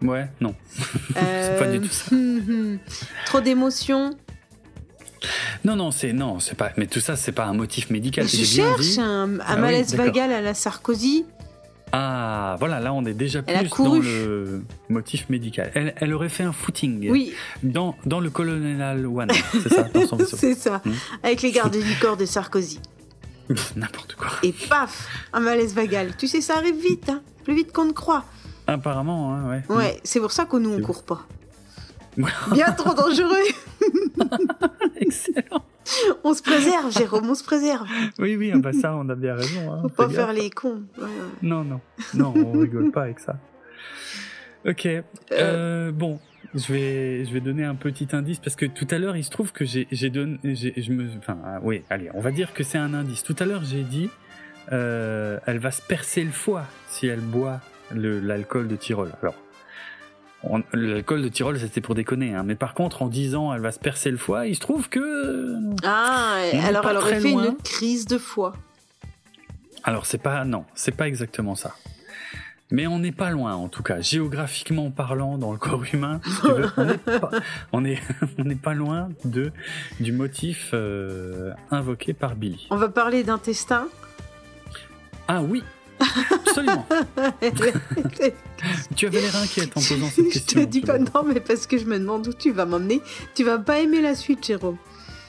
Ouais, 0.02 0.28
non. 0.40 0.54
Euh, 1.16 1.58
pas 1.58 1.66
du 1.66 1.80
tout 1.80 1.92
ça. 1.92 2.14
Trop 3.26 3.40
d'émotions. 3.40 4.16
Non, 5.64 5.74
non, 5.74 5.90
c'est 5.90 6.12
non, 6.12 6.38
c'est 6.38 6.54
pas. 6.56 6.70
Mais 6.76 6.86
tout 6.86 7.00
ça, 7.00 7.16
c'est 7.16 7.32
pas 7.32 7.44
un 7.44 7.54
motif 7.54 7.90
médical. 7.90 8.28
Je 8.28 8.36
bien 8.36 8.44
cherche 8.44 8.80
dit. 8.80 9.00
un, 9.00 9.40
un 9.40 9.44
Ah 9.44 9.56
malaise 9.56 9.96
vagal 9.96 10.32
à 10.32 10.40
la 10.40 10.54
Sarkozy. 10.54 11.26
Ah, 11.92 12.56
voilà, 12.60 12.78
là, 12.78 12.92
on 12.92 13.04
est 13.04 13.14
déjà 13.14 13.40
Elle 13.48 13.68
plus 13.68 13.82
dans 13.84 13.96
le 13.96 14.62
motif 14.88 15.28
médical. 15.28 15.72
Elle, 15.74 15.92
elle 15.96 16.14
aurait 16.14 16.28
fait 16.28 16.44
un 16.44 16.52
footing. 16.52 17.10
Oui, 17.10 17.32
Dans, 17.64 17.96
dans 18.06 18.20
le 18.20 18.30
Colonel 18.30 19.04
One, 19.04 19.28
c'est 19.52 19.68
ça, 19.68 19.88
c'est 20.36 20.54
ça. 20.54 20.80
Hmm. 20.84 20.92
Avec 21.24 21.42
les 21.42 21.50
gardes 21.50 21.76
du 21.76 21.96
corps 22.00 22.16
de 22.16 22.26
Sarkozy. 22.26 22.78
N'importe 23.76 24.14
quoi. 24.14 24.28
Et 24.42 24.52
paf, 24.52 25.08
un 25.32 25.40
malaise 25.40 25.74
vagal. 25.74 26.16
Tu 26.16 26.26
sais, 26.26 26.40
ça 26.40 26.56
arrive 26.56 26.76
vite, 26.76 27.08
hein. 27.08 27.22
plus 27.44 27.54
vite 27.54 27.72
qu'on 27.72 27.86
ne 27.86 27.92
croit. 27.92 28.24
Apparemment, 28.66 29.34
hein, 29.34 29.48
ouais. 29.48 29.74
Ouais, 29.74 30.00
c'est 30.04 30.20
pour 30.20 30.32
ça 30.32 30.44
que 30.44 30.56
nous, 30.56 30.72
on 30.72 30.80
court 30.80 31.04
pas. 31.04 31.26
Bien 32.52 32.72
trop 32.72 32.94
dangereux. 32.94 33.36
Excellent. 34.96 35.64
On 36.22 36.34
se 36.34 36.42
préserve, 36.42 36.92
Jérôme, 36.92 37.28
on 37.30 37.34
se 37.34 37.42
préserve. 37.42 37.86
Oui, 38.18 38.36
oui, 38.36 38.52
ah 38.54 38.58
bah 38.58 38.72
ça, 38.72 38.94
on 38.94 39.08
a 39.08 39.14
bien 39.14 39.34
raison. 39.34 39.72
Hein, 39.72 39.82
Faut 39.82 39.88
pas 39.88 40.08
faire 40.08 40.32
les 40.32 40.50
cons. 40.50 40.82
Ouais, 40.98 41.04
ouais. 41.04 41.08
Non, 41.42 41.64
non, 41.64 41.80
non, 42.14 42.32
on 42.36 42.58
rigole 42.58 42.90
pas 42.90 43.02
avec 43.02 43.20
ça. 43.20 43.36
Ok. 44.66 44.86
Euh, 45.32 45.90
bon, 45.90 46.20
je 46.54 46.72
vais, 46.72 47.24
je 47.24 47.32
vais 47.32 47.40
donner 47.40 47.64
un 47.64 47.74
petit 47.74 48.08
indice 48.12 48.38
parce 48.38 48.56
que 48.56 48.66
tout 48.66 48.86
à 48.90 48.98
l'heure, 48.98 49.16
il 49.16 49.24
se 49.24 49.30
trouve 49.30 49.52
que 49.52 49.64
j'ai, 49.64 49.86
j'ai 49.92 50.10
donné, 50.10 50.38
je 50.44 50.92
me, 50.92 51.08
enfin, 51.18 51.38
ah, 51.44 51.58
oui, 51.62 51.82
allez, 51.90 52.10
on 52.14 52.20
va 52.20 52.30
dire 52.32 52.52
que 52.54 52.62
c'est 52.64 52.78
un 52.78 52.94
indice. 52.94 53.22
Tout 53.22 53.36
à 53.38 53.44
l'heure, 53.46 53.62
j'ai 53.64 53.82
dit, 53.82 54.10
euh, 54.72 55.38
elle 55.46 55.58
va 55.58 55.70
se 55.70 55.82
percer 55.82 56.24
le 56.24 56.30
foie 56.32 56.64
si 56.88 57.06
elle 57.06 57.20
boit 57.20 57.60
le, 57.94 58.20
l'alcool 58.20 58.68
de 58.68 58.76
Tyrol. 58.76 59.12
Alors. 59.22 59.34
on- 60.42 60.62
L'alcool 60.72 61.22
de 61.22 61.28
Tyrol, 61.28 61.58
c'était 61.58 61.80
pour 61.80 61.94
déconner, 61.94 62.34
hein. 62.34 62.42
mais 62.44 62.54
par 62.54 62.74
contre, 62.74 63.02
en 63.02 63.08
disant 63.08 63.52
elle 63.54 63.60
va 63.60 63.72
se 63.72 63.78
percer 63.78 64.10
le 64.10 64.16
foie, 64.16 64.46
il 64.46 64.54
se 64.54 64.60
trouve 64.60 64.88
que 64.88 65.54
Ah, 65.84 66.38
alors 66.64 66.88
elle 66.88 66.96
aurait 66.96 67.20
fait 67.20 67.30
loin. 67.32 67.46
une 67.50 67.56
crise 67.58 68.06
de 68.06 68.16
foie. 68.18 68.54
Alors 69.84 70.04
c'est 70.06 70.18
pas 70.22 70.44
non, 70.44 70.64
c'est 70.74 70.94
pas 70.96 71.08
exactement 71.08 71.54
ça. 71.54 71.74
Mais 72.72 72.86
on 72.86 73.00
n'est 73.00 73.12
pas 73.12 73.30
loin 73.30 73.54
en 73.54 73.68
tout 73.68 73.82
cas, 73.82 74.00
géographiquement 74.00 74.90
parlant 74.90 75.38
dans 75.38 75.52
le 75.52 75.58
corps 75.58 75.82
humain, 75.92 76.20
veux, 76.44 76.70
on 76.76 76.84
n'est 76.84 76.98
pas, 76.98 77.30
on 77.72 77.84
est, 77.84 77.98
on 78.38 78.44
n'est 78.44 78.54
pas 78.54 78.74
loin 78.74 79.08
de 79.24 79.50
du 79.98 80.12
motif 80.12 80.70
euh, 80.72 81.52
invoqué 81.70 82.14
par 82.14 82.36
Billy. 82.36 82.68
On 82.70 82.76
va 82.76 82.88
parler 82.88 83.24
d'intestin? 83.24 83.88
Ah 85.26 85.42
oui, 85.42 85.64
absolument. 86.30 86.86
tu 88.96 89.06
avais 89.06 89.20
l'air 89.20 89.36
inquiète 89.36 89.76
en 89.76 89.80
posant 89.80 90.06
cette 90.08 90.26
je 90.26 90.30
question. 90.30 90.60
te 90.60 90.66
dis 90.66 90.80
tu 90.80 90.86
pas 90.86 90.98
non, 90.98 91.24
mais 91.26 91.40
parce 91.40 91.66
que 91.66 91.78
je 91.78 91.84
me 91.84 91.98
demande 91.98 92.26
où 92.28 92.32
tu 92.32 92.52
vas 92.52 92.66
m'emmener. 92.66 93.00
Tu 93.34 93.44
vas 93.44 93.58
pas 93.58 93.80
aimer 93.80 94.00
la 94.00 94.14
suite, 94.14 94.46
Jérôme. 94.46 94.76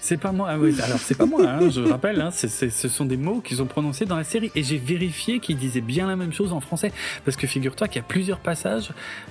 C'est 0.03 0.18
pas 0.19 0.32
moi. 0.32 0.48
Ah 0.49 0.57
oui, 0.57 0.76
alors 0.84 0.98
c'est 0.98 1.15
pas 1.15 1.26
moi. 1.28 1.48
Hein, 1.48 1.69
je 1.69 1.80
rappelle, 1.82 2.19
hein, 2.19 2.32
c'est- 2.32 2.48
c'est- 2.48 2.72
ce 2.72 2.88
sont 2.90 3.06
des 3.06 3.18
mots 3.18 3.40
qu'ils 3.40 3.61
ont 3.61 3.68
prononcés 3.68 4.06
dans 4.06 4.18
la 4.18 4.23
série 4.23 4.52
et 4.56 4.64
j'ai 4.64 4.78
vérifié 4.78 5.40
qu'ils 5.40 5.57
disaient 5.57 5.80
bien 5.80 6.07
la 6.07 6.15
même 6.15 6.34
chose 6.34 6.53
en 6.53 6.60
français 6.60 6.91
parce 7.23 7.38
que 7.38 7.45
figure-toi 7.45 7.88
qu'il 7.88 8.02
y 8.02 8.03
a 8.03 8.07
plusieurs 8.07 8.40
passages 8.40 8.90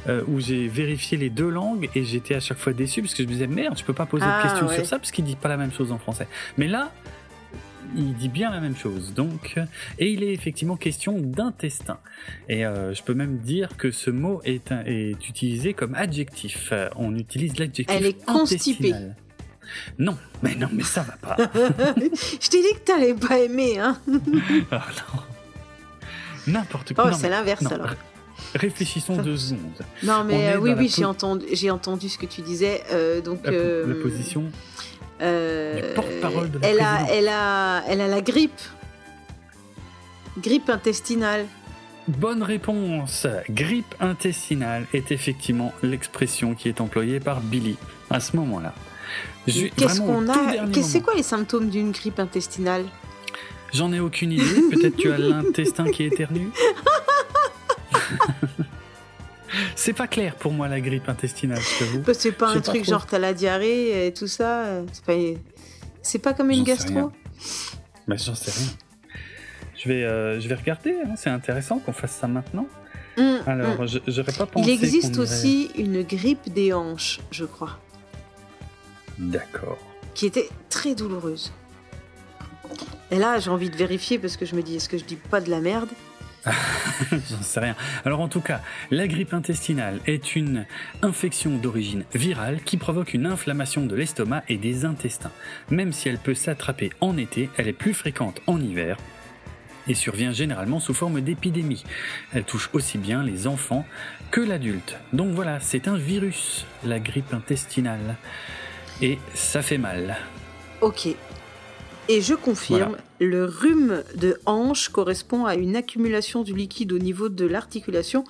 euh, 0.08 0.22
où 0.28 0.38
j'ai 0.38 0.68
vérifié 0.68 1.18
les 1.18 1.28
deux 1.28 1.48
langues 1.50 1.90
et 1.96 2.04
j'étais 2.04 2.36
à 2.36 2.40
chaque 2.40 2.58
fois 2.58 2.72
déçu 2.72 3.02
parce 3.02 3.14
que 3.14 3.22
je 3.24 3.28
me 3.28 3.32
disais 3.32 3.48
merde, 3.48 3.76
je 3.78 3.84
peux 3.84 3.92
pas 3.92 4.06
poser 4.06 4.24
Ah, 4.26 4.38
de 4.38 4.48
questions 4.48 4.68
ouais. 4.68 4.76
sur 4.76 4.86
ça 4.86 4.98
parce 4.98 5.10
qu'il 5.10 5.24
dit 5.24 5.34
pas 5.36 5.48
la 5.48 5.56
même 5.56 5.72
chose 5.72 5.90
en 5.90 5.98
français. 5.98 6.28
Mais 6.56 6.68
là, 6.68 6.92
il 7.96 8.14
dit 8.14 8.28
bien 8.28 8.52
la 8.52 8.60
même 8.60 8.76
chose. 8.76 9.12
Donc, 9.14 9.56
et 9.98 10.12
il 10.12 10.22
est 10.22 10.32
effectivement 10.32 10.76
question 10.76 11.18
d'intestin. 11.18 11.98
Et 12.48 12.64
euh, 12.64 12.94
je 12.94 13.02
peux 13.02 13.14
même 13.14 13.38
dire 13.38 13.70
que 13.76 13.90
ce 13.90 14.10
mot 14.10 14.40
est, 14.44 14.70
un- 14.70 14.84
est 14.86 15.16
utilisé 15.28 15.74
comme 15.74 15.96
adjectif. 15.96 16.68
Euh, 16.70 16.88
on 16.94 17.16
utilise 17.16 17.58
l'adjectif. 17.58 17.86
Elle 17.98 18.06
est 18.06 18.24
constipée. 18.24 18.94
Non, 19.98 20.16
mais 20.42 20.54
non, 20.54 20.68
mais 20.72 20.82
ça 20.82 21.02
va 21.02 21.14
pas. 21.16 21.36
je 21.54 22.48
t'ai 22.48 22.62
dit 22.62 22.72
que 22.74 22.80
t'allais 22.84 23.14
pas 23.14 23.38
aimer, 23.38 23.78
hein. 23.78 23.98
Ah 24.70 24.86
non. 25.16 25.22
N'importe 26.46 26.94
quoi. 26.94 27.10
Oh, 27.12 27.16
c'est 27.18 27.28
l'inverse 27.28 27.64
alors. 27.66 27.86
ré- 27.88 27.96
Réfléchissons 28.54 29.16
deux 29.16 29.36
secondes. 29.36 29.60
Non, 30.02 30.20
On 30.20 30.24
mais 30.24 30.54
euh, 30.54 30.58
oui, 30.58 30.72
oui, 30.76 30.88
j'ai 30.94 31.04
entendu, 31.04 31.44
j'ai 31.52 31.70
entendu 31.70 32.08
ce 32.08 32.16
que 32.18 32.26
tu 32.26 32.40
disais. 32.40 32.82
euh, 32.90 33.20
donc, 33.20 33.44
La, 33.46 33.52
euh, 33.52 33.86
la 33.94 34.02
position. 34.02 34.44
euh, 35.20 35.94
porte-parole 35.94 36.50
de 36.50 36.58
la 36.58 36.66
elle 36.68 36.80
a, 36.80 37.06
elle 37.12 37.28
a, 37.28 37.82
elle 37.86 38.00
a 38.00 38.08
la 38.08 38.20
grippe. 38.22 38.58
Grippe 40.38 40.70
intestinale. 40.70 41.44
Bonne 42.08 42.42
réponse. 42.42 43.26
Grippe 43.50 43.94
intestinale 44.00 44.86
est 44.94 45.12
effectivement 45.12 45.72
l'expression 45.82 46.54
qui 46.54 46.68
est 46.68 46.80
employée 46.80 47.20
par 47.20 47.40
Billy 47.40 47.76
à 48.08 48.20
ce 48.20 48.36
moment-là. 48.36 48.74
Qu'est-ce 49.76 50.00
qu'on 50.00 50.28
a 50.28 50.82
C'est 50.82 51.00
quoi 51.00 51.14
les 51.14 51.22
symptômes 51.22 51.68
d'une 51.70 51.90
grippe 51.92 52.18
intestinale? 52.18 52.84
J'en 53.72 53.92
ai 53.92 54.00
aucune 54.00 54.32
idée. 54.32 54.44
Peut-être 54.72 54.96
tu 54.96 55.10
as 55.12 55.18
l'intestin 55.18 55.90
qui 55.90 56.04
éternue. 56.04 56.48
C'est 59.74 59.92
pas 59.94 60.06
clair 60.06 60.36
pour 60.36 60.52
moi 60.52 60.68
la 60.68 60.80
grippe 60.80 61.08
intestinale, 61.08 61.60
je 61.60 61.78
t'avoue. 61.84 62.02
C'est 62.12 62.32
pas 62.32 62.50
un 62.50 62.54
pas 62.54 62.60
truc 62.60 62.82
trop. 62.82 62.92
genre 62.92 63.06
t'as 63.06 63.18
la 63.18 63.34
diarrhée 63.34 64.06
et 64.06 64.12
tout 64.12 64.28
ça. 64.28 64.64
euh, 64.64 64.84
C'est 66.02 66.18
pas, 66.20 66.30
pas 66.30 66.36
comme 66.36 66.50
une 66.50 66.62
gastro? 66.62 67.10
Bah, 68.06 68.16
j'en 68.16 68.34
sais 68.34 68.50
rien. 68.52 68.68
Je 69.76 69.88
vais, 69.88 70.04
euh, 70.04 70.40
je 70.40 70.48
vais 70.48 70.54
regarder. 70.54 70.94
hein. 71.04 71.14
C'est 71.16 71.30
intéressant 71.30 71.78
qu'on 71.78 71.92
fasse 71.92 72.12
ça 72.20 72.28
maintenant. 72.28 72.66
Hum, 73.18 73.40
Alors, 73.46 73.86
je- 73.88 73.98
j'aurais 74.06 74.32
pas 74.32 74.46
pensé. 74.46 74.70
Il 74.70 74.72
existe 74.72 75.14
irait- 75.16 75.22
aussi 75.22 75.70
une 75.76 76.02
grippe 76.02 76.52
des 76.52 76.72
hanches, 76.72 77.18
je 77.32 77.44
crois, 77.44 77.78
D'accord. 79.20 79.78
qui 80.14 80.26
était 80.26 80.48
très 80.70 80.94
douloureuse. 80.94 81.52
Et 83.10 83.18
là, 83.18 83.38
j'ai 83.38 83.50
envie 83.50 83.70
de 83.70 83.76
vérifier 83.76 84.18
parce 84.18 84.36
que 84.36 84.44
je 84.44 84.54
me 84.54 84.62
dis, 84.62 84.76
est-ce 84.76 84.88
que 84.88 84.98
je 84.98 85.04
dis 85.04 85.16
pas 85.16 85.40
de 85.40 85.50
la 85.50 85.60
merde? 85.60 85.88
J'en 87.10 87.42
sais 87.42 87.60
rien. 87.60 87.76
Alors 88.04 88.20
en 88.20 88.28
tout 88.28 88.40
cas, 88.40 88.60
la 88.90 89.06
grippe 89.06 89.34
intestinale 89.34 90.00
est 90.06 90.36
une 90.36 90.66
infection 91.02 91.56
d'origine 91.56 92.04
virale 92.14 92.62
qui 92.64 92.76
provoque 92.76 93.12
une 93.12 93.26
inflammation 93.26 93.84
de 93.84 93.94
l'estomac 93.94 94.42
et 94.48 94.56
des 94.56 94.84
intestins. 94.84 95.32
Même 95.70 95.92
si 95.92 96.08
elle 96.08 96.18
peut 96.18 96.34
s'attraper 96.34 96.90
en 97.00 97.16
été, 97.18 97.50
elle 97.56 97.68
est 97.68 97.74
plus 97.74 97.94
fréquente 97.94 98.40
en 98.46 98.60
hiver 98.60 98.96
et 99.86 99.94
survient 99.94 100.32
généralement 100.32 100.80
sous 100.80 100.94
forme 100.94 101.20
d'épidémie. 101.20 101.84
Elle 102.32 102.44
touche 102.44 102.70
aussi 102.72 102.96
bien 102.96 103.22
les 103.22 103.46
enfants 103.46 103.86
que 104.30 104.40
l'adulte. 104.40 104.96
Donc 105.12 105.32
voilà, 105.32 105.58
c'est 105.60 105.88
un 105.88 105.96
virus, 105.96 106.64
la 106.84 107.00
grippe 107.00 107.34
intestinale. 107.34 108.16
Et 109.02 109.18
ça 109.34 109.62
fait 109.62 109.78
mal. 109.78 110.16
Ok. 110.80 111.08
Et 112.08 112.20
je 112.20 112.34
confirme, 112.34 112.96
le 113.20 113.44
rhume 113.44 114.02
de 114.16 114.40
hanche 114.46 114.88
correspond 114.88 115.44
à 115.44 115.54
une 115.54 115.76
accumulation 115.76 116.42
du 116.42 116.54
liquide 116.54 116.92
au 116.92 116.98
niveau 116.98 117.28
de 117.28 117.46
l'articulation 117.46 118.24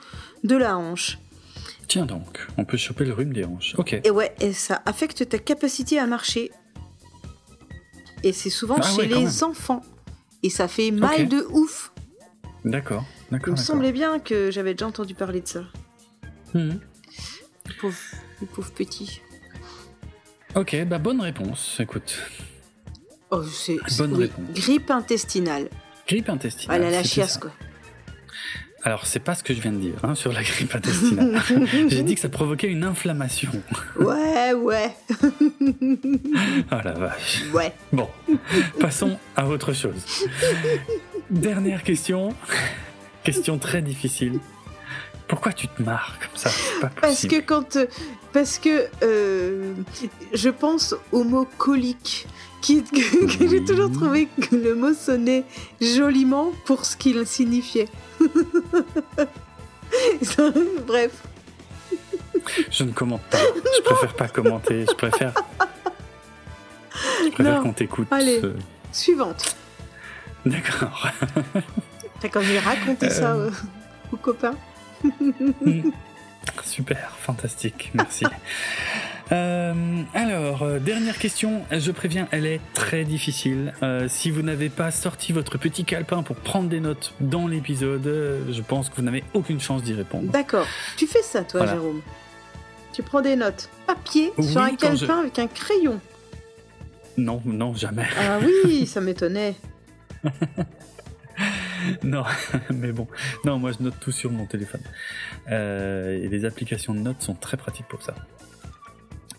de 0.45 0.57
la 0.57 0.77
hanche. 0.77 1.19
Tiens 1.89 2.07
donc, 2.07 2.47
on 2.57 2.65
peut 2.65 2.77
choper 2.77 3.05
le 3.05 3.13
rhume 3.15 3.33
des 3.33 3.45
hanches. 3.45 3.75
Ok. 3.79 3.99
Et 4.05 4.11
ouais, 4.11 4.35
et 4.41 4.53
ça 4.53 4.83
affecte 4.87 5.29
ta 5.29 5.39
capacité 5.39 5.99
à 5.99 6.07
marcher. 6.07 6.53
Et 8.23 8.33
c'est 8.33 8.51
souvent 8.51 8.77
Ah 8.79 8.83
chez 8.83 8.99
ouais, 8.99 9.07
les 9.07 9.43
enfants. 9.43 9.83
Et 10.43 10.51
ça 10.51 10.69
fait 10.69 10.91
mal 10.91 11.29
de 11.29 11.47
ouf. 11.51 11.93
D'accord, 12.65 13.05
Il 13.31 13.33
d'accord. 13.33 13.53
me 13.53 13.57
d'accord. 13.57 13.59
semblait 13.59 13.93
bien 13.93 14.19
que 14.19 14.51
j'avais 14.51 14.75
déjà 14.75 14.87
entendu 14.87 15.15
parler 15.15 15.41
de 15.41 15.49
ça. 15.49 15.65
Mhm. 16.55 16.81
Le 17.67 17.75
pauvre, 17.81 17.97
le 18.41 18.47
pauvre 18.47 18.71
petit. 18.73 19.23
Ok, 20.55 20.77
bah 20.87 20.99
bonne 20.99 21.21
réponse. 21.21 21.77
Écoute, 21.81 22.19
Oh, 23.33 23.45
c'est 23.45 23.79
Bonne 23.99 24.13
oui, 24.15 24.23
réponse. 24.25 24.45
grippe 24.55 24.91
intestinale. 24.91 25.69
grippe 26.09 26.29
intestinale. 26.29 26.83
Elle 26.83 26.89
a 26.89 26.91
la 26.91 27.05
chiasse, 27.05 27.39
quoi. 27.39 27.53
Alors, 28.83 29.07
c'est 29.07 29.21
pas 29.21 29.35
ce 29.37 29.45
que 29.45 29.55
je 29.55 29.61
viens 29.61 29.71
de 29.73 29.79
dire 29.79 29.95
hein, 30.03 30.15
sur 30.17 30.33
la 30.33 30.43
grippe 30.43 30.75
intestinale. 30.75 31.41
J'ai 31.89 32.03
dit 32.03 32.15
que 32.17 32.21
ça 32.21 32.29
provoquait 32.31 32.67
une 32.67 32.83
inflammation. 32.83 33.53
Ouais, 34.01 34.53
ouais, 34.55 34.97
Oh 36.73 36.77
la 36.83 36.93
vache. 36.93 37.43
ouais. 37.53 37.73
Bon, 37.93 38.09
passons 38.81 39.17
à 39.37 39.47
autre 39.47 39.73
chose. 39.75 40.27
Dernière 41.31 41.83
question. 41.85 42.35
Question 43.23 43.59
très 43.59 43.83
difficile. 43.83 44.41
Pourquoi 45.29 45.53
tu 45.53 45.69
te 45.69 45.81
marres 45.83 46.17
comme 46.19 46.37
ça? 46.37 46.51
Parce 47.01 47.27
que 47.27 47.39
quand. 47.41 47.79
Parce 48.33 48.59
que 48.59 48.87
euh, 49.03 49.75
je 50.33 50.49
pense 50.51 50.95
au 51.13 51.25
mot 51.25 51.47
colique, 51.59 52.27
qui, 52.61 52.83
que, 52.85 53.39
que 53.39 53.49
j'ai 53.49 53.65
toujours 53.65 53.91
trouvé 53.91 54.29
que 54.41 54.55
le 54.55 54.75
mot 54.75 54.95
sonnait 54.95 55.45
joliment 55.81 56.53
pour 56.67 56.85
ce 56.85 56.97
qu'il 56.97 57.27
signifiait. 57.27 57.89
Ça, 60.23 60.51
Bref. 60.87 61.11
Je 62.71 62.85
ne 62.85 62.93
commente 62.93 63.23
pas. 63.31 63.39
Je 63.77 63.83
préfère 63.83 64.15
pas 64.15 64.29
commenter. 64.29 64.85
Je 64.89 64.95
préfère. 64.95 65.35
Je 67.25 67.31
préfère 67.31 67.61
qu'on 67.63 67.73
t'écoute. 67.73 68.09
Allez. 68.11 68.41
euh, 68.45 68.55
Suivante. 68.93 69.57
D'accord. 70.47 71.09
T'as 72.21 72.29
quand 72.29 72.41
j'ai 72.43 72.59
raconté 72.59 73.11
ça 73.11 73.35
euh, 73.35 73.51
aux 74.13 74.17
copains. 74.17 74.55
Super, 76.71 77.17
fantastique, 77.21 77.91
merci. 77.95 78.25
Euh, 79.33 79.73
alors, 80.13 80.65
euh, 80.65 80.81
dernière 80.81 81.17
question, 81.17 81.63
je 81.71 81.93
préviens, 81.93 82.27
elle 82.33 82.47
est 82.47 82.61
très 82.75 83.05
difficile. 83.05 83.73
Euh, 83.81 84.09
si 84.09 84.29
vous 84.33 84.43
n'avez 84.43 84.71
pas 84.71 84.91
sorti 84.91 85.33
votre 85.33 85.57
petit 85.57 85.85
calepin 85.85 86.25
pour 86.25 86.35
prendre 86.35 86.69
des 86.69 86.81
notes 86.81 87.15
dans 87.21 87.47
l'épisode, 87.47 88.03
je 88.51 88.61
pense 88.61 88.89
que 88.91 88.97
vous 88.97 89.03
n'avez 89.03 89.23
aucune 89.33 89.61
chance 89.61 89.85
d'y 89.85 89.95
répondre. 89.95 90.33
D'accord. 90.33 90.67
Tu 90.97 91.07
fais 91.07 91.23
ça, 91.23 91.45
toi, 91.45 91.61
Voilà. 91.61 91.75
Jérôme. 91.75 92.03
Tu 92.93 93.05
prends 93.05 93.21
des 93.21 93.37
notes 93.37 93.69
papier 93.87 94.33
Oui, 94.37 94.49
sur 94.49 94.61
un 94.63 94.71
je- 94.71 94.75
calepin 94.75 95.21
avec 95.21 95.39
un 95.39 95.47
crayon. 95.47 96.01
Non, 97.17 97.41
non, 97.45 97.73
jamais. 97.77 98.09
Ah 98.19 98.41
oui, 98.65 98.85
ça 98.85 99.01
m'étonnait. 99.01 99.55
Non, 102.03 102.25
mais 102.71 102.93
bon. 102.93 103.07
Non, 103.45 103.59
moi 103.59 103.73
je 103.73 103.83
note 103.83 103.99
tout 104.01 104.13
sur 104.13 104.31
mon 104.31 104.47
téléphone. 104.47 104.83
Euh, 105.51 106.23
et 106.23 106.29
les 106.29 106.45
applications 106.45 106.95
de 106.95 107.01
notes 107.01 107.23
sont 107.23 107.35
très 107.35 107.57
pratiques 107.57 107.87
pour 107.89 108.03
ça. 108.03 108.15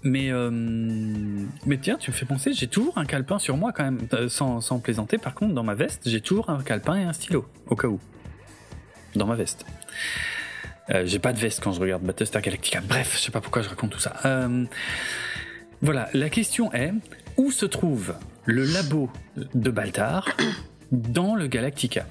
Mais, 0.04 0.32
euh, 0.32 0.50
mais 0.52 1.78
tiens, 1.78 1.98
tu 1.98 2.10
me 2.10 2.16
fais 2.16 2.26
penser, 2.26 2.54
j'ai 2.54 2.68
toujours 2.68 2.98
un 2.98 3.06
calepin 3.06 3.38
sur 3.38 3.56
moi 3.56 3.72
quand 3.72 3.84
même, 3.84 4.00
euh, 4.14 4.30
sans, 4.30 4.60
sans 4.60 4.80
plaisanter. 4.80 5.20
Par 5.20 5.36
contre, 5.36 5.54
dans 5.54 5.64
ma 5.64 5.76
veste, 5.76 6.10
j'ai 6.10 6.22
toujours 6.22 6.50
un 6.50 6.64
calepin 6.64 6.96
et 6.96 7.04
un 7.04 7.14
stylo, 7.14 7.48
au 7.68 7.76
cas 7.76 7.88
où. 7.88 8.00
Dans 9.16 9.28
ma 9.28 9.36
veste. 9.36 9.66
J'ai 11.06 11.20
pas 11.20 11.32
de 11.32 11.40
veste 11.40 11.62
quand 11.64 11.72
je 11.72 11.80
regarde 11.80 12.04
Battlestar 12.04 12.42
Galactica. 12.42 12.82
Bref, 12.82 13.14
je 13.16 13.22
sais 13.22 13.32
pas 13.32 13.40
pourquoi 13.40 13.62
je 13.62 13.70
raconte 13.70 13.92
tout 13.92 14.00
ça. 14.00 14.14
Voilà, 15.82 16.10
la 16.14 16.30
question 16.30 16.74
est, 16.74 16.92
où 17.38 17.50
se 17.50 17.66
trouve 17.66 18.14
le 18.46 18.66
labo 18.66 19.10
de 19.38 19.72
Baltar 19.72 20.36
dans 20.92 21.36
le 21.36 21.48
Galactica? 21.48 22.06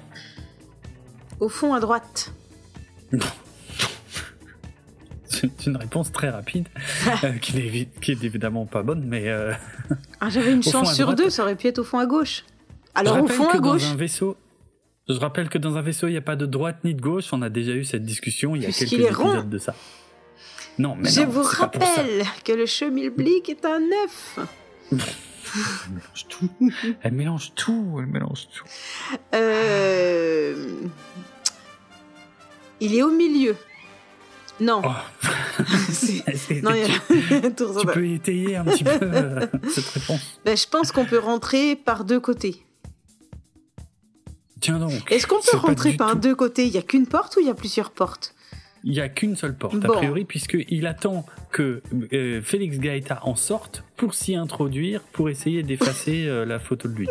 Au 1.41 1.49
fond, 1.49 1.73
à 1.73 1.79
droite. 1.81 2.31
C'est 5.25 5.65
une 5.65 5.75
réponse 5.77 6.11
très 6.11 6.29
rapide, 6.29 6.67
euh, 7.23 7.33
qui, 7.33 7.55
n'est 7.55 7.89
qui 8.01 8.11
est 8.11 8.23
évidemment 8.23 8.65
pas 8.67 8.83
bonne, 8.83 9.03
mais 9.05 9.27
euh, 9.27 9.53
Ah, 10.19 10.29
j'avais 10.29 10.53
une 10.53 10.61
chance 10.71 10.93
sur 10.93 11.07
droite. 11.07 11.17
deux, 11.17 11.29
ça 11.31 11.41
aurait 11.43 11.55
pu 11.55 11.67
être 11.67 11.79
au 11.79 11.83
fond 11.83 11.97
à 11.99 12.05
gauche. 12.05 12.43
je 12.95 12.99
Alors, 12.99 13.23
au 13.23 13.27
fond 13.27 13.47
que 13.47 13.57
à 13.57 13.59
gauche, 13.59 13.81
dans 13.83 13.93
un 13.93 13.95
vaisseau, 13.95 14.37
je 15.09 15.15
rappelle 15.15 15.49
que 15.49 15.57
dans 15.57 15.77
un 15.77 15.81
vaisseau, 15.81 16.07
il 16.07 16.11
n'y 16.11 16.17
a 16.17 16.21
pas 16.21 16.35
de 16.35 16.45
droite 16.45 16.77
ni 16.83 16.93
de 16.93 17.01
gauche. 17.01 17.33
On 17.33 17.41
a 17.41 17.49
déjà 17.49 17.71
eu 17.71 17.85
cette 17.85 18.05
discussion 18.05 18.55
il 18.55 18.61
y 18.63 18.65
a 18.67 18.71
quelques 18.71 19.15
rond. 19.17 19.29
épisodes 19.31 19.49
de 19.49 19.57
ça. 19.57 19.73
Non, 20.77 20.95
mais 20.95 21.09
je 21.09 21.21
non, 21.21 21.27
vous 21.29 21.43
c'est 21.43 21.57
pas 21.57 21.67
pour 21.69 21.81
ça. 21.81 21.89
rappelle 22.01 22.23
que 22.45 22.51
le 22.51 22.65
chemilblick 22.67 23.49
est 23.49 23.65
un 23.65 23.81
œuf. 24.03 24.39
Elle 24.91 24.99
mélange 25.93 26.27
tout. 26.29 26.49
Elle 27.01 27.13
mélange 27.13 27.51
tout. 27.55 27.97
Elle 27.99 28.05
mélange 28.05 28.47
tout. 28.53 28.63
Euh... 29.33 30.67
Il 32.81 32.95
est 32.95 33.03
au 33.03 33.11
milieu. 33.11 33.55
Non. 34.59 34.81
Oh, 34.83 34.89
y 36.03 36.21
tu 37.57 37.85
peux 37.93 38.05
étayer 38.07 38.55
un 38.57 38.63
petit 38.65 38.83
peu 38.83 38.99
euh, 39.01 39.47
cette 39.69 39.87
réponse. 39.87 40.39
Ben, 40.45 40.55
je 40.57 40.67
pense 40.67 40.91
qu'on 40.91 41.05
peut 41.05 41.17
rentrer 41.19 41.75
par 41.75 42.03
deux 42.05 42.19
côtés. 42.19 42.63
Tiens 44.59 44.77
donc. 44.79 45.11
Est-ce 45.11 45.25
qu'on 45.25 45.39
peut 45.41 45.57
rentrer 45.57 45.93
par 45.93 46.11
tout- 46.11 46.19
deux 46.19 46.35
côtés? 46.35 46.65
Il 46.65 46.73
y 46.73 46.77
a 46.77 46.81
qu'une 46.83 47.07
porte 47.07 47.35
ou 47.37 47.39
il 47.39 47.47
y 47.47 47.49
a 47.49 47.55
plusieurs 47.55 47.91
portes? 47.91 48.35
Il 48.83 48.91
n'y 48.91 48.99
a 48.99 49.09
qu'une 49.09 49.35
seule 49.35 49.55
porte, 49.55 49.75
Bon. 49.77 49.93
a 49.93 49.97
priori, 49.97 50.25
puisqu'il 50.25 50.87
attend 50.87 51.25
que 51.51 51.81
euh, 52.13 52.41
Félix 52.41 52.77
Gaeta 52.79 53.19
en 53.23 53.35
sorte 53.35 53.83
pour 53.95 54.13
s'y 54.15 54.35
introduire, 54.35 55.01
pour 55.11 55.29
essayer 55.29 55.61
d'effacer 55.63 56.25
euh, 56.27 56.45
la 56.45 56.59
photo 56.59 56.87
de 56.87 56.95
lui. 56.95 57.07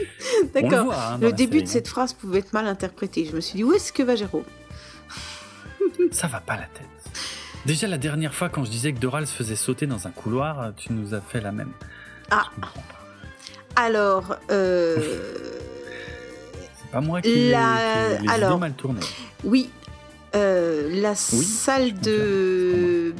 Le 0.54 0.60
D'accord. 0.62 0.84
voit, 0.86 1.02
hein, 1.12 1.18
Le 1.18 1.28
la 1.28 1.32
début 1.32 1.62
de 1.62 1.68
cette 1.68 1.88
phrase 1.88 2.12
pouvait 2.12 2.40
être 2.40 2.52
mal 2.52 2.66
interprété. 2.66 3.24
Je 3.24 3.34
me 3.34 3.40
suis 3.40 3.56
dit, 3.56 3.64
où 3.64 3.72
est-ce 3.72 3.92
que 3.92 4.02
va 4.02 4.16
Jérôme? 4.16 4.42
hein. 4.46 4.63
Ça 6.12 6.26
va 6.26 6.40
pas 6.40 6.56
la 6.56 6.62
tête. 6.66 6.88
Déjà, 7.66 7.86
la 7.86 7.98
dernière 7.98 8.34
fois, 8.34 8.48
quand 8.48 8.64
je 8.64 8.70
disais 8.70 8.92
que 8.92 8.98
Doral 8.98 9.26
se 9.26 9.34
faisait 9.34 9.56
sauter 9.56 9.86
dans 9.86 10.06
un 10.06 10.10
couloir, 10.10 10.72
tu 10.76 10.92
nous 10.92 11.14
as 11.14 11.20
fait 11.20 11.40
la 11.40 11.50
même. 11.52 11.70
Ah. 12.30 12.44
Alors, 13.76 14.36
euh... 14.50 14.96
C'est 16.82 16.90
pas 16.90 17.00
moi 17.00 17.20
qui 17.22 17.50
La- 17.50 18.18
les 18.20 18.28
alors. 18.28 18.58
mal 18.58 18.74
tournées. 18.74 19.00
oui, 19.44 19.70
euh, 20.36 20.88
la 21.00 21.14
salle 21.14 21.94
de... 21.94 23.14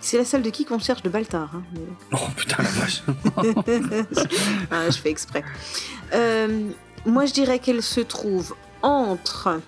C'est 0.00 0.16
la 0.18 0.24
salle 0.24 0.42
de 0.42 0.50
qui 0.50 0.64
qu'on 0.64 0.78
cherche 0.78 1.02
de 1.02 1.08
Baltar. 1.08 1.50
hein. 1.54 1.62
Oh 2.12 2.16
putain 2.36 2.62
la 2.62 2.68
vache. 2.70 3.02
Ah, 4.70 4.88
je 4.90 4.98
fais 4.98 5.10
exprès. 5.10 5.44
Euh, 6.14 6.68
moi, 7.04 7.26
je 7.26 7.32
dirais 7.32 7.58
qu'elle 7.58 7.82
se 7.82 8.00
trouve 8.00 8.54
entre 8.82 9.60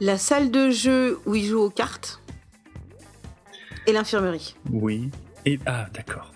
la 0.00 0.18
salle 0.18 0.50
de 0.50 0.70
jeu 0.70 1.18
où 1.26 1.34
ils 1.34 1.46
jouent 1.46 1.60
aux 1.62 1.70
cartes 1.70 2.20
et 3.86 3.92
l'infirmerie. 3.92 4.54
Oui. 4.70 5.10
Et 5.46 5.58
ah 5.66 5.86
d'accord. 5.94 6.32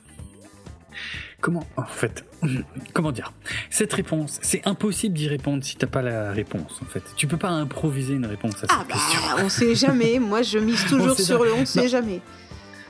Comment 1.41 1.67
en 1.77 1.85
fait 1.85 2.25
comment 2.93 3.13
dire? 3.13 3.33
Cette 3.71 3.93
réponse, 3.93 4.39
c'est 4.43 4.67
impossible 4.67 5.15
d'y 5.17 5.29
répondre 5.29 5.63
si 5.65 5.77
t'as 5.77 5.87
pas 5.87 6.03
la 6.03 6.33
réponse 6.33 6.81
en 6.83 6.87
fait. 6.87 7.03
Tu 7.17 7.27
peux 7.27 7.37
pas 7.37 7.51
improviser 7.51 8.15
une 8.15 8.27
réponse 8.27 8.55
à 8.57 8.61
cette 8.61 8.71
Ah 8.73 8.85
bah, 8.89 8.95
question. 8.95 9.21
on 9.45 9.49
sait 9.49 9.75
jamais. 9.75 10.19
Moi, 10.19 10.43
je 10.43 10.59
mise 10.59 10.85
toujours 10.89 11.19
sur 11.19 11.39
jamais. 11.39 11.51
le 11.57 11.63
on 11.63 11.67
sait 11.67 11.83
Non. 11.83 11.89
jamais. 11.89 12.21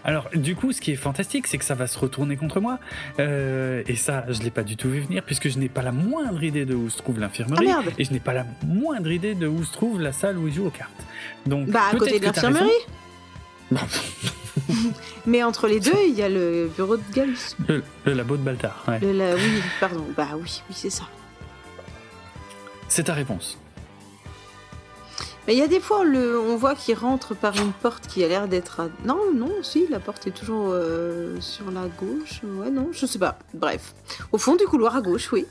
Alors 0.05 0.29
du 0.35 0.57
coup, 0.57 0.73
ce 0.73 0.81
qui 0.81 0.91
est 0.93 0.97
fantastique, 0.97 1.47
c'est 1.47 1.59
que 1.59 1.65
ça 1.65 1.75
va 1.75 1.87
se 1.87 1.99
retourner 1.99 2.37
contre 2.37 2.61
moi. 2.61 2.79
Euh, 3.21 3.83
et 3.87 3.95
ça, 3.97 4.25
je 4.29 4.41
l'ai 4.43 4.51
pas 4.51 4.63
du 4.65 4.77
tout 4.77 4.89
vu 4.91 5.01
venir 5.01 5.23
puisque 5.23 5.49
je 5.49 5.59
n'ai 5.59 5.69
pas 5.69 5.83
la 5.83 5.93
moindre 5.93 6.43
idée 6.43 6.65
de 6.65 6.75
où 6.75 6.91
se 6.91 6.99
trouve 6.99 7.21
l'infirmerie 7.21 7.69
Ah, 7.71 7.83
et 7.99 8.05
je 8.05 8.13
n'ai 8.13 8.21
pas 8.21 8.33
la 8.33 8.45
moindre 8.67 9.11
idée 9.13 9.35
de 9.35 9.47
où 9.47 9.63
se 9.65 9.73
trouve 9.73 10.01
la 10.01 10.13
salle 10.13 10.39
où 10.39 10.49
ils 10.49 10.55
jouent 10.55 10.67
aux 10.67 10.71
cartes. 10.71 10.91
Donc 11.47 11.69
Bah, 11.71 11.83
à 11.93 11.97
côté 11.97 12.19
de 12.19 12.25
l'infirmerie. 12.25 12.71
Mais 15.27 15.43
entre 15.43 15.67
les 15.67 15.81
deux, 15.81 15.97
il 16.07 16.15
y 16.15 16.23
a 16.23 16.29
le 16.29 16.71
bureau 16.77 16.97
de 16.97 17.03
Galus. 17.15 17.57
Le, 17.69 17.83
le 18.05 18.13
labo 18.13 18.37
de 18.37 18.43
Baltar. 18.43 18.85
ouais. 18.89 18.99
Le- 19.01 19.13
la- 19.13 19.35
oui, 19.35 19.63
pardon. 19.81 20.05
Bah 20.17 20.29
oui, 20.35 20.63
oui, 20.69 20.75
c'est 20.77 20.91
ça. 20.91 21.05
C'est 22.89 23.05
ta 23.05 23.15
réponse. 23.15 23.59
Mais 25.47 25.55
il 25.55 25.59
y 25.59 25.63
a 25.63 25.69
des 25.69 25.81
fois, 25.81 26.01
on, 26.01 26.05
le, 26.05 26.39
on 26.39 26.57
voit 26.57 26.75
qu'il 26.75 26.95
rentre 26.95 27.35
par 27.35 27.57
une 27.57 27.73
porte 27.73 28.07
qui 28.07 28.23
a 28.23 28.29
l'air 28.29 28.47
d'être 28.47 28.81
à... 28.81 28.89
Non, 29.05 29.19
non, 29.35 29.51
si, 29.63 29.87
la 29.89 29.99
porte 29.99 30.27
est 30.27 30.31
toujours 30.31 30.69
euh, 30.71 31.41
sur 31.41 31.71
la 31.71 31.89
gauche. 31.89 32.43
Ouais, 32.45 32.71
non, 32.71 32.89
je 32.93 33.07
sais 33.07 33.19
pas. 33.19 33.39
Bref. 33.53 33.95
Au 34.31 34.39
fond 34.39 34.55
du 34.55 34.65
couloir 34.65 34.95
à 34.95 35.01
gauche, 35.01 35.33
oui. 35.33 35.47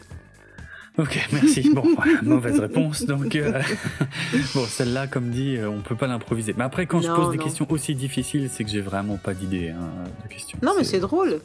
Ok, 0.97 1.19
merci. 1.33 1.69
Bon, 1.73 1.83
voilà, 1.95 2.21
mauvaise 2.21 2.59
réponse. 2.59 3.03
Donc, 3.03 3.35
euh, 3.35 3.61
bon, 4.55 4.65
celle-là, 4.65 5.07
comme 5.07 5.29
dit, 5.29 5.57
euh, 5.57 5.69
on 5.69 5.81
peut 5.81 5.95
pas 5.95 6.07
l'improviser. 6.07 6.53
Mais 6.57 6.63
après, 6.63 6.85
quand 6.85 7.01
je 7.01 7.11
pose 7.11 7.31
des 7.31 7.37
non. 7.37 7.43
questions 7.43 7.67
aussi 7.69 7.95
difficiles, 7.95 8.49
c'est 8.51 8.63
que 8.63 8.69
j'ai 8.69 8.81
vraiment 8.81 9.17
pas 9.17 9.33
d'idée 9.33 9.69
hein, 9.69 9.89
de 10.23 10.33
questions. 10.33 10.57
Non, 10.61 10.73
mais 10.77 10.83
c'est 10.83 10.99
drôle. 10.99 11.41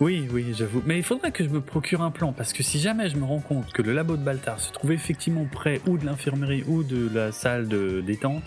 Oui, 0.00 0.26
oui, 0.32 0.46
j'avoue. 0.56 0.82
Mais 0.84 0.96
il 0.98 1.04
faudrait 1.04 1.30
que 1.32 1.44
je 1.44 1.48
me 1.48 1.60
procure 1.60 2.02
un 2.02 2.10
plan, 2.10 2.32
parce 2.32 2.52
que 2.52 2.62
si 2.62 2.80
jamais 2.80 3.08
je 3.08 3.16
me 3.16 3.24
rends 3.24 3.40
compte 3.40 3.72
que 3.72 3.82
le 3.82 3.92
labo 3.92 4.16
de 4.16 4.22
Baltar 4.22 4.58
se 4.58 4.72
trouve 4.72 4.92
effectivement 4.92 5.44
près 5.50 5.80
ou 5.86 5.96
de 5.98 6.04
l'infirmerie 6.06 6.64
ou 6.66 6.82
de 6.82 7.08
la 7.14 7.30
salle 7.30 7.68
de 7.68 8.00
détente, 8.00 8.42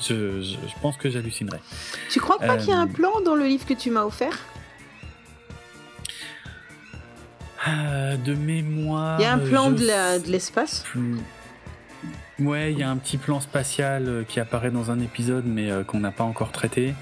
je, 0.00 0.42
je, 0.42 0.54
je 0.54 0.80
pense 0.82 0.96
que 0.96 1.08
j'hallucinerais. 1.08 1.60
Tu 2.10 2.20
crois 2.20 2.38
pas 2.38 2.54
Euh, 2.54 2.56
qu'il 2.58 2.70
y 2.70 2.72
a 2.72 2.78
un 2.78 2.86
plan 2.86 3.20
dans 3.24 3.34
le 3.34 3.46
livre 3.46 3.64
que 3.66 3.74
tu 3.74 3.90
m'as 3.90 4.04
offert? 4.04 4.38
Euh, 7.68 8.16
de 8.16 8.34
mémoire. 8.34 9.20
Il 9.20 9.22
y 9.22 9.26
a 9.26 9.34
un 9.34 9.38
plan 9.38 9.70
je 9.70 10.22
de 10.24 10.30
l'espace? 10.30 10.84
Ouais, 12.38 12.72
il 12.72 12.78
y 12.78 12.82
a 12.82 12.88
un 12.90 12.96
petit 12.96 13.18
plan 13.18 13.40
spatial 13.40 14.08
euh, 14.08 14.24
qui 14.24 14.40
apparaît 14.40 14.70
dans 14.70 14.90
un 14.90 14.98
épisode, 15.00 15.44
mais 15.46 15.70
euh, 15.70 15.84
qu'on 15.84 16.00
n'a 16.00 16.10
pas 16.10 16.24
encore 16.24 16.52
traité. 16.52 16.94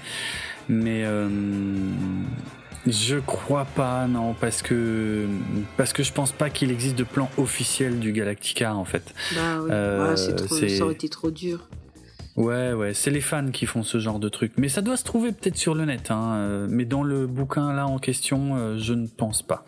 Mais 0.67 1.03
euh, 1.05 1.29
je 2.87 3.17
crois 3.17 3.65
pas, 3.65 4.07
non, 4.07 4.33
parce 4.33 4.61
que 4.61 5.25
parce 5.77 5.93
que 5.93 6.03
je 6.03 6.11
pense 6.13 6.31
pas 6.31 6.49
qu'il 6.49 6.71
existe 6.71 6.95
de 6.95 7.03
plan 7.03 7.29
officiel 7.37 7.99
du 7.99 8.11
Galactica 8.11 8.75
en 8.75 8.85
fait. 8.85 9.13
Bah 9.35 9.41
oui, 9.61 9.69
Euh, 9.71 10.09
Ouais, 10.11 10.17
c'est 10.17 10.35
trop- 10.35 10.55
c'est- 10.55 10.69
ça 10.69 10.83
aurait 10.85 10.93
été 10.93 11.09
trop 11.09 11.31
dur. 11.31 11.67
Ouais, 12.39 12.71
ouais, 12.71 12.93
c'est 12.93 13.11
les 13.11 13.19
fans 13.19 13.51
qui 13.51 13.65
font 13.65 13.83
ce 13.83 13.99
genre 13.99 14.17
de 14.17 14.29
truc. 14.29 14.53
Mais 14.55 14.69
ça 14.69 14.81
doit 14.81 14.95
se 14.95 15.03
trouver 15.03 15.33
peut-être 15.33 15.57
sur 15.57 15.75
le 15.75 15.83
net. 15.83 16.09
Hein. 16.09 16.35
euh, 16.35 16.67
Mais 16.69 16.85
dans 16.85 17.03
le 17.03 17.27
bouquin 17.27 17.73
là 17.73 17.85
en 17.85 17.99
question, 17.99 18.55
euh, 18.55 18.77
je 18.77 18.93
ne 18.93 19.07
pense 19.07 19.41
pas. 19.41 19.65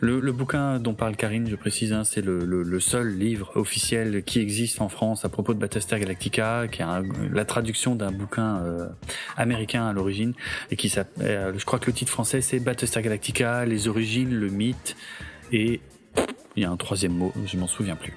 Le, 0.00 0.18
le 0.18 0.32
bouquin 0.32 0.80
dont 0.80 0.94
parle 0.94 1.14
Karine, 1.14 1.48
je 1.48 1.54
précise, 1.54 1.92
hein, 1.92 2.02
c'est 2.02 2.20
le, 2.20 2.40
le, 2.44 2.64
le 2.64 2.80
seul 2.80 3.16
livre 3.16 3.52
officiel 3.54 4.24
qui 4.24 4.40
existe 4.40 4.80
en 4.80 4.88
France 4.88 5.24
à 5.24 5.28
propos 5.28 5.54
de 5.54 5.60
Battlestar 5.60 6.00
Galactica, 6.00 6.66
qui 6.66 6.80
est 6.82 6.84
un- 6.84 7.04
la 7.32 7.44
traduction 7.44 7.94
d'un 7.94 8.10
bouquin 8.10 8.56
euh, 8.64 8.88
américain 9.36 9.86
à 9.86 9.92
l'origine, 9.92 10.32
et 10.72 10.76
qui 10.76 10.88
s'appelle, 10.88 11.24
euh, 11.24 11.52
je 11.56 11.64
crois 11.64 11.78
que 11.78 11.86
le 11.86 11.92
titre 11.92 12.10
français 12.10 12.40
c'est 12.40 12.58
Battlestar 12.58 13.00
Galactica, 13.04 13.64
les 13.64 13.86
origines, 13.86 14.34
le 14.34 14.48
mythe, 14.48 14.96
et 15.52 15.80
il 16.56 16.62
y 16.62 16.66
a 16.66 16.70
un 16.70 16.76
troisième 16.76 17.12
mot, 17.12 17.32
je 17.46 17.56
m'en 17.56 17.68
souviens 17.68 17.94
plus. 17.94 18.14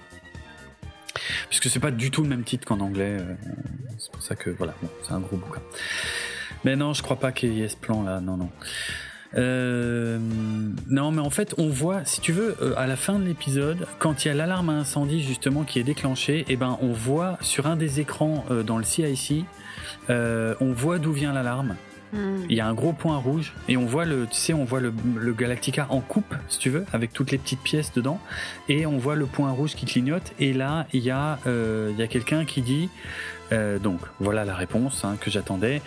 Puisque 1.49 1.69
c'est 1.69 1.79
pas 1.79 1.91
du 1.91 2.11
tout 2.11 2.23
le 2.23 2.29
même 2.29 2.43
titre 2.43 2.65
qu'en 2.65 2.79
anglais. 2.79 3.17
euh, 3.19 3.33
c'est 3.97 4.11
pour 4.11 4.21
ça 4.21 4.35
que 4.35 4.49
voilà, 4.49 4.73
bon, 4.81 4.89
c'est 5.03 5.13
un 5.13 5.19
gros 5.19 5.37
bouquin. 5.37 5.61
Mais 6.63 6.75
non, 6.75 6.93
je 6.93 7.01
crois 7.01 7.19
pas 7.19 7.31
qu'il 7.31 7.53
y 7.53 7.63
ait 7.63 7.69
ce 7.69 7.77
plan 7.77 8.03
là, 8.03 8.21
non, 8.21 8.37
non. 8.37 8.49
Euh, 9.37 10.19
non, 10.89 11.11
mais 11.11 11.21
en 11.21 11.29
fait, 11.29 11.53
on 11.57 11.69
voit, 11.69 12.03
si 12.05 12.21
tu 12.21 12.31
veux, 12.31 12.55
euh, 12.61 12.73
à 12.77 12.87
la 12.87 12.95
fin 12.95 13.17
de 13.17 13.25
l'épisode, 13.25 13.87
quand 13.99 14.25
il 14.25 14.27
y 14.27 14.31
a 14.31 14.33
l'alarme 14.33 14.69
à 14.69 14.73
incendie 14.73 15.23
justement 15.23 15.63
qui 15.63 15.79
est 15.79 15.83
déclenchée, 15.83 16.45
et 16.49 16.57
ben 16.57 16.77
on 16.81 16.91
voit 16.91 17.37
sur 17.41 17.67
un 17.67 17.75
des 17.75 17.99
écrans 17.99 18.45
euh, 18.51 18.63
dans 18.63 18.77
le 18.77 18.83
CIC, 18.83 19.45
on 20.09 20.73
voit 20.73 20.99
d'où 20.99 21.13
vient 21.13 21.31
l'alarme. 21.31 21.75
Hmm. 22.13 22.43
Il 22.49 22.55
y 22.55 22.59
a 22.59 22.67
un 22.67 22.73
gros 22.73 22.91
point 22.93 23.17
rouge 23.17 23.53
et 23.69 23.77
on 23.77 23.85
voit 23.85 24.05
le, 24.05 24.27
tu 24.27 24.35
sais, 24.35 24.53
on 24.53 24.65
voit 24.65 24.81
le, 24.81 24.93
le 25.15 25.33
Galactica 25.33 25.87
en 25.89 26.01
coupe, 26.01 26.35
si 26.49 26.59
tu 26.59 26.69
veux, 26.69 26.85
avec 26.91 27.13
toutes 27.13 27.31
les 27.31 27.37
petites 27.37 27.61
pièces 27.61 27.93
dedans, 27.93 28.19
et 28.67 28.85
on 28.85 28.97
voit 28.97 29.15
le 29.15 29.25
point 29.25 29.51
rouge 29.51 29.75
qui 29.75 29.85
clignote. 29.85 30.33
Et 30.39 30.51
là, 30.51 30.87
il 30.91 31.01
y 31.01 31.11
a, 31.11 31.39
euh, 31.47 31.89
il 31.93 31.99
y 31.99 32.03
a 32.03 32.07
quelqu'un 32.07 32.43
qui 32.43 32.61
dit, 32.61 32.89
euh, 33.53 33.79
donc 33.79 33.99
voilà 34.19 34.43
la 34.43 34.55
réponse 34.55 35.05
hein, 35.05 35.15
que 35.19 35.31
j'attendais. 35.31 35.81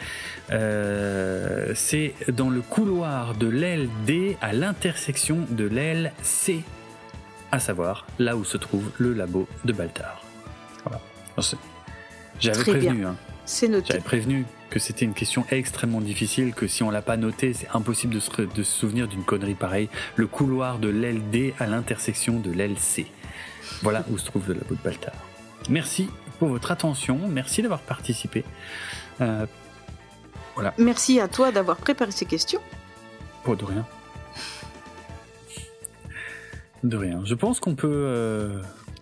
Euh, 0.50 1.72
c'est 1.74 2.14
dans 2.28 2.50
le 2.50 2.60
couloir 2.62 3.34
de 3.34 3.46
l'aile 3.46 3.88
D 4.06 4.36
à 4.40 4.52
l'intersection 4.52 5.40
de 5.50 5.64
l'aile 5.64 6.12
C, 6.22 6.62
à 7.52 7.58
savoir 7.58 8.06
là 8.18 8.36
où 8.36 8.44
se 8.44 8.56
trouve 8.56 8.90
le 8.98 9.12
labo 9.12 9.46
de 9.64 9.72
Baltar. 9.72 10.22
Voilà. 10.84 11.00
J'avais 12.40 12.62
prévenu. 12.62 13.06
Hein. 13.06 13.16
C'est 13.46 13.68
noté. 13.68 13.88
J'avais 13.90 14.00
prévenu 14.02 14.44
que 14.70 14.78
c'était 14.78 15.04
une 15.04 15.14
question 15.14 15.44
extrêmement 15.50 16.00
difficile, 16.00 16.54
que 16.54 16.66
si 16.66 16.82
on 16.82 16.90
l'a 16.90 17.02
pas 17.02 17.16
noté, 17.16 17.52
c'est 17.52 17.68
impossible 17.74 18.14
de 18.14 18.20
se, 18.20 18.30
re- 18.30 18.52
de 18.52 18.62
se 18.62 18.72
souvenir 18.78 19.06
d'une 19.06 19.22
connerie 19.22 19.54
pareille. 19.54 19.88
Le 20.16 20.26
couloir 20.26 20.78
de 20.78 20.88
l'aile 20.88 21.22
D 21.30 21.54
à 21.60 21.66
l'intersection 21.66 22.40
de 22.40 22.50
l'aile 22.50 22.78
C. 22.78 23.06
Voilà 23.82 24.04
où 24.10 24.18
se 24.18 24.24
trouve 24.24 24.48
le 24.48 24.54
labo 24.54 24.74
de 24.74 24.80
Baltar. 24.82 25.14
Merci 25.68 26.08
pour 26.38 26.48
votre 26.48 26.70
attention, 26.72 27.18
merci 27.28 27.62
d'avoir 27.62 27.80
participé. 27.80 28.44
Euh, 29.20 29.46
Merci 30.78 31.18
à 31.20 31.26
toi 31.28 31.50
d'avoir 31.50 31.76
préparé 31.78 32.12
ces 32.12 32.26
questions. 32.26 32.60
oh, 33.46 33.56
de 33.56 33.64
rien. 33.64 33.84
De 36.84 36.96
rien. 36.96 37.22
Je 37.24 37.34
pense 37.34 37.60
qu'on 37.60 37.74
peut 37.74 37.88
euh, 37.90 38.60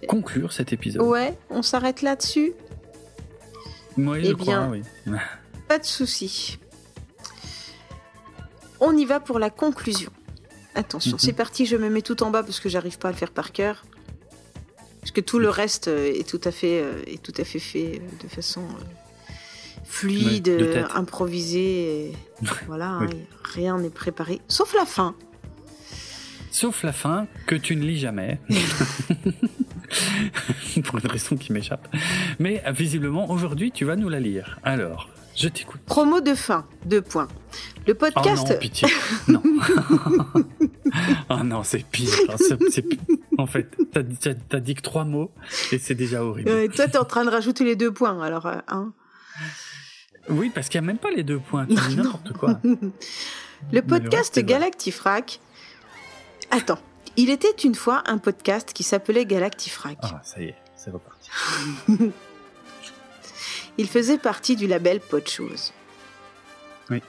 conclure 0.08 0.52
cet 0.52 0.72
épisode. 0.72 1.02
Ouais, 1.02 1.36
on 1.50 1.62
s'arrête 1.62 2.00
là-dessus. 2.02 2.52
Oui, 3.96 4.18
Eh 4.22 4.26
je 4.28 4.32
bien, 4.34 4.66
crois, 4.66 4.68
oui. 4.68 4.82
Pas 5.68 5.78
de 5.78 5.84
souci. 5.84 6.58
On 8.80 8.96
y 8.96 9.04
va 9.04 9.20
pour 9.20 9.38
la 9.38 9.50
conclusion. 9.50 10.10
Attention, 10.74 11.12
Mhm. 11.12 11.18
c'est 11.18 11.32
parti, 11.32 11.66
je 11.66 11.76
me 11.76 11.88
mets 11.90 12.02
tout 12.02 12.22
en 12.22 12.30
bas 12.30 12.42
parce 12.42 12.58
que 12.60 12.68
j'arrive 12.68 12.98
pas 12.98 13.08
à 13.08 13.12
le 13.12 13.16
faire 13.16 13.30
par 13.30 13.52
cœur. 13.52 13.84
Parce 15.00 15.10
que 15.12 15.20
tout 15.20 15.38
le 15.38 15.48
reste 15.48 15.88
euh, 15.88 16.12
est 16.14 16.26
tout 16.28 16.40
à 16.44 16.50
fait, 16.50 16.80
euh, 16.80 17.02
est 17.06 17.20
tout 17.22 17.34
à 17.36 17.44
fait 17.44 17.58
fait 17.58 18.00
euh, 18.00 18.22
de 18.24 18.28
façon 18.28 18.62
fluide, 19.84 20.48
Ouais, 20.48 20.84
improvisée. 20.94 22.12
voilà, 22.66 22.98
Oui. 23.02 23.08
hein, 23.12 23.16
rien 23.44 23.78
n'est 23.78 23.90
préparé, 23.90 24.40
sauf 24.48 24.74
la 24.74 24.86
fin. 24.86 25.14
Sauf 26.50 26.82
la 26.82 26.92
fin, 26.92 27.26
que 27.46 27.54
tu 27.54 27.76
ne 27.76 27.82
lis 27.84 27.98
jamais. 27.98 28.38
Pour 30.84 30.98
une 30.98 31.06
raison 31.06 31.36
qui 31.36 31.52
m'échappe. 31.52 31.88
Mais 32.38 32.62
visiblement, 32.70 33.30
aujourd'hui, 33.30 33.72
tu 33.72 33.84
vas 33.84 33.96
nous 33.96 34.08
la 34.08 34.20
lire. 34.20 34.58
Alors, 34.62 35.08
je 35.36 35.48
t'écoute. 35.48 35.80
Promo 35.86 36.20
de 36.20 36.34
fin, 36.34 36.66
deux 36.84 37.02
points. 37.02 37.28
Le 37.86 37.92
Oh 37.94 37.96
podcast. 37.96 38.48
non, 38.50 38.56
pitié. 38.58 38.88
Non. 39.28 39.42
oh 41.30 41.42
non, 41.44 41.62
c'est 41.64 41.84
pire. 41.84 42.08
C'est- 42.36 42.58
c'est 42.70 42.82
pi- 42.82 42.98
En 43.38 43.46
fait, 43.46 43.68
t'as 43.92 44.60
dit 44.60 44.74
que 44.74 44.82
trois 44.82 45.04
mots 45.04 45.30
et 45.72 45.78
c'est 45.78 45.94
déjà 45.94 46.22
horrible. 46.24 46.48
Euh, 46.48 46.68
toi, 46.68 46.86
t'es 46.88 46.98
en 46.98 47.04
train 47.04 47.24
de 47.24 47.30
rajouter 47.30 47.64
les 47.64 47.76
deux 47.76 47.92
points, 47.92 48.20
alors. 48.22 48.46
euh, 48.46 48.56
hein. 48.68 48.92
Oui, 50.28 50.50
parce 50.54 50.68
qu'il 50.68 50.80
n'y 50.80 50.86
a 50.86 50.88
même 50.88 50.98
pas 50.98 51.10
les 51.10 51.24
deux 51.24 51.38
points. 51.38 51.66
Tu 51.90 51.96
n'importe 51.96 52.32
quoi. 52.34 52.60
Le 53.72 53.82
podcast. 53.82 54.38
Galactifrac. 54.38 55.40
Attends, 56.50 56.78
il 57.16 57.30
était 57.30 57.50
une 57.64 57.74
fois 57.74 58.02
un 58.06 58.18
podcast 58.18 58.72
qui 58.72 58.82
s'appelait 58.82 59.26
Galactifrac. 59.26 59.98
Ah, 60.02 60.20
ça 60.24 60.40
y 60.40 60.46
est, 60.46 60.56
c'est 60.76 60.90
reparti. 60.90 61.30
Il 63.78 63.88
faisait 63.88 64.18
partie 64.18 64.54
du 64.54 64.66
label 64.66 65.00
Podchose. 65.00 65.72
Oui. 66.90 67.02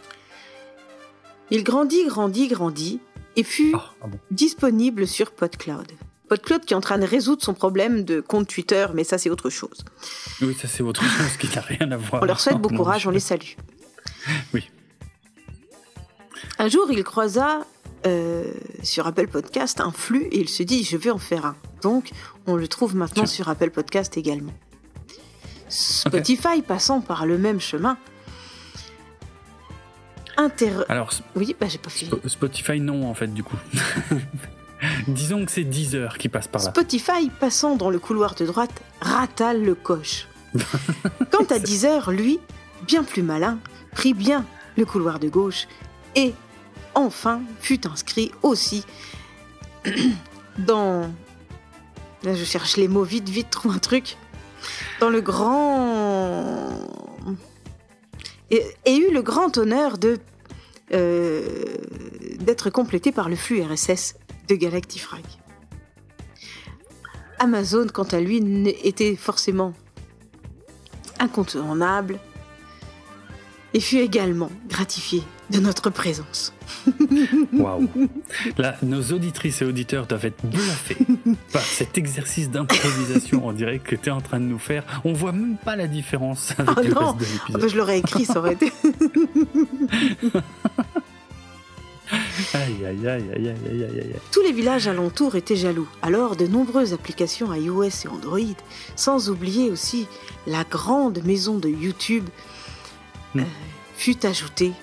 Il 1.51 1.64
grandit, 1.64 2.06
grandit, 2.07 2.48
grandit 2.48 3.01
et 3.35 3.43
fut 3.43 3.73
Ah, 3.75 3.91
ah 4.01 4.07
bon. 4.07 4.19
disponible 4.32 5.06
sur 5.07 5.32
PodCloud. 5.32 5.91
PodCloud 6.30 6.64
qui 6.64 6.73
est 6.73 6.77
en 6.77 6.82
train 6.82 6.98
de 6.98 7.06
résoudre 7.06 7.43
son 7.43 7.53
problème 7.53 8.03
de 8.06 8.22
compte 8.22 8.48
Twitter, 8.48 8.88
mais 8.93 9.03
ça 9.03 9.17
c'est 9.17 9.30
autre 9.30 9.49
chose. 9.49 9.83
Oui, 10.41 10.56
ça 10.59 10.67
c'est 10.69 10.83
autre 10.83 11.03
chose 11.03 11.38
qui 11.38 11.53
n'a 11.53 11.61
rien 11.61 11.91
à 11.91 11.98
voir. 11.98 12.23
On 12.23 12.25
leur 12.25 12.40
souhaite 12.40 12.57
bon 12.59 12.75
courage, 12.75 13.06
on 13.07 13.11
les 13.11 13.19
salue. 13.19 13.53
Oui. 14.53 14.69
Un 16.59 16.69
jour, 16.69 16.88
il 16.91 17.03
croisa 17.03 17.65
euh, 18.06 18.51
sur 18.82 19.07
Apple 19.07 19.27
Podcast 19.27 19.80
un 19.82 19.91
flux 19.91 20.23
et 20.32 20.40
il 20.40 20.49
se 20.49 20.64
dit 20.64 20.83
je 20.83 20.98
vais 20.98 21.09
en 21.09 21.17
faire 21.17 21.45
un. 21.45 21.56
Donc, 21.82 22.11
on 22.48 22.56
le 22.56 22.67
trouve 22.67 22.95
maintenant 22.95 23.25
sur 23.25 23.49
Apple 23.49 23.69
Podcast 23.72 24.17
également. 24.17 24.53
Spotify 25.69 26.61
passant 26.61 27.01
par 27.01 27.25
le 27.25 27.38
même 27.38 27.59
chemin. 27.59 27.98
Inter... 30.38 30.72
Alors, 30.90 31.11
Oui, 31.35 31.56
bah 31.59 31.67
j'ai 31.67 31.77
pas 31.77 31.90
fini. 31.90 32.11
Sp- 32.11 32.27
Spotify, 32.27 32.80
non, 32.80 33.07
en 33.09 33.14
fait, 33.14 33.27
du 33.33 33.43
coup. 33.43 33.57
Disons 35.07 35.45
que 35.45 35.51
c'est 35.51 35.64
Deezer 35.64 36.17
qui 36.17 36.27
passe 36.27 36.48
par 36.48 36.61
là. 36.61 36.69
Spotify, 36.72 37.30
passant 37.40 37.75
dans 37.75 37.90
le 37.90 37.99
couloir 37.99 38.35
de 38.35 38.45
droite, 38.45 38.82
rata 39.01 39.53
le 39.53 39.75
coche. 39.75 40.27
Quant 41.32 41.45
à 41.49 41.59
Deezer, 41.59 42.11
lui, 42.11 42.40
bien 42.85 43.03
plus 43.03 43.22
malin, 43.23 43.59
prit 43.91 44.14
bien 44.14 44.45
le 44.75 44.85
couloir 44.85 45.19
de 45.19 45.30
gauche 45.30 45.67
et, 46.15 46.33
enfin, 46.95 47.41
fut 47.59 47.88
inscrit 47.88 48.31
aussi 48.41 48.85
dans... 50.57 51.11
Là, 52.23 52.33
je 52.35 52.43
cherche 52.45 52.77
les 52.77 52.88
mots 52.88 53.03
vite, 53.03 53.27
vite, 53.30 53.49
trouve 53.49 53.73
un 53.73 53.80
truc. 53.80 54.17
Dans 54.99 55.09
le 55.09 55.22
grand... 55.22 56.69
Et, 58.49 58.63
et 58.85 58.95
eut 58.95 59.11
le 59.11 59.22
grand 59.22 59.57
honneur 59.57 59.97
de... 59.97 60.19
euh, 60.93 61.65
d'être 62.39 62.69
complété 62.69 63.11
par 63.11 63.30
le 63.30 63.35
flux 63.35 63.61
RSS 63.61 64.15
de 64.47 64.55
Galactifrag. 64.55 65.23
Amazon, 67.39 67.88
quant 67.93 68.03
à 68.03 68.19
lui, 68.19 68.38
était 68.83 69.15
forcément 69.15 69.73
incontournable 71.19 72.19
et 73.73 73.80
fut 73.80 73.97
également 73.97 74.51
gratifié 74.69 75.23
de 75.53 75.59
notre 75.59 75.90
présence. 75.90 76.53
Waouh. 77.53 77.88
Là, 78.57 78.75
nos 78.83 79.01
auditrices 79.14 79.61
et 79.61 79.65
auditeurs 79.65 80.07
doivent 80.07 80.25
être 80.25 80.43
bluffés 80.45 80.98
par 81.53 81.61
cet 81.61 81.98
exercice 81.98 82.49
d'improvisation. 82.49 83.45
On 83.48 83.53
dirait 83.53 83.80
que 83.80 83.95
tu 83.95 84.09
es 84.09 84.11
en 84.11 84.22
train 84.22 84.40
de 84.40 84.45
nous 84.45 84.59
faire. 84.59 84.83
On 85.06 85.14
voit 85.14 85.32
même 85.32 85.57
pas 85.57 85.75
la 85.75 85.88
différence 85.88 86.53
avec 86.57 86.69
Oh 86.77 86.82
le 86.82 86.90
non. 86.90 87.14
reste 87.14 87.19
de 87.19 87.25
Ah 87.25 87.33
l'épisode. 87.33 87.61
bah, 87.61 87.67
je 87.67 87.77
l'aurais 87.77 87.99
écrit, 87.99 88.25
ça 88.25 88.40
aurait 88.40 88.53
été. 88.53 88.72
Aïe, 92.53 92.85
aïe, 92.85 93.07
aïe, 93.07 93.30
aïe, 93.35 93.48
aïe, 93.48 93.83
aïe. 94.01 94.15
Tous 94.32 94.41
les 94.41 94.51
villages 94.51 94.88
alentours 94.88 95.35
étaient 95.35 95.56
jaloux. 95.56 95.88
Alors, 96.01 96.35
de 96.35 96.45
nombreuses 96.45 96.93
applications 96.93 97.51
iOS 97.53 97.83
et 98.06 98.07
Android, 98.07 98.40
sans 98.95 99.30
oublier 99.30 99.72
aussi 99.72 100.07
la 100.45 100.64
grande 100.64 101.23
maison 101.23 101.57
de 101.57 101.69
YouTube, 101.69 102.25
Hmm. 103.35 103.40
euh, 103.40 103.43
fut 103.98 104.23
ajoutée 104.27 104.73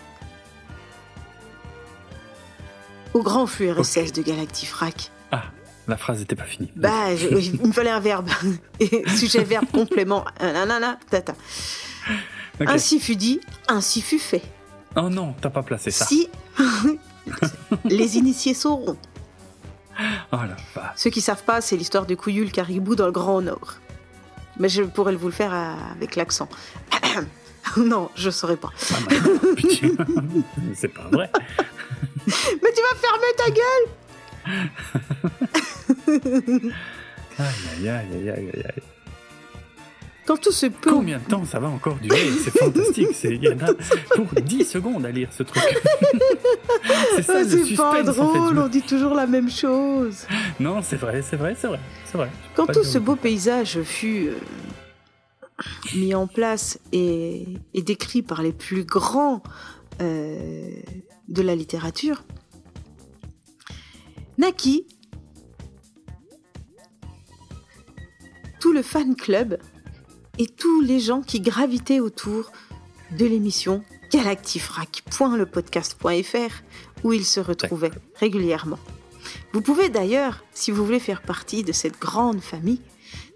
au 3.15 3.23
grand 3.23 3.47
flux 3.47 3.71
RSS 3.71 3.99
Ok. 3.99 4.13
de 4.13 4.23
Galactifrac. 4.23 5.11
Ah, 5.33 5.45
la 5.89 5.97
phrase 5.97 6.21
n'était 6.21 6.37
pas 6.37 6.45
finie. 6.45 6.71
Bah, 6.77 7.15
je- 7.17 7.29
il 7.29 7.67
me 7.67 7.73
fallait 7.73 7.91
un 7.91 8.01
verbe. 8.01 8.29
Et 8.81 9.09
sujet, 9.09 9.45
verbe, 9.45 9.67
complément, 9.73 10.25
nanana, 10.41 10.99
tata. 11.11 11.35
Ok. 12.61 12.69
Ainsi 12.69 13.01
fut 13.01 13.17
dit, 13.17 13.41
ainsi 13.69 14.01
fut 14.03 14.19
fait. 14.19 14.43
Oh 14.97 15.09
non, 15.09 15.35
t'as 15.41 15.51
pas 15.51 15.63
placé 15.63 15.91
ça. 15.91 16.05
Si 16.05 16.29
les 17.85 18.17
initiés 18.19 18.55
sauront. 18.55 18.97
Oh 20.33 20.37
la 20.37 20.57
vache. 20.75 20.93
Ceux 20.97 21.11
qui 21.11 21.21
savent 21.21 21.45
pas, 21.45 21.61
c'est 21.61 21.77
l'histoire 21.77 22.07
du 22.07 22.17
couillu 22.17 22.45
le 22.45 22.51
caribou 22.51 22.95
dans 22.97 23.07
le 23.07 23.13
Grand 23.13 23.41
Nord. 23.43 23.75
Mais 24.59 24.69
je 24.69 24.83
pourrais 24.83 25.15
vous 25.15 25.27
le 25.27 25.33
faire 25.33 25.55
euh, 25.55 25.75
avec 25.97 26.17
l'accent. 26.17 26.49
non, 27.77 28.11
je 28.15 28.31
saurais 28.31 28.57
pas. 28.57 28.71
Ah, 28.93 28.97
bah, 29.09 29.17
c'est 30.75 30.89
pas 30.89 31.05
vrai. 31.11 31.31
Mais 32.27 32.73
tu 32.75 32.83
vas 32.83 32.97
fermer 32.97 33.33
ta 33.37 33.51
gueule 33.51 33.87
Aïe, 37.39 37.89
aïe, 37.89 37.89
aïe, 37.89 38.31
aïe, 38.31 38.51
aïe, 38.55 38.65
aïe. 38.67 38.83
Quand 40.27 40.37
tout 40.37 40.53
se 40.53 40.67
peut. 40.67 40.91
Combien 40.93 41.19
de 41.19 41.25
temps 41.25 41.45
ça 41.45 41.59
va 41.59 41.67
encore 41.69 41.97
durer? 41.97 42.31
C'est 42.45 42.57
fantastique. 42.57 43.09
c'est- 43.15 43.35
Il 43.35 43.43
y 43.45 43.49
en 43.49 43.59
a 43.59 43.73
pour 44.15 44.27
10 44.41 44.65
secondes 44.65 45.05
à 45.07 45.11
lire 45.11 45.29
ce 45.33 45.43
truc. 45.43 45.63
c'est 47.17 47.23
ça 47.23 47.33
Ah, 47.39 47.43
le 47.43 47.49
suspense. 47.49 47.77
pas 47.77 48.01
en 48.01 48.05
fait. 48.05 48.13
drôle, 48.39 48.59
on 48.59 48.69
dit 48.69 48.83
toujours 48.83 49.15
la 49.15 49.27
même 49.27 49.51
chose. 49.51 50.27
Non, 50.61 50.83
c'est 50.83 50.97
vrai, 50.97 51.23
c'est 51.23 51.37
vrai, 51.37 51.57
c'est 51.59 51.67
vrai. 51.67 51.81
C'est 52.05 52.17
vrai. 52.19 52.31
Quand 52.55 52.67
tout 52.67 52.85
ce 52.85 52.99
beau 52.99 53.17
paysage 53.17 53.83
fut 53.83 54.29
euh, 54.29 54.37
mis 55.97 56.15
en 56.15 56.27
place 56.29 56.79
et, 56.93 57.47
et 57.75 57.83
décrit 57.83 58.23
par 58.23 58.43
les 58.43 58.53
plus 58.53 58.85
grands 58.85 59.43
euh, 60.01 60.71
de 61.31 61.43
la 61.43 61.55
littérature, 61.55 62.25
naquit 64.39 64.87
tout 68.61 68.73
le 68.73 68.83
fan 68.83 69.17
club 69.17 69.59
et 70.39 70.47
tous 70.47 70.81
les 70.81 71.01
gens 71.01 71.23
qui 71.23 71.41
gravitaient 71.41 72.01
autour 72.01 72.53
de 73.19 73.25
l'émission 73.25 73.83
galactifrac.lepodcast.fr 74.13 76.63
où 77.05 77.13
ils 77.13 77.25
se 77.25 77.41
retrouvaient 77.41 77.91
régulièrement. 78.17 78.79
Vous 79.53 79.63
pouvez 79.63 79.89
d'ailleurs, 79.89 80.45
si 80.53 80.71
vous 80.71 80.85
voulez 80.85 81.01
faire 81.01 81.23
partie 81.23 81.65
de 81.65 81.73
cette 81.73 81.99
grande 81.99 82.41
famille, 82.41 82.81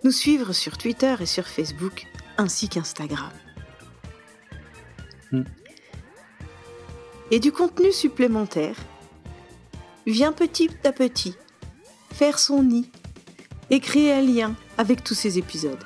nous 0.02 0.10
suivre 0.10 0.52
sur 0.52 0.76
Twitter 0.78 1.14
et 1.20 1.26
sur 1.26 1.46
Facebook, 1.46 2.06
ainsi 2.38 2.68
qu'Instagram. 2.68 3.30
Hmm. 5.32 5.42
Et 7.34 7.40
du 7.40 7.50
contenu 7.50 7.90
supplémentaire 7.90 8.76
vient 10.06 10.30
petit 10.30 10.70
à 10.84 10.92
petit 10.92 11.34
faire 12.12 12.38
son 12.38 12.62
nid 12.62 12.88
et 13.70 13.80
créer 13.80 14.12
un 14.12 14.20
lien 14.22 14.54
avec 14.78 15.02
tous 15.02 15.14
ces 15.14 15.36
épisodes. 15.36 15.82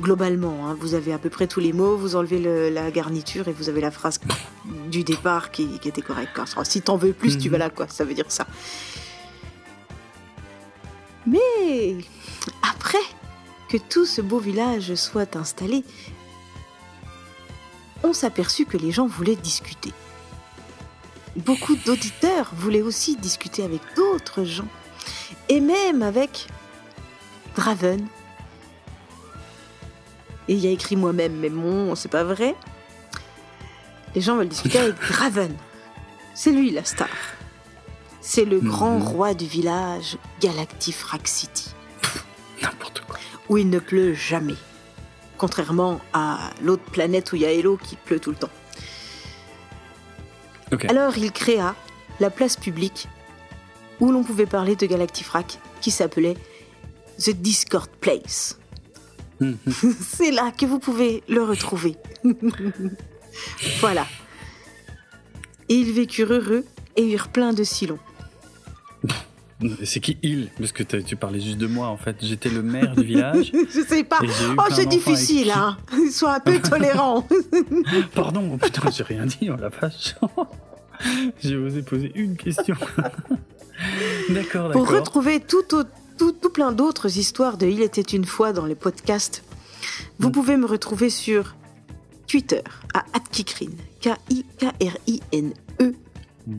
Globalement, 0.00 0.68
hein, 0.68 0.76
vous 0.78 0.94
avez 0.94 1.12
à 1.12 1.18
peu 1.18 1.30
près 1.30 1.48
tous 1.48 1.58
les 1.58 1.72
mots, 1.72 1.96
vous 1.96 2.14
enlevez 2.14 2.38
le- 2.38 2.68
la 2.68 2.92
garniture 2.92 3.48
et 3.48 3.52
vous 3.52 3.68
avez 3.68 3.80
la 3.80 3.90
phrase 3.90 4.20
du 4.88 5.02
départ 5.02 5.50
qui, 5.50 5.66
qui 5.80 5.88
était 5.88 6.00
correcte. 6.00 6.38
Si 6.62 6.80
t'en 6.80 6.96
veux 6.96 7.12
plus, 7.12 7.38
tu 7.38 7.48
Mhm. 7.48 7.52
vas 7.52 7.58
là, 7.58 7.70
quoi. 7.70 7.88
Ça 7.88 8.04
veut 8.04 8.14
dire 8.14 8.26
ça. 8.30 8.46
Mais 11.26 11.96
après 12.62 13.02
que 13.68 13.78
tout 13.78 14.06
ce 14.06 14.20
beau 14.20 14.38
village 14.38 14.94
soit 14.94 15.34
installé, 15.34 15.82
on 18.04 18.12
s'aperçut 18.12 18.64
que 18.64 18.76
les 18.76 18.92
gens 18.92 19.08
voulaient 19.08 19.34
discuter. 19.34 19.92
Beaucoup 21.36 21.76
d'auditeurs 21.76 22.50
voulaient 22.54 22.82
aussi 22.82 23.16
discuter 23.16 23.62
avec 23.62 23.80
d'autres 23.94 24.44
gens, 24.44 24.68
et 25.48 25.60
même 25.60 26.02
avec 26.02 26.46
Draven. 27.54 28.06
Et 30.48 30.54
il 30.54 30.58
y 30.60 30.66
a 30.66 30.70
écrit 30.70 30.96
moi-même, 30.96 31.34
mais 31.36 31.50
bon, 31.50 31.94
c'est 31.94 32.08
pas 32.10 32.24
vrai. 32.24 32.54
Les 34.14 34.20
gens 34.20 34.36
veulent 34.36 34.48
discuter 34.48 34.78
avec 34.78 34.94
Draven. 35.10 35.54
C'est 36.34 36.52
lui 36.52 36.70
la 36.70 36.84
star. 36.84 37.08
C'est 38.20 38.44
le 38.44 38.58
grand 38.60 38.98
Mhm. 38.98 39.02
roi 39.02 39.34
du 39.34 39.46
village 39.46 40.16
Galactifrac 40.40 41.28
City, 41.28 41.70
N'importe 42.62 43.02
quoi. 43.06 43.16
où 43.48 43.58
il 43.58 43.68
ne 43.70 43.78
pleut 43.78 44.14
jamais. 44.14 44.56
Contrairement 45.38 46.00
à 46.12 46.50
l'autre 46.62 46.82
planète 46.84 47.32
où 47.32 47.36
il 47.36 47.42
y 47.42 47.46
a 47.46 47.52
Hello 47.52 47.76
qui 47.76 47.96
pleut 47.96 48.18
tout 48.20 48.30
le 48.30 48.36
temps. 48.36 48.50
Alors 50.88 51.16
il 51.16 51.32
créa 51.32 51.74
la 52.20 52.30
place 52.30 52.56
publique 52.56 53.08
où 54.00 54.10
l'on 54.10 54.24
pouvait 54.24 54.46
parler 54.46 54.76
de 54.76 54.86
Galactifrac 54.86 55.58
qui 55.80 55.90
s'appelait 55.90 56.36
The 57.18 57.30
Discord 57.30 57.90
Place. 58.00 58.58
Mhm. 59.40 59.56
C'est 60.00 60.30
là 60.30 60.50
que 60.50 60.66
vous 60.66 60.78
pouvez 60.78 61.22
le 61.28 61.42
retrouver. 61.42 61.96
voilà. 63.80 64.06
Et 65.68 65.74
ils 65.74 65.92
vécurent 65.92 66.32
heureux 66.32 66.64
et 66.96 67.12
eurent 67.12 67.28
plein 67.28 67.52
de 67.52 67.64
silons. 67.64 67.98
C'est 69.84 70.00
qui 70.00 70.18
il? 70.22 70.50
Parce 70.58 70.72
que 70.72 70.82
tu 70.82 71.16
parlais 71.16 71.40
juste 71.40 71.56
de 71.56 71.66
moi 71.66 71.88
en 71.88 71.96
fait. 71.96 72.16
J'étais 72.20 72.50
le 72.50 72.62
maire 72.62 72.94
du 72.94 73.04
village. 73.04 73.50
Je 73.74 73.80
sais 73.88 74.04
pas. 74.04 74.18
Oh, 74.22 74.62
c'est 74.70 74.84
difficile, 74.86 75.50
avec 75.50 75.56
hein. 75.62 75.78
Sois 76.12 76.34
un 76.34 76.40
peu 76.40 76.58
tolérant. 76.60 77.26
Pardon, 78.14 78.58
putain, 78.58 78.90
j'ai 78.90 79.02
rien 79.04 79.24
dit, 79.24 79.48
oh 79.50 79.56
la 79.58 79.70
vache. 79.70 80.14
j'ai 81.42 81.56
osé 81.56 81.80
poser 81.82 82.12
une 82.14 82.36
question. 82.36 82.76
d'accord, 84.30 84.70
Pour 84.72 84.82
d'accord. 84.84 84.98
retrouver 85.00 85.40
tout, 85.40 85.74
au- 85.74 85.84
tout, 86.18 86.32
tout 86.32 86.50
plein 86.50 86.72
d'autres 86.72 87.16
histoires 87.18 87.56
de 87.56 87.66
Il 87.66 87.80
était 87.80 88.00
une 88.02 88.24
fois 88.26 88.52
dans 88.52 88.66
les 88.66 88.74
podcasts, 88.74 89.42
vous 90.18 90.28
Mm. 90.28 90.32
pouvez 90.32 90.56
me 90.58 90.66
retrouver 90.66 91.08
sur 91.10 91.54
Twitter 92.26 92.60
à 92.92 93.04
@kikrine, 93.32 93.76
K-I-K-R-I-N-E. 94.02 95.94
Mm. 96.46 96.54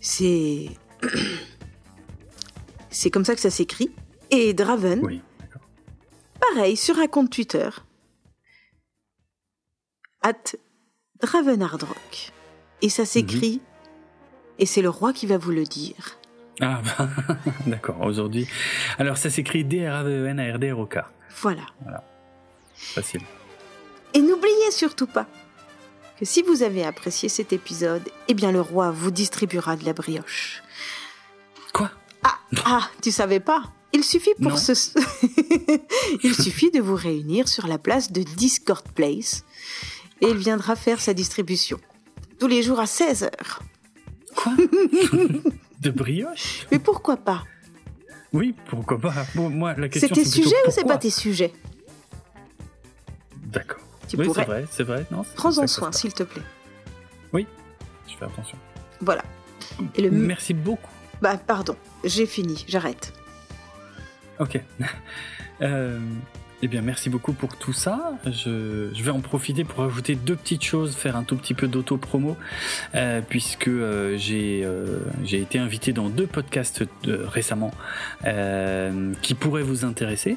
C'est 0.00 0.70
c'est 2.90 3.10
comme 3.10 3.24
ça 3.24 3.34
que 3.34 3.40
ça 3.40 3.50
s'écrit. 3.50 3.90
Et 4.30 4.54
Draven, 4.54 5.00
Oui. 5.02 5.20
pareil, 6.40 6.76
sur 6.76 6.98
un 6.98 7.06
compte 7.06 7.30
Twitter, 7.30 7.68
at 10.22 10.54
Dravenhardrock. 11.20 12.32
Et 12.80 12.88
ça 12.88 13.04
s'écrit, 13.04 13.60
et 14.58 14.66
c'est 14.66 14.82
le 14.82 14.88
roi 14.88 15.12
qui 15.12 15.26
va 15.26 15.38
vous 15.38 15.50
le 15.52 15.64
dire. 15.64 16.18
Ah, 16.60 16.80
bah, 16.98 17.08
d'accord, 17.66 18.00
aujourd'hui. 18.02 18.46
Alors, 18.98 19.16
ça 19.16 19.30
s'écrit 19.30 19.64
D-R-A-V-E-N-A-R-D-R-O-K. 19.64 20.98
Voilà. 21.40 21.62
Facile. 22.74 23.22
Et 24.14 24.20
n'oubliez 24.20 24.70
surtout 24.70 25.06
pas 25.06 25.26
que 26.18 26.24
si 26.24 26.42
vous 26.42 26.62
avez 26.62 26.84
apprécié 26.84 27.28
cet 27.28 27.52
épisode, 27.52 28.02
eh 28.28 28.34
bien 28.34 28.52
le 28.52 28.60
roi 28.60 28.90
vous 28.90 29.10
distribuera 29.10 29.76
de 29.76 29.84
la 29.84 29.92
brioche. 29.92 30.61
Quoi 31.72 31.90
Ah, 32.22 32.38
ah, 32.64 32.90
tu 33.02 33.10
savais 33.10 33.40
pas 33.40 33.62
Il 33.92 34.04
suffit 34.04 34.34
pour 34.40 34.52
Non. 34.52 34.56
ce 34.56 34.72
Il 36.22 36.34
suffit 36.34 36.70
de 36.70 36.80
vous 36.80 36.94
réunir 36.96 37.48
sur 37.48 37.66
la 37.66 37.78
place 37.78 38.12
de 38.12 38.22
Discord 38.22 38.86
Place 38.94 39.44
et 40.20 40.28
il 40.28 40.36
viendra 40.36 40.76
faire 40.76 41.00
sa 41.00 41.14
distribution 41.14 41.78
tous 42.38 42.46
les 42.48 42.62
jours 42.62 42.80
à 42.80 42.84
16h. 42.84 43.30
Quoi 44.34 44.52
De 45.80 45.90
brioche 45.90 46.66
Mais 46.70 46.78
pourquoi 46.78 47.16
pas 47.16 47.44
Oui, 48.32 48.54
pourquoi 48.68 48.98
pas 48.98 49.14
Bon, 49.34 49.48
moi, 49.50 49.74
la 49.74 49.84
C'est 49.84 49.90
question 50.08 50.14
tes 50.14 50.24
c'est 50.24 50.30
plutôt 50.32 50.48
sujets 50.48 50.62
ou 50.66 50.70
c'est 50.70 50.84
pas 50.84 50.98
tes 50.98 51.10
sujets 51.10 51.52
D'accord. 53.46 53.80
Oui, 54.16 54.26
c'est 54.34 54.44
vrai, 54.44 54.66
c'est 54.70 54.82
vrai. 54.82 55.06
Prends-en 55.36 55.66
soin 55.66 55.92
s'il 55.92 56.12
te 56.12 56.22
plaît. 56.22 56.42
passe. 57.32 57.42
Je 58.08 58.16
fais 58.16 58.24
attention. 58.24 58.58
Voilà. 59.00 59.22
Et 59.94 60.02
le 60.02 60.10
Merci 60.10 60.52
beaucoup. 60.54 60.90
Bah 61.22 61.36
pardon, 61.38 61.76
j'ai 62.04 62.26
fini, 62.26 62.64
j'arrête. 62.68 63.12
Ok. 64.38 64.60
Euh, 65.60 66.00
eh 66.62 66.66
bien, 66.66 66.80
merci 66.82 67.08
beaucoup 67.08 67.32
pour 67.34 67.56
tout 67.56 67.72
ça. 67.72 68.18
Je, 68.24 68.90
je 68.92 69.02
vais 69.04 69.12
en 69.12 69.20
profiter 69.20 69.62
pour 69.62 69.84
ajouter 69.84 70.16
deux 70.16 70.34
petites 70.34 70.64
choses, 70.64 70.96
faire 70.96 71.14
un 71.14 71.22
tout 71.22 71.36
petit 71.36 71.54
peu 71.54 71.68
d'auto-promo, 71.68 72.36
euh, 72.96 73.20
puisque 73.28 73.68
euh, 73.68 74.16
j'ai 74.18 74.62
euh, 74.64 74.98
j'ai 75.22 75.40
été 75.40 75.60
invité 75.60 75.92
dans 75.92 76.08
deux 76.08 76.26
podcasts 76.26 76.82
récemment 77.04 77.70
qui 79.22 79.34
pourraient 79.34 79.62
vous 79.62 79.84
intéresser, 79.84 80.36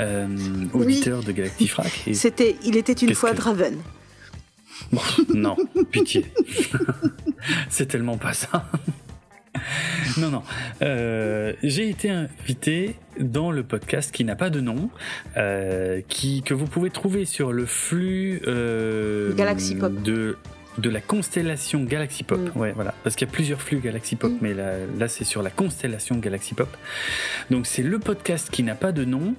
euh, 0.00 0.26
Oui. 0.74 0.82
auditeurs 0.86 1.22
de 1.22 1.30
Galactifrac. 1.30 2.02
Et... 2.08 2.14
C'était 2.14 2.56
Il 2.64 2.76
était 2.76 2.92
une 2.94 3.14
fois 3.14 3.30
que- 3.30 3.36
Draven. 3.36 3.76
Bon, 4.90 5.00
non, 5.32 5.56
pitié. 5.92 6.26
C'est 7.68 7.86
tellement 7.86 8.16
pas 8.18 8.32
ça. 8.32 8.68
Non, 10.18 10.30
non. 10.30 10.42
Euh, 10.82 11.52
j'ai 11.62 11.88
été 11.88 12.10
invité 12.10 12.96
dans 13.20 13.50
le 13.50 13.62
podcast 13.62 14.12
qui 14.12 14.24
n'a 14.24 14.36
pas 14.36 14.50
de 14.50 14.60
nom, 14.60 14.90
euh, 15.36 16.00
qui 16.08 16.42
que 16.42 16.54
vous 16.54 16.66
pouvez 16.66 16.90
trouver 16.90 17.24
sur 17.24 17.52
le 17.52 17.66
flux 17.66 18.40
euh, 18.46 19.34
Galaxy 19.34 19.74
Pop. 19.76 20.02
de 20.02 20.36
de 20.78 20.90
la 20.90 21.00
constellation 21.00 21.84
Galaxy 21.84 22.22
Pop. 22.22 22.38
Mm. 22.54 22.58
Ouais, 22.58 22.72
voilà, 22.74 22.92
parce 23.02 23.16
qu'il 23.16 23.26
y 23.26 23.30
a 23.30 23.32
plusieurs 23.32 23.62
flux 23.62 23.78
Galaxy 23.78 24.14
Pop, 24.14 24.30
Mm. 24.30 24.38
mais 24.42 24.52
là, 24.52 24.72
là 24.98 25.08
c'est 25.08 25.24
sur 25.24 25.42
la 25.42 25.48
constellation 25.48 26.16
Galaxy 26.16 26.52
Pop. 26.52 26.68
Donc 27.50 27.66
c'est 27.66 27.82
le 27.82 27.98
podcast 27.98 28.50
qui 28.50 28.62
n'a 28.62 28.74
pas 28.74 28.92
de 28.92 29.06
nom, 29.06 29.34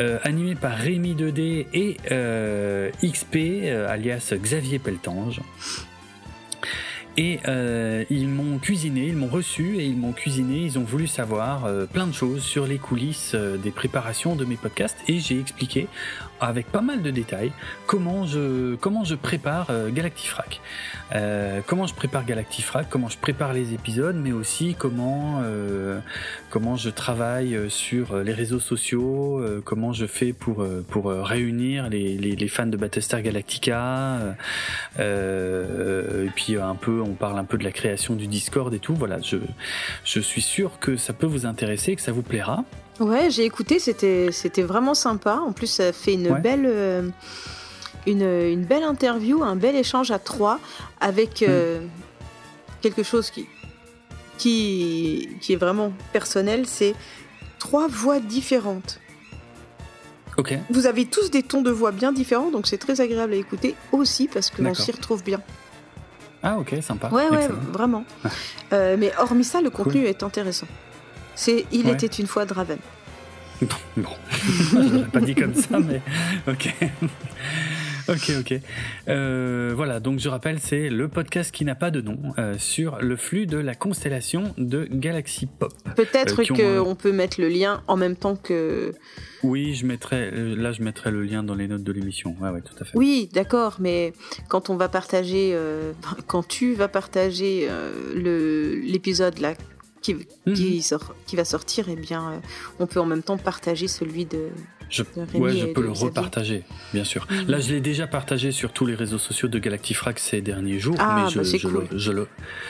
euh, 0.00 0.18
animé 0.22 0.54
par 0.54 0.76
Rémi 0.76 1.14
2D 1.14 1.66
et 1.72 1.96
euh, 2.10 2.90
XP, 3.02 3.36
euh, 3.64 3.88
alias 3.88 4.34
Xavier 4.36 4.78
Peltange. 4.78 5.40
Et 7.18 7.40
euh, 7.46 8.04
ils 8.08 8.26
m'ont 8.26 8.58
cuisiné, 8.58 9.06
ils 9.06 9.16
m'ont 9.16 9.28
reçu 9.28 9.78
et 9.78 9.84
ils 9.84 9.96
m'ont 9.96 10.12
cuisiné. 10.12 10.60
Ils 10.60 10.78
ont 10.78 10.84
voulu 10.84 11.06
savoir 11.06 11.66
euh, 11.66 11.84
plein 11.84 12.06
de 12.06 12.12
choses 12.12 12.42
sur 12.42 12.66
les 12.66 12.78
coulisses 12.78 13.32
euh, 13.34 13.58
des 13.58 13.70
préparations 13.70 14.34
de 14.34 14.44
mes 14.44 14.56
podcasts 14.56 14.96
et 15.08 15.18
j'ai 15.18 15.38
expliqué 15.38 15.88
avec 16.48 16.66
pas 16.66 16.80
mal 16.80 17.02
de 17.02 17.10
détails 17.10 17.52
comment 17.86 18.26
je 18.26 18.74
comment 18.76 19.04
je 19.04 19.14
prépare 19.14 19.70
Galactifrac, 19.90 20.60
comment 21.66 21.86
je 21.86 21.94
prépare 21.94 22.24
Galactifrac, 22.24 22.86
comment 22.88 23.08
je 23.08 23.18
prépare 23.18 23.52
les 23.52 23.74
épisodes, 23.74 24.16
mais 24.16 24.32
aussi 24.32 24.74
comment 24.78 25.42
comment 26.50 26.76
je 26.76 26.90
travaille 26.90 27.58
sur 27.68 28.16
les 28.16 28.32
réseaux 28.32 28.60
sociaux, 28.60 29.42
comment 29.64 29.92
je 29.92 30.06
fais 30.06 30.32
pour 30.32 30.64
pour 30.88 31.10
réunir 31.10 31.88
les, 31.88 32.16
les, 32.16 32.48
fans 32.48 32.66
de 32.66 32.76
Battlestar 32.76 33.22
Galactica, 33.22 34.18
et 34.98 36.30
puis 36.34 36.56
un 36.56 36.74
peu 36.74 37.00
on 37.00 37.14
parle 37.14 37.38
un 37.38 37.44
peu 37.44 37.58
de 37.58 37.64
la 37.64 37.72
création 37.72 38.14
du 38.14 38.26
Discord 38.26 38.72
et 38.74 38.78
tout. 38.78 38.94
Voilà, 38.94 39.20
je, 39.20 39.36
je 40.04 40.20
suis 40.20 40.42
sûr 40.42 40.78
que 40.80 40.96
ça 40.96 41.12
peut 41.12 41.26
vous 41.26 41.46
intéresser, 41.46 41.94
que 41.96 42.02
ça 42.02 42.12
vous 42.12 42.22
plaira. 42.22 42.64
Ouais, 43.00 43.30
j'ai 43.30 43.44
écouté, 43.44 43.78
c'était 43.78 44.62
vraiment 44.62 44.94
sympa. 44.94 45.36
En 45.36 45.52
plus, 45.52 45.66
ça 45.66 45.92
fait 45.92 46.14
une 46.14 46.31
belle. 46.40 46.64
Euh, 46.66 47.08
une, 48.06 48.22
une, 48.22 48.64
belle 48.64 48.82
interview, 48.82 49.44
un 49.44 49.54
bel 49.54 49.76
échange 49.76 50.10
à 50.10 50.18
trois 50.18 50.58
avec 51.00 51.42
euh, 51.42 51.80
quelque 52.80 53.04
chose 53.04 53.30
qui, 53.30 53.46
qui, 54.38 55.28
qui 55.40 55.52
est 55.52 55.56
vraiment 55.56 55.92
personnel, 56.12 56.66
c'est 56.66 56.94
trois 57.60 57.86
voix 57.86 58.18
différentes. 58.18 58.98
Ok. 60.36 60.58
Vous 60.70 60.86
avez 60.86 61.04
tous 61.06 61.30
des 61.30 61.42
tons 61.42 61.62
de 61.62 61.70
voix 61.70 61.92
bien 61.92 62.10
différents, 62.12 62.50
donc 62.50 62.66
c'est 62.66 62.78
très 62.78 63.00
agréable 63.00 63.34
à 63.34 63.36
écouter 63.36 63.76
aussi 63.92 64.26
parce 64.26 64.50
que 64.50 64.62
l'on 64.62 64.74
s'y 64.74 64.90
retrouve 64.90 65.22
bien. 65.22 65.40
Ah 66.42 66.58
ok, 66.58 66.74
sympa. 66.82 67.08
Ouais, 67.10 67.28
ouais, 67.28 67.48
vraiment. 67.70 68.04
Euh, 68.72 68.96
mais 68.98 69.12
hormis 69.18 69.44
ça, 69.44 69.60
le 69.60 69.70
contenu 69.70 70.06
est 70.06 70.22
intéressant. 70.22 70.66
C'est 71.34 71.66
Il 71.70 71.88
était 71.88 72.06
une 72.06 72.26
fois 72.26 72.44
Draven. 72.44 72.78
Je 74.36 74.76
l'aurais 74.76 75.08
pas 75.08 75.20
dit 75.20 75.34
comme 75.34 75.54
ça, 75.54 75.78
mais 75.78 76.00
ok. 76.48 76.74
ok, 78.08 78.32
ok. 78.40 78.60
Euh, 79.08 79.72
voilà, 79.74 80.00
donc 80.00 80.18
je 80.18 80.28
rappelle, 80.28 80.58
c'est 80.60 80.88
le 80.88 81.08
podcast 81.08 81.52
qui 81.52 81.64
n'a 81.64 81.74
pas 81.74 81.90
de 81.90 82.00
nom 82.00 82.18
euh, 82.38 82.54
sur 82.58 82.98
le 83.00 83.16
flux 83.16 83.46
de 83.46 83.58
la 83.58 83.74
constellation 83.74 84.54
de 84.58 84.88
Galaxy 84.90 85.46
Pop. 85.46 85.72
Peut-être 85.96 86.40
euh, 86.40 86.82
qu'on 86.82 86.94
peut 86.94 87.12
mettre 87.12 87.40
le 87.40 87.48
lien 87.48 87.82
en 87.86 87.96
même 87.96 88.16
temps 88.16 88.36
que. 88.36 88.92
Oui, 89.42 89.74
je 89.74 89.86
mettrai. 89.86 90.30
Là, 90.30 90.72
je 90.72 90.82
mettrai 90.82 91.10
le 91.10 91.22
lien 91.22 91.42
dans 91.42 91.54
les 91.54 91.68
notes 91.68 91.82
de 91.82 91.92
l'émission. 91.92 92.36
Ouais, 92.40 92.50
ouais, 92.50 92.62
tout 92.62 92.74
à 92.80 92.84
fait. 92.84 92.96
Oui, 92.96 93.28
d'accord, 93.32 93.76
mais 93.80 94.12
quand 94.48 94.70
on 94.70 94.76
va 94.76 94.88
partager, 94.88 95.56
quand 96.26 96.46
tu 96.46 96.74
vas 96.74 96.88
partager 96.88 97.68
l'épisode 98.14 99.38
là 99.38 99.54
qui, 100.02 100.14
mhm. 100.14 100.54
qui, 100.54 100.82
sort, 100.82 101.14
qui, 101.26 101.36
va 101.36 101.44
sortir, 101.44 101.86
eh 101.88 101.96
bien, 101.96 102.40
on 102.78 102.86
peut 102.86 103.00
en 103.00 103.06
même 103.06 103.22
temps 103.22 103.38
partager 103.38 103.88
celui 103.88 104.24
de, 104.24 104.50
je, 104.92 105.02
ouais, 105.34 105.56
je 105.56 105.66
peux 105.66 105.82
le 105.82 105.90
repartager, 105.90 106.64
bien 106.92 107.04
sûr. 107.04 107.26
Mm. 107.30 107.50
Là, 107.50 107.60
je 107.60 107.72
l'ai 107.72 107.80
déjà 107.80 108.06
partagé 108.06 108.52
sur 108.52 108.72
tous 108.72 108.84
les 108.84 108.94
réseaux 108.94 109.18
sociaux 109.18 109.48
de 109.48 109.58
Galactifrac 109.58 110.18
ces 110.18 110.42
derniers 110.42 110.78
jours, 110.78 110.96
ah, 110.98 111.22
mais 111.24 111.30
je, 111.30 111.38
bah 111.38 111.44
je, 111.44 111.68
le, 111.68 111.98
je, 111.98 112.12
le, 112.12 112.28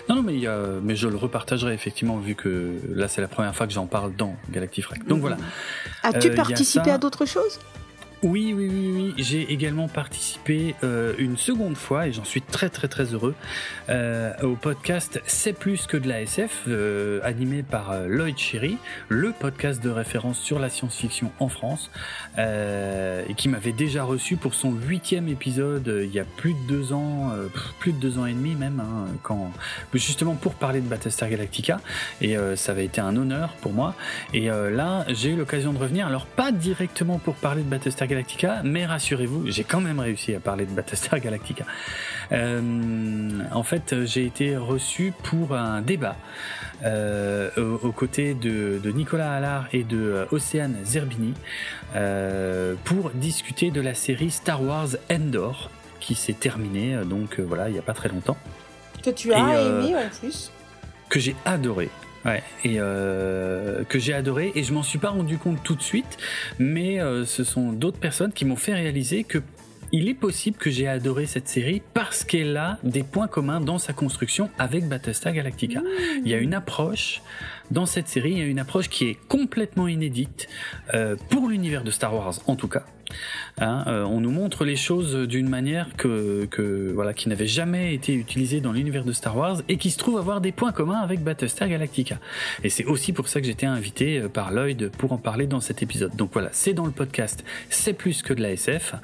non, 0.08 0.14
non, 0.14 0.22
mais 0.22 0.34
il 0.34 0.40
y 0.40 0.46
a, 0.46 0.56
mais 0.82 0.94
je 0.94 1.08
le 1.08 1.16
repartagerai 1.16 1.74
effectivement 1.74 2.18
vu 2.18 2.36
que 2.36 2.74
là, 2.94 3.08
c'est 3.08 3.20
la 3.20 3.28
première 3.28 3.56
fois 3.56 3.66
que 3.66 3.72
j'en 3.72 3.86
parle 3.86 4.14
dans 4.14 4.36
Galactifrac. 4.52 5.04
Donc 5.08 5.18
mm. 5.18 5.20
voilà. 5.20 5.36
As-tu 6.04 6.28
euh, 6.28 6.34
participé 6.36 6.92
à 6.92 6.98
d'autres 6.98 7.26
choses? 7.26 7.58
Oui, 8.22 8.54
oui, 8.56 8.68
oui, 8.70 8.92
oui. 8.94 9.14
J'ai 9.18 9.52
également 9.52 9.88
participé 9.88 10.76
euh, 10.84 11.12
une 11.18 11.36
seconde 11.36 11.76
fois, 11.76 12.06
et 12.06 12.12
j'en 12.12 12.24
suis 12.24 12.40
très 12.40 12.68
très 12.68 12.86
très 12.86 13.04
heureux, 13.14 13.34
euh, 13.88 14.32
au 14.42 14.54
podcast 14.54 15.20
C'est 15.26 15.52
plus 15.52 15.88
que 15.88 15.96
de 15.96 16.08
la 16.08 16.22
SF, 16.22 16.62
euh, 16.68 17.20
animé 17.24 17.64
par 17.64 17.90
euh, 17.90 18.06
Lloyd 18.06 18.38
Cherry, 18.38 18.78
le 19.08 19.32
podcast 19.32 19.82
de 19.82 19.90
référence 19.90 20.38
sur 20.38 20.60
la 20.60 20.70
science-fiction 20.70 21.32
en 21.40 21.48
France, 21.48 21.90
euh, 22.38 23.24
et 23.28 23.34
qui 23.34 23.48
m'avait 23.48 23.72
déjà 23.72 24.04
reçu 24.04 24.36
pour 24.36 24.54
son 24.54 24.70
huitième 24.72 25.26
épisode 25.26 25.88
euh, 25.88 26.04
il 26.04 26.12
y 26.12 26.20
a 26.20 26.24
plus 26.24 26.54
de 26.54 26.68
deux 26.68 26.92
ans, 26.92 27.32
plus 27.80 27.92
de 27.92 27.98
deux 27.98 28.18
ans 28.18 28.26
et 28.26 28.32
demi 28.32 28.54
même, 28.54 28.80
hein, 28.80 29.08
quand 29.22 29.50
justement 29.94 30.34
pour 30.34 30.54
parler 30.54 30.80
de 30.80 30.86
Battlestar 30.86 31.28
Galactica, 31.28 31.80
et 32.20 32.36
ça 32.56 32.72
avait 32.72 32.84
été 32.84 33.00
un 33.00 33.16
honneur 33.16 33.54
pour 33.60 33.72
moi. 33.72 33.94
Et 34.32 34.48
là, 34.48 35.04
j'ai 35.08 35.30
eu 35.30 35.36
l'occasion 35.36 35.72
de 35.72 35.78
revenir, 35.78 36.06
alors 36.06 36.26
pas 36.26 36.52
directement 36.52 37.18
pour 37.18 37.34
parler 37.34 37.62
de 37.62 37.68
Battlestar 37.68 38.08
Galactica, 38.12 38.60
mais 38.62 38.84
rassurez-vous, 38.84 39.50
j'ai 39.50 39.64
quand 39.64 39.80
même 39.80 39.98
réussi 39.98 40.34
à 40.34 40.40
parler 40.40 40.66
de 40.66 40.70
Battlestar 40.70 41.18
Galactica. 41.18 41.64
Euh, 42.30 43.40
en 43.50 43.62
fait, 43.62 44.04
j'ai 44.04 44.26
été 44.26 44.54
reçu 44.54 45.14
pour 45.22 45.54
un 45.54 45.80
débat 45.80 46.16
euh, 46.84 47.50
aux, 47.56 47.92
côtés 47.92 48.34
de, 48.34 48.80
Nicolas 48.94 49.32
Allard 49.32 49.66
et 49.72 49.82
de 49.82 49.96
euh, 49.96 50.24
Océane 50.30 50.76
Zerbini 50.84 51.32
pour 52.84 53.10
discuter 53.14 53.70
de 53.70 53.80
la 53.80 53.94
série 53.94 54.30
Star 54.30 54.62
Wars 54.62 54.88
Endor 55.10 55.70
qui 56.00 56.14
s'est 56.14 56.32
terminée 56.32 56.96
donc 57.04 57.38
voilà 57.38 57.68
il 57.68 57.72
n'y 57.72 57.78
a 57.78 57.82
pas 57.82 57.94
très 57.94 58.08
longtemps. 58.08 58.36
Que 59.02 59.10
tu 59.10 59.32
as 59.32 59.38
aimé 59.38 59.94
en 59.96 60.08
plus. 60.20 60.52
Que 61.08 61.18
j'ai 61.18 61.34
adoré. 61.44 61.88
Ouais, 62.24 62.42
et 62.64 62.76
euh, 62.78 63.82
que 63.84 63.98
j'ai 63.98 64.14
adoré 64.14 64.52
et 64.54 64.62
je 64.62 64.72
m'en 64.72 64.84
suis 64.84 64.98
pas 64.98 65.10
rendu 65.10 65.38
compte 65.38 65.62
tout 65.62 65.74
de 65.74 65.82
suite, 65.82 66.18
mais 66.58 67.00
euh, 67.00 67.24
ce 67.24 67.42
sont 67.42 67.72
d'autres 67.72 67.98
personnes 67.98 68.32
qui 68.32 68.44
m'ont 68.44 68.56
fait 68.56 68.74
réaliser 68.74 69.24
que 69.24 69.42
il 69.94 70.08
est 70.08 70.14
possible 70.14 70.56
que 70.56 70.70
j'ai 70.70 70.88
adoré 70.88 71.26
cette 71.26 71.48
série 71.48 71.82
parce 71.92 72.24
qu'elle 72.24 72.56
a 72.56 72.78
des 72.82 73.02
points 73.02 73.28
communs 73.28 73.60
dans 73.60 73.78
sa 73.78 73.92
construction 73.92 74.48
avec 74.58 74.88
Battlestar 74.88 75.34
Galactica. 75.34 75.82
Il 76.24 76.28
y 76.30 76.34
a 76.34 76.38
une 76.38 76.54
approche 76.54 77.20
dans 77.70 77.84
cette 77.84 78.08
série, 78.08 78.32
il 78.32 78.38
y 78.38 78.42
a 78.42 78.46
une 78.46 78.58
approche 78.58 78.88
qui 78.88 79.04
est 79.04 79.18
complètement 79.28 79.88
inédite 79.88 80.48
euh, 80.94 81.16
pour 81.28 81.48
l'univers 81.48 81.84
de 81.84 81.90
Star 81.90 82.14
Wars 82.14 82.34
en 82.46 82.56
tout 82.56 82.68
cas. 82.68 82.84
Hein, 83.60 83.84
euh, 83.86 84.04
on 84.04 84.20
nous 84.20 84.30
montre 84.30 84.64
les 84.64 84.76
choses 84.76 85.14
d'une 85.28 85.48
manière 85.48 85.88
que, 85.96 86.48
voilà 86.94 87.12
qui 87.12 87.28
n'avait 87.28 87.46
jamais 87.46 87.94
été 87.94 88.14
utilisée 88.14 88.60
dans 88.60 88.72
l'univers 88.72 89.04
de 89.04 89.12
Star 89.12 89.36
Wars 89.36 89.60
et 89.68 89.76
qui 89.76 89.90
se 89.90 89.98
trouve 89.98 90.18
avoir 90.18 90.40
des 90.40 90.52
points 90.52 90.72
communs 90.72 91.00
avec 91.00 91.22
Battlestar 91.22 91.68
Galactica. 91.68 92.18
Et 92.64 92.70
c'est 92.70 92.84
aussi 92.84 93.12
pour 93.12 93.28
ça 93.28 93.40
que 93.40 93.46
j'étais 93.46 93.66
invité 93.66 94.18
euh, 94.18 94.28
par 94.28 94.52
Lloyd 94.52 94.90
pour 94.96 95.12
en 95.12 95.18
parler 95.18 95.46
dans 95.46 95.60
cet 95.60 95.82
épisode. 95.82 96.16
Donc 96.16 96.30
voilà, 96.32 96.48
c'est 96.52 96.72
dans 96.72 96.86
le 96.86 96.92
podcast. 96.92 97.44
C'est 97.68 97.92
plus 97.92 98.22
que 98.22 98.32
de 98.32 98.40
la 98.40 98.52
SF. 98.52 98.94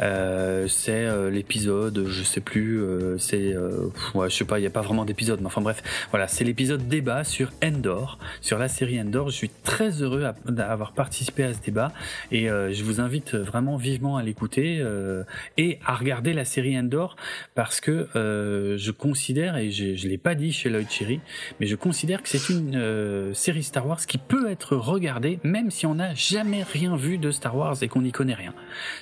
Euh, 0.00 0.66
c'est 0.66 1.30
l'épisode, 1.30 2.06
je 2.06 2.22
sais 2.22 2.40
plus, 2.40 2.82
c'est, 3.18 3.54
je 3.54 4.28
sais 4.28 4.44
pas, 4.44 4.58
il 4.58 4.62
n'y 4.62 4.66
a 4.66 4.70
pas 4.70 4.80
vraiment 4.80 5.04
d'épisode, 5.04 5.40
mais 5.40 5.46
enfin 5.46 5.60
bref, 5.60 5.82
voilà, 6.10 6.28
c'est 6.28 6.44
l'épisode 6.44 6.88
débat 6.88 7.24
sur 7.24 7.50
Endor, 7.62 8.18
sur 8.40 8.58
la 8.58 8.68
série 8.68 9.00
Endor. 9.00 9.30
Je 9.30 9.34
suis 9.34 9.50
très 9.64 10.02
heureux 10.02 10.24
d'avoir 10.46 10.92
participé 10.92 11.44
à 11.44 11.54
ce 11.54 11.60
débat 11.60 11.92
et 12.30 12.46
je 12.46 12.84
vous 12.84 13.00
invite 13.00 13.36
vraiment 13.50 13.76
vivement 13.76 14.16
à 14.16 14.22
l'écouter 14.22 14.78
euh, 14.80 15.24
et 15.56 15.78
à 15.84 15.94
regarder 15.94 16.32
la 16.32 16.44
série 16.44 16.78
Endor 16.78 17.16
parce 17.54 17.80
que 17.80 18.08
euh, 18.16 18.78
je 18.78 18.90
considère, 18.90 19.56
et 19.56 19.70
je, 19.70 19.96
je 19.96 20.08
l'ai 20.08 20.18
pas 20.18 20.34
dit 20.34 20.52
chez 20.52 20.70
Lloyd 20.70 20.88
Cherry, 20.88 21.20
mais 21.58 21.66
je 21.66 21.76
considère 21.76 22.22
que 22.22 22.28
c'est 22.28 22.48
une 22.52 22.76
euh, 22.76 23.34
série 23.34 23.62
Star 23.62 23.86
Wars 23.86 24.00
qui 24.06 24.18
peut 24.18 24.50
être 24.50 24.76
regardée 24.76 25.38
même 25.42 25.70
si 25.70 25.86
on 25.86 25.96
n'a 25.96 26.14
jamais 26.14 26.62
rien 26.62 26.96
vu 26.96 27.18
de 27.18 27.30
Star 27.30 27.56
Wars 27.56 27.76
et 27.82 27.88
qu'on 27.88 28.02
n'y 28.02 28.12
connaît 28.12 28.34
rien. 28.34 28.54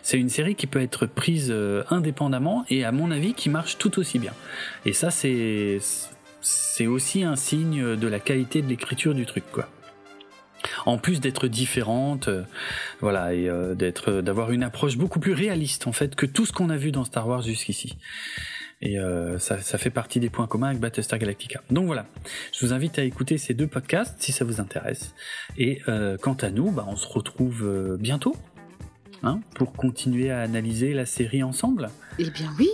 C'est 0.03 0.19
une 0.19 0.31
série 0.31 0.55
qui 0.55 0.67
peut 0.67 0.81
être 0.81 1.07
prise 1.07 1.55
indépendamment 1.91 2.65
et 2.69 2.85
à 2.85 2.93
mon 2.93 3.11
avis 3.11 3.35
qui 3.35 3.51
marche 3.51 3.79
tout 3.79 3.99
aussi 3.99 4.19
bien. 4.19 4.33
Et 4.85 4.93
ça 4.93 5.11
c'est 5.11 5.79
c'est 6.41 6.87
aussi 6.87 7.25
un 7.25 7.37
signe 7.37 7.97
de 7.97 8.09
la 8.09 8.21
qualité 8.21 8.63
de 8.63 8.69
l'écriture 8.69 9.15
du 9.15 9.27
truc 9.27 9.45
quoi 9.51 9.69
en 10.87 10.99
plus 10.99 11.21
d'être 11.21 11.49
différente, 11.49 12.29
euh, 12.29 12.43
voilà, 13.01 13.35
et 13.35 13.49
euh, 13.49 13.75
d'être, 13.75 14.11
euh, 14.11 14.23
d'avoir 14.23 14.53
une 14.53 14.63
approche 14.63 14.97
beaucoup 14.97 15.21
plus 15.21 15.33
réaliste 15.33 15.87
en 15.87 15.93
fait 15.93 16.15
que 16.15 16.27
tout 16.27 16.47
ce 16.47 16.53
qu'on 16.53 16.71
a 16.71 16.77
vu 16.77 16.93
dans 16.93 17.05
Star 17.05 17.27
Wars 17.27 17.43
jusqu'ici. 17.43 17.97
Et 18.81 18.97
ça, 19.41 19.61
ça, 19.61 19.77
fait 19.77 19.91
partie 19.91 20.21
des 20.21 20.31
points 20.31 20.47
communs 20.47 20.69
avec 20.69 20.79
Battlestar 20.79 21.19
Galactica. 21.19 21.63
Donc 21.69 21.87
voilà, 21.87 22.07
je 22.53 22.65
vous 22.65 22.73
invite 22.73 22.97
à 23.01 23.03
écouter 23.03 23.37
ces 23.37 23.53
deux 23.53 23.67
podcasts 23.67 24.15
si 24.23 24.31
ça 24.31 24.45
vous 24.45 24.61
intéresse. 24.61 25.17
Et 25.57 25.83
quant 26.23 26.37
à 26.41 26.51
nous, 26.51 26.71
bah, 26.71 26.87
on 26.87 26.95
se 26.95 27.09
retrouve 27.09 27.97
bientôt 27.99 28.37
hein, 29.25 29.41
pour 29.57 29.73
continuer 29.73 30.31
à 30.31 30.43
analyser 30.43 30.95
la 30.95 31.07
série 31.07 31.43
ensemble. 31.43 31.91
Eh 32.21 32.31
bien 32.31 32.53
oui, 32.57 32.69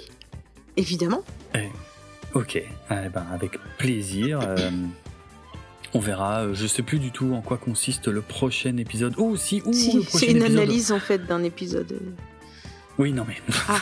évidemment. 0.76 1.22
Eh, 1.54 1.70
ok, 2.34 2.56
eh 2.56 2.64
ben, 2.90 3.26
avec 3.32 3.58
plaisir. 3.78 4.40
On 5.94 6.00
verra. 6.00 6.42
Euh, 6.42 6.55
je 6.55 6.66
sais 6.66 6.82
plus 6.82 6.98
du 6.98 7.12
tout 7.12 7.32
en 7.34 7.40
quoi 7.40 7.56
consiste 7.56 8.08
le 8.08 8.20
prochain 8.20 8.76
épisode. 8.76 9.14
Oh, 9.16 9.36
si, 9.36 9.62
ou 9.64 9.73
C'est 9.73 10.26
une 10.26 10.42
analyse 10.42 10.92
en 10.92 10.98
fait 11.00 11.26
d'un 11.26 11.42
épisode. 11.44 11.98
Oui, 12.97 13.12
non, 13.12 13.24
mais. 13.26 13.34
Ah, 13.68 13.81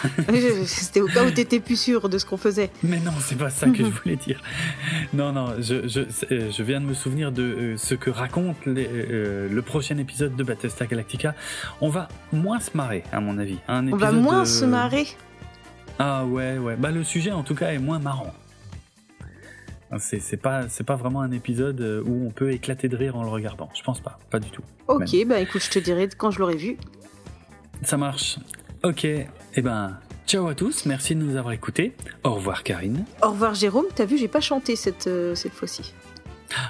c'était 0.66 1.02
au 1.02 1.06
cas 1.06 1.24
où 1.26 1.30
t'étais 1.30 1.60
plus 1.60 1.78
sûr 1.78 2.08
de 2.08 2.16
ce 2.16 2.24
qu'on 2.24 2.38
faisait. 2.38 2.70
Mais 2.82 2.98
non, 2.98 3.12
c'est 3.20 3.36
pas 3.36 3.50
ça 3.50 3.68
que 3.68 3.76
je 3.78 3.90
voulais 3.90 4.16
dire. 4.16 4.40
Non, 5.12 5.32
non, 5.32 5.54
je, 5.58 5.86
je, 5.86 6.00
euh, 6.30 6.50
je 6.50 6.62
viens 6.62 6.80
de 6.80 6.86
me 6.86 6.94
souvenir 6.94 7.30
de 7.30 7.42
euh, 7.42 7.76
ce 7.76 7.94
que 7.94 8.08
raconte 8.08 8.56
le 8.64 9.60
prochain 9.60 9.98
épisode 9.98 10.34
de 10.34 10.42
Battlestar 10.42 10.88
Galactica. 10.88 11.34
On 11.82 11.90
va 11.90 12.08
moins 12.32 12.60
se 12.60 12.70
marrer, 12.74 13.04
à 13.12 13.20
mon 13.20 13.36
avis. 13.36 13.58
On 13.68 13.96
va 13.96 14.12
moins 14.12 14.46
se 14.46 14.64
marrer? 14.64 15.06
Ah 15.98 16.24
ouais, 16.24 16.56
ouais. 16.56 16.76
Bah, 16.76 16.90
le 16.90 17.04
sujet, 17.04 17.32
en 17.32 17.42
tout 17.42 17.54
cas, 17.54 17.72
est 17.72 17.78
moins 17.78 17.98
marrant. 17.98 18.32
C'est 19.98 20.36
pas, 20.36 20.62
pas 20.86 20.96
vraiment 20.96 21.20
un 21.20 21.32
épisode 21.32 21.80
euh, 21.80 22.02
où 22.06 22.26
on 22.26 22.30
peut 22.30 22.52
éclater 22.52 22.88
de 22.88 22.96
rire 22.96 23.16
en 23.16 23.22
le 23.22 23.28
regardant. 23.28 23.68
Je 23.74 23.82
pense 23.82 24.00
pas, 24.00 24.18
pas 24.30 24.38
du 24.38 24.50
tout. 24.50 24.62
Ok, 24.88 25.14
bah 25.26 25.38
écoute, 25.40 25.62
je 25.62 25.70
te 25.70 25.78
dirai 25.78 26.08
quand 26.16 26.30
je 26.30 26.38
l'aurai 26.38 26.56
vu. 26.56 26.76
Ça 27.82 27.96
marche. 27.96 28.38
Ok, 28.82 29.04
et 29.04 29.26
eh 29.54 29.62
ben, 29.62 29.98
ciao 30.26 30.48
à 30.48 30.54
tous, 30.54 30.86
merci 30.86 31.14
de 31.14 31.22
nous 31.22 31.36
avoir 31.36 31.52
écoutés. 31.52 31.94
Au 32.24 32.34
revoir 32.34 32.62
Karine. 32.62 33.04
Au 33.22 33.30
revoir 33.30 33.54
Jérôme, 33.54 33.86
t'as 33.94 34.06
vu, 34.06 34.18
j'ai 34.18 34.28
pas 34.28 34.40
chanté 34.40 34.76
cette, 34.76 35.06
euh, 35.06 35.34
cette 35.34 35.52
fois-ci. 35.52 35.94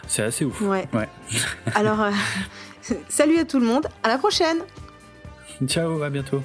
C'est 0.06 0.22
assez 0.22 0.44
ouf. 0.44 0.60
Ouais. 0.60 0.88
Alors, 1.74 2.06
salut 3.08 3.38
à 3.38 3.44
tout 3.44 3.58
le 3.58 3.66
monde, 3.66 3.86
à 4.02 4.08
la 4.08 4.18
prochaine. 4.18 4.58
Ciao, 5.66 6.02
à 6.02 6.10
bientôt. 6.10 6.42